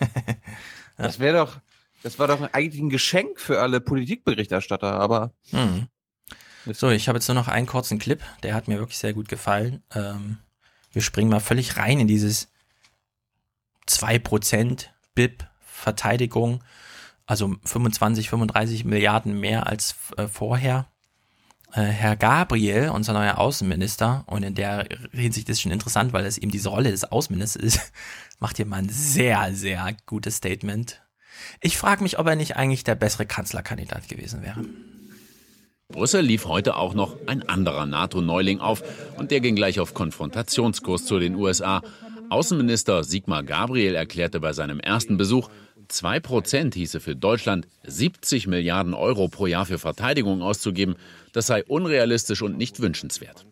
Das 0.96 1.18
wäre 1.18 1.38
doch, 1.38 1.60
das 2.02 2.18
war 2.18 2.26
doch 2.26 2.40
eigentlich 2.52 2.80
ein 2.82 2.90
Geschenk 2.90 3.40
für 3.40 3.60
alle 3.60 3.80
Politikberichterstatter, 3.80 4.92
aber 4.92 5.32
Mhm. 5.52 5.88
So, 6.66 6.90
ich 6.90 7.08
habe 7.08 7.18
jetzt 7.18 7.28
nur 7.28 7.34
noch 7.34 7.48
einen 7.48 7.66
kurzen 7.66 7.98
Clip, 7.98 8.22
der 8.42 8.54
hat 8.54 8.68
mir 8.68 8.78
wirklich 8.78 8.98
sehr 8.98 9.14
gut 9.14 9.28
gefallen. 9.28 9.82
Ähm, 9.94 10.38
wir 10.92 11.02
springen 11.02 11.30
mal 11.30 11.40
völlig 11.40 11.76
rein 11.76 11.98
in 11.98 12.06
dieses 12.06 12.48
2% 13.88 14.86
BIP 15.14 15.44
Verteidigung, 15.60 16.62
also 17.26 17.56
25, 17.64 18.28
35 18.28 18.84
Milliarden 18.84 19.38
mehr 19.40 19.66
als 19.66 19.96
äh, 20.16 20.28
vorher. 20.28 20.86
Äh, 21.72 21.82
Herr 21.82 22.16
Gabriel, 22.16 22.90
unser 22.90 23.14
neuer 23.14 23.38
Außenminister, 23.38 24.24
und 24.26 24.42
in 24.42 24.54
der 24.54 24.86
Hinsicht 25.12 25.48
ist 25.48 25.62
schon 25.62 25.72
interessant, 25.72 26.12
weil 26.12 26.26
es 26.26 26.38
eben 26.38 26.52
diese 26.52 26.68
Rolle 26.68 26.90
des 26.90 27.04
Außenministers 27.04 27.62
ist, 27.62 27.92
macht 28.38 28.56
hier 28.56 28.66
mal 28.66 28.76
ein 28.76 28.88
sehr, 28.88 29.54
sehr 29.54 29.96
gutes 30.06 30.36
Statement. 30.36 31.02
Ich 31.60 31.76
frage 31.76 32.02
mich, 32.02 32.18
ob 32.18 32.26
er 32.26 32.36
nicht 32.36 32.56
eigentlich 32.56 32.84
der 32.84 32.94
bessere 32.94 33.26
Kanzlerkandidat 33.26 34.08
gewesen 34.08 34.42
wäre. 34.42 34.64
Brüssel 35.92 36.22
lief 36.22 36.46
heute 36.46 36.76
auch 36.76 36.94
noch 36.94 37.16
ein 37.26 37.48
anderer 37.48 37.86
NATO-Neuling 37.86 38.60
auf 38.60 38.82
und 39.18 39.30
der 39.30 39.40
ging 39.40 39.54
gleich 39.54 39.78
auf 39.78 39.94
Konfrontationskurs 39.94 41.04
zu 41.04 41.18
den 41.18 41.36
USA. 41.36 41.82
Außenminister 42.30 43.04
Sigmar 43.04 43.42
Gabriel 43.42 43.94
erklärte 43.94 44.40
bei 44.40 44.54
seinem 44.54 44.80
ersten 44.80 45.18
Besuch, 45.18 45.50
2 45.88 46.20
Prozent 46.20 46.74
hieße 46.74 47.00
für 47.00 47.14
Deutschland 47.14 47.68
70 47.84 48.46
Milliarden 48.46 48.94
Euro 48.94 49.28
pro 49.28 49.46
Jahr 49.46 49.66
für 49.66 49.78
Verteidigung 49.78 50.40
auszugeben. 50.40 50.96
Das 51.34 51.46
sei 51.46 51.62
unrealistisch 51.64 52.40
und 52.40 52.56
nicht 52.56 52.80
wünschenswert. 52.80 53.44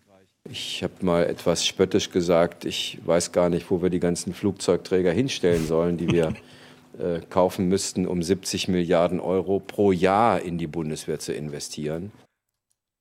Ich 0.51 0.83
habe 0.83 0.95
mal 1.03 1.27
etwas 1.27 1.67
spöttisch 1.67 2.11
gesagt, 2.11 2.65
ich 2.65 2.99
weiß 3.05 3.33
gar 3.33 3.51
nicht, 3.51 3.71
wo 3.71 3.83
wir 3.83 3.91
die 3.91 4.01
ganzen 4.01 4.33
Flugzeugträger 4.33 5.13
hinstellen 5.13 5.67
sollen, 5.67 5.99
die 5.99 6.09
wir 6.09 6.33
äh, 6.99 7.21
kaufen 7.29 7.69
müssten, 7.69 8.07
um 8.07 8.23
70 8.23 8.69
Milliarden 8.69 9.21
Euro 9.21 9.61
pro 9.61 9.93
Jahr 9.93 10.41
in 10.41 10.57
die 10.57 10.67
Bundeswehr 10.67 11.19
zu 11.19 11.35
investieren. 11.35 12.11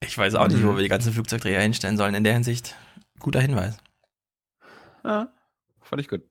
Ich 0.01 0.17
weiß 0.17 0.35
auch 0.35 0.47
nicht, 0.47 0.63
wo 0.63 0.75
wir 0.75 0.83
die 0.83 0.89
ganzen 0.89 1.13
Flugzeugträger 1.13 1.59
hinstellen 1.59 1.97
sollen. 1.97 2.15
In 2.15 2.23
der 2.23 2.33
Hinsicht, 2.33 2.75
guter 3.19 3.41
Hinweis. 3.41 3.77
Ja, 5.03 5.33
fand 5.81 6.01
ich 6.01 6.07
gut. 6.07 6.21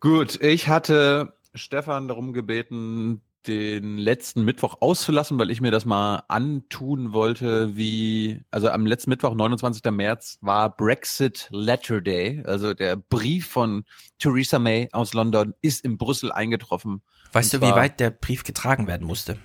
Gut, 0.00 0.40
ich 0.42 0.68
hatte 0.68 1.34
Stefan 1.54 2.08
darum 2.08 2.32
gebeten, 2.32 3.22
den 3.46 3.98
letzten 3.98 4.44
Mittwoch 4.44 4.80
auszulassen, 4.80 5.38
weil 5.38 5.50
ich 5.50 5.60
mir 5.60 5.70
das 5.70 5.84
mal 5.84 6.22
antun 6.28 7.12
wollte, 7.12 7.76
wie, 7.76 8.42
also 8.50 8.70
am 8.70 8.86
letzten 8.86 9.10
Mittwoch, 9.10 9.34
29. 9.34 9.82
März, 9.90 10.38
war 10.40 10.74
Brexit 10.74 11.48
Letter 11.50 12.00
Day. 12.00 12.42
Also 12.46 12.74
der 12.74 12.96
Brief 12.96 13.48
von 13.48 13.84
Theresa 14.18 14.58
May 14.58 14.88
aus 14.92 15.14
London 15.14 15.54
ist 15.60 15.84
in 15.84 15.98
Brüssel 15.98 16.32
eingetroffen. 16.32 17.02
Weißt 17.32 17.52
du, 17.52 17.60
wie 17.60 17.72
weit 17.72 18.00
der 18.00 18.10
Brief 18.10 18.44
getragen 18.44 18.86
werden 18.86 19.06
musste? 19.06 19.38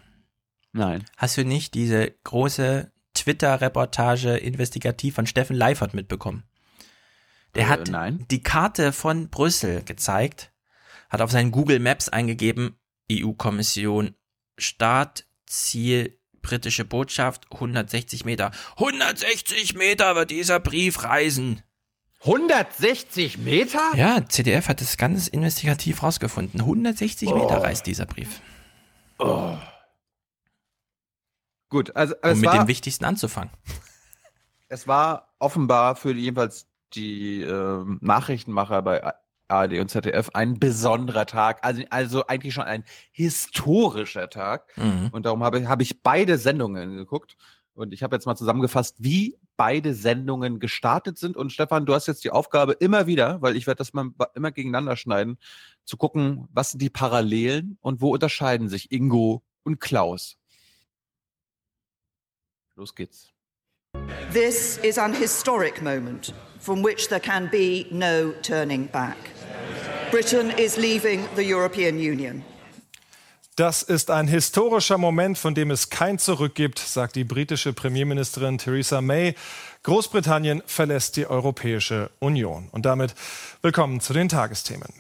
Nein. 0.72 1.04
Hast 1.18 1.38
du 1.38 1.44
nicht 1.46 1.74
diese 1.74 2.12
große 2.24 2.92
Twitter-Reportage 3.16 4.38
investigativ 4.38 5.16
von 5.16 5.26
Steffen 5.26 5.56
Leifert 5.56 5.94
mitbekommen? 5.94 6.44
Der 7.56 7.64
Äh, 7.64 7.68
hat 7.68 7.88
nein. 7.88 8.26
die 8.30 8.44
Karte 8.44 8.92
von 8.94 9.30
Brüssel 9.30 9.84
gezeigt, 9.84 10.52
hat 11.10 11.22
auf 11.22 11.32
seinen 11.32 11.52
Google 11.52 11.80
Maps 11.80 12.08
eingegeben, 12.10 12.78
EU-Kommission, 13.12 14.16
Start, 14.60 15.26
Ziel, 15.48 16.20
britische 16.42 16.86
Botschaft, 16.86 17.48
160 17.52 18.24
Meter. 18.26 18.52
160 18.78 19.74
Meter 19.76 20.16
wird 20.16 20.30
dieser 20.32 20.60
Brief 20.60 21.04
reisen. 21.04 21.64
160 22.22 23.38
Meter? 23.40 23.80
Ja, 23.96 24.24
CDF 24.28 24.68
hat 24.68 24.82
das 24.82 24.98
ganz 24.98 25.28
investigativ 25.28 26.04
rausgefunden. 26.04 26.60
160 26.62 27.34
Meter 27.34 27.60
Oh. 27.60 27.64
reist 27.64 27.88
dieser 27.88 28.06
Brief. 28.06 28.42
Oh. 29.18 29.58
Gut, 31.70 31.96
also 31.96 32.16
Um 32.24 32.40
mit 32.40 32.50
war, 32.50 32.58
dem 32.58 32.68
Wichtigsten 32.68 33.06
anzufangen. 33.06 33.52
es 34.70 34.88
war 34.88 35.30
offenbar 35.40 35.96
für 35.96 36.14
jedenfalls 36.14 36.68
die 36.94 37.42
ähm, 37.42 38.00
Nachrichtenmacher 38.02 38.82
bei 38.82 39.14
ARD 39.50 39.80
und 39.80 39.90
ZDF 39.90 40.30
ein 40.34 40.60
besonderer 40.60 41.26
Tag, 41.26 41.60
also, 41.64 41.84
also 41.90 42.28
eigentlich 42.28 42.54
schon 42.54 42.64
ein 42.64 42.84
historischer 43.12 44.30
Tag. 44.30 44.76
Mhm. 44.78 45.10
Und 45.12 45.26
darum 45.26 45.44
habe, 45.44 45.68
habe 45.68 45.84
ich 45.84 46.02
beide 46.02 46.38
Sendungen 46.38 46.96
geguckt. 46.96 47.36
Und 47.74 47.94
ich 47.94 48.04
habe 48.04 48.16
jetzt 48.16 48.26
mal 48.26 48.36
zusammengefasst, 48.36 48.98
wie 49.00 49.38
beide 49.56 49.94
Sendungen 49.94 50.60
gestartet 50.60 51.18
sind. 51.18 51.38
Und 51.38 51.52
Stefan, 51.52 51.86
du 51.86 51.94
hast 51.94 52.08
jetzt 52.08 52.24
die 52.24 52.32
Aufgabe 52.32 52.74
immer 52.74 53.08
wieder, 53.08 53.42
weil 53.42 53.56
ich 53.56 53.68
werde 53.68 53.78
das 53.78 53.94
mal 53.94 54.10
immer 54.36 54.52
gegeneinander 54.52 54.98
schneiden, 54.98 55.38
zu 55.86 55.96
gucken, 55.96 56.48
was 56.52 56.72
sind 56.72 56.82
die 56.82 56.90
Parallelen 56.90 57.78
und 57.82 58.02
wo 58.02 58.14
unterscheiden 58.14 58.68
sich 58.70 58.92
Ingo 58.92 59.44
und 59.64 59.80
Klaus. 59.80 60.39
Los 62.80 62.96
geht's. 62.96 63.34
This 64.32 64.78
is 64.78 64.98
an 64.98 65.14
historic 65.14 65.82
moment 65.82 66.34
from 66.60 66.82
which 66.82 67.10
there 67.10 67.20
can 67.20 67.50
be 67.52 67.88
no 67.92 68.32
turning 68.42 68.88
back. 68.88 69.18
Britain 70.12 70.52
is 70.58 70.78
leaving 70.78 71.28
the 71.36 71.44
European 71.44 71.98
Union. 71.98 72.44
Das 73.58 73.84
ist 73.84 74.10
ein 74.10 74.30
historischer 74.30 74.98
Moment, 74.98 75.38
von 75.38 75.54
dem 75.54 75.72
es 75.72 75.90
kein 75.90 76.18
Zurück 76.18 76.56
gibt, 76.56 76.80
sagt 76.80 77.18
die 77.18 77.26
britische 77.26 77.74
Premierministerin 77.74 78.58
Theresa 78.58 79.02
May. 79.02 79.36
Großbritannien 79.84 80.64
verlässt 80.66 81.18
die 81.18 81.28
Europäische 81.28 82.10
Union. 82.20 82.70
Und 82.72 82.86
damit 82.86 83.14
willkommen 83.62 84.00
zu 84.00 84.14
den 84.14 84.30
Tagesthemen. 84.30 84.94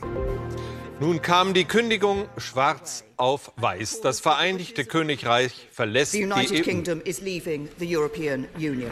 Nun 0.99 1.21
kam 1.21 1.53
die 1.53 1.63
Kündigung 1.63 2.27
schwarz 2.37 3.05
auf 3.15 3.53
weiß. 3.55 4.01
Das 4.01 4.19
Vereinigte 4.19 4.83
Königreich 4.83 5.69
verlässt 5.71 6.13
die 6.13 6.25
United 6.25 6.59
EU. 6.59 6.63
Kingdom 6.63 7.01
is 7.05 7.21
leaving 7.21 7.69
the 7.77 7.95
European 7.95 8.47
Union. 8.57 8.91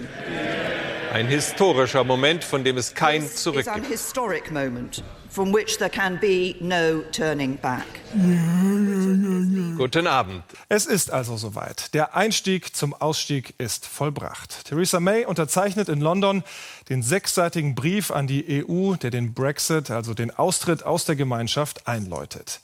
Ein 1.12 1.28
historischer 1.28 2.06
Moment, 2.06 2.46
von 2.46 2.64
dem 2.64 2.78
es 2.78 2.94
kein 2.94 3.28
Zurück 3.28 3.66
gibt. 3.66 5.04
From 5.38 5.54
which 5.54 5.78
there 5.78 5.88
can 5.88 6.18
be 6.20 6.56
no 6.60 7.04
turning 7.12 7.58
back. 7.58 7.86
Guten 9.78 10.08
Abend. 10.08 10.42
Es 10.68 10.88
ist 10.88 11.12
also 11.14 11.38
soweit. 11.38 11.94
Der 11.94 12.16
Einstieg 12.16 12.76
zum 12.76 12.96
Ausstieg 12.96 13.54
ist 13.60 13.86
vollbracht. 13.86 14.66
Theresa 14.66 15.00
May 15.00 15.26
unterzeichnet 15.26 15.90
in 15.90 16.02
London 16.02 16.44
den 16.90 17.04
sechsseitigen 17.04 17.76
Brief 17.76 18.10
an 18.10 18.26
die 18.26 18.66
EU, 18.68 18.96
der 18.96 19.12
den 19.12 19.36
Brexit, 19.36 19.92
also 19.92 20.16
den 20.16 20.36
Austritt 20.36 20.84
aus 20.84 21.06
der 21.06 21.16
Gemeinschaft, 21.16 21.88
einläutet. 21.88 22.60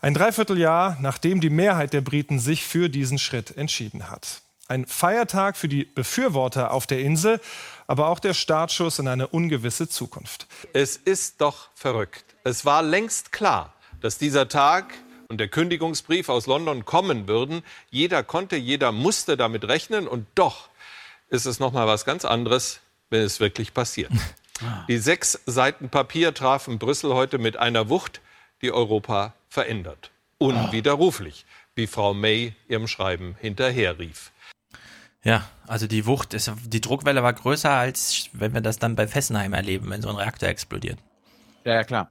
Ein 0.00 0.14
Dreivierteljahr, 0.14 0.96
nachdem 1.00 1.40
die 1.40 1.50
Mehrheit 1.50 1.92
der 1.92 2.02
Briten 2.02 2.38
sich 2.38 2.62
für 2.62 2.88
diesen 2.88 3.18
Schritt 3.18 3.56
entschieden 3.56 4.08
hat. 4.08 4.40
Ein 4.68 4.86
Feiertag 4.86 5.56
für 5.56 5.68
die 5.68 5.84
Befürworter 5.84 6.70
auf 6.70 6.86
der 6.86 7.00
Insel, 7.00 7.40
aber 7.86 8.08
auch 8.08 8.18
der 8.18 8.34
Startschuss 8.34 8.98
in 8.98 9.08
eine 9.08 9.28
ungewisse 9.28 9.88
Zukunft. 9.88 10.46
Es 10.72 10.96
ist 10.96 11.40
doch 11.40 11.68
verrückt. 11.74 12.24
Es 12.44 12.64
war 12.64 12.82
längst 12.82 13.32
klar, 13.32 13.74
dass 14.00 14.18
dieser 14.18 14.48
Tag 14.48 14.94
und 15.28 15.38
der 15.38 15.48
Kündigungsbrief 15.48 16.28
aus 16.28 16.46
London 16.46 16.84
kommen 16.84 17.28
würden. 17.28 17.62
Jeder 17.90 18.22
konnte, 18.22 18.56
jeder 18.56 18.92
musste 18.92 19.36
damit 19.36 19.66
rechnen 19.66 20.06
und 20.06 20.26
doch 20.34 20.68
ist 21.28 21.46
es 21.46 21.58
noch 21.58 21.72
mal 21.72 21.86
was 21.86 22.04
ganz 22.04 22.24
anderes, 22.24 22.80
wenn 23.10 23.22
es 23.22 23.40
wirklich 23.40 23.74
passiert. 23.74 24.12
Die 24.88 24.98
sechs 24.98 25.40
Seiten 25.46 25.88
Papier 25.88 26.32
trafen 26.32 26.78
Brüssel 26.78 27.12
heute 27.14 27.38
mit 27.38 27.56
einer 27.56 27.88
Wucht, 27.88 28.20
die 28.62 28.72
Europa 28.72 29.34
verändert. 29.48 30.12
Unwiderruflich, 30.38 31.44
wie 31.74 31.88
Frau 31.88 32.14
May 32.14 32.54
ihrem 32.68 32.86
Schreiben 32.86 33.36
hinterherrief. 33.40 34.30
Ja, 35.24 35.48
also 35.66 35.86
die 35.86 36.04
Wucht, 36.04 36.34
ist, 36.34 36.52
die 36.66 36.82
Druckwelle 36.82 37.22
war 37.22 37.32
größer, 37.32 37.70
als 37.70 38.28
wenn 38.34 38.52
wir 38.52 38.60
das 38.60 38.78
dann 38.78 38.94
bei 38.94 39.08
Fessenheim 39.08 39.54
erleben, 39.54 39.88
wenn 39.90 40.02
so 40.02 40.10
ein 40.10 40.16
Reaktor 40.16 40.50
explodiert. 40.50 40.98
Ja, 41.64 41.74
ja, 41.74 41.84
klar. 41.84 42.10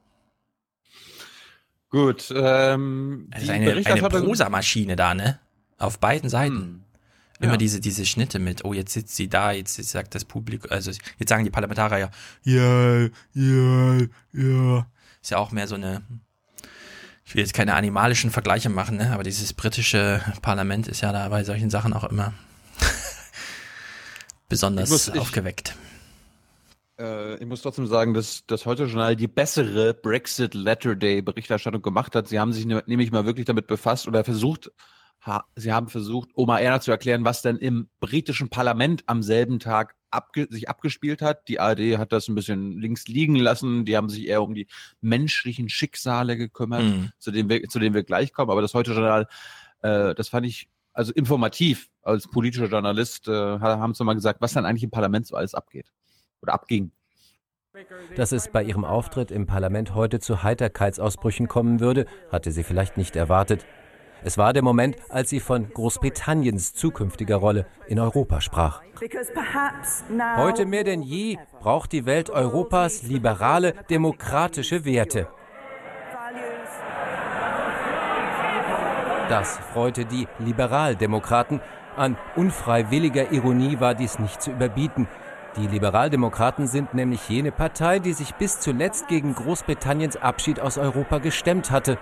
Gut, 1.90 2.34
ähm, 2.36 3.28
Das 3.30 3.44
ist 3.44 3.50
die 3.50 3.54
eine, 3.54 3.86
eine 3.86 4.10
Prosa-Maschine 4.10 4.96
da, 4.96 5.14
ne? 5.14 5.40
Auf 5.78 6.00
beiden 6.00 6.28
Seiten. 6.28 6.56
Hm. 6.56 6.84
Immer 7.40 7.54
Ja. 7.54 7.58
diese, 7.58 7.80
diese 7.80 8.06
Schnitte 8.06 8.40
mit, 8.40 8.66
oh, 8.66 8.74
jetzt 8.74 8.94
sitzt 8.94 9.16
sie 9.16 9.28
da, 9.28 9.52
jetzt 9.52 9.76
sagt 9.76 10.16
das 10.16 10.26
Publikum, 10.26 10.72
also 10.72 10.92
jetzt 11.20 11.30
sagen 11.30 11.44
die 11.44 11.52
Parlamentarier, 11.52 12.10
ja, 12.44 13.02
ja, 13.34 14.08
ja. 14.32 14.88
Ist 15.22 15.32
ja 15.32 15.38
auch 15.38 15.52
mehr 15.52 15.68
so 15.68 15.76
eine, 15.76 16.02
ich 17.26 17.36
will 17.36 17.42
jetzt 17.42 17.54
keine 17.54 17.76
animalischen 17.76 18.32
Vergleiche 18.32 18.70
machen, 18.70 18.98
ne? 18.98 19.12
aber 19.12 19.24
dieses 19.24 19.54
britische 19.54 20.22
Parlament 20.42 20.88
ist 20.88 21.02
ja 21.02 21.12
da 21.12 21.28
bei 21.30 21.44
solchen 21.44 21.70
Sachen 21.70 21.94
auch 21.94 22.06
immer 22.06 22.34
besonders 24.54 24.86
Ich 24.86 24.92
muss- 24.92 25.08
ich- 25.10 25.20
aufgeweckt. 25.20 25.76
Äh, 27.00 27.36
ich 27.36 27.46
muss 27.46 27.62
trotzdem 27.62 27.88
sagen, 27.88 28.14
dass 28.14 28.44
das 28.48 28.66
heute 28.66 28.86
Journal 28.86 29.16
die 29.16 29.28
bessere 29.28 29.94
Brexit 29.94 30.54
Letter 30.54 30.96
Day 30.96 31.22
Berichterstattung 31.22 31.82
gemacht 31.82 32.16
hat. 32.16 32.28
Sie 32.28 32.40
haben 32.40 32.54
sich 32.54 32.66
ne- 32.66 32.84
nämlich 32.86 33.12
mal 33.12 33.26
wirklich 33.26 33.46
damit 33.46 33.68
befasst 33.68 34.08
oder 34.08 34.24
versucht, 34.24 34.72
ha, 35.26 35.46
sie 35.56 35.72
haben 35.74 35.88
versucht, 35.88 36.30
Oma 36.36 36.60
Erna 36.60 36.82
zu 36.82 36.92
erklären, 36.92 37.26
was 37.26 37.42
denn 37.42 37.58
im 37.58 37.90
britischen 38.00 38.50
Parlament 38.50 39.04
am 39.08 39.24
selben 39.24 39.60
Tag 39.60 39.96
abge 40.12 40.48
sich 40.52 40.70
abgespielt 40.70 41.24
hat. 41.24 41.48
Die 41.48 41.60
ARD 41.60 41.98
hat 41.98 42.12
das 42.12 42.28
ein 42.28 42.36
bisschen 42.36 42.80
links 42.80 43.08
liegen 43.08 43.36
lassen. 43.38 43.86
Die 43.86 43.98
haben 43.98 44.10
sich 44.10 44.28
eher 44.28 44.44
um 44.44 44.54
die 44.54 44.68
menschlichen 45.02 45.70
Schicksale 45.70 46.38
gekümmert, 46.38 46.84
Mhm. 46.84 47.12
zu, 47.18 47.32
denen 47.32 47.50
wir, 47.50 47.68
zu 47.68 47.80
denen 47.80 47.96
wir 47.96 48.04
gleich 48.04 48.32
kommen. 48.34 48.52
Aber 48.52 48.62
das 48.62 48.76
heute 48.76 48.92
Journal, 48.92 49.28
äh, 49.82 50.14
das 50.14 50.28
fand 50.30 50.46
ich 50.46 50.70
also 50.94 51.12
informativ. 51.14 51.90
Als 52.02 52.28
politischer 52.28 52.68
Journalist 52.68 53.28
äh, 53.28 53.32
haben 53.32 53.94
sie 53.94 54.04
mal 54.04 54.14
gesagt, 54.14 54.42
was 54.42 54.54
dann 54.54 54.66
eigentlich 54.66 54.84
im 54.84 54.92
Parlament 54.92 55.28
so 55.28 55.36
alles 55.36 55.54
abgeht 55.54 55.92
oder 56.42 56.54
abging. 56.54 56.92
Dass 58.16 58.32
es 58.32 58.50
bei 58.50 58.64
ihrem 58.64 58.86
Auftritt 58.86 59.32
im 59.32 59.48
Parlament 59.48 59.96
heute 59.96 60.20
zu 60.20 60.44
Heiterkeitsausbrüchen 60.44 61.48
kommen 61.48 61.80
würde, 61.80 62.06
hatte 62.32 62.52
sie 62.52 62.64
vielleicht 62.64 62.98
nicht 62.98 63.16
erwartet. 63.16 63.66
Es 64.26 64.38
war 64.38 64.54
der 64.54 64.64
Moment, 64.64 64.98
als 65.10 65.30
sie 65.30 65.40
von 65.40 65.70
Großbritanniens 65.70 66.74
zukünftiger 66.74 67.36
Rolle 67.36 67.66
in 67.88 68.00
Europa 68.00 68.40
sprach. 68.42 68.82
Heute 70.38 70.66
mehr 70.66 70.84
denn 70.84 71.02
je 71.02 71.38
braucht 71.60 71.92
die 71.92 72.06
Welt 72.06 72.30
Europas 72.30 73.04
liberale, 73.04 73.74
demokratische 73.90 74.86
Werte. 74.86 75.28
Das 79.34 79.58
freute 79.74 80.06
die 80.06 80.28
Liberaldemokraten, 80.38 81.60
An 81.98 82.18
unfreiwilliger 82.36 83.32
Ironie 83.32 83.80
war 83.80 83.96
dies 83.96 84.20
nicht 84.20 84.40
zu 84.44 84.52
überbieten. 84.52 85.08
Die 85.58 85.66
Liberaldemokraten 85.66 86.68
sind 86.68 86.94
nämlich 86.94 87.28
jene 87.30 87.52
Partei, 87.52 87.98
die 87.98 88.14
sich 88.14 88.36
bis 88.36 88.60
zuletzt 88.60 89.08
gegen 89.08 89.34
Großbritanniens 89.34 90.18
Abschied 90.18 90.60
aus 90.60 90.78
Europa 90.78 91.18
gestemmt 91.18 91.72
hatte. 91.72 91.98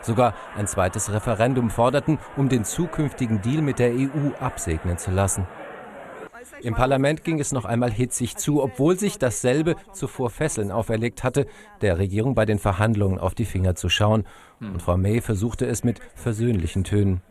Sogar 0.00 0.34
ein 0.56 0.66
zweites 0.66 1.12
Referendum 1.12 1.70
forderten, 1.70 2.18
um 2.36 2.48
den 2.48 2.64
zukünftigen 2.64 3.40
Deal 3.40 3.62
mit 3.62 3.78
der 3.78 3.92
EU 3.92 4.34
absegnen 4.40 4.98
zu 4.98 5.12
lassen. 5.12 5.46
Im 6.62 6.74
Parlament 6.74 7.24
ging 7.24 7.40
es 7.40 7.52
noch 7.52 7.64
einmal 7.64 7.90
hitzig 7.90 8.36
zu, 8.36 8.62
obwohl 8.62 8.98
sich 8.98 9.18
dasselbe 9.18 9.76
zuvor 9.92 10.30
Fesseln 10.30 10.70
auferlegt 10.70 11.24
hatte, 11.24 11.46
der 11.80 11.98
Regierung 11.98 12.34
bei 12.34 12.44
den 12.44 12.58
Verhandlungen 12.58 13.18
auf 13.18 13.34
die 13.34 13.44
Finger 13.44 13.74
zu 13.74 13.88
schauen. 13.88 14.24
Und 14.60 14.82
Frau 14.82 14.96
May 14.96 15.20
versuchte 15.20 15.66
es 15.66 15.84
mit 15.84 16.00
versöhnlichen 16.14 16.84
Tönen. 16.84 17.22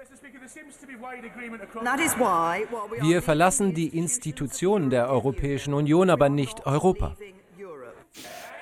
Wir 3.01 3.21
verlassen 3.21 3.73
die 3.73 3.97
Institutionen 3.97 4.89
der 4.89 5.09
Europäischen 5.09 5.73
Union, 5.73 6.09
aber 6.09 6.29
nicht 6.29 6.65
Europa. 6.65 7.15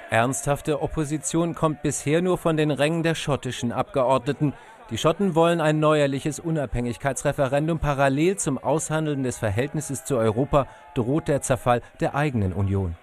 Ernsthafte 0.10 0.82
Opposition 0.82 1.56
kommt 1.56 1.82
bisher 1.82 2.22
nur 2.22 2.38
von 2.38 2.56
den 2.56 2.70
Rängen 2.70 3.02
der 3.02 3.16
schottischen 3.16 3.72
Abgeordneten. 3.72 4.54
Die 4.90 4.98
Schotten 4.98 5.34
wollen 5.34 5.62
ein 5.62 5.80
neuerliches 5.80 6.40
Unabhängigkeitsreferendum. 6.40 7.80
Parallel 7.80 8.38
zum 8.38 8.58
Aushandeln 8.58 9.24
des 9.24 9.38
Verhältnisses 9.38 10.04
zu 10.04 10.18
Europa 10.18 10.68
droht 10.94 11.30
der 11.30 11.42
Zerfall 11.42 11.82
der 12.02 12.16
eigenen 12.16 12.52
Union. 12.54 12.96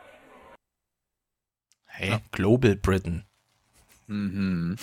Hey, 1.87 2.19
Global 2.33 2.77
Britain. 2.77 3.25
Mhm. 4.07 4.77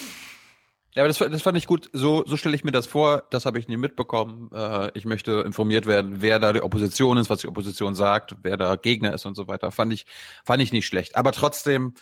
Ja, 0.96 1.04
aber 1.04 1.10
das, 1.10 1.20
das 1.20 1.44
fand 1.44 1.58
ich 1.58 1.68
gut. 1.68 1.90
So, 1.94 2.26
so 2.26 2.36
stelle 2.38 2.56
ich 2.56 2.64
mir 2.64 2.72
das 2.72 2.88
vor. 2.88 3.24
Das 3.30 3.46
habe 3.46 3.60
ich 3.60 3.68
nie 3.68 3.78
mitbekommen. 3.78 4.50
Äh, 4.52 4.90
ich 4.96 5.06
möchte 5.06 5.44
informiert 5.46 5.86
werden, 5.86 6.22
wer 6.22 6.40
da 6.40 6.52
die 6.54 6.64
Opposition 6.64 7.18
ist, 7.18 7.30
was 7.30 7.42
die 7.42 7.48
Opposition 7.48 7.94
sagt, 7.94 8.36
wer 8.42 8.58
da 8.58 8.76
Gegner 8.76 9.14
ist 9.14 9.26
und 9.28 9.36
so 9.36 9.48
weiter. 9.48 9.72
Fand 9.72 9.94
ich, 9.94 10.08
fand 10.44 10.64
ich 10.64 10.74
nicht 10.74 10.88
schlecht. 10.88 11.16
Aber 11.16 11.32
trotzdem 11.32 11.94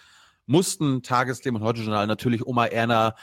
mussten 0.45 1.03
Tagesthemen 1.03 1.61
und 1.61 1.67
Heute-Journal 1.67 2.07
natürlich 2.07 2.45
Oma 2.45 2.67
Erna 2.67 3.15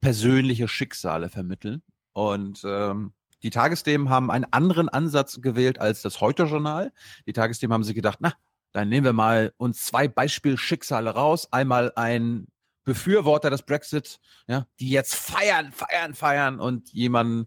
persönliche 0.00 0.68
Schicksale 0.68 1.28
vermitteln. 1.28 1.82
Und 2.12 2.62
ähm, 2.64 3.12
die 3.42 3.50
Tagesthemen 3.50 4.10
haben 4.10 4.30
einen 4.30 4.46
anderen 4.50 4.88
Ansatz 4.88 5.40
gewählt 5.40 5.80
als 5.80 6.02
das 6.02 6.20
Heute-Journal. 6.20 6.92
Die 7.26 7.32
Tagesthemen 7.32 7.72
haben 7.72 7.84
sich 7.84 7.94
gedacht, 7.94 8.18
na, 8.20 8.34
dann 8.72 8.88
nehmen 8.88 9.04
wir 9.04 9.12
mal 9.12 9.52
uns 9.56 9.84
zwei 9.84 10.08
Beispielschicksale 10.08 11.10
raus. 11.10 11.48
Einmal 11.50 11.92
ein 11.96 12.46
Befürworter 12.84 13.50
des 13.50 13.62
Brexit, 13.62 14.20
ja, 14.46 14.66
die 14.78 14.90
jetzt 14.90 15.14
feiern, 15.14 15.72
feiern, 15.72 16.14
feiern 16.14 16.60
und 16.60 16.92
jemanden, 16.92 17.46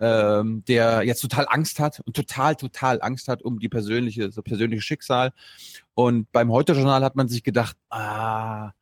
ähm, 0.00 0.64
der 0.66 1.02
jetzt 1.02 1.20
total 1.20 1.46
Angst 1.48 1.78
hat 1.78 2.00
und 2.00 2.16
total, 2.16 2.56
total 2.56 3.00
Angst 3.02 3.28
hat 3.28 3.42
um 3.42 3.58
die 3.58 3.68
persönliche, 3.68 4.30
so 4.30 4.42
persönliche 4.42 4.82
Schicksal. 4.82 5.32
Und 5.94 6.30
beim 6.32 6.50
Heute-Journal 6.50 7.04
hat 7.04 7.16
man 7.16 7.28
sich 7.28 7.42
gedacht, 7.42 7.76
ah, 7.90 8.72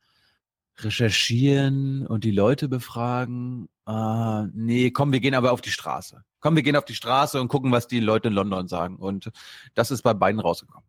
recherchieren 0.77 2.07
und 2.07 2.23
die 2.23 2.31
Leute 2.31 2.67
befragen. 2.67 3.67
Ah, 3.85 4.47
nee, 4.53 4.91
komm, 4.91 5.11
wir 5.11 5.19
gehen 5.19 5.35
aber 5.35 5.51
auf 5.51 5.61
die 5.61 5.71
Straße. 5.71 6.23
Komm, 6.39 6.55
wir 6.55 6.63
gehen 6.63 6.75
auf 6.75 6.85
die 6.85 6.95
Straße 6.95 7.39
und 7.39 7.47
gucken, 7.47 7.71
was 7.71 7.87
die 7.87 7.99
Leute 7.99 8.29
in 8.29 8.33
London 8.33 8.67
sagen. 8.67 8.97
Und 8.97 9.31
das 9.75 9.91
ist 9.91 10.01
bei 10.01 10.13
beiden 10.13 10.39
rausgekommen 10.39 10.87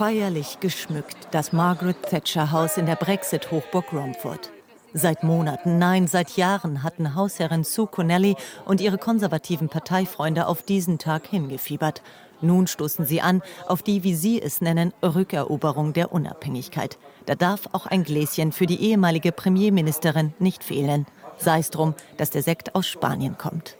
feierlich 0.00 0.60
geschmückt 0.60 1.28
das 1.32 1.52
Margaret 1.52 2.02
Thatcher 2.04 2.52
Haus 2.52 2.78
in 2.78 2.86
der 2.86 2.96
Brexit-Hochburg 2.96 3.92
Romford. 3.92 4.50
Seit 4.94 5.22
Monaten, 5.24 5.76
nein, 5.76 6.08
seit 6.08 6.38
Jahren 6.38 6.82
hatten 6.82 7.14
Hausherrin 7.14 7.64
Sue 7.64 7.86
Connelly 7.86 8.34
und 8.64 8.80
ihre 8.80 8.96
konservativen 8.96 9.68
Parteifreunde 9.68 10.46
auf 10.46 10.62
diesen 10.62 10.98
Tag 10.98 11.26
hingefiebert. 11.26 12.00
Nun 12.42 12.66
stoßen 12.66 13.04
sie 13.04 13.20
an 13.20 13.42
auf 13.66 13.82
die, 13.82 14.02
wie 14.02 14.14
sie 14.14 14.40
es 14.40 14.60
nennen, 14.60 14.92
Rückeroberung 15.02 15.92
der 15.92 16.12
Unabhängigkeit. 16.12 16.98
Da 17.26 17.34
darf 17.34 17.68
auch 17.72 17.86
ein 17.86 18.04
Gläschen 18.04 18.52
für 18.52 18.66
die 18.66 18.82
ehemalige 18.82 19.32
Premierministerin 19.32 20.34
nicht 20.38 20.64
fehlen. 20.64 21.06
Sei 21.38 21.58
es 21.58 21.70
drum, 21.70 21.94
dass 22.16 22.30
der 22.30 22.42
Sekt 22.42 22.74
aus 22.74 22.86
Spanien 22.86 23.38
kommt. 23.38 23.76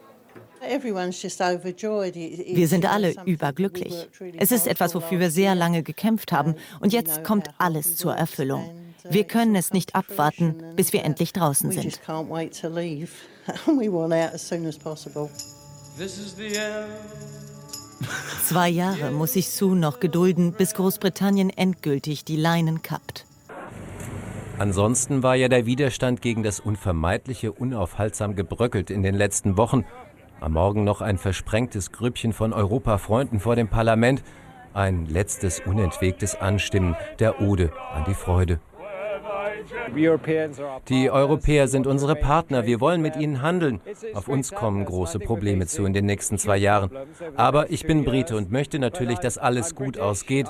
Wir 0.61 2.69
sind 2.69 2.87
alle 2.87 3.15
überglücklich. 3.25 4.09
Es 4.37 4.53
ist 4.53 4.67
etwas, 4.67 4.95
wofür 4.95 5.19
wir 5.19 5.31
sehr 5.31 5.55
lange 5.55 5.83
gekämpft 5.83 6.33
haben. 6.33 6.55
Und 6.81 6.93
jetzt 6.93 7.25
kommt 7.25 7.49
alles 7.59 7.97
zur 7.97 8.15
Erfüllung. 8.15 8.69
Wir 9.09 9.25
können 9.25 9.57
es 9.57 9.73
nicht 9.73 9.95
abwarten, 9.95 10.57
bis 10.77 10.93
wir 10.93 11.05
endlich 11.05 11.33
draußen 11.33 11.71
sind. 11.71 12.01
Zwei 18.45 18.69
Jahre 18.69 19.11
muss 19.11 19.35
sich 19.35 19.51
Sue 19.51 19.77
noch 19.77 20.01
gedulden, 20.01 20.53
bis 20.53 20.75
Großbritannien 20.75 21.51
endgültig 21.51 22.25
die 22.25 22.37
Leinen 22.37 22.83
kappt. 22.83 23.27
Ansonsten 24.59 25.23
war 25.23 25.37
ja 25.37 25.49
der 25.49 25.67
Widerstand 25.67 26.21
gegen 26.21 26.43
das 26.43 26.61
Unvermeidliche 26.61 27.53
unaufhaltsam 27.53 28.37
gebröckelt 28.37 28.91
in 28.91 29.03
den 29.03 29.15
letzten 29.15 29.57
Wochen 29.57 29.85
am 30.41 30.53
Morgen 30.53 30.85
noch 30.85 31.03
ein 31.03 31.19
versprengtes 31.19 31.93
Grüppchen 31.93 32.33
von 32.33 32.55
Europafreunden 32.55 33.41
vor 33.41 33.57
dem 33.57 33.69
Parlament. 33.69 34.23
Ein 34.73 35.05
letztes 35.05 35.61
unentwegtes 35.61 36.35
Anstimmen 36.35 36.97
der 37.19 37.43
Ode 37.43 37.73
an 37.93 38.05
die 38.07 38.15
Freude. 38.15 38.59
Die 40.89 41.11
Europäer 41.11 41.69
sind 41.69 41.87
unsere 41.87 42.17
Partner. 42.17 42.67
Wir 42.67 42.81
wollen 42.81 43.01
mit 43.01 43.17
ihnen 43.17 43.43
handeln. 43.43 43.81
Auf 44.15 44.29
uns 44.29 44.53
kommen 44.53 44.85
große 44.85 45.19
Probleme 45.19 45.67
zu 45.67 45.85
in 45.85 45.93
den 45.93 46.07
nächsten 46.07 46.39
zwei 46.39 46.57
Jahren. 46.57 46.91
Aber 47.37 47.71
ich 47.71 47.87
bin 47.87 48.05
Brite 48.05 48.37
und 48.37 48.51
möchte 48.51 48.79
natürlich, 48.79 49.19
dass 49.19 49.39
alles 49.39 49.75
gut 49.75 49.99
ausgeht. 49.99 50.47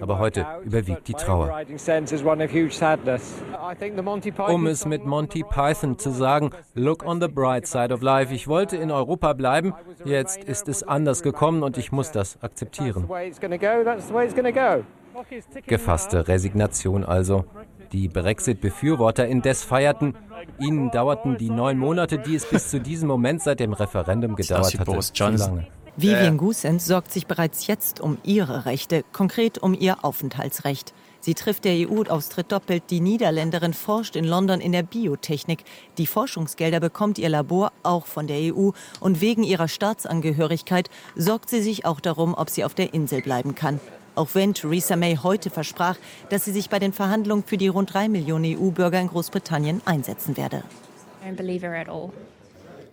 Aber 0.00 0.18
heute 0.18 0.46
überwiegt 0.64 1.08
die 1.08 1.14
Trauer. 1.14 1.60
Um 4.48 4.66
es 4.66 4.86
mit 4.86 5.04
Monty 5.04 5.42
Python 5.42 5.98
zu 5.98 6.10
sagen, 6.10 6.50
look 6.74 7.04
on 7.04 7.20
the 7.20 7.28
bright 7.28 7.66
side 7.66 7.92
of 7.92 8.02
life. 8.02 8.34
Ich 8.34 8.48
wollte 8.48 8.76
in 8.76 8.90
Europa 8.90 9.32
bleiben. 9.32 9.74
Jetzt 10.04 10.44
ist 10.44 10.68
es 10.68 10.82
anders 10.82 11.22
gekommen 11.22 11.62
und 11.62 11.78
ich 11.78 11.92
muss 11.92 12.10
das 12.10 12.42
akzeptieren. 12.42 13.08
Gefasste 15.66 16.28
Resignation 16.28 17.04
also. 17.04 17.44
Die 17.92 18.08
Brexit-Befürworter 18.08 19.26
indes 19.26 19.62
feierten, 19.62 20.14
ihnen 20.58 20.90
dauerten 20.90 21.36
die 21.38 21.50
neun 21.50 21.78
Monate, 21.78 22.18
die 22.18 22.34
es 22.34 22.48
bis 22.48 22.68
zu 22.68 22.80
diesem 22.80 23.08
Moment 23.08 23.42
seit 23.42 23.60
dem 23.60 23.72
Referendum 23.72 24.36
gedauert 24.36 24.78
hatte, 24.78 24.98
zu 24.98 25.24
lange. 25.24 25.66
Vivian 25.98 26.36
Goosens 26.36 26.84
sorgt 26.84 27.10
sich 27.10 27.26
bereits 27.26 27.66
jetzt 27.68 28.00
um 28.00 28.18
ihre 28.22 28.66
Rechte, 28.66 29.02
konkret 29.12 29.56
um 29.56 29.72
ihr 29.72 30.04
Aufenthaltsrecht. 30.04 30.92
Sie 31.20 31.32
trifft 31.32 31.64
der 31.64 31.88
EU-Austritt 31.88 32.52
doppelt. 32.52 32.84
Die 32.90 33.00
Niederländerin 33.00 33.72
forscht 33.72 34.14
in 34.14 34.24
London 34.24 34.60
in 34.60 34.72
der 34.72 34.82
Biotechnik. 34.82 35.64
Die 35.96 36.06
Forschungsgelder 36.06 36.80
bekommt 36.80 37.18
ihr 37.18 37.30
Labor 37.30 37.72
auch 37.82 38.06
von 38.06 38.26
der 38.26 38.54
EU. 38.54 38.70
Und 39.00 39.20
wegen 39.22 39.42
ihrer 39.42 39.68
Staatsangehörigkeit 39.68 40.90
sorgt 41.16 41.48
sie 41.48 41.62
sich 41.62 41.86
auch 41.86 41.98
darum, 41.98 42.34
ob 42.34 42.50
sie 42.50 42.62
auf 42.62 42.74
der 42.74 42.92
Insel 42.92 43.22
bleiben 43.22 43.54
kann. 43.54 43.80
Auch 44.16 44.30
wenn 44.32 44.54
Theresa 44.54 44.96
May 44.96 45.16
heute 45.22 45.50
versprach, 45.50 45.96
dass 46.30 46.46
sie 46.46 46.52
sich 46.52 46.70
bei 46.70 46.78
den 46.78 46.92
Verhandlungen 46.92 47.44
für 47.44 47.58
die 47.58 47.68
rund 47.68 47.92
drei 47.92 48.08
Millionen 48.08 48.58
EU-Bürger 48.58 48.98
in 48.98 49.08
Großbritannien 49.08 49.82
einsetzen 49.84 50.36
werde. 50.36 50.62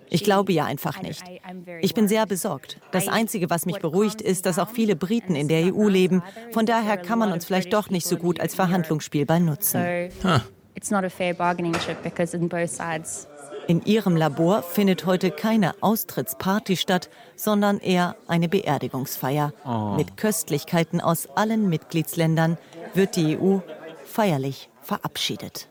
Ich 0.09 0.23
glaube 0.23 0.51
ihr 0.51 0.65
einfach 0.65 1.01
nicht. 1.01 1.23
Ich 1.81 1.93
bin 1.93 2.07
sehr 2.07 2.25
besorgt. 2.25 2.77
Das 2.91 3.07
Einzige, 3.07 3.49
was 3.49 3.65
mich 3.65 3.79
beruhigt, 3.79 4.21
ist, 4.21 4.45
dass 4.45 4.59
auch 4.59 4.69
viele 4.69 4.95
Briten 4.95 5.35
in 5.35 5.47
der 5.47 5.73
EU 5.73 5.87
leben. 5.87 6.21
Von 6.51 6.65
daher 6.65 6.97
kann 6.97 7.17
man 7.17 7.31
uns 7.31 7.45
vielleicht 7.45 7.73
doch 7.73 7.89
nicht 7.89 8.05
so 8.05 8.17
gut 8.17 8.39
als 8.39 8.53
Verhandlungsspielball 8.53 9.39
nutzen. 9.39 10.11
Huh. 10.23 10.39
In 13.67 13.81
ihrem 13.85 14.17
Labor 14.17 14.61
findet 14.61 15.05
heute 15.05 15.31
keine 15.31 15.73
Austrittsparty 15.81 16.75
statt, 16.75 17.09
sondern 17.35 17.79
eher 17.79 18.15
eine 18.27 18.49
Beerdigungsfeier. 18.49 19.53
Oh. 19.65 19.95
Mit 19.95 20.17
Köstlichkeiten 20.17 20.99
aus 20.99 21.27
allen 21.35 21.69
Mitgliedsländern 21.69 22.57
wird 22.93 23.15
die 23.15 23.37
EU 23.37 23.59
feierlich 24.05 24.69
verabschiedet. 24.81 25.69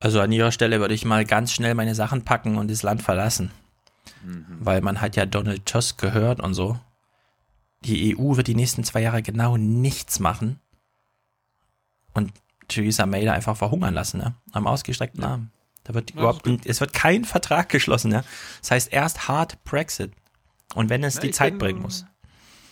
Also 0.00 0.20
an 0.20 0.30
ihrer 0.30 0.52
Stelle 0.52 0.78
würde 0.78 0.94
ich 0.94 1.04
mal 1.04 1.24
ganz 1.24 1.52
schnell 1.52 1.74
meine 1.74 1.96
Sachen 1.96 2.24
packen 2.24 2.56
und 2.56 2.70
das 2.70 2.84
Land 2.84 3.02
verlassen. 3.02 3.50
Mhm. 4.24 4.46
Weil 4.60 4.80
man 4.80 5.00
hat 5.00 5.16
ja 5.16 5.26
Donald 5.26 5.66
Tusk 5.66 6.00
gehört 6.00 6.40
und 6.40 6.54
so. 6.54 6.78
Die 7.80 8.16
EU 8.16 8.36
wird 8.36 8.46
die 8.46 8.54
nächsten 8.54 8.84
zwei 8.84 9.00
Jahre 9.00 9.22
genau 9.22 9.56
nichts 9.56 10.20
machen. 10.20 10.60
Und 12.14 12.32
Theresa 12.68 13.06
May 13.06 13.24
da 13.24 13.32
einfach 13.32 13.56
verhungern 13.56 13.94
lassen, 13.94 14.18
ne? 14.18 14.34
Am 14.52 14.66
ausgestreckten 14.66 15.24
Arm. 15.24 15.50
Da 15.84 15.94
wird 15.94 16.10
ja, 16.10 16.20
überhaupt, 16.20 16.46
es 16.66 16.80
wird 16.80 16.92
kein 16.92 17.24
Vertrag 17.24 17.68
geschlossen, 17.68 18.12
ja. 18.12 18.22
Das 18.60 18.70
heißt 18.70 18.92
erst 18.92 19.28
Hard 19.28 19.64
Brexit. 19.64 20.12
Und 20.74 20.90
wenn 20.90 21.02
es 21.02 21.16
Na, 21.16 21.22
die 21.22 21.30
Zeit 21.30 21.52
bin, 21.52 21.58
bringen 21.58 21.82
muss. 21.82 22.04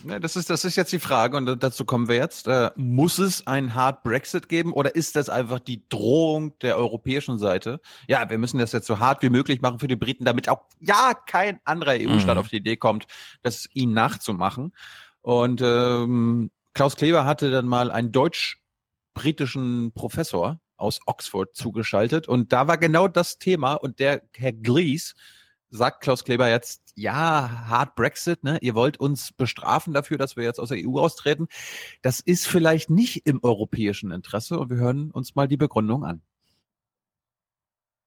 Ja, 0.03 0.19
das, 0.19 0.35
ist, 0.35 0.49
das 0.49 0.63
ist 0.63 0.75
jetzt 0.75 0.91
die 0.93 0.99
Frage 0.99 1.35
und 1.35 1.63
dazu 1.63 1.83
kommen 1.83 2.07
wir 2.07 2.15
jetzt. 2.15 2.47
Äh, 2.47 2.69
muss 2.75 3.17
es 3.17 3.47
einen 3.47 3.73
Hard 3.73 4.03
Brexit 4.03 4.47
geben 4.47 4.71
oder 4.71 4.95
ist 4.95 5.15
das 5.15 5.29
einfach 5.29 5.59
die 5.59 5.83
Drohung 5.89 6.57
der 6.59 6.77
europäischen 6.77 7.39
Seite? 7.39 7.81
Ja, 8.07 8.29
wir 8.29 8.37
müssen 8.37 8.59
das 8.59 8.71
jetzt 8.71 8.87
so 8.87 8.99
hart 8.99 9.23
wie 9.23 9.29
möglich 9.29 9.61
machen 9.61 9.79
für 9.79 9.87
die 9.87 9.95
Briten, 9.95 10.23
damit 10.23 10.49
auch 10.49 10.61
ja 10.79 11.13
kein 11.25 11.59
anderer 11.65 11.93
EU-Staat 11.93 12.35
mhm. 12.35 12.41
auf 12.41 12.49
die 12.49 12.57
Idee 12.57 12.77
kommt, 12.77 13.07
das 13.41 13.67
ihnen 13.73 13.93
nachzumachen. 13.93 14.73
Und 15.21 15.61
ähm, 15.63 16.51
Klaus 16.73 16.95
Kleber 16.95 17.25
hatte 17.25 17.49
dann 17.49 17.65
mal 17.65 17.89
einen 17.89 18.11
deutsch-britischen 19.17 19.91
Professor 19.93 20.59
aus 20.77 20.99
Oxford 21.07 21.55
zugeschaltet 21.55 22.27
und 22.27 22.53
da 22.53 22.67
war 22.67 22.77
genau 22.77 23.07
das 23.07 23.39
Thema 23.39 23.73
und 23.73 23.99
der 23.99 24.21
Herr 24.35 24.53
Glees 24.53 25.15
sagt 25.69 26.01
Klaus 26.01 26.23
Kleber 26.23 26.49
jetzt, 26.49 26.93
ja, 26.95 27.65
Hard 27.67 27.95
Brexit, 27.95 28.43
ne? 28.43 28.57
Ihr 28.61 28.73
wollt 28.73 28.99
uns 28.99 29.33
bestrafen 29.33 29.93
dafür, 29.93 30.17
dass 30.17 30.37
wir 30.37 30.43
jetzt 30.43 30.59
aus 30.59 30.69
der 30.69 30.77
EU 30.77 30.99
austreten. 30.99 31.47
Das 32.01 32.21
ist 32.21 32.47
vielleicht 32.47 32.89
nicht 32.89 33.25
im 33.25 33.43
europäischen 33.43 34.11
Interesse 34.11 34.57
und 34.57 34.69
wir 34.69 34.77
hören 34.77 35.11
uns 35.11 35.35
mal 35.35 35.47
die 35.47 35.57
Begründung 35.57 36.05
an. 36.05 36.21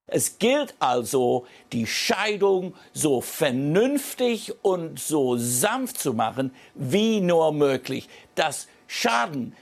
Es 0.07 0.39
gilt 0.39 0.75
also, 0.79 1.45
die 1.71 1.85
Scheidung 1.85 2.73
so 2.93 3.21
vernünftig 3.21 4.53
und 4.63 4.99
so 4.99 5.37
sanft 5.37 5.99
zu 5.99 6.13
machen, 6.13 6.51
wie 6.73 7.21
nur 7.21 7.53
möglich. 7.53 8.09
Das 8.35 8.67
Schaden 8.87 9.53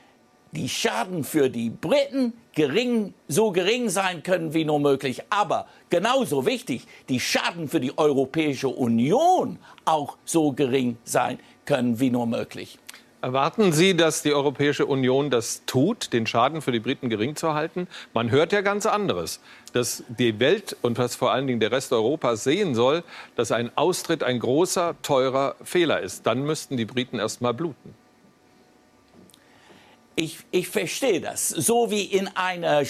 die 0.52 0.69
Schaden 0.69 1.24
für 1.24 1.50
die 1.50 1.69
Briten 1.69 2.34
gering, 2.53 3.14
so 3.28 3.52
gering 3.52 3.90
sein 3.90 4.24
können 4.24 4.53
wie 4.53 4.66
nur 4.66 4.80
möglich. 4.80 5.22
Aber 5.30 5.68
genauso 5.90 6.45
wichtig, 6.45 6.88
die 7.08 7.19
Schaden 7.19 7.68
für 7.68 7.80
die 7.80 7.98
Europäische 7.98 8.69
Union 8.69 9.60
auch 9.86 10.18
so 10.26 10.52
gering 10.52 10.98
sein 11.03 11.40
können 11.66 12.00
wie 12.00 12.10
nur 12.10 12.26
möglich. 12.26 12.80
Erwarten 13.22 13.74
Sie, 13.74 13.98
dass 13.98 14.22
die 14.24 14.34
Europäische 14.34 14.86
Union 14.86 15.30
das 15.30 15.64
tut, 15.66 16.14
den 16.14 16.26
Schaden 16.26 16.61
für 16.61 16.72
die 16.72 16.80
Briten 16.80 17.10
gering 17.10 17.36
zu 17.36 17.53
halten? 17.53 17.90
Man 18.14 18.32
hört 18.32 18.53
ja 18.53 18.61
ganz 18.61 18.86
anderes, 18.86 19.42
dass 19.74 20.06
die 20.08 20.40
Welt 20.40 20.78
und 20.82 20.98
was 20.98 21.18
vor 21.18 21.34
allen 21.34 21.45
Dingen 21.45 21.60
der 21.60 21.74
Rest 21.74 21.92
Europas 21.92 22.45
sehen 22.45 22.76
soll, 22.76 23.03
dass 23.36 23.52
ein 23.52 23.72
Austritt 23.76 24.24
ein 24.24 24.40
großer, 24.40 24.95
teurer 25.02 25.58
Fehler 25.64 26.00
ist. 26.00 26.28
Dann 26.28 26.44
müssten 26.44 26.78
die 26.78 26.86
Briten 26.86 27.19
erst 27.19 27.42
mal 27.42 27.53
bluten. 27.53 27.94
Ich, 30.16 30.40
ich 30.52 30.68
verstehe 30.68 31.22
das. 31.22 31.50
So 31.50 31.92
wie 31.92 32.04
in 32.04 32.28
einer 32.36 32.84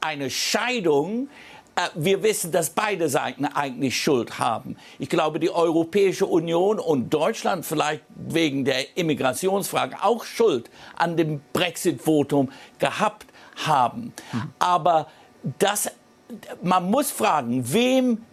eine 0.00 0.30
Scheidung 0.30 1.28
äh, 1.76 1.88
wir 1.94 2.22
wissen, 2.22 2.52
dass 2.52 2.70
beide 2.70 3.08
Seiten 3.08 3.44
eigentlich 3.44 4.00
Schuld 4.00 4.38
haben. 4.38 4.76
Ich 4.98 5.08
glaube, 5.08 5.38
die 5.38 5.50
Europäische 5.50 6.26
Union 6.26 6.78
und 6.78 7.10
Deutschland 7.10 7.66
vielleicht 7.66 8.02
wegen 8.14 8.64
der 8.64 8.96
Immigrationsfrage 8.96 10.02
auch 10.02 10.24
Schuld 10.24 10.70
an 10.96 11.16
dem 11.16 11.40
Brexit-Votum 11.52 12.50
gehabt 12.78 13.26
haben. 13.56 14.14
Mhm. 14.32 14.42
Aber 14.58 15.08
das, 15.58 15.90
man 16.62 16.90
muss 16.90 17.10
fragen, 17.10 17.72
wem, 17.72 18.24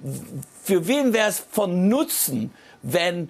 für 0.64 0.88
wen 0.88 1.14
wäre 1.14 1.30
es 1.30 1.40
von 1.40 1.90
Nutzen, 1.90 2.52
wenn 2.82 3.30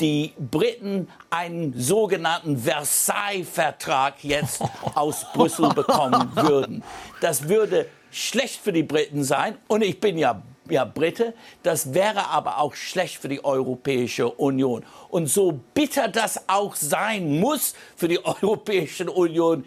die 0.00 0.32
Briten 0.38 1.08
einen 1.30 1.78
sogenannten 1.78 2.58
Versailles-Vertrag 2.58 4.22
jetzt 4.22 4.62
aus 4.94 5.26
Brüssel 5.32 5.68
bekommen 5.70 6.30
würden. 6.34 6.82
Das 7.20 7.48
würde 7.48 7.86
schlecht 8.10 8.60
für 8.60 8.72
die 8.72 8.82
Briten 8.82 9.24
sein. 9.24 9.56
Und 9.66 9.82
ich 9.82 10.00
bin 10.00 10.18
ja, 10.18 10.42
ja 10.68 10.84
Brite. 10.84 11.34
Das 11.62 11.94
wäre 11.94 12.28
aber 12.28 12.58
auch 12.58 12.74
schlecht 12.74 13.16
für 13.16 13.28
die 13.28 13.44
Europäische 13.44 14.28
Union. 14.28 14.84
Und 15.10 15.26
so 15.26 15.60
bitter 15.74 16.08
das 16.08 16.48
auch 16.48 16.74
sein 16.76 17.40
muss 17.40 17.74
für 17.96 18.08
die 18.08 18.24
Europäische 18.24 19.10
Union, 19.10 19.64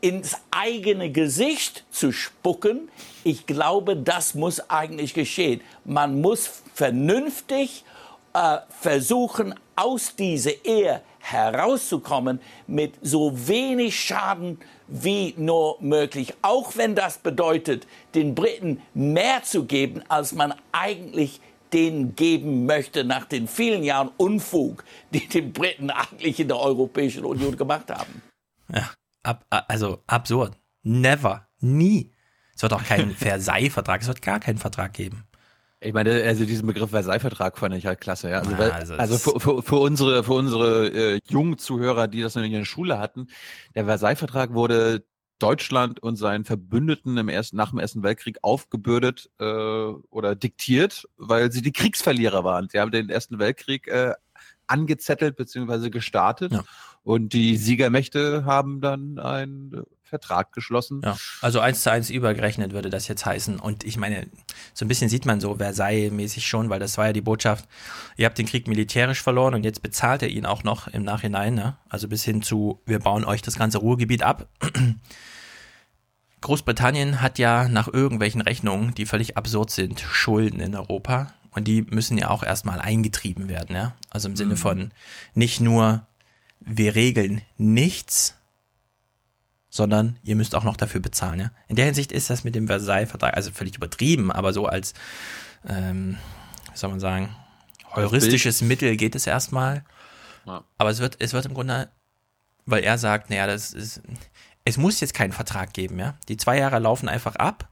ins 0.00 0.36
eigene 0.50 1.10
Gesicht 1.10 1.84
zu 1.90 2.10
spucken, 2.10 2.88
ich 3.22 3.46
glaube, 3.46 3.96
das 3.96 4.34
muss 4.34 4.70
eigentlich 4.70 5.12
geschehen. 5.12 5.60
Man 5.84 6.22
muss 6.22 6.62
vernünftig 6.72 7.84
äh, 8.32 8.58
versuchen, 8.68 9.54
aus 9.76 10.14
dieser 10.14 10.64
Ehe 10.64 11.02
herauszukommen 11.18 12.40
mit 12.66 12.94
so 13.02 13.32
wenig 13.48 13.98
Schaden 13.98 14.58
wie 14.88 15.34
nur 15.36 15.76
möglich. 15.80 16.34
Auch 16.42 16.76
wenn 16.76 16.94
das 16.94 17.18
bedeutet, 17.18 17.86
den 18.14 18.34
Briten 18.34 18.82
mehr 18.94 19.42
zu 19.42 19.64
geben, 19.64 20.02
als 20.08 20.32
man 20.32 20.54
eigentlich 20.72 21.40
denen 21.72 22.16
geben 22.16 22.66
möchte 22.66 23.04
nach 23.04 23.26
den 23.26 23.46
vielen 23.46 23.84
Jahren 23.84 24.10
Unfug, 24.16 24.84
die 25.12 25.26
die 25.28 25.42
Briten 25.42 25.90
eigentlich 25.90 26.40
in 26.40 26.48
der 26.48 26.58
Europäischen 26.58 27.24
Union 27.24 27.56
gemacht 27.56 27.90
haben. 27.90 28.22
Ja, 28.72 28.90
ab, 29.22 29.44
also 29.48 30.02
absurd. 30.06 30.56
Never. 30.82 31.46
Nie. 31.60 32.12
Es 32.56 32.62
wird 32.62 32.72
auch 32.72 32.84
keinen 32.84 33.10
Versailles-Vertrag, 33.16 34.02
es 34.02 34.08
wird 34.08 34.22
gar 34.22 34.40
keinen 34.40 34.58
Vertrag 34.58 34.92
geben. 34.92 35.24
Ich 35.82 35.94
meine, 35.94 36.22
also 36.24 36.44
diesen 36.44 36.66
Begriff 36.66 36.90
Versailles-Vertrag 36.90 37.56
fand 37.56 37.74
ich 37.74 37.86
halt 37.86 38.00
klasse, 38.00 38.28
ja. 38.28 38.40
Also, 38.40 38.58
weil, 38.58 38.70
also, 38.70 38.94
also 38.94 39.18
für, 39.18 39.40
für, 39.40 39.62
für, 39.62 39.76
unsere, 39.76 40.22
für 40.24 40.34
unsere 40.34 40.88
äh, 40.88 41.20
jungen 41.28 41.56
Zuhörer, 41.56 42.06
die 42.06 42.20
das 42.20 42.34
noch 42.34 42.42
in 42.42 42.52
der 42.52 42.66
Schule 42.66 42.98
hatten, 42.98 43.28
der 43.74 43.86
Versailles-Vertrag 43.86 44.52
wurde 44.52 45.04
Deutschland 45.38 46.00
und 46.00 46.16
seinen 46.16 46.44
Verbündeten 46.44 47.16
im 47.16 47.28
ersten, 47.30 47.56
nach 47.56 47.70
dem 47.70 47.78
Ersten 47.78 48.02
Weltkrieg 48.02 48.38
aufgebürdet 48.42 49.30
äh, 49.38 49.44
oder 49.44 50.36
diktiert, 50.36 51.08
weil 51.16 51.50
sie 51.50 51.62
die 51.62 51.72
Kriegsverlierer 51.72 52.44
waren. 52.44 52.68
Sie 52.68 52.78
haben 52.78 52.90
den 52.90 53.08
Ersten 53.08 53.38
Weltkrieg 53.38 53.88
äh, 53.88 54.12
angezettelt 54.66 55.36
bzw. 55.36 55.88
gestartet 55.88 56.52
ja. 56.52 56.62
und 57.02 57.32
die 57.32 57.56
Siegermächte 57.56 58.44
haben 58.44 58.82
dann 58.82 59.18
ein 59.18 59.82
Vertrag 60.10 60.52
geschlossen. 60.52 61.00
Ja, 61.02 61.16
also 61.40 61.60
eins 61.60 61.82
zu 61.82 61.90
eins 61.90 62.10
übergerechnet 62.10 62.72
würde 62.72 62.90
das 62.90 63.08
jetzt 63.08 63.24
heißen. 63.24 63.58
Und 63.58 63.84
ich 63.84 63.96
meine, 63.96 64.26
so 64.74 64.84
ein 64.84 64.88
bisschen 64.88 65.08
sieht 65.08 65.24
man 65.24 65.40
so 65.40 65.56
Versailles-mäßig 65.56 66.46
schon, 66.46 66.68
weil 66.68 66.80
das 66.80 66.98
war 66.98 67.06
ja 67.06 67.12
die 67.12 67.22
Botschaft, 67.22 67.66
ihr 68.16 68.26
habt 68.26 68.36
den 68.36 68.46
Krieg 68.46 68.68
militärisch 68.68 69.22
verloren 69.22 69.54
und 69.54 69.64
jetzt 69.64 69.82
bezahlt 69.82 70.22
er 70.22 70.28
ihn 70.28 70.44
auch 70.44 70.64
noch 70.64 70.88
im 70.88 71.02
Nachhinein. 71.02 71.54
Ne? 71.54 71.76
Also 71.88 72.08
bis 72.08 72.24
hin 72.24 72.42
zu, 72.42 72.80
wir 72.84 72.98
bauen 72.98 73.24
euch 73.24 73.40
das 73.40 73.56
ganze 73.56 73.78
Ruhrgebiet 73.78 74.22
ab. 74.22 74.48
Großbritannien 76.42 77.20
hat 77.20 77.38
ja 77.38 77.68
nach 77.68 77.88
irgendwelchen 77.88 78.40
Rechnungen, 78.40 78.94
die 78.94 79.06
völlig 79.06 79.36
absurd 79.36 79.70
sind, 79.70 80.00
Schulden 80.00 80.60
in 80.60 80.74
Europa. 80.74 81.32
Und 81.52 81.66
die 81.66 81.82
müssen 81.82 82.16
ja 82.16 82.30
auch 82.30 82.42
erstmal 82.42 82.80
eingetrieben 82.80 83.48
werden. 83.48 83.74
Ja? 83.76 83.94
Also 84.10 84.28
im 84.28 84.36
Sinne 84.36 84.54
mhm. 84.54 84.58
von 84.58 84.90
nicht 85.34 85.60
nur, 85.60 86.06
wir 86.60 86.94
regeln 86.94 87.42
nichts, 87.58 88.36
sondern 89.70 90.18
ihr 90.22 90.36
müsst 90.36 90.54
auch 90.54 90.64
noch 90.64 90.76
dafür 90.76 91.00
bezahlen. 91.00 91.40
Ja? 91.40 91.50
In 91.68 91.76
der 91.76 91.86
Hinsicht 91.86 92.12
ist 92.12 92.28
das 92.28 92.44
mit 92.44 92.54
dem 92.54 92.66
Versailles-Vertrag, 92.66 93.34
also 93.34 93.52
völlig 93.52 93.76
übertrieben, 93.76 94.30
aber 94.30 94.52
so 94.52 94.66
als, 94.66 94.92
ähm, 95.66 96.18
wie 96.72 96.78
soll 96.78 96.90
man 96.90 97.00
sagen, 97.00 97.34
heuristisches 97.94 98.60
Mittel 98.60 98.96
geht 98.96 99.14
es 99.14 99.26
erstmal. 99.26 99.84
Ja. 100.44 100.64
Aber 100.76 100.90
es 100.90 100.98
wird, 100.98 101.16
es 101.20 101.32
wird 101.32 101.46
im 101.46 101.54
Grunde, 101.54 101.88
weil 102.66 102.82
er 102.82 102.98
sagt, 102.98 103.30
naja, 103.30 103.46
das 103.46 103.72
ist, 103.72 104.02
es 104.64 104.76
muss 104.76 105.00
jetzt 105.00 105.14
keinen 105.14 105.32
Vertrag 105.32 105.72
geben, 105.72 105.98
ja. 105.98 106.14
Die 106.28 106.36
zwei 106.36 106.58
Jahre 106.58 106.78
laufen 106.80 107.08
einfach 107.08 107.36
ab 107.36 107.68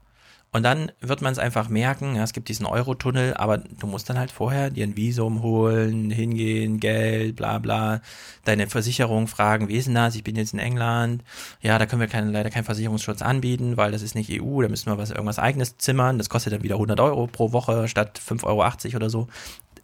und 0.51 0.63
dann 0.63 0.91
wird 1.01 1.21
man 1.21 1.33
es 1.33 1.39
einfach 1.39 1.69
merken, 1.69 2.17
ja, 2.17 2.23
es 2.23 2.33
gibt 2.33 2.49
diesen 2.49 2.65
Eurotunnel, 2.65 3.35
aber 3.35 3.59
du 3.59 3.87
musst 3.87 4.09
dann 4.09 4.19
halt 4.19 4.31
vorher 4.31 4.71
dir 4.71 4.85
ein 4.85 4.97
Visum 4.97 5.43
holen, 5.43 6.11
hingehen, 6.11 6.81
Geld, 6.81 7.37
bla 7.37 7.59
bla, 7.59 8.01
deine 8.45 8.67
Versicherung 8.67 9.27
fragen, 9.27 9.69
wie 9.69 9.77
ist 9.77 9.89
denn 9.89 9.95
das? 9.95 10.15
Ich 10.15 10.25
bin 10.25 10.37
jetzt 10.37 10.55
in 10.55 10.59
England. 10.59 11.23
Ja, 11.61 11.79
da 11.79 11.85
können 11.85 12.01
wir 12.01 12.09
kein, 12.09 12.33
leider 12.33 12.49
keinen 12.49 12.65
Versicherungsschutz 12.65 13.21
anbieten, 13.21 13.77
weil 13.77 13.93
das 13.93 14.01
ist 14.01 14.15
nicht 14.15 14.31
EU, 14.31 14.63
da 14.63 14.69
müssen 14.69 14.91
wir 14.91 14.97
was, 14.97 15.11
irgendwas 15.11 15.39
eigenes 15.39 15.77
zimmern. 15.77 16.17
Das 16.17 16.31
kostet 16.31 16.55
dann 16.55 16.63
wieder 16.63 16.77
100 16.77 16.99
Euro 17.01 17.27
pro 17.27 17.53
Woche 17.53 17.87
statt 17.87 18.19
5,80 18.19 18.45
Euro 18.47 18.97
oder 18.97 19.11
so. 19.11 19.29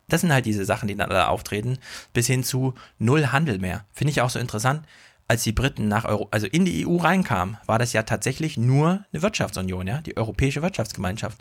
Das 0.08 0.22
sind 0.22 0.32
halt 0.32 0.46
diese 0.46 0.64
Sachen, 0.64 0.88
die 0.88 0.96
dann 0.96 1.10
da 1.10 1.28
auftreten, 1.28 1.78
bis 2.14 2.26
hin 2.26 2.42
zu 2.42 2.74
null 2.98 3.26
Handel 3.32 3.58
mehr. 3.58 3.84
Finde 3.92 4.12
ich 4.12 4.22
auch 4.22 4.30
so 4.30 4.38
interessant 4.38 4.82
als 5.26 5.42
die 5.42 5.52
Briten 5.52 5.88
nach 5.88 6.04
Euro, 6.04 6.28
also 6.30 6.46
in 6.46 6.64
die 6.64 6.86
EU 6.86 6.96
reinkamen, 6.96 7.56
war 7.66 7.78
das 7.78 7.92
ja 7.92 8.02
tatsächlich 8.02 8.56
nur 8.56 9.04
eine 9.12 9.22
Wirtschaftsunion, 9.22 9.86
ja, 9.86 10.00
die 10.00 10.16
Europäische 10.16 10.62
Wirtschaftsgemeinschaft. 10.62 11.38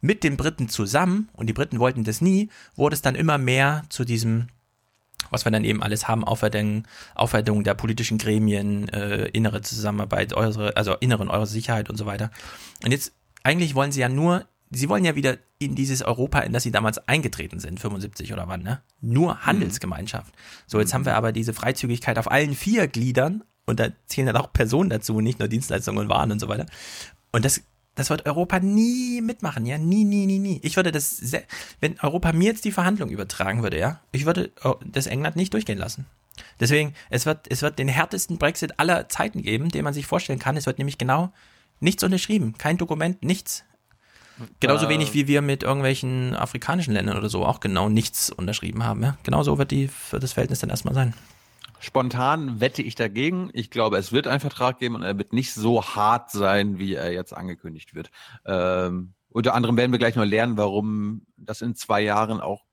Mit 0.00 0.22
den 0.22 0.36
Briten 0.36 0.68
zusammen, 0.68 1.28
und 1.32 1.48
die 1.48 1.52
Briten 1.52 1.78
wollten 1.78 2.04
das 2.04 2.20
nie, 2.20 2.50
wurde 2.76 2.94
es 2.94 3.02
dann 3.02 3.14
immer 3.14 3.38
mehr 3.38 3.82
zu 3.88 4.04
diesem, 4.04 4.48
was 5.30 5.44
wir 5.44 5.52
dann 5.52 5.64
eben 5.64 5.82
alles 5.82 6.06
haben, 6.06 6.24
Aufwertung, 6.24 6.84
der 7.64 7.74
politischen 7.74 8.18
Gremien, 8.18 8.88
äh, 8.90 9.26
innere 9.28 9.62
Zusammenarbeit, 9.62 10.34
eure, 10.34 10.76
also 10.76 10.94
inneren 10.96 11.28
eure 11.28 11.46
Sicherheit 11.46 11.90
und 11.90 11.96
so 11.96 12.06
weiter. 12.06 12.30
Und 12.84 12.92
jetzt, 12.92 13.12
eigentlich 13.42 13.74
wollen 13.74 13.92
sie 13.92 14.00
ja 14.00 14.08
nur 14.08 14.46
sie 14.74 14.88
wollen 14.88 15.04
ja 15.04 15.14
wieder 15.14 15.38
in 15.58 15.74
dieses 15.74 16.02
Europa, 16.02 16.40
in 16.40 16.52
das 16.52 16.62
sie 16.62 16.70
damals 16.70 16.98
eingetreten 17.08 17.60
sind, 17.60 17.80
75 17.80 18.32
oder 18.32 18.48
wann, 18.48 18.62
ne? 18.62 18.82
Nur 19.00 19.34
mhm. 19.34 19.46
Handelsgemeinschaft. 19.46 20.34
So, 20.66 20.80
jetzt 20.80 20.94
haben 20.94 21.04
wir 21.04 21.16
aber 21.16 21.32
diese 21.32 21.54
Freizügigkeit 21.54 22.18
auf 22.18 22.30
allen 22.30 22.54
vier 22.54 22.88
Gliedern 22.88 23.44
und 23.66 23.80
da 23.80 23.88
zählen 24.06 24.26
dann 24.26 24.36
auch 24.36 24.52
Personen 24.52 24.90
dazu, 24.90 25.20
nicht 25.20 25.38
nur 25.38 25.48
Dienstleistungen 25.48 25.98
und 25.98 26.08
Waren 26.08 26.32
und 26.32 26.40
so 26.40 26.48
weiter. 26.48 26.66
Und 27.32 27.44
das, 27.44 27.62
das 27.94 28.10
wird 28.10 28.26
Europa 28.26 28.60
nie 28.60 29.20
mitmachen, 29.20 29.66
ja? 29.66 29.78
Nie, 29.78 30.04
nie, 30.04 30.26
nie, 30.26 30.38
nie. 30.38 30.60
Ich 30.62 30.76
würde 30.76 30.92
das, 30.92 31.22
wenn 31.80 31.98
Europa 32.00 32.32
mir 32.32 32.48
jetzt 32.50 32.64
die 32.64 32.72
Verhandlung 32.72 33.10
übertragen 33.10 33.62
würde, 33.62 33.78
ja? 33.78 34.00
Ich 34.12 34.26
würde 34.26 34.52
oh, 34.62 34.76
das 34.84 35.06
England 35.06 35.36
nicht 35.36 35.52
durchgehen 35.52 35.78
lassen. 35.78 36.06
Deswegen, 36.60 36.94
es 37.10 37.26
wird, 37.26 37.46
es 37.48 37.62
wird 37.62 37.78
den 37.78 37.88
härtesten 37.88 38.38
Brexit 38.38 38.78
aller 38.78 39.08
Zeiten 39.08 39.42
geben, 39.42 39.68
den 39.68 39.84
man 39.84 39.94
sich 39.94 40.06
vorstellen 40.06 40.38
kann. 40.38 40.56
Es 40.56 40.66
wird 40.66 40.78
nämlich 40.78 40.98
genau 40.98 41.32
nichts 41.80 42.02
unterschrieben, 42.02 42.54
kein 42.58 42.76
Dokument, 42.76 43.22
nichts. 43.22 43.64
Genauso 44.60 44.86
äh, 44.86 44.88
wenig 44.88 45.14
wie 45.14 45.28
wir 45.28 45.42
mit 45.42 45.62
irgendwelchen 45.62 46.34
afrikanischen 46.34 46.94
Ländern 46.94 47.16
oder 47.16 47.28
so 47.28 47.44
auch 47.44 47.60
genau 47.60 47.88
nichts 47.88 48.30
unterschrieben 48.30 48.84
haben. 48.84 49.02
Ja? 49.02 49.16
Genauso 49.22 49.58
wird, 49.58 49.70
die, 49.70 49.90
wird 50.10 50.22
das 50.22 50.32
Verhältnis 50.32 50.60
dann 50.60 50.70
erstmal 50.70 50.94
sein. 50.94 51.14
Spontan 51.78 52.60
wette 52.60 52.82
ich 52.82 52.94
dagegen. 52.94 53.50
Ich 53.52 53.70
glaube, 53.70 53.98
es 53.98 54.10
wird 54.10 54.26
einen 54.26 54.40
Vertrag 54.40 54.78
geben 54.78 54.94
und 54.94 55.02
er 55.02 55.18
wird 55.18 55.32
nicht 55.32 55.52
so 55.52 55.84
hart 55.84 56.30
sein, 56.30 56.78
wie 56.78 56.94
er 56.94 57.12
jetzt 57.12 57.36
angekündigt 57.36 57.94
wird. 57.94 58.10
Ähm, 58.46 59.14
unter 59.28 59.54
anderem 59.54 59.76
werden 59.76 59.92
wir 59.92 59.98
gleich 59.98 60.16
noch 60.16 60.24
lernen, 60.24 60.56
warum 60.56 61.26
das 61.36 61.60
in 61.60 61.74
zwei 61.74 62.00
Jahren 62.00 62.40
auch 62.40 62.64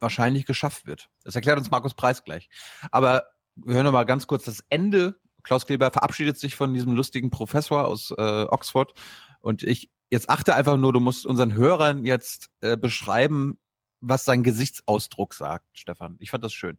wahrscheinlich 0.00 0.46
geschafft 0.46 0.86
wird. 0.86 1.08
Das 1.24 1.34
erklärt 1.34 1.58
uns 1.58 1.70
Markus 1.70 1.94
Preis 1.94 2.24
gleich. 2.24 2.48
Aber 2.90 3.24
wir 3.56 3.74
hören 3.74 3.84
noch 3.84 3.92
mal 3.92 4.04
ganz 4.04 4.26
kurz 4.26 4.44
das 4.44 4.64
Ende. 4.68 5.16
Klaus 5.42 5.66
Kleber 5.66 5.90
verabschiedet 5.90 6.38
sich 6.38 6.54
von 6.54 6.72
diesem 6.72 6.94
lustigen 6.94 7.30
Professor 7.30 7.86
aus 7.86 8.12
äh, 8.16 8.44
Oxford 8.44 8.94
und 9.40 9.62
ich 9.62 9.90
jetzt 10.12 10.28
achte 10.28 10.54
einfach 10.54 10.76
nur, 10.76 10.92
du 10.92 11.00
musst 11.00 11.24
unseren 11.24 11.54
Hörern 11.54 12.04
jetzt 12.04 12.50
äh, 12.60 12.76
beschreiben, 12.76 13.58
was 14.00 14.26
sein 14.26 14.42
Gesichtsausdruck 14.42 15.32
sagt, 15.32 15.66
Stefan. 15.72 16.16
Ich 16.20 16.30
fand 16.30 16.44
das 16.44 16.52
schön. 16.52 16.78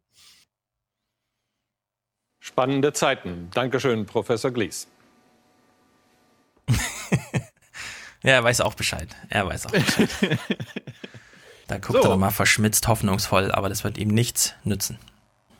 Spannende 2.38 2.92
Zeiten. 2.92 3.50
Dankeschön, 3.52 4.06
Professor 4.06 4.52
Glies. 4.52 4.86
ja, 8.22 8.34
er 8.34 8.44
weiß 8.44 8.60
auch 8.60 8.74
Bescheid. 8.74 9.08
Er 9.30 9.48
weiß 9.48 9.66
auch 9.66 9.72
Bescheid. 9.72 10.10
da 11.66 11.78
guckt 11.78 12.04
so. 12.04 12.10
er 12.10 12.16
mal 12.16 12.30
verschmitzt, 12.30 12.86
hoffnungsvoll, 12.86 13.50
aber 13.50 13.68
das 13.68 13.82
wird 13.82 13.98
ihm 13.98 14.08
nichts 14.08 14.54
nützen. 14.62 14.98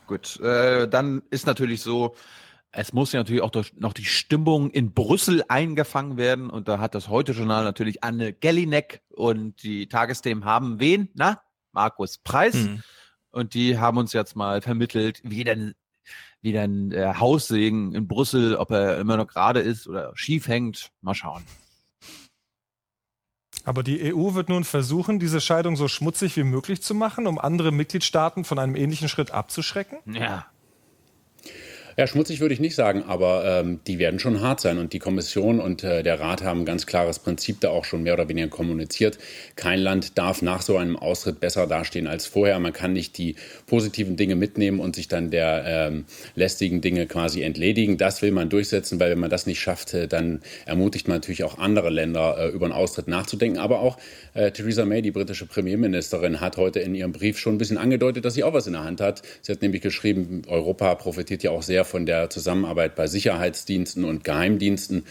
Gut, 0.06 0.38
äh, 0.40 0.86
dann 0.86 1.22
ist 1.30 1.46
natürlich 1.46 1.80
so, 1.80 2.14
es 2.76 2.92
muss 2.92 3.12
ja 3.12 3.20
natürlich 3.20 3.42
auch 3.42 3.52
noch 3.76 3.92
die 3.92 4.04
Stimmung 4.04 4.70
in 4.70 4.92
Brüssel 4.92 5.44
eingefangen 5.48 6.16
werden. 6.16 6.50
Und 6.50 6.68
da 6.68 6.78
hat 6.78 6.94
das 6.94 7.08
Heute-Journal 7.08 7.64
natürlich 7.64 8.02
Anne 8.02 8.32
Gellineck 8.32 9.02
und 9.10 9.62
die 9.62 9.88
Tagesthemen 9.88 10.44
haben 10.44 10.80
wen? 10.80 11.08
Na, 11.14 11.40
Markus 11.72 12.18
Preis. 12.18 12.54
Mhm. 12.54 12.82
Und 13.30 13.54
die 13.54 13.78
haben 13.78 13.98
uns 13.98 14.12
jetzt 14.12 14.36
mal 14.36 14.60
vermittelt, 14.60 15.20
wie 15.24 15.44
denn 15.44 15.74
wie 16.40 16.58
ein 16.58 16.92
äh, 16.92 17.14
Haussegen 17.14 17.94
in 17.94 18.06
Brüssel, 18.06 18.56
ob 18.56 18.70
er 18.70 18.98
immer 18.98 19.16
noch 19.16 19.28
gerade 19.28 19.60
ist 19.60 19.88
oder 19.88 20.12
schief 20.14 20.46
hängt. 20.46 20.90
Mal 21.00 21.14
schauen. 21.14 21.42
Aber 23.64 23.82
die 23.82 24.14
EU 24.14 24.34
wird 24.34 24.50
nun 24.50 24.64
versuchen, 24.64 25.18
diese 25.18 25.40
Scheidung 25.40 25.76
so 25.76 25.88
schmutzig 25.88 26.36
wie 26.36 26.44
möglich 26.44 26.82
zu 26.82 26.94
machen, 26.94 27.26
um 27.26 27.38
andere 27.38 27.72
Mitgliedstaaten 27.72 28.44
von 28.44 28.58
einem 28.58 28.76
ähnlichen 28.76 29.08
Schritt 29.08 29.30
abzuschrecken? 29.30 29.98
Ja, 30.04 30.46
ja, 31.96 32.06
schmutzig 32.06 32.40
würde 32.40 32.54
ich 32.54 32.60
nicht 32.60 32.74
sagen, 32.74 33.04
aber 33.06 33.44
ähm, 33.44 33.80
die 33.86 33.98
werden 33.98 34.18
schon 34.18 34.40
hart 34.40 34.60
sein. 34.60 34.78
Und 34.78 34.92
die 34.92 34.98
Kommission 34.98 35.60
und 35.60 35.84
äh, 35.84 36.02
der 36.02 36.18
Rat 36.18 36.42
haben 36.42 36.60
ein 36.60 36.64
ganz 36.64 36.86
klares 36.86 37.18
Prinzip 37.18 37.60
da 37.60 37.70
auch 37.70 37.84
schon 37.84 38.02
mehr 38.02 38.14
oder 38.14 38.28
weniger 38.28 38.48
kommuniziert. 38.48 39.18
Kein 39.54 39.78
Land 39.78 40.18
darf 40.18 40.42
nach 40.42 40.62
so 40.62 40.76
einem 40.76 40.96
Austritt 40.96 41.40
besser 41.40 41.66
dastehen 41.66 42.06
als 42.06 42.26
vorher. 42.26 42.58
Man 42.58 42.72
kann 42.72 42.92
nicht 42.92 43.16
die 43.18 43.36
positiven 43.66 44.16
Dinge 44.16 44.34
mitnehmen 44.34 44.80
und 44.80 44.96
sich 44.96 45.08
dann 45.08 45.30
der 45.30 45.64
ähm, 45.66 46.04
lästigen 46.34 46.80
Dinge 46.80 47.06
quasi 47.06 47.42
entledigen. 47.42 47.96
Das 47.96 48.22
will 48.22 48.32
man 48.32 48.48
durchsetzen, 48.48 48.98
weil 48.98 49.10
wenn 49.10 49.20
man 49.20 49.30
das 49.30 49.46
nicht 49.46 49.60
schafft, 49.60 49.94
äh, 49.94 50.08
dann 50.08 50.42
ermutigt 50.66 51.06
man 51.06 51.18
natürlich 51.18 51.44
auch 51.44 51.58
andere 51.58 51.90
Länder, 51.90 52.36
äh, 52.38 52.48
über 52.48 52.66
einen 52.66 52.74
Austritt 52.74 53.06
nachzudenken. 53.06 53.58
Aber 53.58 53.80
auch 53.80 53.98
äh, 54.34 54.50
Theresa 54.50 54.84
May, 54.84 55.00
die 55.00 55.12
britische 55.12 55.46
Premierministerin, 55.46 56.40
hat 56.40 56.56
heute 56.56 56.80
in 56.80 56.94
ihrem 56.94 57.12
Brief 57.12 57.38
schon 57.38 57.54
ein 57.54 57.58
bisschen 57.58 57.78
angedeutet, 57.78 58.24
dass 58.24 58.34
sie 58.34 58.42
auch 58.42 58.52
was 58.52 58.66
in 58.66 58.72
der 58.72 58.84
Hand 58.84 59.00
hat. 59.00 59.22
Sie 59.42 59.52
hat 59.52 59.62
nämlich 59.62 59.80
geschrieben, 59.80 60.42
Europa 60.48 60.94
profitiert 60.96 61.42
ja 61.44 61.52
auch 61.52 61.62
sehr 61.62 61.83
von 61.84 62.06
der 62.06 62.30
Zusammenarbeit 62.30 62.94
bei 62.94 63.06
Sicherheitsdiensten 63.06 64.04
und 64.04 64.24
Geheimdiensten. 64.24 65.04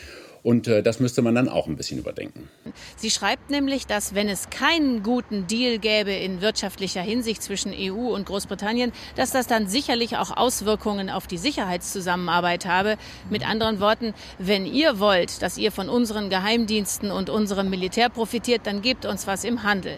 Und 0.43 0.68
äh, 0.68 0.84
das 0.84 1.00
müsste 1.00 1.22
man 1.22 1.34
dann 1.35 1.48
auch 1.48 1.68
ein 1.68 1.77
bisschen 1.77 1.98
überdenken. 1.98 2.50
Sie 2.98 3.10
schreibt 3.10 3.50
nämlich, 3.50 3.88
dass 3.88 4.14
wenn 4.14 4.27
es 4.27 4.50
keinen 4.50 5.02
guten 5.02 5.48
Deal 5.48 5.80
gäbe 5.80 6.11
in 6.11 6.42
wirtschaftlicher 6.42 7.02
Hinsicht 7.02 7.42
zwischen 7.42 7.74
EU 7.74 8.14
und 8.14 8.26
Großbritannien, 8.26 8.92
dass 9.16 9.32
das 9.32 9.48
dann 9.48 9.68
sicherlich 9.68 10.18
auch 10.18 10.35
Auswirkungen 10.35 11.10
auf 11.10 11.27
die 11.27 11.38
Sicherheitszusammenarbeit 11.38 12.66
habe. 12.66 12.98
Mit 13.30 13.48
anderen 13.48 13.80
Worten, 13.80 14.14
wenn 14.38 14.66
ihr 14.66 15.00
wollt, 15.00 15.42
dass 15.42 15.58
ihr 15.58 15.72
von 15.72 15.88
unseren 15.88 16.30
Geheimdiensten 16.30 17.10
und 17.10 17.30
unserem 17.30 17.69
Militär 17.69 18.10
profitiert, 18.10 18.68
dann 18.68 18.82
gebt 18.82 19.06
uns 19.06 19.26
was 19.26 19.45
im 19.45 19.64
Handel. 19.64 19.98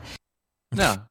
Ja. 0.76 1.10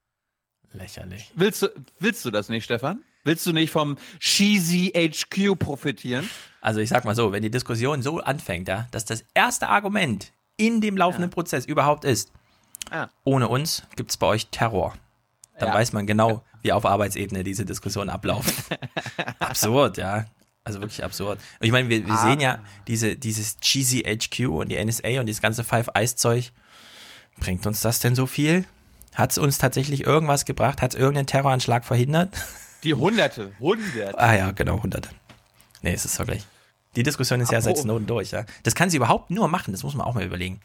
Lächerlich. 0.73 1.31
Willst 1.35 1.63
du, 1.63 1.69
willst 1.99 2.25
du 2.25 2.31
das 2.31 2.49
nicht, 2.49 2.65
Stefan? 2.65 3.03
Willst 3.25 3.47
du 3.47 3.53
nicht 3.53 3.71
vom 3.71 3.97
Cheesy 4.21 4.93
HQ 4.95 5.59
profitieren? 5.59 6.29
Also 6.61 6.81
ich 6.81 6.91
sag 6.91 7.05
mal 7.07 7.15
so, 7.15 7.33
wenn 7.33 7.43
die 7.43 7.51
Diskussion 7.51 8.03
so 8.03 8.21
anfängt, 8.21 8.69
ja, 8.69 8.87
dass 8.91 9.07
das 9.07 9.25
erste 9.33 9.69
Argument 9.69 10.33
in 10.57 10.81
dem 10.81 10.97
laufenden 10.97 11.31
ja. 11.31 11.35
Prozess 11.35 11.65
überhaupt 11.65 12.05
ist, 12.05 12.33
ja. 12.93 13.09
ohne 13.25 13.49
uns 13.49 13.83
gibt 13.97 14.11
es 14.11 14.19
bei 14.19 14.27
euch 14.27 14.49
Terror. 14.49 14.95
Dann 15.59 15.69
ja. 15.69 15.75
weiß 15.75 15.93
man 15.93 16.07
genau, 16.07 16.45
wie 16.63 16.73
auf 16.73 16.85
Arbeitsebene 16.85 17.45
diese 17.45 17.65
Diskussion 17.65 18.11
ablaufen. 18.11 18.53
absurd, 19.39 19.97
ja. 19.97 20.27
Also 20.65 20.81
wirklich 20.81 21.05
absurd. 21.05 21.39
Und 21.61 21.67
ich 21.67 21.73
meine, 21.73 21.89
wir, 21.89 22.07
wir 22.07 22.15
ah. 22.15 22.29
sehen 22.29 22.41
ja 22.41 22.59
diese, 22.89 23.17
dieses 23.17 23.59
Cheesy 23.59 24.01
HQ 24.01 24.49
und 24.49 24.69
die 24.71 24.83
NSA 24.83 25.21
und 25.21 25.27
dieses 25.27 25.43
ganze 25.43 25.65
Five 25.65 25.89
Eyes 25.95 26.17
Zeug. 26.17 26.53
Bringt 27.39 27.67
uns 27.67 27.81
das 27.81 28.01
denn 28.01 28.15
so 28.15 28.27
viel? 28.27 28.65
Hat 29.15 29.31
es 29.31 29.39
uns 29.39 29.59
tatsächlich 29.59 30.05
irgendwas 30.07 30.45
gebracht? 30.45 30.83
Hat 30.83 30.95
es 30.95 30.99
irgendeinen 30.99 31.27
Terroranschlag 31.27 31.85
verhindert? 31.85 32.31
Die 32.85 32.95
Hunderte, 32.95 33.53
Hunderte. 33.59 34.19
Ah 34.19 34.35
ja, 34.35 34.51
genau, 34.53 34.83
Hunderte. 34.83 35.09
Nee, 35.83 35.95
es 35.95 36.05
ist 36.05 36.19
wirklich. 36.19 36.47
Die 36.97 37.03
Diskussion 37.03 37.41
ist 37.41 37.49
Apro 37.49 37.55
ja 37.55 37.61
seit 37.63 37.79
Snowden 37.79 38.07
durch, 38.07 38.31
ja. 38.31 38.45
Das 38.63 38.75
kann 38.75 38.91
sie 38.91 38.99
überhaupt 38.99 39.31
nur 39.31 39.49
machen, 39.49 39.73
das 39.73 39.83
muss 39.83 39.95
man 39.95 40.07
auch 40.07 40.15
mal 40.15 40.25
überlegen. 40.25 40.61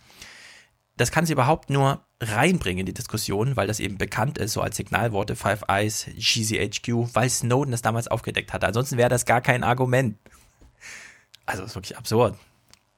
Das 0.98 1.12
kann 1.12 1.26
sie 1.26 1.34
überhaupt 1.34 1.70
nur 1.70 2.04
reinbringen 2.20 2.82
in 2.82 2.86
die 2.86 2.94
Diskussion, 2.94 3.56
weil 3.56 3.68
das 3.68 3.80
eben 3.80 3.98
bekannt 3.98 4.38
ist, 4.38 4.54
so 4.54 4.62
als 4.62 4.76
Signalworte 4.76 5.38
Five 5.38 5.64
Eyes, 5.70 6.08
GCHQ, 6.18 7.16
weil 7.16 7.30
Snowden 7.30 7.72
das 7.72 7.82
damals 7.82 8.10
aufgedeckt 8.10 8.52
hatte. 8.52 8.68
Ansonsten 8.68 8.98
wäre 8.98 9.10
das 9.10 9.26
gar 9.26 9.40
kein 9.40 9.64
Argument. 9.64 10.18
Also, 11.46 11.62
das 11.62 11.72
ist 11.72 11.76
wirklich 11.76 11.98
absurd. 11.98 12.36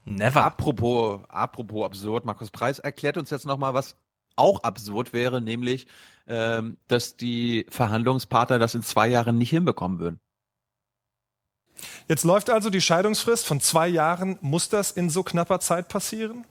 Never. 0.04 0.44
Apropos, 0.44 1.20
apropos 1.28 1.86
absurd, 1.86 2.24
Markus 2.24 2.50
Preis 2.50 2.80
erklärt 2.80 3.16
uns 3.16 3.30
jetzt 3.30 3.46
nochmal, 3.46 3.72
was 3.72 3.96
auch 4.34 4.64
absurd 4.64 5.12
wäre, 5.12 5.40
nämlich 5.40 5.86
ähm, 6.32 6.78
dass 6.88 7.14
die 7.18 7.66
Verhandlungspartner 7.68 8.58
das 8.58 8.74
in 8.74 8.82
zwei 8.82 9.06
Jahren 9.06 9.36
nicht 9.36 9.50
hinbekommen 9.50 9.98
würden. 9.98 10.18
Jetzt 12.08 12.24
läuft 12.24 12.48
also 12.48 12.70
die 12.70 12.80
Scheidungsfrist 12.80 13.44
von 13.44 13.60
zwei 13.60 13.86
Jahren. 13.86 14.38
Muss 14.40 14.70
das 14.70 14.92
in 14.92 15.10
so 15.10 15.22
knapper 15.22 15.60
Zeit 15.60 15.88
passieren? 15.88 16.46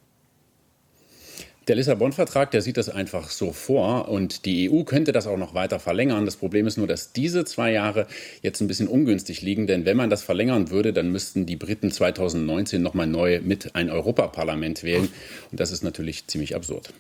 Der 1.68 1.76
Lissabon-Vertrag, 1.78 2.52
der 2.52 2.62
sieht 2.62 2.78
das 2.78 2.90
einfach 2.90 3.30
so 3.30 3.54
vor 3.54 4.08
und 4.08 4.46
die 4.46 4.70
EU 4.70 4.84
könnte 4.84 5.14
das 5.14 5.26
auch 5.26 5.38
noch 5.38 5.56
weiter 5.56 5.80
verlängern. 5.80 6.26
Das 6.26 6.36
Problem 6.36 6.68
ist 6.68 6.78
nur, 6.78 6.88
dass 6.88 7.12
diese 7.12 7.44
zwei 7.44 7.72
Jahre 7.72 8.06
jetzt 8.44 8.62
ein 8.62 8.68
bisschen 8.68 8.88
ungünstig 8.88 9.42
liegen, 9.42 9.66
denn 9.66 9.86
wenn 9.86 9.98
man 9.98 10.12
das 10.12 10.22
verlängern 10.22 10.70
würde, 10.70 10.94
dann 10.94 11.12
müssten 11.12 11.48
die 11.48 11.56
Briten 11.56 11.92
2019 11.92 12.84
nochmal 12.84 13.08
neu 13.08 13.42
mit 13.42 13.74
ein 13.74 13.90
Europaparlament 13.90 14.84
wählen 14.84 15.10
und 15.50 15.60
das 15.60 15.72
ist 15.72 15.84
natürlich 15.84 16.28
ziemlich 16.28 16.56
absurd. 16.56 16.94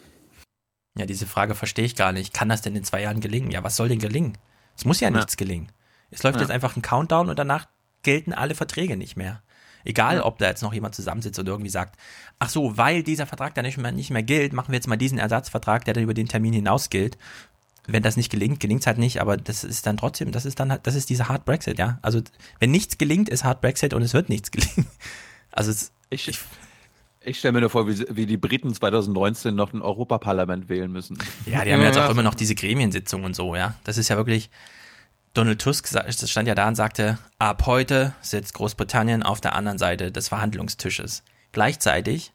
Ja, 0.97 1.05
diese 1.05 1.25
Frage 1.25 1.55
verstehe 1.55 1.85
ich 1.85 1.95
gar 1.95 2.11
nicht. 2.11 2.33
Kann 2.33 2.49
das 2.49 2.61
denn 2.61 2.75
in 2.75 2.83
zwei 2.83 3.01
Jahren 3.01 3.21
gelingen? 3.21 3.51
Ja, 3.51 3.63
was 3.63 3.75
soll 3.75 3.89
denn 3.89 3.99
gelingen? 3.99 4.37
Es 4.77 4.85
muss 4.85 4.99
ja, 4.99 5.09
ja. 5.09 5.15
nichts 5.15 5.37
gelingen. 5.37 5.71
Es 6.09 6.23
läuft 6.23 6.35
ja. 6.35 6.41
jetzt 6.41 6.51
einfach 6.51 6.75
ein 6.75 6.81
Countdown 6.81 7.29
und 7.29 7.39
danach 7.39 7.67
gelten 8.03 8.33
alle 8.33 8.55
Verträge 8.55 8.97
nicht 8.97 9.15
mehr. 9.15 9.41
Egal, 9.83 10.17
ja. 10.17 10.25
ob 10.25 10.37
da 10.37 10.47
jetzt 10.47 10.61
noch 10.61 10.73
jemand 10.73 10.93
zusammensitzt 10.93 11.39
und 11.39 11.47
irgendwie 11.47 11.69
sagt, 11.69 11.97
ach 12.39 12.49
so, 12.49 12.77
weil 12.77 13.03
dieser 13.03 13.25
Vertrag 13.25 13.55
dann 13.55 13.65
nicht 13.65 13.77
mehr, 13.77 13.91
nicht 13.91 14.11
mehr 14.11 14.23
gilt, 14.23 14.53
machen 14.53 14.69
wir 14.69 14.75
jetzt 14.75 14.87
mal 14.87 14.97
diesen 14.97 15.17
Ersatzvertrag, 15.17 15.85
der 15.85 15.93
dann 15.93 16.03
über 16.03 16.13
den 16.13 16.27
Termin 16.27 16.53
hinaus 16.53 16.89
gilt. 16.89 17.17
Wenn 17.87 18.03
das 18.03 18.15
nicht 18.15 18.29
gelingt, 18.29 18.59
gelingt 18.59 18.81
es 18.81 18.87
halt 18.87 18.99
nicht, 18.99 19.21
aber 19.21 19.37
das 19.37 19.63
ist 19.63 19.87
dann 19.87 19.97
trotzdem, 19.97 20.31
das 20.31 20.45
ist 20.45 20.59
dann 20.59 20.71
halt, 20.71 20.85
das 20.85 20.93
ist 20.93 21.09
dieser 21.09 21.29
Hard 21.29 21.45
Brexit, 21.45 21.79
ja. 21.79 21.97
Also, 22.03 22.21
wenn 22.59 22.69
nichts 22.69 22.99
gelingt, 22.99 23.27
ist 23.27 23.43
Hard 23.43 23.61
Brexit 23.61 23.95
und 23.95 24.03
es 24.03 24.13
wird 24.13 24.29
nichts 24.29 24.51
gelingen. 24.51 24.87
Also, 25.51 25.71
es, 25.71 25.91
ich, 26.11 26.27
ich 26.27 26.39
ich 27.23 27.37
stelle 27.37 27.53
mir 27.53 27.61
nur 27.61 27.69
vor, 27.69 27.87
wie, 27.87 28.03
wie, 28.09 28.25
die 28.25 28.37
Briten 28.37 28.73
2019 28.73 29.53
noch 29.53 29.73
ein 29.73 29.81
Europaparlament 29.81 30.69
wählen 30.69 30.91
müssen. 30.91 31.17
Ja, 31.45 31.63
die 31.63 31.71
haben 31.71 31.81
ja 31.81 31.87
jetzt 31.87 31.99
auch 31.99 32.09
immer 32.09 32.23
noch 32.23 32.35
diese 32.35 32.55
Gremiensitzungen 32.55 33.25
und 33.25 33.35
so, 33.35 33.55
ja. 33.55 33.75
Das 33.83 33.97
ist 33.97 34.09
ja 34.09 34.17
wirklich. 34.17 34.49
Donald 35.33 35.61
Tusk 35.61 35.87
stand 35.87 36.47
ja 36.49 36.55
da 36.55 36.67
und 36.67 36.75
sagte, 36.75 37.17
ab 37.39 37.65
heute 37.65 38.13
sitzt 38.19 38.53
Großbritannien 38.53 39.23
auf 39.23 39.39
der 39.39 39.55
anderen 39.55 39.77
Seite 39.77 40.11
des 40.11 40.27
Verhandlungstisches. 40.27 41.23
Gleichzeitig, 41.53 42.33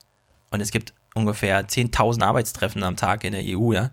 und 0.50 0.62
es 0.62 0.70
gibt 0.70 0.94
ungefähr 1.14 1.68
10.000 1.68 2.22
Arbeitstreffen 2.22 2.82
am 2.82 2.96
Tag 2.96 3.24
in 3.24 3.32
der 3.32 3.42
EU, 3.44 3.74
ja, 3.74 3.90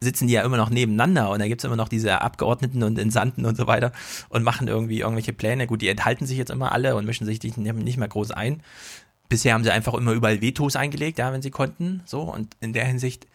sitzen 0.00 0.26
die 0.26 0.32
ja 0.32 0.42
immer 0.42 0.56
noch 0.56 0.70
nebeneinander 0.70 1.30
und 1.30 1.38
da 1.38 1.46
gibt 1.46 1.60
es 1.60 1.64
immer 1.64 1.76
noch 1.76 1.88
diese 1.88 2.20
Abgeordneten 2.20 2.82
und 2.82 2.98
Entsandten 2.98 3.46
und 3.46 3.56
so 3.56 3.68
weiter 3.68 3.92
und 4.28 4.42
machen 4.42 4.66
irgendwie 4.66 5.00
irgendwelche 5.00 5.32
Pläne. 5.32 5.68
Gut, 5.68 5.80
die 5.80 5.88
enthalten 5.88 6.26
sich 6.26 6.36
jetzt 6.36 6.50
immer 6.50 6.72
alle 6.72 6.96
und 6.96 7.06
mischen 7.06 7.26
sich 7.26 7.40
nicht 7.42 7.96
mehr 7.96 8.08
groß 8.08 8.32
ein 8.32 8.60
bisher 9.28 9.54
haben 9.54 9.64
sie 9.64 9.70
einfach 9.70 9.94
immer 9.94 10.12
überall 10.12 10.40
Vetos 10.40 10.76
eingelegt, 10.76 11.18
ja, 11.18 11.32
wenn 11.32 11.42
sie 11.42 11.50
konnten. 11.50 12.02
So, 12.04 12.22
und 12.22 12.56
in 12.60 12.72
der 12.72 12.84
Hinsicht, 12.84 13.26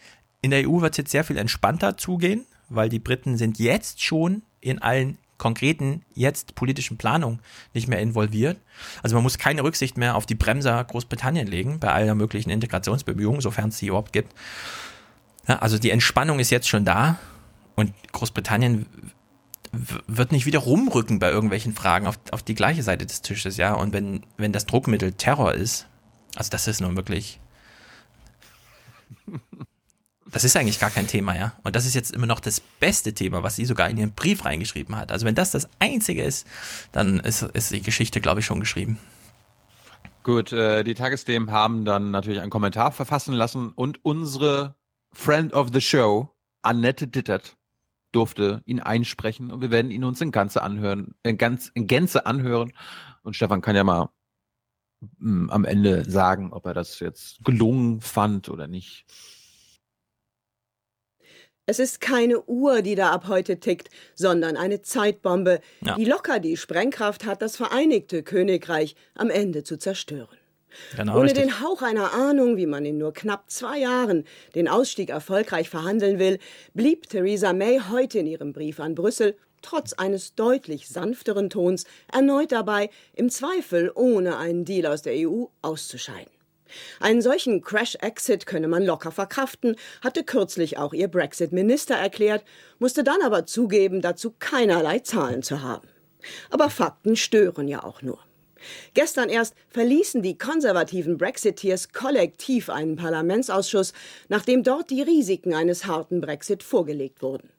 in 0.41 0.51
der 0.51 0.67
EU 0.67 0.81
wird 0.81 0.93
es 0.93 0.97
jetzt 0.97 1.11
sehr 1.11 1.23
viel 1.23 1.37
entspannter 1.37 1.97
zugehen, 1.97 2.45
weil 2.69 2.89
die 2.89 2.99
Briten 2.99 3.37
sind 3.37 3.59
jetzt 3.59 4.03
schon 4.03 4.43
in 4.59 4.81
allen 4.81 5.17
konkreten, 5.37 6.03
jetzt 6.13 6.53
politischen 6.53 6.97
Planung 6.97 7.39
nicht 7.73 7.87
mehr 7.87 7.99
involviert. 7.99 8.57
Also 9.01 9.15
man 9.15 9.23
muss 9.23 9.39
keine 9.39 9.63
Rücksicht 9.63 9.97
mehr 9.97 10.15
auf 10.15 10.27
die 10.27 10.35
Bremser 10.35 10.83
Großbritannien 10.83 11.47
legen 11.47 11.79
bei 11.79 11.91
aller 11.91 12.13
möglichen 12.13 12.51
Integrationsbemühungen, 12.51 13.41
sofern 13.41 13.69
es 13.69 13.79
sie 13.79 13.87
überhaupt 13.87 14.13
gibt. 14.13 14.35
Ja, 15.47 15.57
also 15.57 15.79
die 15.79 15.89
Entspannung 15.89 16.37
ist 16.39 16.51
jetzt 16.51 16.69
schon 16.69 16.85
da 16.85 17.17
und 17.75 17.91
Großbritannien 18.11 18.85
wird 19.72 20.32
nicht 20.32 20.45
wieder 20.45 20.59
rumrücken 20.59 21.19
bei 21.19 21.30
irgendwelchen 21.30 21.74
Fragen 21.74 22.08
auf, 22.08 22.19
auf 22.32 22.43
die 22.43 22.56
gleiche 22.56 22.83
Seite 22.83 23.06
des 23.06 23.22
Tisches, 23.22 23.58
ja. 23.58 23.74
Und 23.74 23.93
wenn, 23.93 24.25
wenn 24.38 24.51
das 24.51 24.66
Druckmittel 24.66 25.14
Terror 25.14 25.53
ist, 25.53 25.88
also 26.35 26.50
das 26.50 26.67
ist 26.67 26.82
nun 26.82 26.95
wirklich. 26.95 27.40
Das 30.33 30.45
ist 30.45 30.56
eigentlich 30.56 30.80
gar 30.80 30.90
kein 30.90 31.08
Thema, 31.08 31.35
ja. 31.35 31.53
Und 31.64 31.75
das 31.75 31.85
ist 31.85 31.93
jetzt 31.93 32.11
immer 32.11 32.25
noch 32.25 32.40
das 32.40 32.61
beste 32.61 33.14
Thema, 33.14 33.43
was 33.43 33.58
sie 33.58 33.66
sogar 33.66 33.90
in 33.90 33.98
ihren 33.98 34.14
Brief 34.14 34.45
reingeschrieben 34.45 34.95
hat. 34.95 35.11
Also 35.11 35.25
wenn 35.25 35.35
das 35.35 35.51
das 35.51 35.67
einzige 35.80 36.24
ist, 36.24 36.48
dann 36.93 37.19
ist, 37.19 37.41
ist 37.41 37.72
die 37.72 37.82
Geschichte, 37.82 38.22
glaube 38.22 38.40
ich, 38.40 38.45
schon 38.45 38.61
geschrieben. 38.61 38.98
Gut, 40.24 40.53
äh, 40.53 40.83
die 40.83 40.93
Tagesthemen 40.93 41.51
haben 41.51 41.83
dann 41.83 42.11
natürlich 42.11 42.40
einen 42.40 42.51
Kommentar 42.51 42.91
verfassen 42.91 43.33
lassen 43.33 43.72
und 43.75 44.06
unsere 44.06 44.75
Friend 45.14 45.53
of 45.53 45.69
the 45.74 45.82
Show, 45.82 46.30
Annette 46.61 47.08
Dittert, 47.08 47.58
durfte 48.11 48.61
ihn 48.65 48.80
einsprechen 48.80 49.51
und 49.51 49.61
wir 49.61 49.72
werden 49.72 49.91
ihn 49.91 50.03
uns 50.03 50.22
in 50.22 50.31
Ganze 50.31 50.61
anhören, 50.64 51.15
in, 51.23 51.38
ganz, 51.38 51.72
in 51.73 51.88
Gänze 51.88 52.25
anhören. 52.25 52.73
Und 53.23 53.35
Stefan 53.35 53.61
kann 53.61 53.75
ja 53.75 53.83
mal 53.83 54.09
mh, 54.99 55.09
hm, 55.19 55.49
am 55.49 55.65
Ende 55.65 56.09
sagen, 56.09 56.51
ob 56.53 56.65
er 56.65 56.73
das 56.73 56.99
jetzt 56.99 57.43
gelungen 57.43 58.01
fand 58.01 58.49
oder 58.49 58.67
nicht. 58.67 59.06
Es 61.67 61.80
ist 61.80 62.01
keine 62.01 62.41
Uhr, 62.41 62.81
die 62.81 62.95
da 62.95 63.11
ab 63.11 63.27
heute 63.27 63.59
tickt, 63.59 63.90
sondern 64.15 64.57
eine 64.57 64.81
Zeitbombe, 64.81 65.61
ja. 65.81 65.95
die 65.95 66.06
locker 66.06 66.40
die 66.40 66.57
Sprengkraft 66.57 67.25
hat, 67.25 67.41
das 67.41 67.56
Vereinigte 67.56 68.23
Königreich 68.23 68.95
am 69.15 69.30
Ende 69.30 69.64
zu 69.64 69.77
zerstören. 69.77 70.38
Genau, 70.95 71.16
Ohne 71.16 71.25
richtig. 71.25 71.43
den 71.43 71.61
Hauch 71.61 71.82
einer 71.82 72.14
Ahnung, 72.14 72.58
wie 72.58 72.66
man 72.66 72.85
in 72.85 72.98
nur 72.98 73.14
knapp 73.14 73.50
zwei 73.50 73.80
Jahren 73.80 74.25
den 74.56 74.67
Ausstieg 74.67 75.09
erfolgreich 75.09 75.69
verhandeln 75.69 76.19
will, 76.19 76.40
blieb 76.74 77.09
Theresa 77.09 77.53
May 77.53 77.80
heute 77.90 78.19
in 78.19 78.27
ihrem 78.27 78.53
Brief 78.53 78.80
an 78.80 78.95
Brüssel 78.95 79.35
trotz 79.61 79.93
eines 79.93 80.35
deutlich 80.35 80.88
sanfteren 80.88 81.50
Tons 81.50 81.85
erneut 82.11 82.51
dabei, 82.51 82.90
im 83.14 83.30
Zweifel 83.30 83.91
ohne 83.93 84.38
einen 84.38 84.66
Deal 84.66 84.91
aus 84.91 85.01
der 85.01 85.14
EU 85.16 85.45
auszuscheiden. 85.61 86.32
Einen 87.00 87.22
solchen 87.22 87.61
Crash-Exit 87.61 88.45
könne 88.45 88.67
man 88.67 88.83
locker 88.85 89.11
verkraften, 89.11 89.75
hatte 90.01 90.24
kürzlich 90.24 90.77
auch 90.77 90.93
ihr 90.93 91.09
Brexit-Minister 91.09 91.95
erklärt, 91.95 92.45
musste 92.80 93.03
dann 93.03 93.22
aber 93.24 93.45
zugeben, 93.45 94.01
dazu 94.01 94.33
keinerlei 94.40 95.00
Zahlen 95.00 95.43
zu 95.43 95.61
haben. 95.61 95.88
Aber 96.50 96.69
Fakten 96.69 97.16
stören 97.16 97.67
ja 97.67 97.83
auch 97.83 98.01
nur. 98.01 98.19
Gestern 98.93 99.30
erst 99.30 99.56
verließen 99.69 100.22
die 100.22 100.38
konservativen 100.38 101.17
Brexiteers 101.17 101.93
kollektiv 101.93 102.69
einen 102.69 102.95
Parlamentsausschuss, 102.95 103.93
nachdem 104.30 104.64
dort 104.64 104.90
die 104.90 105.01
Risiken 105.01 105.53
eines 105.53 105.85
harten 105.85 106.22
Brexit 106.22 106.64
vorgelegt 106.64 107.22
wurden. 107.22 107.49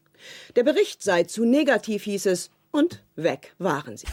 Der 0.57 0.63
Bericht 0.63 1.03
sei 1.03 1.25
zu 1.25 1.45
negativ, 1.45 2.05
hieß 2.05 2.27
es, 2.27 2.51
und 2.71 3.03
weg 3.17 3.55
waren 3.59 3.97
sie. 3.97 4.07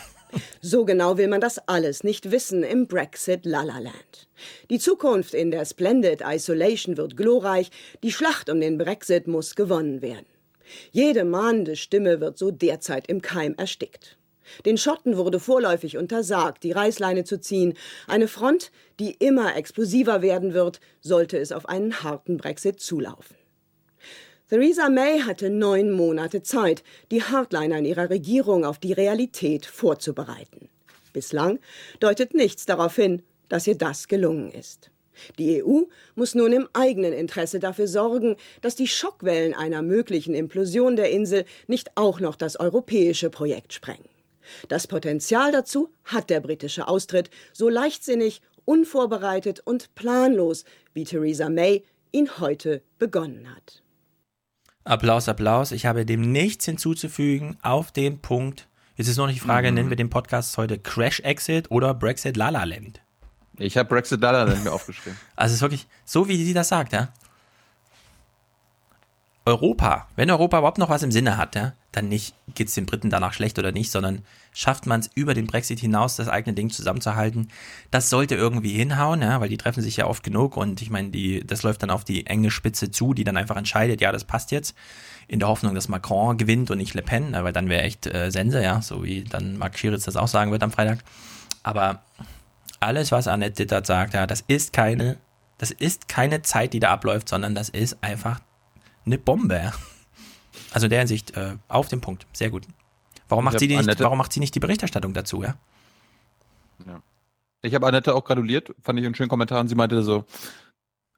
So 0.61 0.85
genau 0.85 1.17
will 1.17 1.27
man 1.27 1.41
das 1.41 1.57
alles 1.67 2.03
nicht 2.03 2.29
wissen 2.29 2.63
im 2.63 2.87
Brexit 2.87 3.45
Lalaland. 3.45 4.27
Die 4.69 4.77
Zukunft 4.77 5.33
in 5.33 5.49
der 5.49 5.65
Splendid 5.65 6.21
Isolation 6.23 6.97
wird 6.97 7.17
glorreich, 7.17 7.71
die 8.03 8.11
Schlacht 8.11 8.49
um 8.49 8.59
den 8.59 8.77
Brexit 8.77 9.27
muss 9.27 9.55
gewonnen 9.55 10.01
werden. 10.01 10.27
Jede 10.91 11.23
mahnende 11.23 11.75
Stimme 11.75 12.21
wird 12.21 12.37
so 12.37 12.51
derzeit 12.51 13.07
im 13.07 13.21
Keim 13.21 13.55
erstickt. 13.57 14.17
Den 14.65 14.77
Schotten 14.77 15.17
wurde 15.17 15.39
vorläufig 15.39 15.97
untersagt, 15.97 16.63
die 16.63 16.71
Reißleine 16.71 17.23
zu 17.23 17.39
ziehen. 17.39 17.75
Eine 18.07 18.27
Front, 18.27 18.71
die 18.99 19.11
immer 19.11 19.55
explosiver 19.55 20.21
werden 20.21 20.53
wird, 20.53 20.79
sollte 21.01 21.37
es 21.37 21.51
auf 21.51 21.67
einen 21.67 22.03
harten 22.03 22.37
Brexit 22.37 22.79
zulaufen. 22.79 23.35
Theresa 24.49 24.89
May 24.89 25.19
hatte 25.19 25.51
neun 25.51 25.91
Monate 25.91 26.41
Zeit, 26.41 26.83
die 27.11 27.21
Hardliner 27.21 27.77
in 27.77 27.85
ihrer 27.85 28.09
Regierung 28.09 28.65
auf 28.65 28.79
die 28.79 28.93
Realität 28.93 29.67
vorzubereiten. 29.67 30.69
Bislang 31.13 31.59
deutet 31.99 32.33
nichts 32.33 32.65
darauf 32.65 32.95
hin, 32.95 33.21
dass 33.47 33.67
ihr 33.67 33.77
das 33.77 34.07
gelungen 34.07 34.51
ist. 34.51 34.89
Die 35.37 35.63
EU 35.63 35.81
muss 36.15 36.33
nun 36.33 36.53
im 36.53 36.67
eigenen 36.73 37.13
Interesse 37.13 37.59
dafür 37.59 37.87
sorgen, 37.87 38.37
dass 38.61 38.75
die 38.75 38.87
Schockwellen 38.87 39.53
einer 39.53 39.81
möglichen 39.81 40.33
Implosion 40.33 40.95
der 40.95 41.11
Insel 41.11 41.45
nicht 41.67 41.91
auch 41.95 42.19
noch 42.19 42.35
das 42.35 42.59
europäische 42.59 43.29
Projekt 43.29 43.73
sprengen. 43.73 44.07
Das 44.67 44.87
Potenzial 44.87 45.51
dazu 45.51 45.93
hat 46.03 46.29
der 46.29 46.39
britische 46.39 46.87
Austritt, 46.87 47.29
so 47.53 47.69
leichtsinnig, 47.69 48.41
unvorbereitet 48.65 49.61
und 49.61 49.95
planlos, 49.95 50.63
wie 50.93 51.03
Theresa 51.03 51.49
May 51.49 51.83
ihn 52.11 52.29
heute 52.39 52.81
begonnen 52.97 53.47
hat. 53.55 53.81
Applaus, 54.83 55.29
Applaus. 55.29 55.71
Ich 55.71 55.85
habe 55.85 56.05
dem 56.05 56.31
nichts 56.31 56.65
hinzuzufügen 56.65 57.57
auf 57.61 57.91
den 57.91 58.19
Punkt. 58.19 58.67
Jetzt 58.95 59.07
ist 59.07 59.17
noch 59.17 59.27
nicht 59.27 59.37
die 59.37 59.45
Frage, 59.45 59.69
mhm. 59.69 59.75
nennen 59.75 59.89
wir 59.89 59.97
den 59.97 60.09
Podcast 60.09 60.57
heute 60.57 60.77
Crash 60.79 61.19
Exit 61.21 61.69
oder 61.71 61.93
Brexit 61.93 62.35
Lala 62.37 62.63
Land? 62.63 63.01
Ich 63.57 63.77
habe 63.77 63.87
Brexit 63.87 64.21
Lala 64.21 64.43
Land 64.43 64.63
mir 64.63 64.73
aufgeschrieben. 64.73 65.17
Also 65.35 65.51
es 65.51 65.57
ist 65.57 65.61
wirklich 65.61 65.87
so, 66.05 66.27
wie 66.27 66.43
sie 66.43 66.53
das 66.53 66.69
sagt, 66.69 66.93
ja. 66.93 67.13
Europa, 69.49 70.07
wenn 70.15 70.29
Europa 70.29 70.59
überhaupt 70.59 70.77
noch 70.77 70.89
was 70.89 71.03
im 71.03 71.11
Sinne 71.11 71.37
hat, 71.37 71.55
ja, 71.55 71.73
dann 71.91 72.07
nicht, 72.07 72.35
geht 72.53 72.67
es 72.67 72.75
den 72.75 72.85
Briten 72.85 73.09
danach 73.09 73.33
schlecht 73.33 73.57
oder 73.57 73.71
nicht, 73.71 73.91
sondern 73.91 74.23
schafft 74.53 74.85
man 74.85 74.99
es 74.99 75.09
über 75.15 75.33
den 75.33 75.47
Brexit 75.47 75.79
hinaus, 75.79 76.15
das 76.15 76.29
eigene 76.29 76.53
Ding 76.53 76.69
zusammenzuhalten. 76.69 77.49
Das 77.89 78.09
sollte 78.09 78.35
irgendwie 78.35 78.73
hinhauen, 78.73 79.21
ja, 79.21 79.41
weil 79.41 79.49
die 79.49 79.57
treffen 79.57 79.81
sich 79.81 79.97
ja 79.97 80.05
oft 80.05 80.23
genug 80.23 80.55
und 80.55 80.81
ich 80.81 80.89
meine, 80.89 81.09
die, 81.09 81.45
das 81.45 81.63
läuft 81.63 81.81
dann 81.83 81.89
auf 81.89 82.03
die 82.03 82.27
enge 82.27 82.51
Spitze 82.51 82.91
zu, 82.91 83.13
die 83.13 83.23
dann 83.23 83.37
einfach 83.37 83.57
entscheidet, 83.57 84.01
ja, 84.01 84.11
das 84.11 84.23
passt 84.23 84.51
jetzt, 84.51 84.75
in 85.27 85.39
der 85.39 85.47
Hoffnung, 85.47 85.75
dass 85.75 85.89
Macron 85.89 86.37
gewinnt 86.37 86.71
und 86.71 86.77
nicht 86.77 86.93
Le 86.93 87.01
Pen, 87.01 87.33
weil 87.33 87.53
dann 87.53 87.69
wäre 87.69 87.83
echt 87.83 88.07
äh, 88.07 88.31
Sense, 88.31 88.61
ja, 88.61 88.81
so 88.81 89.03
wie 89.03 89.23
dann 89.23 89.57
Mark 89.57 89.77
Schiritz 89.77 90.05
das 90.05 90.15
auch 90.15 90.27
sagen 90.27 90.51
wird 90.51 90.63
am 90.63 90.71
Freitag. 90.71 90.99
Aber 91.63 92.01
alles, 92.79 93.11
was 93.11 93.27
Annette 93.27 93.63
Dittert 93.63 93.85
sagt, 93.85 94.13
ja, 94.13 94.25
das 94.25 94.43
ist 94.47 94.73
keine, 94.73 95.17
das 95.57 95.71
ist 95.71 96.07
keine 96.07 96.41
Zeit, 96.41 96.73
die 96.73 96.79
da 96.79 96.91
abläuft, 96.91 97.29
sondern 97.29 97.55
das 97.55 97.69
ist 97.69 97.97
einfach 98.01 98.39
eine 99.09 99.17
Bombe. 99.17 99.73
Also 100.71 100.85
in 100.85 100.89
der 100.91 100.99
Hinsicht 100.99 101.35
äh, 101.35 101.57
auf 101.67 101.87
den 101.87 102.01
Punkt. 102.01 102.27
Sehr 102.33 102.49
gut. 102.49 102.67
Warum 103.27 103.45
macht, 103.45 103.59
sie 103.59 103.67
nicht, 103.67 103.99
warum 103.99 104.17
macht 104.17 104.33
sie 104.33 104.39
nicht 104.39 104.55
die 104.55 104.59
Berichterstattung 104.59 105.13
dazu, 105.13 105.43
ja? 105.43 105.55
ja. 106.85 107.01
Ich 107.61 107.75
habe 107.75 107.85
Annette 107.85 108.15
auch 108.15 108.23
gratuliert, 108.23 108.73
fand 108.81 108.99
ich 108.99 109.05
einen 109.05 109.13
schönen 109.13 109.29
Kommentar 109.29 109.59
und 109.59 109.67
sie 109.67 109.75
meinte 109.75 110.01
so, 110.01 110.25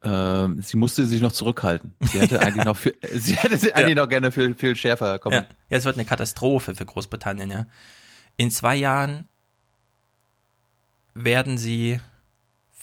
äh, 0.01 0.47
sie 0.59 0.77
musste 0.77 1.05
sich 1.05 1.21
noch 1.21 1.31
zurückhalten. 1.31 1.93
Sie 2.01 2.19
hätte 2.19 2.39
eigentlich 2.41 2.65
noch 2.65 2.75
viel, 2.75 2.95
sie 3.13 3.35
hätte 3.35 3.57
sie 3.57 3.73
eigentlich 3.73 3.95
noch 3.95 4.09
gerne 4.09 4.31
viel, 4.31 4.55
viel 4.55 4.75
schärfer 4.75 5.19
kommen. 5.19 5.35
Ja. 5.35 5.45
ja, 5.69 5.77
es 5.77 5.85
wird 5.85 5.95
eine 5.95 6.05
Katastrophe 6.05 6.75
für 6.75 6.85
Großbritannien, 6.85 7.49
ja. 7.49 7.65
In 8.35 8.51
zwei 8.51 8.75
Jahren 8.75 9.27
werden 11.13 11.57
sie 11.57 11.99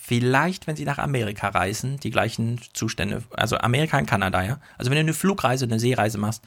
vielleicht, 0.09 0.67
wenn 0.67 0.75
sie 0.75 0.87
nach 0.87 0.97
Amerika 0.97 1.49
reisen, 1.49 2.01
die 2.01 2.11
gleichen 2.11 2.59
Zustände, 2.73 3.23
also 3.37 3.59
Amerika 3.59 3.99
und 3.99 4.07
Kanada, 4.07 4.43
ja. 4.43 4.59
Also 4.79 4.91
wenn 4.91 4.97
du 4.97 5.01
eine 5.01 5.13
Flugreise, 5.13 5.67
eine 5.67 5.79
Seereise 5.79 6.17
machst, 6.17 6.43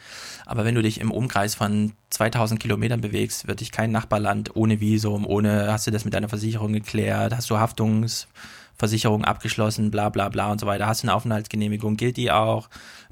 aber 0.48 0.66
wenn 0.66 0.74
du 0.74 0.82
dich 0.82 1.00
im 1.00 1.12
Umkreis 1.12 1.54
von 1.54 1.94
2000 2.10 2.60
Kilometern 2.60 3.02
bewegst, 3.02 3.48
wird 3.48 3.60
dich 3.60 3.72
kein 3.72 3.92
Nachbarland 3.92 4.56
ohne 4.56 4.80
Visum, 4.80 5.28
ohne, 5.28 5.72
hast 5.72 5.86
du 5.86 5.92
das 5.92 6.06
mit 6.06 6.16
deiner 6.16 6.28
Versicherung 6.28 6.74
geklärt, 6.74 7.36
hast 7.36 7.52
du 7.52 7.60
Haftungsversicherung 7.60 9.26
abgeschlossen, 9.26 9.92
bla 9.92 10.10
bla 10.10 10.30
bla 10.30 10.52
und 10.52 10.60
so 10.60 10.66
weiter, 10.66 10.88
hast 10.88 11.04
du 11.04 11.08
eine 11.08 11.14
Aufenthaltsgenehmigung, 11.14 11.98
gilt 11.98 12.18
die 12.18 12.32
auch, 12.32 12.68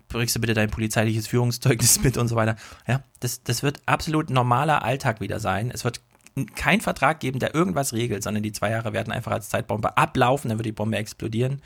bringst 0.08 0.36
du 0.36 0.40
bitte 0.40 0.56
dein 0.56 0.72
polizeiliches 0.72 1.28
Führungszeugnis 1.28 2.02
mit 2.03 2.18
und 2.18 2.28
so 2.28 2.36
weiter. 2.36 2.56
Ja, 2.88 3.03
das, 3.19 3.44
das 3.44 3.61
wird 3.61 3.84
absolut 3.86 4.32
normaler 4.32 4.84
Alltag 4.84 5.22
wieder 5.22 5.40
sein. 5.40 5.69
Es 5.72 5.86
wird 5.86 6.02
keinen 6.48 6.82
Vertrag 6.82 7.19
geben, 7.19 7.40
der 7.40 7.56
irgendwas 7.56 7.93
regelt, 7.93 8.24
sondern 8.24 8.43
die 8.43 8.51
zwei 8.51 8.72
Jahre 8.72 8.93
werden 8.93 9.11
einfach 9.11 9.32
als 9.32 9.50
Zeitbombe 9.50 9.98
ablaufen, 9.98 10.50
dann 10.50 10.58
wird 10.58 10.66
die 10.66 10.72
Bombe 10.72 10.98
explodieren. 10.98 11.61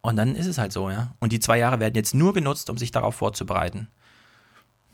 Und 0.00 0.16
dann 0.16 0.34
ist 0.34 0.46
es 0.46 0.58
halt 0.58 0.72
so, 0.72 0.90
ja. 0.90 1.14
Und 1.20 1.32
die 1.32 1.40
zwei 1.40 1.58
Jahre 1.58 1.80
werden 1.80 1.94
jetzt 1.94 2.14
nur 2.14 2.32
genutzt, 2.34 2.70
um 2.70 2.76
sich 2.76 2.90
darauf 2.90 3.14
vorzubereiten. 3.14 3.88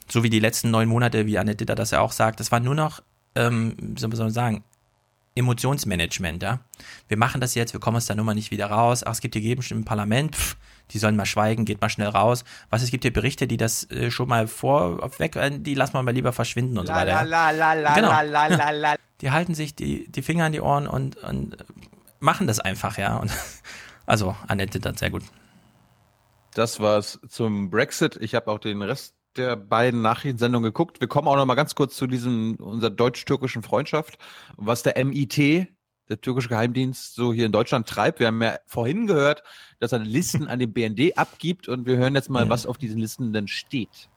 So 0.09 0.23
wie 0.23 0.31
die 0.31 0.41
letzten 0.41 0.71
neun 0.71 0.89
Monate, 0.89 1.27
wie 1.27 1.39
Annette 1.39 1.59
Ditter 1.59 1.75
das 1.75 1.91
ja 1.91 2.01
auch 2.01 2.13
sagt, 2.13 2.41
das 2.41 2.53
war 2.53 2.61
nur 2.61 2.75
noch, 2.75 3.03
ähm, 3.35 3.75
wie 3.79 4.01
soll 4.01 4.09
man 4.09 4.31
sagen, 4.31 4.65
Emotionsmanagement, 5.35 6.43
ja. 6.43 6.61
Wir 7.07 7.17
machen 7.17 7.41
das 7.41 7.55
jetzt, 7.55 7.73
wir 7.73 7.81
kommen 7.81 7.97
aus 7.97 8.07
der 8.07 8.17
Nummer 8.17 8.35
nicht 8.35 8.51
wieder 8.51 8.67
raus. 8.67 9.05
Ach, 9.05 9.13
es 9.13 9.21
gibt 9.21 9.35
die 9.35 9.41
Gegenstimmen 9.41 9.83
im 9.83 9.85
Parlament, 9.85 10.35
pff, 10.35 10.57
die 10.91 10.99
sollen 10.99 11.17
mal 11.17 11.27
schweigen, 11.27 11.65
geht 11.65 11.81
mal 11.81 11.89
schnell 11.89 12.09
raus. 12.09 12.45
Was, 12.71 12.83
es 12.83 12.91
gibt 12.91 13.05
hier 13.05 13.13
Berichte, 13.13 13.47
die 13.47 13.57
das 13.57 13.91
äh, 13.91 14.11
schon 14.11 14.29
mal 14.29 14.49
vor, 14.49 15.11
weg, 15.19 15.37
äh, 15.37 15.51
die 15.59 15.75
lassen 15.75 15.95
wir 15.95 16.03
mal 16.03 16.15
lieber 16.15 16.33
verschwinden 16.33 16.79
und 16.79 16.87
la, 16.87 16.95
so 16.95 17.01
weiter. 17.01 17.25
La, 17.25 17.51
la, 17.51 17.73
la, 17.75 17.95
genau. 17.95 18.09
la, 18.09 18.23
la, 18.23 18.47
la, 18.47 18.71
la. 18.71 18.95
Die 19.21 19.33
halten 19.33 19.53
sich 19.53 19.75
die, 19.75 20.07
die 20.13 20.23
Finger 20.23 20.45
an 20.45 20.53
die 20.53 20.61
Ohren 20.61 20.87
und, 20.87 21.17
und 21.17 21.57
machen 22.21 22.47
das 22.47 22.61
einfach, 22.61 22.99
ja. 22.99 23.17
Und, 23.17 23.33
also, 24.07 24.37
Annette, 24.47 24.79
das 24.79 25.01
sehr 25.01 25.11
gut. 25.11 25.25
Das 26.55 26.79
war's 26.79 27.19
zum 27.29 27.69
Brexit. 27.69 28.17
Ich 28.21 28.37
habe 28.37 28.49
auch 28.49 28.61
den 28.61 28.81
Rest 28.81 29.15
der 29.37 29.57
beiden 29.57 30.03
Nachrichtensendungen 30.03 30.69
geguckt. 30.69 31.01
Wir 31.01 31.09
kommen 31.09 31.29
auch 31.29 31.37
noch 31.37 31.47
mal 31.47 31.55
ganz 31.55 31.75
kurz 31.75 31.97
zu 31.97 32.07
diesem 32.07 32.57
unserer 32.57 32.91
deutsch-türkischen 32.91 33.63
Freundschaft, 33.63 34.19
was 34.57 34.83
der 34.83 35.03
MIT, 35.05 35.69
der 36.09 36.21
türkische 36.21 36.49
Geheimdienst, 36.49 37.15
so 37.15 37.33
hier 37.33 37.47
in 37.47 37.53
Deutschland 37.53 37.87
treibt. 37.87 38.21
Wir 38.21 38.29
haben 38.29 38.43
ja 38.43 38.59
vorhin 38.67 39.07
gehört, 39.07 39.43
dass 39.79 39.93
er 39.93 39.99
Listen 40.01 40.49
an 40.49 40.59
den 40.59 40.73
BND 40.73 41.17
abgibt 41.17 41.69
und 41.69 41.87
wir 41.87 41.97
hören 41.97 42.15
jetzt 42.15 42.31
mal, 42.31 42.49
was 42.49 42.67
auf 42.67 42.79
diesen 42.79 42.99
Listen 42.99 43.33
denn 43.33 43.49
steht. 43.49 44.09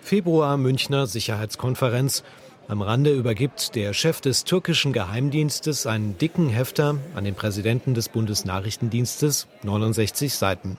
Februar 0.00 0.56
Münchner 0.56 1.06
Sicherheitskonferenz. 1.06 2.22
Am 2.68 2.82
Rande 2.82 3.12
übergibt 3.12 3.76
der 3.76 3.92
Chef 3.92 4.20
des 4.20 4.44
türkischen 4.44 4.92
Geheimdienstes 4.92 5.86
einen 5.86 6.18
dicken 6.18 6.48
Hefter 6.48 6.96
an 7.14 7.24
den 7.24 7.36
Präsidenten 7.36 7.94
des 7.94 8.08
Bundesnachrichtendienstes, 8.08 9.46
69 9.62 10.34
Seiten. 10.34 10.76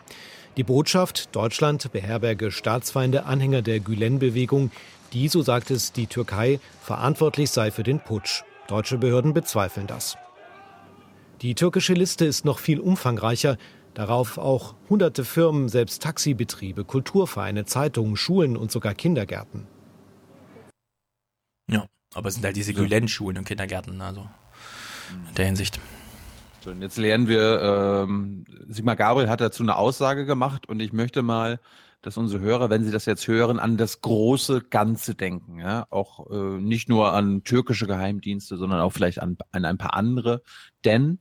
Die 0.57 0.63
Botschaft, 0.63 1.35
Deutschland 1.35 1.91
beherberge 1.91 2.51
Staatsfeinde, 2.51 3.25
Anhänger 3.25 3.61
der 3.61 3.79
Gülen-Bewegung, 3.79 4.71
die, 5.13 5.27
so 5.27 5.41
sagt 5.41 5.71
es 5.71 5.93
die 5.93 6.07
Türkei, 6.07 6.59
verantwortlich 6.81 7.51
sei 7.51 7.71
für 7.71 7.83
den 7.83 7.99
Putsch. 7.99 8.43
Deutsche 8.67 8.97
Behörden 8.97 9.33
bezweifeln 9.33 9.87
das. 9.87 10.17
Die 11.41 11.55
türkische 11.55 11.93
Liste 11.93 12.25
ist 12.25 12.43
noch 12.43 12.59
viel 12.59 12.79
umfangreicher. 12.79 13.57
Darauf 13.93 14.37
auch 14.37 14.75
hunderte 14.89 15.23
Firmen, 15.23 15.69
selbst 15.69 16.03
Taxibetriebe, 16.03 16.83
Kulturvereine, 16.83 17.65
Zeitungen, 17.65 18.17
Schulen 18.17 18.57
und 18.57 18.71
sogar 18.71 18.93
Kindergärten. 18.93 19.65
Ja, 21.71 21.85
aber 22.13 22.27
es 22.27 22.35
sind 22.35 22.45
halt 22.45 22.55
diese 22.55 22.73
Gülen-Schulen 22.73 23.37
und 23.37 23.45
Kindergärten, 23.45 24.01
also 24.01 24.27
in 25.29 25.35
der 25.35 25.45
Hinsicht. 25.45 25.79
So, 26.63 26.71
und 26.71 26.81
jetzt 26.81 26.97
lernen 26.97 27.27
wir, 27.27 27.61
ähm, 27.61 28.43
Sigmar 28.67 28.95
Gabriel 28.95 29.29
hat 29.29 29.41
dazu 29.41 29.63
eine 29.63 29.77
Aussage 29.77 30.25
gemacht 30.25 30.67
und 30.67 30.79
ich 30.79 30.91
möchte 30.91 31.21
mal, 31.21 31.59
dass 32.01 32.17
unsere 32.17 32.41
Hörer, 32.41 32.69
wenn 32.69 32.83
sie 32.83 32.91
das 32.91 33.05
jetzt 33.05 33.27
hören, 33.27 33.59
an 33.59 33.77
das 33.77 34.01
große 34.01 34.61
Ganze 34.69 35.15
denken. 35.15 35.59
Ja? 35.59 35.87
Auch 35.89 36.29
äh, 36.29 36.61
nicht 36.61 36.89
nur 36.89 37.13
an 37.13 37.43
türkische 37.43 37.87
Geheimdienste, 37.87 38.57
sondern 38.57 38.81
auch 38.81 38.91
vielleicht 38.91 39.19
an, 39.19 39.37
an 39.51 39.65
ein 39.65 39.77
paar 39.77 39.93
andere. 39.93 40.41
Denn 40.85 41.19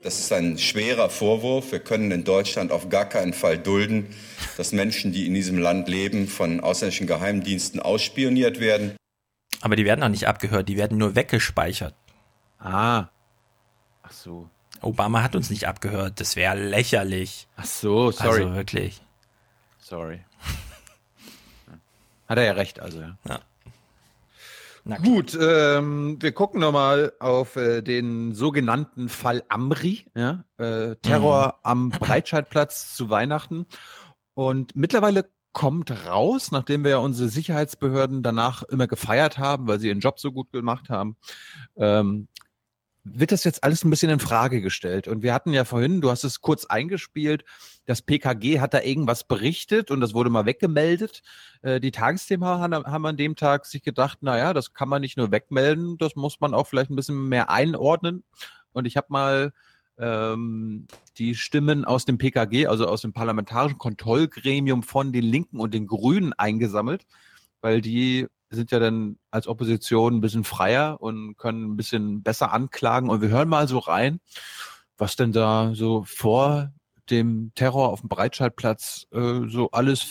das 0.00 0.20
ist 0.20 0.32
ein 0.32 0.58
schwerer 0.58 1.10
Vorwurf. 1.10 1.72
Wir 1.72 1.80
können 1.80 2.12
in 2.12 2.22
Deutschland 2.22 2.70
auf 2.70 2.88
gar 2.88 3.04
keinen 3.04 3.32
Fall 3.32 3.58
dulden, 3.58 4.14
dass 4.56 4.70
Menschen, 4.72 5.10
die 5.10 5.26
in 5.26 5.34
diesem 5.34 5.58
Land 5.58 5.88
leben, 5.88 6.28
von 6.28 6.60
ausländischen 6.60 7.08
Geheimdiensten 7.08 7.80
ausspioniert 7.80 8.60
werden. 8.60 8.96
Aber 9.60 9.74
die 9.74 9.84
werden 9.84 10.04
auch 10.04 10.08
nicht 10.08 10.28
abgehört, 10.28 10.68
die 10.68 10.76
werden 10.76 10.98
nur 10.98 11.16
weggespeichert. 11.16 11.96
Ah. 12.60 13.08
Ach 14.02 14.12
so. 14.12 14.48
Obama 14.80 15.22
hat 15.22 15.36
uns 15.36 15.50
nicht 15.50 15.66
abgehört. 15.66 16.20
Das 16.20 16.36
wäre 16.36 16.56
lächerlich. 16.56 17.48
Ach 17.56 17.64
so, 17.64 18.10
sorry. 18.10 18.42
Also 18.42 18.54
wirklich. 18.54 19.00
Sorry. 19.78 20.20
hat 22.28 22.38
er 22.38 22.44
ja 22.44 22.52
recht, 22.52 22.80
also. 22.80 23.00
Ja. 23.00 23.40
ja. 24.84 24.96
Gut, 24.98 25.36
ähm, 25.40 26.16
wir 26.20 26.32
gucken 26.32 26.60
nochmal 26.60 27.12
auf 27.18 27.56
äh, 27.56 27.82
den 27.82 28.34
sogenannten 28.34 29.08
Fall 29.08 29.42
Amri, 29.48 30.06
ja? 30.14 30.44
äh, 30.58 30.96
Terror 30.96 31.46
mhm. 31.46 31.52
am 31.62 31.88
Breitscheidplatz 31.90 32.94
zu 32.94 33.10
Weihnachten. 33.10 33.66
Und 34.34 34.76
mittlerweile 34.76 35.28
kommt 35.52 35.90
raus, 36.06 36.52
nachdem 36.52 36.84
wir 36.84 36.92
ja 36.92 36.98
unsere 36.98 37.28
Sicherheitsbehörden 37.28 38.22
danach 38.22 38.62
immer 38.62 38.86
gefeiert 38.86 39.38
haben, 39.38 39.66
weil 39.66 39.80
sie 39.80 39.88
ihren 39.88 40.00
Job 40.00 40.20
so 40.20 40.30
gut 40.30 40.52
gemacht 40.52 40.88
haben, 40.88 41.16
ähm, 41.76 42.28
wird 43.14 43.32
das 43.32 43.44
jetzt 43.44 43.64
alles 43.64 43.84
ein 43.84 43.90
bisschen 43.90 44.10
in 44.10 44.20
Frage 44.20 44.60
gestellt. 44.60 45.08
Und 45.08 45.22
wir 45.22 45.34
hatten 45.34 45.52
ja 45.52 45.64
vorhin, 45.64 46.00
du 46.00 46.10
hast 46.10 46.24
es 46.24 46.40
kurz 46.40 46.64
eingespielt, 46.66 47.44
das 47.86 48.02
PKG 48.02 48.60
hat 48.60 48.74
da 48.74 48.82
irgendwas 48.82 49.24
berichtet 49.24 49.90
und 49.90 50.00
das 50.00 50.14
wurde 50.14 50.30
mal 50.30 50.46
weggemeldet. 50.46 51.22
Äh, 51.62 51.80
die 51.80 51.90
Tagesthema 51.90 52.60
haben 52.60 53.06
an 53.06 53.16
dem 53.16 53.36
Tag 53.36 53.66
sich 53.66 53.82
gedacht, 53.82 54.22
naja, 54.22 54.52
das 54.52 54.74
kann 54.74 54.88
man 54.88 55.00
nicht 55.00 55.16
nur 55.16 55.30
wegmelden, 55.30 55.98
das 55.98 56.16
muss 56.16 56.40
man 56.40 56.54
auch 56.54 56.66
vielleicht 56.66 56.90
ein 56.90 56.96
bisschen 56.96 57.28
mehr 57.28 57.50
einordnen. 57.50 58.24
Und 58.72 58.86
ich 58.86 58.96
habe 58.96 59.06
mal 59.10 59.52
ähm, 59.98 60.86
die 61.16 61.34
Stimmen 61.34 61.84
aus 61.84 62.04
dem 62.04 62.18
PKG, 62.18 62.66
also 62.66 62.86
aus 62.86 63.02
dem 63.02 63.12
Parlamentarischen 63.12 63.78
Kontrollgremium 63.78 64.82
von 64.82 65.12
den 65.12 65.24
Linken 65.24 65.60
und 65.60 65.74
den 65.74 65.86
Grünen 65.86 66.32
eingesammelt, 66.32 67.06
weil 67.60 67.80
die 67.80 68.26
sind 68.50 68.70
ja 68.70 68.78
dann 68.78 69.18
als 69.30 69.46
Opposition 69.46 70.16
ein 70.16 70.20
bisschen 70.20 70.44
freier 70.44 71.00
und 71.00 71.36
können 71.36 71.72
ein 71.72 71.76
bisschen 71.76 72.22
besser 72.22 72.52
anklagen. 72.52 73.10
Und 73.10 73.20
wir 73.20 73.28
hören 73.28 73.48
mal 73.48 73.68
so 73.68 73.78
rein, 73.78 74.20
was 74.96 75.16
denn 75.16 75.32
da 75.32 75.72
so 75.74 76.04
vor 76.04 76.72
dem 77.10 77.52
Terror 77.54 77.90
auf 77.90 78.00
dem 78.00 78.08
Breitscheidplatz 78.08 79.06
äh, 79.12 79.48
so 79.48 79.70
alles 79.70 80.06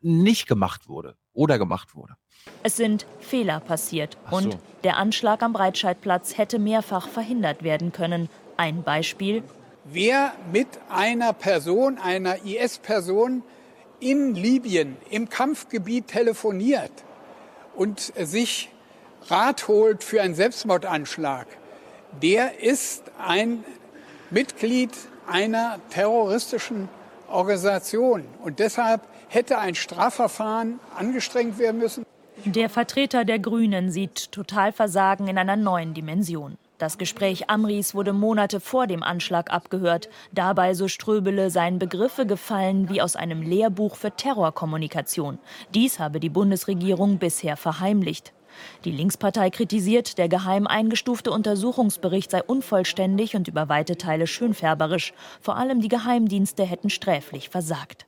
nicht 0.00 0.46
gemacht 0.46 0.88
wurde 0.88 1.16
oder 1.32 1.58
gemacht 1.58 1.94
wurde. 1.94 2.14
Es 2.62 2.76
sind 2.76 3.06
Fehler 3.20 3.60
passiert 3.60 4.18
so. 4.30 4.36
und 4.36 4.58
der 4.82 4.98
Anschlag 4.98 5.42
am 5.42 5.52
Breitscheidplatz 5.52 6.36
hätte 6.36 6.58
mehrfach 6.58 7.08
verhindert 7.08 7.62
werden 7.62 7.92
können. 7.92 8.28
Ein 8.56 8.82
Beispiel. 8.82 9.42
Wer 9.84 10.32
mit 10.52 10.68
einer 10.88 11.32
Person, 11.32 11.98
einer 11.98 12.44
IS-Person 12.44 13.42
in 14.00 14.34
Libyen 14.34 14.96
im 15.10 15.28
Kampfgebiet 15.28 16.08
telefoniert, 16.08 17.03
und 17.76 18.00
sich 18.00 18.70
Rat 19.28 19.68
holt 19.68 20.04
für 20.04 20.20
einen 20.20 20.34
Selbstmordanschlag, 20.34 21.46
der 22.22 22.60
ist 22.62 23.04
ein 23.18 23.64
Mitglied 24.30 24.90
einer 25.26 25.78
terroristischen 25.90 26.88
Organisation. 27.28 28.24
Und 28.42 28.58
deshalb 28.58 29.02
hätte 29.28 29.58
ein 29.58 29.74
Strafverfahren 29.74 30.78
angestrengt 30.96 31.58
werden 31.58 31.80
müssen. 31.80 32.04
Der 32.44 32.68
Vertreter 32.68 33.24
der 33.24 33.38
Grünen 33.38 33.90
sieht 33.90 34.30
Totalversagen 34.32 35.28
in 35.28 35.38
einer 35.38 35.56
neuen 35.56 35.94
Dimension. 35.94 36.58
Das 36.78 36.98
Gespräch 36.98 37.48
Amris 37.48 37.94
wurde 37.94 38.12
Monate 38.12 38.58
vor 38.58 38.88
dem 38.88 39.04
Anschlag 39.04 39.52
abgehört. 39.52 40.08
Dabei, 40.32 40.74
so 40.74 40.88
Ströbele, 40.88 41.50
seien 41.50 41.78
Begriffe 41.78 42.26
gefallen 42.26 42.88
wie 42.88 43.00
aus 43.00 43.14
einem 43.14 43.42
Lehrbuch 43.42 43.94
für 43.94 44.10
Terrorkommunikation. 44.10 45.38
Dies 45.72 46.00
habe 46.00 46.18
die 46.18 46.30
Bundesregierung 46.30 47.18
bisher 47.18 47.56
verheimlicht. 47.56 48.32
Die 48.84 48.90
Linkspartei 48.90 49.50
kritisiert, 49.50 50.18
der 50.18 50.28
geheim 50.28 50.66
eingestufte 50.66 51.30
Untersuchungsbericht 51.30 52.32
sei 52.32 52.42
unvollständig 52.42 53.36
und 53.36 53.46
über 53.46 53.68
weite 53.68 53.96
Teile 53.96 54.26
schönfärberisch. 54.26 55.12
Vor 55.40 55.56
allem 55.56 55.80
die 55.80 55.88
Geheimdienste 55.88 56.64
hätten 56.64 56.90
sträflich 56.90 57.50
versagt. 57.50 58.06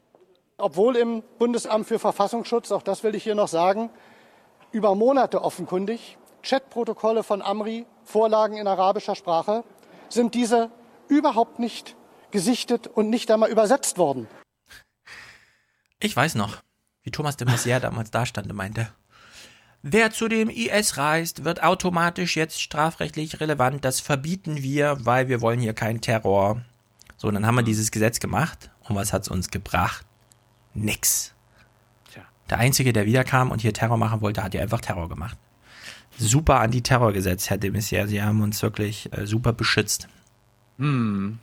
Obwohl 0.59 0.97
im 0.97 1.23
Bundesamt 1.39 1.87
für 1.87 1.99
Verfassungsschutz, 1.99 2.73
auch 2.73 2.83
das 2.83 3.05
will 3.05 3.15
ich 3.15 3.23
hier 3.23 3.35
noch 3.35 3.49
sagen, 3.49 3.91
über 4.73 4.95
Monate 4.95 5.43
offenkundig 5.43 6.19
Chatprotokolle 6.47 7.25
von 7.25 7.43
Amri, 7.43 7.87
Vorlagen 8.05 8.57
in 8.57 8.69
arabischer 8.69 9.17
Sprache, 9.17 9.65
sind 10.09 10.35
diese 10.35 10.71
überhaupt 11.09 11.59
nicht 11.59 11.97
gesichtet 12.31 12.87
und 12.87 13.11
nicht 13.11 13.31
einmal 13.33 13.51
übersetzt 13.51 13.99
worden. 13.99 14.29
Ich 15.99 16.15
weiß 16.15 16.37
noch, 16.37 16.59
wie 17.03 17.11
Thomas 17.11 17.37
de 17.37 17.49
Maizière 17.49 17.81
damals 17.81 18.13
da 18.13 18.27
stand 18.27 18.49
und 18.49 18.57
meinte, 18.57 18.93
wer 19.83 20.13
zu 20.13 20.29
dem 20.29 20.49
IS 20.49 20.99
reist, 20.99 21.43
wird 21.43 21.65
automatisch 21.65 22.37
jetzt 22.37 22.61
strafrechtlich 22.61 23.41
relevant. 23.41 23.85
Das 23.85 23.99
verbieten 23.99 24.63
wir, 24.63 25.05
weil 25.05 25.27
wir 25.27 25.41
wollen 25.41 25.59
hier 25.59 25.75
keinen 25.75 26.01
Terror. 26.01 26.63
So, 27.17 27.27
und 27.27 27.35
dann 27.35 27.47
haben 27.47 27.57
wir 27.57 27.63
dieses 27.63 27.91
Gesetz 27.91 28.21
gemacht. 28.21 28.71
Und 28.89 28.95
was 28.95 29.13
hat 29.13 29.23
es 29.23 29.29
uns 29.29 29.51
gebracht? 29.51 30.07
Nix. 30.75 31.33
Der 32.49 32.59
Einzige, 32.59 32.93
der 32.93 33.07
wiederkam 33.07 33.51
und 33.51 33.61
hier 33.61 33.75
Terror 33.75 33.97
machen 33.97 34.21
wollte, 34.21 34.45
hat 34.45 34.55
ja 34.55 34.63
einfach 34.63 34.81
Terror 34.81 35.09
gemacht 35.09 35.37
super 36.19 36.61
Antiterrorgesetz, 36.61 37.51
Herr 37.51 37.59
de 37.59 37.71
Maizière. 37.71 38.07
Sie 38.07 38.23
haben 38.23 38.43
uns 38.43 38.63
wirklich 38.63 39.13
äh, 39.13 39.27
super 39.27 39.53
beschützt. 39.53 40.09
Hm. 40.79 41.39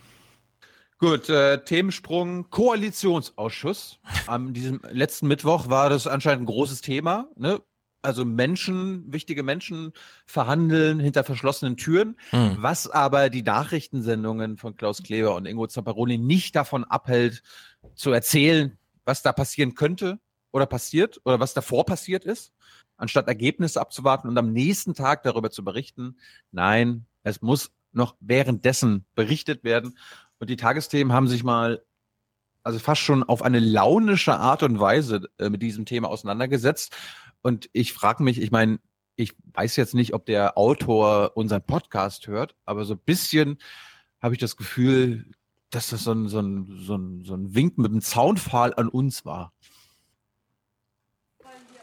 Gut, 1.00 1.30
äh, 1.30 1.64
Themensprung 1.64 2.50
Koalitionsausschuss. 2.50 4.00
Am 4.28 4.54
diesem 4.54 4.82
letzten 4.90 5.28
Mittwoch 5.28 5.70
war 5.70 5.90
das 5.90 6.08
anscheinend 6.08 6.44
ein 6.44 6.46
großes 6.46 6.82
Thema. 6.82 7.28
Ne? 7.36 7.62
Also 8.02 8.26
Menschen, 8.26 9.12
wichtige 9.12 9.44
Menschen 9.44 9.94
verhandeln 10.26 11.00
hinter 11.00 11.24
verschlossenen 11.24 11.78
Türen, 11.78 12.18
hm. 12.30 12.58
was 12.60 12.90
aber 12.90 13.30
die 13.30 13.44
Nachrichtensendungen 13.44 14.58
von 14.58 14.76
Klaus 14.76 15.04
Kleber 15.04 15.36
und 15.36 15.46
Ingo 15.46 15.68
Zapparoni 15.68 16.18
nicht 16.18 16.56
davon 16.56 16.84
abhält, 16.84 17.44
zu 17.96 18.12
erzählen, 18.12 18.78
was 19.06 19.24
da 19.24 19.34
passieren 19.34 19.76
könnte 19.76 20.20
oder 20.52 20.66
passiert 20.66 21.20
oder 21.26 21.40
was 21.40 21.54
davor 21.54 21.86
passiert 21.86 22.24
ist 22.24 22.54
anstatt 22.98 23.28
Ergebnisse 23.28 23.82
abzuwarten 23.82 24.28
und 24.28 24.38
am 24.38 24.52
nächsten 24.52 24.94
Tag 24.94 25.24
darüber 25.24 25.52
zu 25.52 25.64
berichten. 25.64 26.18
Nein, 26.52 27.06
es 27.24 27.42
muss 27.42 27.72
noch 27.92 28.16
währenddessen 28.20 29.06
berichtet 29.16 29.64
werden. 29.64 29.98
Und 30.40 30.50
die 30.50 30.56
Tagesthemen 30.56 31.14
haben 31.14 31.28
sich 31.28 31.44
mal, 31.44 31.84
also 32.64 32.80
fast 32.80 33.02
schon 33.02 33.24
auf 33.24 33.42
eine 33.42 33.60
launische 33.60 34.36
Art 34.36 34.64
und 34.64 34.80
Weise 34.80 35.30
äh, 35.38 35.50
mit 35.50 35.62
diesem 35.62 35.86
Thema 35.86 36.10
auseinandergesetzt. 36.10 36.96
Und 37.42 37.70
ich 37.74 37.94
frage 37.94 38.24
mich, 38.24 38.42
ich 38.42 38.52
meine, 38.52 38.80
ich 39.16 39.36
weiß 39.54 39.76
jetzt 39.76 39.94
nicht, 39.94 40.14
ob 40.14 40.26
der 40.26 40.58
Autor 40.58 41.38
unseren 41.38 41.64
Podcast 41.64 42.28
hört, 42.28 42.56
aber 42.66 42.84
so 42.86 42.96
ein 42.96 43.00
bisschen 43.00 43.58
habe 44.22 44.34
ich 44.34 44.40
das 44.40 44.58
Gefühl, 44.58 45.26
dass 45.70 45.90
das 45.90 46.04
so 46.04 46.12
ein, 46.14 46.28
so 46.30 46.40
ein, 46.40 46.80
so 46.82 46.96
ein, 46.96 47.24
so 47.26 47.36
ein 47.36 47.54
Wink 47.54 47.78
mit 47.78 47.92
dem 47.92 48.02
Zaunpfahl 48.02 48.74
an 48.76 48.90
uns 48.90 49.26
war. 49.26 49.54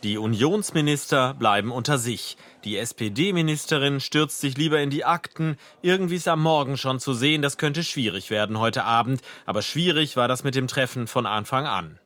Die 0.03 0.17
Unionsminister 0.17 1.35
bleiben 1.35 1.71
unter 1.71 1.99
sich. 1.99 2.39
Die 2.65 2.79
SPD-Ministerin 2.79 4.01
stürzt 4.01 4.41
sich 4.41 4.57
lieber 4.57 4.81
in 4.81 4.89
die 4.89 5.05
Akten. 5.05 5.59
Irgendwie 5.83 6.15
ist 6.15 6.27
am 6.27 6.43
Morgen 6.43 6.79
schon 6.79 7.01
zu 7.01 7.13
sehen, 7.13 7.43
das 7.43 7.59
könnte 7.59 7.85
schwierig 7.85 8.31
werden 8.31 8.59
heute 8.59 8.85
Abend. 8.85 9.21
Aber 9.45 9.61
schwierig 9.61 10.17
war 10.17 10.27
das 10.27 10.43
mit 10.43 10.55
dem 10.55 10.69
Treffen 10.69 11.07
von 11.07 11.27
Anfang 11.27 11.67
an. 11.67 11.99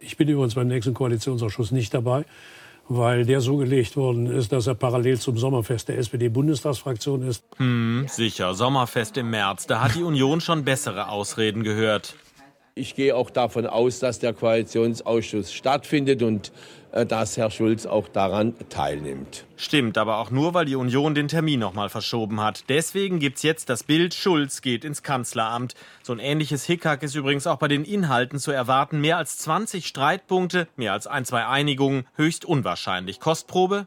Ich 0.00 0.16
bin 0.16 0.26
übrigens 0.26 0.54
beim 0.54 0.68
nächsten 0.68 0.94
Koalitionsausschuss 0.94 1.70
nicht 1.70 1.92
dabei, 1.92 2.24
weil 2.88 3.26
der 3.26 3.42
so 3.42 3.58
gelegt 3.58 3.94
worden 3.96 4.26
ist, 4.26 4.50
dass 4.50 4.66
er 4.66 4.74
parallel 4.74 5.20
zum 5.20 5.36
Sommerfest 5.36 5.88
der 5.88 5.98
SPD-Bundestagsfraktion 5.98 7.28
ist. 7.28 7.44
Hm, 7.58 8.06
sicher, 8.08 8.54
Sommerfest 8.54 9.18
im 9.18 9.28
März. 9.28 9.66
Da 9.66 9.82
hat 9.82 9.96
die 9.96 10.02
Union 10.02 10.40
schon 10.40 10.64
bessere 10.64 11.08
Ausreden 11.08 11.62
gehört. 11.62 12.14
Ich 12.74 12.94
gehe 12.94 13.14
auch 13.14 13.28
davon 13.28 13.66
aus, 13.66 13.98
dass 13.98 14.18
der 14.18 14.32
Koalitionsausschuss 14.32 15.52
stattfindet 15.52 16.22
und 16.22 16.52
äh, 16.92 17.04
dass 17.04 17.36
Herr 17.36 17.50
Schulz 17.50 17.84
auch 17.84 18.08
daran 18.08 18.54
teilnimmt. 18.70 19.44
Stimmt, 19.56 19.98
aber 19.98 20.16
auch 20.16 20.30
nur, 20.30 20.54
weil 20.54 20.64
die 20.64 20.76
Union 20.76 21.14
den 21.14 21.28
Termin 21.28 21.60
noch 21.60 21.74
mal 21.74 21.90
verschoben 21.90 22.40
hat. 22.40 22.64
Deswegen 22.70 23.18
gibt's 23.18 23.42
jetzt 23.42 23.68
das 23.68 23.84
Bild, 23.84 24.14
Schulz 24.14 24.62
geht 24.62 24.86
ins 24.86 25.02
Kanzleramt. 25.02 25.74
So 26.02 26.14
ein 26.14 26.18
ähnliches 26.18 26.64
Hickhack 26.64 27.02
ist 27.02 27.14
übrigens 27.14 27.46
auch 27.46 27.58
bei 27.58 27.68
den 27.68 27.84
Inhalten 27.84 28.38
zu 28.38 28.52
erwarten. 28.52 29.02
Mehr 29.02 29.18
als 29.18 29.36
20 29.36 29.86
Streitpunkte, 29.86 30.66
mehr 30.76 30.94
als 30.94 31.06
ein, 31.06 31.26
zwei 31.26 31.44
Einigungen, 31.44 32.06
höchst 32.16 32.46
unwahrscheinlich. 32.46 33.20
Kostprobe? 33.20 33.86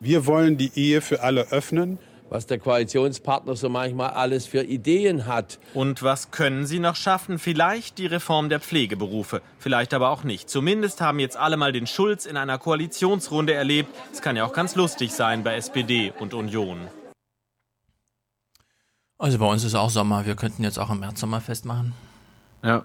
Wir 0.00 0.24
wollen 0.24 0.56
die 0.56 0.72
Ehe 0.74 1.02
für 1.02 1.22
alle 1.22 1.52
öffnen 1.52 1.98
was 2.30 2.46
der 2.46 2.58
Koalitionspartner 2.58 3.56
so 3.56 3.68
manchmal 3.68 4.10
alles 4.10 4.46
für 4.46 4.62
Ideen 4.62 5.26
hat. 5.26 5.58
Und 5.74 6.02
was 6.02 6.30
können 6.30 6.66
Sie 6.66 6.78
noch 6.78 6.96
schaffen? 6.96 7.38
Vielleicht 7.38 7.98
die 7.98 8.06
Reform 8.06 8.48
der 8.48 8.60
Pflegeberufe, 8.60 9.42
vielleicht 9.58 9.94
aber 9.94 10.10
auch 10.10 10.24
nicht. 10.24 10.50
Zumindest 10.50 11.00
haben 11.00 11.18
jetzt 11.18 11.36
alle 11.36 11.56
mal 11.56 11.72
den 11.72 11.86
Schulz 11.86 12.26
in 12.26 12.36
einer 12.36 12.58
Koalitionsrunde 12.58 13.54
erlebt. 13.54 13.94
Es 14.12 14.22
kann 14.22 14.36
ja 14.36 14.44
auch 14.44 14.52
ganz 14.52 14.74
lustig 14.74 15.12
sein 15.12 15.44
bei 15.44 15.56
SPD 15.56 16.12
und 16.18 16.34
Union. 16.34 16.88
Also 19.18 19.38
bei 19.38 19.46
uns 19.46 19.64
ist 19.64 19.74
auch 19.74 19.90
Sommer. 19.90 20.26
Wir 20.26 20.36
könnten 20.36 20.62
jetzt 20.62 20.78
auch 20.78 20.90
im 20.90 21.00
März 21.00 21.20
Sommerfest 21.20 21.64
machen. 21.64 21.94
Ja. 22.62 22.84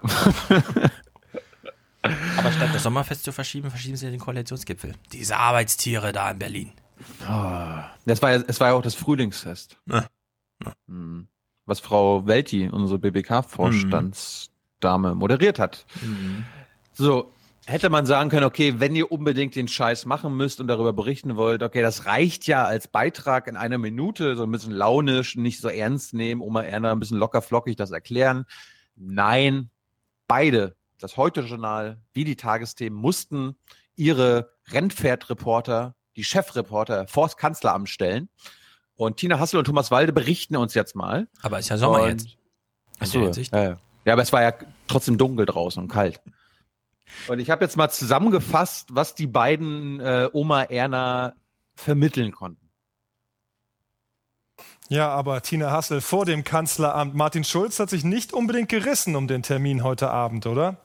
aber 2.02 2.52
statt 2.52 2.70
das 2.72 2.82
Sommerfest 2.82 3.24
zu 3.24 3.32
verschieben, 3.32 3.70
verschieben 3.70 3.96
Sie 3.96 4.10
den 4.10 4.20
Koalitionsgipfel. 4.20 4.94
Diese 5.12 5.36
Arbeitstiere 5.36 6.12
da 6.12 6.30
in 6.30 6.38
Berlin. 6.38 6.72
Das 8.04 8.22
war 8.22 8.32
ja, 8.32 8.42
es 8.46 8.60
war 8.60 8.68
ja 8.68 8.74
auch 8.74 8.82
das 8.82 8.94
Frühlingsfest. 8.94 9.78
Ja. 9.86 10.06
Ja. 10.64 10.72
Hm. 10.88 11.28
Was 11.64 11.80
Frau 11.80 12.26
Welti, 12.26 12.68
unsere 12.68 12.98
BBK-Vorstandsdame, 12.98 15.14
moderiert 15.14 15.58
hat. 15.58 15.86
Mhm. 16.02 16.44
So, 16.92 17.32
hätte 17.66 17.88
man 17.88 18.06
sagen 18.06 18.30
können, 18.30 18.44
okay, 18.44 18.74
wenn 18.78 18.96
ihr 18.96 19.12
unbedingt 19.12 19.54
den 19.54 19.68
Scheiß 19.68 20.06
machen 20.06 20.36
müsst 20.36 20.60
und 20.60 20.66
darüber 20.66 20.92
berichten 20.92 21.36
wollt, 21.36 21.62
okay, 21.62 21.80
das 21.80 22.06
reicht 22.06 22.46
ja 22.46 22.64
als 22.64 22.88
Beitrag 22.88 23.46
in 23.46 23.56
einer 23.56 23.78
Minute, 23.78 24.36
so 24.36 24.42
ein 24.42 24.50
bisschen 24.50 24.72
launisch, 24.72 25.36
nicht 25.36 25.60
so 25.60 25.68
ernst 25.68 26.14
nehmen, 26.14 26.40
Oma 26.40 26.62
Erna 26.62 26.92
ein 26.92 26.98
bisschen 26.98 27.18
locker 27.18 27.42
flockig 27.42 27.76
das 27.76 27.92
erklären. 27.92 28.44
Nein, 28.96 29.70
beide, 30.26 30.76
das 30.98 31.16
Heute-Journal 31.16 32.00
wie 32.12 32.24
die 32.24 32.36
Tagesthemen, 32.36 32.98
mussten 32.98 33.56
ihre 33.94 34.50
Rennpferdreporter 34.70 35.94
die 36.16 36.24
Chefreporter 36.24 37.06
vors 37.08 37.36
Kanzleramt 37.36 37.88
stellen. 37.88 38.28
Und 38.96 39.16
Tina 39.16 39.38
Hassel 39.38 39.58
und 39.58 39.64
Thomas 39.64 39.90
Walde 39.90 40.12
berichten 40.12 40.56
uns 40.56 40.74
jetzt 40.74 40.94
mal. 40.94 41.28
Aber 41.40 41.58
ist 41.58 41.68
ja 41.68 41.78
Sommer 41.78 42.02
und, 42.02 42.08
jetzt. 42.10 42.36
Achso, 42.98 43.30
ja, 43.52 43.76
ja, 44.04 44.12
aber 44.12 44.22
es 44.22 44.32
war 44.32 44.42
ja 44.42 44.52
trotzdem 44.86 45.18
dunkel 45.18 45.46
draußen 45.46 45.82
und 45.82 45.88
kalt. 45.88 46.20
Und 47.28 47.40
ich 47.40 47.50
habe 47.50 47.64
jetzt 47.64 47.76
mal 47.76 47.90
zusammengefasst, 47.90 48.88
was 48.92 49.14
die 49.14 49.26
beiden 49.26 50.00
äh, 50.00 50.28
Oma 50.32 50.64
Erna 50.64 51.34
vermitteln 51.74 52.32
konnten. 52.32 52.70
Ja, 54.88 55.08
aber 55.08 55.42
Tina 55.42 55.70
Hassel 55.70 56.00
vor 56.00 56.26
dem 56.26 56.44
Kanzleramt. 56.44 57.14
Martin 57.14 57.44
Schulz 57.44 57.78
hat 57.78 57.90
sich 57.90 58.04
nicht 58.04 58.32
unbedingt 58.32 58.68
gerissen 58.68 59.16
um 59.16 59.26
den 59.26 59.42
Termin 59.42 59.82
heute 59.82 60.10
Abend, 60.10 60.46
oder? 60.46 60.76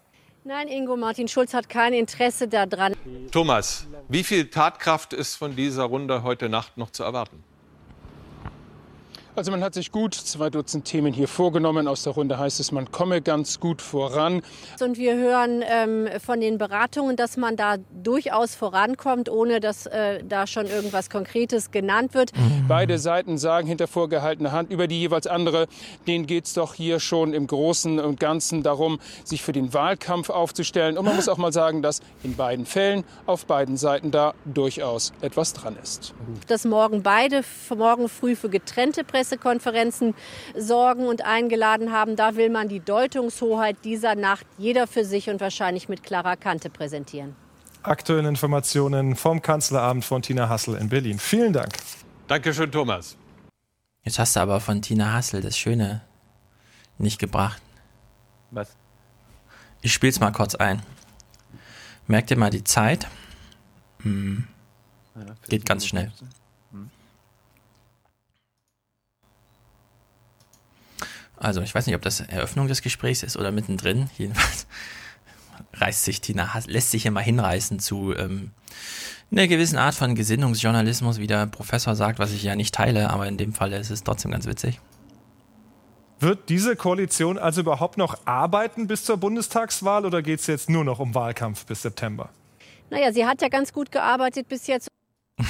Nein, 0.47 0.69
Ingo, 0.69 0.95
Martin 0.95 1.27
Schulz 1.27 1.53
hat 1.53 1.67
kein 1.67 1.91
Interesse 1.91 2.47
daran. 2.47 2.93
Thomas, 3.33 3.85
wie 4.07 4.23
viel 4.23 4.49
Tatkraft 4.49 5.11
ist 5.11 5.35
von 5.35 5.57
dieser 5.57 5.83
Runde 5.83 6.23
heute 6.23 6.47
Nacht 6.47 6.77
noch 6.77 6.89
zu 6.91 7.03
erwarten? 7.03 7.43
Also 9.37 9.51
man 9.51 9.63
hat 9.63 9.75
sich 9.75 9.91
gut 9.91 10.15
zwei 10.15 10.49
Dutzend 10.49 10.85
Themen 10.85 11.13
hier 11.13 11.27
vorgenommen. 11.27 11.87
Aus 11.87 12.01
der 12.01 12.13
Runde 12.13 12.39
heißt 12.39 12.59
es, 12.59 12.71
man 12.71 12.91
komme 12.91 13.21
ganz 13.21 13.59
gut 13.59 13.83
voran. 13.83 14.41
Und 14.79 14.97
wir 14.97 15.15
hören 15.15 15.63
ähm, 15.63 16.07
von 16.19 16.41
den 16.41 16.57
Beratungen, 16.57 17.15
dass 17.15 17.37
man 17.37 17.55
da 17.55 17.75
durchaus 18.01 18.55
vorankommt, 18.55 19.29
ohne 19.29 19.59
dass 19.59 19.85
äh, 19.85 20.23
da 20.23 20.47
schon 20.47 20.65
irgendwas 20.65 21.11
Konkretes 21.11 21.69
genannt 21.69 22.15
wird. 22.15 22.31
Beide 22.67 22.97
Seiten 22.97 23.37
sagen 23.37 23.67
hinter 23.67 23.85
vorgehaltener 23.85 24.51
Hand 24.51 24.71
über 24.71 24.87
die 24.87 25.01
jeweils 25.01 25.27
andere, 25.27 25.67
denen 26.07 26.25
geht 26.25 26.45
es 26.45 26.55
doch 26.55 26.73
hier 26.73 26.99
schon 26.99 27.35
im 27.35 27.45
Großen 27.45 27.99
und 27.99 28.19
Ganzen 28.19 28.63
darum, 28.63 28.99
sich 29.23 29.43
für 29.43 29.51
den 29.51 29.71
Wahlkampf 29.71 30.31
aufzustellen. 30.31 30.97
Und 30.97 31.05
man 31.05 31.15
muss 31.15 31.29
auch 31.29 31.37
mal 31.37 31.53
sagen, 31.53 31.83
dass 31.83 32.01
in 32.23 32.35
beiden 32.35 32.65
Fällen 32.65 33.03
auf 33.27 33.45
beiden 33.45 33.77
Seiten 33.77 34.09
da 34.09 34.33
durchaus 34.45 35.13
etwas 35.21 35.53
dran 35.53 35.77
ist. 35.83 36.15
Dass 36.47 36.65
morgen 36.65 37.03
beide 37.03 37.43
morgen 37.75 38.09
früh 38.09 38.35
für 38.35 38.49
getrennte 38.49 39.03
Presse 39.03 39.26
Pressekonferenzen 39.27 40.15
sorgen 40.55 41.07
und 41.07 41.25
eingeladen 41.25 41.91
haben. 41.91 42.15
Da 42.15 42.35
will 42.35 42.49
man 42.49 42.69
die 42.69 42.79
Deutungshoheit 42.79 43.77
dieser 43.83 44.15
Nacht 44.15 44.45
jeder 44.57 44.87
für 44.87 45.03
sich 45.03 45.29
und 45.29 45.41
wahrscheinlich 45.41 45.89
mit 45.89 46.03
klarer 46.03 46.37
Kante 46.37 46.69
präsentieren. 46.69 47.35
Aktuelle 47.83 48.27
Informationen 48.27 49.15
vom 49.15 49.41
Kanzleramt 49.41 50.05
von 50.05 50.21
Tina 50.21 50.49
Hassel 50.49 50.75
in 50.75 50.89
Berlin. 50.89 51.19
Vielen 51.19 51.53
Dank. 51.53 51.73
Dankeschön, 52.27 52.71
Thomas. 52.71 53.17
Jetzt 54.03 54.19
hast 54.19 54.35
du 54.35 54.39
aber 54.39 54.59
von 54.59 54.81
Tina 54.81 55.13
Hassel 55.13 55.41
das 55.41 55.57
Schöne 55.57 56.01
nicht 56.97 57.19
gebracht. 57.19 57.61
Was? 58.51 58.75
Ich 59.81 59.93
spiel's 59.93 60.19
mal 60.19 60.31
kurz 60.31 60.55
ein. 60.55 60.81
Merkt 62.07 62.31
ihr 62.31 62.37
mal 62.37 62.49
die 62.49 62.63
Zeit? 62.63 63.07
Hm. 64.01 64.47
Geht 65.49 65.65
ganz 65.65 65.85
schnell. 65.85 66.11
Also 71.37 71.61
ich 71.61 71.73
weiß 71.73 71.85
nicht, 71.85 71.95
ob 71.95 72.01
das 72.01 72.21
Eröffnung 72.21 72.67
des 72.67 72.81
Gesprächs 72.81 73.23
ist 73.23 73.37
oder 73.37 73.51
mittendrin. 73.51 74.09
Jedenfalls 74.17 74.67
reißt 75.73 76.03
sich 76.03 76.21
Tina, 76.21 76.49
lässt 76.65 76.91
sich 76.91 77.05
immer 77.05 77.21
hinreißen 77.21 77.79
zu 77.79 78.13
ähm, 78.15 78.51
einer 79.31 79.47
gewissen 79.47 79.77
Art 79.77 79.95
von 79.95 80.15
Gesinnungsjournalismus, 80.15 81.19
wie 81.19 81.27
der 81.27 81.47
Professor 81.47 81.95
sagt, 81.95 82.19
was 82.19 82.31
ich 82.31 82.43
ja 82.43 82.55
nicht 82.55 82.73
teile, 82.73 83.09
aber 83.09 83.27
in 83.27 83.37
dem 83.37 83.53
Fall 83.53 83.73
ist 83.73 83.89
es 83.89 84.03
trotzdem 84.03 84.31
ganz 84.31 84.45
witzig. 84.45 84.79
Wird 86.19 86.49
diese 86.49 86.75
Koalition 86.75 87.37
also 87.37 87.61
überhaupt 87.61 87.97
noch 87.97 88.25
arbeiten 88.25 88.87
bis 88.87 89.03
zur 89.03 89.17
Bundestagswahl 89.17 90.05
oder 90.05 90.23
geht 90.23 90.39
es 90.39 90.47
jetzt 90.47 90.69
nur 90.69 90.83
noch 90.83 90.99
um 90.99 91.13
Wahlkampf 91.13 91.65
bis 91.65 91.83
September? 91.83 92.29
Naja, 92.89 93.11
sie 93.11 93.25
hat 93.25 93.41
ja 93.41 93.49
ganz 93.49 93.71
gut 93.71 93.91
gearbeitet 93.91 94.47
bis 94.47 94.65
jetzt. 94.65 94.87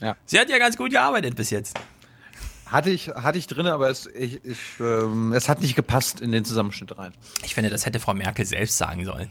ja. 0.00 0.16
Sie 0.24 0.38
hat 0.38 0.50
ja 0.50 0.58
ganz 0.58 0.76
gut 0.76 0.90
gearbeitet 0.90 1.34
bis 1.34 1.50
jetzt. 1.50 1.76
Hatte 2.66 2.90
ich, 2.90 3.08
hatte 3.08 3.38
ich 3.38 3.46
drin, 3.46 3.66
aber 3.66 3.90
es, 3.90 4.06
ich, 4.06 4.44
ich, 4.44 4.58
ähm, 4.80 5.32
es 5.32 5.48
hat 5.48 5.60
nicht 5.60 5.76
gepasst 5.76 6.20
in 6.20 6.32
den 6.32 6.44
Zusammenschnitt 6.44 6.96
rein. 6.96 7.12
Ich 7.44 7.54
finde, 7.54 7.70
das 7.70 7.86
hätte 7.86 8.00
Frau 8.00 8.14
Merkel 8.14 8.44
selbst 8.44 8.78
sagen 8.78 9.04
sollen. 9.04 9.30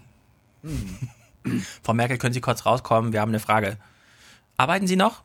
Hm. 0.63 1.09
Frau 1.83 1.93
Merkel, 1.93 2.17
können 2.17 2.33
Sie 2.33 2.41
kurz 2.41 2.65
rauskommen? 2.65 3.11
Wir 3.11 3.21
haben 3.21 3.29
eine 3.29 3.39
Frage. 3.39 3.77
Arbeiten 4.55 4.87
Sie 4.87 4.95
noch? 4.95 5.23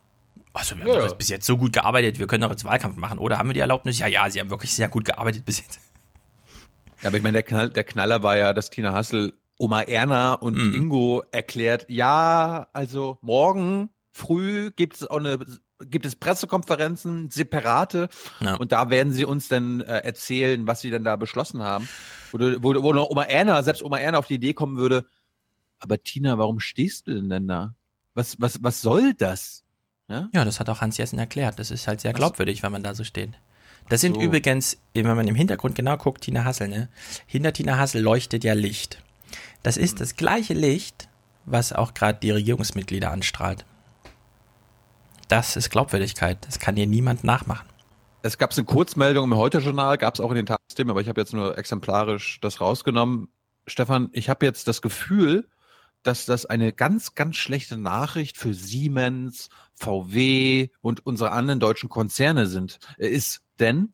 Also, 0.53 0.77
wir 0.77 0.85
haben 0.85 1.09
ja. 1.09 1.15
bis 1.15 1.28
jetzt 1.28 1.47
so 1.47 1.57
gut 1.57 1.73
gearbeitet, 1.73 2.19
wir 2.19 2.27
können 2.27 2.43
doch 2.43 2.51
jetzt 2.51 2.65
Wahlkampf 2.65 2.97
machen, 2.97 3.19
oder? 3.19 3.39
Haben 3.39 3.51
wir 3.51 3.55
die 3.55 3.61
Erlaubnis? 3.61 3.99
Ja, 3.99 4.07
ja, 4.07 4.28
Sie 4.31 4.41
haben 4.41 4.51
wirklich 4.51 4.75
sehr 4.75 4.89
gut 4.89 5.05
gearbeitet 5.05 5.45
bis 5.45 5.61
jetzt. 5.61 5.78
Ja, 7.03 7.09
aber 7.09 7.19
ich 7.19 7.23
meine, 7.23 7.35
der, 7.35 7.43
Knall, 7.45 7.70
der 7.70 7.85
Knaller 7.85 8.23
war 8.23 8.37
ja, 8.37 8.53
dass 8.53 8.70
Tina 8.70 8.93
Hassel 8.93 9.35
Oma 9.59 9.83
Erna 9.83 10.35
und 10.35 10.57
mhm. 10.57 10.75
Ingo 10.75 11.23
erklärt, 11.31 11.87
ja, 11.89 12.69
also 12.73 13.19
morgen 13.20 13.91
früh 14.12 14.70
gibt 14.70 14.97
es 14.97 15.07
auch 15.07 15.19
eine 15.19 15.39
gibt 15.85 16.07
es 16.07 16.17
Pressekonferenzen, 16.17 17.31
separate, 17.31 18.09
ja. 18.41 18.55
und 18.57 18.73
da 18.73 18.91
werden 18.91 19.13
sie 19.13 19.25
uns 19.25 19.49
dann 19.49 19.81
äh, 19.81 19.99
erzählen, 19.99 20.67
was 20.67 20.81
sie 20.81 20.91
denn 20.91 21.05
da 21.05 21.17
beschlossen 21.17 21.63
haben. 21.63 21.89
Wo, 22.33 22.39
wo, 22.39 22.83
wo 22.83 22.93
noch 22.93 23.11
Oma 23.11 23.25
Erna, 23.25 23.63
selbst 23.63 23.83
Oma 23.83 23.99
Erna 23.99 24.19
auf 24.19 24.27
die 24.27 24.35
Idee 24.35 24.55
kommen 24.55 24.77
würde, 24.77 25.07
aber 25.79 26.03
Tina, 26.03 26.39
warum 26.39 26.61
stehst 26.61 27.07
du 27.07 27.15
denn, 27.15 27.31
denn 27.31 27.47
da? 27.47 27.75
Was, 28.15 28.41
was, 28.41 28.63
was 28.63 28.83
soll 28.83 29.15
das? 29.15 29.65
Ja? 30.09 30.29
ja, 30.33 30.45
das 30.45 30.59
hat 30.59 30.69
auch 30.69 30.81
Hans 30.81 30.97
Jessen 30.97 31.19
erklärt. 31.19 31.59
Das 31.59 31.71
ist 31.71 31.87
halt 31.87 32.01
sehr 32.01 32.13
glaubwürdig, 32.13 32.63
wenn 32.63 32.73
man 32.73 32.83
da 32.83 32.95
so 32.95 33.05
steht. 33.05 33.31
Das 33.89 34.01
sind 34.01 34.17
so. 34.17 34.21
übrigens, 34.21 34.79
wenn 34.95 35.07
man 35.07 35.29
im 35.29 35.35
Hintergrund 35.35 35.75
genau 35.75 35.97
guckt, 35.97 36.23
Tina 36.23 36.45
Hassel, 36.45 36.69
ne? 36.69 36.89
Hinter 37.27 37.53
Tina 37.53 37.79
Hassel 37.79 38.03
leuchtet 38.03 38.45
ja 38.45 38.55
Licht. 38.55 39.03
Das 39.63 39.77
ist 39.77 39.93
hm. 39.93 39.99
das 39.99 40.17
gleiche 40.17 40.55
Licht, 40.55 41.09
was 41.45 41.73
auch 41.73 41.95
gerade 41.95 42.19
die 42.21 42.31
Regierungsmitglieder 42.31 43.11
anstrahlt. 43.11 43.65
Das 45.29 45.57
ist 45.57 45.69
Glaubwürdigkeit. 45.69 46.39
Das 46.47 46.59
kann 46.59 46.75
dir 46.75 46.87
niemand 46.87 47.23
nachmachen. 47.23 47.69
es 48.23 48.39
gab 48.39 48.57
eine 48.57 48.65
Kurzmeldung 48.65 49.25
im 49.25 49.37
Heute-Journal, 49.37 49.99
gab 49.99 50.15
es 50.15 50.21
auch 50.21 50.31
in 50.31 50.37
den 50.37 50.47
Tagesthemen, 50.47 50.91
aber 50.91 51.03
ich 51.03 51.09
habe 51.09 51.21
jetzt 51.21 51.35
nur 51.35 51.57
exemplarisch 51.57 52.41
das 52.41 52.61
rausgenommen. 52.63 53.29
Stefan, 53.67 54.09
ich 54.13 54.31
habe 54.31 54.47
jetzt 54.47 54.69
das 54.69 54.81
Gefühl, 54.81 55.47
dass 56.03 56.25
das 56.25 56.47
eine 56.47 56.73
ganz, 56.73 57.15
ganz 57.15 57.37
schlechte 57.37 57.77
Nachricht 57.77 58.39
für 58.39 58.55
Siemens, 58.55 59.51
VW 59.75 60.71
und 60.81 61.05
unsere 61.05 61.33
anderen 61.33 61.61
deutschen 61.61 61.91
Konzerne 61.91 62.47
sind, 62.47 62.79
äh, 62.99 63.09
ist. 63.09 63.43
Denn 63.61 63.93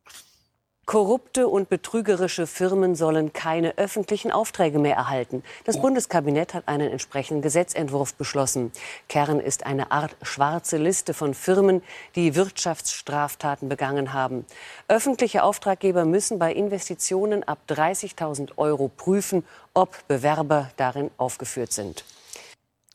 Korrupte 0.86 1.48
und 1.48 1.70
betrügerische 1.70 2.46
Firmen 2.46 2.94
sollen 2.94 3.32
keine 3.32 3.78
öffentlichen 3.78 4.30
Aufträge 4.30 4.78
mehr 4.78 4.96
erhalten. 4.96 5.42
Das 5.64 5.80
Bundeskabinett 5.80 6.52
hat 6.52 6.68
einen 6.68 6.90
entsprechenden 6.90 7.40
Gesetzentwurf 7.40 8.14
beschlossen. 8.14 8.70
Kern 9.08 9.40
ist 9.40 9.64
eine 9.64 9.92
Art 9.92 10.14
schwarze 10.22 10.76
Liste 10.76 11.14
von 11.14 11.32
Firmen, 11.32 11.82
die 12.16 12.34
Wirtschaftsstraftaten 12.34 13.68
begangen 13.68 14.12
haben. 14.12 14.44
Öffentliche 14.88 15.42
Auftraggeber 15.42 16.04
müssen 16.04 16.38
bei 16.38 16.52
Investitionen 16.52 17.42
ab 17.44 17.60
30.000 17.68 18.58
Euro 18.58 18.88
prüfen, 18.88 19.42
ob 19.72 20.06
Bewerber 20.06 20.70
darin 20.76 21.10
aufgeführt 21.16 21.72
sind. 21.72 22.04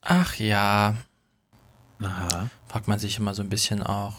Ach 0.01 0.35
ja. 0.35 0.95
Aha. 2.01 2.49
Fragt 2.67 2.87
man 2.87 2.99
sich 2.99 3.17
immer 3.17 3.33
so 3.33 3.41
ein 3.41 3.49
bisschen 3.49 3.81
auch, 3.81 4.13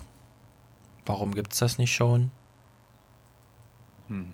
warum 1.07 1.35
gibt 1.35 1.53
es 1.53 1.61
das 1.61 1.79
nicht 1.79 1.95
schon? 1.95 2.33
Hm. 4.11 4.33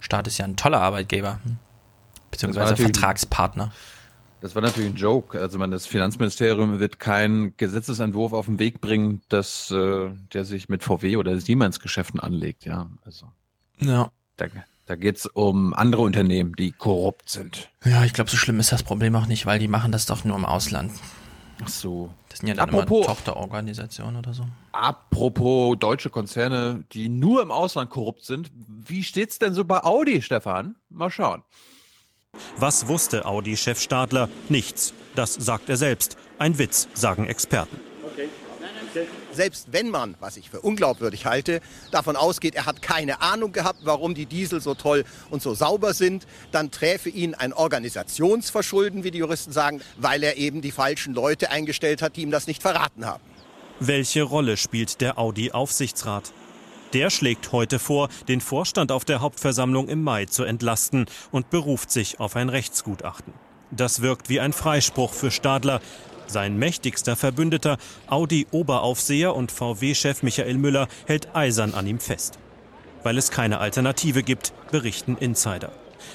Staat 0.00 0.26
ist 0.26 0.38
ja 0.38 0.46
ein 0.46 0.56
toller 0.56 0.80
Arbeitgeber, 0.80 1.40
hm. 1.44 1.58
beziehungsweise 2.30 2.76
Vertragspartner. 2.76 3.70
Das 4.40 4.54
war 4.54 4.62
natürlich 4.62 4.90
ein 4.90 4.96
Joke. 4.96 5.38
Also 5.38 5.58
man, 5.58 5.70
das 5.70 5.86
Finanzministerium 5.86 6.80
wird 6.80 6.98
keinen 6.98 7.56
Gesetzesentwurf 7.58 8.32
auf 8.32 8.46
den 8.46 8.58
Weg 8.58 8.80
bringen, 8.80 9.20
dass 9.28 9.70
äh, 9.70 10.10
der 10.32 10.44
sich 10.44 10.68
mit 10.68 10.82
VW 10.82 11.16
oder 11.16 11.38
Siemens 11.38 11.78
Geschäften 11.78 12.20
anlegt. 12.20 12.64
Ja, 12.64 12.88
also. 13.04 13.26
Ja. 13.80 14.10
Da, 14.36 14.46
da 14.86 14.96
geht 14.96 15.18
es 15.18 15.26
um 15.26 15.74
andere 15.74 16.00
Unternehmen, 16.00 16.56
die 16.56 16.72
korrupt 16.72 17.28
sind. 17.28 17.70
Ja, 17.84 18.04
ich 18.04 18.14
glaube, 18.14 18.30
so 18.30 18.38
schlimm 18.38 18.58
ist 18.58 18.72
das 18.72 18.82
Problem 18.82 19.14
auch 19.14 19.26
nicht, 19.26 19.44
weil 19.44 19.58
die 19.58 19.68
machen 19.68 19.92
das 19.92 20.06
doch 20.06 20.24
nur 20.24 20.36
im 20.36 20.46
Ausland. 20.46 20.92
Ach 21.62 21.68
so. 21.68 22.10
Das 22.28 22.38
sind 22.38 22.48
ja 22.48 22.54
dann 22.54 22.68
apropos, 22.68 23.06
immer 23.06 23.14
Tochterorganisationen 23.14 24.16
oder 24.16 24.32
so. 24.32 24.44
Apropos 24.72 25.76
deutsche 25.78 26.10
Konzerne, 26.10 26.84
die 26.92 27.08
nur 27.08 27.42
im 27.42 27.50
Ausland 27.50 27.90
korrupt 27.90 28.24
sind. 28.24 28.50
Wie 28.54 29.02
steht's 29.02 29.38
denn 29.38 29.54
so 29.54 29.64
bei 29.64 29.82
Audi, 29.82 30.22
Stefan? 30.22 30.76
Mal 30.88 31.10
schauen. 31.10 31.42
Was 32.56 32.86
wusste 32.86 33.24
Audi-Chef 33.26 33.80
Stadler? 33.80 34.28
Nichts. 34.48 34.94
Das 35.14 35.34
sagt 35.34 35.68
er 35.68 35.76
selbst. 35.76 36.16
Ein 36.38 36.58
Witz, 36.58 36.88
sagen 36.94 37.26
Experten. 37.26 37.89
Selbst 39.32 39.68
wenn 39.72 39.90
man, 39.90 40.16
was 40.20 40.36
ich 40.36 40.50
für 40.50 40.60
unglaubwürdig 40.60 41.26
halte, 41.26 41.60
davon 41.90 42.16
ausgeht, 42.16 42.54
er 42.54 42.66
hat 42.66 42.82
keine 42.82 43.20
Ahnung 43.20 43.52
gehabt, 43.52 43.80
warum 43.84 44.14
die 44.14 44.26
Diesel 44.26 44.60
so 44.60 44.74
toll 44.74 45.04
und 45.30 45.42
so 45.42 45.54
sauber 45.54 45.94
sind, 45.94 46.26
dann 46.52 46.70
träfe 46.70 47.08
ihn 47.08 47.34
ein 47.34 47.52
Organisationsverschulden, 47.52 49.04
wie 49.04 49.10
die 49.10 49.18
Juristen 49.18 49.52
sagen, 49.52 49.80
weil 49.96 50.22
er 50.22 50.36
eben 50.36 50.60
die 50.60 50.72
falschen 50.72 51.14
Leute 51.14 51.50
eingestellt 51.50 52.02
hat, 52.02 52.16
die 52.16 52.22
ihm 52.22 52.30
das 52.30 52.46
nicht 52.46 52.62
verraten 52.62 53.06
haben. 53.06 53.22
Welche 53.78 54.22
Rolle 54.22 54.56
spielt 54.56 55.00
der 55.00 55.18
Audi-Aufsichtsrat? 55.18 56.32
Der 56.92 57.08
schlägt 57.08 57.52
heute 57.52 57.78
vor, 57.78 58.08
den 58.28 58.40
Vorstand 58.40 58.90
auf 58.90 59.04
der 59.04 59.20
Hauptversammlung 59.20 59.88
im 59.88 60.02
Mai 60.02 60.26
zu 60.26 60.42
entlasten 60.42 61.06
und 61.30 61.48
beruft 61.48 61.90
sich 61.90 62.18
auf 62.18 62.34
ein 62.34 62.48
Rechtsgutachten. 62.48 63.32
Das 63.70 64.02
wirkt 64.02 64.28
wie 64.28 64.40
ein 64.40 64.52
Freispruch 64.52 65.12
für 65.12 65.30
Stadler, 65.30 65.80
sein 66.30 66.56
mächtigster 66.56 67.16
Verbündeter, 67.16 67.76
Audi-Oberaufseher 68.06 69.34
und 69.34 69.52
VW-Chef 69.52 70.22
Michael 70.22 70.58
Müller, 70.58 70.88
hält 71.06 71.34
eisern 71.34 71.74
an 71.74 71.86
ihm 71.86 72.00
fest. 72.00 72.38
Weil 73.02 73.18
es 73.18 73.30
keine 73.30 73.58
Alternative 73.58 74.22
gibt, 74.22 74.52
berichten 74.70 75.16
Insider. 75.16 75.72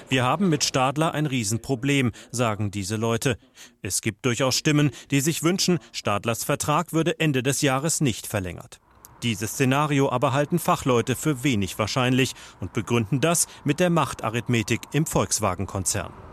Wir 0.10 0.24
haben 0.24 0.50
mit 0.50 0.64
Stadler 0.64 1.14
ein 1.14 1.26
Riesenproblem, 1.26 2.11
sagen 2.32 2.72
diese 2.72 2.95
Leute. 2.95 3.38
Es 3.82 4.02
gibt 4.02 4.26
durchaus 4.26 4.56
Stimmen, 4.56 4.92
die 5.11 5.22
sich 5.22 5.44
wünschen, 5.44 5.80
Stadlers 5.92 6.44
Vertrag 6.44 6.94
würde 6.94 7.19
Ende 7.19 7.44
des 7.44 7.61
Jahres 7.61 8.02
nicht 8.02 8.27
verlängert. 8.27 8.80
Dieses 9.24 9.52
Szenario 9.52 10.11
aber 10.11 10.34
halten 10.34 10.60
Fachleute 10.60 11.16
für 11.16 11.44
wenig 11.44 11.80
wahrscheinlich 11.80 12.34
und 12.60 12.74
begründen 12.74 13.22
das 13.22 13.48
mit 13.64 13.80
der 13.80 13.90
Machtarithmetik 13.90 14.82
im 14.92 15.06
Volkswagen-Konzern. 15.06 16.24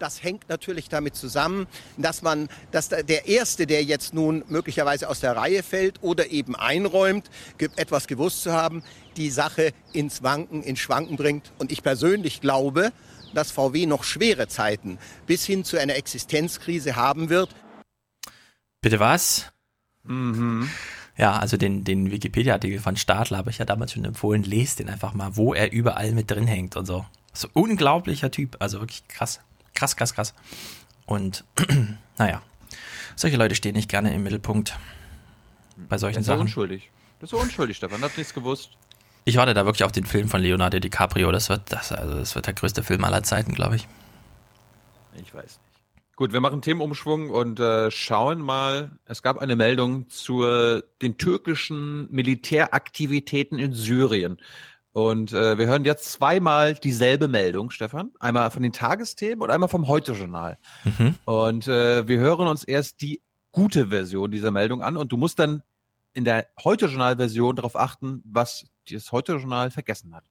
Das 0.00 0.22
hängt 0.22 0.48
natürlich 0.48 0.88
damit 0.88 1.14
zusammen, 1.14 1.66
dass 1.98 2.22
man, 2.22 2.48
dass 2.70 2.88
der 2.88 3.28
Erste, 3.28 3.66
der 3.66 3.84
jetzt 3.84 4.14
nun 4.14 4.42
möglicherweise 4.48 5.10
aus 5.10 5.20
der 5.20 5.36
Reihe 5.36 5.62
fällt 5.62 6.02
oder 6.02 6.30
eben 6.30 6.56
einräumt, 6.56 7.30
etwas 7.76 8.06
gewusst 8.06 8.42
zu 8.42 8.52
haben, 8.52 8.82
die 9.18 9.28
Sache 9.28 9.74
ins 9.92 10.22
Wanken, 10.22 10.62
ins 10.62 10.78
Schwanken 10.78 11.16
bringt. 11.16 11.52
Und 11.58 11.70
ich 11.70 11.82
persönlich 11.82 12.40
glaube, 12.40 12.92
dass 13.34 13.50
VW 13.50 13.84
noch 13.84 14.02
schwere 14.02 14.48
Zeiten 14.48 14.98
bis 15.26 15.44
hin 15.44 15.64
zu 15.64 15.78
einer 15.78 15.96
Existenzkrise 15.96 16.96
haben 16.96 17.28
wird. 17.28 17.54
Bitte 18.80 19.00
was? 19.00 19.52
Mhm. 20.04 20.70
Ja, 21.18 21.36
also 21.36 21.58
den, 21.58 21.84
den 21.84 22.10
Wikipedia-Artikel 22.10 22.78
von 22.78 22.96
Stadler 22.96 23.36
habe 23.36 23.50
ich 23.50 23.58
ja 23.58 23.66
damals 23.66 23.92
schon 23.92 24.06
empfohlen. 24.06 24.44
Lest 24.44 24.78
den 24.78 24.88
einfach 24.88 25.12
mal, 25.12 25.36
wo 25.36 25.52
er 25.52 25.72
überall 25.72 26.12
mit 26.12 26.30
drin 26.30 26.46
hängt 26.46 26.76
und 26.76 26.86
so. 26.86 27.04
So 27.34 27.48
unglaublicher 27.52 28.30
Typ, 28.30 28.56
also 28.60 28.80
wirklich 28.80 29.06
krass. 29.06 29.40
Krass, 29.80 29.96
krass, 29.96 30.12
krass. 30.12 30.34
Und 31.06 31.42
naja, 32.18 32.42
solche 33.16 33.38
Leute 33.38 33.54
stehen 33.54 33.74
nicht 33.74 33.88
gerne 33.88 34.12
im 34.14 34.22
Mittelpunkt 34.22 34.78
bei 35.88 35.96
solchen 35.96 36.16
das 36.16 36.24
ist 36.24 36.26
Sachen. 36.26 36.42
unschuldig. 36.42 36.90
Das 37.18 37.32
ist 37.32 37.38
unschuldig, 37.38 37.78
Stefan. 37.78 38.02
Hat 38.02 38.18
nichts 38.18 38.34
gewusst. 38.34 38.72
Ich 39.24 39.38
warte 39.38 39.54
da 39.54 39.64
wirklich 39.64 39.84
auf 39.84 39.92
den 39.92 40.04
Film 40.04 40.28
von 40.28 40.42
Leonardo 40.42 40.80
DiCaprio. 40.80 41.32
Das 41.32 41.48
wird, 41.48 41.62
das, 41.72 41.92
also 41.92 42.14
das 42.14 42.34
wird 42.34 42.46
der 42.46 42.52
größte 42.52 42.82
Film 42.82 43.04
aller 43.04 43.22
Zeiten, 43.22 43.54
glaube 43.54 43.76
ich. 43.76 43.88
Ich 45.14 45.32
weiß 45.32 45.44
nicht. 45.44 45.60
Gut, 46.14 46.34
wir 46.34 46.40
machen 46.42 46.60
Themenumschwung 46.60 47.30
und 47.30 47.58
äh, 47.58 47.90
schauen 47.90 48.42
mal. 48.42 48.90
Es 49.06 49.22
gab 49.22 49.38
eine 49.38 49.56
Meldung 49.56 50.10
zu 50.10 50.42
den 51.00 51.16
türkischen 51.16 52.06
Militäraktivitäten 52.12 53.58
in 53.58 53.72
Syrien. 53.72 54.36
Und 54.92 55.32
äh, 55.32 55.56
wir 55.56 55.66
hören 55.66 55.84
jetzt 55.84 56.10
zweimal 56.12 56.74
dieselbe 56.74 57.28
Meldung, 57.28 57.70
Stefan. 57.70 58.10
Einmal 58.18 58.50
von 58.50 58.62
den 58.62 58.72
Tagesthemen 58.72 59.42
und 59.42 59.50
einmal 59.50 59.68
vom 59.68 59.86
Heute-Journal. 59.86 60.58
Mhm. 60.84 61.14
Und 61.24 61.68
äh, 61.68 62.08
wir 62.08 62.18
hören 62.18 62.48
uns 62.48 62.64
erst 62.64 63.00
die 63.00 63.20
gute 63.52 63.88
Version 63.88 64.30
dieser 64.30 64.50
Meldung 64.50 64.82
an 64.82 64.96
und 64.96 65.12
du 65.12 65.16
musst 65.16 65.38
dann 65.38 65.62
in 66.12 66.24
der 66.24 66.46
Heute-Journal-Version 66.62 67.56
darauf 67.56 67.76
achten, 67.76 68.22
was 68.24 68.66
das 68.90 69.12
Heute-Journal 69.12 69.70
vergessen 69.70 70.14
hat. 70.14 70.24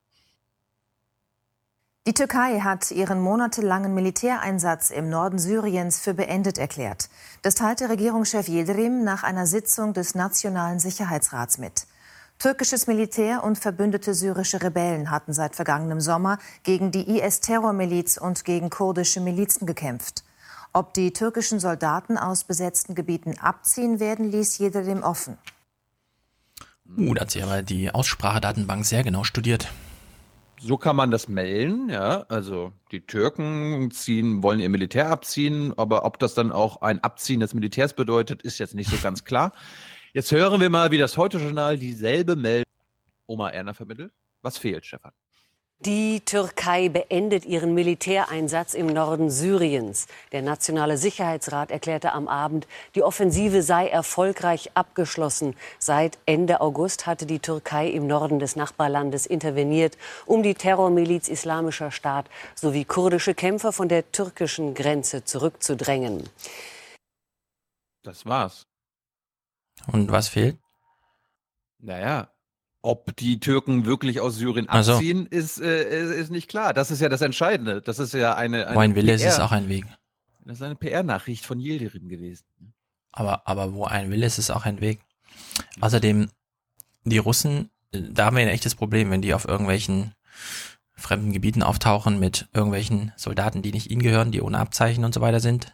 Die 2.07 2.13
Türkei 2.13 2.61
hat 2.61 2.91
ihren 2.91 3.21
monatelangen 3.21 3.93
Militäreinsatz 3.93 4.89
im 4.89 5.09
Norden 5.09 5.37
Syriens 5.37 5.99
für 5.99 6.13
beendet 6.13 6.57
erklärt. 6.57 7.09
Das 7.43 7.55
teilte 7.55 7.87
Regierungschef 7.87 8.47
Yildirim 8.47 9.03
nach 9.03 9.23
einer 9.23 9.45
Sitzung 9.45 9.93
des 9.93 10.15
Nationalen 10.15 10.79
Sicherheitsrats 10.79 11.59
mit. 11.59 11.85
Türkisches 12.39 12.87
Militär 12.87 13.43
und 13.43 13.57
verbündete 13.57 14.13
syrische 14.13 14.61
Rebellen 14.61 15.11
hatten 15.11 15.33
seit 15.33 15.57
vergangenem 15.57 15.99
Sommer 15.99 16.39
gegen 16.63 16.89
die 16.89 17.19
IS-Terrormiliz 17.19 18.15
und 18.15 18.45
gegen 18.45 18.69
kurdische 18.69 19.19
Milizen 19.19 19.67
gekämpft. 19.67 20.23
Ob 20.71 20.93
die 20.93 21.11
türkischen 21.11 21.59
Soldaten 21.59 22.17
aus 22.17 22.45
besetzten 22.45 22.95
Gebieten 22.95 23.37
abziehen 23.39 23.99
werden, 23.99 24.31
ließ 24.31 24.57
jeder 24.57 24.83
dem 24.83 25.03
offen. 25.03 25.37
Uh, 26.97 27.13
da 27.13 27.23
hat 27.23 27.31
sie 27.31 27.43
aber 27.43 27.61
die 27.61 27.91
Aussprachedatenbank 27.91 28.85
sehr 28.85 29.03
genau 29.03 29.25
studiert. 29.25 29.67
So 30.61 30.77
kann 30.77 30.95
man 30.95 31.11
das 31.11 31.27
melden, 31.27 31.89
ja. 31.89 32.25
Also 32.29 32.71
die 32.93 33.01
Türken 33.01 33.91
ziehen, 33.91 34.43
wollen 34.43 34.61
ihr 34.61 34.69
Militär 34.69 35.09
abziehen, 35.09 35.73
aber 35.75 36.05
ob 36.05 36.19
das 36.19 36.35
dann 36.35 36.53
auch 36.53 36.81
ein 36.83 37.03
Abziehen 37.03 37.41
des 37.41 37.53
Militärs 37.53 37.93
bedeutet, 37.93 38.43
ist 38.43 38.59
jetzt 38.59 38.75
nicht 38.75 38.89
so 38.89 38.97
ganz 39.03 39.25
klar. 39.25 39.51
Jetzt 40.11 40.31
hören 40.31 40.59
wir 40.59 40.71
mal, 40.71 40.89
wie 40.89 40.97
das 40.97 41.17
Heute-Journal 41.17 41.77
dieselbe 41.77 42.35
Meldung 42.35 42.65
Oma 43.27 43.49
Erna 43.49 43.75
vermittelt. 43.75 44.11
Was 44.41 44.57
fehlt, 44.57 44.85
Stefan? 44.85 45.11
Die 45.85 46.19
Türkei 46.21 46.89
beendet 46.89 47.45
ihren 47.45 47.73
Militäreinsatz 47.75 48.73
im 48.73 48.87
Norden 48.87 49.29
Syriens. 49.29 50.07
Der 50.31 50.41
Nationale 50.41 50.97
Sicherheitsrat 50.97 51.69
erklärte 51.69 52.11
am 52.11 52.27
Abend, 52.27 52.67
die 52.95 53.03
Offensive 53.03 53.61
sei 53.61 53.87
erfolgreich 53.87 54.71
abgeschlossen. 54.73 55.55
Seit 55.77 56.17
Ende 56.25 56.59
August 56.59 57.05
hatte 57.05 57.25
die 57.25 57.39
Türkei 57.39 57.87
im 57.87 58.07
Norden 58.07 58.39
des 58.39 58.55
Nachbarlandes 58.55 59.27
interveniert, 59.27 59.95
um 60.25 60.41
die 60.41 60.55
Terrormiliz 60.55 61.29
Islamischer 61.29 61.91
Staat 61.91 62.25
sowie 62.55 62.83
kurdische 62.83 63.35
Kämpfer 63.35 63.71
von 63.71 63.87
der 63.87 64.11
türkischen 64.11 64.73
Grenze 64.73 65.23
zurückzudrängen. 65.23 66.27
Das 68.03 68.25
war's. 68.25 68.68
Und 69.91 70.11
was 70.11 70.29
fehlt? 70.29 70.57
Naja, 71.79 72.29
ob 72.81 73.15
die 73.17 73.39
Türken 73.39 73.85
wirklich 73.85 74.19
aus 74.19 74.35
Syrien 74.35 74.67
abziehen, 74.69 75.27
so. 75.31 75.37
ist, 75.37 75.61
äh, 75.61 76.19
ist 76.19 76.31
nicht 76.31 76.49
klar. 76.49 76.73
Das 76.73 76.91
ist 76.91 77.01
ja 77.01 77.09
das 77.09 77.21
Entscheidende. 77.21 77.81
Das 77.81 77.99
ist 77.99 78.13
ja 78.13 78.35
eine. 78.35 78.67
eine 78.67 78.75
wo 78.75 78.79
ein 78.79 78.95
Wille 78.95 79.13
ist, 79.13 79.23
ist 79.23 79.39
auch 79.39 79.51
ein 79.51 79.69
Weg. 79.69 79.85
Das 80.45 80.57
ist 80.57 80.63
eine 80.63 80.75
PR-Nachricht 80.75 81.45
von 81.45 81.59
Yildirim 81.59 82.09
gewesen. 82.09 82.45
Aber, 83.11 83.47
aber 83.47 83.73
wo 83.73 83.85
ein 83.85 84.09
Wille 84.09 84.25
ist, 84.25 84.37
ist 84.37 84.51
auch 84.51 84.65
ein 84.65 84.81
Weg. 84.81 85.01
Außerdem, 85.81 86.29
die 87.03 87.17
Russen 87.17 87.69
da 87.91 88.25
haben 88.25 88.37
wir 88.37 88.43
ein 88.43 88.49
echtes 88.49 88.75
Problem, 88.75 89.11
wenn 89.11 89.21
die 89.21 89.33
auf 89.33 89.47
irgendwelchen 89.47 90.13
fremden 90.95 91.33
Gebieten 91.33 91.63
auftauchen 91.63 92.19
mit 92.19 92.49
irgendwelchen 92.53 93.13
Soldaten, 93.15 93.61
die 93.61 93.71
nicht 93.71 93.89
ihnen 93.89 94.01
gehören, 94.01 94.31
die 94.31 94.41
ohne 94.41 94.59
Abzeichen 94.59 95.05
und 95.05 95.13
so 95.13 95.21
weiter 95.21 95.39
sind. 95.39 95.73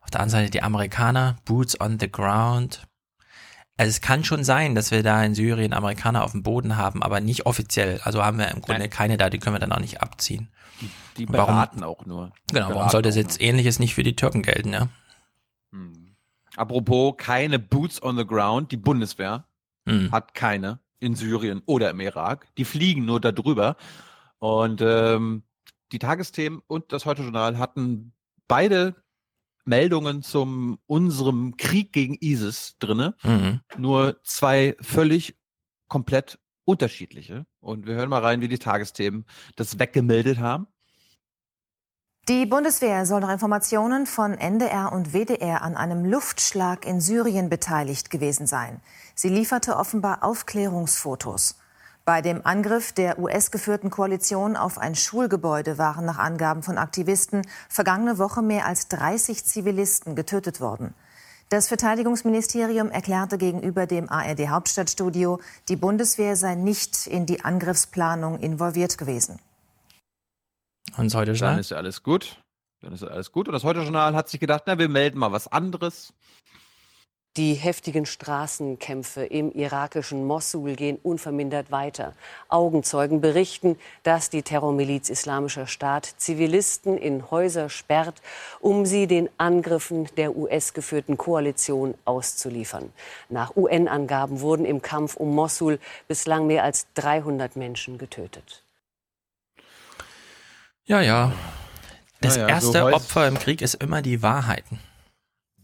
Auf 0.00 0.10
der 0.10 0.20
anderen 0.20 0.42
Seite 0.42 0.50
die 0.50 0.62
Amerikaner, 0.62 1.36
Boots 1.44 1.80
on 1.80 1.98
the 1.98 2.10
ground. 2.10 2.86
Also 3.76 3.90
es 3.90 4.00
kann 4.00 4.22
schon 4.22 4.44
sein, 4.44 4.74
dass 4.74 4.92
wir 4.92 5.02
da 5.02 5.22
in 5.24 5.34
Syrien 5.34 5.72
Amerikaner 5.72 6.22
auf 6.22 6.30
dem 6.30 6.44
Boden 6.44 6.76
haben, 6.76 7.02
aber 7.02 7.20
nicht 7.20 7.46
offiziell. 7.46 8.00
Also 8.04 8.22
haben 8.24 8.38
wir 8.38 8.48
im 8.48 8.60
Grunde 8.60 8.82
Nein. 8.82 8.90
keine 8.90 9.16
da, 9.16 9.30
die 9.30 9.38
können 9.38 9.56
wir 9.56 9.60
dann 9.60 9.72
auch 9.72 9.80
nicht 9.80 10.00
abziehen. 10.00 10.48
Die, 10.80 10.90
die 11.18 11.26
beraten 11.26 11.80
warum, 11.80 11.94
auch 11.94 12.06
nur. 12.06 12.32
Genau, 12.52 12.70
warum 12.70 12.88
sollte 12.88 13.08
es 13.08 13.16
jetzt 13.16 13.40
ähnliches 13.40 13.80
nicht 13.80 13.94
für 13.94 14.04
die 14.04 14.14
Türken 14.14 14.42
gelten, 14.42 14.72
ja? 14.72 14.88
Hm. 15.72 16.14
Apropos 16.56 17.14
keine 17.16 17.58
Boots 17.58 18.00
on 18.00 18.16
the 18.16 18.24
ground, 18.24 18.70
die 18.70 18.76
Bundeswehr 18.76 19.44
hm. 19.88 20.12
hat 20.12 20.34
keine 20.34 20.78
in 21.00 21.16
Syrien 21.16 21.60
oder 21.66 21.90
im 21.90 22.00
Irak. 22.00 22.46
Die 22.56 22.64
fliegen 22.64 23.04
nur 23.04 23.20
darüber. 23.20 23.76
Und 24.38 24.80
ähm, 24.82 25.42
die 25.90 25.98
Tagesthemen 25.98 26.62
und 26.66 26.92
das 26.92 27.06
Heute-Journal 27.06 27.58
hatten 27.58 28.12
beide 28.46 28.94
Meldungen 29.64 30.22
zum 30.22 30.78
unserem 30.86 31.56
Krieg 31.56 31.92
gegen 31.92 32.16
ISIS 32.20 32.76
drinne. 32.78 33.14
Mhm. 33.22 33.60
Nur 33.76 34.20
zwei 34.24 34.76
völlig 34.80 35.36
komplett 35.88 36.38
unterschiedliche. 36.64 37.46
Und 37.60 37.86
wir 37.86 37.94
hören 37.94 38.08
mal 38.08 38.22
rein, 38.22 38.40
wie 38.40 38.48
die 38.48 38.58
Tagesthemen 38.58 39.24
das 39.56 39.78
weggemeldet 39.78 40.38
haben. 40.38 40.66
Die 42.28 42.46
Bundeswehr 42.46 43.04
soll 43.04 43.20
nach 43.20 43.32
Informationen 43.32 44.06
von 44.06 44.32
NDR 44.32 44.92
und 44.92 45.12
WDR 45.12 45.60
an 45.60 45.76
einem 45.76 46.06
Luftschlag 46.06 46.86
in 46.86 47.02
Syrien 47.02 47.50
beteiligt 47.50 48.08
gewesen 48.08 48.46
sein. 48.46 48.80
Sie 49.14 49.28
lieferte 49.28 49.76
offenbar 49.76 50.22
Aufklärungsfotos. 50.22 51.58
Bei 52.06 52.20
dem 52.20 52.44
Angriff 52.44 52.92
der 52.92 53.18
US-geführten 53.18 53.88
Koalition 53.88 54.56
auf 54.56 54.76
ein 54.76 54.94
Schulgebäude 54.94 55.78
waren 55.78 56.04
nach 56.04 56.18
Angaben 56.18 56.62
von 56.62 56.76
Aktivisten 56.76 57.46
vergangene 57.70 58.18
Woche 58.18 58.42
mehr 58.42 58.66
als 58.66 58.88
30 58.88 59.42
Zivilisten 59.46 60.14
getötet 60.14 60.60
worden. 60.60 60.94
Das 61.48 61.68
Verteidigungsministerium 61.68 62.90
erklärte 62.90 63.38
gegenüber 63.38 63.86
dem 63.86 64.10
ARD 64.10 64.48
Hauptstadtstudio, 64.48 65.40
die 65.68 65.76
Bundeswehr 65.76 66.36
sei 66.36 66.56
nicht 66.56 67.06
in 67.06 67.24
die 67.24 67.42
Angriffsplanung 67.42 68.38
involviert 68.38 68.98
gewesen. 68.98 69.38
Und 70.98 71.06
das 71.06 71.14
heute 71.14 71.32
Dann 71.32 71.58
ist 71.58 71.70
ja 71.70 71.78
alles 71.78 72.02
gut. 72.02 72.42
Dann 72.82 72.92
ist 72.92 73.02
ja 73.02 73.08
alles 73.08 73.32
gut. 73.32 73.48
Und 73.48 73.54
das 73.54 73.64
heute 73.64 73.80
Journal 73.80 74.14
hat 74.14 74.28
sich 74.28 74.40
gedacht, 74.40 74.64
na, 74.66 74.78
wir 74.78 74.90
melden 74.90 75.18
mal 75.18 75.32
was 75.32 75.48
anderes. 75.48 76.12
Die 77.36 77.54
heftigen 77.54 78.06
Straßenkämpfe 78.06 79.24
im 79.24 79.50
irakischen 79.50 80.24
Mossul 80.24 80.76
gehen 80.76 81.00
unvermindert 81.02 81.72
weiter. 81.72 82.12
Augenzeugen 82.48 83.20
berichten, 83.20 83.76
dass 84.04 84.30
die 84.30 84.42
Terrormiliz 84.42 85.08
Islamischer 85.08 85.66
Staat 85.66 86.14
Zivilisten 86.18 86.96
in 86.96 87.32
Häuser 87.32 87.70
sperrt, 87.70 88.22
um 88.60 88.86
sie 88.86 89.08
den 89.08 89.28
Angriffen 89.36 90.06
der 90.16 90.36
US-geführten 90.36 91.16
Koalition 91.16 91.94
auszuliefern. 92.04 92.92
Nach 93.28 93.56
UN-Angaben 93.56 94.40
wurden 94.40 94.64
im 94.64 94.80
Kampf 94.80 95.16
um 95.16 95.34
Mossul 95.34 95.80
bislang 96.06 96.46
mehr 96.46 96.62
als 96.62 96.86
300 96.94 97.56
Menschen 97.56 97.98
getötet. 97.98 98.62
Ja, 100.84 101.00
ja. 101.00 101.32
Das 102.20 102.36
ja, 102.36 102.42
ja, 102.42 102.48
erste 102.48 102.78
so 102.78 102.86
Opfer 102.86 103.26
im 103.26 103.40
Krieg 103.40 103.60
ist 103.60 103.74
immer 103.74 104.02
die 104.02 104.22
Wahrheiten. 104.22 104.78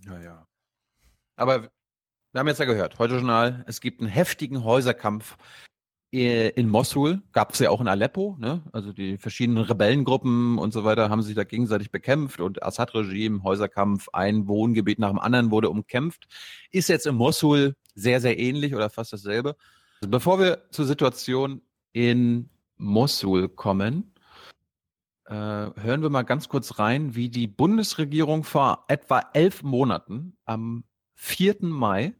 Ja, 0.04 0.18
ja. 0.18 0.39
Aber 1.40 1.70
wir 2.32 2.38
haben 2.38 2.48
jetzt 2.48 2.60
ja 2.60 2.66
gehört, 2.66 2.98
heute 2.98 3.14
Journal, 3.14 3.64
es 3.66 3.80
gibt 3.80 4.00
einen 4.00 4.10
heftigen 4.10 4.62
Häuserkampf 4.62 5.38
in 6.10 6.68
Mosul, 6.68 7.22
gab 7.32 7.52
es 7.52 7.60
ja 7.60 7.70
auch 7.70 7.80
in 7.80 7.88
Aleppo, 7.88 8.36
ne? 8.38 8.62
also 8.72 8.92
die 8.92 9.16
verschiedenen 9.16 9.64
Rebellengruppen 9.64 10.58
und 10.58 10.72
so 10.72 10.84
weiter 10.84 11.08
haben 11.08 11.22
sich 11.22 11.34
da 11.34 11.44
gegenseitig 11.44 11.90
bekämpft 11.90 12.40
und 12.40 12.62
Assad-Regime, 12.62 13.42
Häuserkampf, 13.42 14.08
ein 14.12 14.48
Wohngebiet 14.48 14.98
nach 14.98 15.08
dem 15.08 15.18
anderen 15.18 15.50
wurde 15.50 15.70
umkämpft. 15.70 16.26
Ist 16.72 16.88
jetzt 16.88 17.06
in 17.06 17.14
Mosul 17.14 17.74
sehr, 17.94 18.20
sehr 18.20 18.38
ähnlich 18.38 18.74
oder 18.74 18.90
fast 18.90 19.12
dasselbe. 19.14 19.56
Also 20.02 20.10
bevor 20.10 20.40
wir 20.40 20.70
zur 20.72 20.84
Situation 20.84 21.62
in 21.92 22.50
Mosul 22.76 23.48
kommen, 23.48 24.12
äh, 25.24 25.32
hören 25.34 26.02
wir 26.02 26.10
mal 26.10 26.22
ganz 26.22 26.48
kurz 26.48 26.78
rein, 26.78 27.14
wie 27.14 27.30
die 27.30 27.46
Bundesregierung 27.46 28.44
vor 28.44 28.84
etwa 28.88 29.22
elf 29.32 29.62
Monaten 29.62 30.36
am 30.44 30.84
4. 31.22 31.56
Mai 31.60 32.14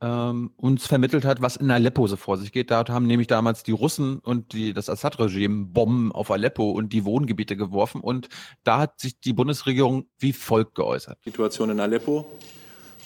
ähm, 0.00 0.52
uns 0.56 0.86
vermittelt 0.86 1.24
hat, 1.24 1.42
was 1.42 1.56
in 1.56 1.70
Aleppo 1.70 2.06
so 2.06 2.16
vor 2.16 2.38
sich 2.38 2.52
geht. 2.52 2.70
Da 2.70 2.84
haben 2.88 3.06
nämlich 3.06 3.26
damals 3.26 3.64
die 3.64 3.72
Russen 3.72 4.20
und 4.20 4.52
die, 4.52 4.72
das 4.72 4.88
Assad-Regime 4.88 5.66
Bomben 5.66 6.12
auf 6.12 6.30
Aleppo 6.30 6.70
und 6.70 6.92
die 6.92 7.04
Wohngebiete 7.04 7.56
geworfen. 7.56 8.00
Und 8.00 8.28
da 8.62 8.78
hat 8.78 9.00
sich 9.00 9.18
die 9.20 9.32
Bundesregierung 9.32 10.06
wie 10.18 10.32
folgt 10.32 10.76
geäußert. 10.76 11.18
Situation 11.24 11.70
in 11.70 11.80
Aleppo, 11.80 12.24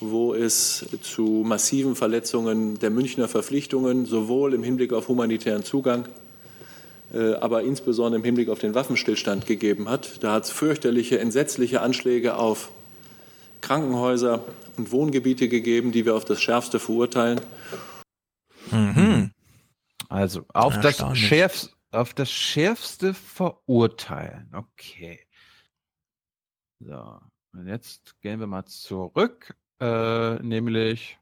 wo 0.01 0.35
es 0.35 0.87
zu 1.01 1.43
massiven 1.45 1.97
Verletzungen 1.97 2.79
der 2.79 2.91
Münchner 2.91 3.29
Verpflichtungen 3.29 4.05
sowohl 4.05 4.53
im 4.53 4.63
Hinblick 4.63 4.93
auf 4.93 5.09
humanitären 5.09 5.65
Zugang 5.65 6.07
äh, 7.15 7.35
aber 7.35 7.63
insbesondere 7.63 8.19
im 8.19 8.25
Hinblick 8.25 8.51
auf 8.51 8.59
den 8.59 8.75
Waffenstillstand 8.75 9.47
gegeben 9.47 9.89
hat. 9.89 10.23
Da 10.23 10.33
hat 10.33 10.45
es 10.45 10.51
fürchterliche, 10.51 11.19
entsetzliche 11.19 11.81
Anschläge 11.81 12.37
auf 12.37 12.71
Krankenhäuser 13.61 14.45
und 14.79 14.93
Wohngebiete 14.93 15.49
gegeben, 15.49 15.93
die 15.93 16.05
wir 16.05 16.15
auf 16.15 16.25
das 16.25 16.41
Schärfste 16.41 16.79
verurteilen. 16.79 17.41
Mhm. 18.71 19.33
Also 20.09 20.45
auf 20.53 20.79
das, 20.81 21.03
Schärfste, 21.17 21.71
auf 21.91 22.15
das 22.15 22.31
Schärfste 22.31 23.15
verurteilen. 23.15 24.51
Okay. 24.55 25.21
So, 26.79 27.19
und 27.53 27.67
jetzt 27.67 28.21
gehen 28.21 28.39
wir 28.39 28.47
mal 28.47 28.67
zurück, 28.67 29.57
äh, 29.81 30.35
nämlich 30.37 31.19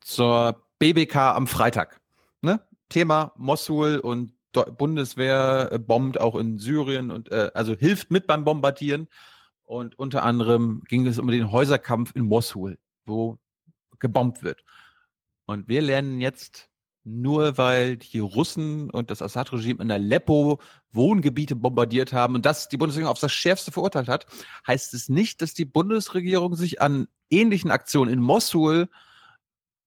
zur 0.00 0.62
BBK 0.78 1.16
am 1.34 1.46
Freitag. 1.46 2.00
Ne? 2.42 2.60
Thema 2.88 3.32
Mosul 3.36 3.98
und 3.98 4.34
Bundeswehr 4.52 5.70
äh, 5.72 5.78
bombt 5.78 6.20
auch 6.20 6.36
in 6.36 6.58
Syrien 6.58 7.10
und 7.10 7.32
äh, 7.32 7.50
also 7.54 7.74
hilft 7.74 8.10
mit 8.10 8.26
beim 8.26 8.44
Bombardieren. 8.44 9.08
Und 9.64 9.98
unter 9.98 10.24
anderem 10.24 10.82
ging 10.88 11.06
es 11.06 11.18
um 11.18 11.28
den 11.28 11.50
Häuserkampf 11.50 12.14
in 12.14 12.26
Mosul, 12.26 12.78
wo 13.06 13.38
gebombt 13.98 14.42
wird. 14.42 14.64
Und 15.46 15.68
wir 15.68 15.82
lernen 15.82 16.20
jetzt, 16.20 16.68
nur 17.04 17.58
weil 17.58 17.96
die 17.96 18.20
Russen 18.20 18.88
und 18.90 19.10
das 19.10 19.22
Assad-Regime 19.22 19.82
in 19.82 19.90
Aleppo 19.90 20.60
Wohngebiete 20.92 21.56
bombardiert 21.56 22.12
haben 22.12 22.34
und 22.34 22.46
das 22.46 22.68
die 22.68 22.76
Bundesregierung 22.76 23.10
aufs 23.10 23.20
das 23.20 23.32
Schärfste 23.32 23.72
verurteilt 23.72 24.08
hat, 24.08 24.26
heißt 24.66 24.94
es 24.94 25.08
nicht, 25.08 25.42
dass 25.42 25.54
die 25.54 25.64
Bundesregierung 25.64 26.54
sich 26.54 26.80
an 26.80 27.08
ähnlichen 27.30 27.70
Aktionen 27.70 28.12
in 28.12 28.20
Mosul 28.20 28.88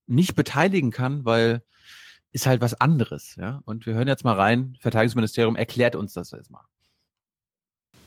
nicht 0.08 0.36
beteiligen 0.36 0.92
kann, 0.92 1.26
weil 1.26 1.64
ist 2.32 2.48
halt 2.48 2.60
was 2.60 2.74
anderes. 2.82 3.36
Ja? 3.38 3.62
Und 3.64 3.86
wir 3.86 3.94
hören 3.94 4.10
jetzt 4.10 4.26
mal 4.26 4.36
rein, 4.36 4.76
Verteidigungsministerium 4.82 5.56
erklärt 5.56 5.96
uns 5.96 6.12
das 6.12 6.32
jetzt 6.32 6.52
mal. 6.52 6.66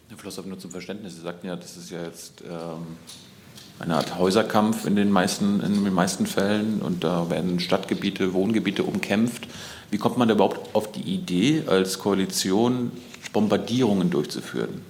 Herr 0.08 0.18
Flossow, 0.18 0.44
nur 0.44 0.58
zum 0.58 0.70
Verständnis. 0.70 1.16
Sie 1.16 1.22
sagten 1.22 1.46
ja, 1.46 1.56
das 1.56 1.78
ist 1.78 1.90
ja 1.90 2.02
jetzt 2.02 2.42
ähm, 2.42 2.98
eine 3.78 3.96
Art 3.96 4.18
Häuserkampf 4.18 4.86
in 4.86 4.96
den, 4.96 5.10
meisten, 5.10 5.60
in 5.60 5.84
den 5.84 5.94
meisten 5.94 6.26
Fällen 6.26 6.80
und 6.80 7.04
da 7.04 7.30
werden 7.30 7.60
Stadtgebiete, 7.60 8.32
Wohngebiete 8.32 8.82
umkämpft. 8.82 9.46
Wie 9.90 9.98
kommt 9.98 10.18
man 10.18 10.28
überhaupt 10.30 10.74
auf 10.74 10.92
die 10.92 11.02
Idee, 11.02 11.62
als 11.66 11.98
Koalition 11.98 12.90
Bombardierungen 13.32 14.10
durchzuführen? 14.10 14.82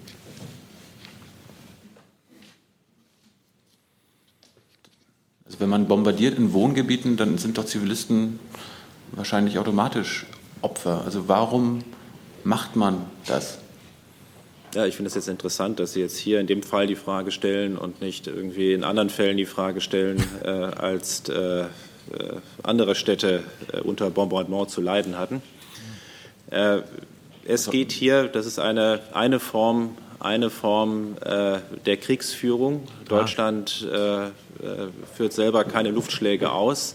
Also 5.47 5.60
wenn 5.60 5.68
man 5.68 5.86
bombardiert 5.86 6.39
in 6.39 6.52
Wohngebieten, 6.52 7.17
dann 7.17 7.39
sind 7.39 7.58
doch 7.58 7.67
Zivilisten 7.67 8.39
wahrscheinlich 9.12 9.58
automatisch 9.58 10.26
Opfer. 10.62 11.02
Also 11.05 11.28
warum 11.28 11.84
macht 12.44 12.76
man 12.76 13.05
das? 13.26 13.58
Ja, 14.74 14.84
ich 14.84 14.97
finde 14.97 15.08
es 15.08 15.14
jetzt 15.14 15.28
interessant, 15.28 15.80
dass 15.80 15.94
Sie 15.94 16.00
jetzt 16.00 16.18
hier 16.18 16.40
in 16.40 16.47
dem 16.47 16.62
Fall 16.62 16.86
die 16.86 16.94
Frage 16.94 17.30
stellen 17.30 17.78
und 17.78 18.02
nicht 18.02 18.26
irgendwie 18.26 18.74
in 18.74 18.84
anderen 18.84 19.08
Fällen 19.08 19.38
die 19.38 19.47
Frage 19.47 19.80
stellen, 19.80 20.22
äh, 20.44 20.48
als 20.48 21.28
äh, 21.28 21.60
äh 21.62 21.66
andere 22.62 22.94
Städte 22.94 23.44
äh, 23.72 23.80
unter 23.80 24.10
Bombardement 24.10 24.68
zu 24.68 24.82
leiden 24.82 25.18
hatten. 25.18 25.42
Äh, 26.50 26.80
es 27.47 27.70
geht 27.70 27.92
hier, 27.92 28.24
das 28.28 28.44
ist 28.44 28.58
eine, 28.58 29.00
eine 29.14 29.40
Form, 29.40 29.97
eine 30.20 30.50
Form 30.50 31.16
der 31.24 31.97
Kriegsführung. 31.97 32.86
Deutschland 33.08 33.88
führt 35.14 35.32
selber 35.32 35.64
keine 35.64 35.88
Luftschläge 35.88 36.52
aus. 36.52 36.94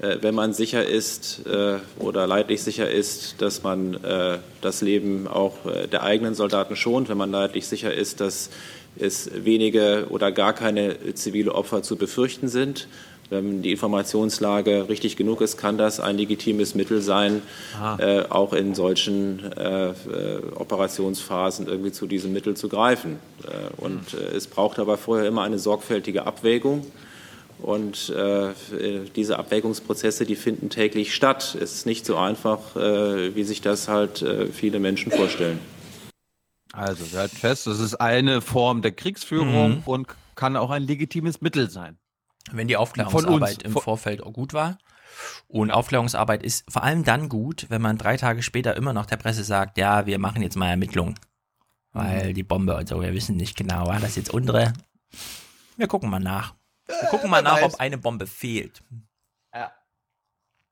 Äh, 0.00 0.18
wenn 0.20 0.34
man 0.34 0.52
sicher 0.52 0.84
ist 0.84 1.46
äh, 1.46 1.78
oder 1.98 2.26
leidlich 2.26 2.62
sicher 2.62 2.90
ist, 2.90 3.40
dass 3.42 3.62
man 3.62 3.94
äh, 4.02 4.38
das 4.60 4.82
Leben 4.82 5.26
auch 5.28 5.56
der 5.90 6.02
eigenen 6.02 6.34
Soldaten 6.34 6.76
schont, 6.76 7.08
wenn 7.08 7.18
man 7.18 7.30
leidlich 7.30 7.66
sicher 7.66 7.92
ist, 7.92 8.20
dass 8.20 8.50
es 8.98 9.30
wenige 9.44 10.06
oder 10.10 10.32
gar 10.32 10.52
keine 10.52 11.14
zivile 11.14 11.54
Opfer 11.54 11.82
zu 11.82 11.96
befürchten 11.96 12.48
sind, 12.48 12.88
wenn 13.30 13.62
die 13.62 13.70
Informationslage 13.70 14.88
richtig 14.88 15.16
genug 15.16 15.40
ist, 15.40 15.56
kann 15.56 15.78
das 15.78 16.00
ein 16.00 16.16
legitimes 16.16 16.74
Mittel 16.74 17.00
sein, 17.00 17.42
äh, 17.98 18.22
auch 18.28 18.52
in 18.52 18.74
solchen 18.74 19.52
äh, 19.52 19.92
Operationsphasen 20.56 21.68
irgendwie 21.68 21.92
zu 21.92 22.06
diesem 22.08 22.32
Mittel 22.32 22.56
zu 22.56 22.68
greifen. 22.68 23.20
Äh, 23.44 23.80
und 23.80 24.14
äh, 24.14 24.36
es 24.36 24.48
braucht 24.48 24.80
aber 24.80 24.98
vorher 24.98 25.28
immer 25.28 25.42
eine 25.42 25.60
sorgfältige 25.60 26.26
Abwägung. 26.26 26.84
Und 27.62 28.10
äh, 28.10 28.50
diese 29.14 29.38
Abwägungsprozesse, 29.38 30.24
die 30.24 30.36
finden 30.36 30.70
täglich 30.70 31.14
statt. 31.14 31.56
Es 31.60 31.74
ist 31.74 31.86
nicht 31.86 32.06
so 32.06 32.16
einfach, 32.16 32.76
äh, 32.76 33.34
wie 33.34 33.44
sich 33.44 33.60
das 33.60 33.88
halt 33.88 34.22
äh, 34.22 34.46
viele 34.46 34.80
Menschen 34.80 35.12
vorstellen. 35.12 35.58
Also, 36.72 37.10
wir 37.12 37.18
halten 37.20 37.36
fest, 37.36 37.66
das 37.66 37.80
ist 37.80 37.96
eine 37.96 38.40
Form 38.40 38.80
der 38.82 38.92
Kriegsführung 38.92 39.78
Mhm. 39.78 39.82
und 39.86 40.06
kann 40.36 40.56
auch 40.56 40.70
ein 40.70 40.82
legitimes 40.84 41.40
Mittel 41.40 41.68
sein. 41.68 41.98
Wenn 42.52 42.68
die 42.68 42.74
Von 42.74 42.82
Aufklärungsarbeit 42.82 43.64
uns. 43.64 43.64
im 43.64 43.72
Vorfeld 43.72 44.22
auch 44.22 44.32
gut 44.32 44.54
war. 44.54 44.78
Und 45.48 45.70
Aufklärungsarbeit 45.70 46.42
ist 46.42 46.64
vor 46.70 46.82
allem 46.84 47.04
dann 47.04 47.28
gut, 47.28 47.66
wenn 47.68 47.82
man 47.82 47.98
drei 47.98 48.16
Tage 48.16 48.42
später 48.42 48.76
immer 48.76 48.92
noch 48.92 49.06
der 49.06 49.16
Presse 49.16 49.44
sagt, 49.44 49.76
ja, 49.76 50.06
wir 50.06 50.18
machen 50.18 50.42
jetzt 50.42 50.56
mal 50.56 50.68
Ermittlungen. 50.70 51.16
Weil 51.92 52.32
die 52.32 52.44
Bombe 52.44 52.76
und 52.76 52.88
so, 52.88 53.02
wir 53.02 53.12
wissen 53.12 53.36
nicht 53.36 53.56
genau, 53.56 53.88
war 53.88 53.98
das 53.98 54.14
jetzt 54.16 54.32
unsere? 54.32 54.72
Wir 55.76 55.88
gucken 55.88 56.08
mal 56.08 56.20
nach. 56.20 56.54
Wir 57.00 57.08
gucken 57.08 57.30
mal 57.30 57.42
nach, 57.42 57.56
weiß. 57.62 57.74
ob 57.74 57.80
eine 57.80 57.98
Bombe 57.98 58.26
fehlt. 58.26 58.82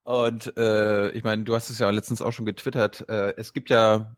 Und 0.08 0.56
äh, 0.56 1.10
ich 1.10 1.22
meine, 1.22 1.44
du 1.44 1.54
hast 1.54 1.68
es 1.68 1.78
ja 1.78 1.90
letztens 1.90 2.22
auch 2.22 2.32
schon 2.32 2.46
getwittert. 2.46 3.06
Äh, 3.10 3.34
es 3.36 3.52
gibt 3.52 3.68
ja 3.68 4.16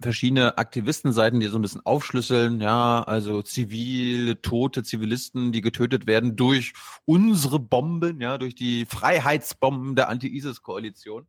verschiedene 0.00 0.56
Aktivistenseiten, 0.56 1.40
die 1.40 1.48
so 1.48 1.58
ein 1.58 1.62
bisschen 1.62 1.84
aufschlüsseln, 1.84 2.62
ja, 2.62 3.02
also 3.02 3.42
zivile, 3.42 4.40
tote 4.40 4.82
Zivilisten, 4.82 5.52
die 5.52 5.60
getötet 5.60 6.06
werden 6.06 6.36
durch 6.36 6.72
unsere 7.04 7.58
Bomben, 7.58 8.18
ja, 8.20 8.38
durch 8.38 8.54
die 8.54 8.86
Freiheitsbomben 8.86 9.94
der 9.94 10.08
Anti-ISIS-Koalition. 10.08 11.26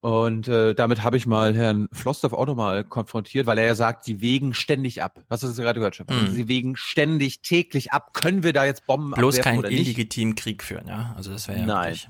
Und 0.00 0.48
äh, 0.48 0.74
damit 0.74 1.02
habe 1.02 1.18
ich 1.18 1.26
mal 1.26 1.54
Herrn 1.54 1.86
Flossdorf 1.92 2.32
auch 2.32 2.46
nochmal 2.46 2.84
konfrontiert, 2.84 3.46
weil 3.46 3.58
er 3.58 3.66
ja 3.66 3.74
sagt, 3.74 4.04
sie 4.04 4.22
wägen 4.22 4.54
ständig 4.54 5.02
ab. 5.02 5.20
Was 5.28 5.42
hast 5.42 5.58
du 5.58 5.62
gerade 5.62 5.78
gehört, 5.78 5.94
Stefan? 5.94 6.22
Mhm. 6.28 6.30
Sie 6.32 6.48
wägen 6.48 6.74
ständig, 6.76 7.42
täglich 7.42 7.92
ab. 7.92 8.14
Können 8.14 8.42
wir 8.42 8.54
da 8.54 8.64
jetzt 8.64 8.86
Bomben 8.86 9.12
Bloß 9.12 9.40
keinen 9.40 9.62
illegitimen 9.64 10.34
Krieg 10.36 10.62
führen, 10.62 10.88
ja. 10.88 11.12
Also 11.16 11.32
das 11.32 11.48
wäre 11.48 11.60
ja 11.60 11.66
Nein. 11.66 11.88
wirklich- 11.90 12.08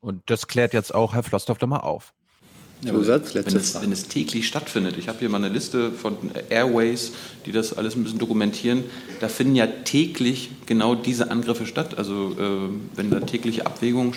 Und 0.00 0.22
das 0.26 0.48
klärt 0.48 0.74
jetzt 0.74 0.94
auch 0.94 1.14
Herr 1.14 1.22
Flossdorf 1.22 1.56
doch 1.56 1.66
mal 1.66 1.78
auf. 1.78 2.12
Ja, 2.82 2.92
aber 2.92 3.06
wenn, 3.06 3.56
es, 3.56 3.80
wenn 3.80 3.92
es 3.92 4.08
täglich 4.08 4.46
stattfindet, 4.46 4.98
ich 4.98 5.08
habe 5.08 5.18
hier 5.20 5.30
mal 5.30 5.38
eine 5.38 5.48
Liste 5.48 5.90
von 5.90 6.16
Airways, 6.50 7.12
die 7.46 7.52
das 7.52 7.72
alles 7.72 7.96
ein 7.96 8.04
bisschen 8.04 8.18
dokumentieren, 8.18 8.84
da 9.20 9.28
finden 9.28 9.54
ja 9.54 9.66
täglich 9.66 10.50
genau 10.66 10.94
diese 10.94 11.30
Angriffe 11.30 11.64
statt. 11.64 11.96
Also 11.96 12.36
äh, 12.38 12.96
wenn 12.96 13.10
da 13.10 13.20
tägliche 13.20 13.64
Abwägungen, 13.64 14.12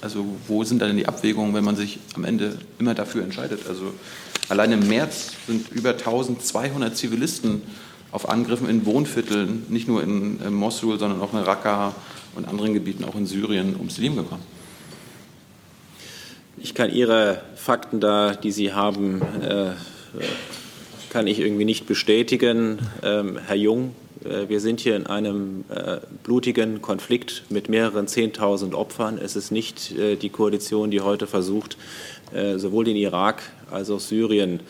also 0.00 0.24
wo 0.48 0.64
sind 0.64 0.82
da 0.82 0.86
denn 0.86 0.96
die 0.96 1.06
Abwägungen, 1.06 1.54
wenn 1.54 1.64
man 1.64 1.76
sich 1.76 2.00
am 2.14 2.24
Ende 2.24 2.58
immer 2.80 2.94
dafür 2.94 3.22
entscheidet? 3.22 3.68
Also 3.68 3.92
allein 4.48 4.72
im 4.72 4.88
März 4.88 5.32
sind 5.46 5.70
über 5.70 5.90
1200 5.90 6.96
Zivilisten 6.96 7.62
auf 8.10 8.28
Angriffen 8.28 8.68
in 8.68 8.86
Wohnvierteln, 8.86 9.66
nicht 9.68 9.86
nur 9.86 10.02
in, 10.02 10.40
äh, 10.40 10.50
Mosul, 10.50 10.98
sondern 10.98 11.20
auch 11.20 11.32
in 11.32 11.40
Raqqa 11.40 11.94
und 12.34 12.48
anderen 12.48 12.74
Gebieten, 12.74 13.04
auch 13.04 13.14
in 13.14 13.26
Syrien, 13.26 13.76
ums 13.76 13.98
Leben 13.98 14.16
gekommen. 14.16 14.42
Ich 16.64 16.72
kann 16.72 16.90
Ihre 16.90 17.42
Fakten 17.56 18.00
da, 18.00 18.32
die 18.34 18.50
Sie 18.50 18.72
haben, 18.72 19.20
äh, 19.42 19.72
kann 21.10 21.26
ich 21.26 21.38
irgendwie 21.38 21.66
nicht 21.66 21.86
bestätigen. 21.86 22.78
Ähm, 23.02 23.38
Herr 23.46 23.54
Jung, 23.54 23.94
äh, 24.24 24.48
wir 24.48 24.60
sind 24.60 24.80
hier 24.80 24.96
in 24.96 25.06
einem 25.06 25.66
äh, 25.68 25.98
blutigen 26.22 26.80
Konflikt 26.80 27.42
mit 27.50 27.68
mehreren 27.68 28.08
Zehntausend 28.08 28.74
Opfern. 28.74 29.18
Es 29.22 29.36
ist 29.36 29.50
nicht 29.50 29.92
äh, 29.98 30.16
die 30.16 30.30
Koalition, 30.30 30.90
die 30.90 31.02
heute 31.02 31.26
versucht, 31.26 31.76
äh, 32.32 32.56
sowohl 32.56 32.86
den 32.86 32.96
Irak 32.96 33.42
als 33.70 33.90
auch 33.90 34.00
Syrien 34.00 34.60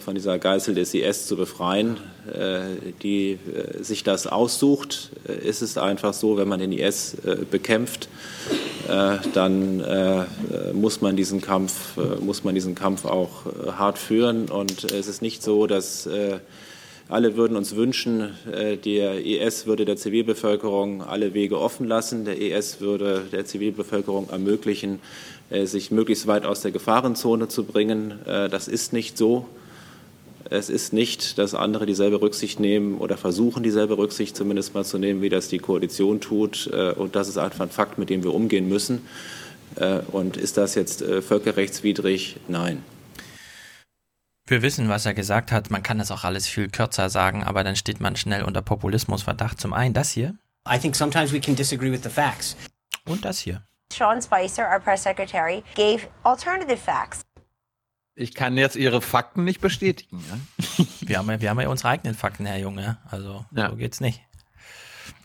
von 0.00 0.14
dieser 0.14 0.38
Geißel 0.38 0.74
des 0.74 0.94
IS 0.94 1.26
zu 1.26 1.36
befreien, 1.36 1.96
äh, 2.32 2.92
die 3.02 3.32
äh, 3.32 3.82
sich 3.82 4.04
das 4.04 4.26
aussucht. 4.26 5.10
Äh, 5.28 5.46
ist 5.48 5.62
es 5.62 5.78
einfach 5.78 6.14
so, 6.14 6.36
wenn 6.36 6.48
man 6.48 6.60
den 6.60 6.72
IS 6.72 7.14
äh, 7.24 7.36
bekämpft, 7.50 8.08
äh, 8.88 9.16
dann 9.34 9.80
äh, 9.80 10.20
äh, 10.20 10.24
muss 10.72 11.00
man 11.00 11.16
diesen 11.16 11.40
Kampf, 11.40 11.96
äh, 11.96 12.24
muss 12.24 12.44
man 12.44 12.54
diesen 12.54 12.74
Kampf 12.74 13.04
auch 13.04 13.46
äh, 13.46 13.72
hart 13.72 13.98
führen. 13.98 14.48
Und 14.48 14.90
äh, 14.92 14.98
es 14.98 15.08
ist 15.08 15.22
nicht 15.22 15.42
so, 15.42 15.66
dass 15.66 16.06
äh, 16.06 16.38
alle 17.08 17.36
würden 17.36 17.56
uns 17.56 17.76
wünschen, 17.76 18.30
äh, 18.50 18.76
der 18.76 19.24
IS 19.24 19.66
würde 19.66 19.84
der 19.84 19.96
Zivilbevölkerung 19.96 21.02
alle 21.02 21.34
Wege 21.34 21.58
offen 21.58 21.86
lassen. 21.86 22.24
Der 22.24 22.40
IS 22.40 22.80
würde 22.80 23.22
der 23.32 23.44
Zivilbevölkerung 23.44 24.30
ermöglichen, 24.30 25.00
äh, 25.50 25.66
sich 25.66 25.90
möglichst 25.90 26.26
weit 26.26 26.46
aus 26.46 26.60
der 26.62 26.70
Gefahrenzone 26.70 27.48
zu 27.48 27.64
bringen. 27.64 28.14
Äh, 28.26 28.48
Das 28.48 28.68
ist 28.68 28.92
nicht 28.92 29.18
so. 29.18 29.46
Es 30.52 30.68
ist 30.68 30.92
nicht, 30.92 31.38
dass 31.38 31.54
andere 31.54 31.86
dieselbe 31.86 32.20
Rücksicht 32.20 32.60
nehmen 32.60 32.98
oder 32.98 33.16
versuchen, 33.16 33.62
dieselbe 33.62 33.96
Rücksicht 33.96 34.36
zumindest 34.36 34.74
mal 34.74 34.84
zu 34.84 34.98
nehmen, 34.98 35.22
wie 35.22 35.30
das 35.30 35.48
die 35.48 35.58
Koalition 35.58 36.20
tut. 36.20 36.68
Äh, 36.70 36.92
Und 36.92 37.16
das 37.16 37.28
ist 37.28 37.38
einfach 37.38 37.60
ein 37.60 37.70
Fakt, 37.70 37.96
mit 37.96 38.10
dem 38.10 38.22
wir 38.22 38.34
umgehen 38.34 38.68
müssen. 38.68 39.06
Äh, 39.76 40.00
Und 40.12 40.36
ist 40.36 40.58
das 40.58 40.74
jetzt 40.74 41.00
äh, 41.00 41.22
völkerrechtswidrig? 41.22 42.36
Nein. 42.48 42.84
Wir 44.46 44.60
wissen, 44.60 44.90
was 44.90 45.06
er 45.06 45.14
gesagt 45.14 45.52
hat. 45.52 45.70
Man 45.70 45.82
kann 45.82 45.96
das 45.98 46.10
auch 46.10 46.24
alles 46.24 46.46
viel 46.46 46.68
kürzer 46.68 47.08
sagen, 47.08 47.42
aber 47.44 47.64
dann 47.64 47.76
steht 47.76 48.00
man 48.00 48.16
schnell 48.16 48.42
unter 48.42 48.60
Populismusverdacht. 48.60 49.58
Zum 49.58 49.72
einen 49.72 49.94
das 49.94 50.10
hier 50.10 50.34
I 50.70 50.78
think 50.78 50.94
sometimes 50.94 51.32
we 51.32 51.40
can 51.40 51.56
disagree 51.56 51.90
with 51.90 52.02
the 52.04 52.10
facts. 52.10 52.56
und 53.08 53.24
das 53.24 53.38
hier. 53.38 53.62
Sean 53.92 54.20
Spicer, 54.22 54.68
our 54.70 54.78
press 54.80 55.02
secretary, 55.02 55.62
gave 55.74 56.06
alternative 56.24 56.76
facts. 56.76 57.22
Ich 58.14 58.34
kann 58.34 58.56
jetzt 58.58 58.76
Ihre 58.76 59.00
Fakten 59.00 59.44
nicht 59.44 59.60
bestätigen. 59.60 60.22
Ja? 60.28 60.84
Wir 61.00 61.18
haben, 61.18 61.30
ja- 61.30 61.40
wir 61.40 61.50
haben 61.50 61.60
ja 61.60 61.68
unsere 61.68 61.88
eigenen 61.90 62.14
Fakten, 62.14 62.44
Herr 62.46 62.58
Junge. 62.58 62.98
Also 63.10 63.44
so 63.54 63.76
geht's 63.76 64.00
nicht. 64.00 64.20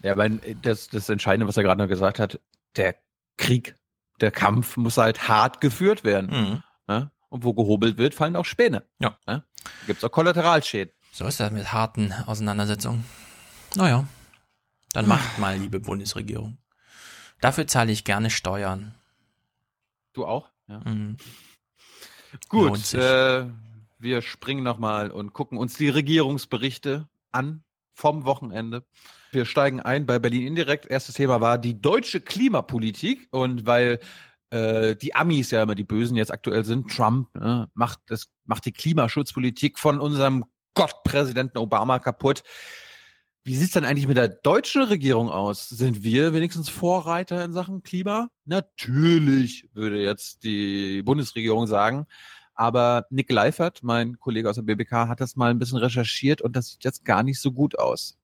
Ja, 0.03 0.15
weil 0.17 0.37
das, 0.61 0.87
das 0.89 1.09
Entscheidende, 1.09 1.47
was 1.47 1.57
er 1.57 1.63
gerade 1.63 1.81
noch 1.81 1.89
gesagt 1.89 2.19
hat, 2.19 2.39
der 2.75 2.95
Krieg, 3.37 3.75
der 4.21 4.31
Kampf 4.31 4.77
muss 4.77 4.97
halt 4.97 5.27
hart 5.27 5.59
geführt 5.61 6.03
werden. 6.03 6.29
Mhm. 6.29 6.63
Ja? 6.87 7.11
Und 7.29 7.43
wo 7.43 7.53
gehobelt 7.53 7.97
wird, 7.97 8.13
fallen 8.15 8.35
auch 8.35 8.45
Späne. 8.45 8.83
Ja. 8.99 9.17
Ja? 9.27 9.43
Gibt 9.85 9.97
es 9.99 10.03
auch 10.03 10.11
Kollateralschäden. 10.11 10.93
So 11.11 11.25
ist 11.25 11.39
das 11.39 11.51
mit 11.51 11.73
harten 11.73 12.13
Auseinandersetzungen. 12.13 13.03
Naja, 13.75 14.07
dann 14.93 15.07
macht 15.09 15.37
mal, 15.39 15.57
liebe 15.57 15.79
Bundesregierung. 15.79 16.57
Dafür 17.41 17.67
zahle 17.67 17.91
ich 17.91 18.03
gerne 18.05 18.29
Steuern. 18.29 18.95
Du 20.13 20.25
auch? 20.25 20.49
Ja. 20.67 20.79
Mhm. 20.85 21.17
Gut, 22.49 22.93
äh, 22.93 23.45
wir 23.99 24.21
springen 24.21 24.63
nochmal 24.63 25.11
und 25.11 25.33
gucken 25.33 25.57
uns 25.57 25.75
die 25.75 25.89
Regierungsberichte 25.89 27.07
an 27.31 27.63
vom 27.93 28.25
Wochenende. 28.25 28.85
Wir 29.31 29.45
steigen 29.45 29.81
ein 29.81 30.05
bei 30.05 30.19
Berlin 30.19 30.47
indirekt. 30.47 30.85
Erstes 30.85 31.15
Thema 31.15 31.41
war 31.41 31.57
die 31.57 31.81
deutsche 31.81 32.21
Klimapolitik 32.21 33.27
und 33.31 33.65
weil 33.65 33.99
äh, 34.49 34.95
die 34.95 35.15
Amis 35.15 35.51
ja 35.51 35.63
immer 35.63 35.75
die 35.75 35.83
Bösen 35.83 36.15
jetzt 36.15 36.31
aktuell 36.31 36.63
sind, 36.63 36.89
Trump 36.89 37.33
ne, 37.35 37.69
macht 37.73 37.99
das 38.07 38.29
macht 38.45 38.65
die 38.65 38.71
Klimaschutzpolitik 38.71 39.77
von 39.77 39.99
unserem 39.99 40.45
Gottpräsidenten 40.73 41.57
Obama 41.57 41.99
kaputt. 41.99 42.43
Wie 43.47 43.55
sieht's 43.55 43.71
denn 43.71 43.85
eigentlich 43.85 44.09
mit 44.09 44.17
der 44.17 44.27
deutschen 44.27 44.83
Regierung 44.83 45.29
aus? 45.29 45.69
Sind 45.69 46.03
wir 46.03 46.33
wenigstens 46.33 46.67
Vorreiter 46.67 47.45
in 47.45 47.53
Sachen 47.53 47.81
Klima? 47.81 48.27
Natürlich, 48.43 49.69
würde 49.73 50.01
jetzt 50.01 50.43
die 50.43 51.01
Bundesregierung 51.01 51.65
sagen. 51.65 52.07
Aber 52.55 53.05
Nick 53.09 53.31
Leifert, 53.31 53.83
mein 53.83 54.19
Kollege 54.19 54.49
aus 54.49 54.57
der 54.57 54.63
BBK, 54.63 55.07
hat 55.07 55.21
das 55.21 55.37
mal 55.37 55.49
ein 55.49 55.59
bisschen 55.59 55.77
recherchiert 55.77 56.41
und 56.41 56.57
das 56.57 56.71
sieht 56.71 56.83
jetzt 56.83 57.05
gar 57.05 57.23
nicht 57.23 57.39
so 57.39 57.53
gut 57.53 57.79
aus. 57.79 58.17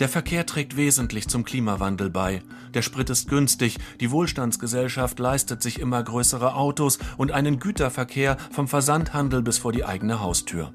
Der 0.00 0.08
Verkehr 0.08 0.46
trägt 0.46 0.76
wesentlich 0.76 1.28
zum 1.28 1.44
Klimawandel 1.44 2.10
bei. 2.10 2.42
Der 2.74 2.82
Sprit 2.82 3.08
ist 3.08 3.28
günstig, 3.28 3.78
die 4.00 4.10
Wohlstandsgesellschaft 4.10 5.20
leistet 5.20 5.62
sich 5.62 5.78
immer 5.78 6.02
größere 6.02 6.56
Autos 6.56 6.98
und 7.18 7.30
einen 7.30 7.60
Güterverkehr 7.60 8.36
vom 8.50 8.66
Versandhandel 8.66 9.42
bis 9.42 9.58
vor 9.58 9.70
die 9.70 9.84
eigene 9.84 10.20
Haustür. 10.20 10.72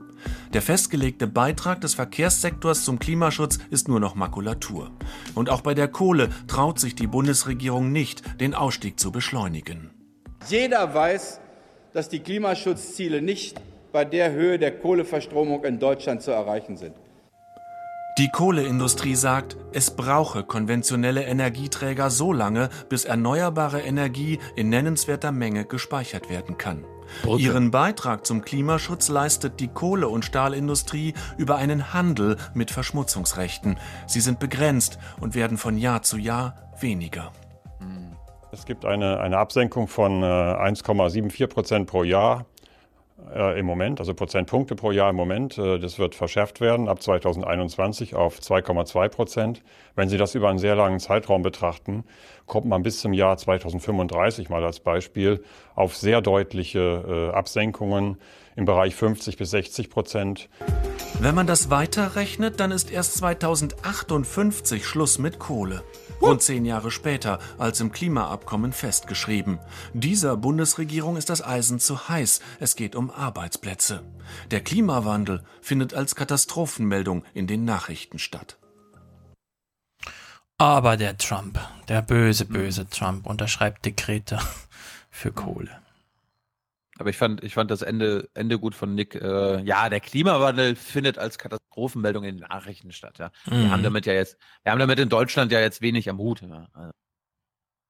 Der 0.54 0.62
festgelegte 0.62 1.28
Beitrag 1.28 1.82
des 1.82 1.96
Verkehrssektors 1.96 2.84
zum 2.84 3.00
Klimaschutz 3.00 3.60
ist 3.70 3.88
nur 3.88 4.00
noch 4.00 4.16
Makulatur. 4.16 4.92
Und 5.36 5.50
auch 5.50 5.62
bei 5.62 5.74
der 5.74 5.88
Kohle 5.88 6.30
traut 6.48 6.80
sich 6.80 6.96
die 6.96 7.08
Bundesregierung 7.08 7.92
nicht, 7.92 8.40
den 8.40 8.54
Ausstieg 8.54 9.00
zu 9.00 9.12
beschleunigen. 9.12 9.90
Jeder 10.48 10.94
weiß, 10.94 11.40
dass 11.94 12.10
die 12.10 12.20
Klimaschutzziele 12.20 13.22
nicht 13.22 13.60
bei 13.92 14.06
der 14.06 14.32
Höhe 14.32 14.60
der 14.60 14.78
Kohleverstromung 14.78 15.64
in 15.64 15.80
Deutschland 15.80 16.22
zu 16.22 16.32
erreichen 16.32 16.78
sind. 16.78 16.96
Die 18.20 18.30
Kohleindustrie 18.30 19.16
sagt, 19.16 19.58
es 19.72 19.90
brauche 19.90 20.44
konventionelle 20.44 21.24
Energieträger 21.24 22.12
so 22.12 22.32
lange, 22.32 22.70
bis 22.88 23.06
erneuerbare 23.06 23.82
Energie 23.82 24.38
in 24.56 24.70
nennenswerter 24.70 25.32
Menge 25.32 25.66
gespeichert 25.66 26.30
werden 26.30 26.60
kann. 26.60 26.86
Brücke. 27.22 27.44
Ihren 27.44 27.72
Beitrag 27.72 28.26
zum 28.26 28.42
Klimaschutz 28.42 29.10
leistet 29.10 29.60
die 29.60 29.68
Kohle- 29.68 30.08
und 30.08 30.26
Stahlindustrie 30.26 31.14
über 31.38 31.58
einen 31.58 31.94
Handel 31.94 32.38
mit 32.54 32.72
Verschmutzungsrechten. 32.72 33.78
Sie 34.08 34.20
sind 34.20 34.40
begrenzt 34.40 34.98
und 35.20 35.36
werden 35.36 35.58
von 35.58 35.78
Jahr 35.78 36.02
zu 36.02 36.18
Jahr 36.18 36.56
weniger. 36.80 37.32
Es 38.54 38.66
gibt 38.66 38.86
eine, 38.86 39.20
eine 39.20 39.40
Absenkung 39.40 39.88
von 39.88 40.24
1,74 40.24 41.44
äh, 41.44 41.48
Prozent 41.48 41.88
pro 41.88 42.04
Jahr 42.04 42.46
äh, 43.34 43.60
im 43.60 43.66
Moment, 43.66 44.00
also 44.00 44.14
Prozentpunkte 44.14 44.76
pro 44.76 44.92
Jahr 44.92 45.10
im 45.10 45.16
Moment. 45.16 45.58
Äh, 45.58 45.80
das 45.80 46.00
wird 46.00 46.16
verschärft 46.16 46.62
werden 46.62 46.88
ab 46.88 47.02
2021 47.02 48.16
auf 48.16 48.40
2,2 48.40 49.10
Prozent. 49.10 49.64
Wenn 49.96 50.10
Sie 50.10 50.18
das 50.18 50.36
über 50.36 50.50
einen 50.50 50.60
sehr 50.60 50.76
langen 50.76 51.00
Zeitraum 51.00 51.42
betrachten, 51.42 52.04
kommt 52.46 52.66
man 52.66 52.84
bis 52.84 53.00
zum 53.00 53.14
Jahr 53.14 53.38
2035 53.38 54.50
mal 54.50 54.64
als 54.64 54.80
Beispiel 54.80 55.44
auf 55.76 55.96
sehr 55.96 56.22
deutliche 56.22 57.30
äh, 57.32 57.36
Absenkungen 57.36 58.18
im 58.56 58.66
Bereich 58.66 58.96
50 58.96 59.38
bis 59.38 59.52
60 59.52 59.90
Prozent. 59.90 60.50
Wenn 61.20 61.36
man 61.36 61.48
das 61.48 61.70
weiterrechnet, 61.70 62.60
dann 62.60 62.72
ist 62.72 62.92
erst 62.92 63.16
2058 63.16 64.86
Schluss 64.86 65.20
mit 65.20 65.40
Kohle. 65.40 65.84
Rund 66.22 66.42
zehn 66.42 66.66
Jahre 66.66 66.92
später, 66.92 67.40
als 67.58 67.80
im 67.80 67.92
Klimaabkommen 67.92 68.72
festgeschrieben. 68.72 69.60
Dieser 69.94 70.38
Bundesregierung 70.38 71.18
ist 71.18 71.30
das 71.30 71.44
Eisen 71.44 71.80
zu 71.80 72.08
heiß. 72.08 72.40
Es 72.60 72.76
geht 72.76 72.96
um 72.96 73.12
Arbeitsplätze. 73.12 74.04
Der 74.52 74.62
Klimawandel 74.62 75.44
findet 75.62 75.94
als 75.94 76.16
Katastrophenmeldung 76.16 77.24
in 77.34 77.48
den 77.48 77.66
Nachrichten 77.66 78.20
statt. 78.20 78.58
Aber 80.58 80.98
der 80.98 81.18
Trump, 81.18 81.60
der 81.90 82.02
böse, 82.02 82.46
böse 82.46 82.88
Trump, 82.90 83.26
unterschreibt 83.26 83.86
Dekrete 83.86 84.40
für 85.10 85.32
Kohle. 85.32 85.83
Aber 87.00 87.10
ich 87.10 87.18
fand, 87.18 87.44
ich 87.44 87.54
fand 87.54 87.72
das 87.72 87.82
Ende, 87.82 88.30
Ende 88.34 88.60
gut 88.60 88.76
von 88.76 88.94
Nick. 88.94 89.16
Äh, 89.16 89.62
ja, 89.64 89.90
der 89.90 90.00
Klimawandel 90.00 90.76
findet 90.76 91.18
als 91.18 91.38
Katastrophenmeldung 91.38 92.24
in 92.24 92.38
den 92.38 92.48
Nachrichten 92.48 92.92
statt. 92.92 93.18
Ja. 93.18 93.32
Mhm. 93.48 93.52
Wir 93.52 93.72
haben 93.72 93.80
mhm. 93.80 93.84
damit 93.86 94.06
ja 94.06 94.14
jetzt, 94.14 94.38
wir 94.64 94.72
haben 94.72 94.80
damit 94.80 95.00
in 95.00 95.10
Deutschland 95.10 95.52
ja 95.52 95.60
jetzt 95.60 95.82
wenig 95.82 96.10
am 96.10 96.20
Hut. 96.20 96.42
Ja. 96.42 96.68
Also. 96.74 96.92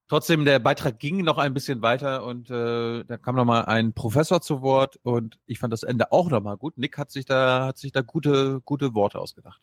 Trotzdem, 0.10 0.46
der 0.46 0.60
Beitrag 0.60 1.00
ging 1.00 1.24
noch 1.24 1.38
ein 1.38 1.54
bisschen 1.54 1.82
weiter 1.82 2.26
und 2.26 2.50
äh, 2.50 3.04
da 3.04 3.18
kam 3.18 3.36
noch 3.36 3.46
mal 3.46 3.66
ein 3.66 3.94
Professor 3.94 4.42
zu 4.42 4.62
Wort 4.62 4.98
und 5.04 5.40
ich 5.48 5.60
fand 5.60 5.74
das 5.74 5.84
Ende 5.84 6.12
auch 6.12 6.30
noch 6.30 6.42
mal 6.42 6.56
gut. 6.56 6.78
Nick 6.78 6.98
hat 6.98 7.10
sich 7.12 7.26
da, 7.26 7.68
hat 7.68 7.78
sich 7.78 7.92
da 7.92 8.02
gute, 8.02 8.62
gute 8.62 8.94
Worte 8.94 9.20
ausgedacht. 9.20 9.62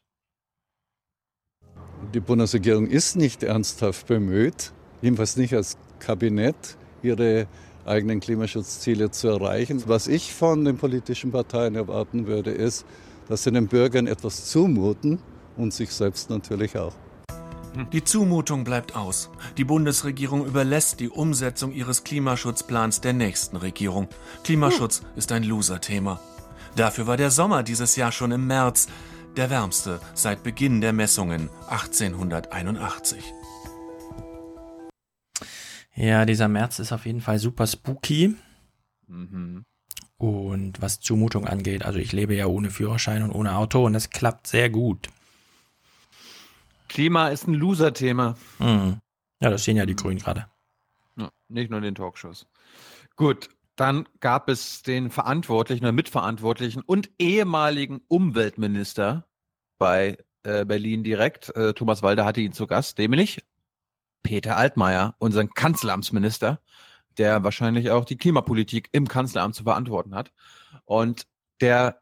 Die 2.14 2.20
Bundesregierung 2.20 2.86
ist 2.88 3.16
nicht 3.16 3.42
ernsthaft 3.42 4.06
bemüht, 4.06 4.72
jedenfalls 5.02 5.36
nicht 5.36 5.54
als 5.54 5.78
Kabinett, 6.00 6.76
ihre 7.02 7.46
eigenen 7.86 8.20
Klimaschutzziele 8.20 9.10
zu 9.10 9.28
erreichen. 9.28 9.82
Was 9.86 10.06
ich 10.06 10.32
von 10.34 10.64
den 10.64 10.76
politischen 10.76 11.32
Parteien 11.32 11.74
erwarten 11.74 12.26
würde, 12.26 12.50
ist, 12.50 12.84
dass 13.28 13.44
sie 13.44 13.52
den 13.52 13.68
Bürgern 13.68 14.06
etwas 14.06 14.46
zumuten 14.46 15.18
und 15.56 15.72
sich 15.72 15.90
selbst 15.90 16.30
natürlich 16.30 16.76
auch. 16.76 16.94
Die 17.92 18.02
Zumutung 18.02 18.64
bleibt 18.64 18.96
aus. 18.96 19.30
Die 19.56 19.64
Bundesregierung 19.64 20.44
überlässt 20.44 20.98
die 20.98 21.08
Umsetzung 21.08 21.72
ihres 21.72 22.02
Klimaschutzplans 22.02 23.00
der 23.00 23.12
nächsten 23.12 23.56
Regierung. 23.56 24.08
Klimaschutz 24.42 25.02
ist 25.14 25.30
ein 25.30 25.44
Loser-Thema. 25.44 26.20
Dafür 26.74 27.06
war 27.06 27.16
der 27.16 27.30
Sommer 27.30 27.62
dieses 27.62 27.94
Jahr 27.94 28.10
schon 28.10 28.32
im 28.32 28.46
März 28.46 28.88
der 29.36 29.48
wärmste 29.48 30.00
seit 30.14 30.42
Beginn 30.42 30.80
der 30.80 30.92
Messungen 30.92 31.50
1881. 31.68 33.22
Ja, 36.00 36.24
dieser 36.24 36.48
März 36.48 36.78
ist 36.78 36.92
auf 36.92 37.04
jeden 37.04 37.20
Fall 37.20 37.38
super 37.38 37.66
spooky. 37.66 38.34
Mhm. 39.06 39.64
Und 40.16 40.80
was 40.80 41.00
Zumutung 41.00 41.46
angeht, 41.46 41.84
also 41.84 41.98
ich 41.98 42.12
lebe 42.12 42.34
ja 42.34 42.46
ohne 42.46 42.70
Führerschein 42.70 43.22
und 43.22 43.32
ohne 43.32 43.54
Auto 43.54 43.84
und 43.84 43.92
das 43.92 44.08
klappt 44.08 44.46
sehr 44.46 44.70
gut. 44.70 45.10
Klima 46.88 47.28
ist 47.28 47.46
ein 47.46 47.52
Loser-Thema. 47.52 48.38
Mhm. 48.58 48.98
Ja, 49.42 49.50
das 49.50 49.64
sehen 49.64 49.76
ja 49.76 49.84
die 49.84 49.94
Grünen 49.94 50.18
gerade. 50.18 50.46
Ja, 51.18 51.30
nicht 51.48 51.70
nur 51.70 51.78
in 51.78 51.84
den 51.84 51.94
Talkshows. 51.94 52.46
Gut, 53.14 53.50
dann 53.76 54.08
gab 54.20 54.48
es 54.48 54.82
den 54.82 55.10
Verantwortlichen 55.10 55.84
oder 55.84 55.92
Mitverantwortlichen 55.92 56.80
und 56.80 57.10
ehemaligen 57.18 58.00
Umweltminister 58.08 59.26
bei 59.76 60.16
äh, 60.44 60.64
Berlin 60.64 61.04
direkt. 61.04 61.54
Äh, 61.56 61.74
Thomas 61.74 62.02
Walder 62.02 62.24
hatte 62.24 62.40
ihn 62.40 62.54
zu 62.54 62.66
Gast, 62.66 62.96
nämlich 62.96 63.42
Peter 64.22 64.56
Altmaier, 64.56 65.14
unseren 65.18 65.50
Kanzleramtsminister, 65.50 66.60
der 67.18 67.42
wahrscheinlich 67.44 67.90
auch 67.90 68.04
die 68.04 68.16
Klimapolitik 68.16 68.88
im 68.92 69.08
Kanzleramt 69.08 69.54
zu 69.54 69.64
verantworten 69.64 70.14
hat. 70.14 70.32
Und 70.84 71.26
der 71.60 72.00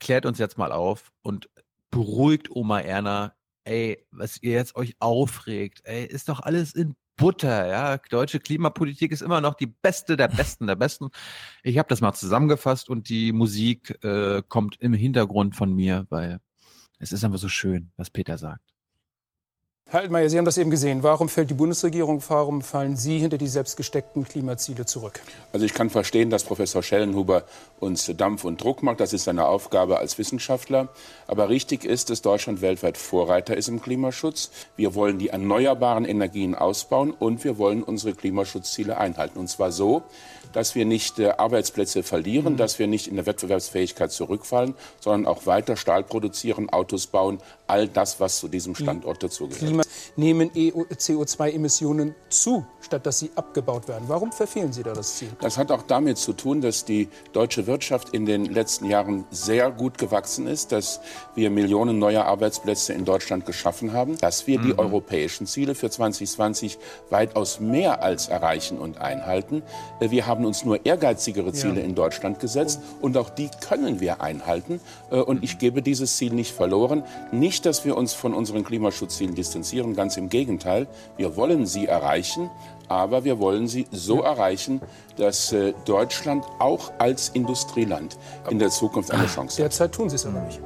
klärt 0.00 0.26
uns 0.26 0.38
jetzt 0.38 0.58
mal 0.58 0.72
auf 0.72 1.12
und 1.22 1.48
beruhigt 1.90 2.50
Oma 2.50 2.80
Erna. 2.80 3.34
Ey, 3.64 4.06
was 4.10 4.42
ihr 4.42 4.52
jetzt 4.52 4.76
euch 4.76 4.96
aufregt, 4.98 5.82
ey, 5.84 6.04
ist 6.04 6.28
doch 6.28 6.40
alles 6.40 6.74
in 6.74 6.96
Butter, 7.16 7.66
ja. 7.66 7.98
Deutsche 7.98 8.40
Klimapolitik 8.40 9.12
ist 9.12 9.22
immer 9.22 9.40
noch 9.40 9.54
die 9.54 9.66
beste 9.66 10.16
der 10.16 10.28
Besten 10.28 10.66
der 10.66 10.76
Besten. 10.76 11.10
Ich 11.62 11.76
habe 11.76 11.88
das 11.88 12.00
mal 12.00 12.14
zusammengefasst 12.14 12.88
und 12.88 13.08
die 13.08 13.32
Musik 13.32 14.02
äh, 14.04 14.42
kommt 14.48 14.80
im 14.80 14.94
Hintergrund 14.94 15.56
von 15.56 15.74
mir, 15.74 16.06
weil 16.08 16.38
es 16.98 17.12
ist 17.12 17.24
einfach 17.24 17.38
so 17.38 17.48
schön, 17.48 17.90
was 17.96 18.10
Peter 18.10 18.38
sagt. 18.38 18.77
Herr 19.90 20.00
Altmaier, 20.00 20.28
Sie 20.28 20.36
haben 20.36 20.44
das 20.44 20.58
eben 20.58 20.68
gesehen. 20.68 21.02
Warum 21.02 21.30
fällt 21.30 21.48
die 21.48 21.54
Bundesregierung, 21.54 22.22
warum 22.28 22.60
fallen 22.60 22.94
Sie 22.94 23.18
hinter 23.20 23.38
die 23.38 23.46
selbstgesteckten 23.46 24.24
Klimaziele 24.24 24.84
zurück? 24.84 25.22
Also 25.54 25.64
ich 25.64 25.72
kann 25.72 25.88
verstehen, 25.88 26.28
dass 26.28 26.44
Professor 26.44 26.82
Schellenhuber 26.82 27.44
uns 27.80 28.12
Dampf 28.14 28.44
und 28.44 28.62
Druck 28.62 28.82
macht. 28.82 29.00
Das 29.00 29.14
ist 29.14 29.24
seine 29.24 29.46
Aufgabe 29.46 29.98
als 29.98 30.18
Wissenschaftler. 30.18 30.88
Aber 31.26 31.48
richtig 31.48 31.86
ist, 31.86 32.10
dass 32.10 32.20
Deutschland 32.20 32.60
weltweit 32.60 32.98
Vorreiter 32.98 33.56
ist 33.56 33.68
im 33.68 33.80
Klimaschutz. 33.80 34.50
Wir 34.76 34.94
wollen 34.94 35.18
die 35.18 35.30
erneuerbaren 35.30 36.04
Energien 36.04 36.54
ausbauen 36.54 37.10
und 37.10 37.42
wir 37.44 37.56
wollen 37.56 37.82
unsere 37.82 38.12
Klimaschutzziele 38.12 38.98
einhalten. 38.98 39.38
Und 39.38 39.48
zwar 39.48 39.72
so, 39.72 40.02
dass 40.52 40.74
wir 40.74 40.84
nicht 40.84 41.18
äh, 41.18 41.30
Arbeitsplätze 41.30 42.02
verlieren, 42.02 42.54
mhm. 42.54 42.56
dass 42.58 42.78
wir 42.78 42.86
nicht 42.86 43.06
in 43.06 43.16
der 43.16 43.26
Wettbewerbsfähigkeit 43.26 44.12
zurückfallen, 44.12 44.74
sondern 45.00 45.26
auch 45.26 45.46
weiter 45.46 45.76
Stahl 45.76 46.04
produzieren, 46.04 46.68
Autos 46.70 47.06
bauen, 47.06 47.38
all 47.66 47.88
das, 47.88 48.20
was 48.20 48.38
zu 48.38 48.48
diesem 48.48 48.74
Standort 48.74 49.22
dazugehört. 49.22 49.77
Klima 49.78 49.98
nehmen 50.16 50.50
e 50.54 50.72
CO2-Emissionen 50.72 52.14
zu, 52.28 52.66
statt 52.80 53.06
dass 53.06 53.20
sie 53.20 53.30
abgebaut 53.36 53.86
werden. 53.88 54.04
Warum 54.08 54.32
verfehlen 54.32 54.72
Sie 54.72 54.82
da 54.82 54.92
das 54.92 55.16
Ziel? 55.16 55.28
Das 55.40 55.56
hat 55.56 55.70
auch 55.70 55.82
damit 55.82 56.18
zu 56.18 56.32
tun, 56.32 56.60
dass 56.60 56.84
die 56.84 57.08
deutsche 57.32 57.66
Wirtschaft 57.66 58.10
in 58.10 58.26
den 58.26 58.46
letzten 58.46 58.86
Jahren 58.86 59.24
sehr 59.30 59.70
gut 59.70 59.96
gewachsen 59.96 60.46
ist, 60.46 60.72
dass 60.72 61.00
wir 61.34 61.50
Millionen 61.50 61.98
neuer 61.98 62.24
Arbeitsplätze 62.24 62.92
in 62.92 63.04
Deutschland 63.04 63.46
geschaffen 63.46 63.92
haben, 63.92 64.18
dass 64.18 64.46
wir 64.46 64.58
mhm. 64.58 64.64
die 64.64 64.78
europäischen 64.78 65.46
Ziele 65.46 65.74
für 65.74 65.88
2020 65.88 66.78
weitaus 67.10 67.60
mehr 67.60 68.02
als 68.02 68.28
erreichen 68.28 68.78
und 68.78 68.98
einhalten. 69.00 69.62
Äh, 70.00 70.10
wir 70.10 70.26
haben 70.26 70.44
uns 70.44 70.64
nur 70.64 70.84
ehrgeizigere 70.84 71.52
Ziele 71.52 71.80
ja. 71.80 71.86
in 71.86 71.94
Deutschland 71.94 72.40
gesetzt 72.40 72.80
und 73.00 73.16
auch 73.16 73.30
die 73.30 73.50
können 73.60 74.00
wir 74.00 74.20
einhalten. 74.20 74.80
Äh, 75.10 75.20
und 75.20 75.44
ich 75.44 75.58
gebe 75.58 75.80
dieses 75.80 76.16
Ziel 76.16 76.32
nicht 76.32 76.52
verloren. 76.52 77.04
Nicht, 77.30 77.66
dass 77.66 77.84
wir 77.84 77.96
uns 77.96 78.14
von 78.14 78.34
unseren 78.34 78.64
Klimaschutzzielen 78.64 79.36
distanzieren, 79.36 79.67
ganz 79.94 80.16
im 80.16 80.28
Gegenteil. 80.28 80.86
Wir 81.16 81.36
wollen 81.36 81.66
sie 81.66 81.86
erreichen, 81.86 82.50
aber 82.88 83.24
wir 83.24 83.38
wollen 83.38 83.68
sie 83.68 83.86
so 83.90 84.22
erreichen, 84.22 84.80
dass 85.16 85.52
äh, 85.52 85.74
Deutschland 85.84 86.44
auch 86.58 86.92
als 86.98 87.28
Industrieland 87.30 88.16
in 88.50 88.58
der 88.58 88.70
Zukunft 88.70 89.10
eine 89.10 89.26
Chance 89.26 89.54
hat. 89.54 89.70
Derzeit 89.70 89.92
tun 89.92 90.08
Sie 90.08 90.16
es 90.16 90.26
aber 90.26 90.40
nicht. 90.40 90.60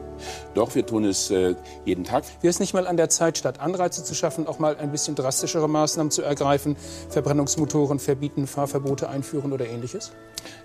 Doch, 0.55 0.75
wir 0.75 0.87
tun 0.87 1.05
es 1.05 1.31
äh, 1.31 1.55
jeden 1.85 2.05
Tag. 2.05 2.25
Wäre 2.41 2.51
es 2.51 2.61
nicht 2.61 2.75
mal 2.75 2.87
an 2.87 2.97
der 2.97 3.09
Zeit, 3.09 3.39
statt 3.39 3.61
Anreize 3.61 4.05
zu 4.05 4.15
schaffen, 4.15 4.47
auch 4.47 4.59
mal 4.59 4.77
ein 4.77 4.91
bisschen 4.91 5.15
drastischere 5.15 5.69
Maßnahmen 5.69 6.11
zu 6.11 6.23
ergreifen, 6.23 6.77
Verbrennungsmotoren 7.09 7.99
verbieten, 7.99 8.47
Fahrverbote 8.47 9.09
einführen 9.09 9.53
oder 9.53 9.67
ähnliches? 9.67 10.13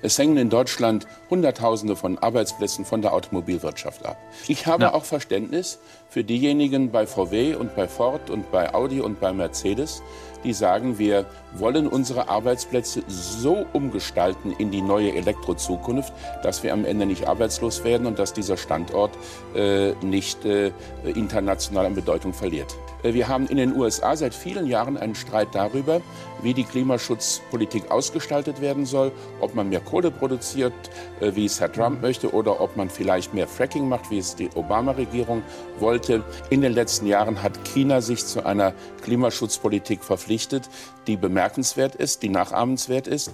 Es 0.02 0.18
hängen 0.18 0.38
in 0.38 0.50
Deutschland 0.50 1.08
Hunderttausende 1.30 1.96
von 1.96 2.18
Arbeitsplätzen 2.18 2.86
von 2.86 3.02
der 3.02 3.14
Automobilwirtschaft 3.14 4.06
ab. 4.06 4.18
Ich 4.48 4.66
habe 4.66 4.84
ja. 4.84 4.94
auch 4.94 5.06
Verständnis 5.06 5.80
für 6.10 6.24
diejenigen 6.24 6.92
bei 6.92 7.06
VW 7.06 7.56
und 7.56 7.76
bei 7.76 7.88
Ford 7.88 8.30
und 8.30 8.52
bei 8.52 8.74
Audi 8.74 9.02
und 9.02 9.20
bei 9.20 9.34
Mercedes, 9.34 10.02
die 10.44 10.54
sagen, 10.54 10.98
wir 10.98 11.26
wollen 11.54 11.88
unsere 11.88 12.30
Arbeitsplätze 12.30 13.04
so 13.08 13.66
umgestalten 13.74 14.54
in 14.58 14.72
die 14.72 14.82
neue 14.82 15.14
Elektrozukunft, 15.14 16.14
dass 16.44 16.64
wir 16.64 16.74
am 16.74 16.86
Ende 16.86 17.06
nicht 17.06 17.28
arbeitslos 17.28 17.84
werden 17.84 18.08
und 18.08 18.20
dass 18.20 18.34
dieser 18.34 18.58
Standort 18.58 19.12
äh, 19.56 19.94
nicht 20.06 20.46
äh, 20.46 20.72
international 21.16 21.86
an 21.86 21.96
Bedeutung 21.96 22.34
verliert. 22.34 22.76
Äh, 23.04 23.14
wir 23.14 23.28
haben 23.28 23.48
in 23.48 23.58
den 23.58 23.76
USA 23.76 24.16
seit 24.16 24.34
vielen 24.34 24.68
Jahren 24.68 24.98
einen 24.98 25.16
Streit 25.16 25.50
darüber, 25.54 26.02
wie 26.42 26.54
die 26.54 26.64
Klimaschutzpolitik 26.64 27.90
ausgestaltet 27.92 28.62
werden 28.62 28.86
soll, 28.86 29.12
ob 29.40 29.56
man 29.56 29.70
mehr 29.70 29.80
Kohle 29.80 30.12
produziert, 30.12 30.74
äh, 31.20 31.36
wie 31.36 31.46
es 31.46 31.60
Herr 31.60 31.72
Trump 31.72 32.02
möchte, 32.02 32.34
oder 32.34 32.60
ob 32.62 32.76
man 32.76 32.90
vielleicht 32.90 33.34
mehr 33.34 33.48
Fracking 33.48 33.88
macht, 33.88 34.10
wie 34.12 34.20
es 34.20 34.36
die 34.36 34.50
Obama-Regierung 34.56 35.44
wollte. 35.80 36.24
In 36.50 36.62
den 36.62 36.74
letzten 36.74 37.08
Jahren 37.08 37.42
hat 37.42 37.54
China 37.66 38.02
sich 38.02 38.26
zu 38.26 38.46
einer 38.46 38.74
Klimaschutzpolitik 39.04 40.04
verpflichtet, 40.04 40.70
die 41.08 41.18
bemerkenswert 41.18 41.96
ist, 41.96 42.24
die 42.24 42.30
nachahmenswert 42.30 43.08
ist. 43.08 43.32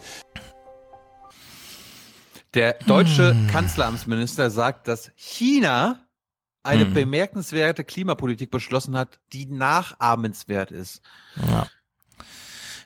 Der 2.53 2.73
deutsche 2.85 3.31
hm. 3.31 3.47
Kanzleramtsminister 3.47 4.51
sagt, 4.51 4.87
dass 4.87 5.11
China 5.15 6.02
eine 6.63 6.85
hm. 6.85 6.93
bemerkenswerte 6.93 7.83
Klimapolitik 7.83 8.49
beschlossen 8.49 8.97
hat, 8.97 9.19
die 9.33 9.45
nachahmenswert 9.45 10.71
ist. 10.71 11.01
Ja. 11.35 11.67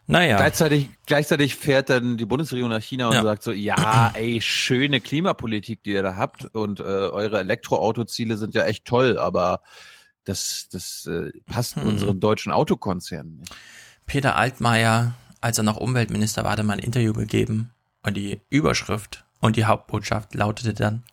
Naja. 0.08 0.38
Gleichzeitig, 0.38 0.90
gleichzeitig 1.06 1.56
fährt 1.56 1.90
dann 1.90 2.18
die 2.18 2.26
Bundesregierung 2.26 2.72
nach 2.72 2.82
China 2.82 3.10
und 3.10 3.16
ja. 3.16 3.24
sagt 3.24 3.44
so, 3.44 3.52
ja, 3.52 4.12
ey, 4.16 4.42
schöne 4.42 5.02
Klimapolitik, 5.02 5.84
die 5.84 5.92
ihr 5.92 6.04
da 6.04 6.16
habt 6.16 6.46
und 6.56 6.80
äh, 6.80 6.84
eure 6.84 7.40
Elektroautoziele 7.40 8.38
sind 8.38 8.56
ja 8.56 8.64
echt 8.64 8.86
toll, 8.86 9.20
aber 9.20 9.62
das, 10.24 10.70
das 10.72 11.06
äh, 11.08 11.32
passt 11.46 11.76
hm. 11.76 11.88
unseren 11.88 12.20
deutschen 12.20 12.52
Autokonzernen 12.52 13.38
nicht. 13.38 13.56
Peter 14.06 14.38
Altmaier, 14.38 15.14
als 15.42 15.58
er 15.58 15.66
noch 15.66 15.78
Umweltminister 15.78 16.46
war, 16.46 16.52
hat 16.52 16.60
er 16.60 16.64
mal 16.64 16.74
ein 16.74 16.80
Interview 16.80 17.12
gegeben 17.12 17.72
und 18.04 18.16
die 18.16 18.40
Überschrift 18.50 19.26
und 19.40 19.58
die 19.58 19.66
Hauptbotschaft 19.66 20.34
lautete 20.34 20.74
dann, 20.74 21.04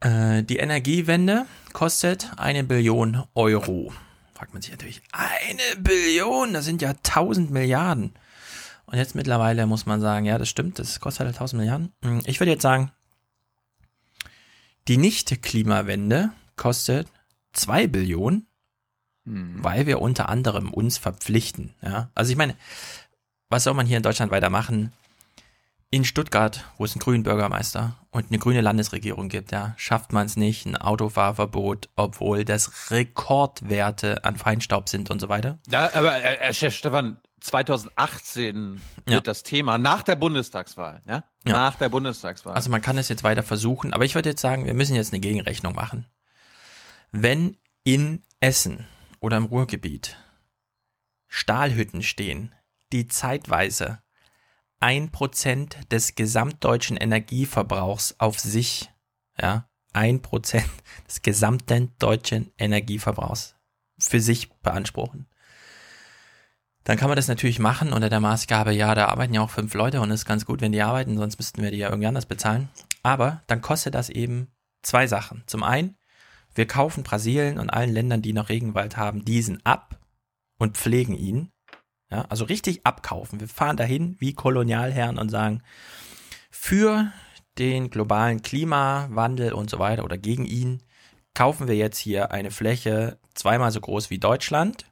äh, 0.00 0.42
die 0.42 0.56
Energiewende 0.56 1.46
kostet 1.72 2.30
eine 2.36 2.64
Billion 2.64 3.24
Euro 3.34 3.92
fragt 4.36 4.52
man 4.52 4.62
sich 4.62 4.70
natürlich, 4.70 5.02
eine 5.12 5.82
Billion, 5.82 6.52
das 6.52 6.66
sind 6.66 6.82
ja 6.82 6.90
1000 6.90 7.50
Milliarden. 7.50 8.12
Und 8.84 8.98
jetzt 8.98 9.14
mittlerweile 9.14 9.66
muss 9.66 9.86
man 9.86 10.00
sagen, 10.00 10.26
ja, 10.26 10.38
das 10.38 10.48
stimmt, 10.48 10.78
das 10.78 11.00
kostet 11.00 11.26
halt 11.26 11.34
1000 11.34 11.60
Milliarden. 11.60 11.92
Hm, 12.02 12.22
ich 12.26 12.38
würde 12.38 12.52
jetzt 12.52 12.62
sagen, 12.62 12.92
die 14.88 14.98
Nicht-Klimawende 14.98 16.30
kostet 16.54 17.08
2 17.54 17.86
Billionen, 17.88 18.46
hm. 19.24 19.64
weil 19.64 19.86
wir 19.86 20.00
unter 20.00 20.28
anderem 20.28 20.72
uns 20.72 20.98
verpflichten. 20.98 21.74
Ja? 21.82 22.10
Also 22.14 22.30
ich 22.30 22.36
meine, 22.36 22.56
was 23.48 23.64
soll 23.64 23.74
man 23.74 23.86
hier 23.86 23.96
in 23.96 24.02
Deutschland 24.02 24.30
weitermachen? 24.30 24.92
In 25.96 26.04
Stuttgart, 26.04 26.62
wo 26.76 26.84
es 26.84 26.92
einen 26.92 27.00
grünen 27.00 27.22
Bürgermeister 27.22 27.96
und 28.10 28.26
eine 28.28 28.38
grüne 28.38 28.60
Landesregierung 28.60 29.30
gibt, 29.30 29.50
ja, 29.50 29.72
schafft 29.78 30.12
man 30.12 30.26
es 30.26 30.36
nicht, 30.36 30.66
ein 30.66 30.76
Autofahrverbot, 30.76 31.88
obwohl 31.96 32.44
das 32.44 32.90
Rekordwerte 32.90 34.22
an 34.22 34.36
Feinstaub 34.36 34.90
sind 34.90 35.10
und 35.10 35.20
so 35.20 35.30
weiter. 35.30 35.58
Ja, 35.70 35.90
aber 35.94 36.22
äh, 36.22 36.48
äh 36.48 36.52
Chef 36.52 36.74
Stefan, 36.74 37.16
2018 37.40 38.78
ja. 39.06 39.14
wird 39.14 39.26
das 39.26 39.42
Thema 39.42 39.78
nach 39.78 40.02
der 40.02 40.16
Bundestagswahl, 40.16 41.00
ja? 41.08 41.24
ja? 41.46 41.52
Nach 41.52 41.76
der 41.76 41.88
Bundestagswahl. 41.88 42.52
Also 42.52 42.68
man 42.68 42.82
kann 42.82 42.98
es 42.98 43.08
jetzt 43.08 43.24
weiter 43.24 43.42
versuchen, 43.42 43.94
aber 43.94 44.04
ich 44.04 44.14
würde 44.14 44.28
jetzt 44.28 44.42
sagen, 44.42 44.66
wir 44.66 44.74
müssen 44.74 44.96
jetzt 44.96 45.14
eine 45.14 45.20
Gegenrechnung 45.20 45.74
machen. 45.74 46.04
Wenn 47.10 47.56
in 47.84 48.22
Essen 48.40 48.86
oder 49.20 49.38
im 49.38 49.46
Ruhrgebiet 49.46 50.18
Stahlhütten 51.26 52.02
stehen, 52.02 52.54
die 52.92 53.08
zeitweise 53.08 54.00
ein 54.80 55.10
Prozent 55.10 55.78
des 55.90 56.14
gesamtdeutschen 56.14 56.96
Energieverbrauchs 56.96 58.16
auf 58.18 58.38
sich, 58.38 58.90
ja, 59.40 59.68
ein 59.92 60.20
Prozent 60.22 60.68
des 61.08 61.22
gesamten 61.22 61.92
deutschen 61.98 62.52
Energieverbrauchs 62.58 63.54
für 63.98 64.20
sich 64.20 64.52
beanspruchen. 64.60 65.26
Dann 66.84 66.98
kann 66.98 67.08
man 67.08 67.16
das 67.16 67.26
natürlich 67.26 67.58
machen 67.58 67.92
unter 67.92 68.08
der 68.08 68.20
Maßgabe, 68.20 68.72
ja, 68.72 68.94
da 68.94 69.08
arbeiten 69.08 69.34
ja 69.34 69.40
auch 69.40 69.50
fünf 69.50 69.74
Leute 69.74 70.00
und 70.00 70.10
es 70.12 70.20
ist 70.20 70.26
ganz 70.26 70.46
gut, 70.46 70.60
wenn 70.60 70.70
die 70.70 70.82
arbeiten, 70.82 71.16
sonst 71.16 71.38
müssten 71.38 71.62
wir 71.62 71.72
die 71.72 71.78
ja 71.78 71.88
irgendwie 71.88 72.06
anders 72.06 72.26
bezahlen. 72.26 72.68
Aber 73.02 73.42
dann 73.48 73.60
kostet 73.60 73.94
das 73.96 74.08
eben 74.08 74.52
zwei 74.82 75.08
Sachen. 75.08 75.42
Zum 75.46 75.64
einen, 75.64 75.96
wir 76.54 76.66
kaufen 76.66 77.02
Brasilien 77.02 77.58
und 77.58 77.70
allen 77.70 77.92
Ländern, 77.92 78.22
die 78.22 78.32
noch 78.32 78.50
Regenwald 78.50 78.96
haben, 78.96 79.24
diesen 79.24 79.64
ab 79.66 79.98
und 80.58 80.76
pflegen 80.76 81.14
ihn. 81.14 81.50
Ja, 82.10 82.22
also 82.28 82.44
richtig 82.44 82.86
abkaufen. 82.86 83.40
Wir 83.40 83.48
fahren 83.48 83.76
dahin 83.76 84.16
wie 84.20 84.32
Kolonialherren 84.32 85.18
und 85.18 85.28
sagen, 85.28 85.62
für 86.50 87.12
den 87.58 87.90
globalen 87.90 88.42
Klimawandel 88.42 89.52
und 89.52 89.70
so 89.70 89.78
weiter 89.78 90.04
oder 90.04 90.18
gegen 90.18 90.44
ihn 90.44 90.82
kaufen 91.34 91.68
wir 91.68 91.76
jetzt 91.76 91.98
hier 91.98 92.30
eine 92.30 92.50
Fläche 92.50 93.18
zweimal 93.34 93.70
so 93.70 93.80
groß 93.80 94.10
wie 94.10 94.18
Deutschland 94.18 94.86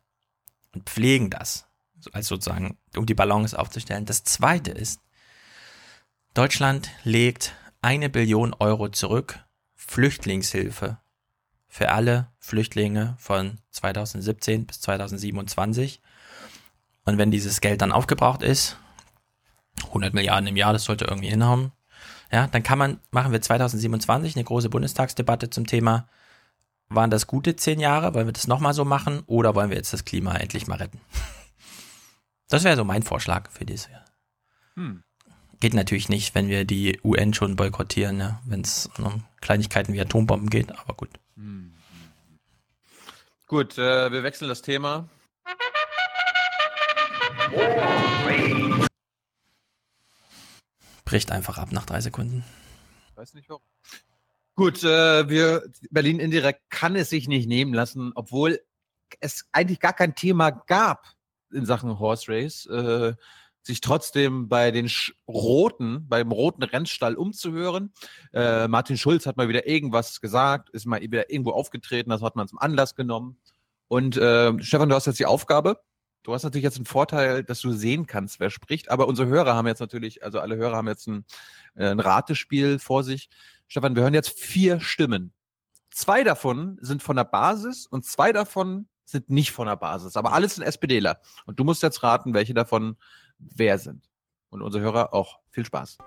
und 0.74 0.88
pflegen 0.88 1.30
das. 1.30 1.66
Also 2.12 2.34
sozusagen, 2.34 2.78
um 2.96 3.06
die 3.06 3.14
Balance 3.14 3.58
aufzustellen. 3.58 4.04
Das 4.04 4.24
zweite 4.24 4.70
ist, 4.70 5.00
Deutschland 6.34 6.90
legt 7.04 7.54
eine 7.80 8.10
Billion 8.10 8.54
Euro 8.54 8.88
zurück, 8.88 9.38
Flüchtlingshilfe 9.74 10.98
für 11.68 11.90
alle 11.90 12.30
Flüchtlinge 12.38 13.16
von 13.18 13.58
2017 13.70 14.66
bis 14.66 14.80
2027 14.80 16.00
und 17.04 17.18
wenn 17.18 17.30
dieses 17.30 17.60
Geld 17.60 17.82
dann 17.82 17.92
aufgebraucht 17.92 18.42
ist, 18.42 18.76
100 19.86 20.14
Milliarden 20.14 20.46
im 20.46 20.56
Jahr, 20.56 20.72
das 20.72 20.84
sollte 20.84 21.04
irgendwie 21.04 21.28
hinhauen, 21.28 21.72
ja, 22.32 22.46
dann 22.46 22.62
kann 22.62 22.78
man, 22.78 23.00
machen 23.10 23.32
wir 23.32 23.40
2027 23.40 24.36
eine 24.36 24.44
große 24.44 24.70
Bundestagsdebatte 24.70 25.50
zum 25.50 25.66
Thema, 25.66 26.08
waren 26.88 27.10
das 27.10 27.26
gute 27.26 27.56
zehn 27.56 27.80
Jahre, 27.80 28.14
wollen 28.14 28.26
wir 28.26 28.32
das 28.32 28.46
nochmal 28.46 28.74
so 28.74 28.84
machen 28.84 29.22
oder 29.26 29.54
wollen 29.54 29.70
wir 29.70 29.76
jetzt 29.76 29.92
das 29.92 30.04
Klima 30.04 30.34
endlich 30.36 30.66
mal 30.66 30.78
retten? 30.78 31.00
Das 32.48 32.62
wäre 32.62 32.76
so 32.76 32.84
mein 32.84 33.02
Vorschlag 33.02 33.50
für 33.50 33.64
dieses 33.64 33.88
Jahr. 33.88 34.04
Hm. 34.74 35.02
Geht 35.60 35.74
natürlich 35.74 36.08
nicht, 36.08 36.34
wenn 36.34 36.48
wir 36.48 36.64
die 36.64 37.00
UN 37.02 37.32
schon 37.32 37.56
boykottieren, 37.56 38.20
ja, 38.20 38.40
wenn 38.44 38.60
es 38.60 38.90
um 38.98 39.24
Kleinigkeiten 39.40 39.92
wie 39.92 40.00
Atombomben 40.00 40.50
geht, 40.50 40.70
aber 40.78 40.94
gut. 40.94 41.08
Hm. 41.36 41.72
Gut, 43.46 43.78
äh, 43.78 44.12
wir 44.12 44.22
wechseln 44.22 44.48
das 44.48 44.62
Thema. 44.62 45.08
Bricht 51.04 51.30
einfach 51.30 51.58
ab 51.58 51.70
nach 51.70 51.86
drei 51.86 52.00
Sekunden. 52.00 52.44
Weiß 53.14 53.34
nicht 53.34 53.48
warum. 53.48 53.62
Gut, 54.56 54.84
äh, 54.84 55.28
wir, 55.28 55.64
Berlin 55.90 56.20
indirekt 56.20 56.62
kann 56.70 56.94
es 56.96 57.10
sich 57.10 57.28
nicht 57.28 57.48
nehmen 57.48 57.74
lassen, 57.74 58.12
obwohl 58.14 58.60
es 59.20 59.46
eigentlich 59.52 59.80
gar 59.80 59.92
kein 59.92 60.14
Thema 60.14 60.50
gab 60.50 61.06
in 61.52 61.66
Sachen 61.66 61.98
Horse 61.98 62.30
Race, 62.30 62.66
äh, 62.66 63.14
sich 63.62 63.80
trotzdem 63.80 64.48
bei 64.48 64.70
den 64.70 64.88
Sch 64.88 65.14
Roten, 65.26 66.06
beim 66.08 66.30
roten 66.30 66.62
Rennstall 66.62 67.14
umzuhören. 67.14 67.92
Äh, 68.32 68.68
Martin 68.68 68.98
Schulz 68.98 69.26
hat 69.26 69.36
mal 69.36 69.48
wieder 69.48 69.66
irgendwas 69.66 70.20
gesagt, 70.20 70.70
ist 70.70 70.86
mal 70.86 71.00
wieder 71.00 71.30
irgendwo 71.30 71.52
aufgetreten, 71.52 72.10
das 72.10 72.22
hat 72.22 72.36
man 72.36 72.46
zum 72.46 72.58
Anlass 72.58 72.94
genommen. 72.94 73.38
Und 73.88 74.16
äh, 74.16 74.52
Stefan, 74.62 74.88
du 74.88 74.94
hast 74.94 75.06
jetzt 75.06 75.18
die 75.18 75.26
Aufgabe, 75.26 75.80
Du 76.24 76.32
hast 76.32 76.42
natürlich 76.42 76.64
jetzt 76.64 76.76
einen 76.76 76.86
Vorteil, 76.86 77.44
dass 77.44 77.60
du 77.60 77.70
sehen 77.72 78.06
kannst, 78.06 78.40
wer 78.40 78.48
spricht, 78.48 78.90
aber 78.90 79.06
unsere 79.06 79.28
Hörer 79.28 79.54
haben 79.54 79.66
jetzt 79.66 79.80
natürlich, 79.80 80.24
also 80.24 80.40
alle 80.40 80.56
Hörer 80.56 80.78
haben 80.78 80.88
jetzt 80.88 81.06
ein, 81.06 81.26
äh, 81.74 81.86
ein 81.86 82.00
Ratespiel 82.00 82.78
vor 82.78 83.04
sich. 83.04 83.28
Stefan, 83.68 83.94
wir 83.94 84.02
hören 84.02 84.14
jetzt 84.14 84.30
vier 84.30 84.80
Stimmen. 84.80 85.34
Zwei 85.90 86.24
davon 86.24 86.78
sind 86.80 87.02
von 87.02 87.16
der 87.16 87.24
Basis 87.24 87.86
und 87.86 88.06
zwei 88.06 88.32
davon 88.32 88.88
sind 89.04 89.28
nicht 89.28 89.52
von 89.52 89.66
der 89.66 89.76
Basis, 89.76 90.16
aber 90.16 90.32
alles 90.32 90.54
sind 90.54 90.64
SPDler. 90.64 91.20
Und 91.44 91.60
du 91.60 91.64
musst 91.64 91.82
jetzt 91.82 92.02
raten, 92.02 92.32
welche 92.32 92.54
davon 92.54 92.96
wer 93.38 93.78
sind. 93.78 94.08
Und 94.48 94.62
unsere 94.62 94.82
Hörer 94.82 95.12
auch. 95.12 95.40
Viel 95.50 95.66
Spaß. 95.66 95.98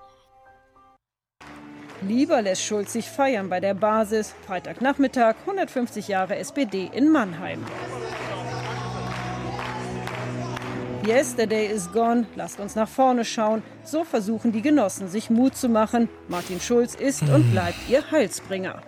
Lieber 2.02 2.42
lässt 2.42 2.64
Schulz 2.64 2.94
sich 2.94 3.06
feiern 3.06 3.50
bei 3.50 3.60
der 3.60 3.76
Basis. 3.76 4.34
Freitagnachmittag, 4.48 5.36
150 5.42 6.08
Jahre 6.08 6.38
SPD 6.38 6.90
in 6.92 7.12
Mannheim. 7.12 7.64
Yesterday 11.06 11.68
is 11.68 11.92
gone, 11.92 12.26
lasst 12.36 12.60
uns 12.60 12.76
nach 12.76 12.88
vorne 12.88 13.24
schauen. 13.24 13.64
So 13.84 14.04
versuchen 14.04 14.52
die 14.52 14.62
Genossen, 14.62 15.08
sich 15.08 15.30
Mut 15.30 15.56
zu 15.56 15.70
machen. 15.70 16.10
Martin 16.28 16.60
Schulz 16.60 16.96
ist 16.96 17.22
und 17.22 17.52
bleibt 17.52 17.78
ihr 17.90 18.10
Heilsbringer. 18.12 18.82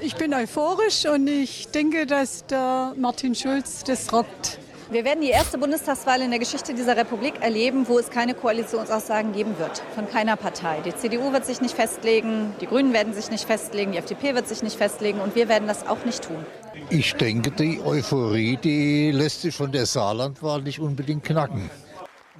Ich 0.00 0.16
bin 0.16 0.34
euphorisch 0.34 1.06
und 1.06 1.26
ich 1.28 1.68
denke, 1.68 2.06
dass 2.06 2.44
der 2.46 2.94
Martin 2.96 3.34
Schulz 3.34 3.84
das 3.84 4.12
rockt. 4.12 4.58
Wir 4.90 5.04
werden 5.04 5.22
die 5.22 5.30
erste 5.30 5.56
Bundestagswahl 5.56 6.20
in 6.20 6.30
der 6.30 6.38
Geschichte 6.38 6.74
dieser 6.74 6.96
Republik 6.96 7.40
erleben, 7.40 7.88
wo 7.88 7.98
es 7.98 8.10
keine 8.10 8.34
Koalitionsaussagen 8.34 9.32
geben 9.32 9.58
wird. 9.58 9.82
Von 9.94 10.08
keiner 10.10 10.36
Partei. 10.36 10.80
Die 10.84 10.94
CDU 10.94 11.32
wird 11.32 11.46
sich 11.46 11.62
nicht 11.62 11.74
festlegen, 11.74 12.54
die 12.60 12.66
Grünen 12.66 12.92
werden 12.92 13.14
sich 13.14 13.30
nicht 13.30 13.46
festlegen, 13.46 13.92
die 13.92 13.98
FDP 13.98 14.34
wird 14.34 14.46
sich 14.46 14.62
nicht 14.62 14.76
festlegen 14.76 15.20
und 15.20 15.34
wir 15.34 15.48
werden 15.48 15.66
das 15.66 15.86
auch 15.86 16.04
nicht 16.04 16.24
tun. 16.24 16.44
Ich 16.90 17.14
denke, 17.14 17.50
die 17.50 17.80
Euphorie, 17.80 18.56
die 18.56 19.10
lässt 19.10 19.42
sich 19.42 19.54
von 19.54 19.72
der 19.72 19.86
Saarlandwahl 19.86 20.62
nicht 20.62 20.80
unbedingt 20.80 21.24
knacken. 21.24 21.70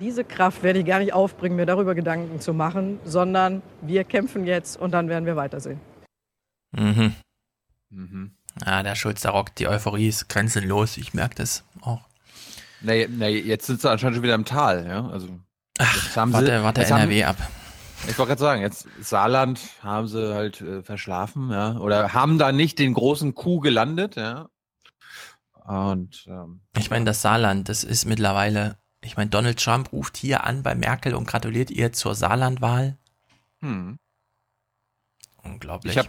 Diese 0.00 0.24
Kraft 0.24 0.62
werde 0.62 0.80
ich 0.80 0.86
gar 0.86 0.98
nicht 0.98 1.12
aufbringen, 1.12 1.56
mir 1.56 1.66
darüber 1.66 1.94
Gedanken 1.94 2.40
zu 2.40 2.52
machen, 2.52 2.98
sondern 3.04 3.62
wir 3.80 4.04
kämpfen 4.04 4.44
jetzt 4.44 4.76
und 4.76 4.90
dann 4.90 5.08
werden 5.08 5.24
wir 5.24 5.36
weitersehen. 5.36 5.80
Mhm. 6.72 7.14
Mhm. 7.90 8.32
Ja, 8.64 8.82
der 8.82 8.94
Schulz, 8.94 9.22
der 9.22 9.32
rockt, 9.32 9.58
die 9.58 9.68
Euphorie 9.68 10.08
ist 10.08 10.28
grenzenlos, 10.28 10.96
ich 10.96 11.14
merke 11.14 11.36
das 11.36 11.64
auch. 11.80 12.08
Nee, 12.80 13.08
nee, 13.10 13.38
jetzt 13.38 13.66
sind 13.66 13.80
sie 13.80 13.90
anscheinend 13.90 14.16
schon 14.16 14.22
wieder 14.22 14.34
im 14.34 14.44
Tal, 14.44 14.86
ja. 14.86 15.08
Also, 15.08 15.28
Ach, 15.78 16.16
warte, 16.16 16.62
warte 16.62 16.84
NRW 16.84 17.24
haben, 17.24 17.40
ab. 17.40 17.48
Ich 18.08 18.18
wollte 18.18 18.30
gerade 18.30 18.40
sagen, 18.40 18.62
jetzt 18.62 18.86
Saarland 19.00 19.60
haben 19.82 20.06
sie 20.08 20.34
halt 20.34 20.60
äh, 20.60 20.82
verschlafen, 20.82 21.50
ja, 21.50 21.76
oder 21.78 22.12
haben 22.12 22.38
da 22.38 22.52
nicht 22.52 22.78
den 22.78 22.94
großen 22.94 23.34
Coup 23.34 23.60
gelandet, 23.60 24.16
ja. 24.16 24.48
Und 25.64 26.26
ähm, 26.28 26.60
ich 26.76 26.90
meine, 26.90 27.06
das 27.06 27.22
Saarland, 27.22 27.68
das 27.68 27.84
ist 27.84 28.04
mittlerweile, 28.04 28.76
ich 29.00 29.16
meine, 29.16 29.30
Donald 29.30 29.62
Trump 29.62 29.92
ruft 29.92 30.16
hier 30.16 30.44
an 30.44 30.62
bei 30.62 30.74
Merkel 30.74 31.14
und 31.14 31.26
gratuliert 31.26 31.70
ihr 31.70 31.92
zur 31.92 32.14
Saarlandwahl. 32.14 32.98
Hm. 33.60 33.98
Unglaublich. 35.42 35.92
Ich, 35.92 35.98
hab, 35.98 36.08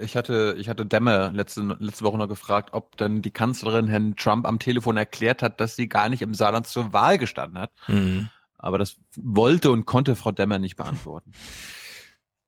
ich, 0.00 0.16
hatte, 0.16 0.56
ich 0.58 0.68
hatte 0.68 0.86
Demme 0.86 1.30
letzte, 1.34 1.76
letzte 1.78 2.04
Woche 2.04 2.18
noch 2.18 2.28
gefragt, 2.28 2.70
ob 2.72 2.96
dann 2.96 3.22
die 3.22 3.30
Kanzlerin 3.30 3.88
Herrn 3.88 4.16
Trump 4.16 4.46
am 4.46 4.58
Telefon 4.58 4.96
erklärt 4.96 5.42
hat, 5.42 5.60
dass 5.60 5.76
sie 5.76 5.88
gar 5.88 6.08
nicht 6.08 6.22
im 6.22 6.34
Saarland 6.34 6.66
zur 6.66 6.92
Wahl 6.92 7.18
gestanden 7.18 7.58
hat. 7.60 7.72
Mhm. 7.86 8.28
Aber 8.62 8.78
das 8.78 8.96
wollte 9.16 9.70
und 9.70 9.84
konnte 9.84 10.16
Frau 10.16 10.32
Demmer 10.32 10.58
nicht 10.58 10.76
beantworten. 10.76 11.32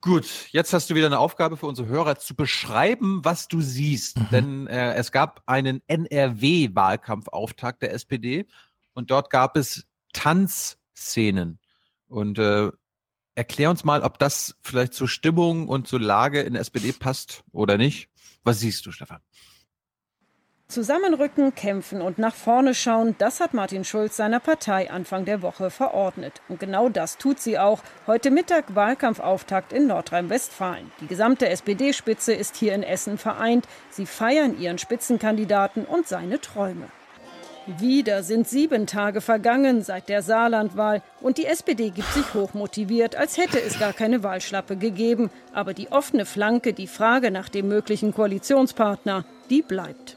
Gut, 0.01 0.49
jetzt 0.51 0.73
hast 0.75 0.89
du 0.91 0.95
wieder 0.95 1.07
eine 1.07 1.19
Aufgabe 1.19 1.57
für 1.57 1.67
unsere 1.67 1.89
Hörer 1.89 2.17
zu 2.17 2.35
beschreiben, 2.35 3.25
was 3.25 3.49
du 3.49 3.63
siehst. 3.63 4.19
Mhm. 4.19 4.29
Denn 4.31 4.67
äh, 4.67 4.95
es 4.95 5.13
gab 5.13 5.43
einen 5.47 5.83
NRW-Wahlkampfauftakt 5.87 7.81
der 7.81 7.95
SPD 7.95 8.47
und 8.93 9.11
dort 9.11 9.31
gab 9.31 9.57
es 9.57 9.87
Tanzszenen. 10.13 11.59
Und 12.07 12.39
äh, 12.39 12.71
erklär 13.35 13.71
uns 13.71 13.85
mal, 13.85 14.03
ob 14.03 14.19
das 14.19 14.57
vielleicht 14.61 14.93
zur 14.93 15.09
Stimmung 15.09 15.69
und 15.69 15.89
zur 15.89 16.01
Lage 16.01 16.43
in 16.43 16.53
der 16.53 16.61
SPD 16.61 16.93
passt 16.93 17.43
oder 17.51 17.79
nicht. 17.79 18.11
Was 18.43 18.61
siehst 18.61 18.85
du, 18.85 18.93
Stefan? 18.93 19.23
Zusammenrücken, 20.75 21.55
kämpfen 21.55 22.03
und 22.03 22.19
nach 22.19 22.35
vorne 22.35 22.75
schauen, 22.75 23.15
das 23.19 23.39
hat 23.39 23.55
Martin 23.55 23.85
Schulz 23.85 24.17
seiner 24.17 24.41
Partei 24.41 24.91
Anfang 24.91 25.25
der 25.25 25.41
Woche 25.41 25.71
verordnet. 25.71 26.43
Und 26.49 26.59
genau 26.59 26.89
das 26.89 27.17
tut 27.17 27.39
sie 27.39 27.61
auch. 27.61 27.79
Heute 28.09 28.33
Mittag 28.33 28.75
Wahlkampfauftakt 28.75 29.73
in 29.73 29.87
Nordrhein-Westfalen. 29.87 30.91
Die 31.01 31.07
gesamte 31.07 31.49
SPD-Spitze 31.49 32.35
ist 32.35 32.57
hier 32.57 32.75
in 32.75 32.83
Essen 32.83 33.19
vereint. 33.19 33.69
Sie 33.89 34.05
feiern 34.05 34.59
ihren 34.59 34.79
Spitzenkandidaten 34.79 35.85
und 35.85 36.09
seine 36.09 36.41
Träume. 36.41 36.89
Wieder 37.79 38.25
sind 38.25 38.49
sieben 38.49 38.89
Tage 38.89 39.21
vergangen 39.21 39.83
seit 39.83 40.09
der 40.09 40.23
Saarlandwahl 40.23 41.03
und 41.21 41.39
die 41.39 41.47
SPD 41.47 41.91
gibt 41.91 42.13
sich 42.13 42.35
hochmotiviert, 42.35 43.15
als 43.15 43.39
hätte 43.39 43.63
es 43.63 43.79
gar 43.79 43.93
keine 43.93 44.25
Wahlschlappe 44.25 44.77
gegeben. 44.77 45.31
Aber 45.53 45.73
die 45.73 45.93
offene 45.93 46.27
Flanke, 46.27 46.73
die 46.73 46.89
Frage 46.89 47.31
nach 47.31 47.49
dem 47.49 47.69
möglichen 47.69 48.13
Koalitionspartner, 48.13 49.25
die 49.51 49.63
bleibt. 49.63 50.17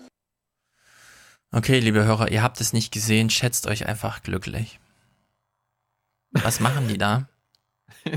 Okay, 1.52 1.80
liebe 1.80 2.04
Hörer, 2.04 2.30
ihr 2.32 2.44
habt 2.44 2.60
es 2.60 2.74
nicht 2.74 2.92
gesehen, 2.92 3.30
schätzt 3.30 3.68
euch 3.68 3.86
einfach 3.88 4.22
glücklich. 4.22 4.80
Was 6.32 6.60
machen 6.60 6.88
die 6.88 6.98
da? 6.98 7.30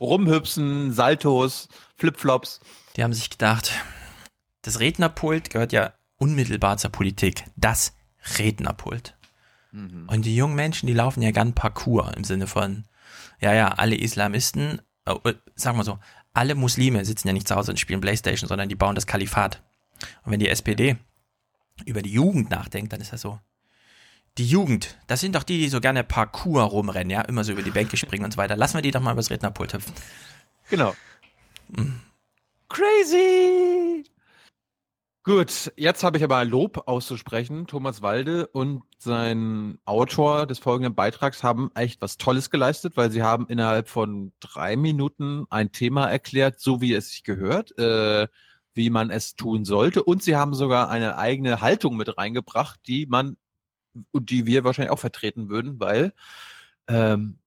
Rumhüpsen, 0.00 0.92
Saltos, 0.92 1.68
Flipflops. 1.96 2.60
Die 2.96 3.04
haben 3.04 3.12
sich 3.12 3.30
gedacht, 3.30 3.72
das 4.62 4.80
Rednerpult 4.80 5.50
gehört 5.50 5.72
ja 5.72 5.94
unmittelbar 6.16 6.76
zur 6.76 6.90
Politik. 6.90 7.44
Das 7.56 7.94
Rednerpult. 8.38 9.16
Mhm. 9.70 10.08
Und 10.08 10.24
die 10.24 10.34
jungen 10.34 10.56
Menschen, 10.56 10.86
die 10.86 10.94
laufen 10.94 11.22
ja 11.22 11.30
gern 11.30 11.54
Parcours 11.54 12.14
im 12.16 12.24
Sinne 12.24 12.46
von, 12.46 12.84
ja, 13.40 13.54
ja, 13.54 13.68
alle 13.68 13.96
Islamisten, 13.96 14.82
äh, 15.04 15.34
sagen 15.54 15.78
wir 15.78 15.84
so, 15.84 15.98
alle 16.32 16.56
Muslime 16.56 17.04
sitzen 17.04 17.28
ja 17.28 17.32
nicht 17.32 17.48
zu 17.48 17.54
Hause 17.54 17.70
und 17.70 17.80
spielen 17.80 18.00
Playstation, 18.00 18.48
sondern 18.48 18.68
die 18.68 18.74
bauen 18.74 18.96
das 18.96 19.06
Kalifat. 19.06 19.62
Und 20.24 20.32
wenn 20.32 20.40
die 20.40 20.48
SPD 20.48 20.96
über 21.86 22.02
die 22.02 22.12
Jugend 22.12 22.50
nachdenkt, 22.50 22.92
dann 22.92 23.00
ist 23.00 23.12
das 23.12 23.20
so. 23.20 23.38
Die 24.38 24.46
Jugend, 24.46 24.96
das 25.08 25.20
sind 25.20 25.34
doch 25.34 25.42
die, 25.42 25.58
die 25.58 25.68
so 25.68 25.80
gerne 25.80 26.04
Parcours 26.04 26.70
rumrennen, 26.70 27.10
ja, 27.10 27.22
immer 27.22 27.42
so 27.42 27.52
über 27.52 27.62
die 27.62 27.70
Bänke 27.70 27.96
springen 27.96 28.24
und 28.24 28.32
so 28.32 28.36
weiter. 28.36 28.56
Lassen 28.56 28.76
wir 28.76 28.82
die 28.82 28.92
doch 28.92 29.00
mal 29.00 29.12
übers 29.12 29.30
Rednerpult 29.30 29.74
hüpfen. 29.74 29.94
Genau. 30.70 30.94
Mhm. 31.68 32.00
Crazy! 32.68 34.04
Gut, 35.24 35.72
jetzt 35.76 36.04
habe 36.04 36.16
ich 36.16 36.24
aber 36.24 36.42
Lob 36.44 36.84
auszusprechen. 36.86 37.66
Thomas 37.66 38.00
Walde 38.00 38.46
und 38.46 38.82
sein 38.96 39.78
Autor 39.84 40.46
des 40.46 40.58
folgenden 40.58 40.94
Beitrags 40.94 41.42
haben 41.42 41.70
echt 41.74 42.00
was 42.00 42.16
Tolles 42.16 42.48
geleistet, 42.48 42.96
weil 42.96 43.10
sie 43.10 43.22
haben 43.22 43.46
innerhalb 43.48 43.88
von 43.90 44.32
drei 44.40 44.76
Minuten 44.76 45.44
ein 45.50 45.70
Thema 45.70 46.06
erklärt, 46.06 46.60
so 46.60 46.80
wie 46.80 46.94
es 46.94 47.10
sich 47.10 47.24
gehört. 47.24 47.76
Äh, 47.78 48.28
wie 48.78 48.88
man 48.88 49.10
es 49.10 49.34
tun 49.34 49.66
sollte. 49.66 50.02
Und 50.02 50.22
sie 50.22 50.36
haben 50.36 50.54
sogar 50.54 50.88
eine 50.88 51.18
eigene 51.18 51.60
Haltung 51.60 51.96
mit 51.96 52.16
reingebracht, 52.16 52.80
die 52.86 53.04
man 53.04 53.36
und 54.12 54.30
die 54.30 54.46
wir 54.46 54.64
wahrscheinlich 54.64 54.92
auch 54.92 54.98
vertreten 54.98 55.50
würden, 55.50 55.80
weil 55.80 56.14
ähm, 56.86 57.40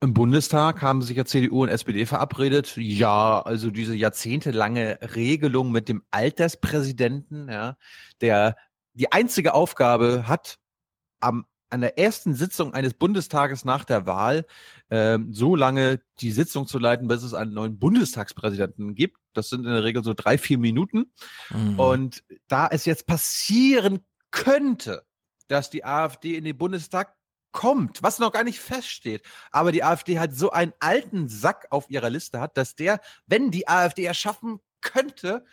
im 0.00 0.14
Bundestag 0.14 0.80
haben 0.80 1.02
sich 1.02 1.16
ja 1.16 1.24
CDU 1.24 1.64
und 1.64 1.70
SPD 1.70 2.06
verabredet. 2.06 2.76
Ja, 2.76 3.42
also 3.42 3.70
diese 3.70 3.96
jahrzehntelange 3.96 4.98
Regelung 5.14 5.72
mit 5.72 5.88
dem 5.88 6.02
Alterspräsidenten, 6.10 7.48
ja, 7.48 7.76
der 8.20 8.56
die 8.92 9.10
einzige 9.10 9.54
Aufgabe 9.54 10.28
hat, 10.28 10.58
am 11.20 11.46
an 11.74 11.80
der 11.80 11.98
ersten 11.98 12.34
Sitzung 12.34 12.72
eines 12.72 12.94
Bundestages 12.94 13.64
nach 13.64 13.84
der 13.84 14.06
Wahl 14.06 14.46
ähm, 14.90 15.32
so 15.32 15.56
lange 15.56 16.00
die 16.20 16.30
Sitzung 16.30 16.66
zu 16.68 16.78
leiten, 16.78 17.08
bis 17.08 17.24
es 17.24 17.34
einen 17.34 17.52
neuen 17.52 17.78
Bundestagspräsidenten 17.78 18.94
gibt. 18.94 19.18
Das 19.32 19.48
sind 19.48 19.66
in 19.66 19.72
der 19.72 19.82
Regel 19.82 20.04
so 20.04 20.14
drei, 20.14 20.38
vier 20.38 20.58
Minuten. 20.58 21.12
Mhm. 21.50 21.78
Und 21.78 22.24
da 22.46 22.68
es 22.68 22.84
jetzt 22.84 23.06
passieren 23.06 24.00
könnte, 24.30 25.04
dass 25.48 25.68
die 25.68 25.84
AfD 25.84 26.36
in 26.36 26.44
den 26.44 26.56
Bundestag 26.56 27.14
kommt, 27.50 28.02
was 28.02 28.20
noch 28.20 28.32
gar 28.32 28.44
nicht 28.44 28.60
feststeht, 28.60 29.22
aber 29.50 29.72
die 29.72 29.84
AfD 29.84 30.18
halt 30.18 30.36
so 30.36 30.50
einen 30.50 30.72
alten 30.78 31.28
Sack 31.28 31.66
auf 31.70 31.90
ihrer 31.90 32.10
Liste 32.10 32.40
hat, 32.40 32.56
dass 32.56 32.76
der, 32.76 33.00
wenn 33.26 33.50
die 33.50 33.68
AfD 33.68 34.04
erschaffen 34.04 34.60
könnte, 34.80 35.44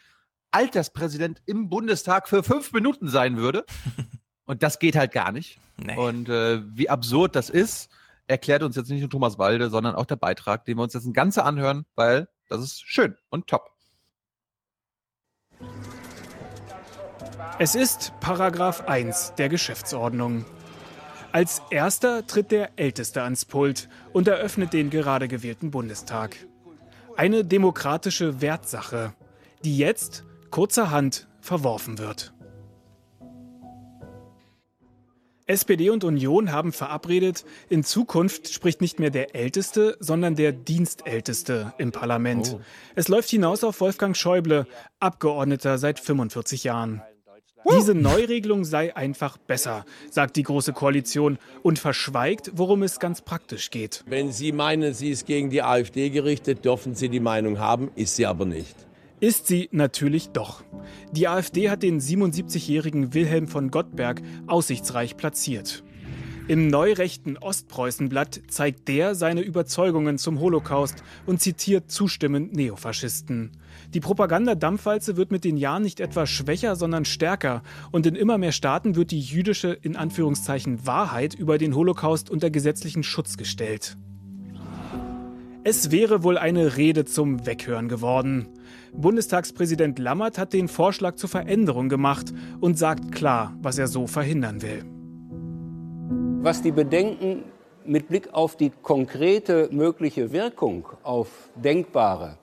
Alterspräsident 0.51 1.41
im 1.45 1.69
Bundestag 1.69 2.27
für 2.27 2.43
fünf 2.43 2.73
Minuten 2.73 3.07
sein 3.07 3.37
würde. 3.37 3.65
Und 4.51 4.63
das 4.63 4.79
geht 4.79 4.97
halt 4.97 5.13
gar 5.13 5.31
nicht. 5.31 5.61
Nee. 5.77 5.95
Und 5.95 6.27
äh, 6.27 6.61
wie 6.75 6.89
absurd 6.89 7.37
das 7.37 7.49
ist, 7.49 7.89
erklärt 8.27 8.63
uns 8.63 8.75
jetzt 8.75 8.89
nicht 8.89 8.99
nur 8.99 9.09
Thomas 9.09 9.39
Walde, 9.39 9.69
sondern 9.69 9.95
auch 9.95 10.03
der 10.03 10.17
Beitrag, 10.17 10.65
den 10.65 10.75
wir 10.75 10.83
uns 10.83 10.93
jetzt 10.93 11.05
ein 11.05 11.13
Ganze 11.13 11.45
anhören, 11.45 11.85
weil 11.95 12.27
das 12.49 12.59
ist 12.59 12.85
schön 12.85 13.15
und 13.29 13.47
top. 13.47 13.71
Es 17.59 17.75
ist 17.75 18.11
Paragraph 18.19 18.81
1 18.89 19.35
der 19.37 19.47
Geschäftsordnung. 19.47 20.43
Als 21.31 21.61
erster 21.69 22.27
tritt 22.27 22.51
der 22.51 22.77
Älteste 22.77 23.23
ans 23.23 23.45
Pult 23.45 23.87
und 24.11 24.27
eröffnet 24.27 24.73
den 24.73 24.89
gerade 24.89 25.29
gewählten 25.29 25.71
Bundestag. 25.71 26.35
Eine 27.15 27.45
demokratische 27.45 28.41
Wertsache, 28.41 29.13
die 29.63 29.77
jetzt 29.77 30.25
kurzerhand 30.49 31.29
verworfen 31.39 31.99
wird. 31.99 32.33
SPD 35.51 35.89
und 35.89 36.03
Union 36.03 36.51
haben 36.51 36.71
verabredet, 36.71 37.45
in 37.69 37.83
Zukunft 37.83 38.53
spricht 38.53 38.79
nicht 38.79 38.99
mehr 38.99 39.09
der 39.09 39.35
Älteste, 39.35 39.97
sondern 39.99 40.35
der 40.35 40.53
Dienstälteste 40.53 41.73
im 41.77 41.91
Parlament. 41.91 42.55
Oh. 42.55 42.61
Es 42.95 43.09
läuft 43.09 43.29
hinaus 43.29 43.63
auf 43.63 43.81
Wolfgang 43.81 44.15
Schäuble, 44.15 44.65
Abgeordneter 44.99 45.77
seit 45.77 45.99
45 45.99 46.63
Jahren. 46.63 47.01
Diese 47.69 47.93
Neuregelung 47.93 48.65
sei 48.65 48.95
einfach 48.95 49.37
besser, 49.37 49.85
sagt 50.09 50.35
die 50.35 50.43
Große 50.43 50.73
Koalition 50.73 51.37
und 51.61 51.77
verschweigt, 51.77 52.51
worum 52.55 52.81
es 52.81 52.99
ganz 52.99 53.21
praktisch 53.21 53.69
geht. 53.69 54.03
Wenn 54.07 54.31
Sie 54.31 54.51
meinen, 54.51 54.93
sie 54.93 55.11
ist 55.11 55.27
gegen 55.27 55.49
die 55.49 55.61
AfD 55.61 56.09
gerichtet, 56.09 56.65
dürfen 56.65 56.95
Sie 56.95 57.09
die 57.09 57.19
Meinung 57.19 57.59
haben, 57.59 57.91
ist 57.95 58.15
sie 58.15 58.25
aber 58.25 58.45
nicht. 58.45 58.75
Ist 59.21 59.45
sie 59.45 59.69
natürlich 59.71 60.29
doch. 60.29 60.63
Die 61.11 61.27
AfD 61.27 61.69
hat 61.69 61.83
den 61.83 62.01
77-jährigen 62.01 63.13
Wilhelm 63.13 63.47
von 63.47 63.69
Gottberg 63.69 64.23
aussichtsreich 64.47 65.15
platziert. 65.15 65.83
Im 66.47 66.69
neurechten 66.69 67.37
Ostpreußenblatt 67.37 68.41
zeigt 68.47 68.87
der 68.87 69.13
seine 69.13 69.41
Überzeugungen 69.41 70.17
zum 70.17 70.39
Holocaust 70.39 71.03
und 71.27 71.39
zitiert 71.39 71.91
zustimmend 71.91 72.53
Neofaschisten. 72.55 73.51
Die 73.93 73.99
Propagandadampfwalze 73.99 75.17
wird 75.17 75.29
mit 75.29 75.43
den 75.43 75.55
Jahren 75.55 75.83
nicht 75.83 75.99
etwa 75.99 76.25
schwächer, 76.25 76.75
sondern 76.75 77.05
stärker. 77.05 77.61
Und 77.91 78.07
in 78.07 78.15
immer 78.15 78.39
mehr 78.39 78.51
Staaten 78.51 78.95
wird 78.95 79.11
die 79.11 79.19
jüdische, 79.21 79.69
in 79.69 79.95
Anführungszeichen, 79.95 80.87
Wahrheit 80.87 81.35
über 81.35 81.59
den 81.59 81.75
Holocaust 81.75 82.31
unter 82.31 82.49
gesetzlichen 82.49 83.03
Schutz 83.03 83.37
gestellt. 83.37 83.97
Es 85.63 85.91
wäre 85.91 86.23
wohl 86.23 86.39
eine 86.39 86.75
Rede 86.75 87.05
zum 87.05 87.45
Weghören 87.45 87.87
geworden. 87.87 88.47
Bundestagspräsident 88.93 89.99
Lammert 89.99 90.37
hat 90.37 90.53
den 90.53 90.67
Vorschlag 90.67 91.15
zur 91.15 91.29
Veränderung 91.29 91.89
gemacht 91.89 92.33
und 92.59 92.77
sagt 92.77 93.11
klar, 93.11 93.55
was 93.61 93.77
er 93.77 93.87
so 93.87 94.05
verhindern 94.05 94.61
will. 94.61 94.83
Was 96.43 96.61
die 96.61 96.71
Bedenken 96.71 97.43
mit 97.85 98.09
Blick 98.09 98.33
auf 98.33 98.55
die 98.57 98.71
konkrete 98.81 99.69
mögliche 99.71 100.31
Wirkung 100.31 100.87
auf 101.03 101.29
denkbare 101.55 102.37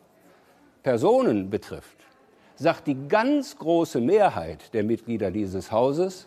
Personen 0.83 1.51
betrifft, 1.51 1.99
sagt 2.57 2.87
die 2.87 2.97
ganz 3.09 3.57
große 3.57 4.01
Mehrheit 4.01 4.73
der 4.75 4.85
Mitglieder 4.85 5.31
dieses 5.31 5.71
Hauses, 5.71 6.27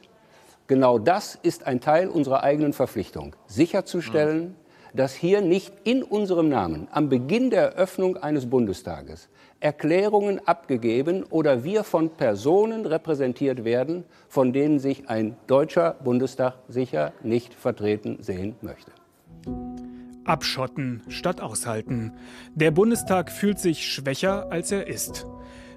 genau 0.67 1.00
das 1.00 1.35
ist 1.41 1.66
ein 1.66 1.82
Teil 1.82 2.08
unserer 2.08 2.43
eigenen 2.43 2.74
Verpflichtung, 2.74 3.35
sicherzustellen, 3.48 4.56
dass 4.93 5.14
hier 5.14 5.41
nicht 5.41 5.74
in 5.83 6.03
unserem 6.03 6.50
Namen 6.50 6.88
am 6.91 7.09
Beginn 7.09 7.50
der 7.50 7.74
Eröffnung 7.74 8.17
eines 8.17 8.50
Bundestages 8.50 9.30
Erklärungen 9.62 10.46
abgegeben 10.46 11.24
oder 11.24 11.64
wir 11.64 11.84
von 11.84 12.10
Personen 12.10 12.86
repräsentiert 12.86 13.64
werden, 13.64 14.04
von 14.28 14.54
denen 14.54 14.80
sich 14.80 15.08
ein 15.08 15.38
deutscher 15.46 15.96
Bundestag 16.04 16.56
sicher 16.68 17.14
nicht 17.24 17.54
vertreten 17.54 18.18
sehen 18.22 18.56
möchte. 18.62 18.92
Abschotten 20.26 21.04
statt 21.10 21.42
aushalten. 21.42 22.14
Der 22.56 22.72
Bundestag 22.72 23.32
fühlt 23.32 23.60
sich 23.60 23.88
schwächer, 23.88 24.52
als 24.52 24.72
er 24.72 24.88
ist. 24.88 25.28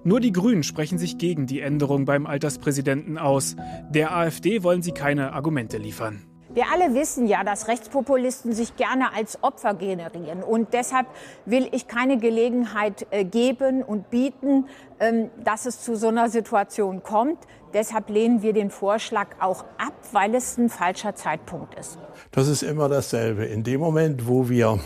Nur 0.03 0.21
die 0.21 0.33
Grünen 0.33 0.63
sprechen 0.63 0.99
sich 0.99 1.19
gegen 1.19 1.47
die 1.47 1.61
Änderung 1.61 2.07
beim 2.07 2.27
Alterspräsidenten 2.27 3.19
aus. 3.19 3.57
Der 3.91 4.17
AfD 4.17 4.63
wollen 4.63 4.83
sie 4.83 4.93
keine 4.93 5.33
Argumente 5.33 5.79
liefern. 5.79 6.23
Wir 6.55 6.67
alle 6.73 6.95
wissen 6.95 7.27
ja, 7.27 7.43
dass 7.43 7.67
Rechtspopulisten 7.67 8.53
sich 8.53 8.77
gerne 8.77 9.13
als 9.13 9.43
Opfer 9.43 9.75
generieren. 9.75 10.45
Und 10.45 10.73
deshalb 10.73 11.09
will 11.47 11.69
ich 11.73 11.89
keine 11.89 12.17
Gelegenheit 12.17 13.09
äh, 13.11 13.25
geben 13.25 13.83
und 13.83 14.09
bieten, 14.11 14.69
ähm, 15.01 15.31
dass 15.43 15.67
es 15.67 15.83
zu 15.83 15.97
so 15.97 16.09
einer 16.09 16.31
Situation 16.31 17.03
kommt. 17.03 17.39
Deshalb 17.73 18.09
lehnen 18.09 18.43
wir 18.43 18.53
den 18.53 18.71
Vorschlag 18.71 19.31
auch 19.41 19.65
ab, 19.79 19.95
weil 20.13 20.33
es 20.37 20.57
ein 20.57 20.69
falscher 20.69 21.17
Zeitpunkt 21.17 21.75
ist. 21.75 21.99
Das 22.31 22.47
ist 22.47 22.63
immer 22.63 22.89
dasselbe. 22.89 23.47
In 23.47 23.65
dem 23.65 23.81
Moment, 23.81 24.29
wo 24.29 24.49
wir 24.49 24.79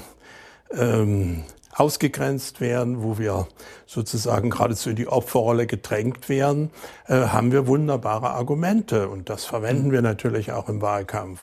ähm, 0.70 1.44
ausgegrenzt 1.74 2.62
werden, 2.62 3.02
wo 3.02 3.18
wir 3.18 3.47
sozusagen 3.84 4.48
geradezu 4.48 4.88
in 4.88 4.97
die 4.97 5.06
Opferrolle 5.06 5.66
gedrängt 5.66 6.30
werden, 6.30 6.70
äh, 7.08 7.14
haben 7.14 7.52
wir 7.52 7.66
wunderbare 7.66 8.30
Argumente. 8.30 9.10
Und 9.10 9.28
das 9.28 9.44
verwenden 9.44 9.92
wir 9.92 10.00
natürlich 10.00 10.52
auch 10.52 10.70
im 10.70 10.80
Wahlkampf. 10.80 11.42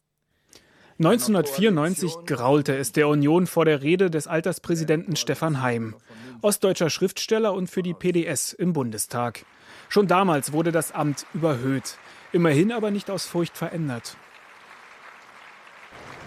1994 0.98 2.20
graulte 2.26 2.78
es 2.78 2.94
der 2.94 3.10
Union 3.10 3.48
vor 3.48 3.66
der 3.66 3.82
Rede 3.82 4.10
des 4.10 4.28
Alterspräsidenten 4.28 5.18
Stefan 5.18 5.62
Heim, 5.62 5.94
ostdeutscher 6.42 6.90
Schriftsteller 6.90 7.54
und 7.54 7.70
für 7.70 7.84
die 7.84 7.94
PDS 7.94 8.54
im 8.54 8.72
Bundestag. 8.72 9.46
Schon 9.90 10.08
damals 10.08 10.54
wurde 10.54 10.72
das 10.72 10.94
Amt 10.94 11.26
überhöht, 11.34 11.98
immerhin 12.32 12.72
aber 12.72 12.92
nicht 12.92 13.12
aus 13.12 13.26
Furcht 13.26 13.58
verändert. 13.58 14.16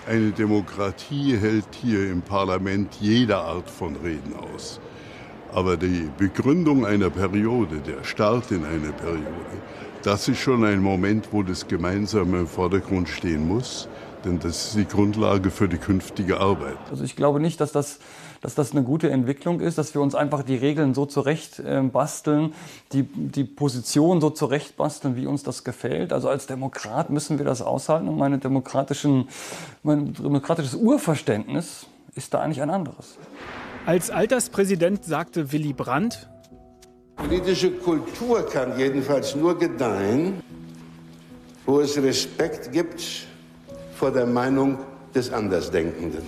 Eine 0.07 0.33
Demokratie 0.33 1.39
hält 1.39 1.75
hier 1.81 2.11
im 2.11 2.21
Parlament 2.21 2.95
jede 3.01 3.39
Art 3.39 3.71
von 3.71 3.97
Reden 3.97 4.35
aus. 4.37 4.81
Aber 5.51 5.79
die 5.79 6.11
Begründung 6.19 6.85
einer 6.85 7.09
Periode, 7.09 7.79
der 7.79 8.05
Start 8.05 8.51
in 8.51 8.67
eine 8.67 8.93
Periode, 8.93 9.63
das 10.03 10.29
ist 10.29 10.41
schon 10.41 10.63
ein 10.63 10.83
Moment, 10.83 11.29
wo 11.33 11.43
das 11.43 11.67
Gemeinsame 11.67 12.41
im 12.41 12.47
Vordergrund 12.47 13.09
stehen 13.09 13.49
muss 13.49 13.89
denn 14.25 14.39
das 14.39 14.69
ist 14.69 14.77
die 14.77 14.87
Grundlage 14.87 15.51
für 15.51 15.69
die 15.69 15.79
künftige 15.79 16.41
Arbeit. 16.41 16.77
Also 16.91 17.05
ich 17.05 17.17
glaube 17.17 17.41
nicht, 17.41 17.61
dass 17.61 17.73
das, 17.73 17.99
dass 18.41 18.55
das 18.55 18.73
eine 18.73 18.83
gute 18.83 19.11
Entwicklung 19.11 19.61
ist, 19.61 19.79
dass 19.79 19.95
wir 19.95 20.01
uns 20.01 20.15
einfach 20.15 20.43
die 20.43 20.57
Regeln 20.57 20.95
so 20.95 21.07
zurecht 21.07 21.59
äh, 21.61 21.83
basteln, 21.83 22.55
die, 22.93 23.03
die 23.03 23.45
Position 23.45 24.21
so 24.21 24.31
zurecht 24.31 24.77
basteln, 24.77 25.17
wie 25.17 25.27
uns 25.27 25.43
das 25.43 25.65
gefällt. 25.65 26.13
Also 26.13 26.29
als 26.29 26.47
Demokrat 26.47 27.11
müssen 27.11 27.39
wir 27.39 27.45
das 27.45 27.63
aushalten 27.63 28.09
und 28.09 28.19
meine 28.19 28.39
demokratischen, 28.39 29.29
mein 29.83 30.13
demokratisches 30.15 30.75
Urverständnis 30.75 31.87
ist 32.15 32.35
da 32.35 32.41
eigentlich 32.41 32.63
ein 32.63 32.71
anderes. 32.71 33.19
Als 33.87 34.11
Alterspräsident 34.11 35.05
sagte 35.05 35.53
Willy 35.53 35.73
Brandt, 35.73 36.29
Politische 37.17 37.73
Kultur 37.73 38.47
kann 38.47 38.79
jedenfalls 38.79 39.35
nur 39.35 39.59
gedeihen, 39.59 40.41
wo 41.67 41.81
es 41.81 42.01
Respekt 42.01 42.71
gibt 42.71 43.27
vor 43.99 44.13
der 44.13 44.27
Meinung 44.27 44.79
des 45.13 45.33
Andersdenkenden. 45.33 46.23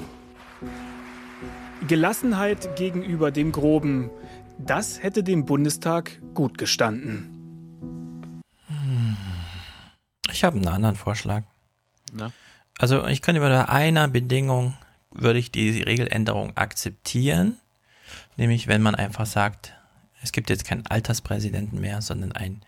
Gelassenheit 1.87 2.77
gegenüber 2.77 3.31
dem 3.31 3.53
Groben, 3.53 4.11
das 4.59 5.01
hätte 5.03 5.23
dem 5.23 5.45
Bundestag 5.45 6.21
gut 6.35 6.59
gestanden. 6.59 7.31
Ich 10.33 10.43
habe 10.43 10.57
einen 10.57 10.69
anderen 10.69 10.97
Vorschlag. 10.97 11.45
Na? 12.13 12.33
Also 12.79 13.07
ich 13.07 13.23
könnte 13.23 13.41
unter 13.41 13.69
einer 13.69 14.09
Bedingung 14.09 14.75
würde 15.13 15.39
ich 15.39 15.53
die 15.53 15.83
Regeländerung 15.83 16.57
akzeptieren, 16.57 17.57
nämlich 18.37 18.67
wenn 18.67 18.83
man 18.83 18.97
einfach 18.97 19.27
sagt, 19.27 19.75
es 20.23 20.33
gibt 20.33 20.51
jetzt 20.51 20.65
keinen 20.65 20.87
Alterspräsidenten 20.89 21.81
mehr, 21.81 22.03
sondern 22.03 22.33
ein 22.33 22.63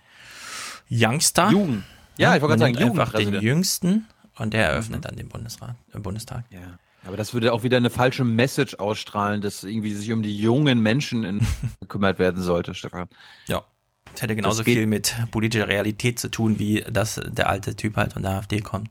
Youngster. 0.88 1.50
Jugend. 1.50 1.82
Ja, 2.18 2.36
ich 2.36 2.42
wollte 2.42 2.58
gerade 2.58 2.74
sagen, 2.74 2.90
einfach 2.90 3.12
den. 3.14 3.34
Jüngsten 3.40 4.06
und 4.42 4.52
der 4.54 4.66
eröffnet 4.68 4.98
Mhm. 5.00 5.02
dann 5.02 5.16
den 5.16 5.28
Bundesrat, 5.28 5.76
äh, 5.94 5.98
Bundestag. 5.98 6.44
Ja. 6.50 6.78
Aber 7.04 7.16
das 7.16 7.34
würde 7.34 7.52
auch 7.52 7.62
wieder 7.64 7.78
eine 7.78 7.90
falsche 7.90 8.22
Message 8.24 8.74
ausstrahlen, 8.76 9.40
dass 9.40 9.64
irgendwie 9.64 9.92
sich 9.92 10.12
um 10.12 10.22
die 10.22 10.36
jungen 10.36 10.80
Menschen 10.80 11.40
gekümmert 11.80 12.18
werden 12.18 12.42
sollte, 12.42 12.74
Stefan. 12.74 13.08
Ja. 13.48 13.64
Das 14.12 14.22
hätte 14.22 14.36
genauso 14.36 14.58
Das 14.62 14.64
viel 14.64 14.86
mit 14.86 15.14
politischer 15.30 15.68
Realität 15.68 16.18
zu 16.18 16.30
tun, 16.30 16.58
wie 16.58 16.82
dass 16.82 17.20
der 17.26 17.48
alte 17.48 17.74
Typ 17.76 17.96
halt 17.96 18.12
von 18.12 18.22
der 18.22 18.32
AfD 18.32 18.60
kommt. 18.60 18.90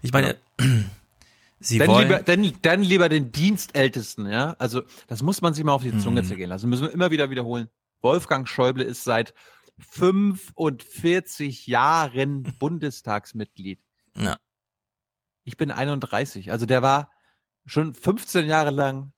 Ich 0.00 0.12
meine, 0.12 0.36
sie 1.60 1.78
dann, 1.78 1.88
wollen. 1.88 2.08
lieber, 2.08 2.22
dann, 2.22 2.52
dann 2.62 2.82
lieber 2.82 3.08
den 3.10 3.30
Dienstältesten, 3.32 4.26
ja. 4.26 4.56
Also, 4.58 4.82
das 5.08 5.22
muss 5.22 5.42
man 5.42 5.52
sich 5.54 5.62
mal 5.62 5.72
auf 5.72 5.82
die 5.82 5.96
Zunge 5.98 6.22
Mhm. 6.22 6.26
zergehen 6.26 6.48
lassen. 6.48 6.68
Müssen 6.70 6.84
wir 6.84 6.92
immer 6.92 7.10
wieder 7.10 7.28
wiederholen. 7.30 7.68
Wolfgang 8.00 8.48
Schäuble 8.48 8.82
ist 8.82 9.04
seit 9.04 9.34
45 9.78 11.66
Jahren 11.66 12.42
Bundestagsmitglied. 12.58 13.78
Ja. 14.16 14.36
Ich 15.44 15.56
bin 15.56 15.70
31. 15.70 16.52
Also, 16.52 16.66
der 16.66 16.82
war 16.82 17.10
schon 17.66 17.94
15 17.94 18.46
Jahre 18.46 18.70
lang 18.70 19.12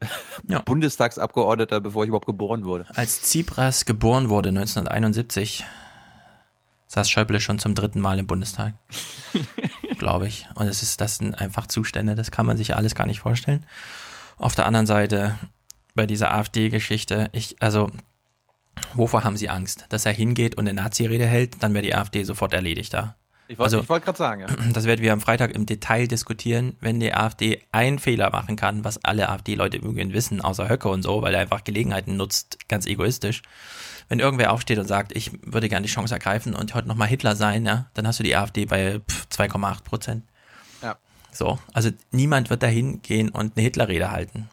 Bundestagsabgeordneter, 0.64 1.80
bevor 1.80 2.04
ich 2.04 2.08
überhaupt 2.08 2.26
geboren 2.26 2.64
wurde. 2.64 2.86
Als 2.94 3.22
Tsipras 3.22 3.84
geboren 3.84 4.28
wurde 4.28 4.50
1971, 4.50 5.64
saß 6.88 7.08
Schäuble 7.08 7.40
schon 7.40 7.58
zum 7.58 7.74
dritten 7.74 8.00
Mal 8.00 8.18
im 8.18 8.26
Bundestag. 8.26 8.74
Glaube 9.98 10.26
ich. 10.26 10.48
Und 10.54 10.66
es 10.66 10.82
ist, 10.82 11.00
das 11.00 11.18
sind 11.18 11.34
einfach 11.34 11.66
Zustände, 11.66 12.14
das 12.14 12.30
kann 12.30 12.46
man 12.46 12.56
sich 12.56 12.74
alles 12.74 12.94
gar 12.94 13.06
nicht 13.06 13.20
vorstellen. 13.20 13.66
Auf 14.36 14.54
der 14.54 14.66
anderen 14.66 14.86
Seite, 14.86 15.38
bei 15.94 16.06
dieser 16.06 16.34
AfD-Geschichte, 16.34 17.28
ich, 17.32 17.56
also, 17.60 17.90
wovor 18.94 19.24
haben 19.24 19.36
sie 19.36 19.48
Angst? 19.48 19.86
Dass 19.90 20.06
er 20.06 20.12
hingeht 20.12 20.56
und 20.56 20.68
eine 20.68 20.74
Nazi-Rede 20.74 21.26
hält, 21.26 21.62
dann 21.62 21.74
wäre 21.74 21.84
die 21.84 21.94
AfD 21.94 22.24
sofort 22.24 22.52
erledigt 22.52 22.92
da. 22.94 23.16
Ich 23.52 23.58
wollte 23.58 23.80
ich 23.80 23.88
wollte 23.90 24.06
gerade 24.06 24.18
sagen, 24.18 24.40
ja. 24.40 24.46
Das 24.72 24.84
werden 24.86 25.02
wir 25.02 25.12
am 25.12 25.20
Freitag 25.20 25.50
im 25.54 25.66
Detail 25.66 26.08
diskutieren, 26.08 26.74
wenn 26.80 27.00
die 27.00 27.12
AfD 27.12 27.62
einen 27.70 27.98
Fehler 27.98 28.30
machen 28.30 28.56
kann, 28.56 28.82
was 28.82 29.04
alle 29.04 29.28
AfD-Leute 29.28 29.76
im 29.76 29.82
Übrigen 29.82 30.14
wissen, 30.14 30.40
außer 30.40 30.70
Höcke 30.70 30.88
und 30.88 31.02
so, 31.02 31.20
weil 31.20 31.34
er 31.34 31.40
einfach 31.40 31.62
Gelegenheiten 31.62 32.16
nutzt, 32.16 32.66
ganz 32.68 32.86
egoistisch. 32.86 33.42
Wenn 34.08 34.20
irgendwer 34.20 34.52
aufsteht 34.52 34.78
und 34.78 34.88
sagt, 34.88 35.14
ich 35.14 35.32
würde 35.44 35.68
gerne 35.68 35.86
die 35.86 35.92
Chance 35.92 36.14
ergreifen 36.14 36.54
und 36.54 36.74
heute 36.74 36.88
nochmal 36.88 37.08
Hitler 37.08 37.36
sein, 37.36 37.66
ja, 37.66 37.90
dann 37.92 38.06
hast 38.06 38.18
du 38.20 38.22
die 38.22 38.34
AfD 38.34 38.64
bei 38.64 39.00
pff, 39.00 39.26
2,8 39.30 39.84
Prozent. 39.84 40.24
Ja. 40.80 40.96
So, 41.30 41.58
also 41.74 41.90
niemand 42.10 42.48
wird 42.48 42.62
dahin 42.62 43.02
gehen 43.02 43.28
und 43.28 43.56
eine 43.56 43.64
Hitlerrede 43.64 44.10
halten. 44.10 44.48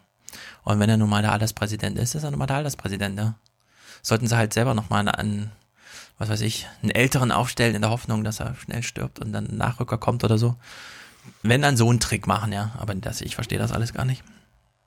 Und 0.63 0.81
wenn 0.81 0.89
er 0.89 0.97
nun 0.97 1.09
mal 1.09 1.21
der 1.21 1.31
Alterspräsident 1.31 1.97
ist, 1.97 2.15
ist 2.15 2.23
er 2.23 2.31
nun 2.31 2.39
mal 2.39 2.47
der 2.47 2.57
Alterspräsident, 2.57 3.17
ja. 3.17 3.35
Sollten 4.01 4.27
sie 4.27 4.35
halt 4.35 4.51
selber 4.51 4.73
nochmal 4.73 5.07
an, 5.07 5.51
was 6.19 6.29
weiß 6.29 6.41
ich, 6.41 6.67
einen 6.83 6.91
Älteren 6.91 7.31
aufstellen 7.31 7.73
in 7.75 7.81
der 7.81 7.89
Hoffnung, 7.89 8.23
dass 8.23 8.39
er 8.39 8.53
schnell 8.55 8.83
stirbt 8.83 9.19
und 9.19 9.31
dann 9.33 9.47
ein 9.47 9.57
Nachrücker 9.57 9.97
kommt 9.97 10.23
oder 10.23 10.37
so. 10.37 10.55
Wenn 11.41 11.61
dann 11.61 11.77
so 11.77 11.89
einen 11.89 11.99
Trick 11.99 12.27
machen, 12.27 12.51
ja. 12.51 12.71
Aber 12.77 12.93
das, 12.93 13.21
ich 13.21 13.35
verstehe 13.35 13.57
das 13.57 13.71
alles 13.71 13.93
gar 13.93 14.05
nicht. 14.05 14.23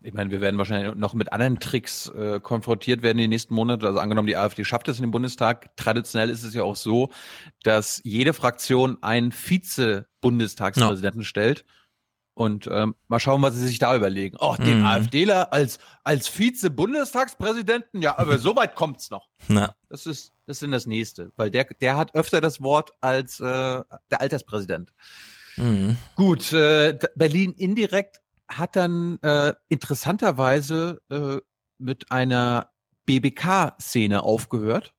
Ich 0.05 0.13
meine, 0.15 0.31
wir 0.31 0.41
werden 0.41 0.59
wahrscheinlich 0.59 0.97
noch 0.97 1.15
mit 1.15 1.33
anderen 1.33 1.61
Tricks 1.61 2.09
äh, 2.09 2.41
konfrontiert 2.41 3.03
werden 3.03 3.19
in 3.19 3.25
den 3.25 3.31
nächsten 3.31 3.55
Monaten. 3.55 3.87
Also 3.87 4.01
angenommen, 4.01 4.27
die 4.27 4.37
AfD 4.37 4.65
schafft 4.65 4.89
es 4.89 4.99
in 4.99 5.03
den 5.03 5.13
Bundestag. 5.13 5.77
Traditionell 5.77 6.29
ist 6.29 6.43
es 6.43 6.55
ja 6.55 6.65
auch 6.65 6.75
so, 6.77 7.11
dass 7.63 8.01
jede 8.05 8.33
Fraktion 8.33 8.99
einen 9.01 9.31
Vize-Bundestagspräsidenten 9.33 11.25
stellt. 11.25 11.65
Und 12.35 12.67
ähm, 12.67 12.95
mal 13.09 13.21
schauen, 13.21 13.43
was 13.43 13.55
sie 13.55 13.67
sich 13.67 13.79
da 13.79 13.95
überlegen. 13.95 14.37
Oh, 14.41 14.57
den 14.57 14.81
Mhm. 14.81 14.87
AfDler 14.87 15.53
als, 15.53 15.79
als 16.03 16.29
Vize-Bundestagspräsidenten? 16.29 18.01
Ja, 18.03 18.19
aber 18.19 18.39
so 18.39 18.57
weit 18.57 18.75
kommt's 18.75 19.11
noch. 19.11 19.29
Na. 19.49 19.75
Das 19.89 20.07
ist, 20.07 20.32
das 20.47 20.57
ist 20.57 20.63
denn 20.63 20.73
das 20.73 20.87
nächste. 20.87 21.33
Weil 21.37 21.51
der, 21.51 21.65
der 21.81 21.97
hat 21.97 22.15
öfter 22.15 22.41
das 22.41 22.61
Wort 22.61 22.93
als 23.01 23.41
äh, 23.41 23.45
der 23.45 24.21
Alterspräsident. 24.21 24.93
Mhm. 25.57 25.97
Gut, 26.17 26.53
äh, 26.53 26.99
Berlin 27.15 27.53
indirekt 27.53 28.21
hat 28.49 28.77
dann 28.77 29.19
äh, 29.23 29.55
interessanterweise 29.69 31.01
äh, 31.11 31.39
mit 31.79 32.11
einer 32.11 32.71
BBK-Szene 33.07 34.23
aufgehört. 34.23 34.95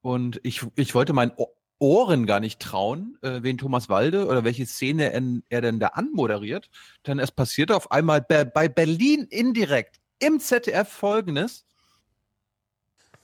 Und 0.00 0.40
ich, 0.42 0.64
ich 0.76 0.94
wollte 0.94 1.12
meinen 1.12 1.32
Ohren 1.78 2.26
gar 2.26 2.40
nicht 2.40 2.60
trauen, 2.60 3.18
äh, 3.22 3.42
wen 3.42 3.58
Thomas 3.58 3.88
Walde 3.88 4.26
oder 4.26 4.44
welche 4.44 4.66
Szene 4.66 5.12
er, 5.12 5.22
er 5.48 5.60
denn 5.60 5.80
da 5.80 5.88
anmoderiert. 5.88 6.70
Denn 7.06 7.18
es 7.18 7.30
passierte 7.30 7.76
auf 7.76 7.90
einmal 7.92 8.20
bei, 8.20 8.44
bei 8.44 8.68
Berlin 8.68 9.26
indirekt 9.30 10.00
im 10.18 10.40
ZDF 10.40 10.88
folgendes. 10.88 11.64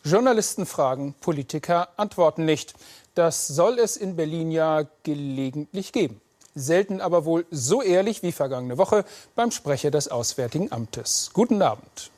Journalisten 0.07 0.66
fragen, 0.66 1.15
Politiker 1.18 1.89
antworten 1.97 2.44
nicht. 2.44 2.74
Das 3.15 3.47
soll 3.47 3.78
es 3.78 3.97
in 3.97 4.16
Berlin 4.16 4.50
ja 4.50 4.84
gelegentlich 5.02 5.92
geben. 5.92 6.20
Selten 6.55 7.00
aber 7.00 7.24
wohl 7.24 7.47
so 7.50 7.81
ehrlich 7.81 8.23
wie 8.23 8.31
vergangene 8.31 8.76
Woche 8.76 9.07
beim 9.34 9.50
Sprecher 9.50 9.91
des 9.91 10.08
Auswärtigen 10.08 10.70
Amtes. 10.70 11.31
Guten 11.33 11.62
Abend. 11.62 12.10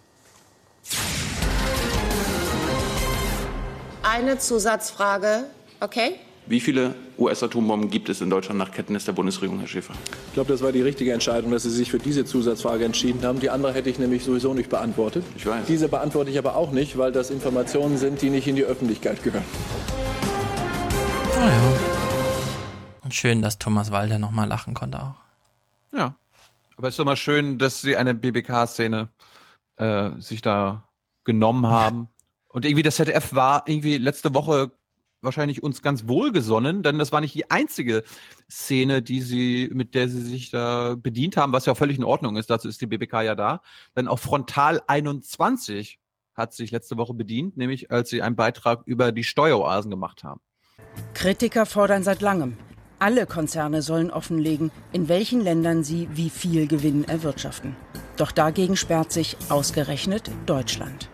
Eine 4.02 4.38
Zusatzfrage, 4.38 5.44
okay? 5.80 6.18
Wie 6.48 6.60
viele 6.60 6.94
US-Atombomben 7.18 7.90
gibt 7.90 8.08
es 8.08 8.20
in 8.20 8.30
Deutschland 8.30 8.60
nach 8.60 8.70
Kenntnis 8.70 9.04
der 9.04 9.12
Bundesregierung, 9.12 9.58
Herr 9.58 9.66
Schäfer? 9.66 9.94
Ich 10.28 10.34
glaube, 10.34 10.52
das 10.52 10.62
war 10.62 10.70
die 10.70 10.80
richtige 10.80 11.12
Entscheidung, 11.12 11.50
dass 11.50 11.64
Sie 11.64 11.70
sich 11.70 11.90
für 11.90 11.98
diese 11.98 12.24
Zusatzfrage 12.24 12.84
entschieden 12.84 13.24
haben. 13.24 13.40
Die 13.40 13.50
andere 13.50 13.72
hätte 13.74 13.90
ich 13.90 13.98
nämlich 13.98 14.22
sowieso 14.22 14.54
nicht 14.54 14.70
beantwortet. 14.70 15.24
Ich 15.36 15.44
weiß. 15.44 15.66
Diese 15.66 15.88
beantworte 15.88 16.30
ich 16.30 16.38
aber 16.38 16.54
auch 16.54 16.70
nicht, 16.70 16.96
weil 16.98 17.10
das 17.10 17.30
Informationen 17.30 17.98
sind, 17.98 18.22
die 18.22 18.30
nicht 18.30 18.46
in 18.46 18.54
die 18.54 18.62
Öffentlichkeit 18.62 19.24
gehören. 19.24 19.44
Ah 21.36 21.48
ja. 21.48 21.72
Und 23.02 23.12
schön, 23.12 23.42
dass 23.42 23.58
Thomas 23.58 23.90
Walder 23.90 24.20
nochmal 24.20 24.46
lachen 24.46 24.74
konnte 24.74 25.02
auch. 25.02 25.16
Ja. 25.92 26.14
Aber 26.76 26.86
es 26.86 26.94
ist 26.94 26.98
doch 27.00 27.04
mal 27.04 27.16
schön, 27.16 27.58
dass 27.58 27.80
sie 27.80 27.96
eine 27.96 28.14
BBK-Szene 28.14 29.08
äh, 29.78 30.10
sich 30.18 30.42
da 30.42 30.84
genommen 31.24 31.66
haben. 31.66 32.08
Und 32.48 32.64
irgendwie 32.64 32.84
das 32.84 32.96
ZDF 32.96 33.34
war 33.34 33.64
irgendwie 33.66 33.98
letzte 33.98 34.32
Woche 34.32 34.70
wahrscheinlich 35.26 35.62
uns 35.62 35.82
ganz 35.82 36.08
wohlgesonnen, 36.08 36.82
denn 36.82 36.98
das 36.98 37.12
war 37.12 37.20
nicht 37.20 37.34
die 37.34 37.50
einzige 37.50 38.02
Szene, 38.50 39.02
die 39.02 39.20
sie, 39.20 39.70
mit 39.74 39.94
der 39.94 40.08
sie 40.08 40.22
sich 40.22 40.50
da 40.50 40.94
bedient 40.96 41.36
haben, 41.36 41.52
was 41.52 41.66
ja 41.66 41.74
völlig 41.74 41.98
in 41.98 42.04
Ordnung 42.04 42.38
ist. 42.38 42.48
Dazu 42.48 42.68
ist 42.68 42.80
die 42.80 42.86
BBK 42.86 43.22
ja 43.22 43.34
da. 43.34 43.60
Denn 43.94 44.08
auch 44.08 44.18
Frontal 44.18 44.80
21 44.86 45.98
hat 46.34 46.54
sich 46.54 46.70
letzte 46.70 46.96
Woche 46.96 47.14
bedient, 47.14 47.56
nämlich 47.56 47.90
als 47.90 48.08
sie 48.08 48.22
einen 48.22 48.36
Beitrag 48.36 48.82
über 48.86 49.12
die 49.12 49.24
Steueroasen 49.24 49.90
gemacht 49.90 50.24
haben. 50.24 50.40
Kritiker 51.14 51.66
fordern 51.66 52.02
seit 52.02 52.20
langem, 52.20 52.56
alle 52.98 53.26
Konzerne 53.26 53.82
sollen 53.82 54.10
offenlegen, 54.10 54.70
in 54.92 55.08
welchen 55.08 55.40
Ländern 55.40 55.84
sie 55.84 56.08
wie 56.12 56.30
viel 56.30 56.66
Gewinn 56.66 57.04
erwirtschaften. 57.04 57.76
Doch 58.16 58.32
dagegen 58.32 58.76
sperrt 58.76 59.12
sich 59.12 59.36
ausgerechnet 59.50 60.30
Deutschland. 60.46 61.10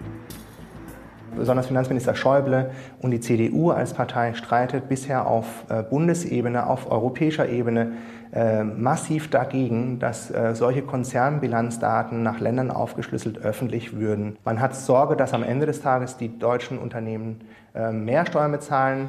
Besonders 1.36 1.66
Finanzminister 1.66 2.14
Schäuble 2.14 2.70
und 3.00 3.10
die 3.10 3.20
CDU 3.20 3.70
als 3.70 3.94
Partei 3.94 4.34
streitet 4.34 4.88
bisher 4.88 5.26
auf 5.26 5.46
äh, 5.68 5.82
Bundesebene, 5.82 6.66
auf 6.66 6.90
europäischer 6.90 7.48
Ebene 7.48 7.92
äh, 8.32 8.62
massiv 8.64 9.30
dagegen, 9.30 9.98
dass 9.98 10.30
äh, 10.30 10.54
solche 10.54 10.82
Konzernbilanzdaten 10.82 12.22
nach 12.22 12.40
Ländern 12.40 12.70
aufgeschlüsselt 12.70 13.38
öffentlich 13.38 13.96
würden. 13.96 14.38
Man 14.44 14.60
hat 14.60 14.76
Sorge, 14.76 15.16
dass 15.16 15.32
am 15.32 15.42
Ende 15.42 15.66
des 15.66 15.80
Tages 15.80 16.16
die 16.16 16.38
deutschen 16.38 16.78
Unternehmen 16.78 17.42
mehr 17.90 18.26
Steuern 18.26 18.52
bezahlen. 18.52 19.08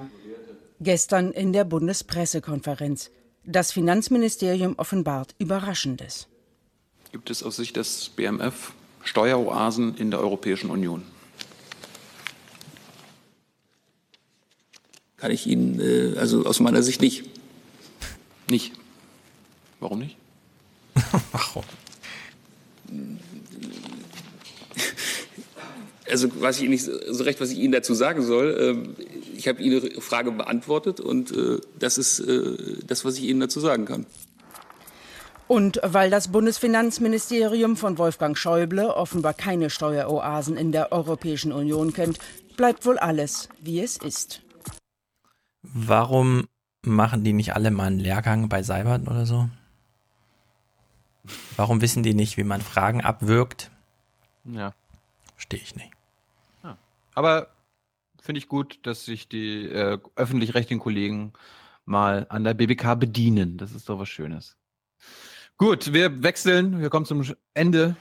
Gestern 0.79 1.31
in 1.31 1.51
der 1.51 1.65
Bundespressekonferenz. 1.65 3.11
Das 3.45 3.73
Finanzministerium 3.73 4.75
offenbart 4.77 5.35
Überraschendes. 5.37 6.29
Gibt 7.11 7.29
es 7.29 7.43
aus 7.43 7.57
Sicht 7.57 7.75
des 7.75 8.09
BMF 8.15 8.71
Steueroasen 9.03 9.95
in 9.97 10.11
der 10.11 10.21
Europäischen 10.21 10.69
Union? 10.69 11.03
Kann 15.23 15.31
ich 15.31 15.47
Ihnen, 15.47 15.79
äh, 15.79 16.19
also 16.19 16.45
aus 16.45 16.59
meiner 16.59 16.83
Sicht 16.83 17.01
nicht. 17.01 17.23
Nicht? 18.49 18.73
Warum 19.79 19.99
nicht? 19.99 20.17
Warum? 21.31 21.63
Also 26.11 26.27
weiß 26.41 26.59
ich 26.59 26.67
nicht 26.67 26.83
so 26.83 27.23
recht, 27.23 27.39
was 27.39 27.51
ich 27.51 27.59
Ihnen 27.59 27.71
dazu 27.71 27.93
sagen 27.93 28.21
soll. 28.21 28.57
Ähm, 28.59 28.95
ich 29.33 29.47
habe 29.47 29.61
Ihre 29.61 30.01
Frage 30.01 30.29
beantwortet 30.33 30.99
und 30.99 31.31
äh, 31.31 31.61
das 31.79 31.97
ist 31.97 32.19
äh, 32.19 32.57
das, 32.85 33.05
was 33.05 33.17
ich 33.17 33.23
Ihnen 33.23 33.39
dazu 33.39 33.61
sagen 33.61 33.85
kann. 33.85 34.05
Und 35.47 35.79
weil 35.85 36.09
das 36.09 36.33
Bundesfinanzministerium 36.33 37.77
von 37.77 37.97
Wolfgang 37.97 38.37
Schäuble 38.37 38.93
offenbar 38.93 39.33
keine 39.33 39.69
Steueroasen 39.69 40.57
in 40.57 40.73
der 40.73 40.91
Europäischen 40.91 41.53
Union 41.53 41.93
kennt, 41.93 42.19
bleibt 42.57 42.85
wohl 42.85 42.97
alles, 42.97 43.47
wie 43.61 43.79
es 43.79 43.95
ist. 43.95 44.41
Warum 45.63 46.47
machen 46.81 47.23
die 47.23 47.33
nicht 47.33 47.55
alle 47.55 47.71
mal 47.71 47.87
einen 47.87 47.99
Lehrgang 47.99 48.49
bei 48.49 48.61
Seibert 48.63 49.07
oder 49.07 49.25
so? 49.25 49.49
Warum 51.55 51.81
wissen 51.81 52.03
die 52.03 52.13
nicht, 52.13 52.37
wie 52.37 52.43
man 52.43 52.61
Fragen 52.61 53.01
abwirkt? 53.01 53.71
Ja. 54.43 54.73
Verstehe 55.35 55.61
ich 55.61 55.75
nicht. 55.75 55.91
Ja. 56.63 56.77
Aber 57.15 57.47
finde 58.21 58.39
ich 58.39 58.49
gut, 58.49 58.79
dass 58.83 59.05
sich 59.05 59.29
die 59.29 59.65
äh, 59.67 59.97
öffentlich-rechtlichen 60.15 60.81
Kollegen 60.81 61.33
mal 61.85 62.25
an 62.29 62.43
der 62.43 62.53
BBK 62.53 62.95
bedienen. 62.99 63.57
Das 63.57 63.71
ist 63.71 63.87
doch 63.87 63.99
was 63.99 64.09
Schönes. 64.09 64.57
Gut, 65.57 65.93
wir 65.93 66.23
wechseln. 66.23 66.81
Wir 66.81 66.89
kommen 66.89 67.05
zum 67.05 67.23
Ende 67.53 67.95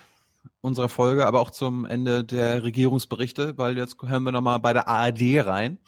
unserer 0.60 0.88
Folge, 0.88 1.26
aber 1.26 1.40
auch 1.40 1.50
zum 1.50 1.84
Ende 1.84 2.24
der 2.24 2.62
Regierungsberichte, 2.62 3.58
weil 3.58 3.76
jetzt 3.76 4.00
hören 4.02 4.22
wir 4.24 4.32
nochmal 4.32 4.58
bei 4.58 4.72
der 4.72 4.88
ARD 4.88 5.46
rein. 5.46 5.78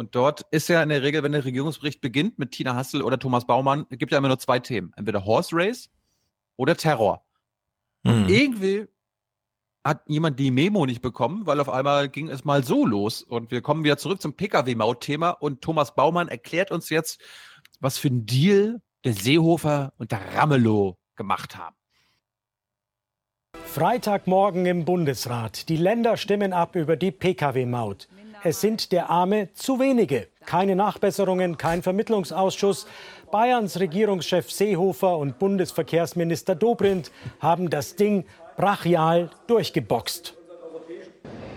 Und 0.00 0.14
dort 0.14 0.46
ist 0.50 0.70
ja 0.70 0.82
in 0.82 0.88
der 0.88 1.02
Regel, 1.02 1.22
wenn 1.22 1.32
der 1.32 1.44
Regierungsbericht 1.44 2.00
beginnt 2.00 2.38
mit 2.38 2.52
Tina 2.52 2.74
Hassel 2.74 3.02
oder 3.02 3.18
Thomas 3.18 3.46
Baumann, 3.46 3.84
gibt 3.90 4.12
ja 4.12 4.16
immer 4.16 4.28
nur 4.28 4.38
zwei 4.38 4.58
Themen. 4.58 4.94
Entweder 4.96 5.26
Horse 5.26 5.54
Race 5.54 5.90
oder 6.56 6.74
Terror. 6.74 7.22
Mhm. 8.02 8.26
irgendwie 8.28 8.86
hat 9.84 10.00
jemand 10.08 10.40
die 10.40 10.50
Memo 10.50 10.86
nicht 10.86 11.02
bekommen, 11.02 11.44
weil 11.44 11.60
auf 11.60 11.68
einmal 11.68 12.08
ging 12.08 12.30
es 12.30 12.46
mal 12.46 12.64
so 12.64 12.86
los. 12.86 13.22
Und 13.22 13.50
wir 13.50 13.60
kommen 13.60 13.84
wieder 13.84 13.98
zurück 13.98 14.22
zum 14.22 14.32
Pkw-Maut-Thema 14.32 15.32
und 15.32 15.60
Thomas 15.60 15.94
Baumann 15.94 16.28
erklärt 16.28 16.70
uns 16.70 16.88
jetzt, 16.88 17.20
was 17.78 17.98
für 17.98 18.08
ein 18.08 18.24
Deal 18.24 18.80
der 19.04 19.12
Seehofer 19.12 19.92
und 19.98 20.12
der 20.12 20.34
Ramelow 20.34 20.96
gemacht 21.14 21.58
haben. 21.58 21.76
Freitagmorgen 23.66 24.64
im 24.64 24.86
Bundesrat. 24.86 25.68
Die 25.68 25.76
Länder 25.76 26.16
stimmen 26.16 26.54
ab 26.54 26.74
über 26.74 26.96
die 26.96 27.10
Pkw-Maut. 27.10 28.08
Es 28.42 28.62
sind 28.62 28.92
der 28.92 29.10
Arme 29.10 29.52
zu 29.52 29.78
wenige. 29.78 30.28
Keine 30.46 30.74
Nachbesserungen, 30.74 31.58
kein 31.58 31.82
Vermittlungsausschuss. 31.82 32.86
Bayerns 33.30 33.78
Regierungschef 33.78 34.50
Seehofer 34.50 35.18
und 35.18 35.38
Bundesverkehrsminister 35.38 36.54
Dobrindt 36.54 37.10
haben 37.40 37.68
das 37.68 37.96
Ding 37.96 38.24
brachial 38.56 39.28
durchgeboxt. 39.46 40.34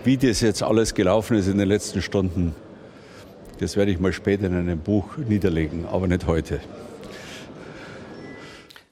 Wie 0.04 0.18
das 0.18 0.42
jetzt 0.42 0.62
alles 0.62 0.94
gelaufen 0.94 1.38
ist 1.38 1.48
in 1.48 1.56
den 1.56 1.68
letzten 1.68 2.02
Stunden, 2.02 2.54
das 3.60 3.76
werde 3.76 3.90
ich 3.90 3.98
mal 3.98 4.12
später 4.12 4.44
in 4.44 4.54
einem 4.54 4.78
Buch 4.78 5.16
niederlegen, 5.16 5.86
aber 5.86 6.06
nicht 6.06 6.26
heute. 6.26 6.60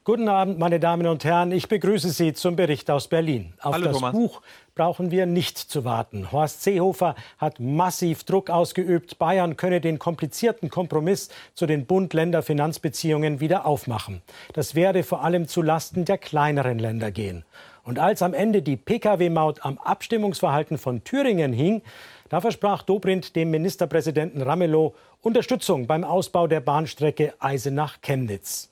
Guten 0.04 0.28
Abend, 0.28 0.58
meine 0.58 0.80
Damen 0.80 1.06
und 1.06 1.22
Herren. 1.22 1.52
Ich 1.52 1.68
begrüße 1.68 2.10
Sie 2.10 2.32
zum 2.32 2.56
Bericht 2.56 2.90
aus 2.90 3.06
Berlin. 3.06 3.52
Auf 3.60 3.74
Hallo, 3.74 3.84
das 3.84 3.96
Thomas. 3.98 4.12
Buch 4.12 4.42
brauchen 4.74 5.10
wir 5.10 5.26
nicht 5.26 5.58
zu 5.58 5.84
warten. 5.84 6.32
Horst 6.32 6.62
Seehofer 6.62 7.14
hat 7.38 7.60
massiv 7.60 8.24
Druck 8.24 8.50
ausgeübt. 8.50 9.18
Bayern 9.18 9.56
könne 9.56 9.80
den 9.80 9.98
komplizierten 9.98 10.70
Kompromiss 10.70 11.28
zu 11.54 11.66
den 11.66 11.86
Bund-Länder-Finanzbeziehungen 11.86 13.40
wieder 13.40 13.66
aufmachen. 13.66 14.22
Das 14.52 14.74
werde 14.74 15.02
vor 15.02 15.24
allem 15.24 15.48
zu 15.48 15.62
Lasten 15.62 16.04
der 16.04 16.18
kleineren 16.18 16.78
Länder 16.78 17.10
gehen. 17.10 17.44
Und 17.84 17.98
als 17.98 18.22
am 18.22 18.32
Ende 18.32 18.62
die 18.62 18.76
Pkw-Maut 18.76 19.64
am 19.64 19.78
Abstimmungsverhalten 19.78 20.78
von 20.78 21.02
Thüringen 21.04 21.52
hing, 21.52 21.82
da 22.28 22.40
versprach 22.40 22.82
Dobrindt 22.82 23.36
dem 23.36 23.50
Ministerpräsidenten 23.50 24.40
Ramelow 24.40 24.94
Unterstützung 25.20 25.86
beim 25.86 26.04
Ausbau 26.04 26.46
der 26.46 26.60
Bahnstrecke 26.60 27.34
Eisenach-Chemnitz. 27.40 28.70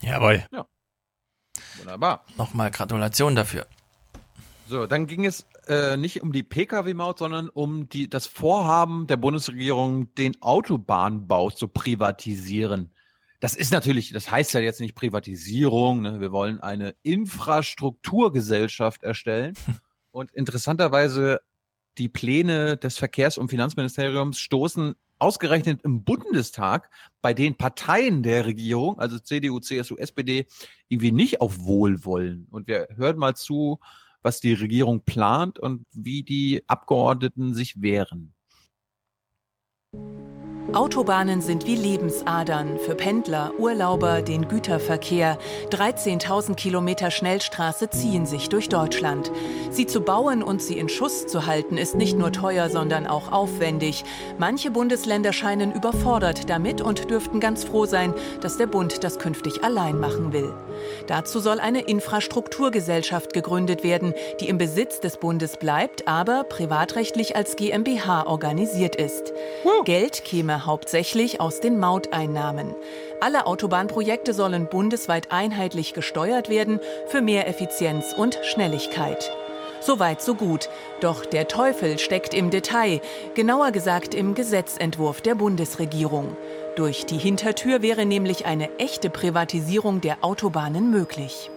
Jawohl. 0.00 0.44
Ja. 0.52 0.66
Wunderbar. 1.78 2.24
Nochmal 2.36 2.70
Gratulation 2.70 3.34
dafür. 3.34 3.66
So, 4.68 4.86
dann 4.86 5.06
ging 5.06 5.24
es 5.24 5.46
äh, 5.68 5.96
nicht 5.96 6.22
um 6.22 6.32
die 6.32 6.42
Pkw-Maut, 6.42 7.18
sondern 7.18 7.48
um 7.48 7.88
die, 7.88 8.10
das 8.10 8.26
Vorhaben 8.26 9.06
der 9.06 9.16
Bundesregierung, 9.16 10.12
den 10.14 10.42
Autobahnbau 10.42 11.50
zu 11.50 11.68
privatisieren. 11.68 12.90
Das 13.38 13.54
ist 13.54 13.70
natürlich, 13.70 14.12
das 14.12 14.30
heißt 14.30 14.54
ja 14.54 14.60
jetzt 14.60 14.80
nicht 14.80 14.96
Privatisierung. 14.96 16.02
Ne? 16.02 16.20
Wir 16.20 16.32
wollen 16.32 16.60
eine 16.60 16.96
Infrastrukturgesellschaft 17.02 19.04
erstellen. 19.04 19.54
Und 20.10 20.32
interessanterweise 20.32 21.40
die 21.98 22.08
Pläne 22.08 22.76
des 22.76 22.98
Verkehrs- 22.98 23.38
und 23.38 23.48
Finanzministeriums 23.48 24.38
stoßen 24.38 24.94
ausgerechnet 25.18 25.80
im 25.82 26.04
Bundestag 26.04 26.90
bei 27.22 27.34
den 27.34 27.56
Parteien 27.56 28.22
der 28.22 28.46
Regierung, 28.46 28.98
also 28.98 29.18
CDU, 29.18 29.60
CSU, 29.60 29.96
SPD, 29.96 30.46
irgendwie 30.88 31.12
nicht 31.12 31.40
auf 31.40 31.58
Wohlwollen. 31.60 32.46
Und 32.50 32.66
wir 32.66 32.88
hören 32.96 33.16
mal 33.16 33.34
zu, 33.34 33.80
was 34.26 34.40
die 34.40 34.54
Regierung 34.54 35.02
plant 35.02 35.60
und 35.60 35.86
wie 35.92 36.24
die 36.24 36.64
Abgeordneten 36.66 37.54
sich 37.54 37.80
wehren. 37.80 38.34
Autobahnen 40.72 41.40
sind 41.40 41.66
wie 41.66 41.76
Lebensadern 41.76 42.78
für 42.78 42.94
Pendler, 42.94 43.52
Urlauber, 43.58 44.20
den 44.20 44.48
Güterverkehr. 44.48 45.38
13.000 45.70 46.54
Kilometer 46.54 47.10
Schnellstraße 47.10 47.88
ziehen 47.88 48.26
sich 48.26 48.48
durch 48.48 48.68
Deutschland. 48.68 49.30
Sie 49.70 49.86
zu 49.86 50.00
bauen 50.00 50.42
und 50.42 50.60
sie 50.60 50.76
in 50.78 50.88
Schuss 50.88 51.26
zu 51.26 51.46
halten, 51.46 51.78
ist 51.78 51.94
nicht 51.94 52.18
nur 52.18 52.32
teuer, 52.32 52.68
sondern 52.68 53.06
auch 53.06 53.30
aufwendig. 53.30 54.04
Manche 54.38 54.70
Bundesländer 54.70 55.32
scheinen 55.32 55.72
überfordert 55.72 56.50
damit 56.50 56.80
und 56.80 57.10
dürften 57.10 57.38
ganz 57.38 57.64
froh 57.64 57.86
sein, 57.86 58.12
dass 58.40 58.56
der 58.56 58.66
Bund 58.66 59.04
das 59.04 59.18
künftig 59.18 59.62
allein 59.62 59.98
machen 59.98 60.32
will. 60.32 60.52
Dazu 61.06 61.38
soll 61.40 61.60
eine 61.60 61.82
Infrastrukturgesellschaft 61.82 63.32
gegründet 63.32 63.84
werden, 63.84 64.14
die 64.40 64.48
im 64.48 64.58
Besitz 64.58 65.00
des 65.00 65.16
Bundes 65.16 65.56
bleibt, 65.56 66.08
aber 66.08 66.44
privatrechtlich 66.44 67.36
als 67.36 67.56
GmbH 67.56 68.26
organisiert 68.26 68.96
ist. 68.96 69.32
Geld 69.84 70.24
käme 70.24 70.55
hauptsächlich 70.64 71.40
aus 71.40 71.60
den 71.60 71.78
Mauteinnahmen. 71.78 72.74
Alle 73.20 73.46
Autobahnprojekte 73.46 74.32
sollen 74.32 74.68
bundesweit 74.68 75.32
einheitlich 75.32 75.92
gesteuert 75.92 76.48
werden 76.48 76.80
für 77.08 77.20
mehr 77.20 77.48
Effizienz 77.48 78.14
und 78.16 78.38
Schnelligkeit. 78.44 79.30
Soweit, 79.80 80.22
so 80.22 80.34
gut. 80.34 80.68
Doch 81.00 81.26
der 81.26 81.48
Teufel 81.48 81.98
steckt 81.98 82.32
im 82.32 82.50
Detail, 82.50 83.00
genauer 83.34 83.72
gesagt 83.72 84.14
im 84.14 84.34
Gesetzentwurf 84.34 85.20
der 85.20 85.34
Bundesregierung. 85.34 86.36
Durch 86.76 87.06
die 87.06 87.18
Hintertür 87.18 87.82
wäre 87.82 88.06
nämlich 88.06 88.46
eine 88.46 88.78
echte 88.78 89.10
Privatisierung 89.10 90.00
der 90.00 90.18
Autobahnen 90.22 90.90
möglich. 90.90 91.50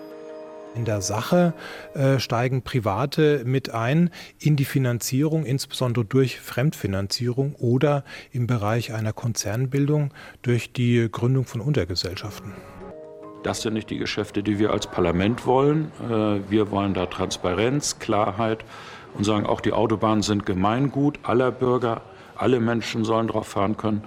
In 0.75 0.85
der 0.85 1.01
Sache 1.01 1.53
äh, 1.93 2.19
steigen 2.19 2.61
Private 2.61 3.43
mit 3.43 3.71
ein 3.71 4.11
in 4.39 4.55
die 4.55 4.65
Finanzierung, 4.65 5.45
insbesondere 5.45 6.05
durch 6.05 6.39
Fremdfinanzierung 6.39 7.55
oder 7.55 8.03
im 8.31 8.45
Bereich 8.45 8.93
einer 8.93 9.11
Konzernbildung 9.11 10.13
durch 10.41 10.71
die 10.71 11.09
Gründung 11.11 11.45
von 11.45 11.59
Untergesellschaften. 11.59 12.53
Das 13.43 13.61
sind 13.61 13.73
nicht 13.73 13.89
die 13.89 13.97
Geschäfte, 13.97 14.43
die 14.43 14.59
wir 14.59 14.71
als 14.71 14.85
Parlament 14.85 15.45
wollen. 15.45 15.91
Äh, 16.07 16.49
wir 16.49 16.71
wollen 16.71 16.93
da 16.93 17.07
Transparenz, 17.07 17.97
Klarheit 17.99 18.63
und 19.15 19.23
sagen, 19.23 19.45
auch 19.45 19.61
die 19.61 19.73
Autobahnen 19.73 20.21
sind 20.21 20.45
Gemeingut 20.45 21.19
aller 21.23 21.51
Bürger, 21.51 22.01
alle 22.35 22.59
Menschen 22.59 23.05
sollen 23.05 23.27
drauf 23.27 23.47
fahren 23.47 23.75
können. 23.75 24.03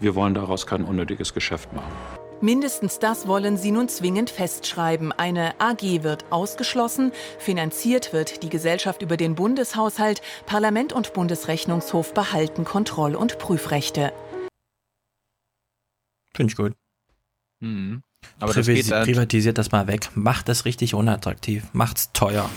Wir 0.00 0.14
wollen 0.14 0.34
daraus 0.34 0.66
kein 0.66 0.84
unnötiges 0.84 1.34
Geschäft 1.34 1.72
machen. 1.72 2.23
Mindestens 2.40 2.98
das 2.98 3.26
wollen 3.26 3.56
sie 3.56 3.70
nun 3.70 3.88
zwingend 3.88 4.30
festschreiben. 4.30 5.12
Eine 5.12 5.60
AG 5.60 6.02
wird 6.02 6.24
ausgeschlossen, 6.30 7.12
finanziert 7.38 8.12
wird 8.12 8.42
die 8.42 8.48
Gesellschaft 8.48 9.02
über 9.02 9.16
den 9.16 9.34
Bundeshaushalt, 9.34 10.20
Parlament 10.46 10.92
und 10.92 11.12
Bundesrechnungshof 11.14 12.12
behalten 12.12 12.64
Kontroll- 12.64 13.14
und 13.14 13.38
Prüfrechte. 13.38 14.12
Finde 16.34 16.50
ich 16.50 16.56
gut. 16.56 16.72
Mhm. 17.60 18.02
Aber 18.40 18.52
das 18.52 18.66
geht 18.66 18.88
privatisiert 18.88 19.58
das 19.58 19.70
mal 19.70 19.86
weg. 19.86 20.10
Macht 20.14 20.48
es 20.48 20.64
richtig 20.64 20.94
unattraktiv. 20.94 21.64
Macht's 21.72 22.12
teuer. 22.12 22.48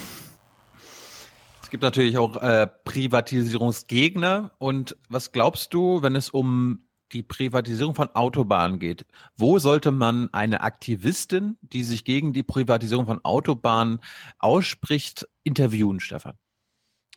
Es 1.62 1.70
gibt 1.70 1.84
natürlich 1.84 2.18
auch 2.18 2.38
äh, 2.38 2.68
Privatisierungsgegner. 2.86 4.52
Und 4.58 4.96
was 5.10 5.34
glaubst 5.34 5.74
du, 5.74 6.02
wenn 6.02 6.16
es 6.16 6.30
um 6.30 6.87
die 7.12 7.24
Privatisierung 7.24 7.96
von 7.96 8.10
Autobahnen 8.16 8.80
geht, 8.80 9.06
wo 9.36 9.60
sollte 9.60 9.92
man 9.92 10.30
eine 10.34 10.62
Aktivistin, 10.62 11.58
die 11.62 11.84
sich 11.84 12.04
gegen 12.06 12.34
die 12.34 12.44
Privatisierung 12.44 13.06
von 13.06 13.24
Autobahnen 13.24 14.00
ausspricht, 14.40 15.28
interviewen, 15.44 16.00
Stefan? 16.00 16.38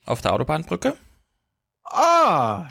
Auf 0.06 0.20
der 0.20 0.32
Autobahnbrücke? 0.32 0.96
Ah! 1.84 2.68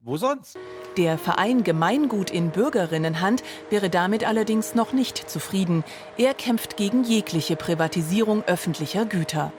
Wo 0.00 0.16
sonst? 0.16 0.56
Der 0.96 1.18
Verein 1.18 1.64
Gemeingut 1.64 2.30
in 2.30 2.50
Bürgerinnenhand 2.50 3.42
wäre 3.68 3.90
damit 3.90 4.24
allerdings 4.24 4.74
noch 4.74 4.92
nicht 4.92 5.18
zufrieden. 5.28 5.82
Er 6.16 6.34
kämpft 6.34 6.76
gegen 6.76 7.02
jegliche 7.04 7.56
Privatisierung 7.56 8.44
öffentlicher 8.44 9.04
Güter. 9.04 9.52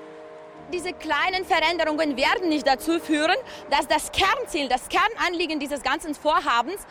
Diese 0.72 0.94
kleinen 0.94 1.46
Veränderungen 1.46 2.16
werden 2.16 2.50
nicht 2.50 2.68
dazu 2.68 3.00
führen, 3.00 3.36
dass 3.72 3.88
das 3.88 4.12
Kernziel, 4.12 4.70
das 4.70 4.88
Kernanliegen 4.88 5.60
dieses 5.60 5.82
ganzen 5.82 6.14
Vorhabens 6.14 6.86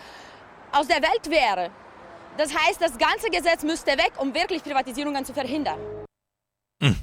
aus 0.72 0.88
der 0.88 1.00
Welt 1.02 1.30
wäre. 1.30 1.70
Das 2.36 2.54
heißt, 2.54 2.80
das 2.80 2.98
ganze 2.98 3.30
Gesetz 3.30 3.62
müsste 3.62 3.92
weg, 3.92 4.12
um 4.18 4.34
wirklich 4.34 4.62
Privatisierungen 4.62 5.24
zu 5.24 5.32
verhindern. 5.32 5.78
Hm. 6.80 6.96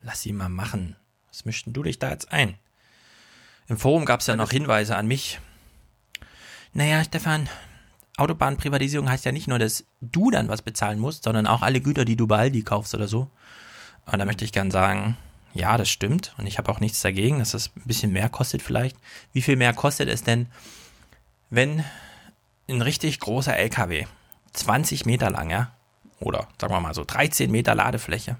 Lass 0.00 0.22
sie 0.22 0.32
mal 0.32 0.48
machen. 0.48 0.96
Was 1.28 1.44
mischst 1.44 1.66
du 1.68 1.82
dich 1.82 1.98
da 1.98 2.10
jetzt 2.10 2.32
ein? 2.32 2.58
Im 3.68 3.76
Forum 3.76 4.04
gab 4.04 4.20
es 4.20 4.26
ja 4.26 4.36
noch 4.36 4.50
Hinweise 4.50 4.96
an 4.96 5.06
mich. 5.06 5.40
Naja, 6.72 7.02
Stefan, 7.04 7.48
Autobahnprivatisierung 8.16 9.08
heißt 9.08 9.24
ja 9.24 9.32
nicht 9.32 9.48
nur, 9.48 9.58
dass 9.58 9.84
du 10.00 10.30
dann 10.30 10.48
was 10.48 10.62
bezahlen 10.62 10.98
musst, 10.98 11.24
sondern 11.24 11.46
auch 11.46 11.62
alle 11.62 11.80
Güter, 11.80 12.04
die 12.04 12.16
du 12.16 12.26
bei 12.26 12.38
Aldi 12.38 12.62
kaufst 12.62 12.94
oder 12.94 13.08
so. 13.08 13.30
Und 14.06 14.18
da 14.18 14.24
möchte 14.24 14.44
ich 14.44 14.52
gern 14.52 14.70
sagen, 14.70 15.16
ja, 15.56 15.76
das 15.76 15.88
stimmt. 15.88 16.34
Und 16.38 16.46
ich 16.46 16.58
habe 16.58 16.70
auch 16.70 16.80
nichts 16.80 17.00
dagegen, 17.00 17.38
dass 17.38 17.52
das 17.52 17.70
ein 17.76 17.82
bisschen 17.84 18.12
mehr 18.12 18.28
kostet 18.28 18.62
vielleicht. 18.62 18.96
Wie 19.32 19.42
viel 19.42 19.56
mehr 19.56 19.72
kostet 19.72 20.08
es 20.08 20.22
denn, 20.22 20.48
wenn 21.50 21.84
ein 22.68 22.82
richtig 22.82 23.20
großer 23.20 23.56
LKW, 23.56 24.06
20 24.52 25.06
Meter 25.06 25.30
lang, 25.30 25.50
ja, 25.50 25.72
oder 26.20 26.48
sagen 26.60 26.72
wir 26.72 26.80
mal 26.80 26.94
so 26.94 27.04
13 27.04 27.50
Meter 27.50 27.74
Ladefläche, 27.74 28.36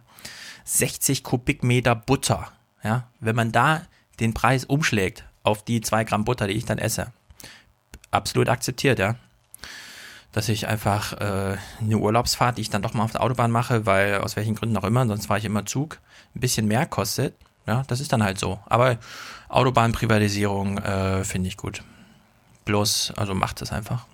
60 0.65 1.23
Kubikmeter 1.23 1.95
Butter, 1.95 2.51
ja, 2.83 3.09
wenn 3.21 3.37
man 3.37 3.53
da 3.53 3.83
den 4.19 4.35
Preis 4.35 4.65
umschlägt 4.65 5.25
auf 5.43 5.65
die 5.65 5.81
zwei 5.81 6.05
Gramm 6.05 6.25
Butter, 6.25 6.47
die 6.49 6.55
ich 6.55 6.65
dann 6.65 6.79
esse, 6.79 7.13
absolut 8.11 8.49
akzeptiert, 8.49 8.99
ja. 8.99 9.17
Dass 10.33 10.49
ich 10.49 10.67
einfach 10.67 11.15
äh, 11.15 11.57
eine 11.81 11.99
Urlaubsfahrt, 11.99 12.59
die 12.59 12.63
ich 12.63 12.71
dann 12.71 12.83
doch 12.83 12.93
mal 12.93 13.05
auf 13.05 13.13
der 13.13 13.23
Autobahn 13.23 13.51
mache, 13.51 13.87
weil 13.87 14.19
aus 14.19 14.37
welchen 14.37 14.55
Gründen 14.55 14.77
auch 14.77 14.85
immer, 14.85 15.07
sonst 15.07 15.27
fahre 15.27 15.39
ich 15.39 15.47
immer 15.47 15.65
Zug, 15.65 15.99
ein 16.35 16.41
bisschen 16.41 16.67
mehr 16.67 16.87
kostet. 16.87 17.35
Ja, 17.67 17.83
das 17.89 18.01
ist 18.01 18.13
dann 18.13 18.23
halt 18.23 18.39
so. 18.39 18.61
Aber 18.67 18.99
Autobahnprivatisierung 19.49 20.79
äh, 20.79 21.25
finde 21.25 21.49
ich 21.49 21.57
gut. 21.57 21.83
Bloß, 22.65 23.13
also 23.17 23.35
macht 23.35 23.63
es 23.63 23.73
einfach. 23.73 24.07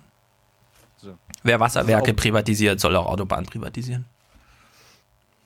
So. 0.97 1.17
Wer 1.43 1.59
Wasserwerke 1.59 2.13
privatisiert, 2.13 2.79
soll 2.79 2.95
auch 2.95 3.07
Autobahnen 3.07 3.45
privatisieren. 3.45 4.05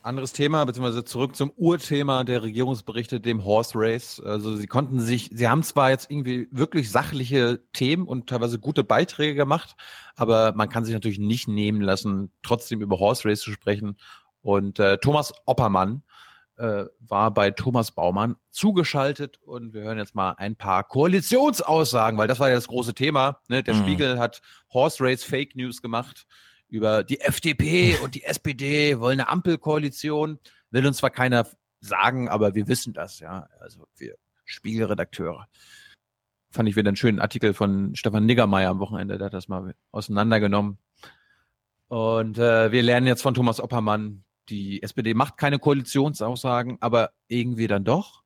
Anderes 0.03 0.31
Thema, 0.31 0.63
beziehungsweise 0.63 1.03
zurück 1.03 1.35
zum 1.35 1.51
Urthema 1.57 2.23
der 2.23 2.41
Regierungsberichte, 2.41 3.19
dem 3.19 3.43
Horse 3.43 3.73
Race. 3.75 4.21
Also 4.23 4.55
sie 4.55 4.67
konnten 4.67 5.01
sich, 5.01 5.31
sie 5.33 5.49
haben 5.49 5.63
zwar 5.63 5.89
jetzt 5.89 6.09
irgendwie 6.09 6.47
wirklich 6.49 6.89
sachliche 6.89 7.59
Themen 7.73 8.07
und 8.07 8.27
teilweise 8.27 8.57
gute 8.57 8.85
Beiträge 8.85 9.35
gemacht, 9.35 9.75
aber 10.15 10.53
man 10.53 10.69
kann 10.69 10.85
sich 10.85 10.93
natürlich 10.93 11.19
nicht 11.19 11.49
nehmen 11.49 11.81
lassen, 11.81 12.31
trotzdem 12.41 12.79
über 12.79 12.99
Horse 12.99 13.27
Race 13.27 13.41
zu 13.41 13.51
sprechen. 13.51 13.97
Und 14.41 14.79
äh, 14.79 14.97
Thomas 14.99 15.33
Oppermann 15.45 16.03
äh, 16.57 16.85
war 16.99 17.31
bei 17.31 17.51
Thomas 17.51 17.91
Baumann 17.91 18.35
zugeschaltet 18.49 19.37
und 19.41 19.73
wir 19.73 19.81
hören 19.81 19.97
jetzt 19.97 20.15
mal 20.15 20.31
ein 20.37 20.55
paar 20.55 20.83
Koalitionsaussagen, 20.83 22.17
weil 22.17 22.27
das 22.27 22.39
war 22.39 22.49
ja 22.49 22.55
das 22.55 22.67
große 22.67 22.93
Thema. 22.93 23.41
Ne? 23.47 23.63
Der 23.63 23.75
mhm. 23.75 23.83
Spiegel 23.83 24.19
hat 24.19 24.41
Horse 24.73 25.03
Race 25.03 25.23
Fake 25.23 25.55
News 25.55 25.81
gemacht 25.81 26.25
über 26.67 27.03
die 27.03 27.21
FDP 27.21 27.97
und 28.03 28.15
die 28.15 28.23
SPD 28.23 28.99
wollen 28.99 29.19
eine 29.19 29.29
Ampelkoalition. 29.29 30.39
Will 30.71 30.85
uns 30.85 30.97
zwar 30.97 31.11
keiner 31.11 31.47
sagen, 31.79 32.27
aber 32.27 32.55
wir 32.55 32.67
wissen 32.67 32.93
das, 32.93 33.19
ja. 33.19 33.47
Also 33.59 33.87
wir 33.97 34.15
Spiegelredakteure. 34.45 35.47
Fand 36.49 36.69
ich 36.69 36.75
wieder 36.75 36.89
einen 36.89 36.97
schönen 36.97 37.19
Artikel 37.19 37.53
von 37.53 37.95
Stefan 37.95 38.25
Niggermeier 38.25 38.69
am 38.69 38.79
Wochenende, 38.79 39.17
der 39.17 39.25
hat 39.25 39.33
das 39.33 39.47
mal 39.47 39.75
auseinandergenommen. 39.91 40.77
Und 41.89 42.37
äh, 42.37 42.71
wir 42.71 42.83
lernen 42.83 43.07
jetzt 43.07 43.21
von 43.21 43.33
Thomas 43.33 43.61
Oppermann, 43.61 44.23
die 44.49 44.81
SPD 44.81 45.13
macht 45.13 45.37
keine 45.37 45.59
Koalitionsaussagen, 45.59 46.77
aber 46.79 47.11
irgendwie 47.27 47.67
dann 47.67 47.83
doch. 47.83 48.23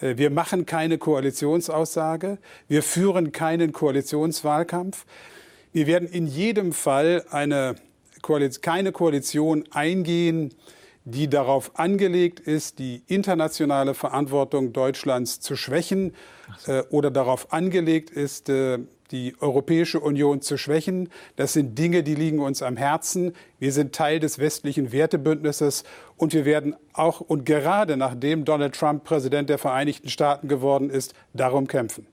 Äh, 0.00 0.16
wir 0.16 0.30
machen 0.30 0.66
keine 0.66 0.98
Koalitionsaussage. 0.98 2.38
Wir 2.66 2.82
führen 2.82 3.32
keinen 3.32 3.72
Koalitionswahlkampf. 3.72 5.04
Wir 5.72 5.86
werden 5.86 6.08
in 6.08 6.26
jedem 6.26 6.72
Fall 6.72 7.24
eine 7.30 7.76
Koalition, 8.22 8.62
keine 8.62 8.92
Koalition 8.92 9.64
eingehen, 9.70 10.54
die 11.04 11.28
darauf 11.28 11.78
angelegt 11.78 12.40
ist, 12.40 12.78
die 12.78 13.02
internationale 13.06 13.94
Verantwortung 13.94 14.72
Deutschlands 14.72 15.40
zu 15.40 15.56
schwächen 15.56 16.14
äh, 16.66 16.82
oder 16.90 17.10
darauf 17.10 17.52
angelegt 17.52 18.10
ist, 18.10 18.48
äh, 18.48 18.78
die 19.10 19.34
Europäische 19.40 20.00
Union 20.00 20.40
zu 20.40 20.56
schwächen. 20.56 21.08
Das 21.36 21.52
sind 21.52 21.78
Dinge, 21.78 22.02
die 22.02 22.14
liegen 22.14 22.40
uns 22.40 22.62
am 22.62 22.76
Herzen. 22.76 23.32
Wir 23.58 23.72
sind 23.72 23.94
Teil 23.94 24.20
des 24.20 24.38
westlichen 24.38 24.92
Wertebündnisses 24.92 25.84
und 26.16 26.32
wir 26.32 26.44
werden 26.44 26.76
auch 26.92 27.20
und 27.20 27.44
gerade 27.46 27.96
nachdem 27.96 28.44
Donald 28.44 28.74
Trump 28.74 29.04
Präsident 29.04 29.48
der 29.48 29.58
Vereinigten 29.58 30.08
Staaten 30.08 30.48
geworden 30.48 30.90
ist, 30.90 31.14
darum 31.32 31.66
kämpfen. 31.66 32.06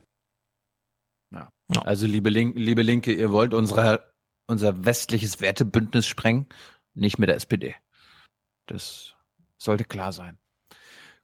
Ja. 1.34 1.82
Also, 1.82 2.06
liebe, 2.06 2.30
Link, 2.30 2.56
liebe 2.58 2.84
Linke, 2.84 3.12
ihr 3.12 3.32
wollt 3.32 3.54
unsere, 3.54 4.14
unser 4.48 4.86
westliches 4.86 5.42
Wertebündnis 5.42 6.06
sprengen, 6.06 6.48
nicht 6.94 7.18
mit 7.18 7.30
der 7.30 7.36
SPD. 7.36 7.76
Das 8.68 9.16
sollte 9.58 9.84
klar 9.84 10.14
sein. 10.14 10.38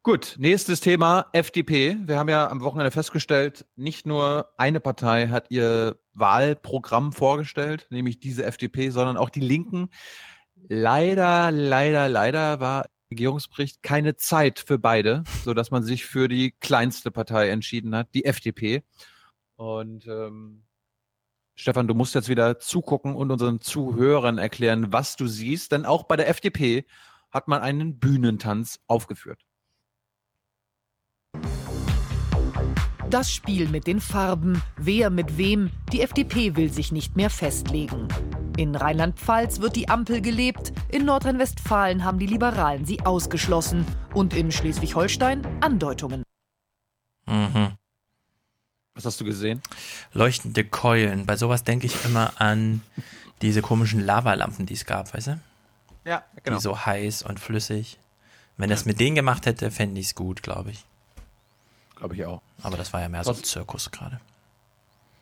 Gut, 0.04 0.34
nächstes 0.40 0.80
Thema, 0.80 1.28
FDP. 1.32 1.96
Wir 2.08 2.18
haben 2.18 2.28
ja 2.28 2.50
am 2.50 2.62
Wochenende 2.62 2.90
festgestellt, 2.90 3.68
nicht 3.76 4.08
nur 4.08 4.50
eine 4.58 4.80
Partei 4.80 5.28
hat 5.28 5.52
ihr 5.52 5.96
Wahlprogramm 6.14 7.14
vorgestellt, 7.14 7.86
nämlich 7.92 8.20
diese 8.20 8.44
FDP, 8.44 8.90
sondern 8.90 9.16
auch 9.16 9.30
die 9.30 9.42
Linken. 9.42 9.90
Leider, 10.68 11.52
leider, 11.52 12.10
leider 12.10 12.60
war 12.60 12.88
Regierungsbericht 13.12 13.84
keine 13.84 14.16
Zeit 14.16 14.58
für 14.58 14.80
beide, 14.80 15.24
so 15.46 15.54
dass 15.54 15.70
man 15.70 15.84
sich 15.84 16.04
für 16.04 16.28
die 16.28 16.50
kleinste 16.50 17.12
Partei 17.12 17.50
entschieden 17.50 17.96
hat, 17.96 18.08
die 18.16 18.26
FDP. 18.26 18.82
Und 19.56 20.08
ähm, 20.08 20.64
Stefan, 21.54 21.88
du 21.88 21.94
musst 21.94 22.16
jetzt 22.16 22.28
wieder 22.28 22.58
zugucken 22.58 23.14
und 23.16 23.30
unseren 23.30 23.62
Zuhörern 23.62 24.40
erklären, 24.40 24.92
was 24.92 25.16
du 25.16 25.28
siehst, 25.28 25.74
denn 25.74 25.86
auch 25.86 26.06
bei 26.06 26.16
der 26.16 26.28
FDP 26.28 26.88
hat 27.30 27.48
man 27.48 27.62
einen 27.62 28.00
Bühnentanz 28.00 28.80
aufgeführt. 28.88 29.46
Das 33.12 33.30
Spiel 33.30 33.68
mit 33.68 33.88
den 33.88 34.00
Farben, 34.00 34.64
wer 34.78 35.10
mit 35.10 35.38
wem, 35.38 35.70
die 35.92 36.00
FDP 36.00 36.56
will 36.56 36.72
sich 36.72 36.94
nicht 36.94 37.18
mehr 37.18 37.30
festlegen. 37.30 38.08
In 38.56 38.74
Rheinland-Pfalz 38.74 39.60
wird 39.60 39.76
die 39.76 39.90
Ampel 39.90 40.22
gelebt, 40.22 40.72
in 40.88 41.04
Nordrhein-Westfalen 41.04 42.06
haben 42.06 42.20
die 42.20 42.26
Liberalen 42.26 42.86
sie 42.86 43.02
ausgeschlossen 43.02 43.86
und 44.14 44.34
in 44.34 44.50
Schleswig-Holstein 44.50 45.46
Andeutungen. 45.60 46.24
Mhm. 47.26 47.74
Was 48.96 49.04
hast 49.04 49.20
du 49.20 49.26
gesehen? 49.26 49.62
Leuchtende 50.14 50.64
Keulen. 50.64 51.26
Bei 51.26 51.36
sowas 51.36 51.66
denke 51.66 51.88
ich 51.88 52.06
immer 52.06 52.40
an 52.40 52.82
diese 53.42 53.62
komischen 53.62 54.00
Lavalampen, 54.00 54.66
die 54.66 54.76
es 54.76 54.86
gab, 54.86 55.14
weißt 55.14 55.28
du? 55.28 55.40
Ja, 56.06 56.24
genau. 56.44 56.56
Die 56.56 56.64
so 56.64 56.86
heiß 56.86 57.24
und 57.24 57.42
flüssig. 57.42 58.00
Wenn 58.56 58.70
das 58.70 58.86
mit 58.86 59.02
denen 59.02 59.18
gemacht 59.18 59.48
hätte, 59.48 59.70
fände 59.70 60.00
ich 60.00 60.08
es 60.08 60.16
gut, 60.16 60.44
glaube 60.44 60.72
ich. 60.72 60.86
Glaube 62.02 62.16
ich 62.16 62.26
auch. 62.26 62.42
Aber 62.64 62.78
das 62.78 62.92
war 62.94 63.02
ja 63.02 63.10
mehr 63.10 63.24
so 63.24 63.30
ein 63.30 63.44
Zirkus 63.44 63.92
gerade. 63.92 64.20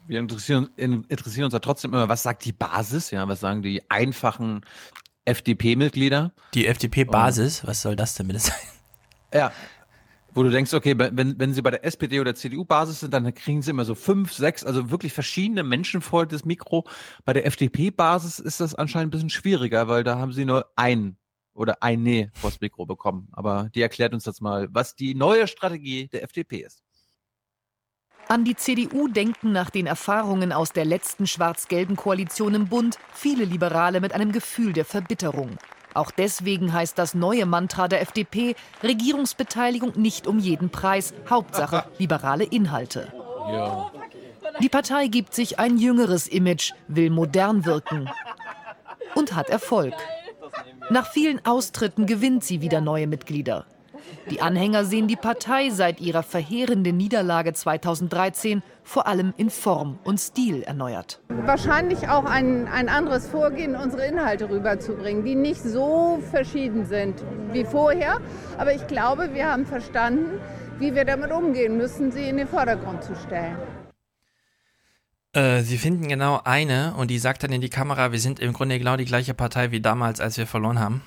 Wir 0.08 0.18
interessieren, 0.18 0.70
interessieren 0.78 1.44
uns 1.44 1.54
ja 1.54 1.60
trotzdem 1.60 1.94
immer, 1.94 2.08
was 2.08 2.24
sagt 2.24 2.46
die 2.46 2.54
Basis? 2.54 3.12
Ja, 3.12 3.28
was 3.28 3.42
sagen 3.42 3.62
die 3.62 3.84
einfachen 3.92 4.62
FDP-Mitglieder? 5.26 6.32
Die 6.54 6.68
FDP-Basis, 6.68 7.68
was 7.68 7.82
soll 7.82 7.98
das 7.98 8.16
denn 8.16 8.28
bitte 8.28 8.40
sein? 8.40 8.56
Ja, 9.34 9.52
wo 10.34 10.42
du 10.42 10.50
denkst, 10.52 10.74
okay, 10.74 10.96
wenn, 10.98 11.38
wenn 11.38 11.54
sie 11.54 11.62
bei 11.62 11.72
der 11.72 11.84
SPD 11.84 12.22
oder 12.22 12.34
CDU-Basis 12.34 13.02
sind, 13.02 13.14
dann 13.14 13.34
kriegen 13.34 13.62
sie 13.62 13.72
immer 13.72 13.84
so 13.84 13.94
fünf, 13.94 14.32
sechs, 14.32 14.64
also 14.64 14.90
wirklich 14.90 15.12
verschiedene 15.12 15.64
Menschen 15.64 16.02
vor 16.02 16.26
das 16.26 16.46
Mikro. 16.46 16.88
Bei 17.26 17.34
der 17.34 17.46
FDP-Basis 17.46 18.40
ist 18.40 18.62
das 18.62 18.74
anscheinend 18.74 19.10
ein 19.10 19.12
bisschen 19.12 19.30
schwieriger, 19.30 19.90
weil 19.90 20.06
da 20.06 20.18
haben 20.18 20.32
sie 20.32 20.46
nur 20.46 20.72
einen 20.78 21.18
oder 21.60 21.84
eine 21.84 22.32
vors 22.34 22.62
Mikro 22.62 22.86
bekommen. 22.86 23.28
Aber 23.34 23.70
die 23.76 23.82
erklärt 23.82 24.14
uns 24.14 24.26
jetzt 24.26 24.42
mal, 24.42 24.70
was 24.72 24.96
die 24.96 25.14
neue 25.14 25.46
Strategie 25.46 26.08
der 26.08 26.24
FDP 26.24 26.60
ist. 26.60 26.82
An 28.30 28.46
die 28.46 28.56
CDU 28.56 29.08
denken 29.08 29.52
nach 29.52 29.70
den 29.70 29.86
Erfahrungen 29.86 30.54
aus 30.54 30.72
der 30.72 30.86
letzten 30.86 31.28
schwarz-gelben 31.28 31.96
Koalition 31.96 32.54
im 32.54 32.68
Bund 32.68 32.98
viele 33.14 33.44
Liberale 33.44 34.00
mit 34.00 34.14
einem 34.14 34.32
Gefühl 34.32 34.72
der 34.72 34.86
Verbitterung. 34.86 35.58
Auch 35.96 36.12
deswegen 36.12 36.72
heißt 36.72 36.98
das 36.98 37.16
neue 37.16 37.46
Mantra 37.46 37.88
der 37.88 38.02
FDP 38.02 38.56
Regierungsbeteiligung 38.84 39.94
nicht 39.96 40.28
um 40.28 40.40
jeden 40.40 40.70
Preis, 40.70 41.14
Hauptsache 41.30 41.86
liberale 41.98 42.44
Inhalte. 42.46 43.12
Ja. 43.52 43.92
Die 44.62 44.70
Partei 44.70 45.08
gibt 45.08 45.34
sich 45.34 45.58
ein 45.60 45.78
jüngeres 45.78 46.28
Image, 46.28 46.72
will 46.88 47.10
modern 47.10 47.66
wirken 47.66 48.10
und 49.16 49.36
hat 49.36 49.50
Erfolg. 49.50 49.96
Nach 50.92 51.06
vielen 51.06 51.46
Austritten 51.46 52.08
gewinnt 52.08 52.44
sie 52.44 52.62
wieder 52.62 52.82
neue 52.82 53.06
Mitglieder. 53.06 53.66
Die 54.32 54.42
Anhänger 54.42 54.86
sehen 54.86 55.08
die 55.08 55.16
Partei 55.16 55.70
seit 55.70 56.02
ihrer 56.02 56.24
verheerenden 56.24 56.98
Niederlage 56.98 57.54
2013 57.54 58.64
vor 58.82 59.06
allem 59.06 59.34
in 59.38 59.52
Form 59.52 60.00
und 60.04 60.20
Stil 60.20 60.64
erneuert. 60.64 61.22
Wahrscheinlich 61.28 62.10
auch 62.10 62.26
ein, 62.26 62.68
ein 62.68 62.90
anderes 62.90 63.28
Vorgehen, 63.28 63.76
unsere 63.76 64.08
Inhalte 64.08 64.50
rüberzubringen, 64.50 65.24
die 65.24 65.36
nicht 65.36 65.62
so 65.62 66.20
verschieden 66.32 66.86
sind 66.86 67.24
wie 67.52 67.66
vorher. 67.66 68.20
Aber 68.58 68.74
ich 68.74 68.88
glaube, 68.88 69.34
wir 69.34 69.52
haben 69.52 69.68
verstanden, 69.68 70.40
wie 70.80 70.96
wir 70.96 71.06
damit 71.06 71.32
umgehen 71.32 71.78
müssen, 71.78 72.12
sie 72.12 72.28
in 72.30 72.38
den 72.38 72.48
Vordergrund 72.48 73.04
zu 73.04 73.16
stellen. 73.16 73.58
Äh, 75.40 75.64
sie 75.64 75.78
finden 75.78 76.10
genau 76.10 76.42
eine 76.44 76.94
und 76.96 77.10
die 77.10 77.18
sagt 77.18 77.44
dann 77.44 77.54
in 77.54 77.62
die 77.62 77.70
Kamera, 77.70 78.12
wir 78.12 78.20
sind 78.20 78.42
im 78.42 78.52
Grunde 78.52 78.78
genau 78.78 78.98
die 78.98 79.06
gleiche 79.06 79.34
Partei 79.34 79.72
wie 79.72 79.80
damals, 79.80 80.20
als 80.20 80.38
wir 80.38 80.46
verloren 80.46 80.80
haben. 80.80 81.02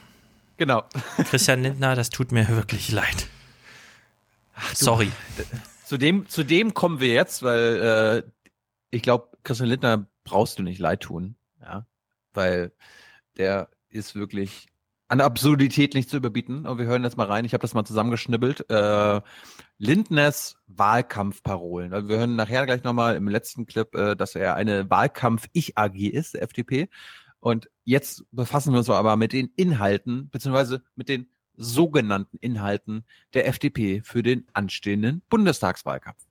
Genau. 0.56 0.84
Christian 1.28 1.62
Lindner, 1.62 1.94
das 1.96 2.08
tut 2.08 2.32
mir 2.32 2.48
wirklich 2.48 2.90
leid. 2.90 3.26
Ach, 4.54 4.74
Sorry. 4.74 5.10
Zu 5.84 5.98
dem, 5.98 6.26
zu 6.28 6.44
dem 6.44 6.72
kommen 6.72 6.98
wir 6.98 7.12
jetzt, 7.12 7.42
weil 7.42 8.24
äh, 8.24 8.30
ich 8.90 9.02
glaube, 9.02 9.28
Christian 9.44 9.68
Lindner 9.68 10.06
brauchst 10.24 10.58
du 10.58 10.62
nicht 10.62 10.78
leid 10.78 11.00
tun. 11.00 11.36
Ja. 11.60 11.86
Weil 12.32 12.72
der 13.36 13.68
ist 13.90 14.14
wirklich 14.14 14.68
an 15.08 15.20
Absurdität 15.20 15.92
nicht 15.92 16.08
zu 16.08 16.16
überbieten. 16.16 16.64
Und 16.66 16.78
wir 16.78 16.86
hören 16.86 17.04
jetzt 17.04 17.18
mal 17.18 17.26
rein. 17.26 17.44
Ich 17.44 17.52
habe 17.52 17.60
das 17.60 17.74
mal 17.74 17.84
zusammengeschnibbelt. 17.84 18.70
Äh, 18.70 19.20
Lindners 19.82 20.56
Wahlkampfparolen. 20.68 21.92
Also 21.92 22.08
wir 22.08 22.18
hören 22.18 22.36
nachher 22.36 22.66
gleich 22.66 22.84
nochmal 22.84 23.16
im 23.16 23.26
letzten 23.26 23.66
Clip, 23.66 23.92
äh, 23.96 24.14
dass 24.14 24.36
er 24.36 24.54
eine 24.54 24.88
Wahlkampf-Ich-AG 24.88 25.96
ist, 25.96 26.34
der 26.34 26.42
FDP. 26.42 26.88
Und 27.40 27.68
jetzt 27.82 28.24
befassen 28.30 28.72
wir 28.72 28.78
uns 28.78 28.88
aber 28.88 29.16
mit 29.16 29.32
den 29.32 29.50
Inhalten, 29.56 30.30
beziehungsweise 30.30 30.84
mit 30.94 31.08
den 31.08 31.26
sogenannten 31.56 32.36
Inhalten 32.36 33.04
der 33.34 33.48
FDP 33.48 34.02
für 34.04 34.22
den 34.22 34.46
anstehenden 34.52 35.22
Bundestagswahlkampf. 35.28 36.22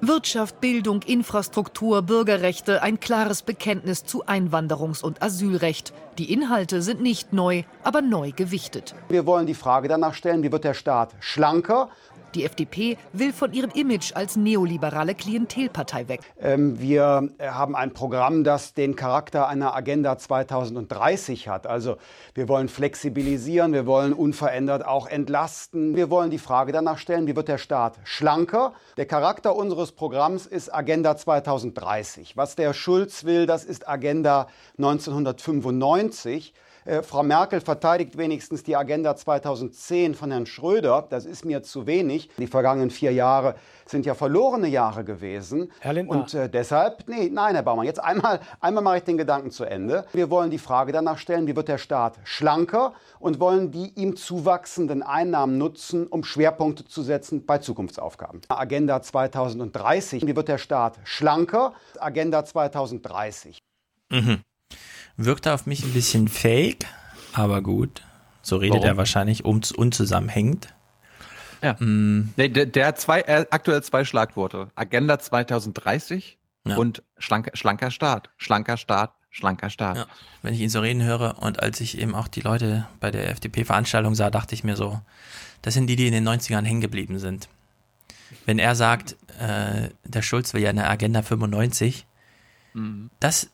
Wirtschaft, 0.00 0.60
Bildung, 0.60 1.02
Infrastruktur, 1.02 2.02
Bürgerrechte, 2.02 2.82
ein 2.82 3.00
klares 3.00 3.42
Bekenntnis 3.42 4.04
zu 4.04 4.26
Einwanderungs- 4.26 5.02
und 5.02 5.22
Asylrecht. 5.22 5.94
Die 6.18 6.32
Inhalte 6.32 6.82
sind 6.82 7.00
nicht 7.00 7.32
neu, 7.32 7.62
aber 7.82 8.02
neu 8.02 8.32
gewichtet. 8.32 8.94
Wir 9.08 9.24
wollen 9.24 9.46
die 9.46 9.54
Frage 9.54 9.88
danach 9.88 10.12
stellen, 10.12 10.42
wie 10.42 10.52
wird 10.52 10.64
der 10.64 10.74
Staat 10.74 11.14
schlanker 11.20 11.88
die 12.36 12.44
FDP 12.44 12.98
will 13.12 13.32
von 13.32 13.52
ihrem 13.52 13.70
Image 13.70 14.14
als 14.14 14.36
neoliberale 14.36 15.14
Klientelpartei 15.14 16.08
weg. 16.08 16.20
Ähm, 16.38 16.78
wir 16.78 17.30
äh, 17.38 17.48
haben 17.48 17.74
ein 17.74 17.92
Programm, 17.92 18.44
das 18.44 18.74
den 18.74 18.94
Charakter 18.94 19.48
einer 19.48 19.74
Agenda 19.74 20.18
2030 20.18 21.48
hat. 21.48 21.66
Also 21.66 21.96
wir 22.34 22.48
wollen 22.48 22.68
flexibilisieren, 22.68 23.72
wir 23.72 23.86
wollen 23.86 24.12
unverändert 24.12 24.84
auch 24.84 25.06
entlasten. 25.06 25.96
Wir 25.96 26.10
wollen 26.10 26.30
die 26.30 26.38
Frage 26.38 26.72
danach 26.72 26.98
stellen, 26.98 27.26
wie 27.26 27.34
wird 27.34 27.48
der 27.48 27.58
Staat 27.58 27.98
schlanker? 28.04 28.74
Der 28.98 29.06
Charakter 29.06 29.56
unseres 29.56 29.92
Programms 29.92 30.46
ist 30.46 30.72
Agenda 30.72 31.16
2030. 31.16 32.36
Was 32.36 32.54
der 32.54 32.74
Schulz 32.74 33.24
will, 33.24 33.46
das 33.46 33.64
ist 33.64 33.88
Agenda 33.88 34.48
1995. 34.76 36.52
Äh, 36.86 37.02
Frau 37.02 37.22
Merkel 37.22 37.60
verteidigt 37.60 38.16
wenigstens 38.16 38.62
die 38.62 38.76
Agenda 38.76 39.16
2010 39.16 40.14
von 40.14 40.30
Herrn 40.30 40.46
Schröder. 40.46 41.06
Das 41.10 41.26
ist 41.26 41.44
mir 41.44 41.62
zu 41.62 41.86
wenig. 41.86 42.30
Die 42.38 42.46
vergangenen 42.46 42.90
vier 42.90 43.12
Jahre 43.12 43.56
sind 43.86 44.06
ja 44.06 44.14
verlorene 44.14 44.68
Jahre 44.68 45.04
gewesen. 45.04 45.72
Herr 45.80 45.94
Lindner. 45.94 46.16
Und 46.16 46.34
äh, 46.34 46.48
deshalb, 46.48 47.08
nee, 47.08 47.28
nein, 47.28 47.54
Herr 47.54 47.64
Baumann, 47.64 47.86
jetzt 47.86 48.02
einmal, 48.02 48.40
einmal 48.60 48.84
mache 48.84 48.98
ich 48.98 49.02
den 49.02 49.16
Gedanken 49.16 49.50
zu 49.50 49.64
Ende. 49.64 50.06
Wir 50.12 50.30
wollen 50.30 50.50
die 50.50 50.58
Frage 50.58 50.92
danach 50.92 51.18
stellen, 51.18 51.46
wie 51.48 51.56
wird 51.56 51.68
der 51.68 51.78
Staat 51.78 52.18
schlanker 52.22 52.94
und 53.18 53.40
wollen 53.40 53.72
die 53.72 53.92
ihm 53.96 54.16
zuwachsenden 54.16 55.02
Einnahmen 55.02 55.58
nutzen, 55.58 56.06
um 56.06 56.22
Schwerpunkte 56.22 56.84
zu 56.84 57.02
setzen 57.02 57.46
bei 57.46 57.58
Zukunftsaufgaben. 57.58 58.42
Agenda 58.48 59.02
2030, 59.02 60.24
wie 60.26 60.36
wird 60.36 60.48
der 60.48 60.58
Staat 60.58 60.98
schlanker? 61.04 61.74
Agenda 61.98 62.44
2030. 62.44 63.58
Mhm. 64.10 64.42
Wirkte 65.16 65.52
auf 65.52 65.66
mich 65.66 65.82
ein 65.84 65.92
bisschen 65.92 66.28
fake, 66.28 66.86
aber 67.32 67.62
gut. 67.62 68.02
So 68.42 68.56
redet 68.56 68.74
Warum? 68.76 68.86
er 68.86 68.96
wahrscheinlich 68.96 69.44
um, 69.44 69.60
unzusammenhängend. 69.76 70.68
Ja. 71.62 71.74
Mm, 71.80 72.32
Nee, 72.36 72.48
der, 72.48 72.66
der 72.66 72.86
hat 72.88 73.00
zwei, 73.00 73.20
äh, 73.22 73.46
aktuell 73.50 73.82
zwei 73.82 74.04
Schlagworte. 74.04 74.68
Agenda 74.74 75.18
2030 75.18 76.36
Ja. 76.64 76.76
und 76.76 77.02
schlanker, 77.18 77.52
schlanker 77.54 77.90
Staat. 77.90 78.30
Schlanker 78.36 78.76
Staat, 78.76 79.12
schlanker 79.30 79.70
Staat. 79.70 79.96
Ja. 79.96 80.06
Wenn 80.42 80.54
ich 80.54 80.60
ihn 80.60 80.68
so 80.70 80.80
reden 80.80 81.02
höre 81.02 81.42
und 81.42 81.62
als 81.62 81.80
ich 81.80 81.98
eben 81.98 82.14
auch 82.14 82.28
die 82.28 82.40
Leute 82.42 82.86
bei 83.00 83.10
der 83.10 83.30
FDP-Veranstaltung 83.30 84.14
sah, 84.14 84.30
dachte 84.30 84.54
ich 84.54 84.64
mir 84.64 84.76
so, 84.76 85.00
das 85.62 85.74
sind 85.74 85.86
die, 85.88 85.96
die 85.96 86.06
in 86.06 86.12
den 86.12 86.28
90ern 86.28 86.64
hängen 86.64 86.80
geblieben 86.82 87.18
sind. 87.18 87.48
Wenn 88.44 88.58
er 88.58 88.74
sagt, 88.76 89.16
äh, 89.40 89.88
der 90.04 90.22
Schulz 90.22 90.52
will 90.54 90.62
ja 90.62 90.70
eine 90.70 90.88
Agenda 90.88 91.22
95, 91.22 92.06
Mhm. 92.74 93.10
das 93.20 93.48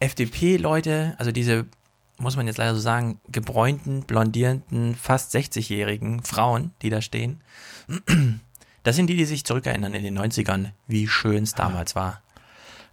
FDP-Leute, 0.00 1.14
also 1.18 1.32
diese, 1.32 1.66
muss 2.18 2.36
man 2.36 2.46
jetzt 2.46 2.58
leider 2.58 2.74
so 2.74 2.80
sagen, 2.80 3.20
gebräunten, 3.28 4.02
blondierenden, 4.02 4.94
fast 4.94 5.34
60-jährigen 5.34 6.22
Frauen, 6.22 6.72
die 6.82 6.90
da 6.90 7.00
stehen, 7.00 7.40
das 8.82 8.96
sind 8.96 9.08
die, 9.08 9.16
die 9.16 9.24
sich 9.24 9.44
zurückerinnern 9.44 9.94
in 9.94 10.02
den 10.04 10.18
90ern, 10.18 10.70
wie 10.86 11.08
schön 11.08 11.44
es 11.44 11.54
damals 11.54 11.94
war. 11.94 12.22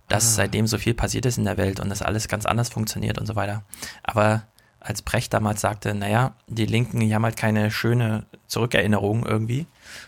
Dass 0.09 0.25
Ah. 0.25 0.35
seitdem 0.35 0.67
so 0.67 0.77
viel 0.77 0.93
passiert 0.93 1.25
ist 1.25 1.37
in 1.37 1.45
der 1.45 1.57
Welt 1.57 1.79
und 1.79 1.89
das 1.89 2.01
alles 2.01 2.27
ganz 2.27 2.45
anders 2.45 2.69
funktioniert 2.69 3.17
und 3.17 3.25
so 3.25 3.35
weiter. 3.35 3.63
Aber 4.03 4.43
als 4.79 5.01
Brecht 5.01 5.33
damals 5.33 5.61
sagte, 5.61 5.93
naja, 5.95 6.35
die 6.47 6.65
Linken, 6.65 6.99
die 6.99 7.15
haben 7.15 7.23
halt 7.23 7.37
keine 7.37 7.71
schöne 7.71 8.25
Zurückerinnerung 8.47 9.25
irgendwie. 9.25 9.65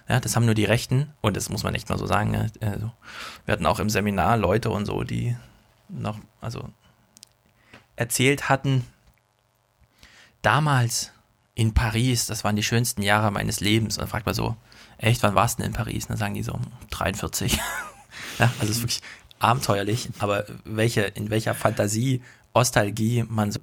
Ja, 0.09 0.19
das 0.19 0.35
haben 0.35 0.45
nur 0.45 0.53
die 0.53 0.65
Rechten. 0.65 1.14
Und 1.22 1.38
das 1.38 1.49
muss 1.49 1.64
man 1.64 1.74
echt 1.75 1.88
mal 1.88 1.98
so 1.98 2.06
sagen. 2.07 2.32
Ne? 2.32 2.51
Also, 2.59 2.91
wir 3.45 3.53
hatten 3.53 3.65
auch 3.65 3.80
im 3.80 3.90
Seminar 3.90 4.35
Leute 4.35 4.69
und 4.69 4.85
so, 4.85 5.03
die 5.03 5.38
noch, 5.88 6.19
also 6.41 6.67
erzählt 7.95 8.49
hatten, 8.49 8.85
damals 10.41 11.11
in 11.56 11.74
Paris, 11.74 12.25
das 12.25 12.43
waren 12.43 12.56
die 12.56 12.64
schönsten 12.64 13.01
Jahre 13.01 13.32
meines 13.32 13.61
Lebens. 13.61 13.98
Und 13.98 14.01
dann 14.01 14.09
fragt 14.09 14.25
man 14.25 14.35
so, 14.35 14.56
echt, 14.98 15.24
wann 15.24 15.35
warst 15.35 15.57
du 15.57 15.64
denn 15.64 15.72
in 15.72 15.77
Paris? 15.77 16.06
Und 16.06 16.11
dann 16.11 16.17
sagen 16.17 16.33
die 16.33 16.43
so, 16.43 16.59
43. 16.91 17.53
ja, 18.40 18.51
also 18.59 18.72
es 18.72 18.77
ist 18.77 18.82
wirklich 18.82 19.01
abenteuerlich, 19.40 20.09
aber 20.19 20.45
welche, 20.64 21.01
in 21.01 21.30
welcher 21.30 21.56
Fantasie, 21.56 22.22
Ostalgie 22.53 23.25
man 23.27 23.51
so, 23.51 23.59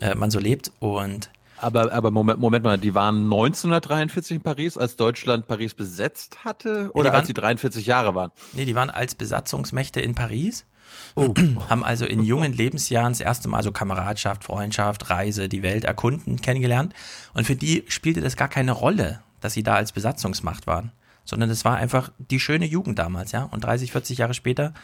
äh, 0.00 0.14
man 0.14 0.30
so 0.30 0.38
lebt. 0.38 0.72
Und 0.80 1.30
Aber, 1.58 1.92
aber 1.92 2.10
Moment, 2.10 2.38
Moment 2.38 2.64
mal, 2.64 2.78
die 2.78 2.94
waren 2.94 3.24
1943 3.24 4.36
in 4.36 4.42
Paris, 4.42 4.76
als 4.76 4.96
Deutschland 4.96 5.46
Paris 5.46 5.74
besetzt 5.74 6.44
hatte? 6.44 6.90
Oder 6.94 7.10
waren, 7.10 7.20
als 7.20 7.26
sie 7.28 7.34
43 7.34 7.86
Jahre 7.86 8.14
waren? 8.14 8.30
Nee, 8.52 8.64
die 8.64 8.74
waren 8.74 8.90
als 8.90 9.14
Besatzungsmächte 9.14 10.00
in 10.00 10.14
Paris. 10.14 10.66
Oh. 11.14 11.34
haben 11.68 11.84
also 11.84 12.04
in 12.04 12.22
jungen 12.22 12.52
Lebensjahren 12.52 13.12
das 13.12 13.20
erste 13.20 13.48
Mal 13.48 13.62
so 13.62 13.72
Kameradschaft, 13.72 14.44
Freundschaft, 14.44 15.10
Reise, 15.10 15.48
die 15.48 15.62
Welt 15.62 15.84
erkunden, 15.84 16.40
kennengelernt. 16.40 16.94
Und 17.34 17.46
für 17.46 17.56
die 17.56 17.84
spielte 17.88 18.20
das 18.20 18.36
gar 18.36 18.48
keine 18.48 18.72
Rolle, 18.72 19.20
dass 19.40 19.54
sie 19.54 19.62
da 19.62 19.74
als 19.74 19.92
Besatzungsmacht 19.92 20.66
waren. 20.66 20.92
Sondern 21.24 21.48
das 21.48 21.64
war 21.64 21.76
einfach 21.76 22.12
die 22.18 22.38
schöne 22.38 22.66
Jugend 22.66 22.98
damals, 22.98 23.32
ja. 23.32 23.44
Und 23.44 23.64
30, 23.64 23.90
40 23.92 24.18
Jahre 24.18 24.34
später, 24.34 24.74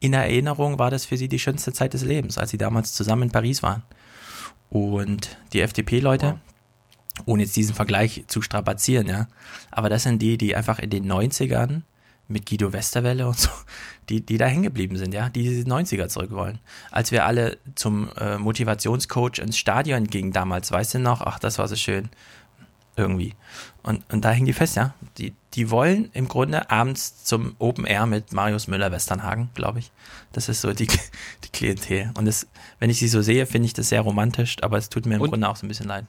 in 0.00 0.14
Erinnerung 0.14 0.78
war 0.78 0.90
das 0.90 1.04
für 1.04 1.16
sie 1.16 1.28
die 1.28 1.38
schönste 1.38 1.72
Zeit 1.72 1.94
des 1.94 2.02
Lebens, 2.02 2.38
als 2.38 2.50
sie 2.50 2.58
damals 2.58 2.92
zusammen 2.92 3.24
in 3.24 3.30
Paris 3.30 3.62
waren. 3.62 3.82
Und 4.68 5.36
die 5.52 5.60
FDP-Leute, 5.60 6.40
ohne 7.26 7.42
jetzt 7.42 7.54
diesen 7.54 7.74
Vergleich 7.74 8.24
zu 8.26 8.42
strapazieren, 8.42 9.06
ja, 9.06 9.28
aber 9.70 9.90
das 9.90 10.02
sind 10.02 10.20
die, 10.20 10.38
die 10.38 10.56
einfach 10.56 10.78
in 10.78 10.90
den 10.90 11.10
90ern 11.10 11.82
mit 12.28 12.48
Guido 12.48 12.72
Westerwelle 12.72 13.26
und 13.26 13.38
so, 13.38 13.50
die, 14.08 14.20
die 14.24 14.38
da 14.38 14.46
hängen 14.46 14.62
geblieben 14.62 14.96
sind, 14.96 15.12
ja, 15.14 15.28
die 15.28 15.42
diese 15.42 15.68
90er 15.68 16.08
zurück 16.08 16.30
wollen. 16.32 16.58
Als 16.90 17.12
wir 17.12 17.26
alle 17.26 17.58
zum 17.74 18.08
äh, 18.16 18.38
Motivationscoach 18.38 19.38
ins 19.38 19.58
Stadion 19.58 20.06
gingen 20.06 20.32
damals, 20.32 20.70
weißt 20.72 20.94
du 20.94 20.98
noch, 20.98 21.20
ach, 21.22 21.38
das 21.38 21.58
war 21.58 21.68
so 21.68 21.76
schön. 21.76 22.08
Irgendwie. 22.94 23.34
Und, 23.82 24.02
und 24.12 24.22
da 24.22 24.30
hängen 24.32 24.44
die 24.46 24.52
fest, 24.52 24.76
ja. 24.76 24.92
Die, 25.16 25.32
die 25.54 25.70
wollen 25.70 26.10
im 26.12 26.28
Grunde 26.28 26.70
abends 26.70 27.24
zum 27.24 27.56
Open 27.58 27.86
Air 27.86 28.04
mit 28.04 28.32
Marius 28.34 28.66
Müller-Westernhagen, 28.68 29.48
glaube 29.54 29.78
ich. 29.78 29.90
Das 30.32 30.50
ist 30.50 30.60
so 30.60 30.74
die, 30.74 30.86
die 31.44 31.48
Klientel. 31.52 32.10
Und 32.18 32.26
das, 32.26 32.46
wenn 32.80 32.90
ich 32.90 32.98
sie 32.98 33.08
so 33.08 33.22
sehe, 33.22 33.46
finde 33.46 33.66
ich 33.66 33.72
das 33.72 33.88
sehr 33.88 34.02
romantisch, 34.02 34.56
aber 34.62 34.76
es 34.76 34.90
tut 34.90 35.06
mir 35.06 35.14
im 35.16 35.22
Und- 35.22 35.30
Grunde 35.30 35.48
auch 35.48 35.56
so 35.56 35.64
ein 35.64 35.68
bisschen 35.68 35.88
leid. 35.88 36.04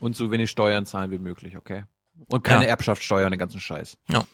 Und 0.00 0.16
so 0.16 0.30
wenig 0.30 0.50
Steuern 0.50 0.86
zahlen 0.86 1.10
wie 1.12 1.18
möglich, 1.18 1.56
okay? 1.56 1.84
Und 2.28 2.42
keine 2.42 2.64
Ja. 2.64 2.70
Erbschaftssteuer 2.70 3.24
und 3.26 3.30
den 3.32 3.38
ganzen 3.38 3.60
Scheiß. 3.60 3.96
Ja. 4.10 4.24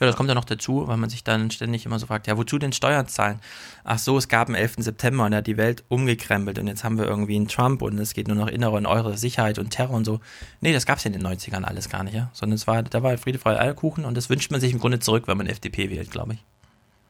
Ja, 0.00 0.06
das 0.06 0.16
kommt 0.16 0.28
ja 0.28 0.34
noch 0.34 0.44
dazu, 0.44 0.86
weil 0.86 0.96
man 0.96 1.10
sich 1.10 1.24
dann 1.24 1.50
ständig 1.50 1.86
immer 1.86 1.98
so 1.98 2.06
fragt, 2.06 2.26
ja, 2.26 2.36
wozu 2.36 2.58
denn 2.58 2.72
Steuern 2.72 3.06
zahlen? 3.08 3.40
Ach 3.84 3.98
so, 3.98 4.16
es 4.18 4.28
gab 4.28 4.48
einen 4.48 4.56
11. 4.56 4.76
September 4.78 5.24
und 5.24 5.32
er 5.32 5.38
hat 5.38 5.46
die 5.46 5.56
Welt 5.56 5.84
umgekrempelt 5.88 6.58
und 6.58 6.66
jetzt 6.66 6.84
haben 6.84 6.98
wir 6.98 7.06
irgendwie 7.06 7.36
einen 7.36 7.48
Trump 7.48 7.82
und 7.82 7.98
es 7.98 8.14
geht 8.14 8.28
nur 8.28 8.36
noch 8.36 8.48
innere 8.48 8.72
und 8.72 8.86
eure 8.86 9.16
Sicherheit 9.16 9.58
und 9.58 9.70
Terror 9.70 9.96
und 9.96 10.04
so. 10.04 10.20
Nee, 10.60 10.72
das 10.72 10.86
gab's 10.86 11.04
ja 11.04 11.10
in 11.10 11.18
den 11.18 11.26
90ern 11.26 11.64
alles 11.64 11.88
gar 11.88 12.04
nicht, 12.04 12.14
ja. 12.14 12.30
Sondern 12.32 12.56
es 12.56 12.66
war, 12.66 12.82
da 12.82 13.02
war 13.02 13.16
Friede, 13.18 13.38
Freude, 13.38 13.60
Eierkuchen 13.60 14.04
und 14.04 14.16
das 14.16 14.30
wünscht 14.30 14.50
man 14.50 14.60
sich 14.60 14.72
im 14.72 14.78
Grunde 14.78 15.00
zurück, 15.00 15.24
wenn 15.26 15.36
man 15.36 15.46
FDP 15.46 15.90
wählt, 15.90 16.10
glaube 16.10 16.34
ich. 16.34 16.44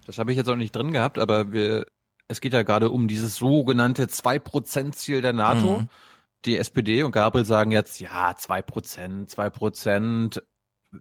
Das 0.07 0.19
habe 0.19 0.31
ich 0.31 0.39
jetzt 0.39 0.49
auch 0.49 0.57
nicht 0.57 0.75
drin 0.75 0.93
gehabt, 0.93 1.19
aber 1.19 1.53
wir, 1.53 1.85
es 2.29 2.41
geht 2.41 2.53
ja 2.53 2.63
gerade 2.63 2.91
um 2.91 3.09
dieses 3.09 3.37
sogenannte 3.37 4.05
2%-Ziel 4.05 5.21
der 5.21 5.33
NATO. 5.33 5.81
Mhm. 5.81 5.89
Die 6.45 6.57
SPD 6.57 7.03
und 7.03 7.13
Gabriel 7.13 7.45
sagen 7.45 7.73
jetzt, 7.73 8.01
ja, 8.01 8.31
2%, 8.31 9.29
2%, 9.29 10.41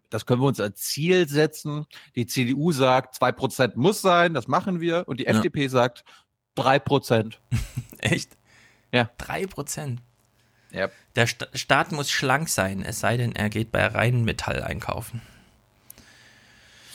das 0.09 0.25
können 0.25 0.41
wir 0.41 0.47
uns 0.47 0.59
als 0.59 0.81
Ziel 0.81 1.27
setzen. 1.27 1.85
Die 2.15 2.25
CDU 2.25 2.71
sagt, 2.71 3.21
2% 3.21 3.73
muss 3.75 4.01
sein, 4.01 4.33
das 4.33 4.47
machen 4.47 4.81
wir. 4.81 5.07
Und 5.07 5.19
die 5.19 5.25
Ja. 5.25 5.31
FDP 5.31 5.67
sagt, 5.67 6.03
3%. 6.57 7.37
Echt? 7.99 8.37
Ja. 8.91 9.09
Drei 9.17 9.45
Prozent. 9.45 10.01
Ja. 10.71 10.89
Der 11.15 11.27
Sta 11.27 11.47
Staat 11.53 11.91
muss 11.91 12.09
schlank 12.11 12.49
sein, 12.49 12.83
es 12.83 12.99
sei 12.99 13.17
denn, 13.17 13.33
er 13.35 13.49
geht 13.49 13.71
bei 13.71 13.85
Rheinmetall 13.85 14.63
einkaufen. 14.63 15.21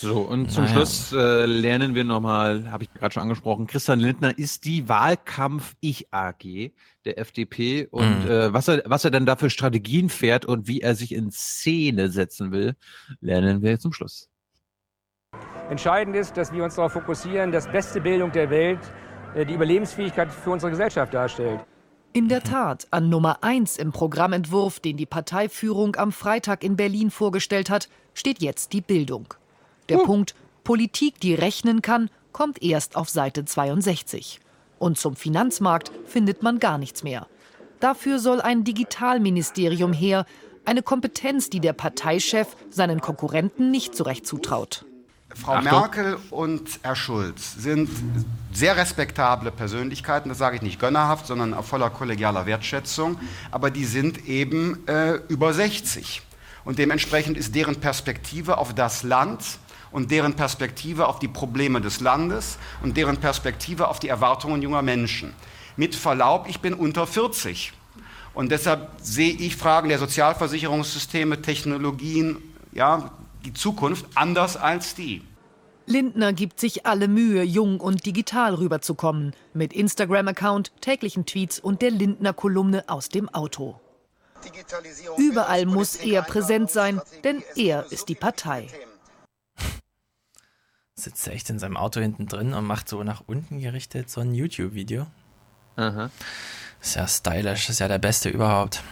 So, 0.02 0.22
und 0.22 0.50
zum 0.50 0.64
Naja. 0.64 0.74
Schluss 0.74 1.12
äh, 1.12 1.46
lernen 1.46 1.94
wir 1.94 2.02
nochmal, 2.02 2.70
habe 2.72 2.82
ich 2.82 2.92
gerade 2.92 3.14
schon 3.14 3.22
angesprochen, 3.22 3.68
Christian 3.68 4.00
Lindner 4.00 4.36
ist 4.36 4.64
die 4.64 4.88
Wahlkampf-Ich-AG 4.88 6.72
der 7.04 7.18
FDP 7.18 7.86
und 7.88 8.24
Mhm. 8.24 8.30
äh, 8.30 8.52
was, 8.52 8.66
er, 8.66 8.82
was 8.86 9.04
er 9.04 9.12
dann 9.12 9.26
da 9.26 9.36
für 9.36 9.48
Strategien 9.48 10.08
fährt 10.08 10.44
und 10.44 10.66
wie 10.66 10.80
er 10.80 10.96
sich 10.96 11.14
in 11.14 11.30
Szene 11.30 12.08
setzen 12.10 12.50
will, 12.50 12.74
lernen 13.20 13.62
wir 13.62 13.78
zum 13.78 13.92
Schluss. 13.92 14.28
Entscheidend 15.70 16.16
ist, 16.16 16.36
dass 16.36 16.52
wir 16.52 16.64
uns 16.64 16.74
darauf 16.74 16.92
fokussieren, 16.92 17.52
dass 17.52 17.68
beste 17.68 18.00
Bildung 18.00 18.32
der 18.32 18.50
Welt 18.50 18.80
äh, 19.36 19.46
die 19.46 19.54
Überlebensfähigkeit 19.54 20.32
für 20.32 20.50
unsere 20.50 20.70
Gesellschaft 20.70 21.14
darstellt. 21.14 21.60
In 22.12 22.28
der 22.28 22.42
Tat, 22.42 22.88
an 22.90 23.08
Nummer 23.08 23.38
1 23.42 23.78
im 23.78 23.92
Programmentwurf, 23.92 24.80
den 24.80 24.96
die 24.96 25.06
Parteiführung 25.06 25.94
am 25.96 26.10
Freitag 26.10 26.64
in 26.64 26.76
Berlin 26.76 27.10
vorgestellt 27.10 27.70
hat, 27.70 27.88
steht 28.14 28.42
jetzt 28.42 28.72
die 28.72 28.82
Bildung. 28.82 29.32
Der 29.88 29.98
Punkt 29.98 30.34
Politik, 30.64 31.20
die 31.20 31.34
rechnen 31.34 31.82
kann, 31.82 32.08
kommt 32.32 32.62
erst 32.62 32.96
auf 32.96 33.08
Seite 33.08 33.44
62. 33.44 34.40
Und 34.78 34.98
zum 34.98 35.16
Finanzmarkt 35.16 35.92
findet 36.06 36.42
man 36.42 36.58
gar 36.58 36.78
nichts 36.78 37.02
mehr. 37.02 37.26
Dafür 37.80 38.18
soll 38.18 38.40
ein 38.40 38.64
Digitalministerium 38.64 39.92
her, 39.92 40.24
eine 40.64 40.82
Kompetenz, 40.82 41.50
die 41.50 41.60
der 41.60 41.72
Parteichef 41.72 42.56
seinen 42.70 43.00
Konkurrenten 43.00 43.70
nicht 43.70 43.96
so 43.96 44.04
recht 44.04 44.26
zutraut. 44.26 44.84
Frau 45.34 45.52
Achtung. 45.52 45.80
Merkel 45.80 46.18
und 46.30 46.80
Herr 46.82 46.94
Schulz 46.94 47.54
sind 47.54 47.88
sehr 48.52 48.76
respektable 48.76 49.50
Persönlichkeiten, 49.50 50.28
das 50.28 50.38
sage 50.38 50.56
ich 50.56 50.62
nicht 50.62 50.78
gönnerhaft, 50.78 51.26
sondern 51.26 51.54
auf 51.54 51.66
voller 51.66 51.90
kollegialer 51.90 52.46
Wertschätzung, 52.46 53.18
aber 53.50 53.70
die 53.70 53.84
sind 53.84 54.28
eben 54.28 54.86
äh, 54.86 55.14
über 55.28 55.54
60. 55.54 56.22
Und 56.64 56.78
dementsprechend 56.78 57.36
ist 57.36 57.54
deren 57.54 57.76
Perspektive 57.76 58.58
auf 58.58 58.74
das 58.74 59.02
Land 59.02 59.42
und 59.92 60.10
deren 60.10 60.34
Perspektive 60.34 61.06
auf 61.06 61.18
die 61.18 61.28
Probleme 61.28 61.80
des 61.80 62.00
Landes 62.00 62.58
und 62.82 62.96
deren 62.96 63.18
Perspektive 63.18 63.88
auf 63.88 64.00
die 64.00 64.08
Erwartungen 64.08 64.62
junger 64.62 64.82
Menschen. 64.82 65.34
Mit 65.76 65.94
Verlaub, 65.94 66.46
ich 66.48 66.60
bin 66.60 66.74
unter 66.74 67.06
40. 67.06 67.72
Und 68.34 68.50
deshalb 68.50 68.90
sehe 69.00 69.32
ich 69.32 69.56
Fragen 69.56 69.88
der 69.90 69.98
Sozialversicherungssysteme, 69.98 71.42
Technologien, 71.42 72.38
ja, 72.72 73.12
die 73.44 73.52
Zukunft 73.52 74.06
anders 74.14 74.56
als 74.56 74.94
die. 74.94 75.22
Lindner 75.86 76.32
gibt 76.32 76.60
sich 76.60 76.86
alle 76.86 77.08
Mühe, 77.08 77.42
jung 77.42 77.80
und 77.80 78.06
digital 78.06 78.54
rüberzukommen. 78.54 79.34
Mit 79.52 79.72
Instagram-Account, 79.72 80.72
täglichen 80.80 81.26
Tweets 81.26 81.58
und 81.58 81.82
der 81.82 81.90
Lindner-Kolumne 81.90 82.84
aus 82.86 83.08
dem 83.08 83.28
Auto. 83.28 83.80
Überall 85.18 85.66
muss 85.66 85.96
er 85.96 86.22
präsent 86.22 86.70
sein, 86.70 87.00
denn 87.24 87.42
er 87.56 87.90
ist 87.90 88.08
die 88.08 88.14
Partei. 88.14 88.68
Sitzt 91.02 91.26
er 91.26 91.32
echt 91.32 91.50
in 91.50 91.58
seinem 91.58 91.76
Auto 91.76 92.00
hinten 92.00 92.28
drin 92.28 92.54
und 92.54 92.64
macht 92.64 92.88
so 92.88 93.02
nach 93.02 93.24
unten 93.26 93.58
gerichtet 93.58 94.08
so 94.08 94.20
ein 94.20 94.34
YouTube-Video. 94.34 95.08
Aha. 95.74 96.10
Ist 96.80 96.94
ja 96.94 97.08
stylisch, 97.08 97.68
ist 97.68 97.80
ja 97.80 97.88
der 97.88 97.98
Beste 97.98 98.28
überhaupt. 98.28 98.84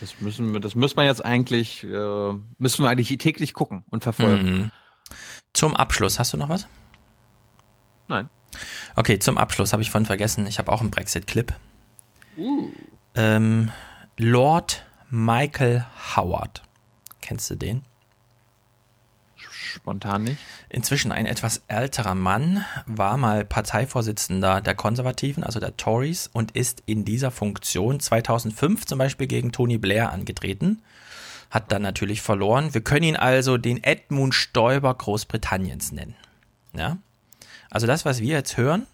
Das 0.00 0.20
müssen 0.20 0.54
wir, 0.54 0.60
das 0.60 0.74
müssen 0.74 0.96
wir 0.96 1.04
jetzt 1.04 1.22
eigentlich, 1.22 1.84
äh, 1.84 2.32
müssen 2.56 2.82
wir 2.82 2.88
eigentlich 2.88 3.16
täglich 3.18 3.52
gucken 3.52 3.84
und 3.90 4.02
verfolgen. 4.02 4.52
Mhm. 4.52 4.70
Zum 5.52 5.76
Abschluss, 5.76 6.18
hast 6.18 6.32
du 6.32 6.38
noch 6.38 6.48
was? 6.48 6.66
Nein. 8.08 8.30
Okay, 8.96 9.18
zum 9.18 9.36
Abschluss 9.36 9.74
habe 9.74 9.82
ich 9.82 9.90
von 9.90 10.06
vergessen. 10.06 10.46
Ich 10.46 10.58
habe 10.58 10.72
auch 10.72 10.80
einen 10.80 10.90
Brexit-Clip. 10.90 11.52
Uh. 12.38 12.70
Ähm, 13.14 13.70
Lord 14.16 14.86
Michael 15.10 15.84
Howard. 16.16 16.62
Kennst 17.20 17.50
du 17.50 17.56
den? 17.56 17.84
Spontan 19.74 20.24
nicht. 20.24 20.38
Inzwischen 20.68 21.12
ein 21.12 21.26
etwas 21.26 21.62
älterer 21.68 22.14
Mann, 22.14 22.64
war 22.86 23.16
mal 23.16 23.44
Parteivorsitzender 23.44 24.60
der 24.60 24.74
Konservativen, 24.74 25.44
also 25.44 25.60
der 25.60 25.76
Tories, 25.76 26.30
und 26.32 26.52
ist 26.52 26.82
in 26.86 27.04
dieser 27.04 27.30
Funktion 27.30 28.00
2005 28.00 28.86
zum 28.86 28.98
Beispiel 28.98 29.26
gegen 29.26 29.52
Tony 29.52 29.78
Blair 29.78 30.12
angetreten. 30.12 30.82
Hat 31.50 31.70
dann 31.70 31.82
natürlich 31.82 32.22
verloren. 32.22 32.72
Wir 32.72 32.80
können 32.80 33.04
ihn 33.04 33.16
also 33.16 33.58
den 33.58 33.82
Edmund 33.84 34.34
Stoiber 34.34 34.94
Großbritanniens 34.94 35.92
nennen. 35.92 36.14
Ja? 36.72 36.98
Also 37.70 37.86
das, 37.86 38.04
was 38.04 38.20
wir 38.20 38.34
jetzt 38.34 38.56
hören, 38.56 38.86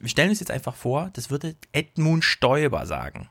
wir 0.00 0.08
stellen 0.08 0.30
uns 0.30 0.40
jetzt 0.40 0.50
einfach 0.50 0.74
vor, 0.74 1.10
das 1.14 1.30
würde 1.30 1.56
Edmund 1.72 2.24
Stoiber 2.24 2.86
sagen. 2.86 3.28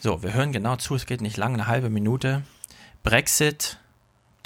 So, 0.00 0.22
wir 0.22 0.34
hören 0.34 0.52
genau 0.52 0.76
zu, 0.76 0.94
es 0.94 1.06
geht 1.06 1.20
nicht 1.20 1.36
lang, 1.36 1.54
eine 1.54 1.66
halbe 1.66 1.90
Minute. 1.90 2.42
Brexit. 3.02 3.78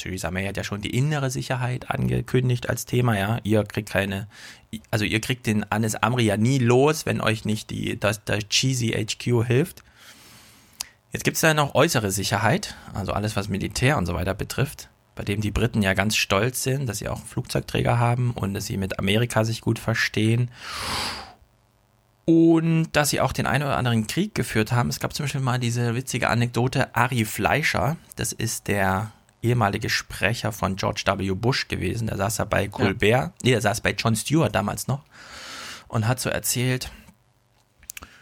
Theresa 0.00 0.30
May 0.30 0.46
hat 0.46 0.56
ja 0.56 0.64
schon 0.64 0.80
die 0.80 0.96
innere 0.96 1.30
Sicherheit 1.30 1.90
angekündigt 1.90 2.68
als 2.68 2.86
Thema, 2.86 3.18
ja. 3.18 3.38
Ihr 3.42 3.64
kriegt 3.64 3.90
keine, 3.90 4.28
also 4.90 5.04
ihr 5.04 5.20
kriegt 5.20 5.46
den 5.46 5.70
Anis 5.70 5.94
Amri 5.94 6.24
ja 6.24 6.36
nie 6.36 6.58
los, 6.58 7.06
wenn 7.06 7.20
euch 7.20 7.44
nicht 7.44 7.70
die, 7.70 7.98
das, 7.98 8.24
das 8.24 8.48
cheesy 8.48 8.88
HQ 8.88 9.46
hilft. 9.46 9.82
Jetzt 11.12 11.24
gibt 11.24 11.36
es 11.36 11.40
da 11.40 11.54
noch 11.54 11.74
äußere 11.74 12.10
Sicherheit, 12.10 12.76
also 12.94 13.12
alles, 13.12 13.36
was 13.36 13.48
Militär 13.48 13.98
und 13.98 14.06
so 14.06 14.14
weiter 14.14 14.34
betrifft, 14.34 14.88
bei 15.16 15.24
dem 15.24 15.40
die 15.40 15.50
Briten 15.50 15.82
ja 15.82 15.92
ganz 15.92 16.16
stolz 16.16 16.62
sind, 16.62 16.88
dass 16.88 16.98
sie 16.98 17.08
auch 17.08 17.22
Flugzeugträger 17.24 17.98
haben 17.98 18.30
und 18.30 18.54
dass 18.54 18.66
sie 18.66 18.76
mit 18.76 18.98
Amerika 18.98 19.44
sich 19.44 19.60
gut 19.60 19.78
verstehen. 19.78 20.50
Und 22.26 22.90
dass 22.92 23.10
sie 23.10 23.20
auch 23.20 23.32
den 23.32 23.46
einen 23.46 23.64
oder 23.64 23.76
anderen 23.76 24.06
Krieg 24.06 24.36
geführt 24.36 24.70
haben. 24.70 24.88
Es 24.88 25.00
gab 25.00 25.12
zum 25.12 25.24
Beispiel 25.24 25.40
mal 25.40 25.58
diese 25.58 25.96
witzige 25.96 26.28
Anekdote, 26.28 26.94
Ari 26.94 27.24
Fleischer, 27.24 27.96
das 28.14 28.32
ist 28.32 28.68
der 28.68 29.10
ehemalige 29.42 29.90
Sprecher 29.90 30.52
von 30.52 30.76
George 30.76 31.02
W. 31.06 31.32
Bush 31.32 31.68
gewesen. 31.68 32.06
Der 32.06 32.16
saß 32.16 32.38
ja 32.38 32.44
bei 32.44 32.68
Colbert, 32.68 33.32
nee, 33.42 33.50
der 33.50 33.60
saß 33.60 33.80
bei 33.80 33.92
Jon 33.92 34.16
Stewart 34.16 34.54
damals 34.54 34.86
noch 34.88 35.02
und 35.88 36.06
hat 36.06 36.20
so 36.20 36.30
erzählt, 36.30 36.90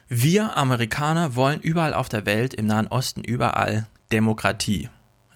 Wir 0.08 0.56
Amerikaner 0.56 1.34
wollen 1.36 1.60
überall 1.60 1.92
auf 1.92 2.08
der 2.08 2.24
Welt, 2.24 2.54
im 2.54 2.66
Nahen 2.66 2.86
Osten, 2.86 3.22
überall 3.22 3.86
Demokratie. 4.10 4.88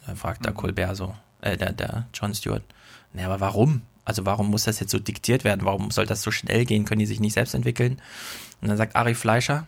Da 0.07 0.15
fragt 0.15 0.47
der 0.47 0.53
Colbert 0.53 0.97
so, 0.97 1.15
äh, 1.43 1.59
der, 1.59 1.73
der 1.73 2.07
John 2.15 2.35
Stewart. 2.35 2.63
Naja, 3.13 3.29
aber 3.29 3.41
warum? 3.41 3.83
Also 4.05 4.25
warum 4.25 4.51
muss 4.51 4.65
das 4.65 4.81
jetzt 4.81 4.91
so 4.91 4.99
diktiert 4.99 5.45
werden? 5.45 5.65
Warum 5.65 5.91
soll 5.91 6.07
das 6.07 6.23
so 6.23 6.31
schnell 6.31 6.65
gehen? 6.65 6.85
Können 6.87 7.01
die 7.01 7.07
sich 7.07 7.21
nicht 7.21 7.35
selbst 7.35 7.55
entwickeln? 7.55 8.01
Und 8.61 8.69
dann 8.69 8.77
sagt 8.77 8.97
Ari 8.97 9.15
Fleischer, 9.15 9.67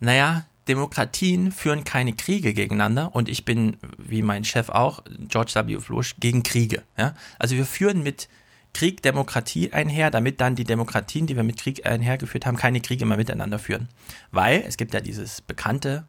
naja, 0.00 0.46
Demokratien 0.68 1.50
führen 1.52 1.84
keine 1.84 2.12
Kriege 2.12 2.54
gegeneinander 2.54 3.14
und 3.14 3.28
ich 3.28 3.44
bin, 3.44 3.76
wie 3.96 4.22
mein 4.22 4.44
Chef 4.44 4.68
auch, 4.68 5.02
George 5.28 5.52
W. 5.54 5.76
Bush, 5.76 6.16
gegen 6.20 6.42
Kriege. 6.42 6.82
Ja? 6.96 7.14
Also 7.38 7.56
wir 7.56 7.64
führen 7.64 8.02
mit 8.02 8.28
Krieg 8.74 9.02
Demokratie 9.02 9.72
einher, 9.72 10.10
damit 10.10 10.40
dann 10.40 10.54
die 10.54 10.64
Demokratien, 10.64 11.26
die 11.26 11.36
wir 11.36 11.42
mit 11.42 11.58
Krieg 11.58 11.86
einhergeführt 11.86 12.46
haben, 12.46 12.56
keine 12.56 12.80
Kriege 12.80 13.06
mehr 13.06 13.16
miteinander 13.16 13.58
führen. 13.58 13.88
Weil 14.30 14.62
es 14.66 14.76
gibt 14.76 14.94
ja 14.94 15.00
dieses 15.00 15.40
bekannte, 15.40 16.06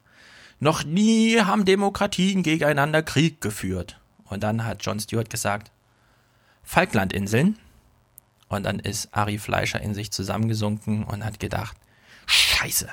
noch 0.60 0.84
nie 0.84 1.40
haben 1.40 1.66
Demokratien 1.66 2.44
gegeneinander 2.44 3.02
Krieg 3.02 3.42
geführt. 3.42 4.00
Und 4.26 4.44
dann 4.44 4.66
hat 4.66 4.86
John 4.86 5.00
Stewart 5.00 5.30
gesagt, 5.30 5.72
Falklandinseln. 6.64 7.58
Und 8.50 8.64
dann 8.64 8.80
ist 8.80 9.14
Ari 9.14 9.38
Fleischer 9.38 9.82
in 9.82 9.94
sich 9.94 10.12
zusammengesunken 10.12 11.04
und 11.04 11.24
hat 11.24 11.40
gedacht, 11.40 11.78
Scheiße. 12.26 12.90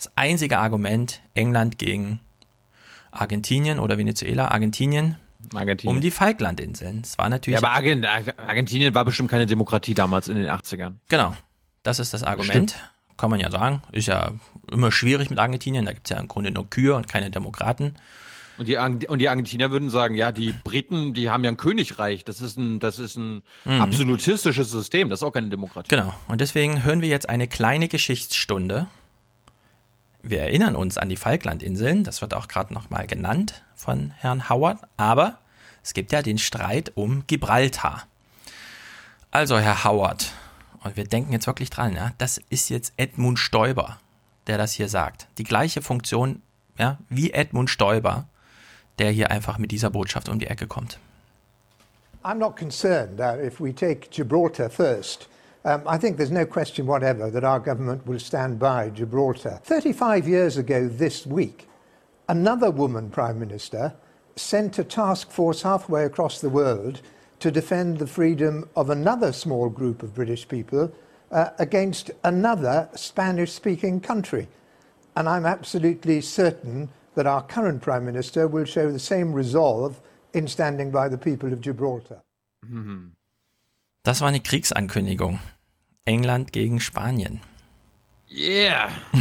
Das 0.00 0.10
einzige 0.16 0.56
Argument, 0.58 1.20
England 1.34 1.76
gegen 1.76 2.20
Argentinien 3.10 3.78
oder 3.78 3.98
Venezuela, 3.98 4.48
Argentinien, 4.48 5.16
Argentinien. 5.54 5.94
um 5.96 6.00
die 6.00 6.10
Falklandinseln. 6.10 7.02
Das 7.02 7.18
war 7.18 7.28
natürlich. 7.28 7.60
Ja, 7.60 7.66
aber 7.66 7.74
Argent 7.76 8.06
Argentinien 8.38 8.94
war 8.94 9.04
bestimmt 9.04 9.30
keine 9.30 9.44
Demokratie 9.44 9.92
damals 9.92 10.28
in 10.28 10.36
den 10.36 10.46
80ern. 10.46 10.94
Genau. 11.08 11.36
Das 11.82 11.98
ist 11.98 12.14
das 12.14 12.22
Argument. 12.22 12.74
Kann 13.18 13.28
man 13.28 13.40
ja 13.40 13.50
sagen. 13.50 13.82
Ist 13.92 14.08
ja 14.08 14.32
immer 14.72 14.90
schwierig 14.90 15.28
mit 15.28 15.38
Argentinien. 15.38 15.84
Da 15.84 15.92
gibt 15.92 16.06
es 16.06 16.16
ja 16.16 16.18
im 16.18 16.28
Grunde 16.28 16.50
nur 16.50 16.70
Kühe 16.70 16.94
und 16.94 17.06
keine 17.06 17.30
Demokraten. 17.30 17.94
Und 18.56 18.68
die, 18.68 18.76
und 18.78 19.18
die 19.18 19.28
Argentinier 19.28 19.70
würden 19.70 19.90
sagen, 19.90 20.14
ja, 20.14 20.32
die 20.32 20.52
Briten, 20.64 21.12
die 21.12 21.28
haben 21.28 21.44
ja 21.44 21.50
ein 21.50 21.56
Königreich. 21.58 22.24
Das 22.24 22.40
ist 22.40 22.56
ein, 22.58 22.78
das 22.80 22.98
ist 22.98 23.16
ein 23.16 23.42
Mhm. 23.66 23.80
absolutistisches 23.82 24.70
System. 24.70 25.10
Das 25.10 25.20
ist 25.20 25.24
auch 25.24 25.32
keine 25.32 25.48
Demokratie. 25.50 25.88
Genau. 25.88 26.14
Und 26.28 26.40
deswegen 26.40 26.84
hören 26.84 27.02
wir 27.02 27.08
jetzt 27.08 27.28
eine 27.28 27.48
kleine 27.48 27.88
Geschichtsstunde. 27.88 28.86
Wir 30.22 30.40
erinnern 30.40 30.76
uns 30.76 30.98
an 30.98 31.08
die 31.08 31.16
Falklandinseln. 31.16 32.04
Das 32.04 32.20
wird 32.20 32.34
auch 32.34 32.48
gerade 32.48 32.74
nochmal 32.74 33.06
genannt 33.06 33.62
von 33.74 34.10
Herrn 34.18 34.48
Howard. 34.48 34.78
Aber 34.96 35.38
es 35.82 35.94
gibt 35.94 36.12
ja 36.12 36.22
den 36.22 36.38
Streit 36.38 36.92
um 36.94 37.26
Gibraltar. 37.26 38.06
Also, 39.30 39.58
Herr 39.58 39.84
Howard, 39.84 40.32
und 40.82 40.96
wir 40.96 41.04
denken 41.04 41.32
jetzt 41.32 41.46
wirklich 41.46 41.70
dran, 41.70 41.94
ja, 41.94 42.12
das 42.18 42.38
ist 42.50 42.68
jetzt 42.68 42.92
Edmund 42.96 43.38
Stoiber, 43.38 43.98
der 44.46 44.58
das 44.58 44.72
hier 44.72 44.88
sagt. 44.88 45.28
Die 45.38 45.44
gleiche 45.44 45.82
Funktion, 45.82 46.42
ja, 46.78 46.98
wie 47.08 47.32
Edmund 47.32 47.70
Stoiber, 47.70 48.26
der 48.98 49.10
hier 49.10 49.30
einfach 49.30 49.58
mit 49.58 49.70
dieser 49.70 49.90
Botschaft 49.90 50.28
um 50.28 50.38
die 50.38 50.48
Ecke 50.48 50.66
kommt. 50.66 50.98
I'm 52.22 52.34
not 52.34 52.56
concerned 52.56 53.16
that 53.18 53.38
if 53.38 53.60
we 53.60 53.74
take 53.74 54.08
Gibraltar 54.10 54.68
first, 54.68 55.28
um, 55.64 55.82
I 55.86 55.98
think 55.98 56.16
there's 56.16 56.30
no 56.30 56.46
question 56.46 56.86
whatever 56.86 57.30
that 57.30 57.44
our 57.44 57.60
government 57.60 58.06
will 58.06 58.18
stand 58.18 58.58
by 58.58 58.90
Gibraltar. 58.90 59.60
35 59.64 60.26
years 60.26 60.56
ago 60.56 60.88
this 60.88 61.26
week, 61.26 61.68
another 62.28 62.70
woman 62.70 63.10
Prime 63.10 63.38
Minister 63.38 63.94
sent 64.36 64.78
a 64.78 64.84
task 64.84 65.30
force 65.30 65.62
halfway 65.62 66.04
across 66.04 66.40
the 66.40 66.48
world 66.48 67.02
to 67.40 67.50
defend 67.50 67.98
the 67.98 68.06
freedom 68.06 68.68
of 68.74 68.88
another 68.88 69.32
small 69.32 69.68
group 69.68 70.02
of 70.02 70.14
British 70.14 70.48
people 70.48 70.92
uh, 71.30 71.50
against 71.58 72.10
another 72.24 72.88
Spanish 72.94 73.52
speaking 73.52 74.00
country. 74.00 74.48
And 75.16 75.28
I'm 75.28 75.46
absolutely 75.46 76.20
certain 76.20 76.88
that 77.14 77.26
our 77.26 77.42
current 77.42 77.82
Prime 77.82 78.06
Minister 78.06 78.46
will 78.48 78.64
show 78.64 78.90
the 78.90 78.98
same 78.98 79.32
resolve 79.32 80.00
in 80.32 80.48
standing 80.48 80.90
by 80.90 81.08
the 81.08 81.18
people 81.18 81.52
of 81.52 81.60
Gibraltar. 81.60 82.22
Das 84.02 84.20
war 84.20 84.28
eine 84.28 84.40
Kriegsankündigung. 84.40 85.40
England 86.04 86.52
gegen 86.52 86.80
Spanien. 86.80 87.40
Yeah! 88.30 88.88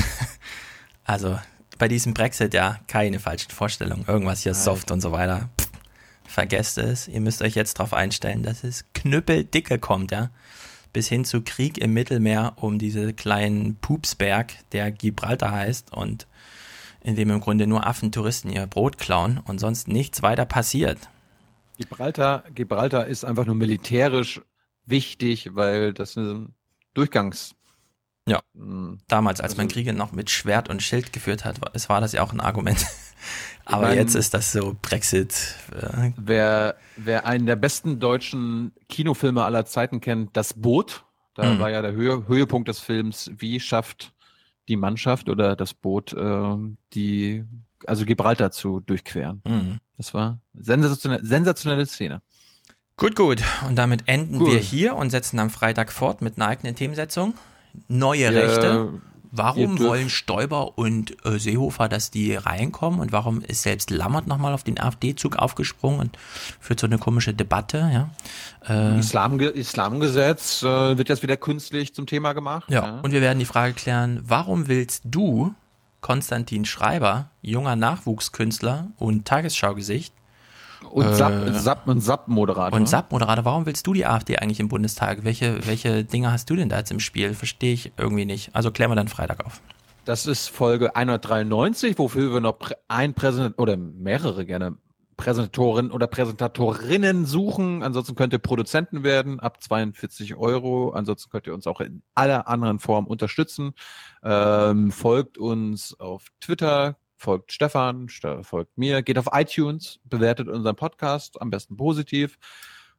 Also 1.04 1.40
bei 1.80 1.88
diesem 1.88 2.14
Brexit 2.14 2.54
ja 2.54 2.78
keine 2.86 3.20
falschen 3.20 3.50
Vorstellungen. 3.50 4.06
Irgendwas 4.08 4.44
hier 4.44 4.54
soft 4.54 4.92
und 4.92 5.02
so 5.02 5.12
weiter. 5.12 5.50
Pff, 5.60 5.70
vergesst 6.24 6.78
es. 6.78 7.08
Ihr 7.08 7.20
müsst 7.20 7.42
euch 7.42 7.56
jetzt 7.56 7.80
darauf 7.80 7.96
einstellen, 7.96 8.44
dass 8.44 8.64
es 8.64 8.86
knüppeldicke 8.94 9.80
kommt, 9.80 10.12
ja. 10.12 10.30
Bis 10.94 11.08
hin 11.08 11.26
zu 11.26 11.42
Krieg 11.42 11.80
im 11.80 11.94
Mittelmeer 11.94 12.54
um 12.58 12.78
diese 12.78 13.14
kleinen 13.14 13.78
Pupsberg, 13.78 14.54
der 14.72 14.92
Gibraltar 14.92 15.52
heißt 15.52 15.94
und 15.94 16.28
in 17.02 17.16
dem 17.16 17.32
im 17.32 17.40
Grunde 17.40 17.66
nur 17.66 17.88
Affentouristen 17.88 18.52
ihr 18.52 18.68
Brot 18.68 19.00
klauen 19.00 19.40
und 19.46 19.60
sonst 19.60 19.88
nichts 19.88 20.22
weiter 20.22 20.46
passiert. 20.46 21.00
Gibraltar, 21.78 22.44
Gibraltar 22.54 23.08
ist 23.08 23.26
einfach 23.26 23.48
nur 23.48 23.56
militärisch 23.56 24.42
wichtig, 24.90 25.52
weil 25.56 25.94
das 25.94 26.16
ein 26.18 26.54
Durchgangs. 26.94 27.56
Ja. 28.28 28.42
Mm. 28.54 28.98
Damals, 29.08 29.42
als 29.42 29.58
man 29.58 29.66
Also- 29.68 29.74
Kriege 29.74 29.94
noch 29.94 30.12
mit 30.12 30.30
Schwert 30.30 30.70
und 30.70 30.84
Schild 30.84 31.14
geführt 31.14 31.46
hat, 31.46 31.62
war, 31.62 31.72
es 31.74 31.90
war 31.90 32.02
das 32.02 32.12
ja 32.12 32.22
auch 32.22 32.34
ein 32.34 32.40
Argument. 32.40 32.86
Aber 33.66 33.94
jetzt 33.96 34.16
ist 34.16 34.34
das 34.34 34.52
so 34.52 34.76
Brexit. 34.82 35.56
Äh, 35.80 36.12
Wer, 36.18 36.76
wer 36.96 37.26
einen 37.28 37.46
der 37.46 37.56
besten 37.56 38.00
deutschen 38.00 38.72
Kinofilme 38.88 39.44
aller 39.44 39.66
Zeiten 39.66 40.02
kennt, 40.02 40.36
Das 40.36 40.54
Boot, 40.54 41.06
da 41.36 41.54
Mhm. 41.54 41.60
war 41.60 41.70
ja 41.70 41.82
der 41.84 41.92
Höhe, 41.94 42.28
Höhepunkt 42.28 42.68
des 42.68 42.80
Films, 42.80 43.30
wie 43.38 43.60
schafft 43.60 44.14
die 44.68 44.76
Mannschaft 44.76 45.30
oder 45.30 45.56
das 45.56 45.74
Boot 45.76 46.16
ähm, 46.18 46.78
die, 46.94 47.44
also 47.86 48.06
Gibraltar 48.06 48.52
zu 48.52 48.80
durchqueren. 48.80 49.42
Mhm. 49.46 49.78
Das 49.98 50.14
war 50.16 50.40
sensationelle, 50.54 51.24
sensationelle 51.26 51.86
Szene. 51.86 52.22
Gut, 53.00 53.16
gut. 53.16 53.42
Und 53.66 53.78
damit 53.78 54.04
enden 54.08 54.40
Gut. 54.40 54.52
wir 54.52 54.60
hier 54.60 54.96
und 54.98 55.10
setzen 55.10 55.40
am 55.40 55.50
Freitag 55.50 55.94
fort 55.94 56.22
mit 56.22 56.36
einer 56.38 56.48
eigenen 56.48 56.76
Themensetzung. 56.76 57.34
Neue 57.88 58.24
Ja, 58.24 58.30
Rechte. 58.32 58.90
Warum 59.32 59.80
wollen 59.80 60.10
Stoiber 60.10 60.78
und 60.78 61.16
äh, 61.26 61.38
Seehofer, 61.38 61.88
dass 61.88 62.12
die 62.12 62.34
reinkommen? 62.36 63.00
Und 63.00 63.14
warum 63.14 63.42
ist 63.42 63.62
selbst 63.62 63.90
Lammert 63.90 64.28
nochmal 64.28 64.54
auf 64.54 64.64
den 64.64 64.80
AfD-Zug 64.80 65.38
aufgesprungen 65.38 66.00
und 66.00 66.18
führt 66.60 66.80
so 66.82 66.88
eine 66.88 66.98
komische 66.98 67.34
Debatte? 67.34 67.90
Ja. 67.94 68.10
Äh, 68.68 69.00
Islamge 69.00 69.46
Islamgesetz 69.46 70.64
äh, 70.64 70.98
wird 70.98 71.08
jetzt 71.08 71.24
wieder 71.24 71.38
künstlich 71.38 71.94
zum 71.94 72.06
Thema 72.06 72.34
gemacht. 72.34 72.70
Ja, 72.70 73.00
und 73.02 73.12
wir 73.12 73.22
werden 73.22 73.40
die 73.40 73.46
Frage 73.46 73.74
klären, 73.76 74.22
warum 74.26 74.68
willst 74.68 75.04
du, 75.06 75.54
Konstantin 76.02 76.66
Schreiber, 76.66 77.30
junger 77.42 77.76
Nachwuchskünstler 77.76 78.88
und 78.98 79.26
Tagesschau-Gesicht, 79.26 80.14
Und 80.90 81.06
äh, 81.06 81.54
Sap-Moderator. 81.54 82.78
und 82.78 82.88
SAP-Moderator, 82.88 83.46
warum 83.46 83.66
willst 83.66 83.86
du 83.86 83.94
die 83.94 84.06
AfD 84.06 84.38
eigentlich 84.38 84.60
im 84.60 84.70
Bundestag? 84.70 85.24
Welche, 85.24 85.66
welche 85.68 86.04
Dinge 86.04 86.32
hast 86.32 86.50
du 86.50 86.56
denn 86.56 86.70
da 86.70 86.78
jetzt 86.78 86.92
im 86.92 87.00
Spiel? 87.00 87.34
Verstehe 87.34 87.74
ich 87.74 87.92
irgendwie 87.98 88.26
nicht. 88.26 88.56
Also 88.56 88.72
klären 88.72 88.90
wir 88.90 88.96
dann 88.96 89.08
Freitag 89.08 89.46
auf. 89.46 89.62
Das 90.06 90.26
ist 90.26 90.48
Folge 90.48 90.96
193, 90.96 92.00
wofür 92.00 92.34
wir 92.34 92.40
noch 92.40 92.58
ein 92.88 93.14
Präsident 93.14 93.60
oder 93.60 93.78
mehrere 93.78 94.46
gerne 94.46 94.78
Präsentatoren 95.20 95.92
oder 95.92 96.08
Präsentatorinnen 96.08 97.26
suchen. 97.26 97.84
Ansonsten 97.84 98.16
könnt 98.16 98.32
ihr 98.32 98.40
Produzenten 98.40 99.04
werden 99.04 99.42
ab 99.42 99.62
42 99.62 100.38
Euro. 100.38 100.92
Ansonsten 100.92 101.30
könnt 101.30 101.46
ihr 101.46 101.54
uns 101.54 101.68
auch 101.68 101.82
in 101.82 102.02
aller 102.16 102.48
anderen 102.48 102.80
Form 102.80 103.06
unterstützen. 103.06 103.74
Ähm, 104.24 104.92
folgt 104.92 105.38
uns 105.38 106.00
auf 106.00 106.28
Twitter, 106.40 106.96
folgt 107.20 107.52
Stefan, 107.52 108.08
Ste- 108.08 108.44
folgt 108.44 108.78
mir, 108.78 109.02
geht 109.04 109.18
auf 109.18 109.28
iTunes, 109.34 110.00
bewertet 110.06 110.48
unseren 110.48 110.76
Podcast, 110.78 111.42
am 111.42 111.50
besten 111.50 111.76
positiv. 111.76 112.38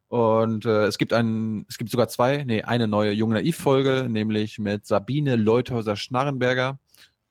Und 0.09 0.65
äh, 0.65 0.85
es 0.85 0.97
gibt 0.97 1.11
einen, 1.11 1.65
es 1.69 1.77
gibt 1.77 1.89
sogar 1.89 2.07
zwei, 2.07 2.43
nee, 2.43 2.61
eine 2.61 2.87
neue 2.87 3.11
Jung 3.13 3.31
Naiv 3.31 3.57
Folge, 3.57 4.07
nämlich 4.09 4.59
mit 4.59 4.85
Sabine 4.85 5.37
Leuthäuser 5.37 5.95
Schnarrenberger, 5.95 6.79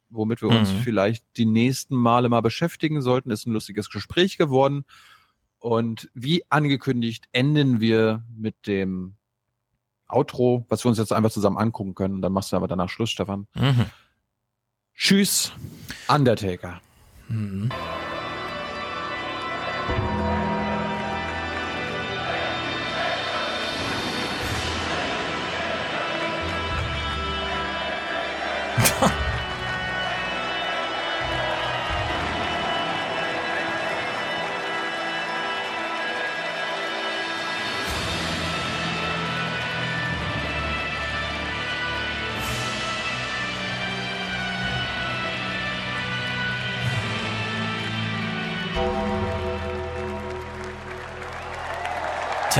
womit 0.08 0.42
wir 0.42 0.48
uns 0.48 0.72
Mhm. 0.72 0.78
vielleicht 0.78 1.24
die 1.36 1.46
nächsten 1.46 1.94
Male 1.94 2.28
mal 2.28 2.40
beschäftigen 2.40 3.02
sollten. 3.02 3.30
Ist 3.30 3.46
ein 3.46 3.52
lustiges 3.52 3.88
Gespräch 3.90 4.36
geworden. 4.36 4.84
Und 5.58 6.10
wie 6.14 6.42
angekündigt, 6.48 7.26
enden 7.32 7.80
wir 7.80 8.24
mit 8.34 8.66
dem 8.66 9.14
Outro, 10.08 10.64
was 10.68 10.84
wir 10.84 10.88
uns 10.88 10.98
jetzt 10.98 11.12
einfach 11.12 11.30
zusammen 11.30 11.58
angucken 11.58 11.94
können. 11.94 12.22
Dann 12.22 12.32
machst 12.32 12.50
du 12.50 12.56
aber 12.56 12.66
danach 12.66 12.88
Schluss, 12.88 13.10
Stefan. 13.10 13.46
Mhm. 13.54 13.86
Tschüss, 15.00 15.50
Undertaker. 16.08 16.78
Mhm. 17.28 17.70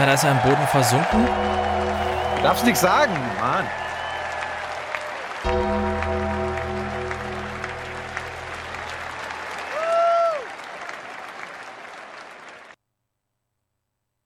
Tja, 0.01 0.07
da 0.07 0.15
ist 0.15 0.25
er 0.25 0.33
im 0.33 0.41
Boden 0.41 0.67
versunken. 0.69 1.27
Du 1.27 2.43
darfst 2.43 2.65
nichts 2.65 2.81
sagen, 2.81 3.13
Mann. 3.39 3.67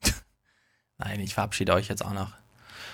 Nein, 0.98 1.18
ich 1.18 1.34
verabschiede 1.34 1.74
euch 1.74 1.88
jetzt 1.88 2.04
auch 2.04 2.12
noch. 2.12 2.30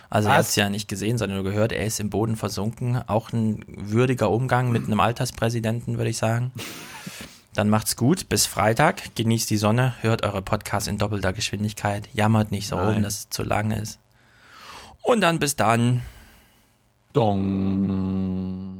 Also 0.09 0.31
Was? 0.31 0.33
ihr 0.33 0.39
habt 0.39 0.49
es 0.49 0.57
ja 0.57 0.71
nicht 0.71 0.89
gesehen, 0.89 1.19
sondern 1.19 1.43
nur 1.43 1.53
gehört, 1.53 1.73
er 1.73 1.85
ist 1.85 2.01
im 2.01 2.09
Boden 2.09 2.37
versunken. 2.37 3.07
Auch 3.07 3.31
ein 3.35 3.63
würdiger 3.67 4.31
Umgang 4.31 4.73
mit 4.73 4.87
einem 4.87 5.01
Alterspräsidenten, 5.01 5.99
würde 5.99 6.09
ich 6.09 6.17
sagen. 6.17 6.51
Dann 7.55 7.69
macht's 7.69 7.97
gut, 7.97 8.29
bis 8.29 8.47
Freitag, 8.47 9.17
genießt 9.17 9.51
die 9.51 9.57
Sonne, 9.57 9.95
hört 10.01 10.23
eure 10.23 10.41
Podcasts 10.41 10.89
in 10.89 10.99
doppelter 10.99 11.33
Geschwindigkeit, 11.33 12.09
jammert 12.13 12.53
nicht 12.53 12.69
so 12.69 12.77
Nein. 12.77 12.95
rum, 12.95 13.03
dass 13.03 13.19
es 13.19 13.31
zu 13.31 13.43
lang 13.43 13.73
ist. 13.73 13.99
Und 15.03 15.21
dann 15.21 15.39
bis 15.39 15.57
dann. 15.57 16.03
Dong. 17.13 18.80